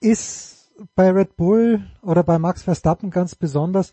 ist 0.00 0.70
bei 0.94 1.10
Red 1.10 1.36
Bull 1.36 1.82
oder 2.02 2.22
bei 2.22 2.38
Max 2.38 2.62
Verstappen 2.62 3.10
ganz 3.10 3.34
besonders, 3.34 3.92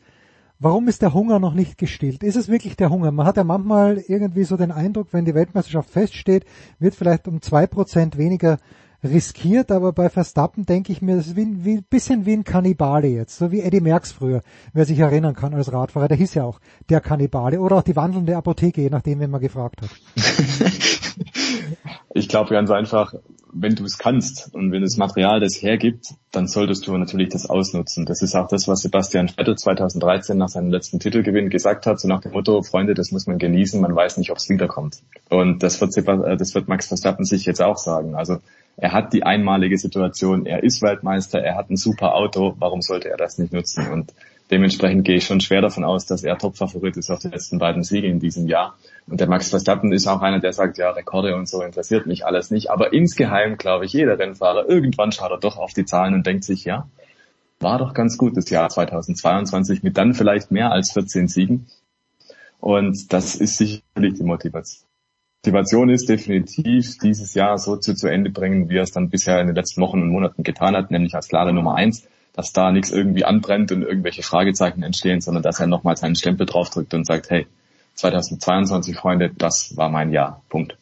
warum 0.60 0.88
ist 0.88 1.02
der 1.02 1.14
Hunger 1.14 1.40
noch 1.40 1.54
nicht 1.54 1.78
gestillt? 1.78 2.24
Ist 2.24 2.36
es 2.36 2.50
wirklich 2.50 2.76
der 2.76 2.90
Hunger? 2.90 3.12
Man 3.12 3.26
hat 3.26 3.38
ja 3.38 3.44
manchmal 3.44 3.98
irgendwie 4.08 4.44
so 4.44 4.58
den 4.58 4.72
Eindruck, 4.72 5.08
wenn 5.12 5.26
die 5.26 5.36
Weltmeisterschaft 5.36 5.90
feststeht, 5.90 6.46
wird 6.80 6.96
vielleicht 6.96 7.28
um 7.28 7.42
zwei 7.42 7.68
Prozent 7.68 8.18
weniger 8.18 8.58
riskiert, 9.04 9.72
aber 9.72 9.94
bei 9.94 10.10
Verstappen 10.10 10.66
denke 10.66 10.92
ich 10.92 11.02
mir, 11.02 11.18
das 11.18 11.28
ist 11.28 11.36
wie, 11.36 11.64
wie, 11.64 11.82
bisschen 11.82 12.26
wie 12.26 12.34
ein 12.34 12.44
Kannibale 12.44 13.08
jetzt, 13.08 13.38
so 13.38 13.52
wie 13.52 13.62
Eddie 13.62 13.80
Merckx 13.80 14.12
früher, 14.12 14.42
wer 14.74 14.86
sich 14.86 14.98
erinnern 14.98 15.36
kann 15.36 15.54
als 15.54 15.72
Radfahrer, 15.72 16.08
der 16.08 16.18
hieß 16.18 16.34
ja 16.34 16.44
auch 16.44 16.60
der 16.90 17.00
Kannibale 17.00 17.60
oder 17.60 17.78
auch 17.78 17.84
die 17.84 17.96
wandelnde 17.96 18.36
Apotheke, 18.36 18.82
je 18.82 18.90
nachdem, 18.90 19.20
wen 19.20 19.30
man 19.30 19.42
gefragt 19.42 19.84
hat. 19.84 19.90
ich 22.14 22.28
glaube 22.28 22.50
ganz 22.50 22.72
einfach, 22.72 23.14
wenn 23.54 23.76
du 23.76 23.84
es 23.84 23.98
kannst 23.98 24.54
und 24.54 24.72
wenn 24.72 24.82
das 24.82 24.98
Material 24.98 25.40
das 25.40 25.62
hergibt, 25.62 26.14
dann 26.32 26.48
solltest 26.48 26.88
du 26.88 26.98
natürlich 26.98 27.30
das 27.30 27.50
ausnutzen. 27.50 28.06
Das 28.06 28.22
ist 28.22 28.36
auch 28.36 28.48
das, 28.48 28.68
was 28.68 28.82
Sebastian 28.82 29.30
Vettel 29.30 29.56
2013 29.56 30.38
nach 30.38 30.50
seinem 30.50 30.70
letzten 30.70 31.00
Titelgewinn 31.00 31.50
gesagt 31.50 31.86
hat, 31.86 32.00
so 32.00 32.08
nach 32.08 32.22
dem 32.22 32.34
Motto, 32.34 32.62
Freunde, 32.64 32.94
das 32.94 33.12
muss 33.12 33.28
man 33.28 33.38
genießen, 33.38 33.80
man 33.82 33.96
weiß 33.96 34.18
nicht, 34.18 34.32
ob 34.32 34.38
es 34.38 34.50
wiederkommt. 34.50 34.98
Und 35.30 35.64
das 35.64 35.82
wird, 35.82 35.96
äh, 35.98 36.38
das 36.38 36.56
wird 36.56 36.68
Max 36.68 36.88
Verstappen 36.88 37.26
sich 37.26 37.46
jetzt 37.46 37.62
auch 37.62 37.78
sagen. 37.78 38.16
Also 38.16 38.40
er 38.78 38.94
hat 38.94 39.12
die 39.12 39.24
einmalige 39.24 39.78
Situation, 39.78 40.46
er 40.46 40.64
ist 40.64 40.84
Weltmeister, 40.84 41.40
er 41.40 41.56
hat 41.56 41.70
ein 41.72 41.78
super 41.78 42.14
Auto, 42.14 42.56
warum 42.60 42.82
sollte 42.82 43.10
er 43.10 43.18
das 43.18 43.40
nicht 43.40 43.52
nutzen? 43.52 43.90
Und 43.90 44.14
dementsprechend 44.52 45.04
gehe 45.04 45.18
ich 45.18 45.26
schon 45.26 45.42
schwer 45.42 45.62
davon 45.62 45.84
aus, 45.84 46.06
dass 46.06 46.24
er 46.24 46.38
Topfavorit 46.38 46.96
ist 46.96 47.10
auf 47.10 47.20
die 47.20 47.30
letzten 47.30 47.58
beiden 47.58 47.84
Siege 47.84 48.08
in 48.08 48.20
diesem 48.20 48.48
Jahr. 48.48 48.78
Und 49.08 49.22
der 49.22 49.28
Max 49.28 49.50
Verstappen 49.50 49.94
ist 49.94 50.06
auch 50.08 50.22
einer, 50.22 50.40
der 50.40 50.52
sagt, 50.52 50.78
ja, 50.78 50.90
Rekorde 50.92 51.36
und 51.36 51.48
so 51.48 51.62
interessiert 51.62 52.08
mich 52.08 52.26
alles 52.26 52.52
nicht. 52.52 52.70
Aber 52.70 52.92
insgeheim 52.92 53.58
glaube 53.58 53.86
ich, 53.86 53.94
jeder 53.94 54.20
Rennfahrer, 54.20 54.68
irgendwann 54.68 55.14
schaut 55.14 55.32
er 55.32 55.40
doch 55.40 55.58
auf 55.58 55.74
die 55.74 55.86
Zahlen 55.86 56.14
und 56.14 56.28
denkt 56.28 56.44
sich, 56.44 56.66
ja, 56.66 56.88
war 57.60 57.78
doch 57.78 57.94
ganz 57.94 58.18
gut 58.18 58.36
das 58.36 58.50
Jahr 58.50 58.70
2022 58.70 59.82
mit 59.82 59.98
dann 59.98 60.14
vielleicht 60.14 60.52
mehr 60.52 60.72
als 60.72 60.92
14 60.92 61.28
Siegen. 61.30 61.68
Und 62.60 63.14
das 63.14 63.36
ist 63.36 63.58
sicherlich 63.58 64.16
die 64.16 64.24
Motivation. 64.24 64.88
Motivation 65.46 65.90
ist 65.90 66.10
definitiv, 66.10 66.98
dieses 66.98 67.34
Jahr 67.34 67.58
so 67.58 67.78
zu, 67.78 67.96
zu 67.96 68.08
Ende 68.08 68.30
bringen, 68.30 68.70
wie 68.70 68.78
er 68.78 68.84
es 68.84 68.92
dann 68.92 69.10
bisher 69.10 69.40
in 69.40 69.48
den 69.48 69.56
letzten 69.56 69.80
Wochen 69.82 70.02
und 70.02 70.10
Monaten 70.10 70.44
getan 70.44 70.76
hat, 70.76 70.92
nämlich 70.92 71.16
als 71.16 71.30
klare 71.30 71.54
Nummer 71.54 71.76
eins, 71.76 72.06
dass 72.34 72.52
da 72.52 72.72
nichts 72.72 72.92
irgendwie 72.92 73.24
anbrennt 73.24 73.72
und 73.72 73.84
irgendwelche 73.84 74.24
Fragezeichen 74.24 74.84
entstehen, 74.84 75.22
sondern 75.22 75.44
dass 75.44 75.62
er 75.62 75.68
nochmal 75.68 75.96
seinen 75.96 76.16
Stempel 76.16 76.46
draufdrückt 76.46 76.94
und 76.94 77.06
sagt, 77.06 77.30
hey, 77.30 77.48
2022, 77.98 78.96
Freunde, 78.96 79.32
das 79.38 79.76
war 79.76 79.90
mein 79.90 80.12
Jahr. 80.12 80.42
Punkt. 80.50 80.78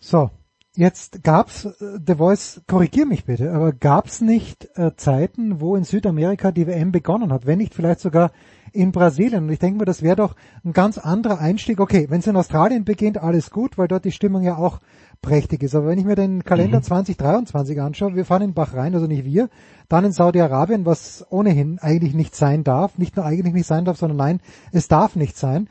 So, 0.00 0.30
Jetzt 0.78 1.24
gab's, 1.24 1.64
äh, 1.64 1.98
The 2.06 2.14
Voice, 2.14 2.60
korrigier 2.68 3.04
mich 3.04 3.24
bitte, 3.24 3.52
aber 3.52 3.72
gab's 3.72 4.20
nicht 4.20 4.68
äh, 4.76 4.94
Zeiten, 4.94 5.60
wo 5.60 5.74
in 5.74 5.82
Südamerika 5.82 6.52
die 6.52 6.68
WM 6.68 6.92
begonnen 6.92 7.32
hat, 7.32 7.46
wenn 7.46 7.58
nicht 7.58 7.74
vielleicht 7.74 7.98
sogar 7.98 8.30
in 8.72 8.92
Brasilien? 8.92 9.42
Und 9.42 9.50
ich 9.50 9.58
denke 9.58 9.80
mir, 9.80 9.86
das 9.86 10.02
wäre 10.02 10.14
doch 10.14 10.36
ein 10.64 10.72
ganz 10.72 10.96
anderer 10.96 11.40
Einstieg. 11.40 11.80
Okay, 11.80 12.06
wenn 12.10 12.20
es 12.20 12.28
in 12.28 12.36
Australien 12.36 12.84
beginnt, 12.84 13.18
alles 13.18 13.50
gut, 13.50 13.76
weil 13.76 13.88
dort 13.88 14.04
die 14.04 14.12
Stimmung 14.12 14.44
ja 14.44 14.56
auch 14.56 14.78
prächtig 15.22 15.62
ist. 15.62 15.74
Aber 15.74 15.88
wenn 15.88 15.98
ich 15.98 16.04
mir 16.04 16.14
den 16.14 16.44
Kalender 16.44 16.78
mhm. 16.78 16.84
2023 16.84 17.80
anschaue, 17.80 18.14
wir 18.14 18.24
fahren 18.24 18.42
in 18.42 18.54
Bahrain, 18.54 18.94
also 18.94 19.06
nicht 19.06 19.24
wir, 19.24 19.48
dann 19.88 20.04
in 20.04 20.12
Saudi-Arabien, 20.12 20.86
was 20.86 21.26
ohnehin 21.30 21.78
eigentlich 21.80 22.14
nicht 22.14 22.34
sein 22.34 22.64
darf, 22.64 22.98
nicht 22.98 23.16
nur 23.16 23.24
eigentlich 23.24 23.54
nicht 23.54 23.66
sein 23.66 23.84
darf, 23.84 23.98
sondern 23.98 24.18
nein, 24.18 24.40
es 24.72 24.88
darf 24.88 25.16
nicht 25.16 25.36
sein. 25.36 25.68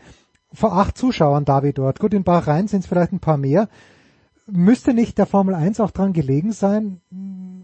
Vor 0.54 0.74
acht 0.74 0.98
Zuschauern 0.98 1.46
da 1.46 1.64
wie 1.64 1.74
dort. 1.74 2.00
Gut, 2.00 2.14
in 2.14 2.24
Bahrain 2.24 2.68
sind 2.68 2.82
es 2.82 2.88
vielleicht 2.88 3.12
ein 3.12 3.20
paar 3.20 3.38
mehr 3.38 3.68
müsste 4.48 4.94
nicht 4.94 5.18
der 5.18 5.26
Formel 5.26 5.54
1 5.54 5.80
auch 5.80 5.92
dran 5.92 6.14
gelegen 6.14 6.52
sein? 6.52 7.02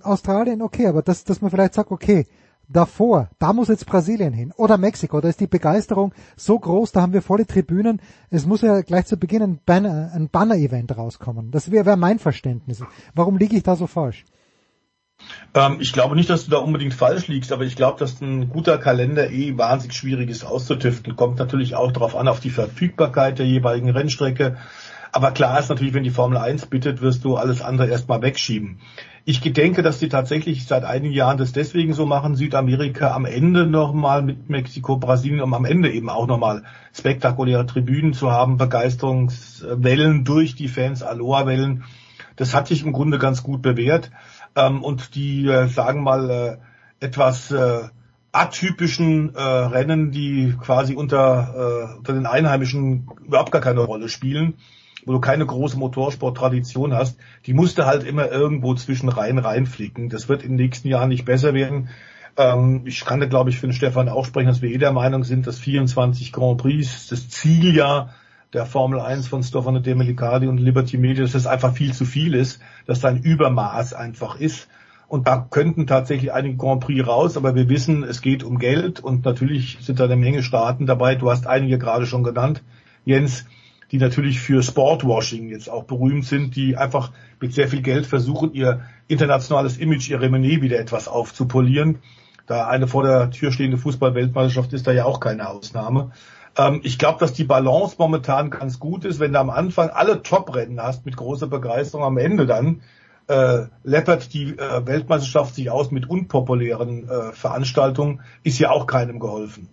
Australien, 0.03 0.61
okay, 0.61 0.87
aber 0.87 1.01
dass, 1.01 1.23
dass 1.23 1.41
man 1.41 1.49
vielleicht 1.49 1.73
sagt, 1.73 1.91
okay, 1.91 2.27
davor, 2.67 3.29
da 3.39 3.53
muss 3.53 3.67
jetzt 3.67 3.85
Brasilien 3.85 4.33
hin 4.33 4.53
oder 4.55 4.77
Mexiko, 4.77 5.21
da 5.21 5.29
ist 5.29 5.39
die 5.39 5.47
Begeisterung 5.47 6.13
so 6.35 6.57
groß, 6.57 6.91
da 6.91 7.01
haben 7.01 7.13
wir 7.13 7.21
volle 7.21 7.45
Tribünen, 7.45 8.01
es 8.29 8.45
muss 8.45 8.61
ja 8.61 8.81
gleich 8.81 9.05
zu 9.05 9.17
Beginn 9.17 9.41
ein 9.41 9.59
Banner, 9.65 10.11
Banner-Event 10.31 10.97
rauskommen. 10.97 11.51
Das 11.51 11.71
wäre 11.71 11.85
wär 11.85 11.95
mein 11.97 12.19
Verständnis. 12.19 12.83
Warum 13.13 13.37
liege 13.37 13.55
ich 13.55 13.63
da 13.63 13.75
so 13.75 13.87
falsch? 13.87 14.25
Ähm, 15.53 15.77
ich 15.79 15.93
glaube 15.93 16.15
nicht, 16.15 16.29
dass 16.29 16.45
du 16.45 16.51
da 16.51 16.57
unbedingt 16.57 16.93
falsch 16.93 17.27
liegst, 17.27 17.51
aber 17.51 17.63
ich 17.63 17.75
glaube, 17.75 17.99
dass 17.99 18.21
ein 18.21 18.49
guter 18.49 18.77
Kalender 18.77 19.29
eh 19.29 19.57
wahnsinnig 19.57 19.95
schwierig 19.95 20.29
ist 20.29 20.43
auszutüften. 20.43 21.15
Kommt 21.15 21.39
natürlich 21.39 21.75
auch 21.75 21.91
darauf 21.91 22.15
an, 22.15 22.27
auf 22.27 22.39
die 22.39 22.49
Verfügbarkeit 22.49 23.39
der 23.39 23.45
jeweiligen 23.45 23.89
Rennstrecke. 23.89 24.57
Aber 25.11 25.31
klar 25.31 25.59
ist 25.59 25.69
natürlich, 25.69 25.93
wenn 25.93 26.03
die 26.03 26.09
Formel 26.09 26.37
1 26.39 26.65
bittet, 26.65 27.01
wirst 27.01 27.23
du 27.23 27.35
alles 27.35 27.61
andere 27.61 27.87
erstmal 27.87 28.23
wegschieben. 28.23 28.79
Ich 29.25 29.39
denke, 29.39 29.83
dass 29.83 29.99
die 29.99 30.09
tatsächlich 30.09 30.65
seit 30.65 30.83
einigen 30.83 31.13
Jahren 31.13 31.37
das 31.37 31.53
deswegen 31.53 31.93
so 31.93 32.05
machen, 32.05 32.35
Südamerika 32.35 33.11
am 33.15 33.25
Ende 33.25 33.65
nochmal 33.65 34.21
mit 34.21 34.49
Mexiko, 34.49 34.97
Brasilien, 34.97 35.39
um 35.39 35.53
am 35.53 35.63
Ende 35.63 35.89
eben 35.91 36.09
auch 36.09 36.27
nochmal 36.27 36.63
spektakuläre 36.93 37.65
Tribünen 37.65 38.13
zu 38.13 38.31
haben, 38.31 38.57
Begeisterungswellen 38.57 40.25
durch 40.25 40.55
die 40.55 40.67
Fans, 40.67 41.03
Aloha-Wellen. 41.03 41.85
Das 42.35 42.53
hat 42.53 42.67
sich 42.67 42.83
im 42.83 42.91
Grunde 42.91 43.17
ganz 43.17 43.43
gut 43.43 43.61
bewährt. 43.61 44.11
Ähm, 44.57 44.83
und 44.83 45.15
die, 45.15 45.47
äh, 45.47 45.67
sagen 45.67 46.03
mal, 46.03 46.29
äh, 46.29 46.57
etwas 47.05 47.49
äh, 47.51 47.83
atypischen 48.33 49.29
Rennen, 49.35 50.09
die 50.09 50.55
quasi 50.59 50.95
unter, 50.95 51.93
unter 51.99 52.13
den 52.13 52.25
Einheimischen 52.25 53.07
überhaupt 53.23 53.51
gar 53.51 53.61
keine 53.61 53.81
Rolle 53.81 54.09
spielen, 54.09 54.55
wo 55.05 55.13
du 55.13 55.19
keine 55.19 55.45
große 55.45 55.77
Motorsporttradition 55.77 56.93
hast, 56.93 57.17
die 57.45 57.53
musste 57.53 57.85
halt 57.85 58.03
immer 58.03 58.31
irgendwo 58.31 58.73
zwischen 58.75 59.09
rein 59.09 59.37
reinflicken. 59.37 60.09
Das 60.09 60.29
wird 60.29 60.43
in 60.43 60.57
den 60.57 60.65
nächsten 60.65 60.87
Jahren 60.87 61.09
nicht 61.09 61.25
besser 61.25 61.53
werden. 61.53 61.89
Ähm, 62.37 62.81
ich 62.85 63.05
kann 63.05 63.19
da, 63.19 63.25
glaube 63.25 63.49
ich, 63.49 63.59
für 63.59 63.67
den 63.67 63.73
Stefan 63.73 64.09
auch 64.09 64.25
sprechen, 64.25 64.47
dass 64.47 64.61
wir 64.61 64.71
eh 64.71 64.77
der 64.77 64.91
Meinung 64.91 65.23
sind, 65.23 65.47
dass 65.47 65.59
24 65.59 66.31
Grand 66.31 66.61
Prix 66.61 67.07
das 67.07 67.29
Zieljahr 67.29 68.13
der 68.53 68.65
Formel 68.65 68.99
1 68.99 69.27
von 69.27 69.43
Stefano 69.43 69.79
Domenicali 69.79 70.47
und 70.47 70.59
Liberty 70.59 70.97
Media, 70.97 71.23
dass 71.23 71.33
das 71.33 71.47
einfach 71.47 71.73
viel 71.73 71.93
zu 71.93 72.05
viel 72.05 72.35
ist, 72.35 72.61
dass 72.85 72.99
da 72.99 73.09
ein 73.09 73.21
Übermaß 73.21 73.93
einfach 73.93 74.39
ist. 74.39 74.67
Und 75.07 75.27
da 75.27 75.45
könnten 75.47 75.85
tatsächlich 75.85 76.33
einige 76.33 76.57
Grand 76.57 76.83
Prix 76.83 77.05
raus, 77.05 77.37
aber 77.37 77.55
wir 77.55 77.69
wissen, 77.69 78.03
es 78.03 78.21
geht 78.21 78.43
um 78.43 78.57
Geld 78.57 78.99
und 78.99 79.25
natürlich 79.25 79.77
sind 79.81 79.99
da 79.99 80.05
eine 80.05 80.15
Menge 80.15 80.41
Staaten 80.41 80.85
dabei. 80.85 81.15
Du 81.15 81.29
hast 81.29 81.45
einige 81.45 81.77
gerade 81.77 82.05
schon 82.05 82.23
genannt, 82.23 82.63
Jens 83.05 83.45
die 83.93 83.99
natürlich 83.99 84.39
für 84.39 84.63
Sportwashing 84.63 85.49
jetzt 85.49 85.69
auch 85.69 85.83
berühmt 85.83 86.25
sind, 86.25 86.55
die 86.55 86.75
einfach 86.75 87.11
mit 87.39 87.53
sehr 87.53 87.67
viel 87.67 87.83
Geld 87.83 88.07
versuchen, 88.07 88.51
ihr 88.53 88.81
internationales 89.07 89.77
Image, 89.77 90.09
ihre 90.09 90.23
Renommee 90.23 90.61
wieder 90.63 90.79
etwas 90.79 91.07
aufzupolieren. 91.07 91.99
Da 92.47 92.67
eine 92.67 92.87
vor 92.87 93.03
der 93.03 93.29
Tür 93.29 93.51
stehende 93.51 93.77
Fußballweltmeisterschaft 93.77 94.73
ist 94.73 94.87
da 94.87 94.91
ja 94.91 95.05
auch 95.05 95.19
keine 95.19 95.47
Ausnahme. 95.47 96.09
Ähm, 96.57 96.81
ich 96.83 96.97
glaube, 96.97 97.19
dass 97.19 97.33
die 97.33 97.43
Balance 97.43 97.97
momentan 97.99 98.49
ganz 98.49 98.79
gut 98.79 99.05
ist, 99.05 99.19
wenn 99.19 99.33
du 99.33 99.39
am 99.39 99.51
Anfang 99.51 99.91
alle 99.91 100.23
Top-Rennen 100.23 100.81
hast 100.81 101.05
mit 101.05 101.15
großer 101.15 101.45
Begeisterung, 101.45 102.03
am 102.03 102.17
Ende 102.17 102.47
dann 102.47 102.81
äh, 103.27 103.67
läppert 103.83 104.33
die 104.33 104.57
äh, 104.57 104.87
Weltmeisterschaft 104.87 105.53
sich 105.53 105.69
aus 105.69 105.91
mit 105.91 106.09
unpopulären 106.09 107.07
äh, 107.07 107.31
Veranstaltungen, 107.31 108.21
ist 108.41 108.57
ja 108.57 108.71
auch 108.71 108.87
keinem 108.87 109.19
geholfen. 109.19 109.69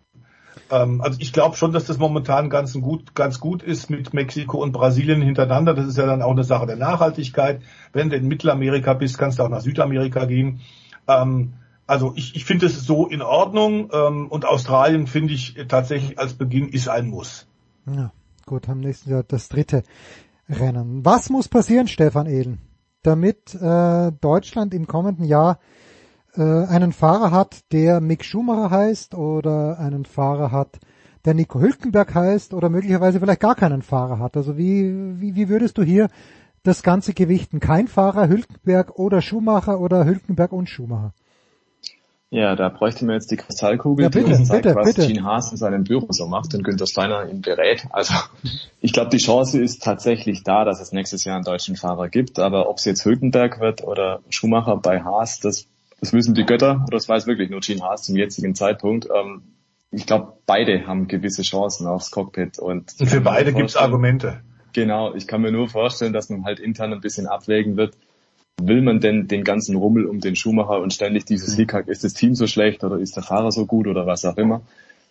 Ähm, 0.70 1.00
also 1.00 1.18
ich 1.20 1.32
glaube 1.32 1.56
schon, 1.56 1.72
dass 1.72 1.86
das 1.86 1.98
momentan 1.98 2.48
ganz 2.48 2.74
gut, 2.74 3.14
ganz 3.14 3.40
gut 3.40 3.62
ist 3.62 3.90
mit 3.90 4.14
Mexiko 4.14 4.62
und 4.62 4.72
Brasilien 4.72 5.20
hintereinander. 5.20 5.74
Das 5.74 5.86
ist 5.86 5.98
ja 5.98 6.06
dann 6.06 6.22
auch 6.22 6.30
eine 6.30 6.44
Sache 6.44 6.66
der 6.66 6.76
Nachhaltigkeit. 6.76 7.60
Wenn 7.92 8.10
du 8.10 8.16
in 8.16 8.28
Mittelamerika 8.28 8.94
bist, 8.94 9.18
kannst 9.18 9.38
du 9.38 9.42
auch 9.42 9.48
nach 9.48 9.60
Südamerika 9.60 10.24
gehen. 10.24 10.60
Ähm, 11.08 11.54
also 11.86 12.12
ich, 12.14 12.36
ich 12.36 12.44
finde 12.44 12.66
es 12.66 12.86
so 12.86 13.08
in 13.08 13.20
Ordnung 13.20 13.90
ähm, 13.92 14.28
und 14.28 14.44
Australien 14.44 15.08
finde 15.08 15.34
ich 15.34 15.56
tatsächlich 15.66 16.18
als 16.20 16.34
Beginn 16.34 16.68
ist 16.68 16.88
ein 16.88 17.08
Muss. 17.08 17.48
Ja, 17.86 18.12
gut, 18.46 18.68
am 18.68 18.78
nächsten 18.78 19.10
Jahr 19.10 19.24
das 19.24 19.48
dritte 19.48 19.82
Rennen. 20.48 21.04
Was 21.04 21.30
muss 21.30 21.48
passieren, 21.48 21.88
Stefan 21.88 22.26
Ehlen, 22.26 22.58
damit 23.02 23.54
äh, 23.54 24.12
Deutschland 24.20 24.72
im 24.72 24.86
kommenden 24.86 25.24
Jahr 25.24 25.58
äh, 26.36 26.42
einen 26.42 26.92
Fahrer 26.92 27.30
hat, 27.30 27.60
der 27.72 28.00
Mick 28.00 28.24
Schumacher 28.24 28.70
heißt 28.70 29.14
oder 29.14 29.78
einen 29.78 30.04
Fahrer 30.04 30.52
hat, 30.52 30.78
der 31.24 31.34
Nico 31.34 31.60
Hülkenberg 31.60 32.14
heißt 32.14 32.54
oder 32.54 32.68
möglicherweise 32.68 33.20
vielleicht 33.20 33.40
gar 33.40 33.54
keinen 33.54 33.82
Fahrer 33.82 34.18
hat. 34.18 34.36
Also 34.36 34.56
wie, 34.56 35.20
wie, 35.20 35.34
wie 35.34 35.48
würdest 35.48 35.78
du 35.78 35.82
hier 35.82 36.08
das 36.62 36.82
Ganze 36.82 37.14
gewichten? 37.14 37.60
Kein 37.60 37.88
Fahrer, 37.88 38.28
Hülkenberg 38.28 38.98
oder 38.98 39.22
Schumacher 39.22 39.80
oder 39.80 40.04
Hülkenberg 40.04 40.52
und 40.52 40.68
Schumacher? 40.68 41.12
Ja, 42.32 42.54
da 42.54 42.68
bräuchte 42.68 43.04
man 43.04 43.16
jetzt 43.16 43.32
die 43.32 43.36
Kristallkugel, 43.36 44.04
ja, 44.04 44.08
bitte, 44.08 44.26
die 44.26 44.34
uns 44.34 44.48
sagt, 44.48 44.62
bitte, 44.62 44.76
was 44.76 44.86
bitte. 44.86 45.08
Gene 45.08 45.24
Haas 45.24 45.50
in 45.50 45.56
seinem 45.56 45.82
Büro 45.82 46.06
so 46.10 46.28
macht 46.28 46.54
und 46.54 46.62
Günther 46.62 46.86
Steiner 46.86 47.28
ihn 47.28 47.40
berät. 47.40 47.88
Also 47.90 48.14
ich 48.80 48.92
glaube, 48.92 49.10
die 49.10 49.18
Chance 49.18 49.60
ist 49.60 49.82
tatsächlich 49.82 50.44
da, 50.44 50.64
dass 50.64 50.80
es 50.80 50.92
nächstes 50.92 51.24
Jahr 51.24 51.34
einen 51.34 51.44
deutschen 51.44 51.74
Fahrer 51.74 52.08
gibt. 52.08 52.38
Aber 52.38 52.68
ob 52.68 52.78
es 52.78 52.84
jetzt 52.84 53.04
Hülkenberg 53.04 53.58
wird 53.58 53.82
oder 53.82 54.20
Schumacher 54.28 54.76
bei 54.76 55.02
Haas, 55.02 55.40
das 55.40 55.66
das 56.00 56.12
wissen 56.12 56.34
die 56.34 56.44
Götter, 56.44 56.82
oder 56.86 56.96
das 56.96 57.08
weiß 57.08 57.26
wirklich 57.26 57.50
nur 57.50 57.60
Gene 57.60 57.82
Haas 57.82 58.04
zum 58.04 58.16
jetzigen 58.16 58.54
Zeitpunkt. 58.54 59.08
Ähm, 59.14 59.42
ich 59.90 60.06
glaube, 60.06 60.34
beide 60.46 60.86
haben 60.86 61.08
gewisse 61.08 61.42
Chancen 61.42 61.86
aufs 61.86 62.10
Cockpit. 62.10 62.58
Und, 62.58 62.94
und 62.98 63.06
für 63.06 63.20
beide 63.20 63.52
gibt's 63.52 63.76
Argumente. 63.76 64.40
Genau, 64.72 65.14
ich 65.14 65.26
kann 65.26 65.42
mir 65.42 65.50
nur 65.50 65.68
vorstellen, 65.68 66.12
dass 66.12 66.30
man 66.30 66.44
halt 66.44 66.60
intern 66.60 66.92
ein 66.92 67.00
bisschen 67.00 67.26
abwägen 67.26 67.76
wird, 67.76 67.96
will 68.62 68.82
man 68.82 69.00
denn 69.00 69.26
den 69.26 69.42
ganzen 69.42 69.74
Rummel 69.76 70.06
um 70.06 70.20
den 70.20 70.36
Schumacher 70.36 70.80
und 70.80 70.92
ständig 70.92 71.24
dieses 71.24 71.54
mhm. 71.54 71.62
Hickhack, 71.62 71.88
ist 71.88 72.04
das 72.04 72.14
Team 72.14 72.34
so 72.34 72.46
schlecht 72.46 72.84
oder 72.84 72.98
ist 72.98 73.16
der 73.16 73.22
Fahrer 73.22 73.50
so 73.50 73.66
gut 73.66 73.88
oder 73.88 74.06
was 74.06 74.24
auch 74.24 74.36
immer 74.36 74.62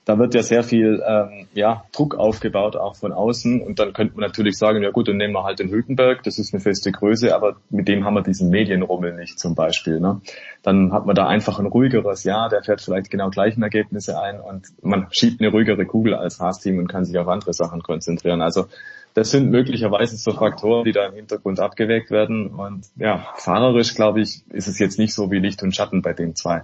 da 0.05 0.17
wird 0.17 0.33
ja 0.33 0.41
sehr 0.41 0.63
viel 0.63 1.03
ähm, 1.05 1.47
ja, 1.53 1.83
Druck 1.91 2.15
aufgebaut, 2.15 2.75
auch 2.75 2.95
von 2.95 3.11
außen. 3.11 3.61
Und 3.61 3.79
dann 3.79 3.93
könnte 3.93 4.15
man 4.15 4.27
natürlich 4.27 4.57
sagen, 4.57 4.81
ja 4.81 4.89
gut, 4.89 5.07
dann 5.07 5.17
nehmen 5.17 5.33
wir 5.33 5.43
halt 5.43 5.59
den 5.59 5.69
Hülkenberg, 5.69 6.23
das 6.23 6.39
ist 6.39 6.53
eine 6.53 6.61
feste 6.61 6.91
Größe, 6.91 7.35
aber 7.35 7.57
mit 7.69 7.87
dem 7.87 8.05
haben 8.05 8.15
wir 8.15 8.23
diesen 8.23 8.49
Medienrummel 8.49 9.15
nicht 9.15 9.39
zum 9.39 9.55
Beispiel. 9.55 9.99
Ne? 9.99 10.21
Dann 10.63 10.93
hat 10.93 11.05
man 11.05 11.15
da 11.15 11.27
einfach 11.27 11.59
ein 11.59 11.67
ruhigeres 11.67 12.23
Jahr, 12.23 12.49
der 12.49 12.63
fährt 12.63 12.81
vielleicht 12.81 13.11
genau 13.11 13.29
gleichen 13.29 13.61
Ergebnisse 13.61 14.19
ein 14.19 14.39
und 14.39 14.67
man 14.81 15.07
schiebt 15.11 15.41
eine 15.41 15.51
ruhigere 15.51 15.85
Kugel 15.85 16.15
als 16.15 16.39
Haas-Team 16.39 16.79
und 16.79 16.87
kann 16.87 17.05
sich 17.05 17.17
auf 17.17 17.27
andere 17.27 17.53
Sachen 17.53 17.83
konzentrieren. 17.83 18.41
Also 18.41 18.65
das 19.13 19.31
sind 19.31 19.49
möglicherweise 19.49 20.17
so 20.17 20.31
Faktoren, 20.31 20.85
die 20.85 20.91
da 20.91 21.05
im 21.07 21.15
Hintergrund 21.15 21.59
abgewägt 21.59 22.11
werden. 22.11 22.47
Und 22.47 22.85
ja, 22.95 23.27
fahrerisch, 23.35 23.95
glaube 23.95 24.21
ich, 24.21 24.43
ist 24.49 24.67
es 24.67 24.79
jetzt 24.79 24.99
nicht 24.99 25.13
so 25.13 25.31
wie 25.31 25.39
Licht 25.39 25.61
und 25.63 25.75
Schatten 25.75 26.01
bei 26.01 26.13
den 26.13 26.35
zwei. 26.35 26.63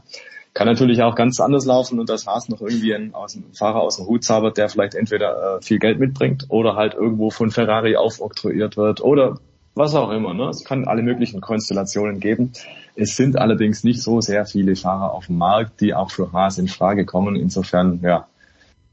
Kann 0.55 0.67
natürlich 0.67 1.03
auch 1.03 1.15
ganz 1.15 1.41
anders 1.41 1.65
laufen 1.65 1.99
und 1.99 2.09
das 2.09 2.25
Haas 2.27 2.47
noch 2.47 2.61
irgendwie 2.61 2.95
einen, 2.95 3.13
aus 3.13 3.33
dem 3.33 3.43
Fahrer 3.53 3.81
aus 3.81 3.97
dem 3.97 4.07
Hut 4.07 4.23
zaubert, 4.23 4.57
der 4.57 4.69
vielleicht 4.69 4.95
entweder 4.95 5.57
äh, 5.57 5.61
viel 5.61 5.79
Geld 5.79 5.99
mitbringt 5.99 6.45
oder 6.47 6.77
halt 6.77 6.93
irgendwo 6.93 7.29
von 7.29 7.51
Ferrari 7.51 7.97
aufoktroyiert 7.97 8.77
wird 8.77 9.01
oder 9.01 9.37
was 9.73 9.93
auch 9.95 10.11
immer. 10.11 10.33
Ne? 10.33 10.47
Es 10.47 10.63
kann 10.63 10.87
alle 10.87 11.03
möglichen 11.03 11.41
Konstellationen 11.41 12.21
geben. 12.21 12.53
Es 12.95 13.17
sind 13.17 13.37
allerdings 13.37 13.83
nicht 13.83 14.01
so 14.01 14.21
sehr 14.21 14.45
viele 14.45 14.77
Fahrer 14.77 15.11
auf 15.11 15.25
dem 15.25 15.37
Markt, 15.37 15.81
die 15.81 15.93
auch 15.93 16.09
für 16.09 16.31
Haas 16.31 16.57
in 16.57 16.69
Frage 16.69 17.03
kommen. 17.03 17.35
Insofern, 17.35 17.99
ja, 18.01 18.25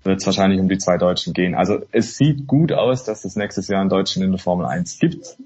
wird 0.03 0.19
es 0.19 0.27
wahrscheinlich 0.27 0.59
um 0.59 0.69
die 0.69 0.79
zwei 0.79 0.99
Deutschen 0.99 1.33
gehen. 1.33 1.55
Also 1.55 1.79
es 1.93 2.17
sieht 2.17 2.49
gut 2.49 2.73
aus, 2.73 3.05
dass 3.05 3.25
es 3.25 3.37
nächstes 3.37 3.69
Jahr 3.69 3.83
einen 3.83 3.89
Deutschen 3.89 4.25
in 4.25 4.33
der 4.33 4.41
Formel 4.41 4.67
1 4.67 4.99
gibt, 4.99 5.37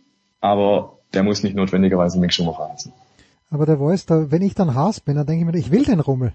aber 0.40 0.96
der 1.12 1.24
muss 1.24 1.42
nicht 1.42 1.54
notwendigerweise 1.54 2.18
Mick 2.18 2.32
Schumacher 2.32 2.70
heißen. 2.72 2.90
Aber 3.50 3.66
der 3.66 3.78
Voice, 3.78 4.06
da, 4.06 4.30
wenn 4.30 4.42
ich 4.42 4.54
dann 4.54 4.74
Haas 4.74 5.00
bin, 5.00 5.16
dann 5.16 5.26
denke 5.26 5.44
ich 5.44 5.52
mir, 5.52 5.58
ich 5.58 5.70
will 5.70 5.84
den 5.84 6.00
Rummel. 6.00 6.32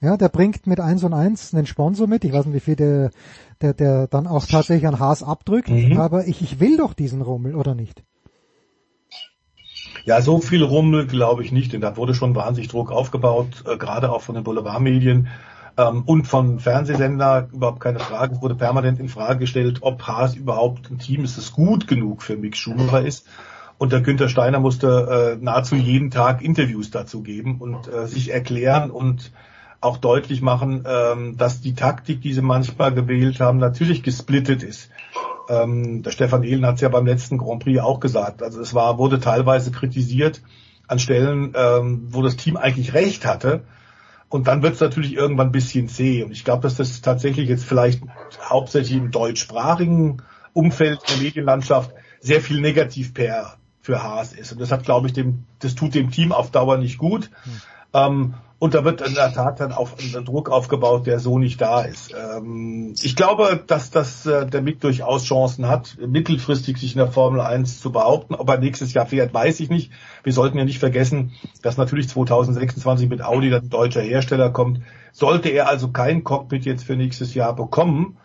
Ja, 0.00 0.16
der 0.16 0.28
bringt 0.28 0.66
mit 0.66 0.78
1 0.78 1.02
und 1.04 1.12
1 1.12 1.54
einen 1.54 1.66
Sponsor 1.66 2.06
mit. 2.06 2.24
Ich 2.24 2.32
weiß 2.32 2.46
nicht, 2.46 2.54
wie 2.54 2.60
viel 2.60 2.76
der, 2.76 3.10
der, 3.60 3.74
der 3.74 4.06
dann 4.06 4.26
auch 4.26 4.46
tatsächlich 4.46 4.86
an 4.86 5.00
Haas 5.00 5.22
abdrückt. 5.22 5.70
Mhm. 5.70 5.98
Aber 5.98 6.26
ich, 6.26 6.40
ich 6.40 6.60
will 6.60 6.76
doch 6.76 6.94
diesen 6.94 7.22
Rummel, 7.22 7.56
oder 7.56 7.74
nicht? 7.74 8.04
Ja, 10.04 10.22
so 10.22 10.38
viel 10.38 10.62
Rummel 10.62 11.06
glaube 11.06 11.42
ich 11.42 11.52
nicht, 11.52 11.72
denn 11.72 11.80
da 11.80 11.96
wurde 11.96 12.14
schon 12.14 12.34
wahnsinnig 12.34 12.70
Druck 12.70 12.92
aufgebaut, 12.92 13.64
äh, 13.66 13.76
gerade 13.76 14.10
auch 14.10 14.22
von 14.22 14.36
den 14.36 14.44
Boulevardmedien 14.44 15.28
ähm, 15.76 16.02
und 16.06 16.26
von 16.26 16.60
Fernsehsender, 16.60 17.48
überhaupt 17.52 17.80
keine 17.80 17.98
Frage. 17.98 18.36
Es 18.36 18.42
wurde 18.42 18.54
permanent 18.54 19.00
in 19.00 19.08
Frage 19.08 19.40
gestellt, 19.40 19.78
ob 19.82 20.02
Haas 20.02 20.34
überhaupt 20.34 20.90
ein 20.90 20.98
Team 20.98 21.24
ist, 21.24 21.36
das 21.36 21.52
gut 21.52 21.88
genug 21.88 22.22
für 22.22 22.36
Mick 22.36 22.56
Schumacher 22.56 23.04
ist. 23.04 23.26
Und 23.78 23.92
der 23.92 24.00
Günther 24.00 24.28
Steiner 24.28 24.58
musste 24.58 25.36
äh, 25.38 25.42
nahezu 25.42 25.76
jeden 25.76 26.10
Tag 26.10 26.42
Interviews 26.42 26.90
dazu 26.90 27.22
geben 27.22 27.58
und 27.60 27.86
äh, 27.86 28.06
sich 28.08 28.32
erklären 28.32 28.90
und 28.90 29.30
auch 29.80 29.98
deutlich 29.98 30.42
machen, 30.42 30.84
ähm, 30.84 31.36
dass 31.36 31.60
die 31.60 31.74
Taktik, 31.74 32.20
die 32.20 32.32
sie 32.32 32.42
manchmal 32.42 32.92
gewählt 32.92 33.38
haben, 33.38 33.58
natürlich 33.58 34.02
gesplittet 34.02 34.64
ist. 34.64 34.90
Ähm, 35.48 36.02
der 36.02 36.10
Stefan 36.10 36.42
Ehlen 36.42 36.66
hat 36.66 36.74
es 36.74 36.80
ja 36.80 36.88
beim 36.88 37.06
letzten 37.06 37.38
Grand 37.38 37.62
Prix 37.62 37.80
auch 37.80 38.00
gesagt. 38.00 38.42
Also 38.42 38.60
es 38.60 38.74
war, 38.74 38.98
wurde 38.98 39.20
teilweise 39.20 39.70
kritisiert 39.70 40.42
an 40.88 40.98
Stellen, 40.98 41.52
ähm, 41.54 42.08
wo 42.10 42.22
das 42.22 42.36
Team 42.36 42.56
eigentlich 42.56 42.94
recht 42.94 43.24
hatte. 43.24 43.62
Und 44.28 44.48
dann 44.48 44.62
wird 44.62 44.74
es 44.74 44.80
natürlich 44.80 45.14
irgendwann 45.14 45.48
ein 45.48 45.52
bisschen 45.52 45.88
zäh. 45.88 46.24
Und 46.24 46.32
ich 46.32 46.44
glaube, 46.44 46.62
dass 46.62 46.74
das 46.74 47.00
tatsächlich 47.00 47.48
jetzt 47.48 47.64
vielleicht 47.64 48.02
hauptsächlich 48.42 48.98
im 48.98 49.12
deutschsprachigen 49.12 50.22
Umfeld 50.52 50.98
der 51.08 51.18
Medienlandschaft 51.18 51.94
sehr 52.20 52.40
viel 52.40 52.60
Negativ-PR 52.60 53.58
für 53.88 54.02
Haas 54.02 54.34
ist. 54.34 54.52
Und 54.52 54.60
das 54.60 54.70
hat, 54.70 54.84
glaube 54.84 55.06
ich, 55.06 55.14
dem, 55.14 55.46
das 55.60 55.74
tut 55.74 55.94
dem 55.94 56.10
Team 56.10 56.30
auf 56.30 56.50
Dauer 56.50 56.76
nicht 56.76 56.98
gut. 56.98 57.30
Hm. 57.44 57.52
Ähm, 57.94 58.34
und 58.58 58.74
da 58.74 58.84
wird 58.84 59.00
in 59.00 59.14
der 59.14 59.32
Tat 59.32 59.60
dann 59.60 59.72
auch 59.72 59.92
ein 59.98 60.24
Druck 60.26 60.50
aufgebaut, 60.50 61.06
der 61.06 61.20
so 61.20 61.38
nicht 61.38 61.58
da 61.58 61.80
ist. 61.80 62.12
Ähm, 62.14 62.92
ich 63.00 63.16
glaube, 63.16 63.64
dass, 63.66 63.90
dass 63.90 64.26
äh, 64.26 64.44
der 64.44 64.60
Mick 64.60 64.80
durchaus 64.80 65.24
Chancen 65.24 65.68
hat, 65.68 65.96
mittelfristig 66.06 66.76
sich 66.76 66.92
in 66.92 66.98
der 66.98 67.10
Formel 67.10 67.40
1 67.40 67.80
zu 67.80 67.90
behaupten. 67.90 68.34
Ob 68.34 68.50
er 68.50 68.58
nächstes 68.58 68.92
Jahr 68.92 69.06
fährt, 69.06 69.32
weiß 69.32 69.60
ich 69.60 69.70
nicht. 69.70 69.90
Wir 70.22 70.34
sollten 70.34 70.58
ja 70.58 70.66
nicht 70.66 70.80
vergessen, 70.80 71.32
dass 71.62 71.78
natürlich 71.78 72.10
2026 72.10 73.08
mit 73.08 73.22
Audi 73.22 73.48
dann 73.48 73.70
deutscher 73.70 74.02
Hersteller 74.02 74.50
kommt. 74.50 74.82
Sollte 75.12 75.48
er 75.48 75.66
also 75.66 75.88
kein 75.92 76.24
Cockpit 76.24 76.66
jetzt 76.66 76.84
für 76.84 76.96
nächstes 76.96 77.32
Jahr 77.32 77.56
bekommen, 77.56 78.18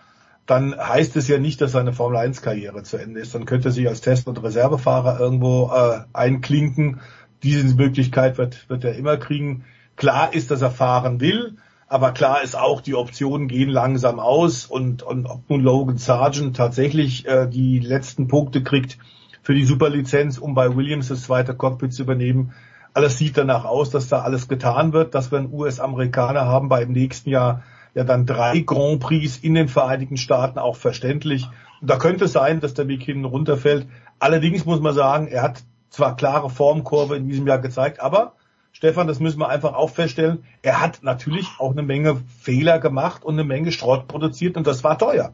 dann 0.45 0.77
heißt 0.77 1.15
es 1.15 1.27
ja 1.27 1.37
nicht, 1.37 1.61
dass 1.61 1.71
seine 1.71 1.93
Formel 1.93 2.17
1 2.17 2.41
Karriere 2.41 2.83
zu 2.83 2.97
Ende 2.97 3.21
ist. 3.21 3.33
Dann 3.33 3.45
könnte 3.45 3.69
er 3.69 3.71
sich 3.71 3.87
als 3.87 4.01
Test- 4.01 4.27
und 4.27 4.43
Reservefahrer 4.43 5.19
irgendwo 5.19 5.71
äh, 5.73 6.01
einklinken. 6.11 6.99
Diese 7.43 7.75
Möglichkeit 7.75 8.37
wird, 8.37 8.69
wird 8.69 8.83
er 8.83 8.95
immer 8.95 9.17
kriegen. 9.17 9.63
Klar 9.95 10.33
ist, 10.33 10.51
dass 10.51 10.61
er 10.61 10.71
fahren 10.71 11.21
will, 11.21 11.57
aber 11.87 12.11
klar 12.11 12.41
ist 12.41 12.57
auch, 12.57 12.81
die 12.81 12.95
Optionen 12.95 13.47
gehen 13.47 13.69
langsam 13.69 14.19
aus 14.19 14.65
und, 14.65 15.03
und 15.03 15.27
ob 15.27 15.49
nun 15.49 15.61
Logan 15.61 15.97
Sargent 15.97 16.57
tatsächlich 16.57 17.27
äh, 17.27 17.47
die 17.47 17.79
letzten 17.79 18.27
Punkte 18.27 18.63
kriegt 18.63 18.97
für 19.43 19.53
die 19.53 19.65
Superlizenz, 19.65 20.37
um 20.37 20.55
bei 20.55 20.75
Williams 20.75 21.09
das 21.09 21.23
zweite 21.23 21.53
Cockpit 21.53 21.93
zu 21.93 22.03
übernehmen. 22.03 22.53
Alles 22.93 23.17
sieht 23.17 23.37
danach 23.37 23.65
aus, 23.65 23.89
dass 23.91 24.07
da 24.07 24.21
alles 24.21 24.47
getan 24.47 24.93
wird, 24.93 25.13
dass 25.13 25.31
wir 25.31 25.37
einen 25.37 25.53
US-Amerikaner 25.53 26.45
haben 26.45 26.69
bei 26.69 26.81
im 26.81 26.91
nächsten 26.91 27.29
Jahr 27.29 27.63
ja 27.93 28.03
dann 28.03 28.25
drei 28.25 28.59
Grand 28.59 28.99
Prix 28.99 29.37
in 29.37 29.53
den 29.53 29.67
Vereinigten 29.67 30.17
Staaten 30.17 30.59
auch 30.59 30.75
verständlich. 30.75 31.47
Und 31.81 31.89
da 31.89 31.97
könnte 31.97 32.25
es 32.25 32.33
sein, 32.33 32.59
dass 32.59 32.73
der 32.73 32.87
Weg 32.87 33.03
hinten 33.03 33.25
runterfällt. 33.25 33.87
Allerdings 34.19 34.65
muss 34.65 34.79
man 34.79 34.93
sagen, 34.93 35.27
er 35.27 35.41
hat 35.41 35.63
zwar 35.89 36.15
klare 36.15 36.49
Formkurve 36.49 37.15
in 37.15 37.27
diesem 37.27 37.47
Jahr 37.47 37.59
gezeigt, 37.59 37.99
aber 37.99 38.33
Stefan, 38.71 39.07
das 39.07 39.19
müssen 39.19 39.39
wir 39.39 39.49
einfach 39.49 39.73
auch 39.73 39.91
feststellen, 39.91 40.43
er 40.63 40.81
hat 40.81 41.03
natürlich 41.03 41.47
auch 41.59 41.71
eine 41.71 41.83
Menge 41.83 42.23
Fehler 42.41 42.79
gemacht 42.79 43.23
und 43.23 43.35
eine 43.35 43.43
Menge 43.43 43.71
Schrott 43.71 44.07
produziert 44.07 44.57
und 44.57 44.65
das 44.65 44.83
war 44.83 44.97
teuer. 44.97 45.33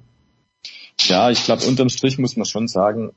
Ja, 1.00 1.30
ich 1.30 1.46
glaube, 1.46 1.66
unterm 1.66 1.88
Strich 1.88 2.18
muss 2.18 2.36
man 2.36 2.46
schon 2.46 2.68
sagen, 2.68 3.14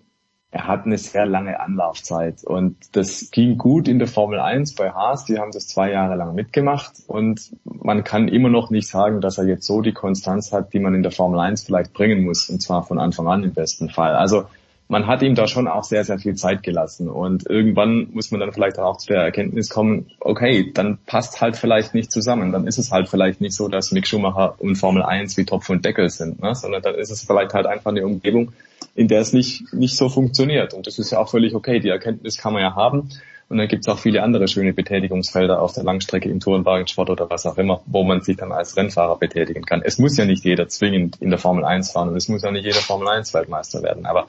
er 0.53 0.69
hat 0.69 0.85
eine 0.85 0.99
sehr 0.99 1.25
lange 1.25 1.59
Anlaufzeit 1.61 2.45
und 2.45 2.77
das 2.93 3.31
ging 3.31 3.57
gut 3.57 3.89
in 3.89 3.99
der 3.99 4.07
Formel 4.07 4.39
1 4.39 4.75
bei 4.75 4.91
Haas, 4.91 5.25
die 5.25 5.39
haben 5.39 5.51
das 5.51 5.67
zwei 5.67 5.91
Jahre 5.91 6.15
lang 6.15 6.35
mitgemacht 6.35 6.93
und 7.07 7.57
man 7.65 8.05
kann 8.05 8.29
immer 8.29 8.51
noch 8.51 8.69
nicht 8.69 8.87
sagen, 8.87 9.23
dass 9.23 9.39
er 9.39 9.45
jetzt 9.45 9.67
so 9.67 9.81
die 9.81 9.95
Konstanz 9.95 10.53
hat, 10.53 10.75
die 10.75 10.79
man 10.79 10.95
in 10.95 11.03
der 11.03 11.11
Formel 11.11 11.41
1 11.41 11.63
vielleicht 11.63 11.95
bringen 11.95 12.23
muss 12.23 12.51
und 12.51 12.61
zwar 12.61 12.85
von 12.85 12.99
Anfang 12.99 13.29
an 13.29 13.43
im 13.45 13.55
besten 13.55 13.89
Fall. 13.89 14.15
Also 14.15 14.45
man 14.93 15.07
hat 15.07 15.23
ihm 15.23 15.35
da 15.35 15.49
schon 15.49 15.69
auch 15.69 15.85
sehr, 15.85 16.05
sehr 16.05 16.19
viel 16.19 16.35
Zeit 16.35 16.63
gelassen. 16.63 17.09
Und 17.09 17.49
irgendwann 17.49 18.09
muss 18.13 18.31
man 18.31 18.41
dann 18.41 18.53
vielleicht 18.53 18.79
auch 18.79 18.99
zu 18.99 19.07
der 19.07 19.23
Erkenntnis 19.23 19.71
kommen, 19.71 20.11
okay, 20.21 20.71
dann 20.75 20.99
passt 21.07 21.41
halt 21.41 21.57
vielleicht 21.57 21.95
nicht 21.95 22.13
zusammen. 22.13 22.53
Dann 22.53 22.67
ist 22.67 22.77
es 22.77 22.93
halt 22.93 23.09
vielleicht 23.09 23.41
nicht 23.41 23.55
so, 23.55 23.69
dass 23.69 23.91
Mick 23.93 24.07
Schumacher 24.07 24.55
und 24.59 24.77
Formel 24.77 25.03
1 25.03 25.39
wie 25.39 25.47
Topf 25.47 25.71
und 25.71 25.83
Deckel 25.83 26.11
sind, 26.11 26.43
ne? 26.43 26.55
sondern 26.55 26.83
dann 26.83 26.95
ist 26.97 27.11
es 27.11 27.23
vielleicht 27.23 27.55
halt 27.55 27.65
einfach 27.65 27.91
eine 27.91 28.05
Umgebung, 28.05 28.53
in 28.95 29.09
der 29.09 29.23
es 29.23 29.33
nicht, 29.33 29.73
nicht 29.73 29.97
so 29.97 30.11
funktioniert. 30.11 30.75
Und 30.75 30.87
das 30.87 30.99
ist 30.99 31.11
ja 31.11 31.21
auch 31.21 31.31
völlig 31.31 31.55
okay. 31.55 31.81
Die 31.81 31.89
Erkenntnis 31.89 32.37
kann 32.37 32.53
man 32.53 32.61
ja 32.61 32.75
haben. 32.75 33.09
Und 33.49 33.57
dann 33.57 33.69
gibt 33.69 33.87
es 33.87 33.89
auch 33.89 33.99
viele 33.99 34.23
andere 34.23 34.47
schöne 34.47 34.75
Betätigungsfelder 34.75 35.63
auf 35.63 35.73
der 35.73 35.85
Langstrecke 35.85 36.29
im 36.29 36.41
Tourenwagensport 36.41 37.09
oder 37.09 37.31
was 37.31 37.47
auch 37.47 37.57
immer, 37.57 37.81
wo 37.87 38.05
man 38.05 38.21
sich 38.21 38.37
dann 38.37 38.53
als 38.53 38.77
Rennfahrer 38.77 39.17
betätigen 39.17 39.65
kann. 39.65 39.81
Es 39.83 39.99
muss 39.99 40.19
ja 40.19 40.27
nicht 40.27 40.45
jeder 40.45 40.69
zwingend 40.69 41.17
in 41.23 41.31
der 41.31 41.39
Formel 41.39 41.65
1 41.65 41.93
fahren 41.93 42.11
und 42.11 42.17
es 42.17 42.29
muss 42.29 42.43
ja 42.43 42.51
nicht 42.51 42.67
jeder 42.67 42.81
Formel 42.81 43.09
1 43.09 43.33
Weltmeister 43.33 43.83
werden. 43.83 44.05
Aber 44.05 44.27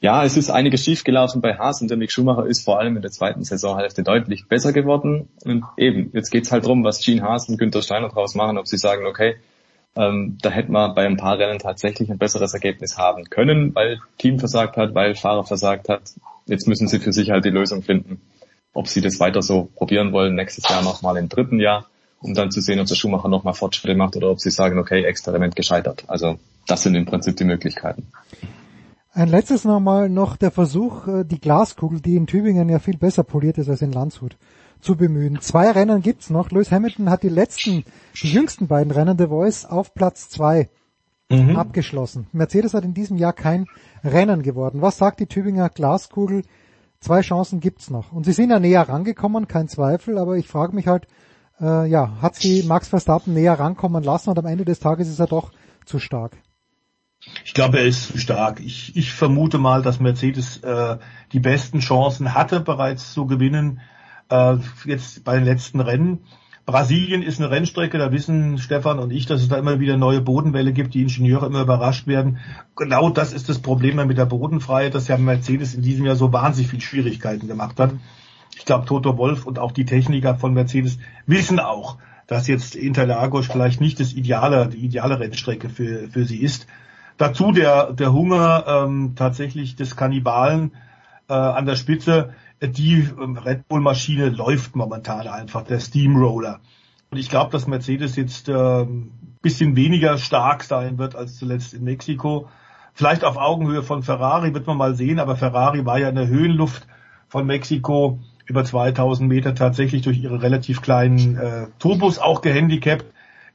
ja, 0.00 0.24
es 0.24 0.36
ist 0.36 0.50
einiges 0.50 0.84
schiefgelaufen 0.84 1.40
bei 1.40 1.56
Haas 1.56 1.80
und 1.80 1.88
der 1.88 1.96
Mick 1.96 2.12
Schumacher 2.12 2.46
ist 2.46 2.64
vor 2.64 2.78
allem 2.78 2.96
in 2.96 3.02
der 3.02 3.10
zweiten 3.10 3.42
Saisonhälfte 3.42 4.02
deutlich 4.02 4.46
besser 4.48 4.72
geworden. 4.72 5.28
Und 5.44 5.64
eben, 5.76 6.10
jetzt 6.12 6.30
geht's 6.30 6.52
halt 6.52 6.66
drum, 6.66 6.84
was 6.84 7.00
Gene 7.00 7.22
Haas 7.22 7.48
und 7.48 7.58
Günther 7.58 7.82
Steiner 7.82 8.08
draus 8.08 8.34
machen, 8.34 8.58
ob 8.58 8.66
sie 8.66 8.76
sagen, 8.76 9.06
okay, 9.06 9.36
ähm, 9.96 10.38
da 10.42 10.50
hätte 10.50 10.72
man 10.72 10.94
bei 10.94 11.06
ein 11.06 11.16
paar 11.16 11.38
Rennen 11.38 11.58
tatsächlich 11.58 12.10
ein 12.10 12.18
besseres 12.18 12.52
Ergebnis 12.52 12.98
haben 12.98 13.24
können, 13.30 13.74
weil 13.74 14.00
Team 14.18 14.38
versagt 14.38 14.76
hat, 14.76 14.94
weil 14.94 15.14
Fahrer 15.14 15.44
versagt 15.44 15.88
hat. 15.88 16.02
Jetzt 16.46 16.66
müssen 16.66 16.88
sie 16.88 16.98
für 16.98 17.12
sich 17.12 17.30
halt 17.30 17.44
die 17.44 17.50
Lösung 17.50 17.82
finden, 17.82 18.20
ob 18.72 18.88
sie 18.88 19.00
das 19.00 19.20
weiter 19.20 19.40
so 19.40 19.70
probieren 19.76 20.12
wollen, 20.12 20.34
nächstes 20.34 20.68
Jahr 20.68 20.82
nochmal 20.82 21.16
im 21.16 21.28
dritten 21.28 21.60
Jahr, 21.60 21.86
um 22.20 22.34
dann 22.34 22.50
zu 22.50 22.60
sehen, 22.60 22.80
ob 22.80 22.86
der 22.86 22.96
Schumacher 22.96 23.28
nochmal 23.28 23.54
Fortschritte 23.54 23.94
macht 23.94 24.16
oder 24.16 24.30
ob 24.30 24.40
sie 24.40 24.50
sagen, 24.50 24.78
okay, 24.78 25.04
Experiment 25.04 25.54
gescheitert. 25.54 26.04
Also 26.08 26.38
das 26.66 26.82
sind 26.82 26.96
im 26.96 27.06
Prinzip 27.06 27.36
die 27.36 27.44
Möglichkeiten. 27.44 28.08
Ein 29.16 29.28
letztes 29.28 29.64
nochmal 29.64 30.08
noch 30.08 30.36
der 30.36 30.50
Versuch, 30.50 31.06
äh, 31.06 31.24
die 31.24 31.40
Glaskugel, 31.40 32.00
die 32.00 32.16
in 32.16 32.26
Tübingen 32.26 32.68
ja 32.68 32.80
viel 32.80 32.98
besser 32.98 33.22
poliert 33.22 33.58
ist 33.58 33.68
als 33.68 33.80
in 33.80 33.92
Landshut, 33.92 34.36
zu 34.80 34.96
bemühen. 34.96 35.40
Zwei 35.40 35.70
Rennen 35.70 36.02
gibt's 36.02 36.30
noch. 36.30 36.50
Lewis 36.50 36.72
Hamilton 36.72 37.08
hat 37.08 37.22
die 37.22 37.28
letzten, 37.28 37.84
die 38.20 38.32
jüngsten 38.32 38.66
beiden 38.66 38.90
Rennen 38.90 39.16
der 39.16 39.28
Voice 39.28 39.66
auf 39.66 39.94
Platz 39.94 40.30
zwei 40.30 40.68
mhm. 41.30 41.54
abgeschlossen. 41.54 42.26
Mercedes 42.32 42.74
hat 42.74 42.84
in 42.84 42.92
diesem 42.92 43.16
Jahr 43.16 43.32
kein 43.32 43.66
Rennen 44.02 44.42
geworden. 44.42 44.82
Was 44.82 44.98
sagt 44.98 45.20
die 45.20 45.26
Tübinger 45.26 45.68
Glaskugel? 45.68 46.42
Zwei 46.98 47.20
Chancen 47.20 47.60
gibt's 47.60 47.90
noch. 47.90 48.10
Und 48.10 48.24
sie 48.24 48.32
sind 48.32 48.50
ja 48.50 48.58
näher 48.58 48.88
rangekommen, 48.88 49.46
kein 49.46 49.68
Zweifel, 49.68 50.18
aber 50.18 50.38
ich 50.38 50.48
frage 50.48 50.74
mich 50.74 50.88
halt, 50.88 51.06
äh, 51.60 51.88
ja, 51.88 52.20
hat 52.20 52.34
sie 52.34 52.64
Max 52.64 52.88
Verstappen 52.88 53.32
näher 53.32 53.60
rankommen 53.60 54.02
lassen 54.02 54.30
und 54.30 54.38
am 54.40 54.46
Ende 54.46 54.64
des 54.64 54.80
Tages 54.80 55.08
ist 55.08 55.20
er 55.20 55.28
doch 55.28 55.52
zu 55.86 56.00
stark? 56.00 56.36
Ich 57.44 57.54
glaube, 57.54 57.78
er 57.78 57.86
ist 57.86 58.18
stark. 58.18 58.60
Ich, 58.60 58.96
ich 58.96 59.12
vermute 59.12 59.58
mal, 59.58 59.82
dass 59.82 60.00
Mercedes 60.00 60.58
äh, 60.58 60.98
die 61.32 61.40
besten 61.40 61.80
Chancen 61.80 62.34
hatte, 62.34 62.60
bereits 62.60 63.12
zu 63.12 63.26
gewinnen, 63.26 63.80
äh, 64.30 64.56
jetzt 64.84 65.24
bei 65.24 65.36
den 65.36 65.44
letzten 65.44 65.80
Rennen. 65.80 66.20
Brasilien 66.66 67.22
ist 67.22 67.40
eine 67.40 67.50
Rennstrecke, 67.50 67.98
da 67.98 68.10
wissen 68.10 68.56
Stefan 68.56 68.98
und 68.98 69.10
ich, 69.10 69.26
dass 69.26 69.42
es 69.42 69.48
da 69.48 69.58
immer 69.58 69.80
wieder 69.80 69.98
neue 69.98 70.22
Bodenwelle 70.22 70.72
gibt, 70.72 70.94
die 70.94 71.02
Ingenieure 71.02 71.46
immer 71.46 71.60
überrascht 71.60 72.06
werden. 72.06 72.38
Genau 72.74 73.10
das 73.10 73.34
ist 73.34 73.50
das 73.50 73.58
Problem 73.58 73.96
mit 74.06 74.16
der 74.16 74.24
Bodenfreiheit, 74.24 74.94
dass 74.94 75.08
ja 75.08 75.18
Mercedes 75.18 75.74
in 75.74 75.82
diesem 75.82 76.06
Jahr 76.06 76.16
so 76.16 76.32
wahnsinnig 76.32 76.70
viel 76.70 76.80
Schwierigkeiten 76.80 77.48
gemacht 77.48 77.78
hat. 77.78 77.92
Ich 78.56 78.64
glaube, 78.64 78.86
Toto 78.86 79.18
Wolf 79.18 79.44
und 79.44 79.58
auch 79.58 79.72
die 79.72 79.84
Techniker 79.84 80.36
von 80.36 80.54
Mercedes 80.54 80.98
wissen 81.26 81.60
auch, 81.60 81.98
dass 82.26 82.46
jetzt 82.46 82.76
Interlagos 82.76 83.46
vielleicht 83.46 83.82
nicht 83.82 84.00
das 84.00 84.14
ideale, 84.14 84.68
die 84.68 84.78
ideale 84.78 85.20
Rennstrecke 85.20 85.68
für, 85.68 86.08
für 86.08 86.24
sie 86.24 86.38
ist. 86.38 86.66
Dazu 87.16 87.52
der, 87.52 87.92
der 87.92 88.12
Hunger 88.12 88.64
ähm, 88.66 89.14
tatsächlich 89.16 89.76
des 89.76 89.96
Kannibalen 89.96 90.72
äh, 91.28 91.34
an 91.34 91.66
der 91.66 91.76
Spitze. 91.76 92.34
Die 92.60 93.08
ähm, 93.20 93.36
Red 93.36 93.68
Bull-Maschine 93.68 94.30
läuft 94.30 94.74
momentan 94.74 95.28
einfach, 95.28 95.62
der 95.62 95.80
Steamroller. 95.80 96.60
Und 97.10 97.18
ich 97.18 97.28
glaube, 97.28 97.52
dass 97.52 97.66
Mercedes 97.66 98.16
jetzt 98.16 98.48
äh, 98.48 98.86
bisschen 99.42 99.76
weniger 99.76 100.18
stark 100.18 100.64
sein 100.64 100.98
wird 100.98 101.14
als 101.14 101.36
zuletzt 101.36 101.74
in 101.74 101.84
Mexiko. 101.84 102.48
Vielleicht 102.94 103.24
auf 103.24 103.36
Augenhöhe 103.36 103.82
von 103.82 104.02
Ferrari 104.02 104.54
wird 104.54 104.66
man 104.66 104.76
mal 104.76 104.94
sehen, 104.94 105.20
aber 105.20 105.36
Ferrari 105.36 105.84
war 105.84 105.98
ja 105.98 106.08
in 106.08 106.14
der 106.14 106.28
Höhenluft 106.28 106.86
von 107.28 107.46
Mexiko 107.46 108.18
über 108.46 108.64
2000 108.64 109.28
Meter 109.28 109.54
tatsächlich 109.54 110.02
durch 110.02 110.18
ihre 110.18 110.42
relativ 110.42 110.80
kleinen 110.80 111.36
äh, 111.36 111.66
Turbos 111.78 112.18
auch 112.18 112.40
gehandicapt. 112.40 113.04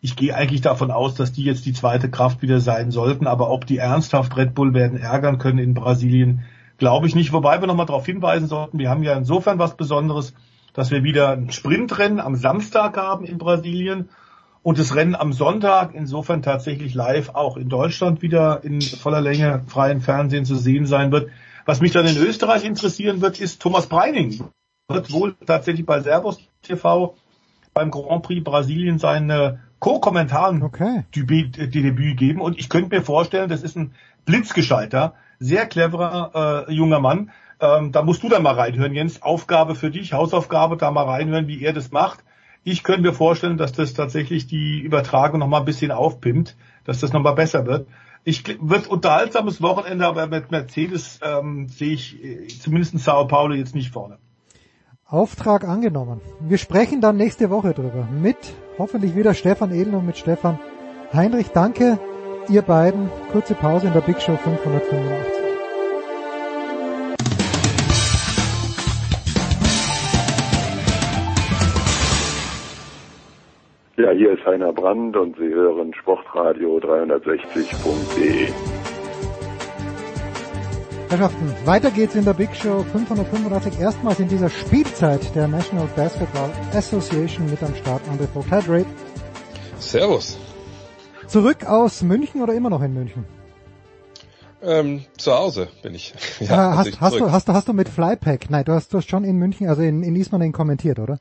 Ich 0.02 0.16
gehe 0.16 0.34
eigentlich 0.34 0.62
davon 0.62 0.92
aus, 0.92 1.16
dass 1.16 1.34
die 1.34 1.44
jetzt 1.44 1.66
die 1.66 1.74
zweite 1.74 2.10
Kraft 2.10 2.42
wieder 2.42 2.62
sein 2.62 2.90
sollten, 2.92 3.28
aber 3.28 3.50
ob 3.50 3.66
die 3.66 3.78
ernsthaft 3.78 4.38
Red 4.38 4.54
Bull 4.56 4.74
werden 4.74 4.98
ärgern 4.98 5.40
können 5.40 5.60
in 5.60 5.74
Brasilien, 5.74 6.46
glaube 6.78 7.08
ich 7.08 7.16
nicht. 7.16 7.34
Wobei 7.34 7.60
wir 7.60 7.68
nochmal 7.68 7.86
darauf 7.86 8.06
hinweisen 8.06 8.48
sollten, 8.48 8.80
wir 8.80 8.90
haben 8.90 9.04
ja 9.04 9.14
insofern 9.14 9.60
was 9.60 9.76
Besonderes, 9.76 10.34
dass 10.74 10.92
wir 10.92 11.04
wieder 11.04 11.32
ein 11.32 11.52
Sprintrennen 11.52 12.22
am 12.22 12.36
Samstag 12.36 12.96
haben 12.96 13.26
in 13.26 13.38
Brasilien 13.38 14.10
und 14.64 14.80
das 14.80 14.96
Rennen 14.96 15.16
am 15.16 15.34
Sonntag 15.34 15.94
insofern 15.94 16.42
tatsächlich 16.42 16.94
live 16.94 17.30
auch 17.30 17.58
in 17.58 17.68
Deutschland 17.68 18.22
wieder 18.22 18.64
in 18.64 18.82
voller 18.82 19.22
Länge 19.22 19.64
freien 19.68 20.00
Fernsehen 20.00 20.46
zu 20.46 20.56
sehen 20.56 20.86
sein 20.86 21.12
wird. 21.12 21.30
Was 21.66 21.82
mich 21.82 21.92
dann 21.92 22.08
in 22.08 22.18
Österreich 22.18 22.64
interessieren 22.64 23.22
wird, 23.22 23.40
ist 23.42 23.62
Thomas 23.62 23.88
Breining. 23.88 24.44
Wird 24.88 25.12
wohl 25.12 25.36
tatsächlich 25.46 25.86
bei 25.86 26.00
Servus 26.00 26.40
TV 26.62 27.16
beim 27.74 27.92
Grand 27.92 28.24
Prix 28.24 28.44
Brasilien 28.44 28.98
seine 28.98 29.60
Co-Kommentaren 29.80 30.62
okay. 30.64 31.06
Debüt, 31.16 31.58
äh, 31.58 31.68
Debüt 31.68 32.18
geben 32.18 32.42
und 32.42 32.60
ich 32.60 32.70
könnte 32.70 32.96
mir 32.96 33.02
vorstellen, 33.02 33.50
das 33.50 33.64
ist 33.64 33.76
ein 33.76 33.94
blitzgescheiter, 34.26 35.14
sehr 35.40 35.66
cleverer 35.66 36.68
äh, 36.68 36.74
junger 36.74 37.00
Mann, 37.00 37.32
Ähm, 37.62 37.92
da 37.92 38.04
musst 38.04 38.24
du 38.24 38.30
dann 38.30 38.44
mal 38.44 38.54
reinhören, 38.54 38.94
Jens. 38.94 39.22
Aufgabe 39.22 39.76
für 39.76 39.92
dich, 39.92 40.14
Hausaufgabe, 40.14 40.78
da 40.78 40.92
mal 40.92 41.04
reinhören, 41.04 41.48
wie 41.48 41.62
er 41.62 41.74
das 41.74 41.92
macht. 41.92 42.24
Ich 42.64 42.84
könnte 42.84 43.02
mir 43.02 43.14
vorstellen, 43.14 43.58
dass 43.58 43.74
das 43.74 43.94
tatsächlich 43.94 44.48
die 44.48 44.80
Übertragung 44.80 45.40
noch 45.40 45.48
mal 45.48 45.60
ein 45.60 45.66
bisschen 45.66 45.92
aufpimmt, 45.92 46.56
dass 46.86 47.00
das 47.02 47.12
noch 47.12 47.22
mal 47.22 47.34
besser 47.34 47.66
wird. 47.66 47.88
Ich 48.24 48.44
wird 48.62 48.88
unterhaltsames 48.88 49.62
Wochenende, 49.62 50.06
aber 50.06 50.28
mit 50.28 50.52
Mercedes 50.52 51.20
ähm, 51.22 51.68
sehe 51.70 51.94
ich 51.94 52.24
äh, 52.24 52.48
zumindest 52.48 52.94
in 52.94 53.00
Sao 53.00 53.28
Paulo 53.28 53.56
jetzt 53.56 53.76
nicht 53.76 53.92
vorne. 53.92 54.18
Auftrag 55.06 55.64
angenommen. 55.64 56.22
Wir 56.40 56.58
sprechen 56.58 57.02
dann 57.02 57.18
nächste 57.18 57.50
Woche 57.50 57.74
drüber 57.74 58.08
mit 58.12 58.38
hoffentlich 58.80 59.16
wieder 59.16 59.36
Stefan 59.36 59.72
Edel 59.72 59.94
und 59.94 60.08
mit 60.08 60.18
Stefan 60.18 60.58
Heinrich. 61.14 61.50
Danke, 61.50 62.00
ihr 62.50 62.64
beiden. 62.64 63.12
Kurze 63.32 63.54
Pause 63.54 63.88
in 63.88 63.94
der 63.94 64.02
Big 64.02 64.20
Show 64.20 64.36
585. 64.38 65.50
Ja, 73.98 74.12
hier 74.12 74.32
ist 74.32 74.46
Heiner 74.46 74.72
Brand 74.72 75.18
und 75.18 75.36
Sie 75.38 75.50
hören 75.50 75.94
Sportradio 75.94 76.78
360.de. 76.78 78.48
Herrschaften, 81.10 81.52
weiter 81.66 81.90
geht's 81.90 82.14
in 82.14 82.24
der 82.24 82.36
Big 82.36 82.56
Show 82.56 82.84
585. 82.84 83.80
Erstmals 83.80 84.20
in 84.20 84.28
dieser 84.28 84.48
Spielzeit 84.48 85.34
der 85.34 85.48
National 85.48 85.88
Basketball 85.96 86.52
Association 86.72 87.50
mit 87.50 87.64
am 87.64 87.74
Start 87.74 88.04
André 88.08 88.28
Vogt. 88.28 88.52
Hi, 88.52 88.62
Dre. 88.62 88.86
Servus. 89.80 90.38
Zurück 91.26 91.66
aus 91.66 92.04
München 92.04 92.44
oder 92.44 92.54
immer 92.54 92.70
noch 92.70 92.84
in 92.84 92.94
München? 92.94 93.26
Ähm, 94.62 95.04
zu 95.18 95.34
Hause 95.34 95.70
bin 95.82 95.96
ich. 95.96 96.14
Ja, 96.42 96.74
ah, 96.74 96.78
hast, 96.78 97.02
hast, 97.02 97.20
du, 97.20 97.32
hast, 97.32 97.48
du, 97.48 97.54
hast 97.54 97.68
du 97.68 97.74
mit 97.74 97.90
Flypack? 97.90 98.52
Nein, 98.52 98.66
du 98.66 98.74
hast, 98.74 98.94
du 98.94 99.00
hast 99.00 99.10
schon 99.10 99.24
in 99.24 99.38
München, 99.38 99.68
also 99.68 99.82
in, 99.82 100.04
in 100.04 100.16
Ismaning 100.16 100.52
kommentiert, 100.52 101.00
oder? 101.00 101.20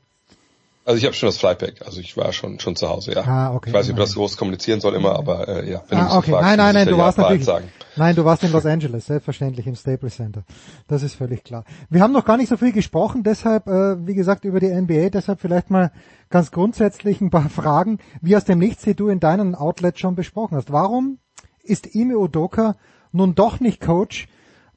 Also 0.89 0.97
ich 0.97 1.05
habe 1.05 1.13
schon 1.13 1.27
das 1.27 1.37
Flypack, 1.37 1.85
also 1.85 2.01
ich 2.01 2.17
war 2.17 2.33
schon 2.33 2.59
schon 2.59 2.75
zu 2.75 2.89
Hause, 2.89 3.13
ja. 3.13 3.21
Ah, 3.23 3.53
okay. 3.53 3.69
Ich 3.69 3.75
weiß 3.75 3.85
nicht, 3.85 3.93
ob 3.93 3.99
das 3.99 4.15
groß 4.15 4.37
kommunizieren 4.37 4.81
soll 4.81 4.95
immer, 4.95 5.13
aber 5.19 5.47
äh, 5.47 5.69
ja. 5.69 5.83
Wenn 5.87 5.99
ah, 5.99 6.17
okay. 6.17 6.31
Fragst, 6.31 6.47
nein, 6.47 6.57
nein, 6.57 6.73
nein, 6.73 6.87
du 6.87 6.97
warst 6.97 7.19
natürlich. 7.19 7.45
Sagen. 7.45 7.67
Nein, 7.95 8.15
du 8.15 8.25
warst 8.25 8.43
in 8.43 8.51
Los 8.51 8.65
Angeles, 8.65 9.05
selbstverständlich 9.05 9.67
im 9.67 9.75
Staples 9.75 10.15
Center. 10.15 10.45
Das 10.87 11.03
ist 11.03 11.13
völlig 11.13 11.43
klar. 11.43 11.63
Wir 11.91 12.01
haben 12.01 12.11
noch 12.11 12.25
gar 12.25 12.37
nicht 12.37 12.49
so 12.49 12.57
viel 12.57 12.71
gesprochen, 12.71 13.21
deshalb, 13.21 13.67
äh, 13.67 14.07
wie 14.07 14.15
gesagt, 14.15 14.45
über 14.45 14.59
die 14.59 14.69
NBA, 14.69 15.11
deshalb 15.11 15.41
vielleicht 15.41 15.69
mal 15.69 15.91
ganz 16.31 16.49
grundsätzlich 16.49 17.21
ein 17.21 17.29
paar 17.29 17.49
Fragen, 17.51 17.99
wie 18.21 18.35
aus 18.35 18.45
dem 18.45 18.57
Nichts, 18.57 18.81
die 18.81 18.95
du 18.95 19.09
in 19.09 19.19
deinen 19.19 19.53
Outlets 19.53 19.99
schon 19.99 20.15
besprochen 20.15 20.57
hast. 20.57 20.71
Warum 20.71 21.19
ist 21.61 21.93
Ime 21.93 22.17
Udoka 22.17 22.77
nun 23.11 23.35
doch 23.35 23.59
nicht 23.59 23.79
Coach 23.79 24.27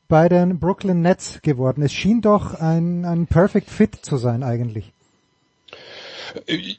bei 0.09 0.29
den 0.29 0.59
Brooklyn 0.59 1.01
Nets 1.01 1.41
geworden? 1.41 1.81
Es 1.81 1.95
schien 1.95 2.21
doch 2.21 2.53
ein, 2.61 3.07
ein 3.07 3.29
Perfect 3.29 3.71
Fit 3.71 3.97
zu 3.97 4.19
sein 4.19 4.43
eigentlich. 4.43 4.93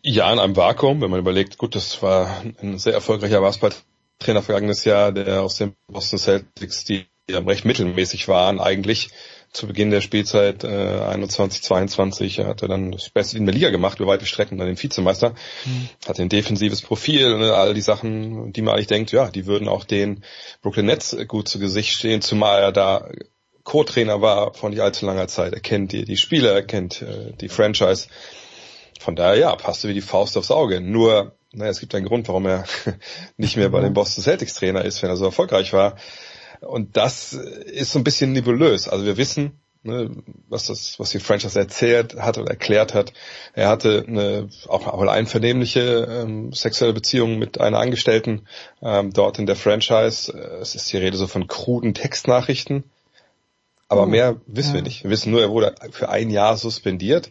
Ja, 0.02 0.32
in 0.32 0.40
einem 0.40 0.56
Vakuum, 0.56 1.02
wenn 1.02 1.12
man 1.12 1.20
überlegt, 1.20 1.58
gut, 1.58 1.76
das 1.76 2.02
war 2.02 2.44
ein 2.62 2.78
sehr 2.78 2.94
erfolgreicher 2.94 3.42
Basketballtrainer 3.42 4.42
vergangenes 4.42 4.86
Jahr, 4.86 5.12
der 5.12 5.42
aus 5.42 5.58
den 5.58 5.76
Boston 5.88 6.20
Celtics, 6.20 6.86
die 6.86 7.06
ja 7.30 7.40
recht 7.40 7.66
mittelmäßig 7.66 8.28
waren 8.28 8.60
eigentlich, 8.60 9.10
zu 9.54 9.68
Beginn 9.68 9.92
der 9.92 10.02
Spielzeit 10.02 10.64
äh, 10.64 10.68
21, 10.68 11.62
22 11.62 12.40
er 12.40 12.48
hatte 12.48 12.68
dann 12.68 12.92
das 12.92 13.10
Beste 13.10 13.38
in 13.38 13.46
der 13.46 13.54
Liga 13.54 13.70
gemacht, 13.70 14.00
über 14.00 14.12
weite 14.12 14.26
Strecken 14.26 14.58
dann 14.58 14.68
den 14.68 14.82
Vizemeister, 14.82 15.36
mhm. 15.66 15.90
hatte 16.08 16.24
ein 16.24 16.30
defensives 16.30 16.82
Profil, 16.82 17.38
ne, 17.38 17.54
all 17.54 17.76
die 17.76 17.82
Sachen, 17.82 18.52
die 18.52 18.64
man 18.64 18.74
eigentlich 18.74 18.88
denkt, 18.88 19.12
ja, 19.12 19.30
die 19.30 19.46
würden 19.46 19.68
auch 19.68 19.84
den 19.84 20.24
Brooklyn 20.62 20.88
Nets 20.88 21.16
gut 21.28 21.48
zu 21.48 21.60
Gesicht 21.60 21.94
stehen, 21.94 22.22
zumal 22.22 22.62
er 22.62 22.72
da 22.72 23.08
Co-Trainer 23.64 24.22
war 24.22 24.54
von 24.54 24.72
nicht 24.72 24.82
allzu 24.82 25.06
langer 25.06 25.28
Zeit. 25.28 25.54
Er 25.54 25.62
kennt 25.62 25.94
die, 25.94 26.04
die 26.04 26.18
Spieler, 26.18 26.52
er 26.52 26.64
kennt 26.64 27.02
äh, 27.02 27.32
die 27.40 27.50
Franchise. 27.50 28.08
Von 29.00 29.16
daher, 29.16 29.38
ja, 29.38 29.56
passte 29.56 29.88
wie 29.88 29.94
die 29.94 30.02
Faust 30.02 30.38
aufs 30.38 30.52
Auge. 30.52 30.82
Nur, 30.82 31.34
naja, 31.52 31.72
es 31.72 31.80
gibt 31.80 31.96
einen 31.96 32.06
Grund, 32.06 32.28
warum 32.28 32.46
er 32.46 32.66
nicht 33.38 33.58
mehr 33.58 33.70
bei 33.70 33.82
den 33.82 33.94
Boston 33.94 34.24
Celtics 34.24 34.56
Trainer 34.56 34.84
ist, 34.84 35.02
wenn 35.02 35.10
er 35.10 35.18
so 35.18 35.26
erfolgreich 35.26 35.74
war. 35.74 35.96
Und 36.62 36.96
das 36.98 37.34
ist 37.34 37.92
so 37.92 38.00
ein 38.00 38.04
bisschen 38.04 38.32
nebulös. 38.32 38.88
Also 38.88 39.06
wir 39.06 39.18
wissen, 39.18 39.60
ne, 39.84 40.10
was 40.50 40.68
das, 40.68 41.00
was 41.00 41.12
die 41.12 41.20
Franchise 41.20 41.60
erzählt 41.60 42.16
hat 42.16 42.38
oder 42.38 42.52
erklärt 42.52 42.94
hat. 42.94 43.14
Er 43.54 43.68
hatte 43.68 44.06
eine 44.08 44.50
auch, 44.68 44.88
auch 44.88 45.02
eine 45.02 45.12
einvernehmliche 45.12 46.08
ähm, 46.10 46.54
sexuelle 46.54 46.94
Beziehung 46.94 47.38
mit 47.38 47.60
einer 47.60 47.80
Angestellten 47.80 48.48
ähm, 48.82 49.12
dort 49.12 49.40
in 49.40 49.46
der 49.46 49.56
Franchise. 49.56 50.32
Es 50.62 50.76
ist 50.76 50.92
die 50.92 50.98
Rede 50.98 51.18
so 51.18 51.28
von 51.28 51.48
kruden 51.48 51.94
Textnachrichten. 51.94 52.84
Aber 53.90 54.04
oh, 54.04 54.08
mehr 54.08 54.38
wissen 54.48 54.70
ja. 54.70 54.76
wir 54.76 54.82
nicht. 54.82 55.04
Wir 55.04 55.12
wissen 55.12 55.32
nur, 55.32 55.42
er 55.42 55.52
wurde 55.52 55.76
für 55.92 56.10
ein 56.10 56.30
Jahr 56.30 56.58
suspendiert. 56.58 57.30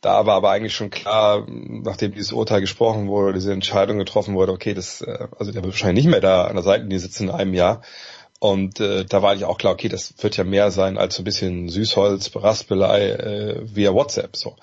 Da 0.00 0.26
war 0.26 0.36
aber 0.36 0.50
eigentlich 0.50 0.74
schon 0.74 0.90
klar, 0.90 1.44
nachdem 1.48 2.12
dieses 2.12 2.32
Urteil 2.32 2.60
gesprochen 2.60 3.08
wurde, 3.08 3.32
diese 3.32 3.52
Entscheidung 3.52 3.98
getroffen 3.98 4.34
wurde, 4.34 4.52
okay, 4.52 4.74
das, 4.74 5.00
äh, 5.00 5.26
also 5.38 5.50
der 5.50 5.62
wird 5.62 5.72
wahrscheinlich 5.72 6.04
nicht 6.04 6.10
mehr 6.10 6.20
da 6.20 6.44
an 6.44 6.54
der 6.54 6.62
Seitenlinie 6.62 7.00
sitzen 7.00 7.24
in 7.24 7.34
einem 7.34 7.54
Jahr. 7.54 7.82
Und 8.40 8.78
äh, 8.78 9.04
da 9.04 9.22
war 9.22 9.32
eigentlich 9.32 9.46
auch 9.46 9.58
klar, 9.58 9.72
okay, 9.72 9.88
das 9.88 10.14
wird 10.18 10.36
ja 10.36 10.44
mehr 10.44 10.70
sein 10.70 10.96
als 10.96 11.16
so 11.16 11.22
ein 11.22 11.24
bisschen 11.24 11.68
Süßholz, 11.68 12.30
Raspelei 12.36 13.10
äh, 13.10 13.74
via 13.74 13.92
WhatsApp. 13.92 14.36
So. 14.36 14.54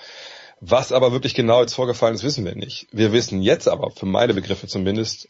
Was 0.62 0.94
aber 0.94 1.12
wirklich 1.12 1.36
genau 1.36 1.60
jetzt 1.60 1.74
vorgefallen 1.74 2.16
ist, 2.16 2.24
wissen 2.24 2.46
wir 2.46 2.56
nicht. 2.56 2.88
Wir 2.92 3.12
wissen 3.12 3.42
jetzt 3.42 3.68
aber, 3.68 3.92
für 3.92 4.06
meine 4.06 4.34
Begriffe 4.34 4.68
zumindest, 4.68 5.28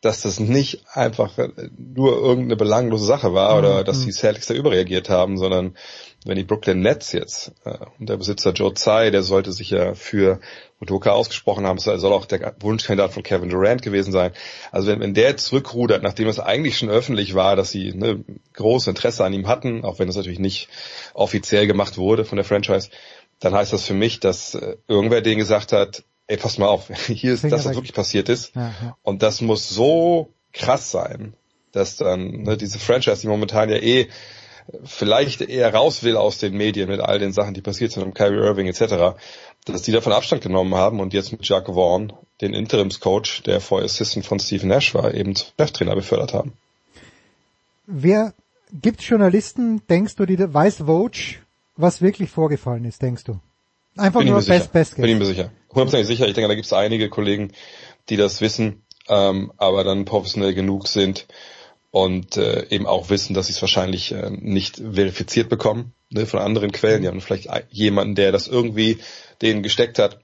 dass 0.00 0.22
das 0.22 0.40
nicht 0.40 0.84
einfach 0.94 1.36
nur 1.78 2.12
irgendeine 2.16 2.56
belanglose 2.56 3.04
Sache 3.04 3.34
war 3.34 3.58
oder 3.58 3.80
mhm. 3.80 3.84
dass 3.84 4.04
die 4.04 4.12
Celtics 4.12 4.46
da 4.46 4.54
überreagiert 4.54 5.10
haben, 5.10 5.36
sondern 5.36 5.76
wenn 6.24 6.36
die 6.36 6.44
Brooklyn 6.44 6.80
Nets 6.80 7.12
jetzt 7.12 7.52
äh, 7.64 7.78
und 7.98 8.08
der 8.08 8.16
Besitzer 8.16 8.52
Joe 8.52 8.72
Tsai, 8.74 9.10
der 9.10 9.22
sollte 9.22 9.52
sich 9.52 9.70
ja 9.70 9.94
für 9.94 10.40
Udoka 10.80 11.10
ausgesprochen 11.10 11.66
haben, 11.66 11.78
soll 11.78 12.12
auch 12.12 12.26
der 12.26 12.54
Wunschkandidat 12.60 13.12
von 13.12 13.22
Kevin 13.22 13.48
Durant 13.48 13.82
gewesen 13.82 14.12
sein. 14.12 14.32
Also 14.70 14.88
wenn, 14.88 15.00
wenn 15.00 15.14
der 15.14 15.36
zurückrudert, 15.36 16.02
nachdem 16.02 16.28
es 16.28 16.40
eigentlich 16.40 16.78
schon 16.78 16.90
öffentlich 16.90 17.34
war, 17.34 17.56
dass 17.56 17.70
sie 17.70 17.92
ne, 17.92 18.24
großes 18.54 18.88
Interesse 18.88 19.24
an 19.24 19.32
ihm 19.32 19.48
hatten, 19.48 19.84
auch 19.84 19.98
wenn 19.98 20.08
es 20.08 20.16
natürlich 20.16 20.38
nicht 20.38 20.68
offiziell 21.14 21.66
gemacht 21.66 21.98
wurde 21.98 22.24
von 22.24 22.36
der 22.36 22.44
Franchise, 22.44 22.90
dann 23.40 23.54
heißt 23.54 23.72
das 23.72 23.84
für 23.84 23.94
mich, 23.94 24.20
dass 24.20 24.54
äh, 24.54 24.76
irgendwer 24.88 25.20
denen 25.20 25.38
gesagt 25.38 25.72
hat, 25.72 26.04
ey, 26.28 26.36
pass 26.36 26.58
mal 26.58 26.68
auf, 26.68 26.88
hier 27.06 27.34
ist 27.34 27.44
das, 27.44 27.64
was 27.64 27.74
wirklich 27.74 27.94
passiert 27.94 28.28
ist. 28.28 28.54
Ja, 28.54 28.74
ja. 28.82 28.96
Und 29.02 29.22
das 29.22 29.40
muss 29.40 29.68
so 29.68 30.32
krass 30.52 30.90
sein, 30.90 31.34
dass 31.72 31.96
dann 31.96 32.42
ne, 32.42 32.56
diese 32.56 32.78
Franchise, 32.78 33.22
die 33.22 33.28
momentan 33.28 33.70
ja 33.70 33.76
eh 33.76 34.08
vielleicht 34.84 35.40
eher 35.40 35.72
raus 35.74 36.02
will 36.02 36.16
aus 36.16 36.38
den 36.38 36.54
Medien 36.56 36.88
mit 36.88 37.00
all 37.00 37.18
den 37.18 37.32
Sachen, 37.32 37.54
die 37.54 37.60
passiert 37.60 37.92
sind, 37.92 38.02
um 38.02 38.14
Kyrie 38.14 38.44
Irving 38.44 38.66
etc., 38.66 39.18
dass 39.64 39.82
die 39.82 39.92
davon 39.92 40.12
Abstand 40.12 40.42
genommen 40.42 40.74
haben 40.74 41.00
und 41.00 41.12
jetzt 41.12 41.32
mit 41.32 41.46
Jack 41.46 41.66
Vaughn, 41.66 42.12
den 42.40 42.54
Interimscoach, 42.54 43.42
der 43.46 43.60
vorher 43.60 43.84
Assistant 43.84 44.26
von 44.26 44.40
Steve 44.40 44.66
Nash 44.66 44.94
war, 44.94 45.14
eben 45.14 45.34
zum 45.34 45.48
Cheftrainer 45.58 45.94
befördert 45.94 46.32
haben. 46.32 46.52
Wer 47.86 48.34
gibt 48.72 49.02
Journalisten, 49.02 49.82
denkst 49.88 50.16
du, 50.16 50.26
die 50.26 50.38
weiß 50.38 50.78
Vogue, 50.78 51.38
was 51.76 52.00
wirklich 52.00 52.30
vorgefallen 52.30 52.84
ist, 52.84 53.02
denkst 53.02 53.24
du? 53.24 53.38
Einfach 53.96 54.20
Bin 54.20 54.30
nur 54.30 54.42
Best 54.42 54.72
Best 54.72 54.96
Bin 54.96 55.04
ich 55.04 55.18
mir 55.18 55.26
sicher. 55.26 55.50
Hundertprozentig 55.68 56.06
sicher. 56.06 56.26
Ich 56.26 56.34
denke, 56.34 56.48
da 56.48 56.54
gibt 56.54 56.66
es 56.66 56.72
einige 56.72 57.08
Kollegen, 57.08 57.52
die 58.08 58.16
das 58.16 58.40
wissen, 58.40 58.82
ähm, 59.08 59.52
aber 59.56 59.84
dann 59.84 60.04
professionell 60.04 60.54
genug 60.54 60.88
sind, 60.88 61.26
und 61.92 62.38
äh, 62.38 62.66
eben 62.70 62.86
auch 62.86 63.10
wissen, 63.10 63.34
dass 63.34 63.46
sie 63.46 63.52
es 63.52 63.60
wahrscheinlich 63.60 64.12
äh, 64.12 64.30
nicht 64.30 64.78
verifiziert 64.78 65.50
bekommen 65.50 65.92
ne, 66.08 66.24
von 66.24 66.40
anderen 66.40 66.72
Quellen. 66.72 67.02
Die 67.02 67.08
haben 67.08 67.20
vielleicht 67.20 67.48
jemanden, 67.70 68.14
der 68.14 68.32
das 68.32 68.48
irgendwie 68.48 68.98
denen 69.42 69.62
gesteckt 69.62 69.98
hat. 69.98 70.18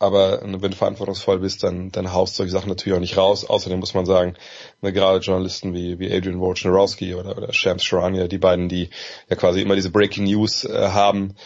Aber 0.00 0.42
äh, 0.42 0.60
wenn 0.60 0.72
du 0.72 0.76
verantwortungsvoll 0.76 1.38
bist, 1.38 1.62
dann, 1.62 1.92
dann 1.92 2.12
haust 2.12 2.34
solche 2.34 2.50
Sachen 2.50 2.68
natürlich 2.68 2.96
auch 2.96 3.00
nicht 3.00 3.16
raus. 3.16 3.44
Außerdem 3.44 3.78
muss 3.78 3.94
man 3.94 4.04
sagen, 4.04 4.34
ne, 4.80 4.92
gerade 4.92 5.20
Journalisten 5.20 5.72
wie, 5.74 6.00
wie 6.00 6.12
Adrian 6.12 6.40
Wojnarowski 6.40 7.14
oder, 7.14 7.38
oder 7.38 7.52
Shams 7.52 7.84
Sharania, 7.84 8.26
die 8.26 8.38
beiden, 8.38 8.68
die 8.68 8.90
ja 9.30 9.36
quasi 9.36 9.62
immer 9.62 9.76
diese 9.76 9.90
Breaking 9.90 10.24
News 10.24 10.64
äh, 10.64 10.88
haben, 10.88 11.36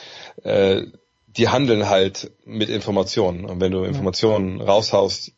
äh, 0.42 0.84
die 1.26 1.48
handeln 1.48 1.90
halt 1.90 2.30
mit 2.46 2.70
Informationen. 2.70 3.44
Und 3.44 3.60
wenn 3.60 3.72
du 3.72 3.84
Informationen 3.84 4.62
raushaust, 4.62 5.32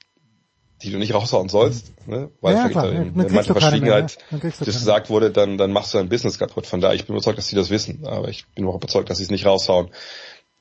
die 0.82 0.90
du 0.90 0.98
nicht 0.98 1.14
raushauen 1.14 1.48
sollst, 1.48 1.92
ne? 2.06 2.30
weil 2.40 2.54
ja, 2.54 2.68
klar, 2.68 2.90
in, 2.92 3.14
in 3.14 3.34
mancher 3.34 3.54
Verschwiegenheit 3.54 4.18
das 4.30 4.58
gesagt 4.58 5.10
wurde, 5.10 5.30
dann, 5.30 5.58
dann 5.58 5.72
machst 5.72 5.92
du 5.92 5.98
dein 5.98 6.08
Business 6.08 6.38
kaputt. 6.38 6.66
Von 6.66 6.80
daher, 6.80 6.94
ich 6.94 7.06
bin 7.06 7.16
überzeugt, 7.16 7.38
dass 7.38 7.48
sie 7.48 7.56
das 7.56 7.70
wissen, 7.70 8.06
aber 8.06 8.28
ich 8.28 8.46
bin 8.54 8.66
auch 8.66 8.76
überzeugt, 8.76 9.10
dass 9.10 9.18
sie 9.18 9.24
es 9.24 9.30
nicht 9.30 9.44
raushauen, 9.44 9.88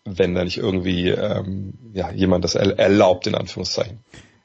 wenn 0.06 0.34
da 0.34 0.44
nicht 0.44 0.58
irgendwie 0.58 1.10
ähm, 1.10 1.74
ja, 1.94 2.12
jemand 2.12 2.46
das 2.46 2.56
erlaubt, 2.56 3.28
in 3.28 3.36
Anführungszeichen. 3.36 4.00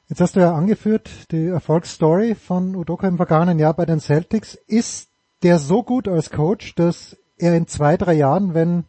Jetzt 0.09 0.21
hast 0.21 0.35
du 0.35 0.41
ja 0.41 0.53
angeführt, 0.53 1.09
die 1.31 1.47
Erfolgsstory 1.47 2.35
von 2.35 2.75
Udoka 2.75 3.07
im 3.07 3.17
vergangenen 3.17 3.57
Jahr 3.57 3.73
bei 3.73 3.85
den 3.85 3.99
Celtics. 3.99 4.55
Ist 4.67 5.09
der 5.41 5.57
so 5.57 5.81
gut 5.81 6.07
als 6.07 6.29
Coach, 6.29 6.75
dass 6.75 7.17
er 7.37 7.55
in 7.55 7.67
zwei, 7.67 7.97
drei 7.97 8.13
Jahren, 8.13 8.53
wenn 8.53 8.85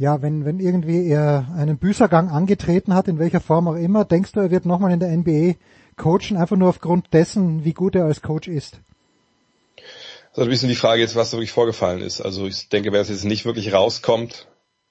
ja, 0.00 0.22
wenn, 0.22 0.46
wenn 0.46 0.60
irgendwie 0.60 1.06
er 1.08 1.48
einen 1.54 1.76
Büßergang 1.76 2.30
angetreten 2.30 2.94
hat, 2.94 3.06
in 3.06 3.18
welcher 3.18 3.40
Form 3.40 3.68
auch 3.68 3.74
immer, 3.74 4.06
denkst 4.06 4.32
du, 4.32 4.40
er 4.40 4.50
wird 4.50 4.64
nochmal 4.64 4.92
in 4.92 5.00
der 5.00 5.14
NBA 5.14 5.56
coachen, 6.00 6.36
einfach 6.36 6.56
nur 6.56 6.70
aufgrund 6.70 7.12
dessen, 7.12 7.64
wie 7.64 7.74
gut 7.74 7.94
er 7.94 8.04
als 8.04 8.22
Coach 8.22 8.48
ist? 8.48 8.80
Also 10.32 10.42
ein 10.42 10.48
bisschen 10.48 10.68
die 10.68 10.76
Frage 10.76 11.02
jetzt, 11.02 11.16
was 11.16 11.30
da 11.30 11.36
wirklich 11.36 11.52
vorgefallen 11.52 12.00
ist. 12.00 12.20
Also 12.20 12.46
ich 12.46 12.68
denke, 12.68 12.92
wenn 12.92 13.00
es 13.00 13.08
jetzt 13.08 13.24
nicht 13.24 13.44
wirklich 13.44 13.72
rauskommt, 13.72 14.46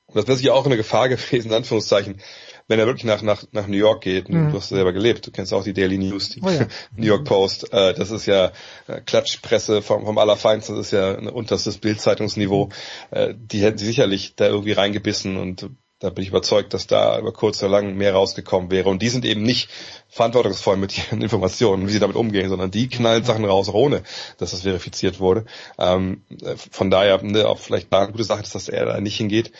und 0.07 0.15
das 0.15 0.27
wäre 0.27 0.37
sicher 0.37 0.53
auch 0.53 0.65
eine 0.65 0.77
Gefahr 0.77 1.09
gewesen, 1.09 1.49
in 1.49 1.53
Anführungszeichen, 1.53 2.21
wenn 2.67 2.79
er 2.79 2.85
wirklich 2.85 3.05
nach, 3.05 3.23
nach, 3.23 3.43
nach 3.51 3.65
New 3.65 3.77
York 3.77 4.01
geht, 4.01 4.29
mhm. 4.29 4.51
du 4.51 4.57
hast 4.57 4.69
selber 4.69 4.93
gelebt, 4.93 5.25
du 5.25 5.31
kennst 5.31 5.53
auch 5.53 5.63
die 5.63 5.73
Daily 5.73 5.97
News, 5.97 6.29
die 6.29 6.41
oh 6.43 6.49
ja. 6.49 6.67
New 6.95 7.07
York 7.07 7.25
Post, 7.25 7.73
äh, 7.73 7.95
das 7.95 8.11
ist 8.11 8.27
ja 8.27 8.51
äh, 8.87 9.01
Klatschpresse 9.01 9.81
vom, 9.81 10.05
vom 10.05 10.17
Allerfeinsten, 10.19 10.75
das 10.75 10.87
ist 10.87 10.91
ja 10.91 11.17
ein 11.17 11.27
unterstes 11.27 11.79
Bildzeitungsniveau, 11.79 12.69
äh, 13.09 13.33
die 13.35 13.63
hätten 13.63 13.79
sie 13.79 13.87
sicherlich 13.87 14.35
da 14.35 14.47
irgendwie 14.47 14.73
reingebissen 14.73 15.37
und 15.37 15.69
da 15.99 16.09
bin 16.09 16.23
ich 16.23 16.29
überzeugt, 16.29 16.73
dass 16.73 16.87
da 16.87 17.19
über 17.19 17.33
kurz 17.33 17.61
oder 17.61 17.71
lang 17.71 17.95
mehr 17.95 18.13
rausgekommen 18.13 18.71
wäre. 18.71 18.89
Und 18.89 19.01
die 19.01 19.09
sind 19.09 19.25
eben 19.25 19.43
nicht 19.43 19.69
verantwortungsvoll 20.07 20.77
mit 20.77 20.97
ihren 20.97 21.21
Informationen, 21.21 21.87
wie 21.87 21.91
sie 21.91 21.99
damit 21.99 22.15
umgehen, 22.15 22.49
sondern 22.49 22.71
die 22.71 22.87
knallen 22.87 23.25
Sachen 23.25 23.43
raus, 23.43 23.69
ohne 23.69 24.03
dass 24.37 24.51
das 24.51 24.61
verifiziert 24.61 25.19
wurde. 25.19 25.45
Ähm, 25.77 26.23
von 26.71 26.89
daher 26.89 27.21
ne, 27.21 27.47
auch 27.47 27.59
vielleicht 27.59 27.93
eine 27.93 28.11
gute 28.11 28.23
Sache 28.23 28.43
ist, 28.43 28.55
dass 28.55 28.69
er 28.69 28.85
da 28.85 29.01
nicht 29.01 29.17
hingeht. 29.17 29.51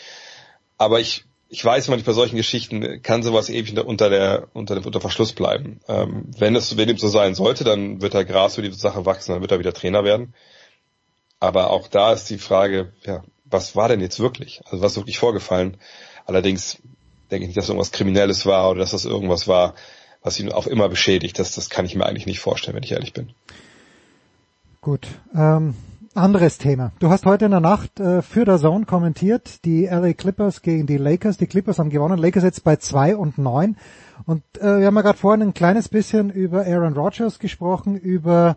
Aber 0.78 0.98
ich, 0.98 1.24
ich 1.50 1.62
weiß 1.62 1.88
manchmal 1.88 2.14
bei 2.14 2.16
solchen 2.16 2.36
Geschichten 2.36 3.02
kann 3.02 3.22
sowas 3.22 3.50
ewig 3.50 3.78
unter 3.78 4.08
der 4.08 4.48
unter 4.54 4.76
dem 4.76 4.84
unter 4.86 5.00
Verschluss 5.00 5.34
bleiben. 5.34 5.80
Ähm, 5.88 6.30
wenn 6.38 6.56
es 6.56 6.78
wenn 6.78 6.88
dem 6.88 6.96
so 6.96 7.08
sein 7.08 7.34
sollte, 7.34 7.64
dann 7.64 8.00
wird 8.00 8.14
da 8.14 8.22
Gras 8.22 8.54
für 8.54 8.62
die 8.62 8.72
Sache 8.72 9.04
wachsen, 9.04 9.32
dann 9.32 9.42
wird 9.42 9.52
er 9.52 9.58
wieder 9.58 9.74
Trainer 9.74 10.04
werden. 10.04 10.32
Aber 11.38 11.70
auch 11.70 11.88
da 11.88 12.12
ist 12.14 12.30
die 12.30 12.38
Frage, 12.38 12.92
ja, 13.04 13.24
was 13.44 13.76
war 13.76 13.88
denn 13.88 14.00
jetzt 14.00 14.20
wirklich? 14.20 14.62
Also 14.66 14.82
was 14.82 14.92
ist 14.92 14.98
wirklich 14.98 15.18
vorgefallen? 15.18 15.76
Allerdings 16.26 16.78
denke 17.30 17.44
ich 17.44 17.48
nicht, 17.48 17.56
dass 17.56 17.68
irgendwas 17.68 17.92
Kriminelles 17.92 18.46
war 18.46 18.70
oder 18.70 18.80
dass 18.80 18.90
das 18.90 19.04
irgendwas 19.04 19.48
war, 19.48 19.74
was 20.22 20.38
ihn 20.38 20.52
auch 20.52 20.66
immer 20.66 20.88
beschädigt. 20.88 21.38
Das, 21.38 21.54
das 21.54 21.70
kann 21.70 21.84
ich 21.84 21.94
mir 21.94 22.06
eigentlich 22.06 22.26
nicht 22.26 22.40
vorstellen, 22.40 22.76
wenn 22.76 22.82
ich 22.82 22.92
ehrlich 22.92 23.12
bin. 23.12 23.30
Gut. 24.80 25.08
Ähm, 25.34 25.74
anderes 26.14 26.58
Thema. 26.58 26.92
Du 26.98 27.10
hast 27.10 27.24
heute 27.26 27.44
in 27.44 27.50
der 27.52 27.60
Nacht 27.60 28.00
äh, 28.00 28.22
für 28.22 28.44
der 28.44 28.58
Zone 28.58 28.84
kommentiert, 28.84 29.64
die 29.64 29.86
LA 29.86 30.14
Clippers 30.14 30.62
gegen 30.62 30.86
die 30.86 30.96
Lakers. 30.96 31.36
Die 31.36 31.46
Clippers 31.46 31.78
haben 31.78 31.90
gewonnen. 31.90 32.18
Lakers 32.18 32.42
jetzt 32.42 32.64
bei 32.64 32.76
zwei 32.76 33.16
und 33.16 33.38
neun. 33.38 33.76
Und 34.26 34.42
äh, 34.58 34.80
wir 34.80 34.86
haben 34.86 34.96
ja 34.96 35.02
gerade 35.02 35.18
vorhin 35.18 35.42
ein 35.42 35.54
kleines 35.54 35.88
bisschen 35.88 36.30
über 36.30 36.66
Aaron 36.66 36.94
Rodgers 36.94 37.38
gesprochen, 37.38 37.96
über 37.96 38.56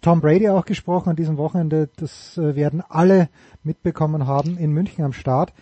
Tom 0.00 0.20
Brady 0.20 0.48
auch 0.48 0.64
gesprochen 0.64 1.10
an 1.10 1.16
diesem 1.16 1.36
Wochenende. 1.36 1.88
Das 1.96 2.38
äh, 2.38 2.54
werden 2.54 2.82
alle 2.88 3.28
mitbekommen 3.62 4.26
haben 4.26 4.56
in 4.56 4.72
München 4.72 5.04
am 5.04 5.12
Start. 5.12 5.52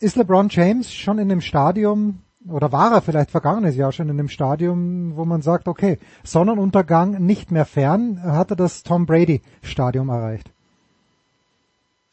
Ist 0.00 0.16
LeBron 0.16 0.48
James 0.50 0.92
schon 0.92 1.18
in 1.18 1.28
dem 1.28 1.40
Stadium 1.40 2.20
oder 2.48 2.72
war 2.72 2.92
er 2.92 3.00
vielleicht 3.00 3.30
vergangenes 3.30 3.76
Jahr 3.76 3.92
schon 3.92 4.08
in 4.08 4.18
dem 4.18 4.28
Stadium, 4.28 5.16
wo 5.16 5.24
man 5.24 5.40
sagt, 5.40 5.66
okay, 5.66 5.98
Sonnenuntergang 6.24 7.24
nicht 7.24 7.50
mehr 7.50 7.64
fern, 7.64 8.20
hat 8.22 8.50
er 8.50 8.56
das 8.56 8.82
Tom 8.82 9.06
Brady 9.06 9.40
Stadium 9.62 10.10
erreicht? 10.10 10.50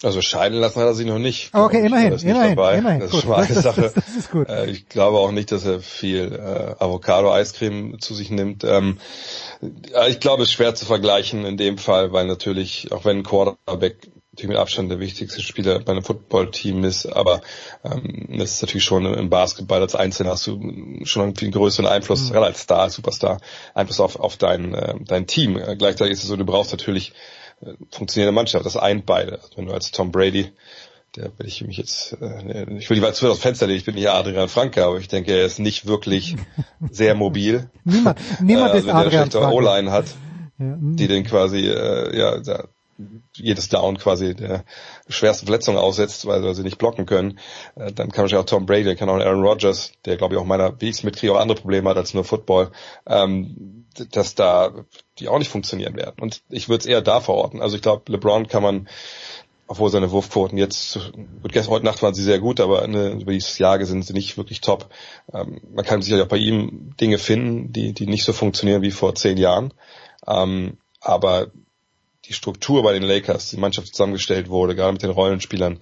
Also 0.03 0.22
scheiden 0.22 0.58
lassen 0.58 0.80
hat 0.80 0.88
er 0.88 0.94
sich 0.95 1.06
noch 1.06 1.20
nicht. 1.20 1.53
Okay, 1.53 1.86
immerhin, 1.86 2.14
immerhin, 2.14 2.56
dabei. 2.56 2.78
immerhin. 2.80 3.02
Das 3.02 3.12
gut. 3.12 3.20
ist 3.20 3.22
schon 3.22 3.30
mal 3.30 3.44
eine 3.44 3.53
das, 3.53 3.64
Sache. 3.64 3.82
Das, 3.82 3.94
das, 3.94 4.16
ist 4.16 4.32
gut. 4.32 4.49
Äh, 4.49 4.72
ich 4.72 4.90
glaube 4.90 5.20
auch 5.20 5.32
nicht, 5.32 5.52
dass 5.52 5.64
er 5.64 5.80
viel 5.80 6.32
äh, 6.34 6.84
Avocado-Eiscreme 6.84 7.99
zu 7.99 8.16
sich 8.16 8.32
nimmt. 8.32 8.64
Ähm, 8.64 8.98
ich 10.10 10.20
glaube, 10.20 10.41
es 10.41 10.49
ist 10.49 10.53
schwer 10.53 10.74
zu 10.74 10.86
vergleichen 10.86 11.45
in 11.45 11.58
dem 11.58 11.78
Fall, 11.78 12.14
weil 12.14 12.26
natürlich, 12.26 12.91
auch 12.91 13.06
wenn 13.06 13.18
ein 13.18 13.24
Quarterback 13.24 14.10
natürlich 14.32 14.49
mit 14.49 14.58
Abstand 14.58 14.90
der 14.90 14.99
wichtigste 14.99 15.41
Spieler 15.41 15.80
bei 15.80 15.91
einem 15.91 16.03
Footballteam 16.03 16.84
ist, 16.86 17.06
aber 17.06 17.41
ähm, 17.84 18.38
das 18.38 18.53
ist 18.53 18.62
natürlich 18.62 18.86
schon 18.86 19.06
im 19.06 19.30
Basketball 19.30 19.82
als 19.82 19.94
Einzelner 19.94 20.32
hast 20.32 20.48
du 20.48 21.02
schon 21.03 21.24
einen 21.24 21.36
viel 21.36 21.52
größeren 21.52 21.86
Einfluss, 21.86 22.30
mhm. 22.30 22.38
als 22.38 22.62
Star, 22.62 22.84
als 22.84 22.94
Superstar, 22.95 23.41
Einfluss 23.74 23.99
auf, 23.99 24.18
auf 24.18 24.38
dein, 24.38 24.74
äh, 24.74 24.95
dein 25.06 25.28
Team. 25.28 25.58
Äh, 25.58 25.76
gleichzeitig 25.76 26.14
ist 26.14 26.24
es 26.24 26.30
so, 26.30 26.38
du 26.38 26.45
brauchst 26.45 26.72
natürlich 26.72 27.12
äh, 27.62 27.74
funktionierende 27.91 28.34
Mannschaft, 28.34 28.66
das 28.66 28.78
eint 28.78 29.06
beide. 29.06 29.41
Also 29.41 29.58
wenn 29.58 29.66
du 29.66 29.74
als 29.74 29.91
Tom 29.91 30.12
Brady 30.12 30.52
der 31.18 31.38
will 31.38 31.48
ich 31.48 31.62
mich 31.62 31.76
jetzt, 31.76 32.18
äh, 32.22 32.78
ich 32.78 32.90
will 32.90 32.95
die 32.95 33.02
weit 33.02 33.16
zu 33.16 33.30
aus 33.30 33.40
dem 33.40 33.41
Fenster 33.41 33.68
legen, 33.68 33.80
ich 33.80 33.86
bin 33.86 33.95
nicht 33.95 34.10
Adrian 34.10 34.48
Franke, 34.48 34.86
aber 34.86 34.98
ich 34.98 35.10
denke, 35.10 35.34
er 35.34 35.45
ist 35.45 35.60
nicht 35.60 35.86
wirklich 35.86 36.38
sehr 36.90 37.16
mobil. 37.16 37.70
niemand, 37.84 38.18
niemand 38.41 38.74
äh, 38.76 38.78
ist 38.78 38.88
Adrian 38.88 39.30
Franke. 39.30 39.53
O-Line 39.53 39.91
hat, 39.91 40.06
ja. 40.58 40.78
die 40.80 41.08
den 41.08 41.26
quasi, 41.26 41.68
äh, 41.68 42.18
ja, 42.18 42.41
jedes 43.36 43.69
Down 43.69 43.98
quasi 43.98 44.36
der 44.36 44.65
schwersten 45.07 45.45
Verletzung 45.45 45.78
aussetzt, 45.78 46.26
weil, 46.26 46.53
sie 46.53 46.64
nicht 46.64 46.78
blocken 46.78 47.06
können, 47.06 47.40
äh, 47.76 47.91
dann 47.91 48.11
kann 48.11 48.23
wahrscheinlich 48.23 48.44
auch 48.44 48.45
Tom 48.45 48.65
Brady, 48.65 48.95
kann 48.95 49.10
auch 49.10 49.19
Aaron 49.19 49.44
Rodgers, 49.44 49.94
der 50.06 50.18
glaube 50.18 50.36
ich 50.36 50.40
auch 50.40 50.45
meiner, 50.45 50.80
wie 50.82 50.90
ich 50.90 50.98
es 50.98 51.03
mitkriege, 51.03 51.34
auch 51.34 51.40
andere 51.40 51.60
Probleme 51.60 51.90
hat 51.90 51.98
als 51.98 52.14
nur 52.14 52.23
Football, 52.23 52.72
ähm, 53.07 53.86
dass 54.11 54.36
da 54.36 54.72
die 55.19 55.28
auch 55.28 55.40
nicht 55.40 55.49
funktionieren 55.49 55.95
werden. 55.95 56.15
Und 56.19 56.41
ich 56.49 56.69
würde 56.69 56.82
es 56.82 56.86
eher 56.86 57.02
da 57.02 57.19
verorten. 57.19 57.61
Also 57.61 57.76
ich 57.76 57.82
glaube, 57.82 58.11
LeBron 58.11 58.48
kann 58.48 58.64
man, 58.64 58.90
obwohl 59.68 59.90
seine 59.90 60.11
Wurfquoten 60.11 60.57
jetzt, 60.57 61.11
gut, 61.41 61.53
gestern 61.53 61.73
heute 61.73 61.86
Nacht 61.86 62.02
waren 62.02 62.14
sie 62.14 62.23
sehr 62.23 62.40
gut, 62.40 62.60
aber 62.60 62.86
ne, 62.88 63.11
über 63.11 63.32
dieses 63.32 63.57
Jahr 63.57 63.84
sind 63.86 64.06
sie 64.06 64.14
nicht 64.14 64.38
wirklich 64.38 64.61
top. 64.61 64.90
Ähm, 65.34 65.61
man 65.73 65.86
kann 65.86 66.02
sicherlich 66.02 66.26
auch 66.26 66.30
bei 66.30 66.38
ihm 66.38 66.95
Dinge 66.99 67.18
finden, 67.18 67.72
die, 67.72 67.94
die 67.94 68.07
nicht 68.07 68.23
so 68.23 68.34
funktionieren 68.34 68.82
wie 68.82 68.91
vor 68.91 69.15
zehn 69.15 69.38
Jahren. 69.38 69.73
Ähm, 70.28 70.78
aber 70.99 71.52
die 72.26 72.34
Struktur 72.34 72.84
bei 72.84 72.93
den 72.93 73.03
Lakers, 73.03 73.49
die 73.49 73.57
Mannschaft 73.57 73.88
zusammengestellt 73.88 74.49
wurde, 74.49 74.76
gerade 74.76 74.93
mit 74.93 75.03
den 75.03 75.10
Rollenspielern, 75.10 75.80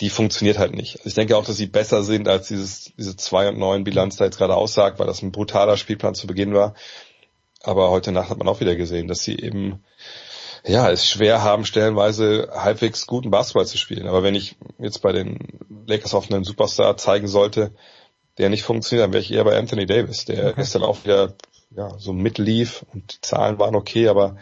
die 0.00 0.10
funktioniert 0.10 0.58
halt 0.58 0.74
nicht. 0.74 0.96
Also 0.98 1.08
ich 1.08 1.14
denke 1.14 1.36
auch, 1.36 1.44
dass 1.44 1.56
sie 1.56 1.66
besser 1.66 2.02
sind, 2.02 2.28
als 2.28 2.48
dieses, 2.48 2.92
diese 2.98 3.16
2 3.16 3.50
und 3.50 3.58
9 3.58 3.84
Bilanz 3.84 4.16
da 4.16 4.24
jetzt 4.24 4.38
gerade 4.38 4.54
aussagt, 4.54 4.98
weil 4.98 5.06
das 5.06 5.22
ein 5.22 5.32
brutaler 5.32 5.76
Spielplan 5.76 6.14
zu 6.14 6.26
Beginn 6.26 6.54
war. 6.54 6.74
Aber 7.62 7.90
heute 7.90 8.12
Nacht 8.12 8.28
hat 8.28 8.38
man 8.38 8.48
auch 8.48 8.60
wieder 8.60 8.76
gesehen, 8.76 9.08
dass 9.08 9.20
sie 9.20 9.38
eben, 9.38 9.84
ja, 10.64 10.90
es 10.90 11.08
schwer 11.08 11.42
haben, 11.42 11.64
stellenweise 11.64 12.50
halbwegs 12.52 13.06
guten 13.06 13.30
Basketball 13.30 13.66
zu 13.66 13.78
spielen. 13.78 14.06
Aber 14.06 14.22
wenn 14.22 14.34
ich 14.34 14.56
jetzt 14.78 15.00
bei 15.00 15.12
den 15.12 15.38
Lakers 15.86 16.14
auf 16.14 16.30
einen 16.30 16.44
Superstar 16.44 16.96
zeigen 16.96 17.28
sollte, 17.28 17.72
der 18.38 18.50
nicht 18.50 18.64
funktioniert, 18.64 19.06
dann 19.06 19.12
wäre 19.14 19.22
ich 19.22 19.32
eher 19.32 19.44
bei 19.44 19.56
Anthony 19.56 19.86
Davis, 19.86 20.26
der 20.26 20.48
okay. 20.48 20.54
gestern 20.56 20.82
auch 20.82 21.04
wieder 21.04 21.34
ja, 21.74 21.98
so 21.98 22.12
mitlief 22.12 22.84
und 22.92 23.14
die 23.14 23.20
Zahlen 23.22 23.58
waren 23.58 23.74
okay, 23.74 24.08
aber 24.08 24.36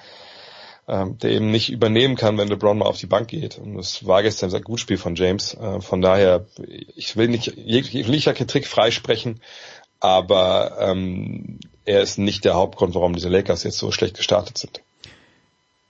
ähm, 0.86 1.18
der 1.18 1.30
eben 1.30 1.50
nicht 1.50 1.70
übernehmen 1.70 2.16
kann, 2.16 2.36
wenn 2.36 2.48
LeBron 2.48 2.78
mal 2.78 2.86
auf 2.86 2.98
die 2.98 3.06
Bank 3.06 3.28
geht. 3.28 3.58
Und 3.58 3.76
das 3.76 4.06
war 4.06 4.22
gestern 4.22 4.54
ein 4.54 4.62
gutes 4.62 4.82
Spiel 4.82 4.98
von 4.98 5.14
James. 5.14 5.54
Äh, 5.54 5.80
von 5.80 6.00
daher, 6.02 6.46
ich 6.94 7.16
will 7.16 7.28
nicht, 7.28 7.56
nicht 7.56 8.34
Kritik 8.34 8.66
freisprechen, 8.66 9.40
aber 10.00 10.76
ähm, 10.80 11.58
er 11.84 12.02
ist 12.02 12.18
nicht 12.18 12.44
der 12.44 12.54
Hauptgrund, 12.54 12.94
warum 12.94 13.14
diese 13.14 13.28
Lakers 13.28 13.64
jetzt 13.64 13.78
so 13.78 13.90
schlecht 13.90 14.16
gestartet 14.16 14.58
sind. 14.58 14.82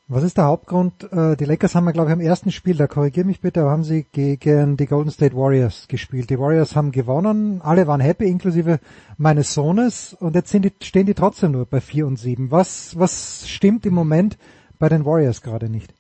Was 0.07 0.23
ist 0.23 0.37
der 0.37 0.45
Hauptgrund? 0.45 1.11
Äh, 1.13 1.35
die 1.37 1.47
Lakers 1.47 1.75
haben 1.75 1.87
ja, 1.87 1.93
glaube 1.93 2.11
ich, 2.11 2.13
am 2.13 2.21
ersten 2.21 2.53
Spiel, 2.53 2.77
da 2.77 2.87
korrigier 2.87 3.25
mich 3.25 3.41
bitte, 3.41 3.63
aber 3.63 3.71
haben 3.71 3.85
sie 3.85 4.05
gegen 4.13 4.77
die 4.77 4.87
Golden 4.87 5.11
State 5.11 5.35
Warriors 5.35 5.89
gespielt. 5.89 6.29
Die 6.29 6.39
Warriors 6.39 6.77
haben 6.77 6.93
gewonnen, 6.93 7.63
alle 7.63 7.87
waren 7.87 8.01
happy, 8.01 8.27
inklusive 8.27 8.81
meines 9.17 9.55
Sohnes, 9.55 10.15
und 10.21 10.35
jetzt 10.35 10.53
die, 10.53 10.73
stehen 10.83 11.07
die 11.07 11.15
trotzdem 11.15 11.53
nur 11.53 11.65
bei 11.65 11.81
4 11.81 12.07
und 12.07 12.19
7. 12.19 12.51
Was, 12.51 12.99
was 12.99 13.49
stimmt 13.49 13.87
im 13.87 13.95
Moment 13.95 14.37
bei 14.79 14.89
den 14.89 15.05
Warriors 15.05 15.43
gerade 15.43 15.69
nicht? 15.69 15.93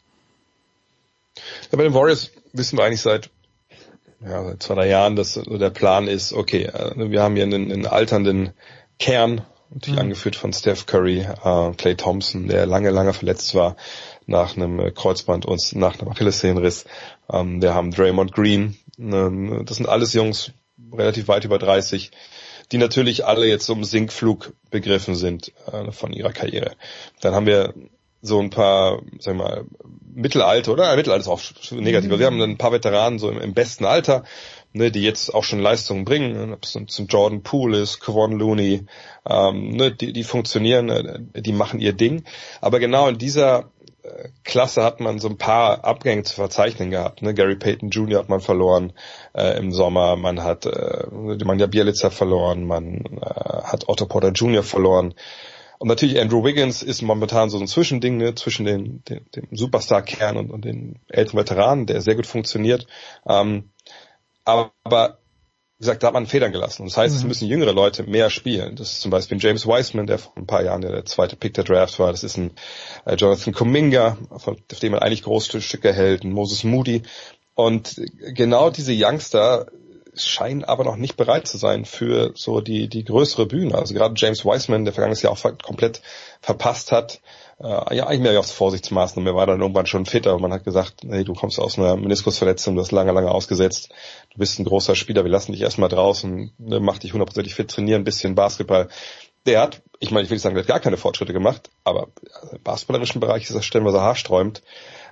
Ja, 1.71 1.79
bei 1.79 1.85
den 1.85 1.95
Warriors 1.95 2.31
wissen 2.53 2.79
wir 2.79 2.85
eigentlich 2.85 3.01
seit, 3.01 3.31
ja, 4.21 4.45
seit 4.45 4.63
zwei, 4.63 4.75
drei 4.75 4.89
Jahren, 4.89 5.17
dass 5.17 5.35
der 5.35 5.71
Plan 5.71 6.07
ist, 6.07 6.33
okay, 6.33 6.65
äh, 6.65 7.11
wir 7.11 7.23
haben 7.23 7.35
hier 7.35 7.45
einen, 7.45 7.71
einen 7.73 7.87
alternden 7.87 8.53
Kern, 8.99 9.43
natürlich 9.71 9.97
mhm. 9.97 10.03
angeführt 10.03 10.37
von 10.37 10.53
Steph 10.53 10.87
Curry, 10.87 11.21
äh, 11.21 11.73
Clay 11.77 11.97
Thompson, 11.97 12.47
der 12.49 12.67
lange, 12.67 12.91
lange 12.91 13.13
verletzt 13.13 13.55
war 13.55 13.77
nach 14.27 14.57
einem 14.57 14.79
äh, 14.79 14.91
Kreuzband 14.91 15.47
und 15.47 15.61
nach 15.75 15.99
einem 15.99 16.11
Achillessehnenriss. 16.11 16.85
Ähm, 17.31 17.61
wir 17.61 17.75
haben 17.75 17.91
Draymond 17.91 18.33
Green, 18.33 18.77
äh, 18.99 19.65
das 19.65 19.77
sind 19.77 19.89
alles 19.89 20.13
Jungs 20.13 20.53
relativ 20.93 21.29
weit 21.29 21.45
über 21.45 21.59
30, 21.59 22.13
die 22.73 22.79
natürlich 22.79 23.27
alle 23.27 23.47
jetzt 23.47 23.69
um 23.69 23.85
Sinkflug 23.85 24.53
begriffen 24.71 25.15
sind 25.17 25.53
äh, 25.71 25.91
von 25.91 26.13
ihrer 26.13 26.33
Karriere. 26.33 26.73
Dann 27.21 27.35
haben 27.35 27.47
wir 27.47 27.75
so 28.25 28.41
ein 28.41 28.51
paar, 28.51 29.03
sag 29.19 29.37
mal, 29.37 29.67
Mittelalter, 30.15 30.73
oder? 30.73 30.97
Mittelalter 30.97 31.21
ist 31.21 31.29
auch 31.29 31.43
negativ. 31.73 32.11
Mhm. 32.11 32.19
Wir 32.19 32.27
haben 32.27 32.41
ein 32.41 32.57
paar 32.57 32.73
Veteranen 32.73 33.19
so 33.19 33.31
im, 33.31 33.39
im, 33.39 33.53
besten 33.53 33.85
Alter, 33.85 34.25
ne, 34.73 34.91
die 34.91 35.03
jetzt 35.03 35.35
auch 35.35 35.45
schon 35.45 35.61
Leistungen 35.61 36.05
bringen. 36.05 36.53
Ob 36.53 36.65
es 36.65 36.79
zum 36.87 37.07
Jordan 37.07 37.43
Poole 37.43 37.79
ist, 37.79 38.01
Kevon 38.01 38.39
Looney, 38.39 38.87
ähm, 39.29 39.77
ne, 39.77 39.93
die, 39.93 40.13
die 40.13 40.25
funktionieren, 40.25 40.89
äh, 40.89 41.43
die 41.43 41.53
machen 41.53 41.81
ihr 41.81 41.93
Ding. 41.93 42.25
Aber 42.63 42.79
genau 42.79 43.09
in 43.09 43.19
dieser 43.19 43.71
äh, 44.03 44.29
Klasse 44.45 44.83
hat 44.83 45.01
man 45.01 45.19
so 45.19 45.29
ein 45.29 45.37
paar 45.37 45.85
Abgänge 45.85 46.23
zu 46.23 46.35
verzeichnen 46.35 46.91
gehabt. 46.91 47.21
Ne? 47.21 47.35
Gary 47.35 47.57
Payton 47.57 47.91
Jr. 47.91 48.21
hat 48.21 48.31
man 48.31 48.41
verloren 48.41 48.95
äh, 49.35 49.59
im 49.59 49.71
Sommer, 49.71 50.17
man 50.17 50.43
hat 50.43 50.65
äh, 50.65 51.07
man 51.11 51.59
ja 51.59 51.67
Bielitzer 51.67 52.11
verloren, 52.11 52.65
man 52.65 53.05
äh, 53.21 53.63
hat 53.65 53.89
Otto 53.89 54.07
Porter 54.07 54.31
Jr. 54.31 54.63
verloren. 54.63 55.15
Und 55.79 55.89
natürlich 55.89 56.21
Andrew 56.21 56.45
Wiggins 56.45 56.83
ist 56.83 57.03
momentan 57.03 57.51
so 57.51 57.59
ein 57.59 57.67
Zwischending 57.67 58.17
ne, 58.17 58.35
zwischen 58.35 58.65
den, 58.65 59.03
den, 59.05 59.27
dem 59.35 59.49
Superstar-Kern 59.51 60.37
und, 60.37 60.51
und 60.51 60.65
den 60.65 61.01
älteren 61.09 61.41
Veteranen, 61.41 61.87
der 61.87 62.01
sehr 62.01 62.15
gut 62.15 62.27
funktioniert. 62.27 62.87
Ähm, 63.27 63.71
aber, 64.45 64.73
aber 64.85 65.19
gesagt, 65.79 66.03
da 66.03 66.09
hat 66.09 66.15
man 66.15 66.27
Federn 66.27 66.53
gelassen. 66.53 66.83
Und 66.83 66.91
das 66.91 66.97
heißt, 66.97 67.15
mhm. 67.15 67.21
es 67.21 67.27
müssen 67.27 67.49
jüngere 67.49 67.73
Leute 67.73 68.05
mehr 68.05 68.31
spielen. 68.31 68.77
Das 68.77 68.93
ist 68.93 69.01
zum 69.01 69.11
Beispiel 69.11 69.39
James 69.41 69.67
Wiseman, 69.67 70.07
der 70.07 70.19
vor 70.19 70.33
ein 70.37 70.47
paar 70.47 70.63
Jahren 70.63 70.81
der 70.81 71.05
zweite 71.05 71.37
Pick 71.37 71.55
der 71.55 71.65
Draft 71.65 71.99
war. 71.99 72.11
Das 72.11 72.25
ist 72.25 72.37
ein 72.37 72.53
äh, 73.05 73.15
Jonathan 73.17 73.53
Kuminga, 73.53 74.17
auf 74.31 74.49
dem 74.83 74.93
man 74.93 75.01
eigentlich 75.01 75.23
große 75.23 75.61
Stücke 75.61 75.93
hält, 75.93 76.25
ein 76.25 76.33
Moses 76.33 76.65
Moody. 76.65 77.03
Und 77.55 78.01
genau 78.35 78.71
diese 78.71 78.93
Youngster 78.95 79.67
scheinen 80.17 80.65
aber 80.65 80.85
noch 80.85 80.97
nicht 80.97 81.17
bereit 81.17 81.47
zu 81.47 81.59
sein 81.59 81.85
für 81.85 82.33
so 82.35 82.61
die, 82.61 82.89
die 82.89 83.05
größere 83.05 83.47
Bühne. 83.47 83.75
Also 83.75 83.95
gerade 83.95 84.15
James 84.17 84.45
Wiseman, 84.45 84.85
der 84.85 84.95
vergangenes 84.95 85.23
Jahr 85.23 85.33
auch 85.33 85.43
komplett 85.63 86.03
verpasst 86.41 86.93
hat, 86.93 87.21
äh, 87.61 87.97
ja, 87.97 88.07
eigentlich 88.07 88.21
mehr 88.21 88.39
aufs 88.39 88.53
Vorsichtsmaßnahmen. 88.53 89.27
Er 89.33 89.37
war 89.37 89.47
dann 89.47 89.61
irgendwann 89.61 89.87
schon 89.87 90.07
fitter 90.07 90.35
und 90.35 90.43
man 90.43 90.53
hat 90.53 90.65
gesagt, 90.65 91.03
hey, 91.09 91.25
du 91.25 91.35
kommst 91.35 91.59
aus 91.59 91.79
einer 91.79 91.97
Meniskusverletzung, 91.97 92.75
du 92.75 92.81
hast 92.81 92.93
lange, 92.93 93.13
lange 93.13 93.31
ausgesetzt, 93.31 93.91
du 94.31 94.39
bist 94.39 94.59
ein 94.59 94.65
großer 94.65 94.95
Spieler, 94.95 95.25
wir 95.25 95.31
lassen 95.31 95.53
dich 95.53 95.63
erstmal 95.63 95.89
draußen, 95.89 96.53
ne, 96.59 96.81
mach 96.81 96.99
dich 96.99 97.13
hundertprozentig 97.13 97.55
fit, 97.55 97.71
trainieren 97.71 98.03
ein 98.03 98.05
bisschen 98.05 98.35
Basketball. 98.35 98.89
Der 99.47 99.61
hat, 99.61 99.83
ich 100.01 100.11
meine, 100.11 100.25
ich 100.25 100.31
will 100.31 100.37
nicht 100.37 100.43
sagen, 100.43 100.55
der 100.55 100.63
hat 100.63 100.69
gar 100.69 100.81
keine 100.81 100.97
Fortschritte 100.97 101.33
gemacht, 101.33 101.71
aber 101.85 102.09
im 102.53 102.63
basketballerischen 102.63 103.21
Bereich 103.21 103.45
ist 103.45 103.55
das 103.55 103.65
stellenweise 103.65 104.01
haarsträubend. 104.01 104.63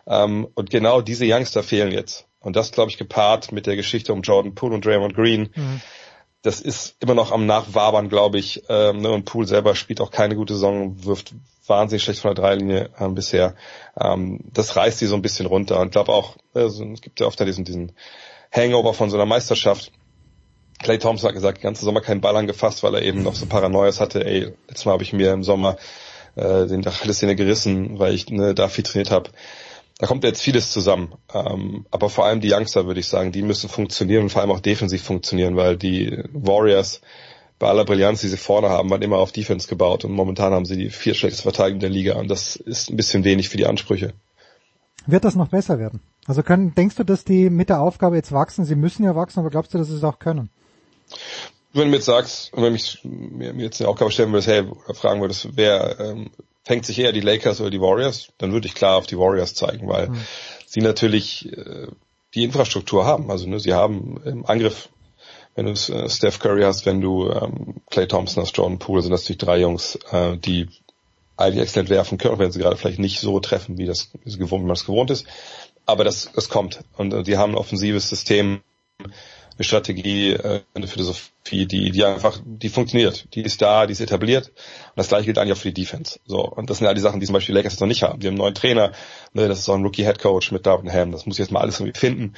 Ähm, 0.06 0.48
und 0.54 0.70
genau 0.70 1.00
diese 1.00 1.26
Youngster 1.26 1.62
fehlen 1.62 1.92
jetzt. 1.92 2.26
Und 2.42 2.56
das, 2.56 2.72
glaube 2.72 2.90
ich, 2.90 2.98
gepaart 2.98 3.52
mit 3.52 3.66
der 3.66 3.76
Geschichte 3.76 4.12
um 4.12 4.22
Jordan 4.22 4.54
Poole 4.54 4.74
und 4.74 4.84
Draymond 4.84 5.14
Green. 5.14 5.50
Mhm. 5.54 5.80
Das 6.42 6.60
ist 6.60 6.96
immer 7.00 7.14
noch 7.14 7.30
am 7.30 7.46
Nachwabern, 7.46 8.08
glaube 8.08 8.38
ich. 8.38 8.64
Ähm, 8.68 9.00
ne? 9.00 9.10
Und 9.10 9.24
Poole 9.24 9.46
selber 9.46 9.76
spielt 9.76 10.00
auch 10.00 10.10
keine 10.10 10.34
gute 10.34 10.54
Saison, 10.54 11.04
wirft 11.04 11.34
wahnsinnig 11.66 12.02
schlecht 12.02 12.20
von 12.20 12.34
der 12.34 12.42
Dreilinie 12.42 12.90
äh, 12.98 13.08
bisher. 13.08 13.54
Ähm, 13.98 14.40
das 14.52 14.74
reißt 14.74 14.98
sie 14.98 15.06
so 15.06 15.14
ein 15.14 15.22
bisschen 15.22 15.46
runter. 15.46 15.80
Und 15.80 15.92
glaube 15.92 16.12
auch, 16.12 16.36
also, 16.52 16.84
es 16.86 17.00
gibt 17.00 17.20
ja 17.20 17.26
oft 17.26 17.38
diesen, 17.38 17.64
diesen 17.64 17.92
Hangover 18.50 18.92
von 18.92 19.08
so 19.08 19.16
einer 19.16 19.26
Meisterschaft. 19.26 19.92
Clay 20.80 20.98
Thompson 20.98 21.28
hat 21.28 21.34
gesagt, 21.34 21.58
den 21.58 21.62
ganzen 21.62 21.84
Sommer 21.84 22.00
keinen 22.00 22.20
Ball 22.20 22.36
angefasst, 22.36 22.82
weil 22.82 22.96
er 22.96 23.02
eben 23.02 23.22
noch 23.22 23.36
so 23.36 23.46
Paranoias 23.46 24.00
hatte. 24.00 24.24
Ey, 24.24 24.52
letztes 24.66 24.84
Mal 24.84 24.92
habe 24.92 25.04
ich 25.04 25.12
mir 25.12 25.32
im 25.32 25.44
Sommer 25.44 25.76
äh, 26.34 26.66
den 26.66 26.86
Achillessehne 26.86 27.36
gerissen, 27.36 27.98
weil 28.00 28.14
ich 28.14 28.28
ne, 28.30 28.54
da 28.54 28.68
viel 28.68 28.84
trainiert 28.84 29.10
habe. 29.12 29.30
Da 30.02 30.08
kommt 30.08 30.24
jetzt 30.24 30.42
vieles 30.42 30.72
zusammen. 30.72 31.14
Ähm, 31.32 31.86
aber 31.92 32.10
vor 32.10 32.24
allem 32.26 32.40
die 32.40 32.52
Youngster, 32.52 32.86
würde 32.86 32.98
ich 32.98 33.06
sagen, 33.06 33.30
die 33.30 33.42
müssen 33.42 33.68
funktionieren 33.68 34.24
und 34.24 34.30
vor 34.30 34.42
allem 34.42 34.50
auch 34.50 34.58
defensiv 34.58 35.00
funktionieren, 35.00 35.54
weil 35.54 35.76
die 35.76 36.24
Warriors 36.32 37.02
bei 37.60 37.68
aller 37.68 37.84
Brillanz, 37.84 38.20
die 38.20 38.26
sie 38.26 38.36
vorne 38.36 38.68
haben, 38.68 38.90
waren 38.90 39.02
immer 39.02 39.18
auf 39.18 39.30
Defense 39.30 39.68
gebaut 39.68 40.04
und 40.04 40.10
momentan 40.10 40.52
haben 40.52 40.64
sie 40.64 40.76
die 40.76 40.90
vier 40.90 41.14
schlechteste 41.14 41.44
Verteidigung 41.44 41.78
der 41.78 41.90
Liga 41.90 42.16
und 42.16 42.26
das 42.26 42.56
ist 42.56 42.90
ein 42.90 42.96
bisschen 42.96 43.22
wenig 43.22 43.48
für 43.48 43.58
die 43.58 43.66
Ansprüche. 43.66 44.12
Wird 45.06 45.24
das 45.24 45.36
noch 45.36 45.46
besser 45.46 45.78
werden? 45.78 46.00
Also 46.26 46.42
können, 46.42 46.74
denkst 46.74 46.96
du, 46.96 47.04
dass 47.04 47.24
die 47.24 47.48
mit 47.48 47.68
der 47.68 47.80
Aufgabe 47.80 48.16
jetzt 48.16 48.32
wachsen? 48.32 48.64
Sie 48.64 48.74
müssen 48.74 49.04
ja 49.04 49.14
wachsen, 49.14 49.38
aber 49.38 49.50
glaubst 49.50 49.72
du, 49.72 49.78
dass 49.78 49.86
sie 49.86 49.94
es 49.94 50.02
auch 50.02 50.18
können? 50.18 50.50
Wenn 51.74 51.84
du 51.84 51.90
mir 51.90 51.96
jetzt 51.98 52.06
sagst, 52.06 52.50
wenn 52.56 52.72
mich, 52.72 52.98
mir, 53.04 53.52
mir 53.52 53.66
jetzt 53.66 53.80
eine 53.80 53.88
Aufgabe 53.88 54.10
stellen 54.10 54.32
würdest, 54.32 54.48
hey, 54.48 54.62
oder 54.62 54.94
fragen 54.94 55.20
würdest, 55.20 55.50
wer 55.54 56.00
ähm, 56.00 56.30
fängt 56.64 56.86
sich 56.86 56.98
eher 56.98 57.12
die 57.12 57.20
Lakers 57.20 57.60
oder 57.60 57.70
die 57.70 57.80
Warriors, 57.80 58.28
dann 58.38 58.52
würde 58.52 58.66
ich 58.66 58.74
klar 58.74 58.96
auf 58.96 59.06
die 59.06 59.18
Warriors 59.18 59.54
zeigen, 59.54 59.88
weil 59.88 60.08
mhm. 60.08 60.20
sie 60.66 60.80
natürlich 60.80 61.52
äh, 61.52 61.88
die 62.34 62.44
Infrastruktur 62.44 63.04
haben. 63.04 63.30
Also 63.30 63.48
ne, 63.48 63.60
sie 63.60 63.74
haben 63.74 64.20
im 64.24 64.46
Angriff 64.46 64.88
wenn 65.54 65.66
du 65.66 65.72
äh, 65.72 66.08
Steph 66.08 66.38
Curry 66.38 66.62
hast, 66.62 66.86
wenn 66.86 67.00
du 67.00 67.28
ähm, 67.28 67.74
Clay 67.90 68.06
Thompson 68.06 68.42
hast, 68.42 68.56
Jordan 68.56 68.78
Poole, 68.78 69.02
sind 69.02 69.10
das 69.10 69.22
natürlich 69.22 69.38
drei 69.38 69.60
Jungs, 69.60 69.98
äh, 70.10 70.36
die 70.36 70.68
eigentlich 71.36 71.62
exzellent 71.62 71.90
werfen 71.90 72.18
können, 72.18 72.38
wenn 72.38 72.52
sie 72.52 72.60
gerade 72.60 72.76
vielleicht 72.76 72.98
nicht 72.98 73.20
so 73.20 73.40
treffen, 73.40 73.78
wie 73.78 73.86
das, 73.86 74.10
wie 74.24 74.44
man 74.44 74.68
das 74.68 74.86
gewohnt 74.86 75.10
ist. 75.10 75.26
Aber 75.84 76.04
das, 76.04 76.30
das 76.34 76.48
kommt. 76.48 76.80
Und 76.96 77.12
äh, 77.12 77.22
die 77.22 77.36
haben 77.36 77.52
ein 77.52 77.58
offensives 77.58 78.08
System, 78.08 78.60
eine 79.56 79.64
Strategie, 79.64 80.32
äh, 80.32 80.60
eine 80.74 80.86
Philosophie, 80.86 81.66
die, 81.66 81.90
die 81.90 82.04
einfach, 82.04 82.40
die 82.44 82.68
funktioniert. 82.68 83.34
Die 83.34 83.42
ist 83.42 83.60
da, 83.62 83.86
die 83.86 83.92
ist 83.92 84.00
etabliert. 84.00 84.48
Und 84.48 84.96
das 84.96 85.08
gleiche 85.08 85.26
gilt 85.26 85.38
eigentlich 85.38 85.56
auch 85.56 85.60
für 85.60 85.72
die 85.72 85.82
Defense. 85.82 86.20
So. 86.26 86.46
Und 86.46 86.70
das 86.70 86.78
sind 86.78 86.86
ja 86.86 86.94
die 86.94 87.00
Sachen, 87.00 87.20
die 87.20 87.26
zum 87.26 87.34
Beispiel 87.34 87.54
Lakers 87.54 87.80
noch 87.80 87.88
nicht 87.88 88.02
haben. 88.02 88.20
Die 88.20 88.26
haben 88.26 88.34
einen 88.34 88.38
neuen 88.38 88.54
Trainer, 88.54 88.92
ne, 89.32 89.48
das 89.48 89.60
ist 89.60 89.68
auch 89.68 89.74
ein 89.74 89.82
Rookie 89.82 90.04
Head 90.04 90.18
Coach 90.18 90.52
mit 90.52 90.66
Darvin 90.66 90.92
Ham. 90.92 91.12
Das 91.12 91.26
muss 91.26 91.36
ich 91.36 91.40
jetzt 91.40 91.52
mal 91.52 91.60
alles 91.60 91.80
irgendwie 91.80 91.98
finden. 91.98 92.34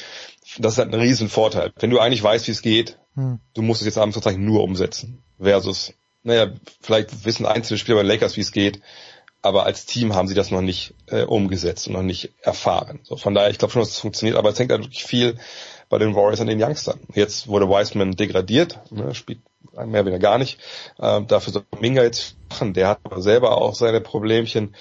Das 0.58 0.74
ist 0.74 0.78
halt 0.78 0.92
ein 0.92 1.00
riesen 1.00 1.28
Vorteil. 1.28 1.72
Wenn 1.78 1.90
du 1.90 1.98
eigentlich 1.98 2.22
weißt, 2.22 2.46
wie 2.46 2.52
es 2.52 2.62
geht, 2.62 2.98
hm. 3.14 3.40
du 3.54 3.62
musst 3.62 3.80
es 3.80 3.86
jetzt 3.86 3.98
abends 3.98 4.14
sozusagen 4.14 4.44
nur 4.44 4.62
umsetzen. 4.62 5.22
Versus, 5.40 5.94
naja, 6.22 6.52
vielleicht 6.80 7.24
wissen 7.24 7.46
einzelne 7.46 7.78
Spieler 7.78 7.96
bei 7.96 8.02
den 8.02 8.08
Lakers, 8.08 8.36
wie 8.36 8.42
es 8.42 8.52
geht, 8.52 8.80
aber 9.44 9.66
als 9.66 9.84
Team 9.84 10.14
haben 10.14 10.26
sie 10.26 10.34
das 10.34 10.50
noch 10.50 10.62
nicht 10.62 10.94
äh, 11.06 11.22
umgesetzt 11.22 11.86
und 11.86 11.92
noch 11.92 12.02
nicht 12.02 12.32
erfahren. 12.40 13.00
So, 13.02 13.18
von 13.18 13.34
daher, 13.34 13.50
ich 13.50 13.58
glaube 13.58 13.72
schon, 13.72 13.82
dass 13.82 13.90
es 13.90 13.98
funktioniert, 13.98 14.38
aber 14.38 14.48
es 14.48 14.58
hängt 14.58 14.72
halt 14.72 14.84
wirklich 14.84 15.04
viel 15.04 15.36
bei 15.90 15.98
den 15.98 16.14
Warriors 16.14 16.40
an 16.40 16.46
den 16.46 16.62
Youngstern. 16.62 17.00
Jetzt 17.14 17.46
wurde 17.46 17.68
Wiseman 17.68 18.12
degradiert, 18.12 18.80
ne, 18.90 19.14
spielt 19.14 19.40
mehr 19.72 19.86
oder 19.86 20.06
weniger 20.06 20.18
gar 20.18 20.38
nicht. 20.38 20.58
Ähm, 20.98 21.26
dafür 21.26 21.52
soll 21.52 21.64
Minga 21.78 22.02
jetzt 22.02 22.36
machen. 22.48 22.72
Der 22.72 22.88
hat 22.88 23.00
aber 23.04 23.20
selber 23.20 23.58
auch 23.58 23.74
seine 23.74 24.00
Problemchen. 24.00 24.74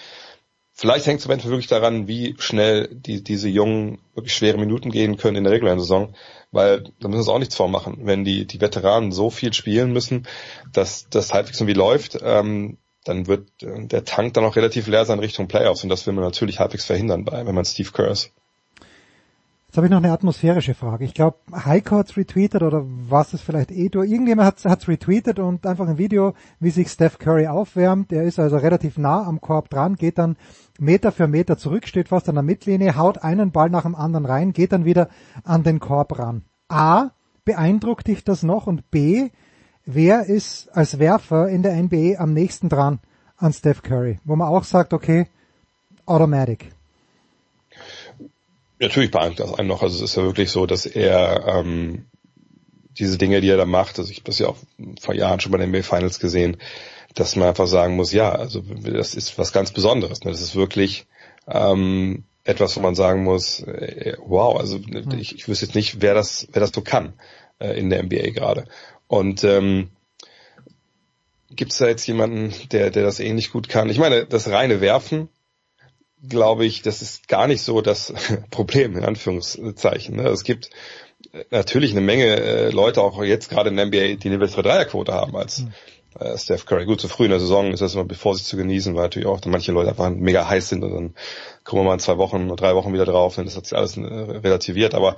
Vielleicht 0.71 1.07
hängt 1.07 1.19
es 1.19 1.25
eventuell 1.25 1.51
wirklich 1.51 1.67
daran, 1.67 2.07
wie 2.07 2.35
schnell 2.39 2.87
die, 2.87 3.21
diese 3.21 3.49
Jungen 3.49 3.99
wirklich 4.15 4.33
schwere 4.33 4.57
Minuten 4.57 4.91
gehen 4.91 5.17
können 5.17 5.35
in 5.35 5.43
der 5.43 5.51
regulären 5.53 5.79
Saison, 5.79 6.15
weil 6.51 6.83
da 7.01 7.09
müssen 7.09 7.11
wir 7.11 7.17
uns 7.17 7.29
auch 7.29 7.39
nichts 7.39 7.55
vormachen. 7.55 7.97
Wenn 8.03 8.23
die, 8.23 8.47
die 8.47 8.61
Veteranen 8.61 9.11
so 9.11 9.29
viel 9.29 9.51
spielen 9.51 9.91
müssen, 9.91 10.25
dass 10.71 11.09
das 11.09 11.33
halbwegs 11.33 11.59
irgendwie 11.59 11.77
läuft, 11.77 12.17
ähm, 12.23 12.77
dann 13.03 13.27
wird 13.27 13.49
äh, 13.61 13.85
der 13.85 14.05
Tank 14.05 14.33
dann 14.33 14.45
auch 14.45 14.55
relativ 14.55 14.87
leer 14.87 15.05
sein 15.05 15.19
Richtung 15.19 15.47
Playoffs 15.47 15.83
und 15.83 15.89
das 15.89 16.05
will 16.07 16.13
man 16.13 16.23
natürlich 16.23 16.59
halbwegs 16.59 16.85
verhindern, 16.85 17.25
bei, 17.25 17.45
wenn 17.45 17.55
man 17.55 17.65
Steve 17.65 17.91
Kerr 17.91 18.11
ist. 18.11 18.31
Jetzt 19.73 19.77
habe 19.77 19.87
ich 19.87 19.91
noch 19.91 19.97
eine 19.97 20.11
atmosphärische 20.11 20.75
Frage. 20.75 21.03
Ich 21.03 21.15
glaube, 21.15 21.37
Heiko 21.51 21.95
hat's 21.95 22.15
retweetet 22.15 22.61
oder 22.61 22.83
was 22.85 23.33
es 23.33 23.41
vielleicht 23.41 23.71
du. 23.71 24.03
Irgendjemand 24.03 24.45
hat's, 24.45 24.65
hat's 24.65 24.87
retweetet 24.87 25.39
und 25.39 25.65
einfach 25.65 25.87
ein 25.87 25.97
Video, 25.97 26.35
wie 26.59 26.69
sich 26.69 26.89
Steph 26.89 27.17
Curry 27.17 27.47
aufwärmt. 27.47 28.13
Er 28.13 28.21
ist 28.21 28.37
also 28.37 28.57
relativ 28.57 28.99
nah 28.99 29.25
am 29.25 29.41
Korb 29.41 29.71
dran, 29.71 29.95
geht 29.95 30.19
dann 30.19 30.37
Meter 30.77 31.11
für 31.11 31.27
Meter 31.27 31.57
zurück, 31.57 31.87
steht 31.87 32.09
fast 32.09 32.29
an 32.29 32.35
der 32.35 32.43
Mittellinie, 32.43 32.95
haut 32.97 33.23
einen 33.23 33.51
Ball 33.51 33.71
nach 33.71 33.81
dem 33.81 33.95
anderen 33.95 34.27
rein, 34.27 34.53
geht 34.53 34.73
dann 34.73 34.85
wieder 34.85 35.09
an 35.43 35.63
den 35.63 35.79
Korb 35.79 36.19
ran. 36.19 36.43
A, 36.67 37.09
beeindruckt 37.43 38.05
dich 38.05 38.23
das 38.23 38.43
noch? 38.43 38.67
Und 38.67 38.91
B, 38.91 39.29
wer 39.85 40.25
ist 40.25 40.69
als 40.75 40.99
Werfer 40.99 41.49
in 41.49 41.63
der 41.63 41.75
NBA 41.75 42.19
am 42.19 42.33
nächsten 42.33 42.69
dran 42.69 42.99
an 43.37 43.53
Steph 43.53 43.81
Curry? 43.81 44.19
Wo 44.23 44.35
man 44.35 44.47
auch 44.47 44.63
sagt, 44.63 44.93
okay, 44.93 45.27
automatic. 46.05 46.71
Natürlich 48.79 49.11
beeindruckt 49.11 49.39
das 49.39 49.57
einen 49.57 49.67
noch. 49.67 49.81
Also 49.81 50.03
es 50.03 50.11
ist 50.11 50.17
ja 50.17 50.23
wirklich 50.23 50.51
so, 50.51 50.65
dass 50.65 50.85
er 50.85 51.45
ähm, 51.47 52.05
diese 52.97 53.17
Dinge, 53.17 53.41
die 53.41 53.49
er 53.49 53.57
da 53.57 53.65
macht, 53.65 53.97
also 53.97 54.11
ich 54.11 54.17
habe 54.17 54.25
das 54.25 54.39
ja 54.39 54.47
auch 54.47 54.57
vor 54.99 55.15
Jahren 55.15 55.39
schon 55.39 55.51
bei 55.51 55.57
den 55.57 55.69
NBA 55.69 55.83
Finals 55.83 56.19
gesehen, 56.19 56.57
dass 57.15 57.35
man 57.35 57.47
einfach 57.47 57.67
sagen 57.67 57.95
muss, 57.95 58.11
ja, 58.11 58.31
also 58.31 58.61
das 58.61 59.15
ist 59.15 59.37
was 59.37 59.53
ganz 59.53 59.71
Besonderes. 59.71 60.23
Ne? 60.23 60.31
Das 60.31 60.41
ist 60.41 60.55
wirklich 60.55 61.05
ähm, 61.47 62.23
etwas, 62.43 62.75
wo 62.75 62.81
man 62.81 62.95
sagen 62.95 63.23
muss, 63.23 63.61
äh, 63.61 64.17
wow, 64.25 64.59
also 64.59 64.77
hm. 64.79 65.11
ich, 65.17 65.35
ich 65.35 65.47
wüsste 65.47 65.65
jetzt 65.65 65.75
nicht, 65.75 66.01
wer 66.01 66.13
das, 66.13 66.47
wer 66.51 66.59
das 66.59 66.71
so 66.73 66.81
kann 66.81 67.13
äh, 67.59 67.77
in 67.79 67.89
der 67.89 68.03
NBA 68.03 68.31
gerade. 68.31 68.65
Und 69.13 69.43
ähm, 69.43 69.89
gibt 71.51 71.71
es 71.71 71.77
da 71.77 71.87
jetzt 71.87 72.07
jemanden, 72.07 72.51
der, 72.71 72.89
der 72.89 73.03
das 73.03 73.19
ähnlich 73.19 73.51
gut 73.51 73.69
kann? 73.69 73.87
Ich 73.91 73.99
meine, 73.99 74.25
das 74.25 74.49
reine 74.49 74.81
Werfen 74.81 75.29
glaube 76.27 76.65
ich, 76.65 76.81
das 76.81 77.03
ist 77.03 77.27
gar 77.27 77.45
nicht 77.45 77.61
so 77.61 77.81
das 77.81 78.11
Problem, 78.49 78.97
in 78.97 79.05
Anführungszeichen. 79.05 80.15
Ne? 80.15 80.29
Es 80.29 80.43
gibt 80.43 80.71
äh, 81.31 81.43
natürlich 81.51 81.91
eine 81.91 82.01
Menge 82.01 82.25
äh, 82.25 82.69
Leute, 82.71 83.03
auch 83.03 83.21
jetzt 83.23 83.51
gerade 83.51 83.69
in 83.69 83.75
der 83.75 83.85
NBA, 83.85 84.15
die 84.15 84.29
eine 84.29 84.39
bessere 84.39 84.63
Dreierquote 84.63 85.13
haben 85.13 85.35
als 85.35 85.59
mhm. 85.59 85.73
Steph 86.35 86.65
Curry. 86.65 86.85
Gut, 86.85 86.99
zu 86.99 87.07
früh 87.07 87.25
in 87.25 87.31
der 87.31 87.39
Saison 87.39 87.71
ist 87.71 87.81
das 87.81 87.93
immer 87.93 88.05
bevor 88.05 88.33
sich 88.33 88.45
zu 88.45 88.57
genießen, 88.57 88.95
weil 88.95 89.03
natürlich 89.03 89.27
auch 89.27 89.41
manche 89.45 89.73
Leute 89.73 89.91
einfach 89.91 90.09
mega 90.09 90.49
heiß 90.49 90.69
sind 90.69 90.83
und 90.83 90.91
dann 90.91 91.15
kommen 91.63 91.83
wir 91.83 91.87
mal 91.89 91.93
in 91.93 91.99
zwei 91.99 92.17
Wochen 92.17 92.47
oder 92.47 92.55
drei 92.55 92.73
Wochen 92.73 92.93
wieder 92.93 93.05
drauf, 93.05 93.35
dann 93.35 93.45
ist 93.45 93.57
das 93.57 93.73
alles 93.73 93.95
relativiert. 93.95 94.95
Aber 94.95 95.17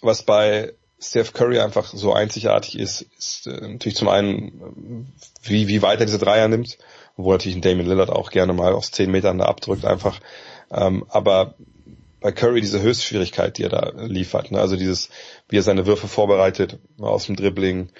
was 0.00 0.22
bei 0.22 0.72
Steph 1.02 1.32
Curry 1.32 1.58
einfach 1.58 1.86
so 1.86 2.12
einzigartig 2.12 2.78
ist, 2.78 3.02
ist 3.18 3.46
natürlich 3.46 3.96
zum 3.96 4.08
einen, 4.08 5.12
wie, 5.42 5.68
wie 5.68 5.82
weit 5.82 6.00
er 6.00 6.06
diese 6.06 6.18
Dreier 6.18 6.48
nimmt 6.48 6.78
obwohl 7.16 7.34
natürlich 7.34 7.56
ein 7.56 7.62
Damon 7.62 7.86
Lillard 7.86 8.10
auch 8.10 8.30
gerne 8.30 8.52
mal 8.52 8.72
aus 8.72 8.90
10 8.90 9.10
Metern 9.10 9.38
da 9.38 9.46
abdrückt 9.46 9.84
einfach. 9.84 10.20
Ähm, 10.70 11.04
aber 11.08 11.54
bei 12.20 12.32
Curry 12.32 12.60
diese 12.60 12.80
Höchstschwierigkeit, 12.80 13.58
die 13.58 13.64
er 13.64 13.68
da 13.68 13.92
liefert, 13.96 14.50
ne? 14.50 14.60
also 14.60 14.76
dieses, 14.76 15.10
wie 15.48 15.58
er 15.58 15.62
seine 15.62 15.86
Würfe 15.86 16.08
vorbereitet 16.08 16.78
aus 16.98 17.26
dem 17.26 17.36
Dribbling, 17.36 17.90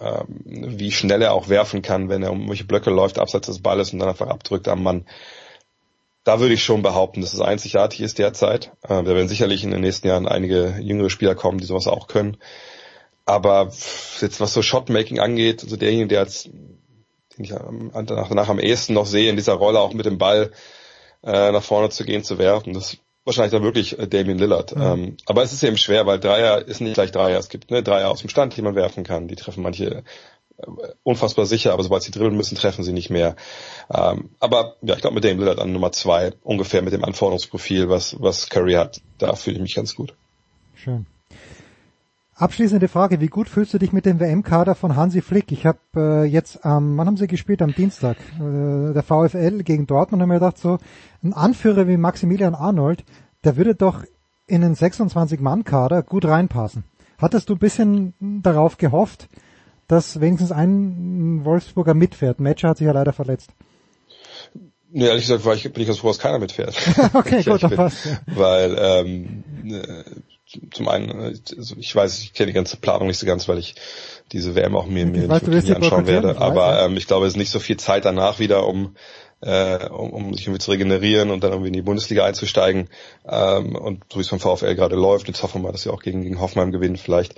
ähm, 0.00 0.42
wie 0.78 0.92
schnell 0.92 1.22
er 1.22 1.34
auch 1.34 1.48
werfen 1.48 1.82
kann, 1.82 2.08
wenn 2.08 2.22
er 2.22 2.32
um 2.32 2.48
welche 2.48 2.64
Blöcke 2.64 2.90
läuft, 2.90 3.18
abseits 3.18 3.46
des 3.46 3.60
Balles 3.60 3.92
und 3.92 3.98
dann 3.98 4.08
einfach 4.08 4.28
abdrückt 4.28 4.68
am 4.68 4.82
Mann. 4.82 5.04
Da 6.26 6.40
würde 6.40 6.54
ich 6.54 6.64
schon 6.64 6.82
behaupten, 6.82 7.20
dass 7.20 7.34
es 7.34 7.40
einzigartig 7.40 8.00
ist 8.00 8.18
derzeit. 8.18 8.72
Äh, 8.82 8.88
da 8.88 9.06
werden 9.06 9.28
sicherlich 9.28 9.62
in 9.62 9.70
den 9.70 9.80
nächsten 9.80 10.08
Jahren 10.08 10.26
einige 10.26 10.76
jüngere 10.80 11.08
Spieler 11.08 11.36
kommen, 11.36 11.58
die 11.58 11.66
sowas 11.66 11.86
auch 11.86 12.08
können. 12.08 12.36
Aber 13.24 13.70
jetzt 14.20 14.40
was 14.40 14.52
so 14.52 14.60
Shotmaking 14.60 15.20
angeht, 15.20 15.62
also 15.62 15.76
derjenige, 15.76 16.08
der 16.08 16.22
jetzt 16.22 16.46
den 17.36 17.44
ich 17.44 17.50
danach, 17.50 18.28
danach 18.28 18.48
am 18.48 18.58
ehesten 18.58 18.94
noch 18.94 19.06
sehe, 19.06 19.30
in 19.30 19.36
dieser 19.36 19.52
Rolle 19.54 19.78
auch 19.78 19.92
mit 19.92 20.04
dem 20.04 20.18
Ball 20.18 20.50
äh, 21.22 21.52
nach 21.52 21.62
vorne 21.62 21.90
zu 21.90 22.04
gehen, 22.04 22.24
zu 22.24 22.38
werfen. 22.38 22.72
Das 22.72 22.96
wahrscheinlich 23.24 23.52
dann 23.52 23.62
wirklich 23.62 23.96
äh, 23.96 24.08
Damien 24.08 24.38
Lillard. 24.38 24.72
Ja. 24.72 24.94
Ähm, 24.94 25.16
aber 25.26 25.44
es 25.44 25.52
ist 25.52 25.62
eben 25.62 25.76
schwer, 25.76 26.06
weil 26.06 26.18
Dreier 26.18 26.66
ist 26.66 26.80
nicht 26.80 26.94
gleich 26.94 27.12
Dreier. 27.12 27.38
Es 27.38 27.48
gibt 27.48 27.70
ne, 27.70 27.84
Dreier 27.84 28.10
aus 28.10 28.20
dem 28.20 28.30
Stand, 28.30 28.56
die 28.56 28.62
man 28.62 28.74
werfen 28.74 29.04
kann. 29.04 29.28
Die 29.28 29.36
treffen 29.36 29.62
manche 29.62 30.02
unfassbar 31.02 31.46
sicher, 31.46 31.72
aber 31.72 31.82
sobald 31.82 32.02
sie 32.02 32.10
dribbeln 32.10 32.36
müssen, 32.36 32.56
treffen 32.56 32.84
sie 32.84 32.92
nicht 32.92 33.10
mehr. 33.10 33.36
Ähm, 33.92 34.30
aber 34.40 34.76
ja, 34.82 34.94
ich 34.94 35.00
glaube 35.00 35.14
mit 35.14 35.24
Damien 35.24 35.40
Lillard 35.40 35.58
an 35.58 35.72
Nummer 35.72 35.92
zwei 35.92 36.32
ungefähr 36.42 36.82
mit 36.82 36.92
dem 36.92 37.04
Anforderungsprofil, 37.04 37.88
was 37.88 38.16
was 38.20 38.48
Curry 38.48 38.74
hat, 38.74 39.00
da 39.18 39.34
fühle 39.34 39.56
ich 39.56 39.62
mich 39.62 39.74
ganz 39.74 39.94
gut. 39.94 40.14
Schön. 40.74 41.06
Abschließende 42.38 42.88
Frage, 42.88 43.22
wie 43.22 43.28
gut 43.28 43.48
fühlst 43.48 43.72
du 43.72 43.78
dich 43.78 43.94
mit 43.94 44.04
dem 44.04 44.20
WM-Kader 44.20 44.74
von 44.74 44.94
Hansi 44.94 45.22
Flick? 45.22 45.52
Ich 45.52 45.64
habe 45.64 45.78
äh, 45.96 46.24
jetzt 46.24 46.66
am, 46.66 46.90
ähm, 46.90 46.98
wann 46.98 47.06
haben 47.06 47.16
sie 47.16 47.28
gespielt? 47.28 47.62
Am 47.62 47.74
Dienstag, 47.74 48.18
äh, 48.38 48.92
der 48.92 49.02
VfL 49.02 49.62
gegen 49.62 49.86
Dortmund, 49.86 50.22
und 50.22 50.28
mir 50.28 50.34
gedacht, 50.34 50.58
so 50.58 50.76
ein 51.24 51.32
Anführer 51.32 51.88
wie 51.88 51.96
Maximilian 51.96 52.54
Arnold, 52.54 53.04
der 53.44 53.56
würde 53.56 53.74
doch 53.74 54.04
in 54.46 54.60
den 54.60 54.74
26-Mann-Kader 54.74 56.02
gut 56.02 56.26
reinpassen. 56.26 56.84
Hattest 57.16 57.48
du 57.48 57.54
ein 57.54 57.58
bisschen 57.58 58.12
darauf 58.42 58.76
gehofft, 58.76 59.30
dass 59.88 60.20
wenigstens 60.20 60.52
ein 60.52 61.44
Wolfsburger 61.44 61.94
mitfährt? 61.94 62.40
Matcher 62.40 62.70
hat 62.70 62.78
sich 62.78 62.86
ja 62.86 62.92
leider 62.92 63.12
verletzt. 63.12 63.50
Nee, 64.90 65.06
ehrlich 65.06 65.24
gesagt 65.24 65.44
war 65.44 65.54
ich, 65.54 65.64
bin 65.64 65.82
ich 65.82 65.86
ganz 65.86 65.98
froh, 65.98 66.08
dass 66.08 66.18
keiner 66.18 66.38
mitfährt. 66.38 66.74
okay, 67.14 67.42
gut, 67.42 67.62
dann 67.62 67.72
passt. 67.72 68.08
Weil 68.26 68.76
ähm, 68.78 69.44
äh, 69.64 70.04
zum 70.72 70.88
einen, 70.88 71.10
also 71.56 71.74
ich 71.76 71.94
weiß, 71.94 72.20
ich 72.20 72.32
kenne 72.32 72.48
die 72.48 72.52
ganze 72.52 72.76
Planung 72.76 73.08
nicht 73.08 73.18
so 73.18 73.26
ganz, 73.26 73.48
weil 73.48 73.58
ich 73.58 73.74
diese 74.32 74.54
WM 74.54 74.76
auch 74.76 74.86
mir, 74.86 75.06
mir 75.06 75.28
weiß, 75.28 75.42
nicht 75.42 75.52
wirklich 75.52 75.76
anschauen 75.76 76.06
werde. 76.06 76.38
Aber 76.38 76.82
ähm, 76.82 76.96
ich 76.96 77.06
glaube, 77.06 77.26
es 77.26 77.34
ist 77.34 77.38
nicht 77.38 77.50
so 77.50 77.58
viel 77.58 77.76
Zeit 77.76 78.04
danach 78.04 78.38
wieder, 78.38 78.66
um 78.66 78.94
äh, 79.42 79.88
um, 79.88 80.12
um 80.12 80.34
sich 80.34 80.46
irgendwie 80.46 80.60
zu 80.60 80.70
regenerieren 80.70 81.30
und 81.30 81.44
dann 81.44 81.52
irgendwie 81.52 81.68
in 81.68 81.74
die 81.74 81.82
Bundesliga 81.82 82.24
einzusteigen. 82.24 82.88
Ähm, 83.28 83.76
und 83.76 84.04
so 84.10 84.18
wie 84.18 84.22
es 84.22 84.28
vom 84.28 84.40
VfL 84.40 84.74
gerade 84.74 84.96
läuft, 84.96 85.28
jetzt 85.28 85.42
hoffen 85.42 85.60
wir 85.60 85.66
mal, 85.66 85.72
dass 85.72 85.82
sie 85.82 85.92
auch 85.92 86.02
gegen, 86.02 86.22
gegen 86.22 86.40
Hoffenheim 86.40 86.72
gewinnen 86.72 86.96
vielleicht. 86.96 87.34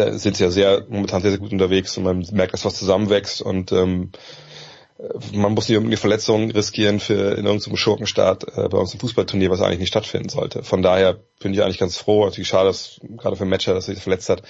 Da 0.00 0.18
sind 0.18 0.36
sie 0.36 0.44
ja 0.44 0.50
sehr, 0.50 0.86
momentan 0.88 1.22
sehr, 1.22 1.30
sehr 1.30 1.40
gut 1.40 1.52
unterwegs 1.52 1.96
und 1.96 2.04
man 2.04 2.26
merkt, 2.32 2.54
dass 2.54 2.64
was 2.64 2.76
zusammenwächst 2.76 3.42
und 3.42 3.72
ähm, 3.72 4.12
man 5.32 5.52
muss 5.52 5.68
nicht 5.68 5.76
irgendeine 5.76 5.96
Verletzung 5.96 6.50
riskieren 6.50 7.00
für 7.00 7.36
in 7.36 7.46
irgendeinem 7.46 7.76
Schurkenstart 7.76 8.56
äh, 8.56 8.68
bei 8.68 8.78
uns 8.78 8.92
im 8.92 9.00
Fußballturnier, 9.00 9.50
was 9.50 9.62
eigentlich 9.62 9.80
nicht 9.80 9.88
stattfinden 9.88 10.28
sollte. 10.28 10.62
Von 10.62 10.82
daher 10.82 11.18
bin 11.40 11.54
ich 11.54 11.62
eigentlich 11.62 11.78
ganz 11.78 11.96
froh. 11.96 12.24
Natürlich 12.24 12.48
schade, 12.48 12.68
dass 12.68 13.00
gerade 13.02 13.36
für 13.36 13.44
Matcher, 13.44 13.74
dass 13.74 13.88
er 13.88 13.94
sich 13.94 14.02
verletzt 14.02 14.28
hat. 14.28 14.42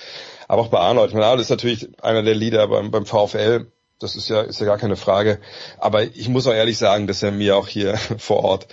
Aber 0.48 0.62
auch 0.62 0.68
bei 0.68 0.78
Arnold. 0.78 1.08
Ich 1.08 1.14
meine, 1.14 1.26
Arnold 1.26 1.42
ist 1.42 1.50
natürlich 1.50 1.88
einer 2.02 2.22
der 2.22 2.34
Leader 2.34 2.66
beim, 2.68 2.90
beim 2.90 3.06
VfL. 3.06 3.66
Das 4.00 4.16
ist 4.16 4.28
ja, 4.28 4.40
ist 4.40 4.60
ja 4.60 4.66
gar 4.66 4.78
keine 4.78 4.96
Frage. 4.96 5.40
Aber 5.78 6.02
ich 6.02 6.28
muss 6.28 6.46
auch 6.46 6.54
ehrlich 6.54 6.78
sagen, 6.78 7.06
dass 7.06 7.22
er 7.22 7.30
mir 7.30 7.56
auch 7.56 7.68
hier 7.68 7.96
vor 8.18 8.44
Ort 8.44 8.66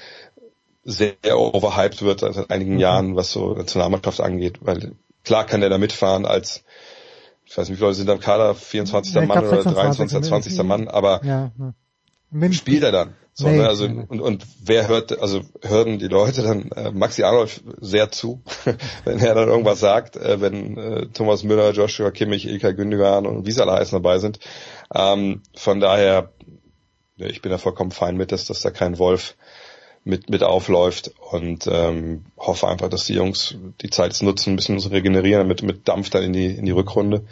sehr 0.83 1.37
overhyped 1.37 2.01
wird 2.01 2.21
seit 2.21 2.49
einigen 2.49 2.75
mhm. 2.75 2.79
Jahren, 2.79 3.15
was 3.15 3.31
so 3.31 3.53
Nationalmannschaft 3.53 4.21
angeht. 4.21 4.59
Weil 4.61 4.93
klar 5.23 5.45
kann 5.45 5.61
er 5.61 5.69
da 5.69 5.77
mitfahren 5.77 6.25
als 6.25 6.63
ich 7.47 7.57
weiß 7.57 7.69
nicht, 7.69 7.77
wie 7.77 7.79
viele 7.79 7.87
Leute 7.87 7.97
sind 7.97 8.09
am 8.09 8.19
Kader, 8.19 8.55
24. 8.55 9.15
Ja, 9.15 9.21
Mann 9.25 9.45
oder 9.45 9.63
23. 9.63 10.29
20. 10.29 10.63
Mann, 10.63 10.87
aber 10.87 11.21
ja, 11.23 11.51
ja. 11.57 12.51
spielt 12.51 12.83
er 12.83 12.91
dann. 12.91 13.15
So, 13.33 13.47
nee, 13.47 13.57
ne? 13.57 13.67
also, 13.67 13.85
und, 13.85 14.19
und 14.19 14.45
wer 14.63 14.87
hört, 14.87 15.17
also 15.21 15.41
hören 15.61 15.99
die 15.99 16.07
Leute 16.07 16.41
dann 16.41 16.71
äh, 16.71 16.91
Maxi 16.91 17.23
Arnold 17.23 17.61
sehr 17.79 18.11
zu, 18.11 18.41
wenn 19.05 19.19
er 19.19 19.35
dann 19.35 19.47
irgendwas 19.47 19.79
sagt, 19.79 20.17
äh, 20.17 20.41
wenn 20.41 20.77
äh, 20.77 21.07
Thomas 21.13 21.43
Müller, 21.43 21.71
Joshua 21.71 22.11
Kimmich, 22.11 22.47
Ilkay 22.47 22.73
Gündogan 22.73 23.25
und 23.27 23.45
wie 23.45 23.51
sie 23.51 23.61
alle 23.61 23.73
heißen 23.73 23.95
dabei 23.95 24.17
sind. 24.17 24.39
Ähm, 24.93 25.43
von 25.55 25.79
daher, 25.79 26.31
ja, 27.15 27.27
ich 27.27 27.41
bin 27.41 27.51
da 27.51 27.59
vollkommen 27.59 27.91
fein 27.91 28.17
mit, 28.17 28.31
dass, 28.31 28.45
dass 28.45 28.61
da 28.61 28.71
kein 28.71 28.97
Wolf 28.97 29.35
mit, 30.07 30.29
mit 30.29 30.41
aufläuft 30.41 31.11
und 31.31 31.67
ähm, 31.71 32.25
hoffe 32.37 32.67
einfach, 32.67 32.89
dass 32.89 33.05
die 33.05 33.13
Jungs 33.13 33.55
die 33.81 33.89
Zeit 33.89 34.17
nutzen, 34.21 34.53
ein 34.53 34.55
bisschen 34.55 34.79
zu 34.79 34.89
regenerieren, 34.89 35.47
mit, 35.47 35.61
mit 35.61 35.87
Dampf 35.87 36.09
dann 36.09 36.23
in 36.23 36.33
die, 36.33 36.47
in 36.47 36.65
die 36.65 36.71
Rückrunde, 36.71 37.23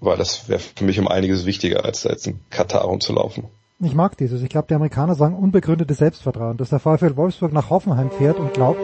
weil 0.00 0.16
das 0.16 0.48
wäre 0.48 0.60
für 0.60 0.84
mich 0.84 1.00
um 1.00 1.08
einiges 1.08 1.46
wichtiger, 1.46 1.84
als 1.84 2.02
da 2.02 2.10
jetzt 2.10 2.26
in 2.26 2.40
Katar 2.50 2.82
rumzulaufen. 2.82 3.44
Ich 3.80 3.94
mag 3.94 4.16
dieses. 4.16 4.42
Ich 4.42 4.48
glaube, 4.48 4.68
die 4.68 4.74
Amerikaner 4.74 5.14
sagen 5.14 5.36
unbegründetes 5.36 5.98
Selbstvertrauen, 5.98 6.56
dass 6.56 6.70
der 6.70 6.78
VfL 6.78 7.16
Wolfsburg 7.16 7.52
nach 7.52 7.70
Hoffenheim 7.70 8.10
fährt 8.10 8.38
und 8.38 8.54
glaubt, 8.54 8.80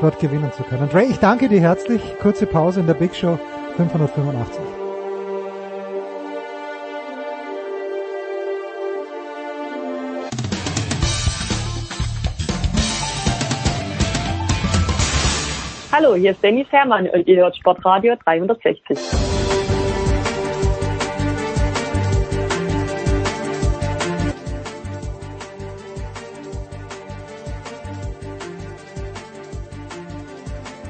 dort 0.00 0.18
gewinnen 0.18 0.50
zu 0.56 0.62
können. 0.62 0.88
Ray, 0.90 1.10
ich 1.10 1.18
danke 1.18 1.48
dir 1.48 1.60
herzlich. 1.60 2.00
Kurze 2.20 2.46
Pause 2.46 2.80
in 2.80 2.86
der 2.86 2.94
Big 2.94 3.14
Show 3.14 3.38
585. 3.76 4.73
Hallo, 16.04 16.16
hier 16.16 16.32
ist 16.32 16.42
Dennis 16.42 16.66
Herrmann 16.70 17.08
und 17.08 17.26
ihr 17.26 17.36
hört 17.38 17.56
Sportradio 17.56 18.14
360. 18.24 18.98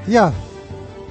Ja, 0.07 0.33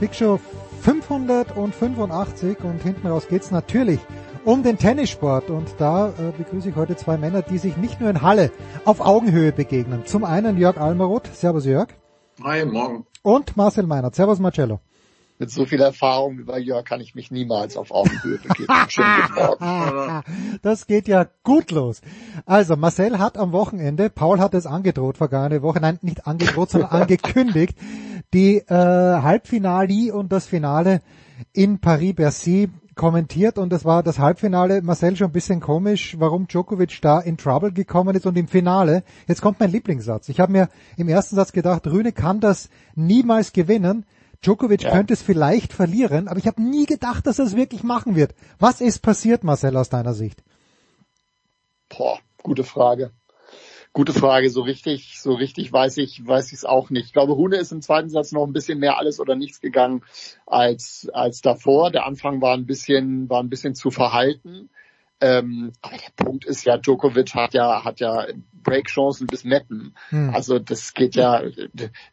Big 0.00 0.14
Show 0.14 0.38
585 0.82 2.62
und 2.62 2.82
hinten 2.82 3.06
raus 3.06 3.26
geht's 3.26 3.50
natürlich 3.50 4.00
um 4.44 4.62
den 4.62 4.76
Tennissport 4.76 5.48
und 5.48 5.68
da 5.78 6.08
äh, 6.08 6.32
begrüße 6.36 6.68
ich 6.68 6.76
heute 6.76 6.96
zwei 6.96 7.16
Männer, 7.16 7.40
die 7.40 7.56
sich 7.56 7.78
nicht 7.78 8.02
nur 8.02 8.10
in 8.10 8.20
Halle 8.20 8.50
auf 8.84 9.00
Augenhöhe 9.00 9.52
begegnen. 9.52 10.04
Zum 10.04 10.24
einen 10.24 10.58
Jörg 10.58 10.76
Almaroth. 10.76 11.28
Servus 11.28 11.64
Jörg. 11.64 11.88
Hi, 12.42 12.66
morgen. 12.66 13.06
Und 13.24 13.56
Marcel 13.56 13.86
Meinert. 13.86 14.14
Servus 14.14 14.38
Marcello. 14.38 14.80
Mit 15.38 15.50
so 15.50 15.64
viel 15.64 15.80
Erfahrung 15.80 16.36
wie 16.38 16.42
bei 16.42 16.58
Jörg 16.58 16.84
kann 16.84 17.00
ich 17.00 17.14
mich 17.14 17.30
niemals 17.30 17.78
auf 17.78 17.90
Augenhöhe 17.90 18.38
begeben. 18.38 18.68
Das 20.62 20.86
geht 20.86 21.08
ja 21.08 21.26
gut 21.42 21.70
los. 21.70 22.02
Also 22.44 22.76
Marcel 22.76 23.18
hat 23.18 23.38
am 23.38 23.52
Wochenende, 23.52 24.10
Paul 24.10 24.40
hat 24.40 24.52
es 24.52 24.66
angedroht 24.66 25.16
vergangene 25.16 25.62
Woche, 25.62 25.80
nein, 25.80 25.98
nicht 26.02 26.26
angedroht, 26.26 26.68
sondern 26.68 26.90
angekündigt, 27.00 27.78
die 28.34 28.58
äh, 28.58 28.68
Halbfinale 28.68 30.12
und 30.12 30.30
das 30.30 30.46
Finale 30.46 31.00
in 31.54 31.80
Paris-Bercy 31.80 32.68
kommentiert 32.94 33.58
und 33.58 33.70
das 33.70 33.84
war 33.84 34.02
das 34.02 34.18
Halbfinale, 34.18 34.82
Marcel 34.82 35.16
schon 35.16 35.28
ein 35.28 35.32
bisschen 35.32 35.60
komisch, 35.60 36.16
warum 36.18 36.46
Djokovic 36.46 37.00
da 37.02 37.20
in 37.20 37.36
Trouble 37.36 37.72
gekommen 37.72 38.14
ist 38.14 38.26
und 38.26 38.36
im 38.36 38.48
Finale, 38.48 39.02
jetzt 39.26 39.42
kommt 39.42 39.60
mein 39.60 39.70
Lieblingssatz. 39.70 40.28
Ich 40.28 40.40
habe 40.40 40.52
mir 40.52 40.68
im 40.96 41.08
ersten 41.08 41.36
Satz 41.36 41.52
gedacht, 41.52 41.86
Rühne 41.86 42.12
kann 42.12 42.40
das 42.40 42.70
niemals 42.94 43.52
gewinnen, 43.52 44.06
Djokovic 44.42 44.82
ja. 44.82 44.90
könnte 44.90 45.14
es 45.14 45.22
vielleicht 45.22 45.72
verlieren, 45.72 46.28
aber 46.28 46.38
ich 46.38 46.46
habe 46.46 46.62
nie 46.62 46.86
gedacht, 46.86 47.26
dass 47.26 47.38
er 47.38 47.46
es 47.46 47.56
wirklich 47.56 47.82
machen 47.82 48.14
wird. 48.14 48.34
Was 48.58 48.80
ist 48.80 49.00
passiert, 49.00 49.42
Marcel, 49.42 49.76
aus 49.76 49.88
deiner 49.88 50.14
Sicht? 50.14 50.42
Boah, 51.88 52.18
gute 52.42 52.64
Frage. 52.64 53.10
Gute 53.96 54.12
Frage. 54.12 54.50
So 54.50 54.62
richtig, 54.62 55.20
so 55.20 55.34
richtig 55.34 55.72
weiß 55.72 55.98
ich, 55.98 56.26
weiß 56.26 56.48
ich 56.48 56.54
es 56.54 56.64
auch 56.64 56.90
nicht. 56.90 57.06
Ich 57.06 57.12
glaube, 57.12 57.36
Hune 57.36 57.58
ist 57.58 57.70
im 57.70 57.80
zweiten 57.80 58.08
Satz 58.08 58.32
noch 58.32 58.44
ein 58.44 58.52
bisschen 58.52 58.80
mehr 58.80 58.98
alles 58.98 59.20
oder 59.20 59.36
nichts 59.36 59.60
gegangen 59.60 60.02
als, 60.46 61.08
als 61.12 61.42
davor. 61.42 61.92
Der 61.92 62.04
Anfang 62.04 62.42
war 62.42 62.54
ein 62.56 62.66
bisschen, 62.66 63.30
war 63.30 63.40
ein 63.40 63.48
bisschen 63.48 63.76
zu 63.76 63.92
verhalten. 63.92 64.68
Ähm, 65.24 65.72
aber 65.80 65.96
der 65.96 66.22
Punkt 66.22 66.44
ist 66.44 66.66
ja, 66.66 66.76
Djokovic 66.76 67.34
hat 67.34 67.54
ja, 67.54 67.82
hat 67.82 67.98
ja 67.98 68.26
Breakchancen 68.62 69.26
bis 69.26 69.42
Metten. 69.42 69.94
Hm. 70.10 70.34
Also 70.34 70.58
das 70.58 70.92
geht 70.92 71.14
ja, 71.14 71.40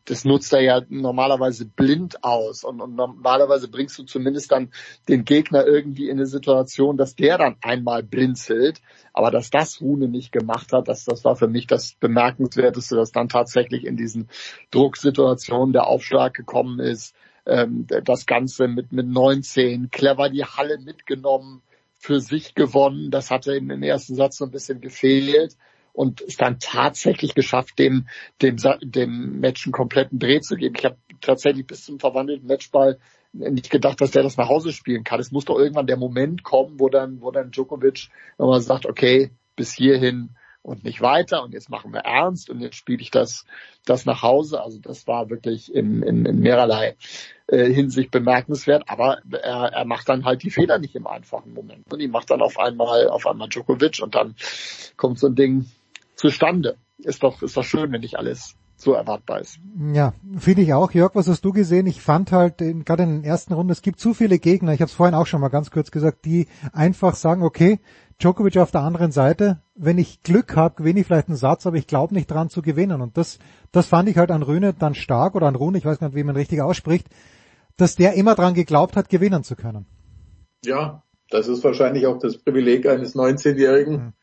das 0.06 0.24
nutzt 0.24 0.54
er 0.54 0.62
ja 0.62 0.82
normalerweise 0.88 1.66
blind 1.66 2.24
aus 2.24 2.64
und, 2.64 2.80
und, 2.80 2.96
normalerweise 2.96 3.68
bringst 3.68 4.00
du 4.00 4.04
zumindest 4.04 4.54
dann 4.54 4.72
den 5.10 5.26
Gegner 5.26 5.66
irgendwie 5.66 6.08
in 6.08 6.20
eine 6.20 6.26
Situation, 6.26 6.96
dass 6.96 7.18
der 7.18 7.38
dann 7.38 7.58
einmal 7.62 8.02
blinzelt. 8.02 8.80
Aber 9.12 9.30
dass 9.30 9.50
das 9.50 9.82
Hune 9.82 10.08
nicht 10.08 10.32
gemacht 10.32 10.72
hat, 10.72 10.88
das, 10.88 11.04
das 11.04 11.26
war 11.26 11.36
für 11.36 11.50
mich 11.50 11.68
das 11.68 11.96
Bemerkenswerteste, 12.00 12.96
dass 12.96 13.12
dann 13.12 13.28
tatsächlich 13.28 13.86
in 13.86 13.98
diesen 13.98 14.30
Drucksituationen 14.72 15.74
der 15.74 15.88
Aufschlag 15.88 16.34
gekommen 16.34 16.80
ist. 16.80 17.14
Ähm, 17.46 17.88
das 18.06 18.26
Ganze 18.26 18.70
mit, 18.70 18.94
mit 18.94 19.08
19, 19.08 19.90
clever 19.90 20.30
die 20.30 20.46
Halle 20.46 20.80
mitgenommen 20.80 21.62
für 22.02 22.20
sich 22.20 22.56
gewonnen. 22.56 23.12
Das 23.12 23.30
hatte 23.30 23.56
in 23.56 23.70
dem 23.70 23.84
ersten 23.84 24.16
Satz 24.16 24.38
so 24.38 24.46
ein 24.46 24.52
bisschen 24.52 24.82
gefehlt 24.82 25.56
und 25.94 26.22
es 26.22 26.36
dann 26.36 26.60
tatsächlich 26.60 27.36
geschafft, 27.36 27.78
dem, 27.78 28.08
dem, 28.42 28.58
dem 28.82 29.40
Match 29.40 29.66
einen 29.66 29.74
kompletten 29.74 30.20
Dreh 30.20 30.42
zu 30.42 30.56
geben. 30.56 30.76
Ich 30.78 30.86
habe 30.86 30.98
tatsächlich 31.22 31.68
bis 31.68 31.86
zum 31.86 32.00
verwandelten 32.00 32.48
Matchball 32.48 32.98
nicht 33.34 33.70
gedacht, 33.70 34.02
dass 34.02 34.12
der 34.12 34.24
das 34.24 34.36
nach 34.36 34.50
Hause 34.50 34.74
spielen 34.74 35.04
kann. 35.04 35.20
Es 35.20 35.32
muss 35.32 35.46
doch 35.46 35.58
irgendwann 35.58 35.88
der 35.88 35.98
Moment 35.98 36.44
kommen, 36.44 36.80
wo 36.80 36.90
dann, 36.90 37.22
wo 37.22 37.32
dann 37.32 37.52
Djokovic 37.52 38.10
nochmal 38.38 38.62
sagt, 38.62 38.86
okay, 38.86 39.32
bis 39.56 39.74
hierhin 39.74 40.32
und 40.64 40.84
nicht 40.84 41.02
weiter 41.02 41.44
und 41.44 41.54
jetzt 41.54 41.70
machen 41.70 41.94
wir 41.94 42.02
ernst 42.02 42.50
und 42.50 42.60
jetzt 42.60 42.76
spiele 42.76 43.02
ich 43.02 43.12
das, 43.12 43.46
das 43.86 44.06
nach 44.06 44.22
Hause. 44.22 44.62
Also 44.62 44.80
das 44.80 45.08
war 45.08 45.30
wirklich 45.30 45.74
in, 45.74 46.04
in, 46.04 46.26
in 46.26 46.40
mehrerlei 46.40 46.96
äh, 47.48 47.72
Hinsicht 47.72 48.12
bemerkenswert, 48.12 48.84
aber 48.88 49.20
er, 49.32 49.74
er 49.74 49.86
macht 49.86 50.08
dann 50.10 50.26
halt 50.26 50.44
die 50.44 50.52
Fehler 50.52 50.78
nicht 50.78 50.96
im 50.96 51.08
einfachen 51.08 51.54
Moment. 51.54 51.92
Und 51.92 52.00
die 52.00 52.08
macht 52.08 52.30
dann 52.30 52.42
auf 52.42 52.60
einmal, 52.60 53.08
auf 53.10 53.26
einmal 53.26 53.50
Djokovic 53.50 54.02
und 54.02 54.16
dann 54.16 54.36
kommt 54.98 55.20
so 55.20 55.28
ein 55.28 55.36
Ding 55.36 55.66
zustande. 56.16 56.78
Ist 57.00 57.24
doch, 57.24 57.42
ist 57.42 57.58
doch 57.58 57.64
schön, 57.64 57.92
wenn 57.92 58.02
nicht 58.02 58.18
alles 58.18 58.56
so 58.82 58.94
erwartbar 58.94 59.42
ist. 59.42 59.60
Ja, 59.94 60.14
finde 60.38 60.64
ich 60.64 60.74
auch. 60.74 60.92
Jörg, 60.92 61.16
was 61.16 61.28
hast 61.28 61.46
du 61.46 61.52
gesehen? 61.52 61.86
Ich 61.86 62.02
fand 62.02 62.32
halt 62.32 62.58
gerade 62.58 63.04
in 63.04 63.22
den 63.22 63.24
ersten 63.24 63.54
Runden, 63.54 63.72
es 63.72 63.82
gibt 63.82 64.00
zu 64.00 64.14
viele 64.14 64.40
Gegner, 64.40 64.74
ich 64.74 64.82
habe 64.82 64.90
es 64.90 64.94
vorhin 64.94 65.16
auch 65.16 65.28
schon 65.28 65.42
mal 65.42 65.50
ganz 65.50 65.72
kurz 65.72 65.92
gesagt, 65.92 66.26
die 66.26 66.48
einfach 66.74 67.16
sagen, 67.16 67.44
okay, 67.44 67.80
Djokovic 68.22 68.58
auf 68.58 68.72
der 68.72 68.82
anderen 68.82 69.12
Seite, 69.12 69.62
wenn 69.76 69.98
ich 69.98 70.22
Glück 70.22 70.56
habe, 70.56 70.76
gewinne 70.76 71.00
ich 71.00 71.08
vielleicht 71.08 71.28
einen 71.28 71.38
Satz, 71.38 71.66
aber 71.66 71.78
ich 71.78 71.88
glaube 71.88 72.14
nicht 72.14 72.30
dran 72.30 72.50
zu 72.50 72.62
gewinnen. 72.62 73.02
Und 73.02 73.18
das, 73.18 73.40
das 73.72 73.88
fand 73.88 74.08
ich 74.10 74.18
halt 74.18 74.32
an 74.32 74.44
Rühne 74.44 74.74
dann 74.74 74.94
stark 74.94 75.36
oder 75.36 75.48
an 75.48 75.56
Rune, 75.56 75.78
ich 75.78 75.86
weiß 75.86 76.00
gar 76.00 76.08
nicht, 76.08 76.16
wie 76.16 76.24
man 76.24 76.36
richtig 76.36 76.62
ausspricht, 76.62 77.08
dass 77.78 77.96
der 77.96 78.14
immer 78.14 78.36
dran 78.36 78.54
geglaubt 78.54 78.96
hat, 78.96 79.10
gewinnen 79.10 79.44
zu 79.44 79.56
können. 79.56 79.86
Ja, 80.64 81.04
das 81.30 81.48
ist 81.48 81.64
wahrscheinlich 81.64 82.06
auch 82.06 82.20
das 82.20 82.38
Privileg 82.38 82.88
eines 82.88 83.16
19-Jährigen. 83.16 83.94
Mhm. 83.94 84.14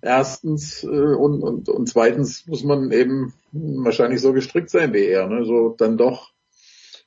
Erstens 0.00 0.84
äh, 0.84 0.86
und, 0.86 1.42
und, 1.42 1.68
und 1.68 1.88
zweitens 1.88 2.46
muss 2.46 2.62
man 2.62 2.92
eben 2.92 3.34
wahrscheinlich 3.50 4.20
so 4.20 4.32
gestrickt 4.32 4.70
sein 4.70 4.92
wie 4.92 5.04
er. 5.04 5.26
Ne? 5.26 5.44
So 5.44 5.74
dann 5.76 5.98
doch 5.98 6.30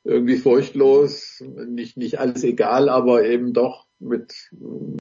irgendwie 0.03 0.38
furchtlos, 0.38 1.41
nicht, 1.67 1.97
nicht 1.97 2.19
alles 2.19 2.43
egal, 2.43 2.89
aber 2.89 3.25
eben 3.25 3.53
doch 3.53 3.84
mit, 3.99 4.33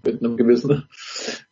mit 0.05 0.23
einem 0.23 0.37
gewissen 0.37 0.85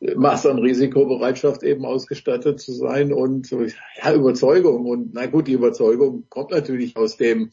Maß 0.01 0.47
an 0.47 0.59
Risikobereitschaft 0.59 1.63
eben 1.63 1.85
ausgestattet 1.85 2.61
zu 2.61 2.73
sein 2.73 3.13
und 3.13 3.51
ja, 3.51 4.15
Überzeugung. 4.15 4.87
Und 4.87 5.15
na 5.15 5.27
gut, 5.27 5.49
die 5.49 5.53
Überzeugung 5.53 6.27
kommt 6.29 6.51
natürlich 6.51 6.97
aus 6.97 7.17
dem, 7.17 7.51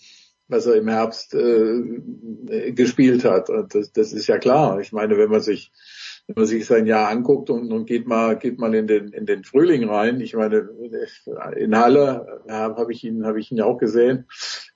was 0.47 0.65
er 0.65 0.75
im 0.75 0.87
Herbst 0.87 1.33
äh, 1.35 2.71
gespielt 2.71 3.23
hat. 3.23 3.49
Das, 3.69 3.91
das 3.91 4.13
ist 4.13 4.27
ja 4.27 4.37
klar. 4.37 4.79
Ich 4.79 4.91
meine, 4.91 5.17
wenn 5.17 5.29
man 5.29 5.41
sich 5.41 5.71
wenn 6.29 6.43
man 6.43 6.45
sich 6.45 6.67
sein 6.67 6.85
Jahr 6.85 7.09
anguckt 7.09 7.49
und, 7.49 7.71
und 7.71 7.85
geht 7.87 8.07
mal 8.07 8.37
geht 8.37 8.59
mal 8.59 8.75
in 8.75 8.85
den 8.85 9.07
in 9.09 9.25
den 9.25 9.43
Frühling 9.43 9.89
rein. 9.89 10.21
Ich 10.21 10.35
meine 10.35 10.69
in 11.55 11.75
Halle 11.75 12.41
ja, 12.47 12.75
habe 12.77 12.91
ich 12.93 13.03
ihn 13.03 13.25
habe 13.25 13.39
ich 13.39 13.51
ihn 13.51 13.57
ja 13.57 13.65
auch 13.65 13.79
gesehen. 13.79 14.25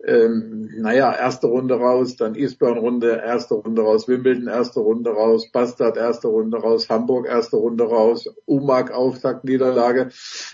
Ähm, 0.04 0.70
naja, 0.80 1.14
erste 1.14 1.48
Runde 1.48 1.76
raus, 1.76 2.16
dann 2.16 2.34
Eastbourne 2.34 2.80
Runde, 2.80 3.22
erste 3.24 3.54
Runde 3.54 3.84
raus, 3.84 4.08
Wimbledon 4.08 4.48
erste 4.48 4.80
Runde 4.80 5.12
raus, 5.12 5.52
Bastard 5.52 5.96
erste 5.96 6.28
Runde 6.28 6.58
raus, 6.58 6.90
Hamburg 6.90 7.28
erste 7.28 7.58
Runde 7.58 7.84
raus, 7.84 8.28
Umag 8.46 8.92
Auftakt 8.92 9.44
Niederlage. 9.44 10.10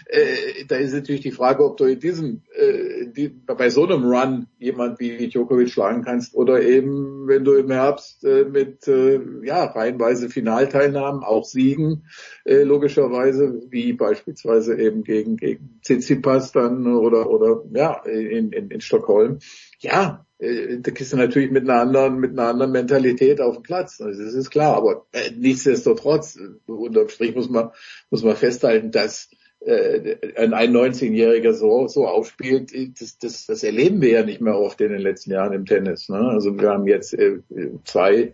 Äh, 0.06 0.66
da 0.68 0.76
ist 0.76 0.94
natürlich 0.94 1.22
die 1.22 1.32
Frage, 1.32 1.64
ob 1.64 1.78
du 1.78 1.86
in 1.86 2.00
diesem 2.00 2.42
äh, 2.53 3.08
die, 3.08 3.30
bei 3.30 3.69
so 3.69 3.86
einem 3.86 4.03
Run 4.03 4.48
jemand 4.58 5.00
wie 5.00 5.30
Djokovic 5.30 5.69
schlagen 5.69 6.03
kannst 6.03 6.36
oder 6.36 6.61
eben 6.61 7.28
wenn 7.28 7.45
du 7.45 7.53
im 7.53 7.72
Herbst 7.72 8.26
äh, 8.26 8.44
mit 8.44 8.86
äh, 8.88 9.22
ja 9.44 9.64
reihenweise 9.64 10.30
Finalteil 10.30 10.89
Teilnahmen, 10.90 11.24
auch 11.24 11.43
Siegen, 11.43 12.06
äh, 12.45 12.64
logischerweise, 12.64 13.61
wie 13.69 13.93
beispielsweise 13.93 14.80
eben 14.80 15.03
gegen, 15.03 15.38
gegen 15.38 15.80
Tsitsipas 15.84 16.51
dann 16.51 16.88
oder, 16.88 17.30
oder, 17.30 17.64
ja, 17.74 18.03
in, 18.03 18.51
in, 18.51 18.72
in 18.72 18.82
Stockholm. 18.82 19.40
Ja, 19.80 20.26
äh, 20.40 20.80
da 20.80 20.92
gehst 20.92 21.14
du 21.14 21.18
natürlich 21.18 21.51
mit 21.51 21.69
einer 21.69 21.82
anderen, 21.82 22.19
mit 22.19 22.32
einer 22.32 22.50
anderen 22.50 22.72
Mentalität 22.72 23.42
auf 23.42 23.56
den 23.56 23.64
Platz. 23.64 23.98
Das 23.98 24.18
ist 24.18 24.50
klar. 24.50 24.76
Aber 24.76 25.06
äh, 25.11 25.32
nichtsdestotrotz, 25.38 26.38
äh, 26.38 26.72
unterm 26.72 27.09
Strich 27.09 27.35
muss 27.35 27.50
man, 27.50 27.69
muss 28.09 28.24
man 28.24 28.35
festhalten, 28.35 28.92
dass 28.92 29.30
äh, 29.61 30.16
ein 30.38 30.51
19-Jähriger 30.53 31.53
so, 31.53 31.88
so 31.88 32.08
aufspielt, 32.08 32.72
das, 33.00 33.18
das, 33.18 33.45
das 33.45 33.64
erleben 33.64 34.01
wir 34.01 34.09
ja 34.09 34.24
nicht 34.24 34.40
mehr 34.40 34.58
oft 34.58 34.80
in 34.80 34.92
den 34.92 35.01
letzten 35.01 35.32
Jahren 35.32 35.53
im 35.53 35.66
Tennis. 35.66 36.08
Ne? 36.08 36.18
Also 36.18 36.58
wir 36.58 36.69
haben 36.69 36.88
jetzt 36.88 37.14
äh, 37.14 37.40
zwei 37.84 38.34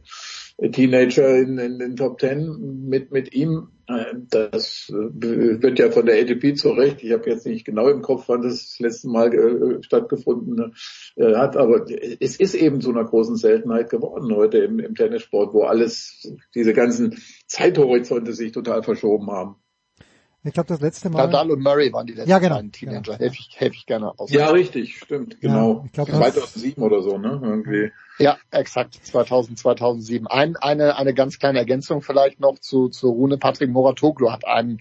Teenager 0.57 1.35
in, 1.37 1.57
in 1.57 1.79
den 1.79 1.95
Top 1.95 2.17
Ten 2.17 2.85
mit, 2.87 3.11
mit 3.11 3.33
ihm. 3.33 3.69
Äh, 3.87 4.15
das 4.29 4.89
äh, 4.89 4.93
wird 4.93 5.79
ja 5.79 5.91
von 5.91 6.05
der 6.05 6.21
ATP 6.21 6.55
zu 6.55 6.69
Recht, 6.71 7.03
ich 7.03 7.11
habe 7.11 7.29
jetzt 7.29 7.45
nicht 7.45 7.65
genau 7.65 7.89
im 7.89 8.01
Kopf, 8.01 8.25
wann 8.27 8.41
das, 8.41 8.69
das 8.69 8.79
letzte 8.79 9.09
Mal 9.09 9.33
äh, 9.33 9.83
stattgefunden 9.83 10.73
hat, 11.17 11.57
aber 11.57 11.85
es 12.19 12.37
ist 12.37 12.55
eben 12.55 12.81
zu 12.81 12.89
einer 12.91 13.05
großen 13.05 13.35
Seltenheit 13.35 13.89
geworden 13.89 14.35
heute 14.35 14.59
im, 14.59 14.79
im 14.79 14.95
Tennissport, 14.95 15.53
wo 15.53 15.63
alles, 15.63 16.33
diese 16.55 16.73
ganzen 16.73 17.21
Zeithorizonte 17.47 18.33
sich 18.33 18.51
total 18.51 18.81
verschoben 18.81 19.29
haben. 19.31 19.55
Ich 20.45 20.53
glaube, 20.53 20.67
das 20.67 20.79
letzte 20.79 21.09
Mal. 21.09 21.25
Nadal 21.25 21.49
und 21.49 21.61
Murray 21.61 21.91
waren 21.91 22.05
die 22.05 22.13
letzten 22.13 22.29
ja, 22.29 22.37
genau, 22.37 22.55
beiden 22.55 22.71
Teenager. 22.71 23.01
Genau. 23.01 23.17
Helfe 23.17 23.37
ich, 23.39 23.59
helfe 23.59 23.75
ich 23.75 23.85
gerne 23.87 24.17
aus. 24.17 24.29
Ja, 24.31 24.49
richtig, 24.49 24.97
stimmt, 24.97 25.41
genau. 25.41 25.79
Ja, 25.79 25.85
ich 25.85 25.91
glaub, 25.91 26.09
2007 26.09 26.83
oder 26.83 27.01
so, 27.01 27.17
ne? 27.17 27.39
Irgendwie. 27.43 27.91
Ja, 28.17 28.37
exakt, 28.49 28.93
2000, 28.93 29.59
2007. 29.59 30.27
Ein, 30.27 30.55
eine, 30.55 30.97
eine 30.97 31.13
ganz 31.13 31.37
kleine 31.37 31.59
Ergänzung 31.59 32.01
vielleicht 32.01 32.39
noch 32.39 32.59
zu, 32.59 32.87
zu 32.87 33.09
Rune. 33.09 33.37
Patrick 33.37 33.69
Moratoglu 33.69 34.31
hat 34.31 34.47
einen, 34.47 34.79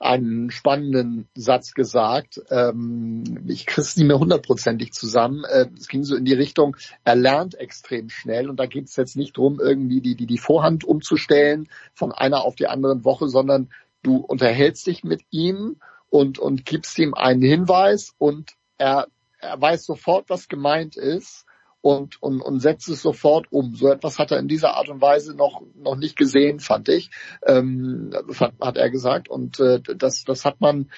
einen 0.00 0.50
spannenden 0.50 1.28
Satz 1.34 1.74
gesagt. 1.74 2.40
Ähm, 2.50 3.22
ich 3.46 3.66
kriege 3.66 3.82
es 3.82 3.96
nicht 3.96 4.06
mehr 4.06 4.18
hundertprozentig 4.18 4.92
zusammen. 4.92 5.44
Äh, 5.44 5.66
es 5.78 5.86
ging 5.86 6.02
so 6.02 6.16
in 6.16 6.24
die 6.24 6.32
Richtung, 6.32 6.76
er 7.04 7.14
lernt 7.14 7.54
extrem 7.54 8.08
schnell 8.08 8.50
und 8.50 8.58
da 8.58 8.66
geht 8.66 8.86
es 8.86 8.96
jetzt 8.96 9.16
nicht 9.16 9.36
drum, 9.36 9.60
irgendwie 9.60 10.00
die, 10.00 10.16
die, 10.16 10.26
die 10.26 10.38
Vorhand 10.38 10.82
umzustellen 10.82 11.68
von 11.94 12.10
einer 12.10 12.42
auf 12.42 12.56
die 12.56 12.66
andere 12.66 13.04
Woche, 13.04 13.28
sondern 13.28 13.68
du 14.02 14.16
unterhältst 14.16 14.86
dich 14.86 15.04
mit 15.04 15.22
ihm 15.30 15.76
und, 16.10 16.38
und 16.38 16.64
gibst 16.64 16.98
ihm 16.98 17.14
einen 17.14 17.42
Hinweis 17.42 18.14
und 18.18 18.52
er, 18.78 19.06
er 19.38 19.60
weiß 19.60 19.84
sofort, 19.84 20.28
was 20.28 20.48
gemeint 20.48 20.96
ist 20.96 21.46
und, 21.80 22.22
und, 22.22 22.40
und 22.40 22.60
setzt 22.60 22.88
es 22.88 23.02
sofort 23.02 23.50
um. 23.50 23.74
So 23.74 23.88
etwas 23.88 24.18
hat 24.18 24.30
er 24.30 24.38
in 24.38 24.48
dieser 24.48 24.74
Art 24.76 24.88
und 24.88 25.00
Weise 25.00 25.34
noch, 25.34 25.62
noch 25.74 25.96
nicht 25.96 26.16
gesehen, 26.16 26.60
fand 26.60 26.88
ich, 26.88 27.10
ähm, 27.46 28.12
hat 28.60 28.76
er 28.76 28.90
gesagt. 28.90 29.28
Und 29.28 29.58
äh, 29.60 29.80
das, 29.80 30.24
das 30.24 30.44
hat 30.44 30.60
man 30.60 30.90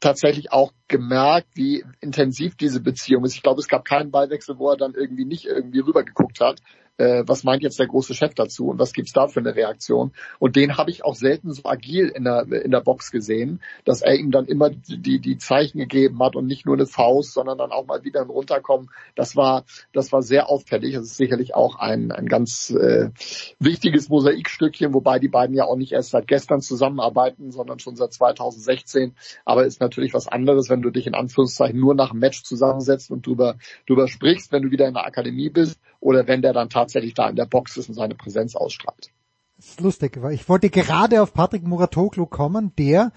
tatsächlich 0.00 0.52
auch 0.52 0.72
gemerkt, 0.88 1.48
wie 1.54 1.84
intensiv 2.00 2.56
diese 2.56 2.80
Beziehung 2.80 3.24
ist. 3.24 3.34
Ich 3.34 3.42
glaube, 3.42 3.60
es 3.60 3.68
gab 3.68 3.84
keinen 3.84 4.10
Ballwechsel, 4.10 4.58
wo 4.58 4.70
er 4.70 4.76
dann 4.76 4.94
irgendwie 4.94 5.24
nicht 5.24 5.44
irgendwie 5.44 5.80
rübergeguckt 5.80 6.40
hat, 6.40 6.60
äh, 6.98 7.24
was 7.26 7.44
meint 7.44 7.62
jetzt 7.62 7.78
der 7.78 7.86
große 7.86 8.14
Chef 8.14 8.34
dazu 8.34 8.68
und 8.68 8.78
was 8.78 8.92
gibt's 8.92 9.12
da 9.12 9.28
für 9.28 9.40
eine 9.40 9.54
Reaktion. 9.54 10.12
Und 10.38 10.56
den 10.56 10.76
habe 10.76 10.90
ich 10.90 11.04
auch 11.04 11.14
selten 11.14 11.52
so 11.52 11.62
agil 11.64 12.08
in 12.08 12.24
der, 12.24 12.42
in 12.50 12.70
der 12.70 12.80
Box 12.80 13.10
gesehen, 13.10 13.60
dass 13.84 14.02
er 14.02 14.14
ihm 14.14 14.30
dann 14.30 14.46
immer 14.46 14.70
die, 14.70 15.18
die 15.20 15.38
Zeichen 15.38 15.78
gegeben 15.78 16.22
hat 16.22 16.36
und 16.36 16.46
nicht 16.46 16.66
nur 16.66 16.76
eine 16.76 16.86
Faust, 16.86 17.32
sondern 17.32 17.58
dann 17.58 17.72
auch 17.72 17.86
mal 17.86 18.04
wieder 18.04 18.20
ein 18.20 18.30
Runterkommen. 18.30 18.90
Das 19.14 19.36
war, 19.36 19.64
das 19.92 20.12
war 20.12 20.22
sehr 20.22 20.48
auffällig. 20.48 20.94
Das 20.94 21.04
ist 21.04 21.16
sicherlich 21.16 21.54
auch 21.54 21.76
ein, 21.76 22.12
ein 22.12 22.26
ganz 22.26 22.70
äh, 22.70 23.10
wichtiges 23.58 24.08
Mosaikstückchen, 24.08 24.94
wobei 24.94 25.18
die 25.18 25.28
beiden 25.28 25.56
ja 25.56 25.64
auch 25.64 25.76
nicht 25.76 25.92
erst 25.92 26.10
seit 26.10 26.28
gestern 26.28 26.60
zusammenarbeiten, 26.60 27.50
sondern 27.50 27.78
schon 27.78 27.96
seit 27.96 28.12
2016. 28.12 29.14
Aber 29.44 29.64
ist 29.64 29.80
natürlich 29.80 30.14
was 30.14 30.28
anderes, 30.28 30.68
wenn 30.68 30.82
du 30.82 30.90
dich 30.90 31.06
in 31.06 31.14
Anführungszeichen 31.14 31.78
nur 31.78 31.94
nach 31.94 32.10
dem 32.10 32.20
Match 32.20 32.42
zusammensetzt 32.42 33.10
und 33.10 33.26
drüber, 33.26 33.56
drüber 33.86 34.08
sprichst, 34.08 34.52
wenn 34.52 34.62
du 34.62 34.70
wieder 34.70 34.86
in 34.86 34.94
der 34.94 35.06
Akademie 35.06 35.50
bist 35.50 35.80
oder 36.02 36.26
wenn 36.26 36.42
der 36.42 36.52
dann 36.52 36.68
tatsächlich 36.68 37.14
da 37.14 37.28
in 37.28 37.36
der 37.36 37.46
Box 37.46 37.76
ist 37.76 37.88
und 37.88 37.94
seine 37.94 38.14
Präsenz 38.14 38.56
ausstrahlt. 38.56 39.10
Das 39.56 39.68
ist 39.68 39.80
lustig, 39.80 40.20
weil 40.20 40.34
ich 40.34 40.48
wollte 40.48 40.68
gerade 40.68 41.22
auf 41.22 41.32
Patrick 41.32 41.62
Muratoglu 41.62 42.26
kommen, 42.26 42.72
der, 42.76 43.12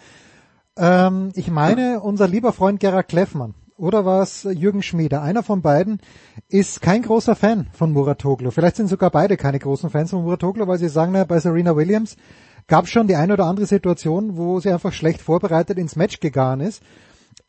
ähm, 0.77 1.31
ich 1.35 1.49
meine, 1.49 1.99
unser 2.01 2.27
lieber 2.27 2.53
Freund 2.53 2.79
Gerhard 2.79 3.07
Kleffmann 3.07 3.55
oder 3.75 4.05
war 4.05 4.21
es 4.21 4.43
Jürgen 4.43 4.83
Schmieder? 4.83 5.23
Einer 5.23 5.41
von 5.41 5.63
beiden 5.63 5.99
ist 6.47 6.81
kein 6.81 7.01
großer 7.01 7.35
Fan 7.35 7.67
von 7.73 7.91
Muratoglu. 7.91 8.51
Vielleicht 8.51 8.75
sind 8.75 8.87
sogar 8.87 9.09
beide 9.09 9.35
keine 9.35 9.57
großen 9.57 9.89
Fans 9.89 10.11
von 10.11 10.23
Muratoglu, 10.23 10.67
weil 10.67 10.77
sie 10.77 10.87
sagen, 10.87 11.11
na, 11.11 11.23
bei 11.23 11.39
Serena 11.39 11.75
Williams 11.75 12.15
gab 12.67 12.85
es 12.85 12.91
schon 12.91 13.07
die 13.07 13.15
eine 13.15 13.33
oder 13.33 13.45
andere 13.45 13.65
Situation, 13.65 14.37
wo 14.37 14.59
sie 14.59 14.71
einfach 14.71 14.93
schlecht 14.93 15.21
vorbereitet 15.21 15.79
ins 15.79 15.95
Match 15.95 16.19
gegangen 16.19 16.61
ist. 16.61 16.83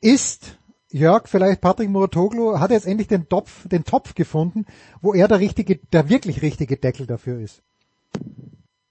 Ist 0.00 0.58
Jörg, 0.96 1.28
vielleicht 1.28 1.60
Patrick 1.60 1.90
Muratoglu 1.90 2.58
hat 2.58 2.70
jetzt 2.70 2.86
endlich 2.86 3.08
den 3.08 3.28
Topf, 3.28 3.68
den 3.68 3.84
Topf 3.84 4.14
gefunden, 4.14 4.64
wo 5.02 5.12
er 5.12 5.28
der 5.28 5.40
richtige, 5.40 5.78
der 5.92 6.08
wirklich 6.08 6.40
richtige 6.40 6.78
Deckel 6.78 7.06
dafür 7.06 7.38
ist. 7.38 7.62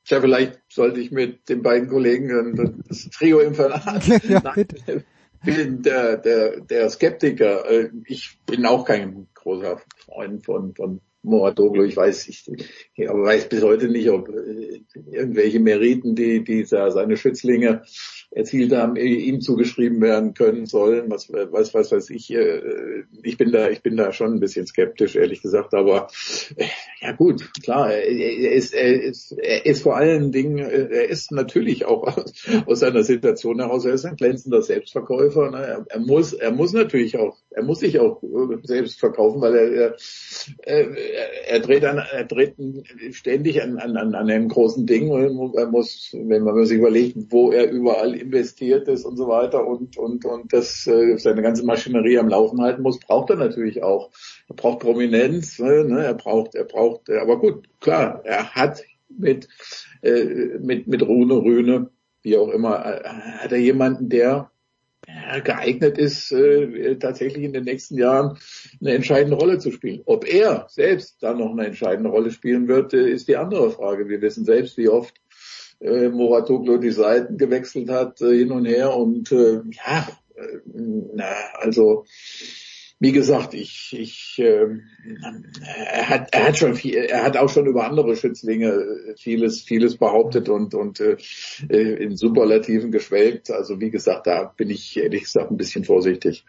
Tja, 0.06 0.22
vielleicht 0.22 0.61
sollte 0.69 1.00
ich 1.00 1.11
mit 1.11 1.50
den 1.50 1.64
beiden 1.64 1.90
Kollegen 1.90 2.84
das 2.88 3.09
Trio 3.09 3.40
im 3.40 3.56
Verlag 3.56 4.08
ja, 4.30 4.40
bitte. 4.56 5.03
bin 5.43 5.82
der, 5.82 6.17
der, 6.17 6.61
der 6.61 6.90
Skeptiker. 6.92 7.67
Äh, 7.69 7.90
ich 8.06 8.38
bin 8.45 8.67
auch 8.67 8.85
kein 8.85 9.25
großer 9.34 9.82
Freund 10.06 10.45
von, 10.45 10.75
von 10.75 11.01
Moratoglu. 11.24 11.85
Ich 11.85 11.98
weiß, 11.98 12.27
ich, 12.27 12.45
ich 12.93 13.08
weiß 13.08 13.50
bis 13.50 13.64
heute 13.64 13.88
nicht, 13.88 14.11
ob 14.11 14.30
äh, 14.30 14.82
irgendwelche 15.11 15.59
Meriten, 15.59 16.16
die 16.16 16.43
dieser 16.43 16.92
seine 16.92 17.17
Schützlinge 17.17 17.82
erzielt 18.36 18.74
haben, 18.74 18.98
ihm 18.98 19.40
zugeschrieben 19.40 20.02
werden 20.02 20.34
können 20.34 20.66
sollen. 20.66 21.10
Was, 21.10 21.32
was, 21.32 21.74
was 21.74 21.92
weiß 21.92 22.10
ich. 22.10 22.32
Äh, 22.32 23.06
ich 23.24 23.38
bin 23.38 23.54
da, 23.54 23.70
ich 23.70 23.82
bin 23.82 23.96
da 23.96 24.12
schon 24.12 24.34
ein 24.34 24.40
bisschen 24.42 24.68
skeptisch, 24.68 25.16
ehrlich 25.16 25.42
gesagt. 25.42 25.74
Aber 25.74 26.10
äh, 26.58 26.66
Ja 27.06 27.11
gut, 27.11 27.53
klar. 27.61 27.93
Er 27.93 28.51
ist, 28.53 28.74
er 28.74 29.03
ist, 29.03 29.32
er 29.38 29.64
ist 29.64 29.84
vor 29.84 29.95
allen 29.95 30.32
Dingen, 30.32 30.58
er 30.58 31.08
ist 31.08 31.32
natürlich 31.32 31.85
auch 31.85 32.17
aus 32.66 32.80
seiner 32.80 33.03
Situation 33.03 33.59
heraus, 33.59 33.85
er 33.85 33.93
ist 33.93 34.06
ein 34.06 34.16
glänzender 34.16 34.64
Selbstverkäufer. 34.64 35.51
Ne? 35.51 35.58
Er, 35.58 35.85
er, 35.88 36.00
muss, 36.00 36.34
er 36.34 36.50
muss 36.50 36.74
natürlich 36.74 37.16
auch, 37.19 37.38
er 37.51 37.61
muss 37.61 37.82
sich 37.82 38.00
auch 38.00 38.24
selbst 38.64 39.00
verkaufen, 39.00 39.40
weil 39.40 39.56
er, 39.56 39.95
er, 40.64 40.98
er 41.48 41.59
dreht, 41.59 41.85
an, 41.85 42.00
er 42.00 42.24
dreht 42.24 42.56
ständig 43.11 43.61
an, 43.61 43.77
an, 43.77 43.95
an 43.98 44.16
einem 44.16 44.50
großen 44.50 44.88
Ding. 44.88 45.11
Er 45.11 45.67
muss, 45.67 46.09
wenn 46.11 46.42
man 46.42 46.66
sich 46.66 46.80
überlegt, 46.80 47.17
wo 47.30 47.51
er 47.51 47.69
überall 47.69 48.16
investiert 48.16 48.88
ist 48.88 49.06
und 49.06 49.16
so 49.16 49.27
weiter 49.27 49.67
und 49.67 49.95
und 49.95 50.25
und 50.25 50.53
das 50.53 50.88
äh, 50.88 51.17
seine 51.17 51.43
ganze 51.43 51.66
Maschinerie 51.66 52.17
am 52.17 52.30
Laufen 52.30 52.61
halten 52.61 52.82
muss, 52.82 53.00
braucht 53.00 53.30
er 53.30 53.35
natürlich 53.35 53.84
auch. 53.84 54.09
Er 54.48 54.56
braucht 54.56 54.80
Prominenz, 54.80 55.60
ne? 55.60 56.04
er 56.06 56.14
braucht, 56.14 56.56
er 56.56 56.66
braucht, 56.66 57.10
aber 57.10 57.40
gut, 57.40 57.68
klar, 57.80 58.22
er 58.26 58.54
hat 58.54 58.84
mit, 59.10 59.48
äh, 60.02 60.60
mit, 60.60 60.88
mit 60.88 61.02
Rune, 61.02 61.36
Rühne, 61.36 61.90
wie 62.22 62.38
auch 62.38 62.50
immer, 62.50 62.86
äh, 62.86 63.08
hat 63.08 63.52
er 63.52 63.60
jemanden, 63.60 64.10
der 64.10 64.52
ja, 65.08 65.40
geeignet 65.40 65.98
ist, 65.98 66.32
äh, 66.32 66.96
tatsächlich 66.98 67.44
in 67.44 67.54
den 67.54 67.64
nächsten 67.64 67.98
Jahren 67.98 68.38
eine 68.82 68.94
entscheidende 68.94 69.38
Rolle 69.38 69.60
zu 69.60 69.72
spielen. 69.72 70.02
Ob 70.06 70.28
er 70.28 70.66
selbst 70.70 71.22
da 71.22 71.34
noch 71.34 71.52
eine 71.52 71.68
entscheidende 71.68 72.10
Rolle 72.10 72.32
spielen 72.32 72.68
wird, 72.68 72.94
äh, 72.94 73.10
ist 73.10 73.28
die 73.28 73.38
andere 73.38 73.72
Frage. 73.72 74.10
Wir 74.10 74.22
wissen 74.22 74.46
selbst, 74.46 74.78
wie 74.78 74.90
oft 74.90 75.16
äh, 75.80 76.10
Moratoglu 76.10 76.78
die 76.78 76.92
Seiten 76.92 77.38
gewechselt 77.38 77.90
hat, 77.90 78.22
äh, 78.22 78.36
hin 78.36 78.52
und 78.52 78.66
her 78.66 78.96
und 78.96 79.32
äh, 79.32 79.62
ja, 79.72 80.08
äh, 80.36 80.60
na, 80.66 81.26
also 81.54 82.06
wie 83.00 83.12
gesagt, 83.12 83.54
ich, 83.54 83.94
ich, 83.98 84.40
äh, 84.40 84.68
er 85.94 86.10
hat, 86.10 86.34
er 86.34 86.48
hat 86.48 86.58
schon 86.58 86.76
viel, 86.76 86.96
er 86.96 87.24
hat 87.24 87.36
auch 87.36 87.50
schon 87.50 87.66
über 87.66 87.86
andere 87.86 88.16
Schützlinge 88.16 89.16
vieles, 89.18 89.62
vieles 89.62 89.98
behauptet 89.98 90.48
und 90.48 90.74
und 90.74 91.02
äh, 91.02 91.18
in 91.68 92.16
Superlativen 92.16 92.92
geschwelgt. 92.92 93.52
Also 93.52 93.82
wie 93.82 93.92
gesagt, 93.92 94.28
da 94.28 94.54
bin 94.56 94.70
ich 94.70 94.98
ehrlich 94.98 95.24
gesagt 95.24 95.52
ein 95.52 95.58
bisschen 95.58 95.84
vorsichtig. 95.84 96.46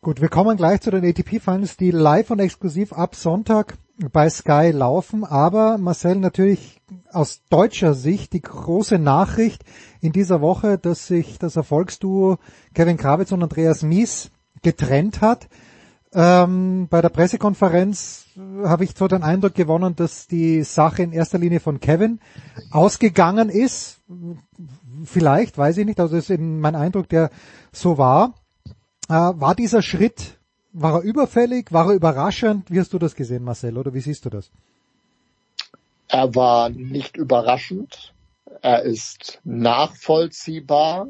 Gut, 0.00 0.20
wir 0.20 0.28
kommen 0.28 0.56
gleich 0.56 0.80
zu 0.80 0.92
den 0.92 1.04
ATP 1.04 1.40
Finals, 1.40 1.76
die 1.76 1.90
live 1.90 2.30
und 2.30 2.38
exklusiv 2.38 2.92
ab 2.92 3.16
Sonntag 3.16 3.76
bei 4.12 4.30
Sky 4.30 4.70
laufen. 4.72 5.24
Aber 5.24 5.76
Marcel, 5.78 6.14
natürlich 6.16 6.80
aus 7.10 7.42
deutscher 7.50 7.94
Sicht 7.94 8.32
die 8.32 8.40
große 8.40 9.00
Nachricht 9.00 9.64
in 10.00 10.12
dieser 10.12 10.40
Woche, 10.40 10.78
dass 10.78 11.08
sich 11.08 11.38
das 11.40 11.56
Erfolgsduo 11.56 12.38
Kevin 12.74 12.96
Krawitz 12.96 13.32
und 13.32 13.42
Andreas 13.42 13.82
Mies 13.82 14.30
getrennt 14.62 15.20
hat. 15.20 15.48
Ähm, 16.12 16.88
bei 16.88 17.02
der 17.02 17.10
Pressekonferenz 17.10 18.26
habe 18.64 18.84
ich 18.84 18.96
so 18.96 19.08
den 19.08 19.22
Eindruck 19.22 19.54
gewonnen, 19.54 19.94
dass 19.94 20.26
die 20.26 20.62
Sache 20.62 21.02
in 21.02 21.12
erster 21.12 21.38
Linie 21.38 21.60
von 21.60 21.80
Kevin 21.80 22.20
ausgegangen 22.70 23.50
ist. 23.50 24.00
Vielleicht, 25.04 25.58
weiß 25.58 25.76
ich 25.78 25.86
nicht, 25.86 26.00
also 26.00 26.16
ist 26.16 26.30
eben 26.30 26.60
mein 26.60 26.74
Eindruck, 26.74 27.08
der 27.08 27.30
so 27.72 27.98
war. 27.98 28.34
Äh, 29.08 29.12
war 29.12 29.54
dieser 29.54 29.82
Schritt, 29.82 30.38
war 30.72 30.94
er 30.94 31.02
überfällig, 31.02 31.72
war 31.72 31.88
er 31.88 31.94
überraschend? 31.94 32.70
Wie 32.70 32.80
hast 32.80 32.92
du 32.92 32.98
das 32.98 33.14
gesehen, 33.14 33.44
Marcel, 33.44 33.76
oder 33.76 33.92
wie 33.92 34.00
siehst 34.00 34.24
du 34.24 34.30
das? 34.30 34.50
Er 36.08 36.34
war 36.34 36.70
nicht 36.70 37.18
überraschend. 37.18 38.14
Er 38.62 38.82
ist 38.82 39.40
nachvollziehbar. 39.44 41.08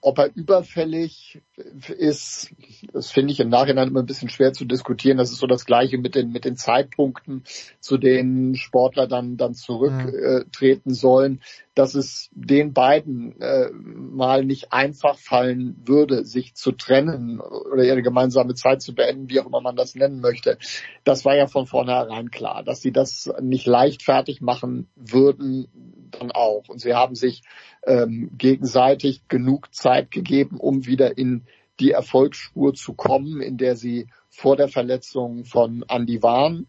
Ob 0.00 0.18
er 0.18 0.34
überfällig 0.34 1.42
ist, 1.56 2.50
das 2.92 3.10
finde 3.10 3.32
ich 3.32 3.40
im 3.40 3.48
Nachhinein 3.48 3.88
immer 3.88 4.00
ein 4.00 4.06
bisschen 4.06 4.28
schwer 4.28 4.52
zu 4.52 4.66
diskutieren. 4.66 5.16
Das 5.16 5.30
ist 5.30 5.38
so 5.38 5.46
das 5.46 5.64
Gleiche 5.64 5.96
mit 5.96 6.14
den, 6.14 6.30
mit 6.30 6.44
den 6.44 6.56
Zeitpunkten, 6.56 7.44
zu 7.80 7.96
denen 7.96 8.56
Sportler 8.56 9.06
dann, 9.06 9.38
dann 9.38 9.54
zurücktreten 9.54 10.90
äh, 10.90 10.94
sollen, 10.94 11.40
dass 11.74 11.94
es 11.94 12.28
den 12.32 12.74
beiden 12.74 13.40
äh, 13.40 13.70
mal 13.72 14.44
nicht 14.44 14.72
einfach 14.72 15.18
fallen 15.18 15.76
würde, 15.84 16.24
sich 16.24 16.54
zu 16.54 16.72
trennen 16.72 17.40
oder 17.40 17.84
ihre 17.84 18.02
gemeinsame 18.02 18.54
Zeit 18.54 18.82
zu 18.82 18.94
beenden, 18.94 19.30
wie 19.30 19.40
auch 19.40 19.46
immer 19.46 19.60
man 19.62 19.76
das 19.76 19.94
nennen 19.94 20.20
möchte. 20.20 20.58
Das 21.04 21.24
war 21.24 21.36
ja 21.36 21.46
von 21.46 21.66
vornherein 21.66 22.30
klar, 22.30 22.64
dass 22.64 22.82
sie 22.82 22.92
das 22.92 23.32
nicht 23.40 23.66
leichtfertig 23.66 24.42
machen 24.42 24.88
würden, 24.94 25.68
dann 26.10 26.30
auch. 26.32 26.68
Und 26.68 26.80
sie 26.80 26.94
haben 26.94 27.14
sich 27.14 27.42
ähm, 27.86 28.30
gegenseitig 28.36 29.28
genug 29.28 29.74
Zeit 29.74 30.10
gegeben, 30.10 30.58
um 30.58 30.86
wieder 30.86 31.16
in 31.16 31.45
die 31.80 31.90
Erfolgsspur 31.90 32.74
zu 32.74 32.94
kommen, 32.94 33.40
in 33.40 33.56
der 33.56 33.76
sie 33.76 34.08
vor 34.30 34.56
der 34.56 34.68
Verletzung 34.68 35.44
von 35.44 35.84
Andy 35.88 36.22
waren. 36.22 36.66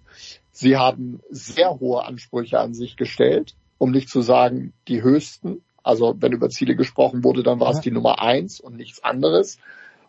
Sie 0.51 0.77
haben 0.77 1.21
sehr 1.29 1.79
hohe 1.79 2.03
Ansprüche 2.03 2.59
an 2.59 2.73
sich 2.73 2.97
gestellt, 2.97 3.55
um 3.77 3.91
nicht 3.91 4.09
zu 4.09 4.21
sagen 4.21 4.73
die 4.87 5.01
höchsten. 5.01 5.63
Also 5.83 6.15
wenn 6.19 6.33
über 6.33 6.49
Ziele 6.49 6.75
gesprochen 6.75 7.23
wurde, 7.23 7.43
dann 7.43 7.59
war 7.59 7.71
es 7.71 7.79
die 7.79 7.91
Nummer 7.91 8.21
eins 8.21 8.59
und 8.59 8.75
nichts 8.75 9.03
anderes 9.03 9.57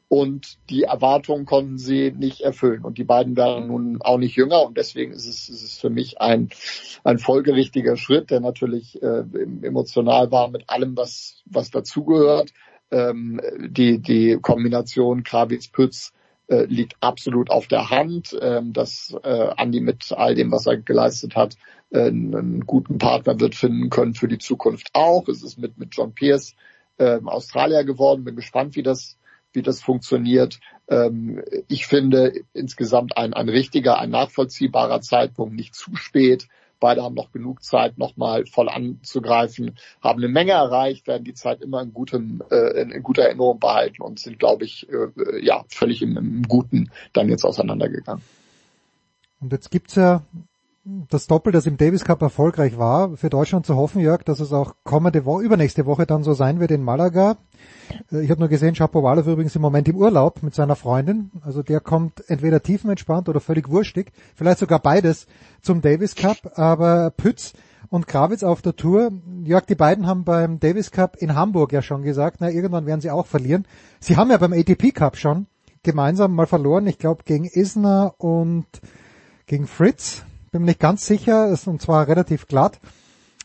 und 0.09 0.59
die 0.71 0.85
Erwartungen 0.85 1.45
konnten 1.45 1.79
sie 1.79 2.13
nicht 2.13 2.41
erfüllen. 2.41 2.83
Und 2.85 2.99
die 2.99 3.05
beiden 3.05 3.37
werden 3.37 3.69
nun 3.69 4.01
auch 4.01 4.19
nicht 4.19 4.37
jünger 4.37 4.63
und 4.63 4.77
deswegen 4.77 5.13
ist 5.13 5.27
es, 5.27 5.49
ist 5.49 5.63
es 5.63 5.79
für 5.79 5.91
mich 5.91 6.21
ein, 6.21 6.49
ein 7.05 7.19
folgerichtiger 7.19 7.97
Schritt, 7.97 8.31
der 8.31 8.41
natürlich 8.41 9.01
äh, 9.03 9.25
emotional 9.63 10.31
war 10.31 10.49
mit 10.49 10.69
allem, 10.69 10.97
was, 10.97 11.43
was 11.45 11.71
dazugehört. 11.71 12.53
Ähm, 12.91 13.41
die, 13.59 13.99
die 14.01 14.39
Kombination 14.41 15.23
Krawitz-Pütz 15.23 16.13
äh, 16.49 16.65
liegt 16.65 16.97
absolut 17.01 17.51
auf 17.51 17.67
der 17.67 17.91
Hand, 17.91 18.37
ähm, 18.41 18.73
dass 18.73 19.15
äh, 19.23 19.51
Andi 19.57 19.81
mit 19.81 20.13
all 20.13 20.35
dem, 20.35 20.51
was 20.51 20.67
er 20.67 20.79
geleistet 20.79 21.37
hat, 21.37 21.57
äh, 21.91 22.07
einen 22.07 22.67
guten 22.67 22.99
Partner 22.99 23.39
wird 23.39 23.55
finden 23.55 23.91
können 23.91 24.15
für 24.15 24.29
die 24.29 24.39
Zukunft 24.39 24.91
auch. 24.95 25.29
Es 25.29 25.43
ist 25.43 25.59
mit, 25.59 25.79
mit 25.79 25.91
John 25.93 26.15
Pierce 26.15 26.55
äh, 26.97 27.21
Australier 27.25 27.85
geworden. 27.85 28.25
Bin 28.25 28.37
gespannt, 28.37 28.77
wie 28.77 28.83
das 28.83 29.19
wie 29.53 29.63
das 29.63 29.81
funktioniert. 29.81 30.61
Ähm, 30.89 31.43
ich 31.69 31.87
finde 31.87 32.45
insgesamt 32.53 33.17
ein, 33.17 33.35
ein 33.35 33.49
richtiger, 33.49 33.99
ein 33.99 34.11
nachvollziehbarer 34.11 35.01
Zeitpunkt, 35.01 35.55
nicht 35.55 35.75
zu 35.75 35.97
spät. 35.97 36.49
Beide 36.81 37.03
haben 37.03 37.15
noch 37.15 37.33
genug 37.33 37.63
Zeit, 37.63 37.99
nochmal 37.99 38.47
voll 38.47 38.69
anzugreifen, 38.69 39.77
haben 40.01 40.19
eine 40.19 40.29
Menge 40.29 40.53
erreicht, 40.53 41.07
werden 41.07 41.25
die 41.25 41.35
Zeit 41.35 41.61
immer 41.61 41.83
in, 41.83 41.93
gutem, 41.93 42.43
äh, 42.51 42.81
in, 42.81 42.91
in 42.91 43.03
guter 43.03 43.23
Erinnerung 43.23 43.59
behalten 43.59 44.03
und 44.03 44.19
sind, 44.19 44.39
glaube 44.39 44.65
ich, 44.65 44.89
äh, 44.89 45.45
ja 45.45 45.65
völlig 45.69 46.03
im, 46.03 46.17
im 46.17 46.43
Guten 46.43 46.91
dann 47.13 47.29
jetzt 47.29 47.45
auseinandergegangen. 47.45 48.23
Und 49.41 49.53
jetzt 49.53 49.71
gibt's 49.71 49.95
ja 49.95 50.23
das 51.11 51.27
Doppel, 51.27 51.53
das 51.53 51.67
im 51.67 51.77
Davis 51.77 52.05
Cup 52.05 52.23
erfolgreich 52.23 52.79
war, 52.79 53.17
für 53.17 53.29
Deutschland 53.29 53.67
zu 53.67 53.77
hoffen, 53.77 54.01
Jörg, 54.01 54.23
dass 54.23 54.41
es 54.41 54.53
auch 54.53 54.75
kommende 54.85 55.27
Woche, 55.27 55.43
übernächste 55.43 55.85
Woche 55.85 56.07
dann 56.07 56.25
so 56.25 56.33
sein 56.33 56.61
wird 56.61 56.71
in 56.71 56.83
Malaga. 56.83 57.37
Äh, 58.11 58.23
ich 58.23 58.31
habe 58.31 58.41
nur 58.41 58.49
gesehen, 58.49 58.75
Schapowalow 58.75 59.27
übrigens 59.31 59.55
im 59.55 59.63
Moment 59.63 59.89
im 59.89 59.97
Urlaub 59.97 60.43
mit 60.43 60.55
seiner 60.55 60.77
Freundin. 60.77 61.31
Also 61.43 61.63
der 61.63 61.81
kommt 61.81 62.25
entweder 62.29 62.63
tiefenentspannt 62.63 63.29
oder 63.29 63.41
völlig 63.41 63.69
wurstig. 63.69 64.13
Vielleicht 64.35 64.61
sogar 64.61 64.79
beides 64.79 65.27
zum 65.61 65.83
Davis 65.83 66.15
Cup. 66.15 66.39
Aber 66.55 67.11
Pütz 67.11 67.53
und 67.91 68.07
Krawitz 68.07 68.43
auf 68.43 68.63
der 68.63 68.75
Tour. 68.75 69.13
Jörg, 69.45 69.67
die 69.67 69.75
beiden 69.75 70.07
haben 70.07 70.25
beim 70.25 70.59
Davis 70.59 70.91
Cup 70.91 71.17
in 71.19 71.35
Hamburg 71.35 71.73
ja 71.73 71.83
schon 71.83 72.03
gesagt, 72.03 72.39
na 72.41 72.51
irgendwann 72.51 72.87
werden 72.87 73.01
sie 73.03 73.11
auch 73.11 73.27
verlieren. 73.27 73.67
Sie 74.01 74.17
haben 74.17 74.31
ja 74.31 74.39
beim 74.39 74.55
ATP 74.55 74.93
Cup 74.93 75.17
schon 75.17 75.47
gemeinsam 75.83 76.35
mal 76.35 76.47
verloren. 76.47 76.87
Ich 76.87 76.99
glaube 76.99 77.25
gegen 77.25 77.45
Isner 77.45 78.15
und 78.19 78.67
gegen 79.47 79.67
Fritz 79.67 80.25
bin 80.51 80.63
mir 80.63 80.69
nicht 80.69 80.81
ganz 80.81 81.07
sicher, 81.07 81.57
und 81.67 81.83
zwar 81.83 82.09
relativ 82.09 82.47
glatt. 82.47 82.79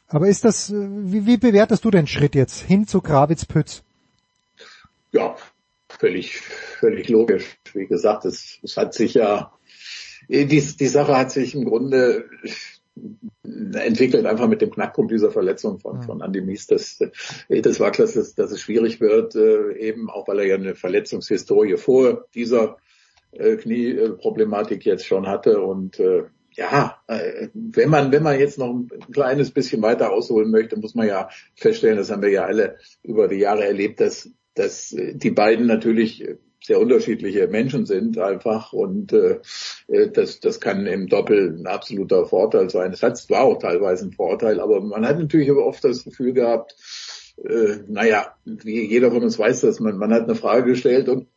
Aber 0.07 0.27
ist 0.27 0.45
das, 0.45 0.71
wie, 0.71 1.25
wie 1.25 1.37
bewertest 1.37 1.83
du 1.85 1.91
den 1.91 2.07
Schritt 2.07 2.35
jetzt 2.35 2.61
hin 2.61 2.87
zu 2.87 3.01
Gravitz-Pütz? 3.01 3.83
Ja, 5.11 5.35
völlig, 5.89 6.37
völlig 6.37 7.09
logisch. 7.09 7.57
Wie 7.73 7.87
gesagt, 7.87 8.25
es, 8.25 8.59
es 8.61 8.77
hat 8.77 8.93
sich 8.93 9.15
ja, 9.15 9.51
die, 10.27 10.45
die 10.45 10.87
Sache 10.87 11.17
hat 11.17 11.31
sich 11.31 11.55
im 11.55 11.65
Grunde 11.65 12.29
entwickelt 13.43 14.25
einfach 14.25 14.47
mit 14.47 14.61
dem 14.61 14.71
Knackpunkt 14.71 15.11
dieser 15.11 15.31
Verletzung 15.31 15.79
von, 15.79 16.03
von 16.03 16.21
Andy 16.21 16.41
Mies. 16.41 16.67
Das, 16.67 16.99
das 17.49 17.79
war 17.79 17.91
klar, 17.91 18.07
dass, 18.07 18.35
dass 18.35 18.51
es 18.51 18.61
schwierig 18.61 19.01
wird, 19.01 19.35
äh, 19.35 19.73
eben 19.77 20.09
auch 20.09 20.27
weil 20.27 20.39
er 20.39 20.45
ja 20.45 20.55
eine 20.55 20.75
Verletzungshistorie 20.75 21.77
vor 21.77 22.25
dieser 22.35 22.77
äh, 23.31 23.55
Knieproblematik 23.55 24.85
jetzt 24.85 25.05
schon 25.05 25.27
hatte 25.27 25.61
und 25.61 25.99
äh, 25.99 26.23
ja, 26.55 26.97
äh, 27.07 27.49
wenn 27.53 27.89
man, 27.89 28.11
wenn 28.11 28.23
man 28.23 28.39
jetzt 28.39 28.57
noch 28.57 28.69
ein 28.69 28.89
kleines 29.11 29.51
bisschen 29.51 29.81
weiter 29.81 30.11
ausholen 30.11 30.51
möchte, 30.51 30.77
muss 30.77 30.95
man 30.95 31.07
ja 31.07 31.29
feststellen, 31.55 31.97
das 31.97 32.11
haben 32.11 32.21
wir 32.21 32.29
ja 32.29 32.45
alle 32.45 32.77
über 33.03 33.27
die 33.27 33.37
Jahre 33.37 33.65
erlebt, 33.65 33.99
dass, 33.99 34.29
dass 34.53 34.95
die 34.95 35.31
beiden 35.31 35.67
natürlich 35.67 36.23
sehr 36.63 36.79
unterschiedliche 36.79 37.47
Menschen 37.47 37.85
sind 37.85 38.17
einfach 38.17 38.71
und 38.71 39.11
äh, 39.11 39.39
das, 40.13 40.39
das 40.39 40.61
kann 40.61 40.85
im 40.85 41.07
Doppel 41.07 41.57
ein 41.57 41.67
absoluter 41.67 42.25
Vorteil 42.25 42.69
sein. 42.69 42.93
Es 42.93 43.03
hat 43.03 43.17
zwar 43.17 43.43
auch 43.43 43.59
teilweise 43.59 44.03
einen 44.03 44.13
Vorteil, 44.13 44.61
aber 44.61 44.79
man 44.79 45.05
hat 45.05 45.19
natürlich 45.19 45.51
aber 45.51 45.65
oft 45.65 45.83
das 45.83 46.05
Gefühl 46.05 46.33
gehabt, 46.33 46.75
äh, 47.43 47.79
naja, 47.87 48.35
wie 48.45 48.87
jeder 48.87 49.11
von 49.11 49.23
uns 49.23 49.37
weiß, 49.37 49.61
dass 49.61 49.79
man, 49.79 49.97
man 49.97 50.13
hat 50.13 50.23
eine 50.23 50.35
Frage 50.35 50.71
gestellt 50.71 51.09
und 51.09 51.27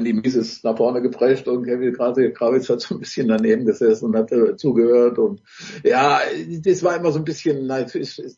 Mies 0.00 0.34
ist 0.34 0.64
nach 0.64 0.76
vorne 0.76 1.02
geprescht 1.02 1.48
und 1.48 1.64
Kevin 1.64 1.92
Krawitz 1.92 2.68
hat 2.70 2.80
so 2.80 2.94
ein 2.94 3.00
bisschen 3.00 3.28
daneben 3.28 3.66
gesessen 3.66 4.06
und 4.06 4.16
hat 4.16 4.30
zugehört 4.58 5.18
und 5.18 5.42
ja, 5.84 6.20
das 6.64 6.82
war 6.82 6.96
immer 6.96 7.12
so 7.12 7.18
ein 7.18 7.24
bisschen, 7.24 7.70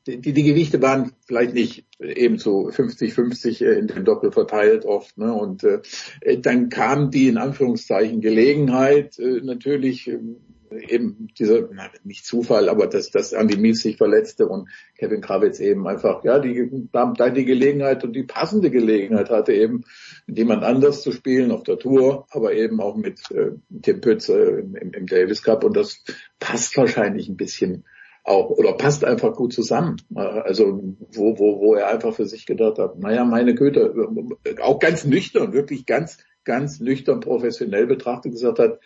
die, 0.07 0.33
die 0.33 0.42
Gewichte 0.42 0.83
waren 0.83 1.12
vielleicht 1.26 1.55
nicht 1.55 1.86
eben 2.00 2.39
so 2.39 2.68
50-50 2.68 3.65
äh, 3.65 3.78
in 3.78 3.86
den 3.86 4.05
Doppel 4.05 4.33
verteilt 4.33 4.84
oft 4.84 5.16
ne? 5.16 5.33
und 5.33 5.62
äh, 5.62 5.81
dann 6.41 6.70
kam 6.70 7.10
die 7.10 7.28
in 7.28 7.39
Anführungszeichen 7.39 8.20
Gelegenheit 8.20 9.18
äh, 9.20 9.41
natürlich 9.42 10.08
ähm, 10.08 10.36
eben 10.75 11.28
dieser, 11.39 11.69
nicht 12.05 12.25
Zufall, 12.25 12.69
aber 12.69 12.86
dass, 12.86 13.11
dass 13.11 13.33
Andy 13.33 13.57
Mies 13.57 13.83
sich 13.83 13.97
verletzte 13.97 14.49
und 14.49 14.69
Kevin 14.99 15.20
Krawitz 15.20 15.61
eben 15.61 15.86
einfach, 15.86 16.25
ja, 16.25 16.39
die, 16.39 16.70
da 16.93 17.31
die 17.31 17.44
Gelegenheit 17.44 18.05
und 18.05 18.15
die 18.15 18.25
passende 18.25 18.70
Gelegenheit 18.70 19.31
hatte 19.31 19.53
eben, 19.53 19.85
mit 20.27 20.39
jemand 20.39 20.65
anders 20.65 21.03
zu 21.03 21.12
spielen 21.12 21.51
auf 21.51 21.62
der 21.62 21.78
Tour, 21.78 22.27
aber 22.31 22.55
eben 22.55 22.81
auch 22.81 22.97
mit 22.97 23.31
äh, 23.31 23.53
Tim 23.83 24.01
Pütz 24.01 24.28
äh, 24.28 24.61
im, 24.61 24.93
im 24.93 25.07
Davis 25.07 25.43
Cup 25.43 25.65
und 25.65 25.77
das 25.77 26.03
passt 26.39 26.77
wahrscheinlich 26.77 27.28
ein 27.28 27.36
bisschen 27.36 27.85
auch 28.25 28.49
oder 28.49 28.73
passt 28.73 29.05
einfach 29.05 29.35
gut 29.35 29.53
zusammen. 29.53 29.97
Also 30.15 30.97
wo, 31.11 31.39
wo, 31.39 31.61
wo 31.61 31.75
er 31.75 31.89
einfach 31.89 32.15
für 32.15 32.27
sich 32.27 32.47
gedacht 32.47 32.78
hat, 32.78 32.99
naja, 32.99 33.25
meine 33.25 33.55
Güte, 33.55 33.94
auch 34.62 34.78
ganz 34.78 35.05
nüchtern, 35.05 35.53
wirklich 35.53 35.85
ganz, 35.85 36.19
ganz 36.43 36.81
nüchtern 36.81 37.20
professionell 37.20 37.86
betrachtet 37.86 38.33
gesagt 38.33 38.59
hat, 38.59 38.81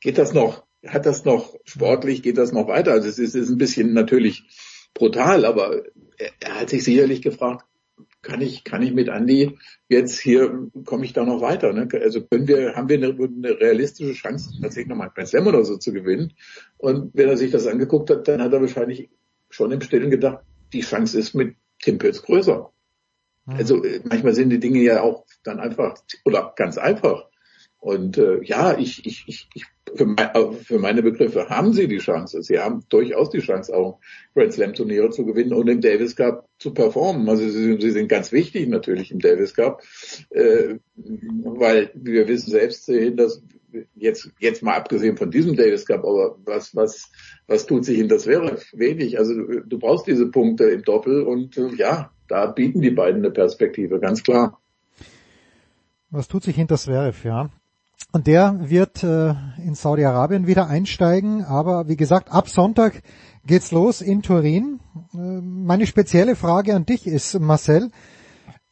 geht 0.00 0.16
das 0.16 0.32
noch? 0.32 0.66
Hat 0.86 1.06
das 1.06 1.24
noch 1.24 1.54
sportlich, 1.64 2.22
geht 2.22 2.38
das 2.38 2.52
noch 2.52 2.68
weiter? 2.68 2.92
Also 2.92 3.08
es 3.08 3.18
ist, 3.18 3.34
ist 3.34 3.50
ein 3.50 3.58
bisschen 3.58 3.92
natürlich 3.92 4.44
brutal, 4.94 5.44
aber 5.44 5.84
er, 6.16 6.30
er, 6.40 6.60
hat 6.60 6.70
sich 6.70 6.84
sicherlich 6.84 7.22
gefragt, 7.22 7.66
kann 8.22 8.40
ich, 8.40 8.64
kann 8.64 8.82
ich 8.82 8.92
mit 8.92 9.08
Andy 9.08 9.58
jetzt 9.88 10.18
hier, 10.20 10.68
komme 10.84 11.04
ich 11.04 11.12
da 11.12 11.24
noch 11.24 11.40
weiter? 11.40 11.72
Ne? 11.72 11.88
Also 12.02 12.22
können 12.26 12.48
wir, 12.48 12.74
haben 12.74 12.88
wir 12.88 12.98
eine, 12.98 13.08
eine 13.08 13.60
realistische 13.60 14.14
Chance, 14.14 14.58
tatsächlich 14.60 14.88
nochmal 14.88 15.10
ein 15.14 15.26
Slam 15.26 15.46
oder 15.46 15.64
so 15.64 15.76
zu 15.76 15.92
gewinnen? 15.92 16.34
Und 16.76 17.10
wenn 17.14 17.28
er 17.28 17.36
sich 17.36 17.50
das 17.50 17.66
angeguckt 17.66 18.10
hat, 18.10 18.28
dann 18.28 18.42
hat 18.42 18.52
er 18.52 18.60
wahrscheinlich 18.60 19.10
schon 19.48 19.72
im 19.72 19.80
Stillen 19.80 20.10
gedacht, 20.10 20.44
die 20.72 20.80
Chance 20.80 21.18
ist 21.18 21.34
mit 21.34 21.56
Tim 21.80 21.98
Pötz 21.98 22.22
größer. 22.22 22.70
Mhm. 23.46 23.54
Also 23.54 23.84
äh, 23.84 24.00
manchmal 24.04 24.34
sind 24.34 24.50
die 24.50 24.60
Dinge 24.60 24.80
ja 24.80 25.02
auch 25.02 25.24
dann 25.42 25.60
einfach 25.60 25.94
oder 26.24 26.52
ganz 26.56 26.78
einfach. 26.78 27.28
Und 27.80 28.18
äh, 28.18 28.42
ja, 28.44 28.76
ich, 28.76 29.06
ich, 29.06 29.24
ich, 29.26 29.48
ich 29.54 29.64
für, 29.94 30.04
mein, 30.04 30.30
äh, 30.34 30.52
für 30.52 30.78
meine 30.78 31.02
Begriffe 31.02 31.48
haben 31.48 31.72
sie 31.72 31.88
die 31.88 31.98
Chance. 31.98 32.42
Sie 32.42 32.58
haben 32.58 32.84
durchaus 32.90 33.30
die 33.30 33.40
Chance, 33.40 33.74
auch 33.74 33.98
Grand 34.34 34.52
Slam 34.52 34.74
Turniere 34.74 35.10
zu 35.10 35.24
gewinnen 35.24 35.54
und 35.54 35.68
im 35.68 35.80
Davis 35.80 36.14
Cup 36.14 36.46
zu 36.58 36.74
performen. 36.74 37.28
Also 37.28 37.48
sie, 37.48 37.80
sie 37.80 37.90
sind 37.90 38.08
ganz 38.08 38.32
wichtig 38.32 38.68
natürlich 38.68 39.10
im 39.10 39.18
Davis 39.18 39.54
Cup, 39.54 39.82
äh, 40.30 40.76
weil 40.94 41.90
wir 41.94 42.28
wissen 42.28 42.50
selbst, 42.50 42.88
dass 42.88 43.42
jetzt 43.94 44.30
jetzt 44.40 44.62
mal 44.62 44.74
abgesehen 44.74 45.16
von 45.16 45.30
diesem 45.30 45.56
Davis 45.56 45.86
Cup, 45.86 46.04
aber 46.04 46.36
was 46.44 46.74
was 46.74 47.10
was 47.46 47.66
tut 47.66 47.84
sich 47.84 47.98
in 47.98 48.08
das 48.08 48.26
wäre 48.26 48.58
wenig. 48.72 49.18
Also 49.18 49.34
du, 49.34 49.60
du 49.60 49.78
brauchst 49.78 50.06
diese 50.06 50.26
Punkte 50.26 50.64
im 50.64 50.82
Doppel 50.82 51.22
und 51.22 51.56
äh, 51.56 51.74
ja, 51.76 52.10
da 52.28 52.46
bieten 52.46 52.82
die 52.82 52.90
beiden 52.90 53.24
eine 53.24 53.30
Perspektive, 53.30 54.00
ganz 54.00 54.22
klar. 54.22 54.60
Was 56.10 56.28
tut 56.28 56.42
sich 56.42 56.56
hinter 56.56 56.76
Zverev, 56.76 57.24
ja? 57.24 57.50
Und 58.12 58.26
der 58.26 58.68
wird 58.68 59.04
äh, 59.04 59.34
in 59.64 59.74
Saudi-Arabien 59.74 60.46
wieder 60.46 60.66
einsteigen. 60.66 61.44
Aber 61.44 61.88
wie 61.88 61.96
gesagt, 61.96 62.32
ab 62.32 62.48
Sonntag 62.48 63.02
geht's 63.46 63.70
los 63.70 64.00
in 64.00 64.22
Turin. 64.22 64.80
Äh, 65.14 65.16
meine 65.16 65.86
spezielle 65.86 66.34
Frage 66.34 66.74
an 66.74 66.86
dich 66.86 67.06
ist, 67.06 67.38
Marcel, 67.38 67.90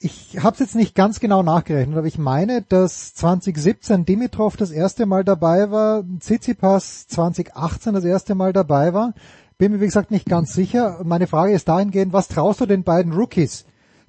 ich 0.01 0.39
habe 0.41 0.55
es 0.55 0.61
jetzt 0.61 0.77
nicht 0.77 0.95
ganz 0.95 1.19
genau 1.19 1.43
nachgerechnet, 1.43 1.99
aber 1.99 2.07
ich 2.07 2.19
meine, 2.19 2.63
dass 2.63 3.15
2017 3.15 4.05
Dimitrov 4.05 4.57
das 4.57 4.71
erste 4.71 5.07
Mal 5.07 5.25
dabei 5.25 5.73
war, 5.73 6.05
Tsitsipas 6.21 7.09
2018 7.09 7.95
das 7.95 8.05
erste 8.05 8.37
Mal 8.37 8.53
dabei 8.53 8.95
war. 8.95 9.15
Bin 9.57 9.73
mir 9.73 9.81
wie 9.81 9.87
gesagt 9.87 10.13
nicht 10.13 10.27
ganz 10.27 10.53
sicher. 10.53 11.01
Meine 11.03 11.27
Frage 11.27 11.53
ist 11.53 11.69
dahingehend, 11.69 12.13
was 12.13 12.29
traust 12.29 12.61
du 12.61 12.67
den 12.67 12.85
beiden 12.85 13.13
Rookies 13.13 13.65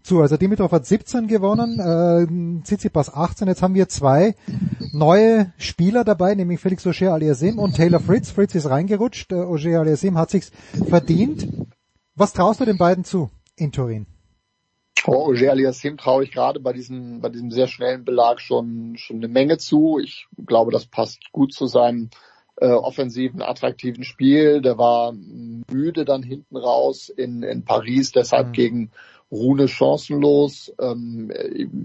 zu. 0.09 0.21
Also 0.21 0.37
Dimitrov 0.37 0.71
hat 0.71 0.85
17 0.85 1.27
gewonnen, 1.27 1.79
äh, 1.79 2.63
Tsitsipas 2.63 3.13
18. 3.13 3.47
Jetzt 3.47 3.61
haben 3.61 3.75
wir 3.75 3.87
zwei 3.87 4.35
neue 4.91 5.53
Spieler 5.57 6.03
dabei, 6.03 6.33
nämlich 6.33 6.59
Felix 6.59 6.85
Auger 6.85 7.13
Aliasim 7.13 7.59
und 7.59 7.75
Taylor 7.75 7.99
Fritz. 7.99 8.31
Fritz 8.31 8.55
ist 8.55 8.69
reingerutscht, 8.69 9.31
äh, 9.31 9.35
Auger 9.35 9.81
Aliasim 9.81 10.17
hat 10.17 10.31
sich's 10.31 10.51
verdient. 10.87 11.47
Was 12.15 12.33
traust 12.33 12.59
du 12.59 12.65
den 12.65 12.77
beiden 12.77 13.03
zu 13.03 13.29
in 13.55 13.71
Turin? 13.71 14.07
Oh, 15.05 15.27
Auger 15.27 15.51
Aliasim 15.51 15.95
traue 15.97 16.23
ich 16.23 16.31
gerade 16.31 16.59
bei 16.59 16.73
diesem, 16.73 17.21
bei 17.21 17.29
diesem 17.29 17.51
sehr 17.51 17.67
schnellen 17.67 18.03
Belag 18.03 18.41
schon, 18.41 18.95
schon 18.97 19.17
eine 19.17 19.27
Menge 19.27 19.59
zu. 19.59 19.99
Ich 19.99 20.27
glaube, 20.45 20.71
das 20.71 20.87
passt 20.87 21.31
gut 21.31 21.53
zu 21.53 21.67
seinem 21.67 22.09
äh, 22.57 22.71
offensiven, 22.71 23.43
attraktiven 23.43 24.03
Spiel. 24.03 24.61
Der 24.61 24.79
war 24.79 25.13
müde 25.13 26.03
dann 26.03 26.23
hinten 26.23 26.57
raus 26.57 27.09
in, 27.09 27.43
in 27.43 27.63
Paris, 27.63 28.11
deshalb 28.11 28.47
mhm. 28.47 28.53
gegen 28.53 28.91
Rune 29.31 29.67
chancenlos. 29.67 30.73
Ähm, 30.79 31.31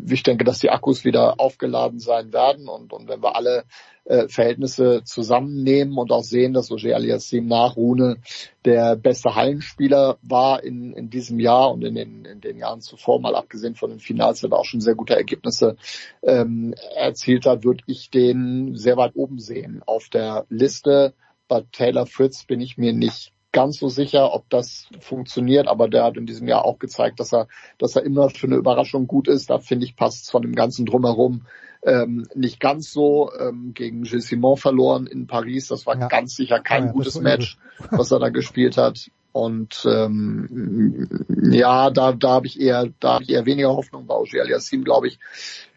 ich 0.09 0.23
denke, 0.23 0.45
dass 0.45 0.61
die 0.61 0.71
Akkus 0.71 1.05
wieder 1.05 1.41
aufgeladen 1.41 1.99
sein 1.99 2.33
werden 2.33 2.69
und, 2.69 2.93
und 2.93 3.09
wenn 3.09 3.23
wir 3.23 3.37
alle 3.37 3.65
äh, 4.05 4.29
Verhältnisse 4.29 5.03
zusammennehmen 5.05 5.97
und 5.97 6.13
auch 6.13 6.23
sehen, 6.23 6.53
dass 6.53 6.71
Roger 6.71 6.95
Aliassim 6.95 7.47
nach 7.47 7.77
Rune 7.77 8.19
der 8.65 8.97
beste 8.97 9.35
Hallenspieler 9.35 10.19
war 10.23 10.63
in, 10.63 10.93
in 10.93 11.11
diesem 11.11 11.41
Jahr 11.41 11.73
und 11.73 11.85
in 11.85 11.95
den, 11.95 12.25
in 12.25 12.41
den 12.41 12.59
Jahren 12.59 12.81
zuvor, 12.81 13.21
mal 13.21 13.35
abgesehen 13.35 13.75
von 13.75 13.91
den 13.91 14.01
Finals, 14.01 14.43
hat 14.43 14.53
er 14.53 14.59
auch 14.59 14.65
schon 14.65 14.81
sehr 14.81 14.95
gute 14.95 15.15
Ergebnisse 15.15 15.77
ähm, 16.23 16.75
erzielt 16.97 17.47
hat, 17.47 17.65
würde 17.65 17.85
ich 17.87 18.11
den 18.11 18.75
sehr 18.75 18.97
weit 18.97 19.17
oben 19.17 19.39
sehen 19.39 19.83
auf 19.87 20.09
der 20.09 20.47
Liste. 20.49 21.15
Bei 21.49 21.63
Taylor 21.73 22.07
Fritz 22.07 22.45
bin 22.45 22.61
ich 22.61 22.79
mir 22.79 22.93
nicht 22.93 23.33
ganz 23.55 23.79
so 23.79 23.89
sicher, 23.89 24.35
ob 24.35 24.51
das 24.51 24.89
funktioniert, 25.01 25.69
aber 25.69 25.89
der 25.89 26.05
hat 26.05 26.19
in 26.19 26.27
diesem 26.27 26.47
Jahr 26.49 26.67
auch 26.67 26.79
gezeigt, 26.79 27.21
dass 27.21 27.33
er, 27.33 27.49
dass 27.79 27.97
er 27.97 28.03
immer 28.03 28.29
für 28.29 28.49
eine 28.49 28.57
Überraschung 28.57 29.07
gut 29.07 29.29
ist. 29.29 29.49
Da 29.49 29.61
finde 29.61 29.87
ich, 29.87 29.97
passt 29.97 30.25
es 30.25 30.31
von 30.31 30.43
dem 30.43 30.55
ganzen 30.55 30.85
Drumherum 30.85 31.47
ähm, 31.83 32.27
nicht 32.35 32.61
ganz 32.61 32.93
so. 32.93 33.31
Ähm, 33.39 33.73
gegen 33.73 34.03
Gilles 34.03 34.27
Simon 34.27 34.57
verloren 34.57 35.07
in 35.07 35.27
Paris. 35.27 35.69
Das 35.69 35.87
war 35.87 35.99
ja. 35.99 36.09
ganz 36.09 36.35
sicher 36.35 36.61
kein 36.61 36.87
ja, 36.87 36.93
gutes 36.93 37.21
Match, 37.21 37.57
was 37.91 38.11
er 38.11 38.19
da 38.19 38.29
gespielt 38.29 38.77
hat. 38.77 39.11
Und 39.33 39.87
ähm, 39.89 41.09
ja, 41.51 41.91
da, 41.91 42.13
da 42.13 42.31
habe 42.31 42.47
ich 42.47 42.61
eher, 42.61 42.89
da 43.01 43.15
habe 43.15 43.25
ich 43.25 43.31
eher 43.31 43.47
weniger 43.47 43.71
Hoffnung 43.71 44.07
bei 44.07 44.15
Auger 44.15 44.43
Aliassim, 44.43 44.85
glaube 44.85 45.09
ich, 45.09 45.19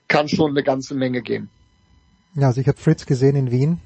kann 0.08 0.28
schon 0.28 0.52
eine 0.52 0.64
ganze 0.64 0.96
Menge 0.96 1.22
gehen. 1.22 1.50
Ja, 2.36 2.48
also 2.48 2.60
ich 2.60 2.68
habe 2.68 2.78
Fritz 2.78 3.06
gesehen 3.06 3.36
in 3.36 3.52
Wien 3.52 3.80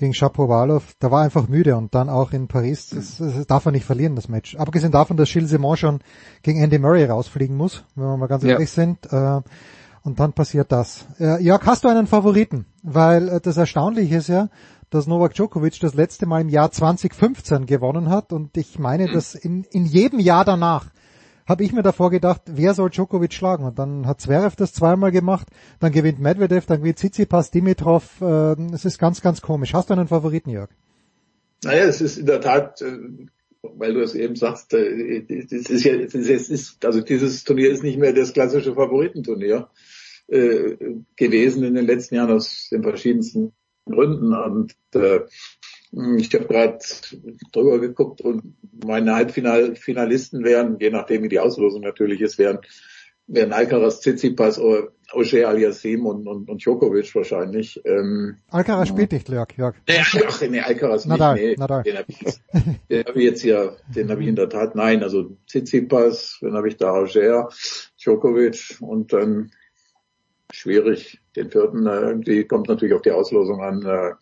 gegen 0.00 0.14
Shapovalov, 0.14 0.94
da 0.98 1.10
war 1.10 1.22
einfach 1.22 1.46
müde 1.46 1.76
und 1.76 1.94
dann 1.94 2.08
auch 2.08 2.32
in 2.32 2.48
Paris, 2.48 2.88
das, 2.88 3.18
das 3.18 3.46
darf 3.46 3.66
er 3.66 3.72
nicht 3.72 3.84
verlieren, 3.84 4.16
das 4.16 4.28
Match. 4.28 4.56
Abgesehen 4.56 4.90
davon, 4.90 5.18
dass 5.18 5.30
Gilles 5.30 5.50
Simon 5.50 5.76
schon 5.76 6.00
gegen 6.42 6.60
Andy 6.60 6.78
Murray 6.78 7.04
rausfliegen 7.04 7.54
muss, 7.54 7.84
wenn 7.94 8.06
wir 8.06 8.16
mal 8.16 8.26
ganz 8.26 8.42
ja. 8.42 8.52
ehrlich 8.52 8.70
sind. 8.70 9.12
Äh, 9.12 9.42
und 10.02 10.18
dann 10.18 10.32
passiert 10.32 10.72
das. 10.72 11.06
Äh, 11.20 11.42
Jörg, 11.42 11.64
hast 11.66 11.84
du 11.84 11.88
einen 11.88 12.06
Favoriten? 12.06 12.64
Weil 12.82 13.28
äh, 13.28 13.40
das 13.42 13.58
Erstaunliche 13.58 14.16
ist 14.16 14.28
ja, 14.28 14.48
dass 14.88 15.06
Novak 15.06 15.34
Djokovic 15.34 15.78
das 15.80 15.92
letzte 15.92 16.24
Mal 16.24 16.40
im 16.40 16.48
Jahr 16.48 16.72
2015 16.72 17.66
gewonnen 17.66 18.08
hat 18.08 18.32
und 18.32 18.56
ich 18.56 18.78
meine, 18.78 19.12
dass 19.12 19.34
in, 19.34 19.64
in 19.64 19.84
jedem 19.84 20.18
Jahr 20.18 20.46
danach 20.46 20.86
habe 21.50 21.64
ich 21.64 21.72
mir 21.72 21.82
davor 21.82 22.10
gedacht, 22.10 22.42
wer 22.46 22.74
soll 22.74 22.90
Djokovic 22.90 23.32
schlagen? 23.32 23.64
Und 23.64 23.78
dann 23.78 24.06
hat 24.06 24.20
Zverev 24.20 24.54
das 24.54 24.72
zweimal 24.72 25.10
gemacht, 25.10 25.48
dann 25.80 25.90
gewinnt 25.90 26.20
Medvedev, 26.20 26.64
dann 26.66 26.78
gewinnt 26.78 26.98
Tsitsipas, 26.98 27.50
Dimitrov. 27.50 28.20
Äh, 28.20 28.54
es 28.72 28.84
ist 28.84 28.98
ganz, 28.98 29.20
ganz 29.20 29.42
komisch. 29.42 29.74
Hast 29.74 29.90
du 29.90 29.94
einen 29.94 30.06
Favoriten, 30.06 30.50
Jörg? 30.50 30.70
Naja, 31.64 31.84
es 31.84 32.00
ist 32.00 32.18
in 32.18 32.26
der 32.26 32.40
Tat, 32.40 32.80
äh, 32.82 32.98
weil 33.62 33.94
du 33.94 34.00
es 34.00 34.14
eben 34.14 34.36
sagst, 34.36 34.72
äh, 34.74 35.24
es 35.28 35.68
ist 35.68 35.84
ja, 35.84 35.94
es 35.94 36.14
ist, 36.14 36.84
also 36.86 37.00
dieses 37.00 37.42
Turnier 37.42 37.70
ist 37.70 37.82
nicht 37.82 37.98
mehr 37.98 38.12
das 38.12 38.32
klassische 38.32 38.74
Favoritenturnier 38.74 39.68
äh, 40.28 40.76
gewesen 41.16 41.64
in 41.64 41.74
den 41.74 41.86
letzten 41.86 42.14
Jahren 42.14 42.30
aus 42.30 42.68
den 42.70 42.84
verschiedensten 42.84 43.52
Gründen. 43.86 44.34
Und 44.34 44.76
äh, 44.94 45.22
ich 45.92 46.32
habe 46.34 46.46
gerade 46.46 46.78
drüber 47.52 47.80
geguckt 47.80 48.20
und 48.20 48.54
meine 48.84 49.14
Halbfinalisten 49.14 50.44
wären, 50.44 50.78
je 50.78 50.90
nachdem 50.90 51.24
wie 51.24 51.28
die 51.28 51.40
Auslosung 51.40 51.82
natürlich 51.82 52.20
ist, 52.20 52.38
wären, 52.38 52.60
wären 53.26 53.52
Alcaraz, 53.52 54.00
Tsitsipas, 54.00 54.60
Auger 54.60 55.48
Aliasim 55.48 56.06
und, 56.06 56.28
und, 56.28 56.48
und 56.48 56.64
Djokovic 56.64 57.12
wahrscheinlich. 57.16 57.80
Ähm, 57.84 58.36
Alcaraz 58.48 58.88
spielt 58.88 59.10
nicht, 59.10 59.28
Jörg. 59.28 59.48
Jörg. 59.56 59.74
ach, 59.88 60.42
nee, 60.48 60.60
Alcaraz 60.60 61.06
Nadal, 61.06 61.34
nicht. 61.34 61.44
Nee, 61.44 61.56
Nadal. 61.56 61.82
Den 61.82 61.98
habe 61.98 62.06
ich, 62.08 62.18
den 62.88 63.04
hab 63.04 63.16
ich 63.16 63.24
jetzt 63.24 63.42
hier, 63.42 63.76
den 63.88 64.10
habe 64.10 64.22
ich 64.22 64.28
in 64.28 64.36
der 64.36 64.48
Tat, 64.48 64.76
nein, 64.76 65.02
also 65.02 65.36
Tsitsipas, 65.48 66.38
dann 66.40 66.54
habe 66.54 66.68
ich 66.68 66.76
da 66.76 66.92
Auger, 66.92 67.48
Djokovic 68.00 68.76
und 68.80 69.12
dann 69.12 69.50
schwierig. 70.52 71.20
Den 71.34 71.50
vierten 71.50 71.86
äh, 71.86 72.00
irgendwie 72.00 72.44
kommt 72.44 72.68
natürlich 72.68 72.94
auf 72.94 73.02
die 73.02 73.12
Auslosung 73.12 73.60
an. 73.60 73.84
Äh, 73.84 74.12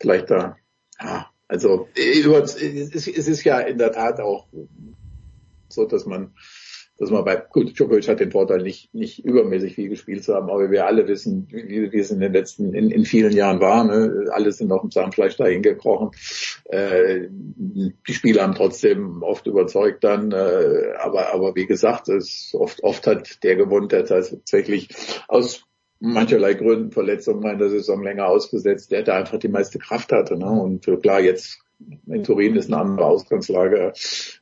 vielleicht 0.00 0.30
da 0.30 0.56
ja, 1.00 1.30
also 1.48 1.88
es 1.94 3.06
ist 3.06 3.44
ja 3.44 3.60
in 3.60 3.78
der 3.78 3.92
Tat 3.92 4.20
auch 4.20 4.48
so, 5.68 5.84
dass 5.84 6.06
man 6.06 6.32
dass 6.98 7.10
man 7.10 7.24
bei, 7.24 7.36
gut, 7.36 7.78
Djokovic 7.78 8.08
hat 8.08 8.20
den 8.20 8.32
Vorteil, 8.32 8.62
nicht, 8.62 8.94
nicht 8.94 9.22
übermäßig 9.24 9.74
viel 9.74 9.90
gespielt 9.90 10.24
zu 10.24 10.34
haben, 10.34 10.48
aber 10.48 10.70
wir 10.70 10.86
alle 10.86 11.06
wissen, 11.06 11.46
wie, 11.50 11.92
wie 11.92 11.98
es 11.98 12.10
in 12.10 12.20
den 12.20 12.32
letzten, 12.32 12.72
in, 12.72 12.90
in 12.90 13.04
vielen 13.04 13.32
Jahren 13.32 13.60
war. 13.60 13.84
Ne? 13.84 14.26
Alle 14.30 14.50
sind 14.50 14.68
noch 14.68 14.82
im 14.82 14.90
Zahnfleisch 14.90 15.36
dahin 15.36 15.62
gekrochen. 15.62 16.10
Äh, 16.64 17.28
die 17.30 18.14
Spieler 18.14 18.44
haben 18.44 18.54
trotzdem 18.54 19.22
oft 19.22 19.46
überzeugt 19.46 20.04
dann, 20.04 20.32
äh, 20.32 20.94
aber, 20.98 21.34
aber 21.34 21.54
wie 21.54 21.66
gesagt, 21.66 22.08
es 22.08 22.54
oft, 22.54 22.82
oft 22.82 23.06
hat 23.06 23.42
der 23.44 23.56
gewonnen, 23.56 23.88
der 23.88 24.06
tatsächlich 24.06 24.88
aus 25.28 25.66
mancherlei 26.00 26.54
Gründen 26.54 26.92
Verletzungen 26.92 27.50
in 27.50 27.58
der 27.58 27.70
Saison 27.70 28.02
länger 28.02 28.26
ausgesetzt, 28.26 28.90
der 28.90 29.02
da 29.02 29.16
einfach 29.16 29.38
die 29.38 29.48
meiste 29.48 29.78
Kraft 29.78 30.12
hatte. 30.12 30.36
Ne? 30.36 30.46
Und 30.46 30.86
klar, 31.02 31.20
jetzt 31.20 31.60
in 32.06 32.24
Turin 32.24 32.56
ist 32.56 32.72
eine 32.72 32.80
andere 32.80 33.06
Ausgangslage. 33.06 33.92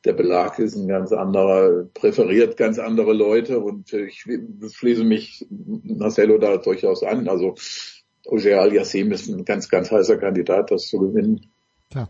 Der 0.05 0.13
Belag 0.13 0.59
ist 0.59 0.77
ein 0.77 0.89
ganz 0.89 1.13
anderer, 1.13 1.85
präferiert 1.95 2.57
ganz 2.57 2.79
andere 2.79 3.13
Leute 3.13 3.61
und 3.61 3.93
ich 3.93 4.25
schließe 4.73 5.05
mich 5.05 5.47
Marcelo 5.51 6.39
da 6.39 6.57
durchaus 6.59 7.03
an. 7.03 7.29
Also 7.29 7.55
Oger 8.27 8.61
Al-Yassim 8.61 9.13
ist 9.13 9.29
ein 9.29 9.45
ganz, 9.45 9.69
ganz 9.69 9.91
heißer 9.91 10.17
Kandidat, 10.17 10.71
das 10.71 10.89
zu 10.89 10.99
gewinnen. 10.99 11.47
Tja. 11.91 12.09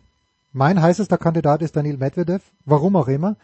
Mein 0.52 0.80
heißester 0.80 1.18
Kandidat 1.18 1.62
ist 1.62 1.74
Daniel 1.74 1.96
Medvedev, 1.96 2.42
warum 2.64 2.94
auch 2.94 3.08
immer. 3.08 3.36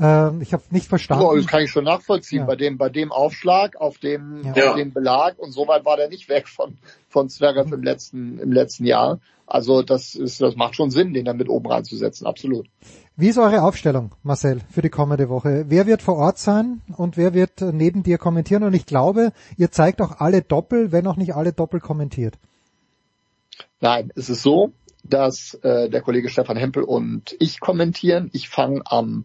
Ähm, 0.00 0.40
ich 0.40 0.52
habe 0.52 0.62
nicht 0.70 0.86
verstanden. 0.86 1.24
Oh, 1.24 1.36
das 1.36 1.46
kann 1.46 1.62
ich 1.62 1.70
schon 1.70 1.84
nachvollziehen. 1.84 2.40
Ja. 2.40 2.46
Bei 2.46 2.56
dem, 2.56 2.78
bei 2.78 2.88
dem 2.88 3.12
Aufschlag, 3.12 3.76
auf 3.76 3.98
dem, 3.98 4.42
ja. 4.54 4.70
auf 4.70 4.76
dem 4.76 4.92
Belag 4.92 5.38
und 5.38 5.52
so 5.52 5.68
weit 5.68 5.84
war 5.84 5.96
der 5.96 6.08
nicht 6.08 6.28
weg 6.28 6.48
von 6.48 6.78
von 7.08 7.28
Zverev 7.28 7.72
im 7.74 7.82
letzten 7.82 8.38
im 8.38 8.52
letzten 8.52 8.84
Jahr. 8.86 9.20
Also 9.46 9.82
das 9.82 10.14
ist, 10.14 10.40
das 10.40 10.54
macht 10.54 10.76
schon 10.76 10.90
Sinn, 10.90 11.12
den 11.12 11.24
dann 11.24 11.36
mit 11.36 11.48
oben 11.48 11.66
reinzusetzen, 11.66 12.24
absolut. 12.24 12.68
Wie 13.16 13.28
ist 13.28 13.36
eure 13.36 13.62
Aufstellung, 13.62 14.12
Marcel, 14.22 14.60
für 14.70 14.80
die 14.80 14.90
kommende 14.90 15.28
Woche? 15.28 15.64
Wer 15.66 15.86
wird 15.86 16.02
vor 16.02 16.16
Ort 16.16 16.38
sein 16.38 16.82
und 16.96 17.16
wer 17.16 17.34
wird 17.34 17.60
neben 17.60 18.04
dir 18.04 18.16
kommentieren? 18.16 18.62
Und 18.62 18.74
ich 18.74 18.86
glaube, 18.86 19.32
ihr 19.56 19.72
zeigt 19.72 20.00
auch 20.00 20.20
alle 20.20 20.42
doppel, 20.42 20.92
wenn 20.92 21.06
auch 21.08 21.16
nicht 21.16 21.34
alle 21.34 21.52
doppel 21.52 21.80
kommentiert. 21.80 22.38
Nein, 23.80 24.12
es 24.14 24.30
ist 24.30 24.42
so, 24.42 24.72
dass 25.02 25.54
äh, 25.62 25.90
der 25.90 26.00
Kollege 26.00 26.28
Stefan 26.28 26.56
Hempel 26.56 26.84
und 26.84 27.34
ich 27.40 27.58
kommentieren. 27.58 28.30
Ich 28.32 28.48
fange 28.48 28.82
am 28.84 29.24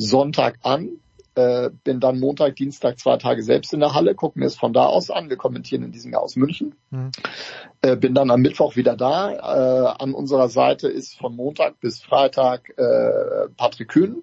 Sonntag 0.00 0.58
an, 0.62 1.00
äh, 1.34 1.70
bin 1.84 2.00
dann 2.00 2.18
Montag, 2.18 2.56
Dienstag 2.56 2.98
zwei 2.98 3.16
Tage 3.16 3.42
selbst 3.42 3.72
in 3.72 3.80
der 3.80 3.94
Halle, 3.94 4.14
gucken 4.14 4.40
mir 4.40 4.46
es 4.46 4.56
von 4.56 4.72
da 4.72 4.86
aus 4.86 5.10
an. 5.10 5.30
Wir 5.30 5.36
kommentieren 5.36 5.84
in 5.84 5.92
diesem 5.92 6.12
Jahr 6.12 6.22
aus 6.22 6.36
München. 6.36 6.74
Mhm. 6.90 7.12
Äh, 7.82 7.96
bin 7.96 8.14
dann 8.14 8.30
am 8.30 8.40
Mittwoch 8.40 8.76
wieder 8.76 8.96
da. 8.96 9.32
Äh, 9.32 10.02
an 10.02 10.14
unserer 10.14 10.48
Seite 10.48 10.88
ist 10.88 11.16
von 11.16 11.36
Montag 11.36 11.78
bis 11.80 12.02
Freitag 12.02 12.70
äh, 12.76 13.48
Patrick 13.56 13.88
Kühn. 13.88 14.22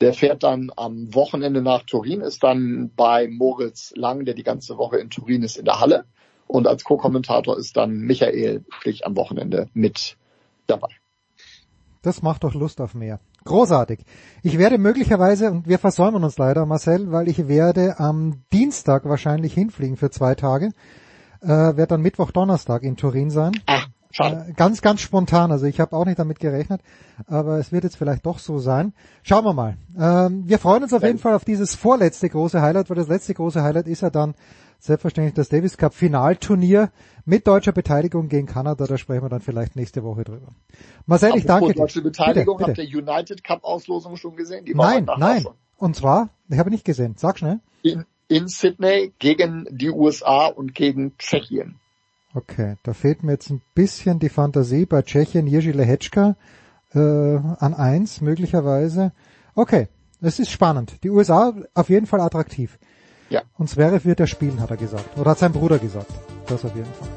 Der 0.00 0.14
fährt 0.14 0.44
dann 0.44 0.70
am 0.76 1.12
Wochenende 1.12 1.60
nach 1.60 1.82
Turin, 1.82 2.20
ist 2.20 2.44
dann 2.44 2.92
bei 2.94 3.26
Moritz 3.26 3.92
Lang, 3.96 4.24
der 4.24 4.34
die 4.34 4.44
ganze 4.44 4.78
Woche 4.78 4.98
in 4.98 5.10
Turin 5.10 5.42
ist, 5.42 5.56
in 5.56 5.64
der 5.64 5.80
Halle. 5.80 6.04
Und 6.46 6.68
als 6.68 6.84
Co-Kommentator 6.84 7.58
ist 7.58 7.76
dann 7.76 7.98
Michael 7.98 8.64
Stich 8.78 9.04
am 9.04 9.16
Wochenende 9.16 9.68
mit 9.74 10.16
dabei. 10.68 10.90
Das 12.02 12.22
macht 12.22 12.44
doch 12.44 12.54
Lust 12.54 12.80
auf 12.80 12.94
mehr. 12.94 13.20
Großartig. 13.44 14.00
Ich 14.42 14.58
werde 14.58 14.78
möglicherweise, 14.78 15.50
und 15.50 15.66
wir 15.66 15.78
versäumen 15.78 16.22
uns 16.22 16.38
leider, 16.38 16.66
Marcel, 16.66 17.10
weil 17.10 17.28
ich 17.28 17.48
werde 17.48 17.98
am 17.98 18.42
Dienstag 18.52 19.04
wahrscheinlich 19.04 19.54
hinfliegen 19.54 19.96
für 19.96 20.10
zwei 20.10 20.34
Tage, 20.34 20.70
äh, 21.40 21.48
werde 21.48 21.86
dann 21.86 22.02
Mittwoch, 22.02 22.30
Donnerstag 22.30 22.82
in 22.82 22.96
Turin 22.96 23.30
sein. 23.30 23.52
Ach, 23.66 23.88
schade. 24.10 24.46
Äh, 24.48 24.52
ganz, 24.52 24.82
ganz 24.82 25.00
spontan. 25.00 25.50
Also 25.50 25.66
ich 25.66 25.80
habe 25.80 25.96
auch 25.96 26.04
nicht 26.04 26.18
damit 26.18 26.40
gerechnet, 26.40 26.82
aber 27.26 27.58
es 27.58 27.72
wird 27.72 27.84
jetzt 27.84 27.96
vielleicht 27.96 28.26
doch 28.26 28.38
so 28.38 28.58
sein. 28.58 28.92
Schauen 29.22 29.44
wir 29.44 29.54
mal. 29.54 29.76
Ähm, 29.98 30.44
wir 30.46 30.58
freuen 30.58 30.82
uns 30.82 30.92
auf 30.92 31.02
jeden 31.02 31.18
Fall 31.18 31.34
auf 31.34 31.44
dieses 31.44 31.74
vorletzte 31.74 32.28
große 32.28 32.60
Highlight, 32.60 32.90
weil 32.90 32.96
das 32.96 33.08
letzte 33.08 33.34
große 33.34 33.62
Highlight 33.62 33.88
ist 33.88 34.02
ja 34.02 34.10
dann 34.10 34.34
selbstverständlich 34.78 35.34
das 35.34 35.48
Davis 35.48 35.76
Cup 35.76 35.94
Finalturnier 35.94 36.90
mit 37.24 37.46
deutscher 37.46 37.72
Beteiligung 37.72 38.28
gegen 38.28 38.46
Kanada. 38.46 38.86
Da 38.86 38.96
sprechen 38.96 39.22
wir 39.22 39.28
dann 39.28 39.40
vielleicht 39.40 39.76
nächste 39.76 40.02
Woche 40.04 40.24
drüber. 40.24 40.52
Marcel, 41.06 41.36
ich 41.36 41.44
danke 41.44 41.72
dir. 41.72 41.80
deutsche 41.80 42.02
Beteiligung, 42.02 42.58
bitte, 42.58 42.70
bitte. 42.70 42.82
habt 42.82 42.92
ihr 42.92 42.98
United 42.98 43.44
Cup 43.44 43.64
Auslosung 43.64 44.16
schon 44.16 44.36
gesehen? 44.36 44.64
Die 44.64 44.74
nein, 44.74 45.06
nein. 45.18 45.46
Und 45.76 45.96
zwar, 45.96 46.30
ich 46.48 46.58
habe 46.58 46.70
nicht 46.70 46.84
gesehen. 46.84 47.14
Sag 47.16 47.38
schnell. 47.38 47.60
In, 47.82 48.04
in 48.28 48.48
Sydney 48.48 49.12
gegen 49.18 49.66
die 49.70 49.90
USA 49.90 50.46
und 50.46 50.74
gegen 50.74 51.16
Tschechien. 51.18 51.80
Okay, 52.34 52.76
da 52.82 52.92
fehlt 52.92 53.22
mir 53.22 53.32
jetzt 53.32 53.50
ein 53.50 53.62
bisschen 53.74 54.18
die 54.18 54.28
Fantasie 54.28 54.86
bei 54.86 55.02
Tschechien, 55.02 55.46
Jiří 55.46 55.72
Lehečka 55.72 56.36
äh, 56.92 56.98
an 56.98 57.74
eins 57.74 58.20
möglicherweise. 58.20 59.12
Okay, 59.54 59.88
es 60.20 60.38
ist 60.38 60.50
spannend. 60.50 61.02
Die 61.04 61.10
USA 61.10 61.54
auf 61.74 61.88
jeden 61.88 62.06
Fall 62.06 62.20
attraktiv. 62.20 62.78
Ja. 63.30 63.42
Und 63.58 63.68
Zverev 63.68 64.04
wird 64.04 64.20
er 64.20 64.26
spielen, 64.26 64.60
hat 64.60 64.70
er 64.70 64.76
gesagt. 64.76 65.16
Oder 65.18 65.30
hat 65.32 65.38
sein 65.38 65.52
Bruder 65.52 65.78
gesagt. 65.78 66.10
Das 66.46 66.64
auf 66.64 66.74
jeden 66.74 66.92
Fall. 66.92 67.08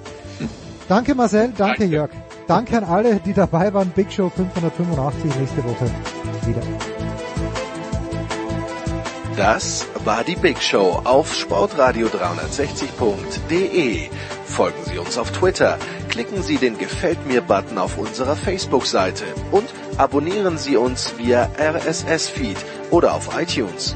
Danke 0.89 1.15
Marcel, 1.15 1.53
danke, 1.57 1.79
danke. 1.79 1.85
Jörg. 1.85 2.11
Danke 2.47 2.77
an 2.77 2.83
alle, 2.83 3.21
die 3.21 3.33
dabei 3.33 3.73
waren. 3.73 3.91
Big 3.91 4.11
Show 4.11 4.29
585 4.29 5.35
nächste 5.35 5.63
Woche 5.63 5.85
wieder. 6.45 6.61
Das 9.37 9.87
war 10.03 10.25
die 10.25 10.35
Big 10.35 10.61
Show 10.61 10.99
auf 11.05 11.33
sportradio360.de. 11.33 14.09
Folgen 14.45 14.83
Sie 14.83 14.97
uns 14.97 15.17
auf 15.17 15.31
Twitter, 15.31 15.77
klicken 16.09 16.43
Sie 16.43 16.57
den 16.57 16.77
Gefällt 16.77 17.25
mir 17.25 17.39
Button 17.41 17.77
auf 17.77 17.97
unserer 17.97 18.35
Facebook-Seite 18.35 19.23
und 19.51 19.69
abonnieren 19.97 20.57
Sie 20.57 20.75
uns 20.75 21.17
via 21.17 21.49
RSS-Feed 21.57 22.57
oder 22.91 23.13
auf 23.13 23.39
iTunes. 23.39 23.95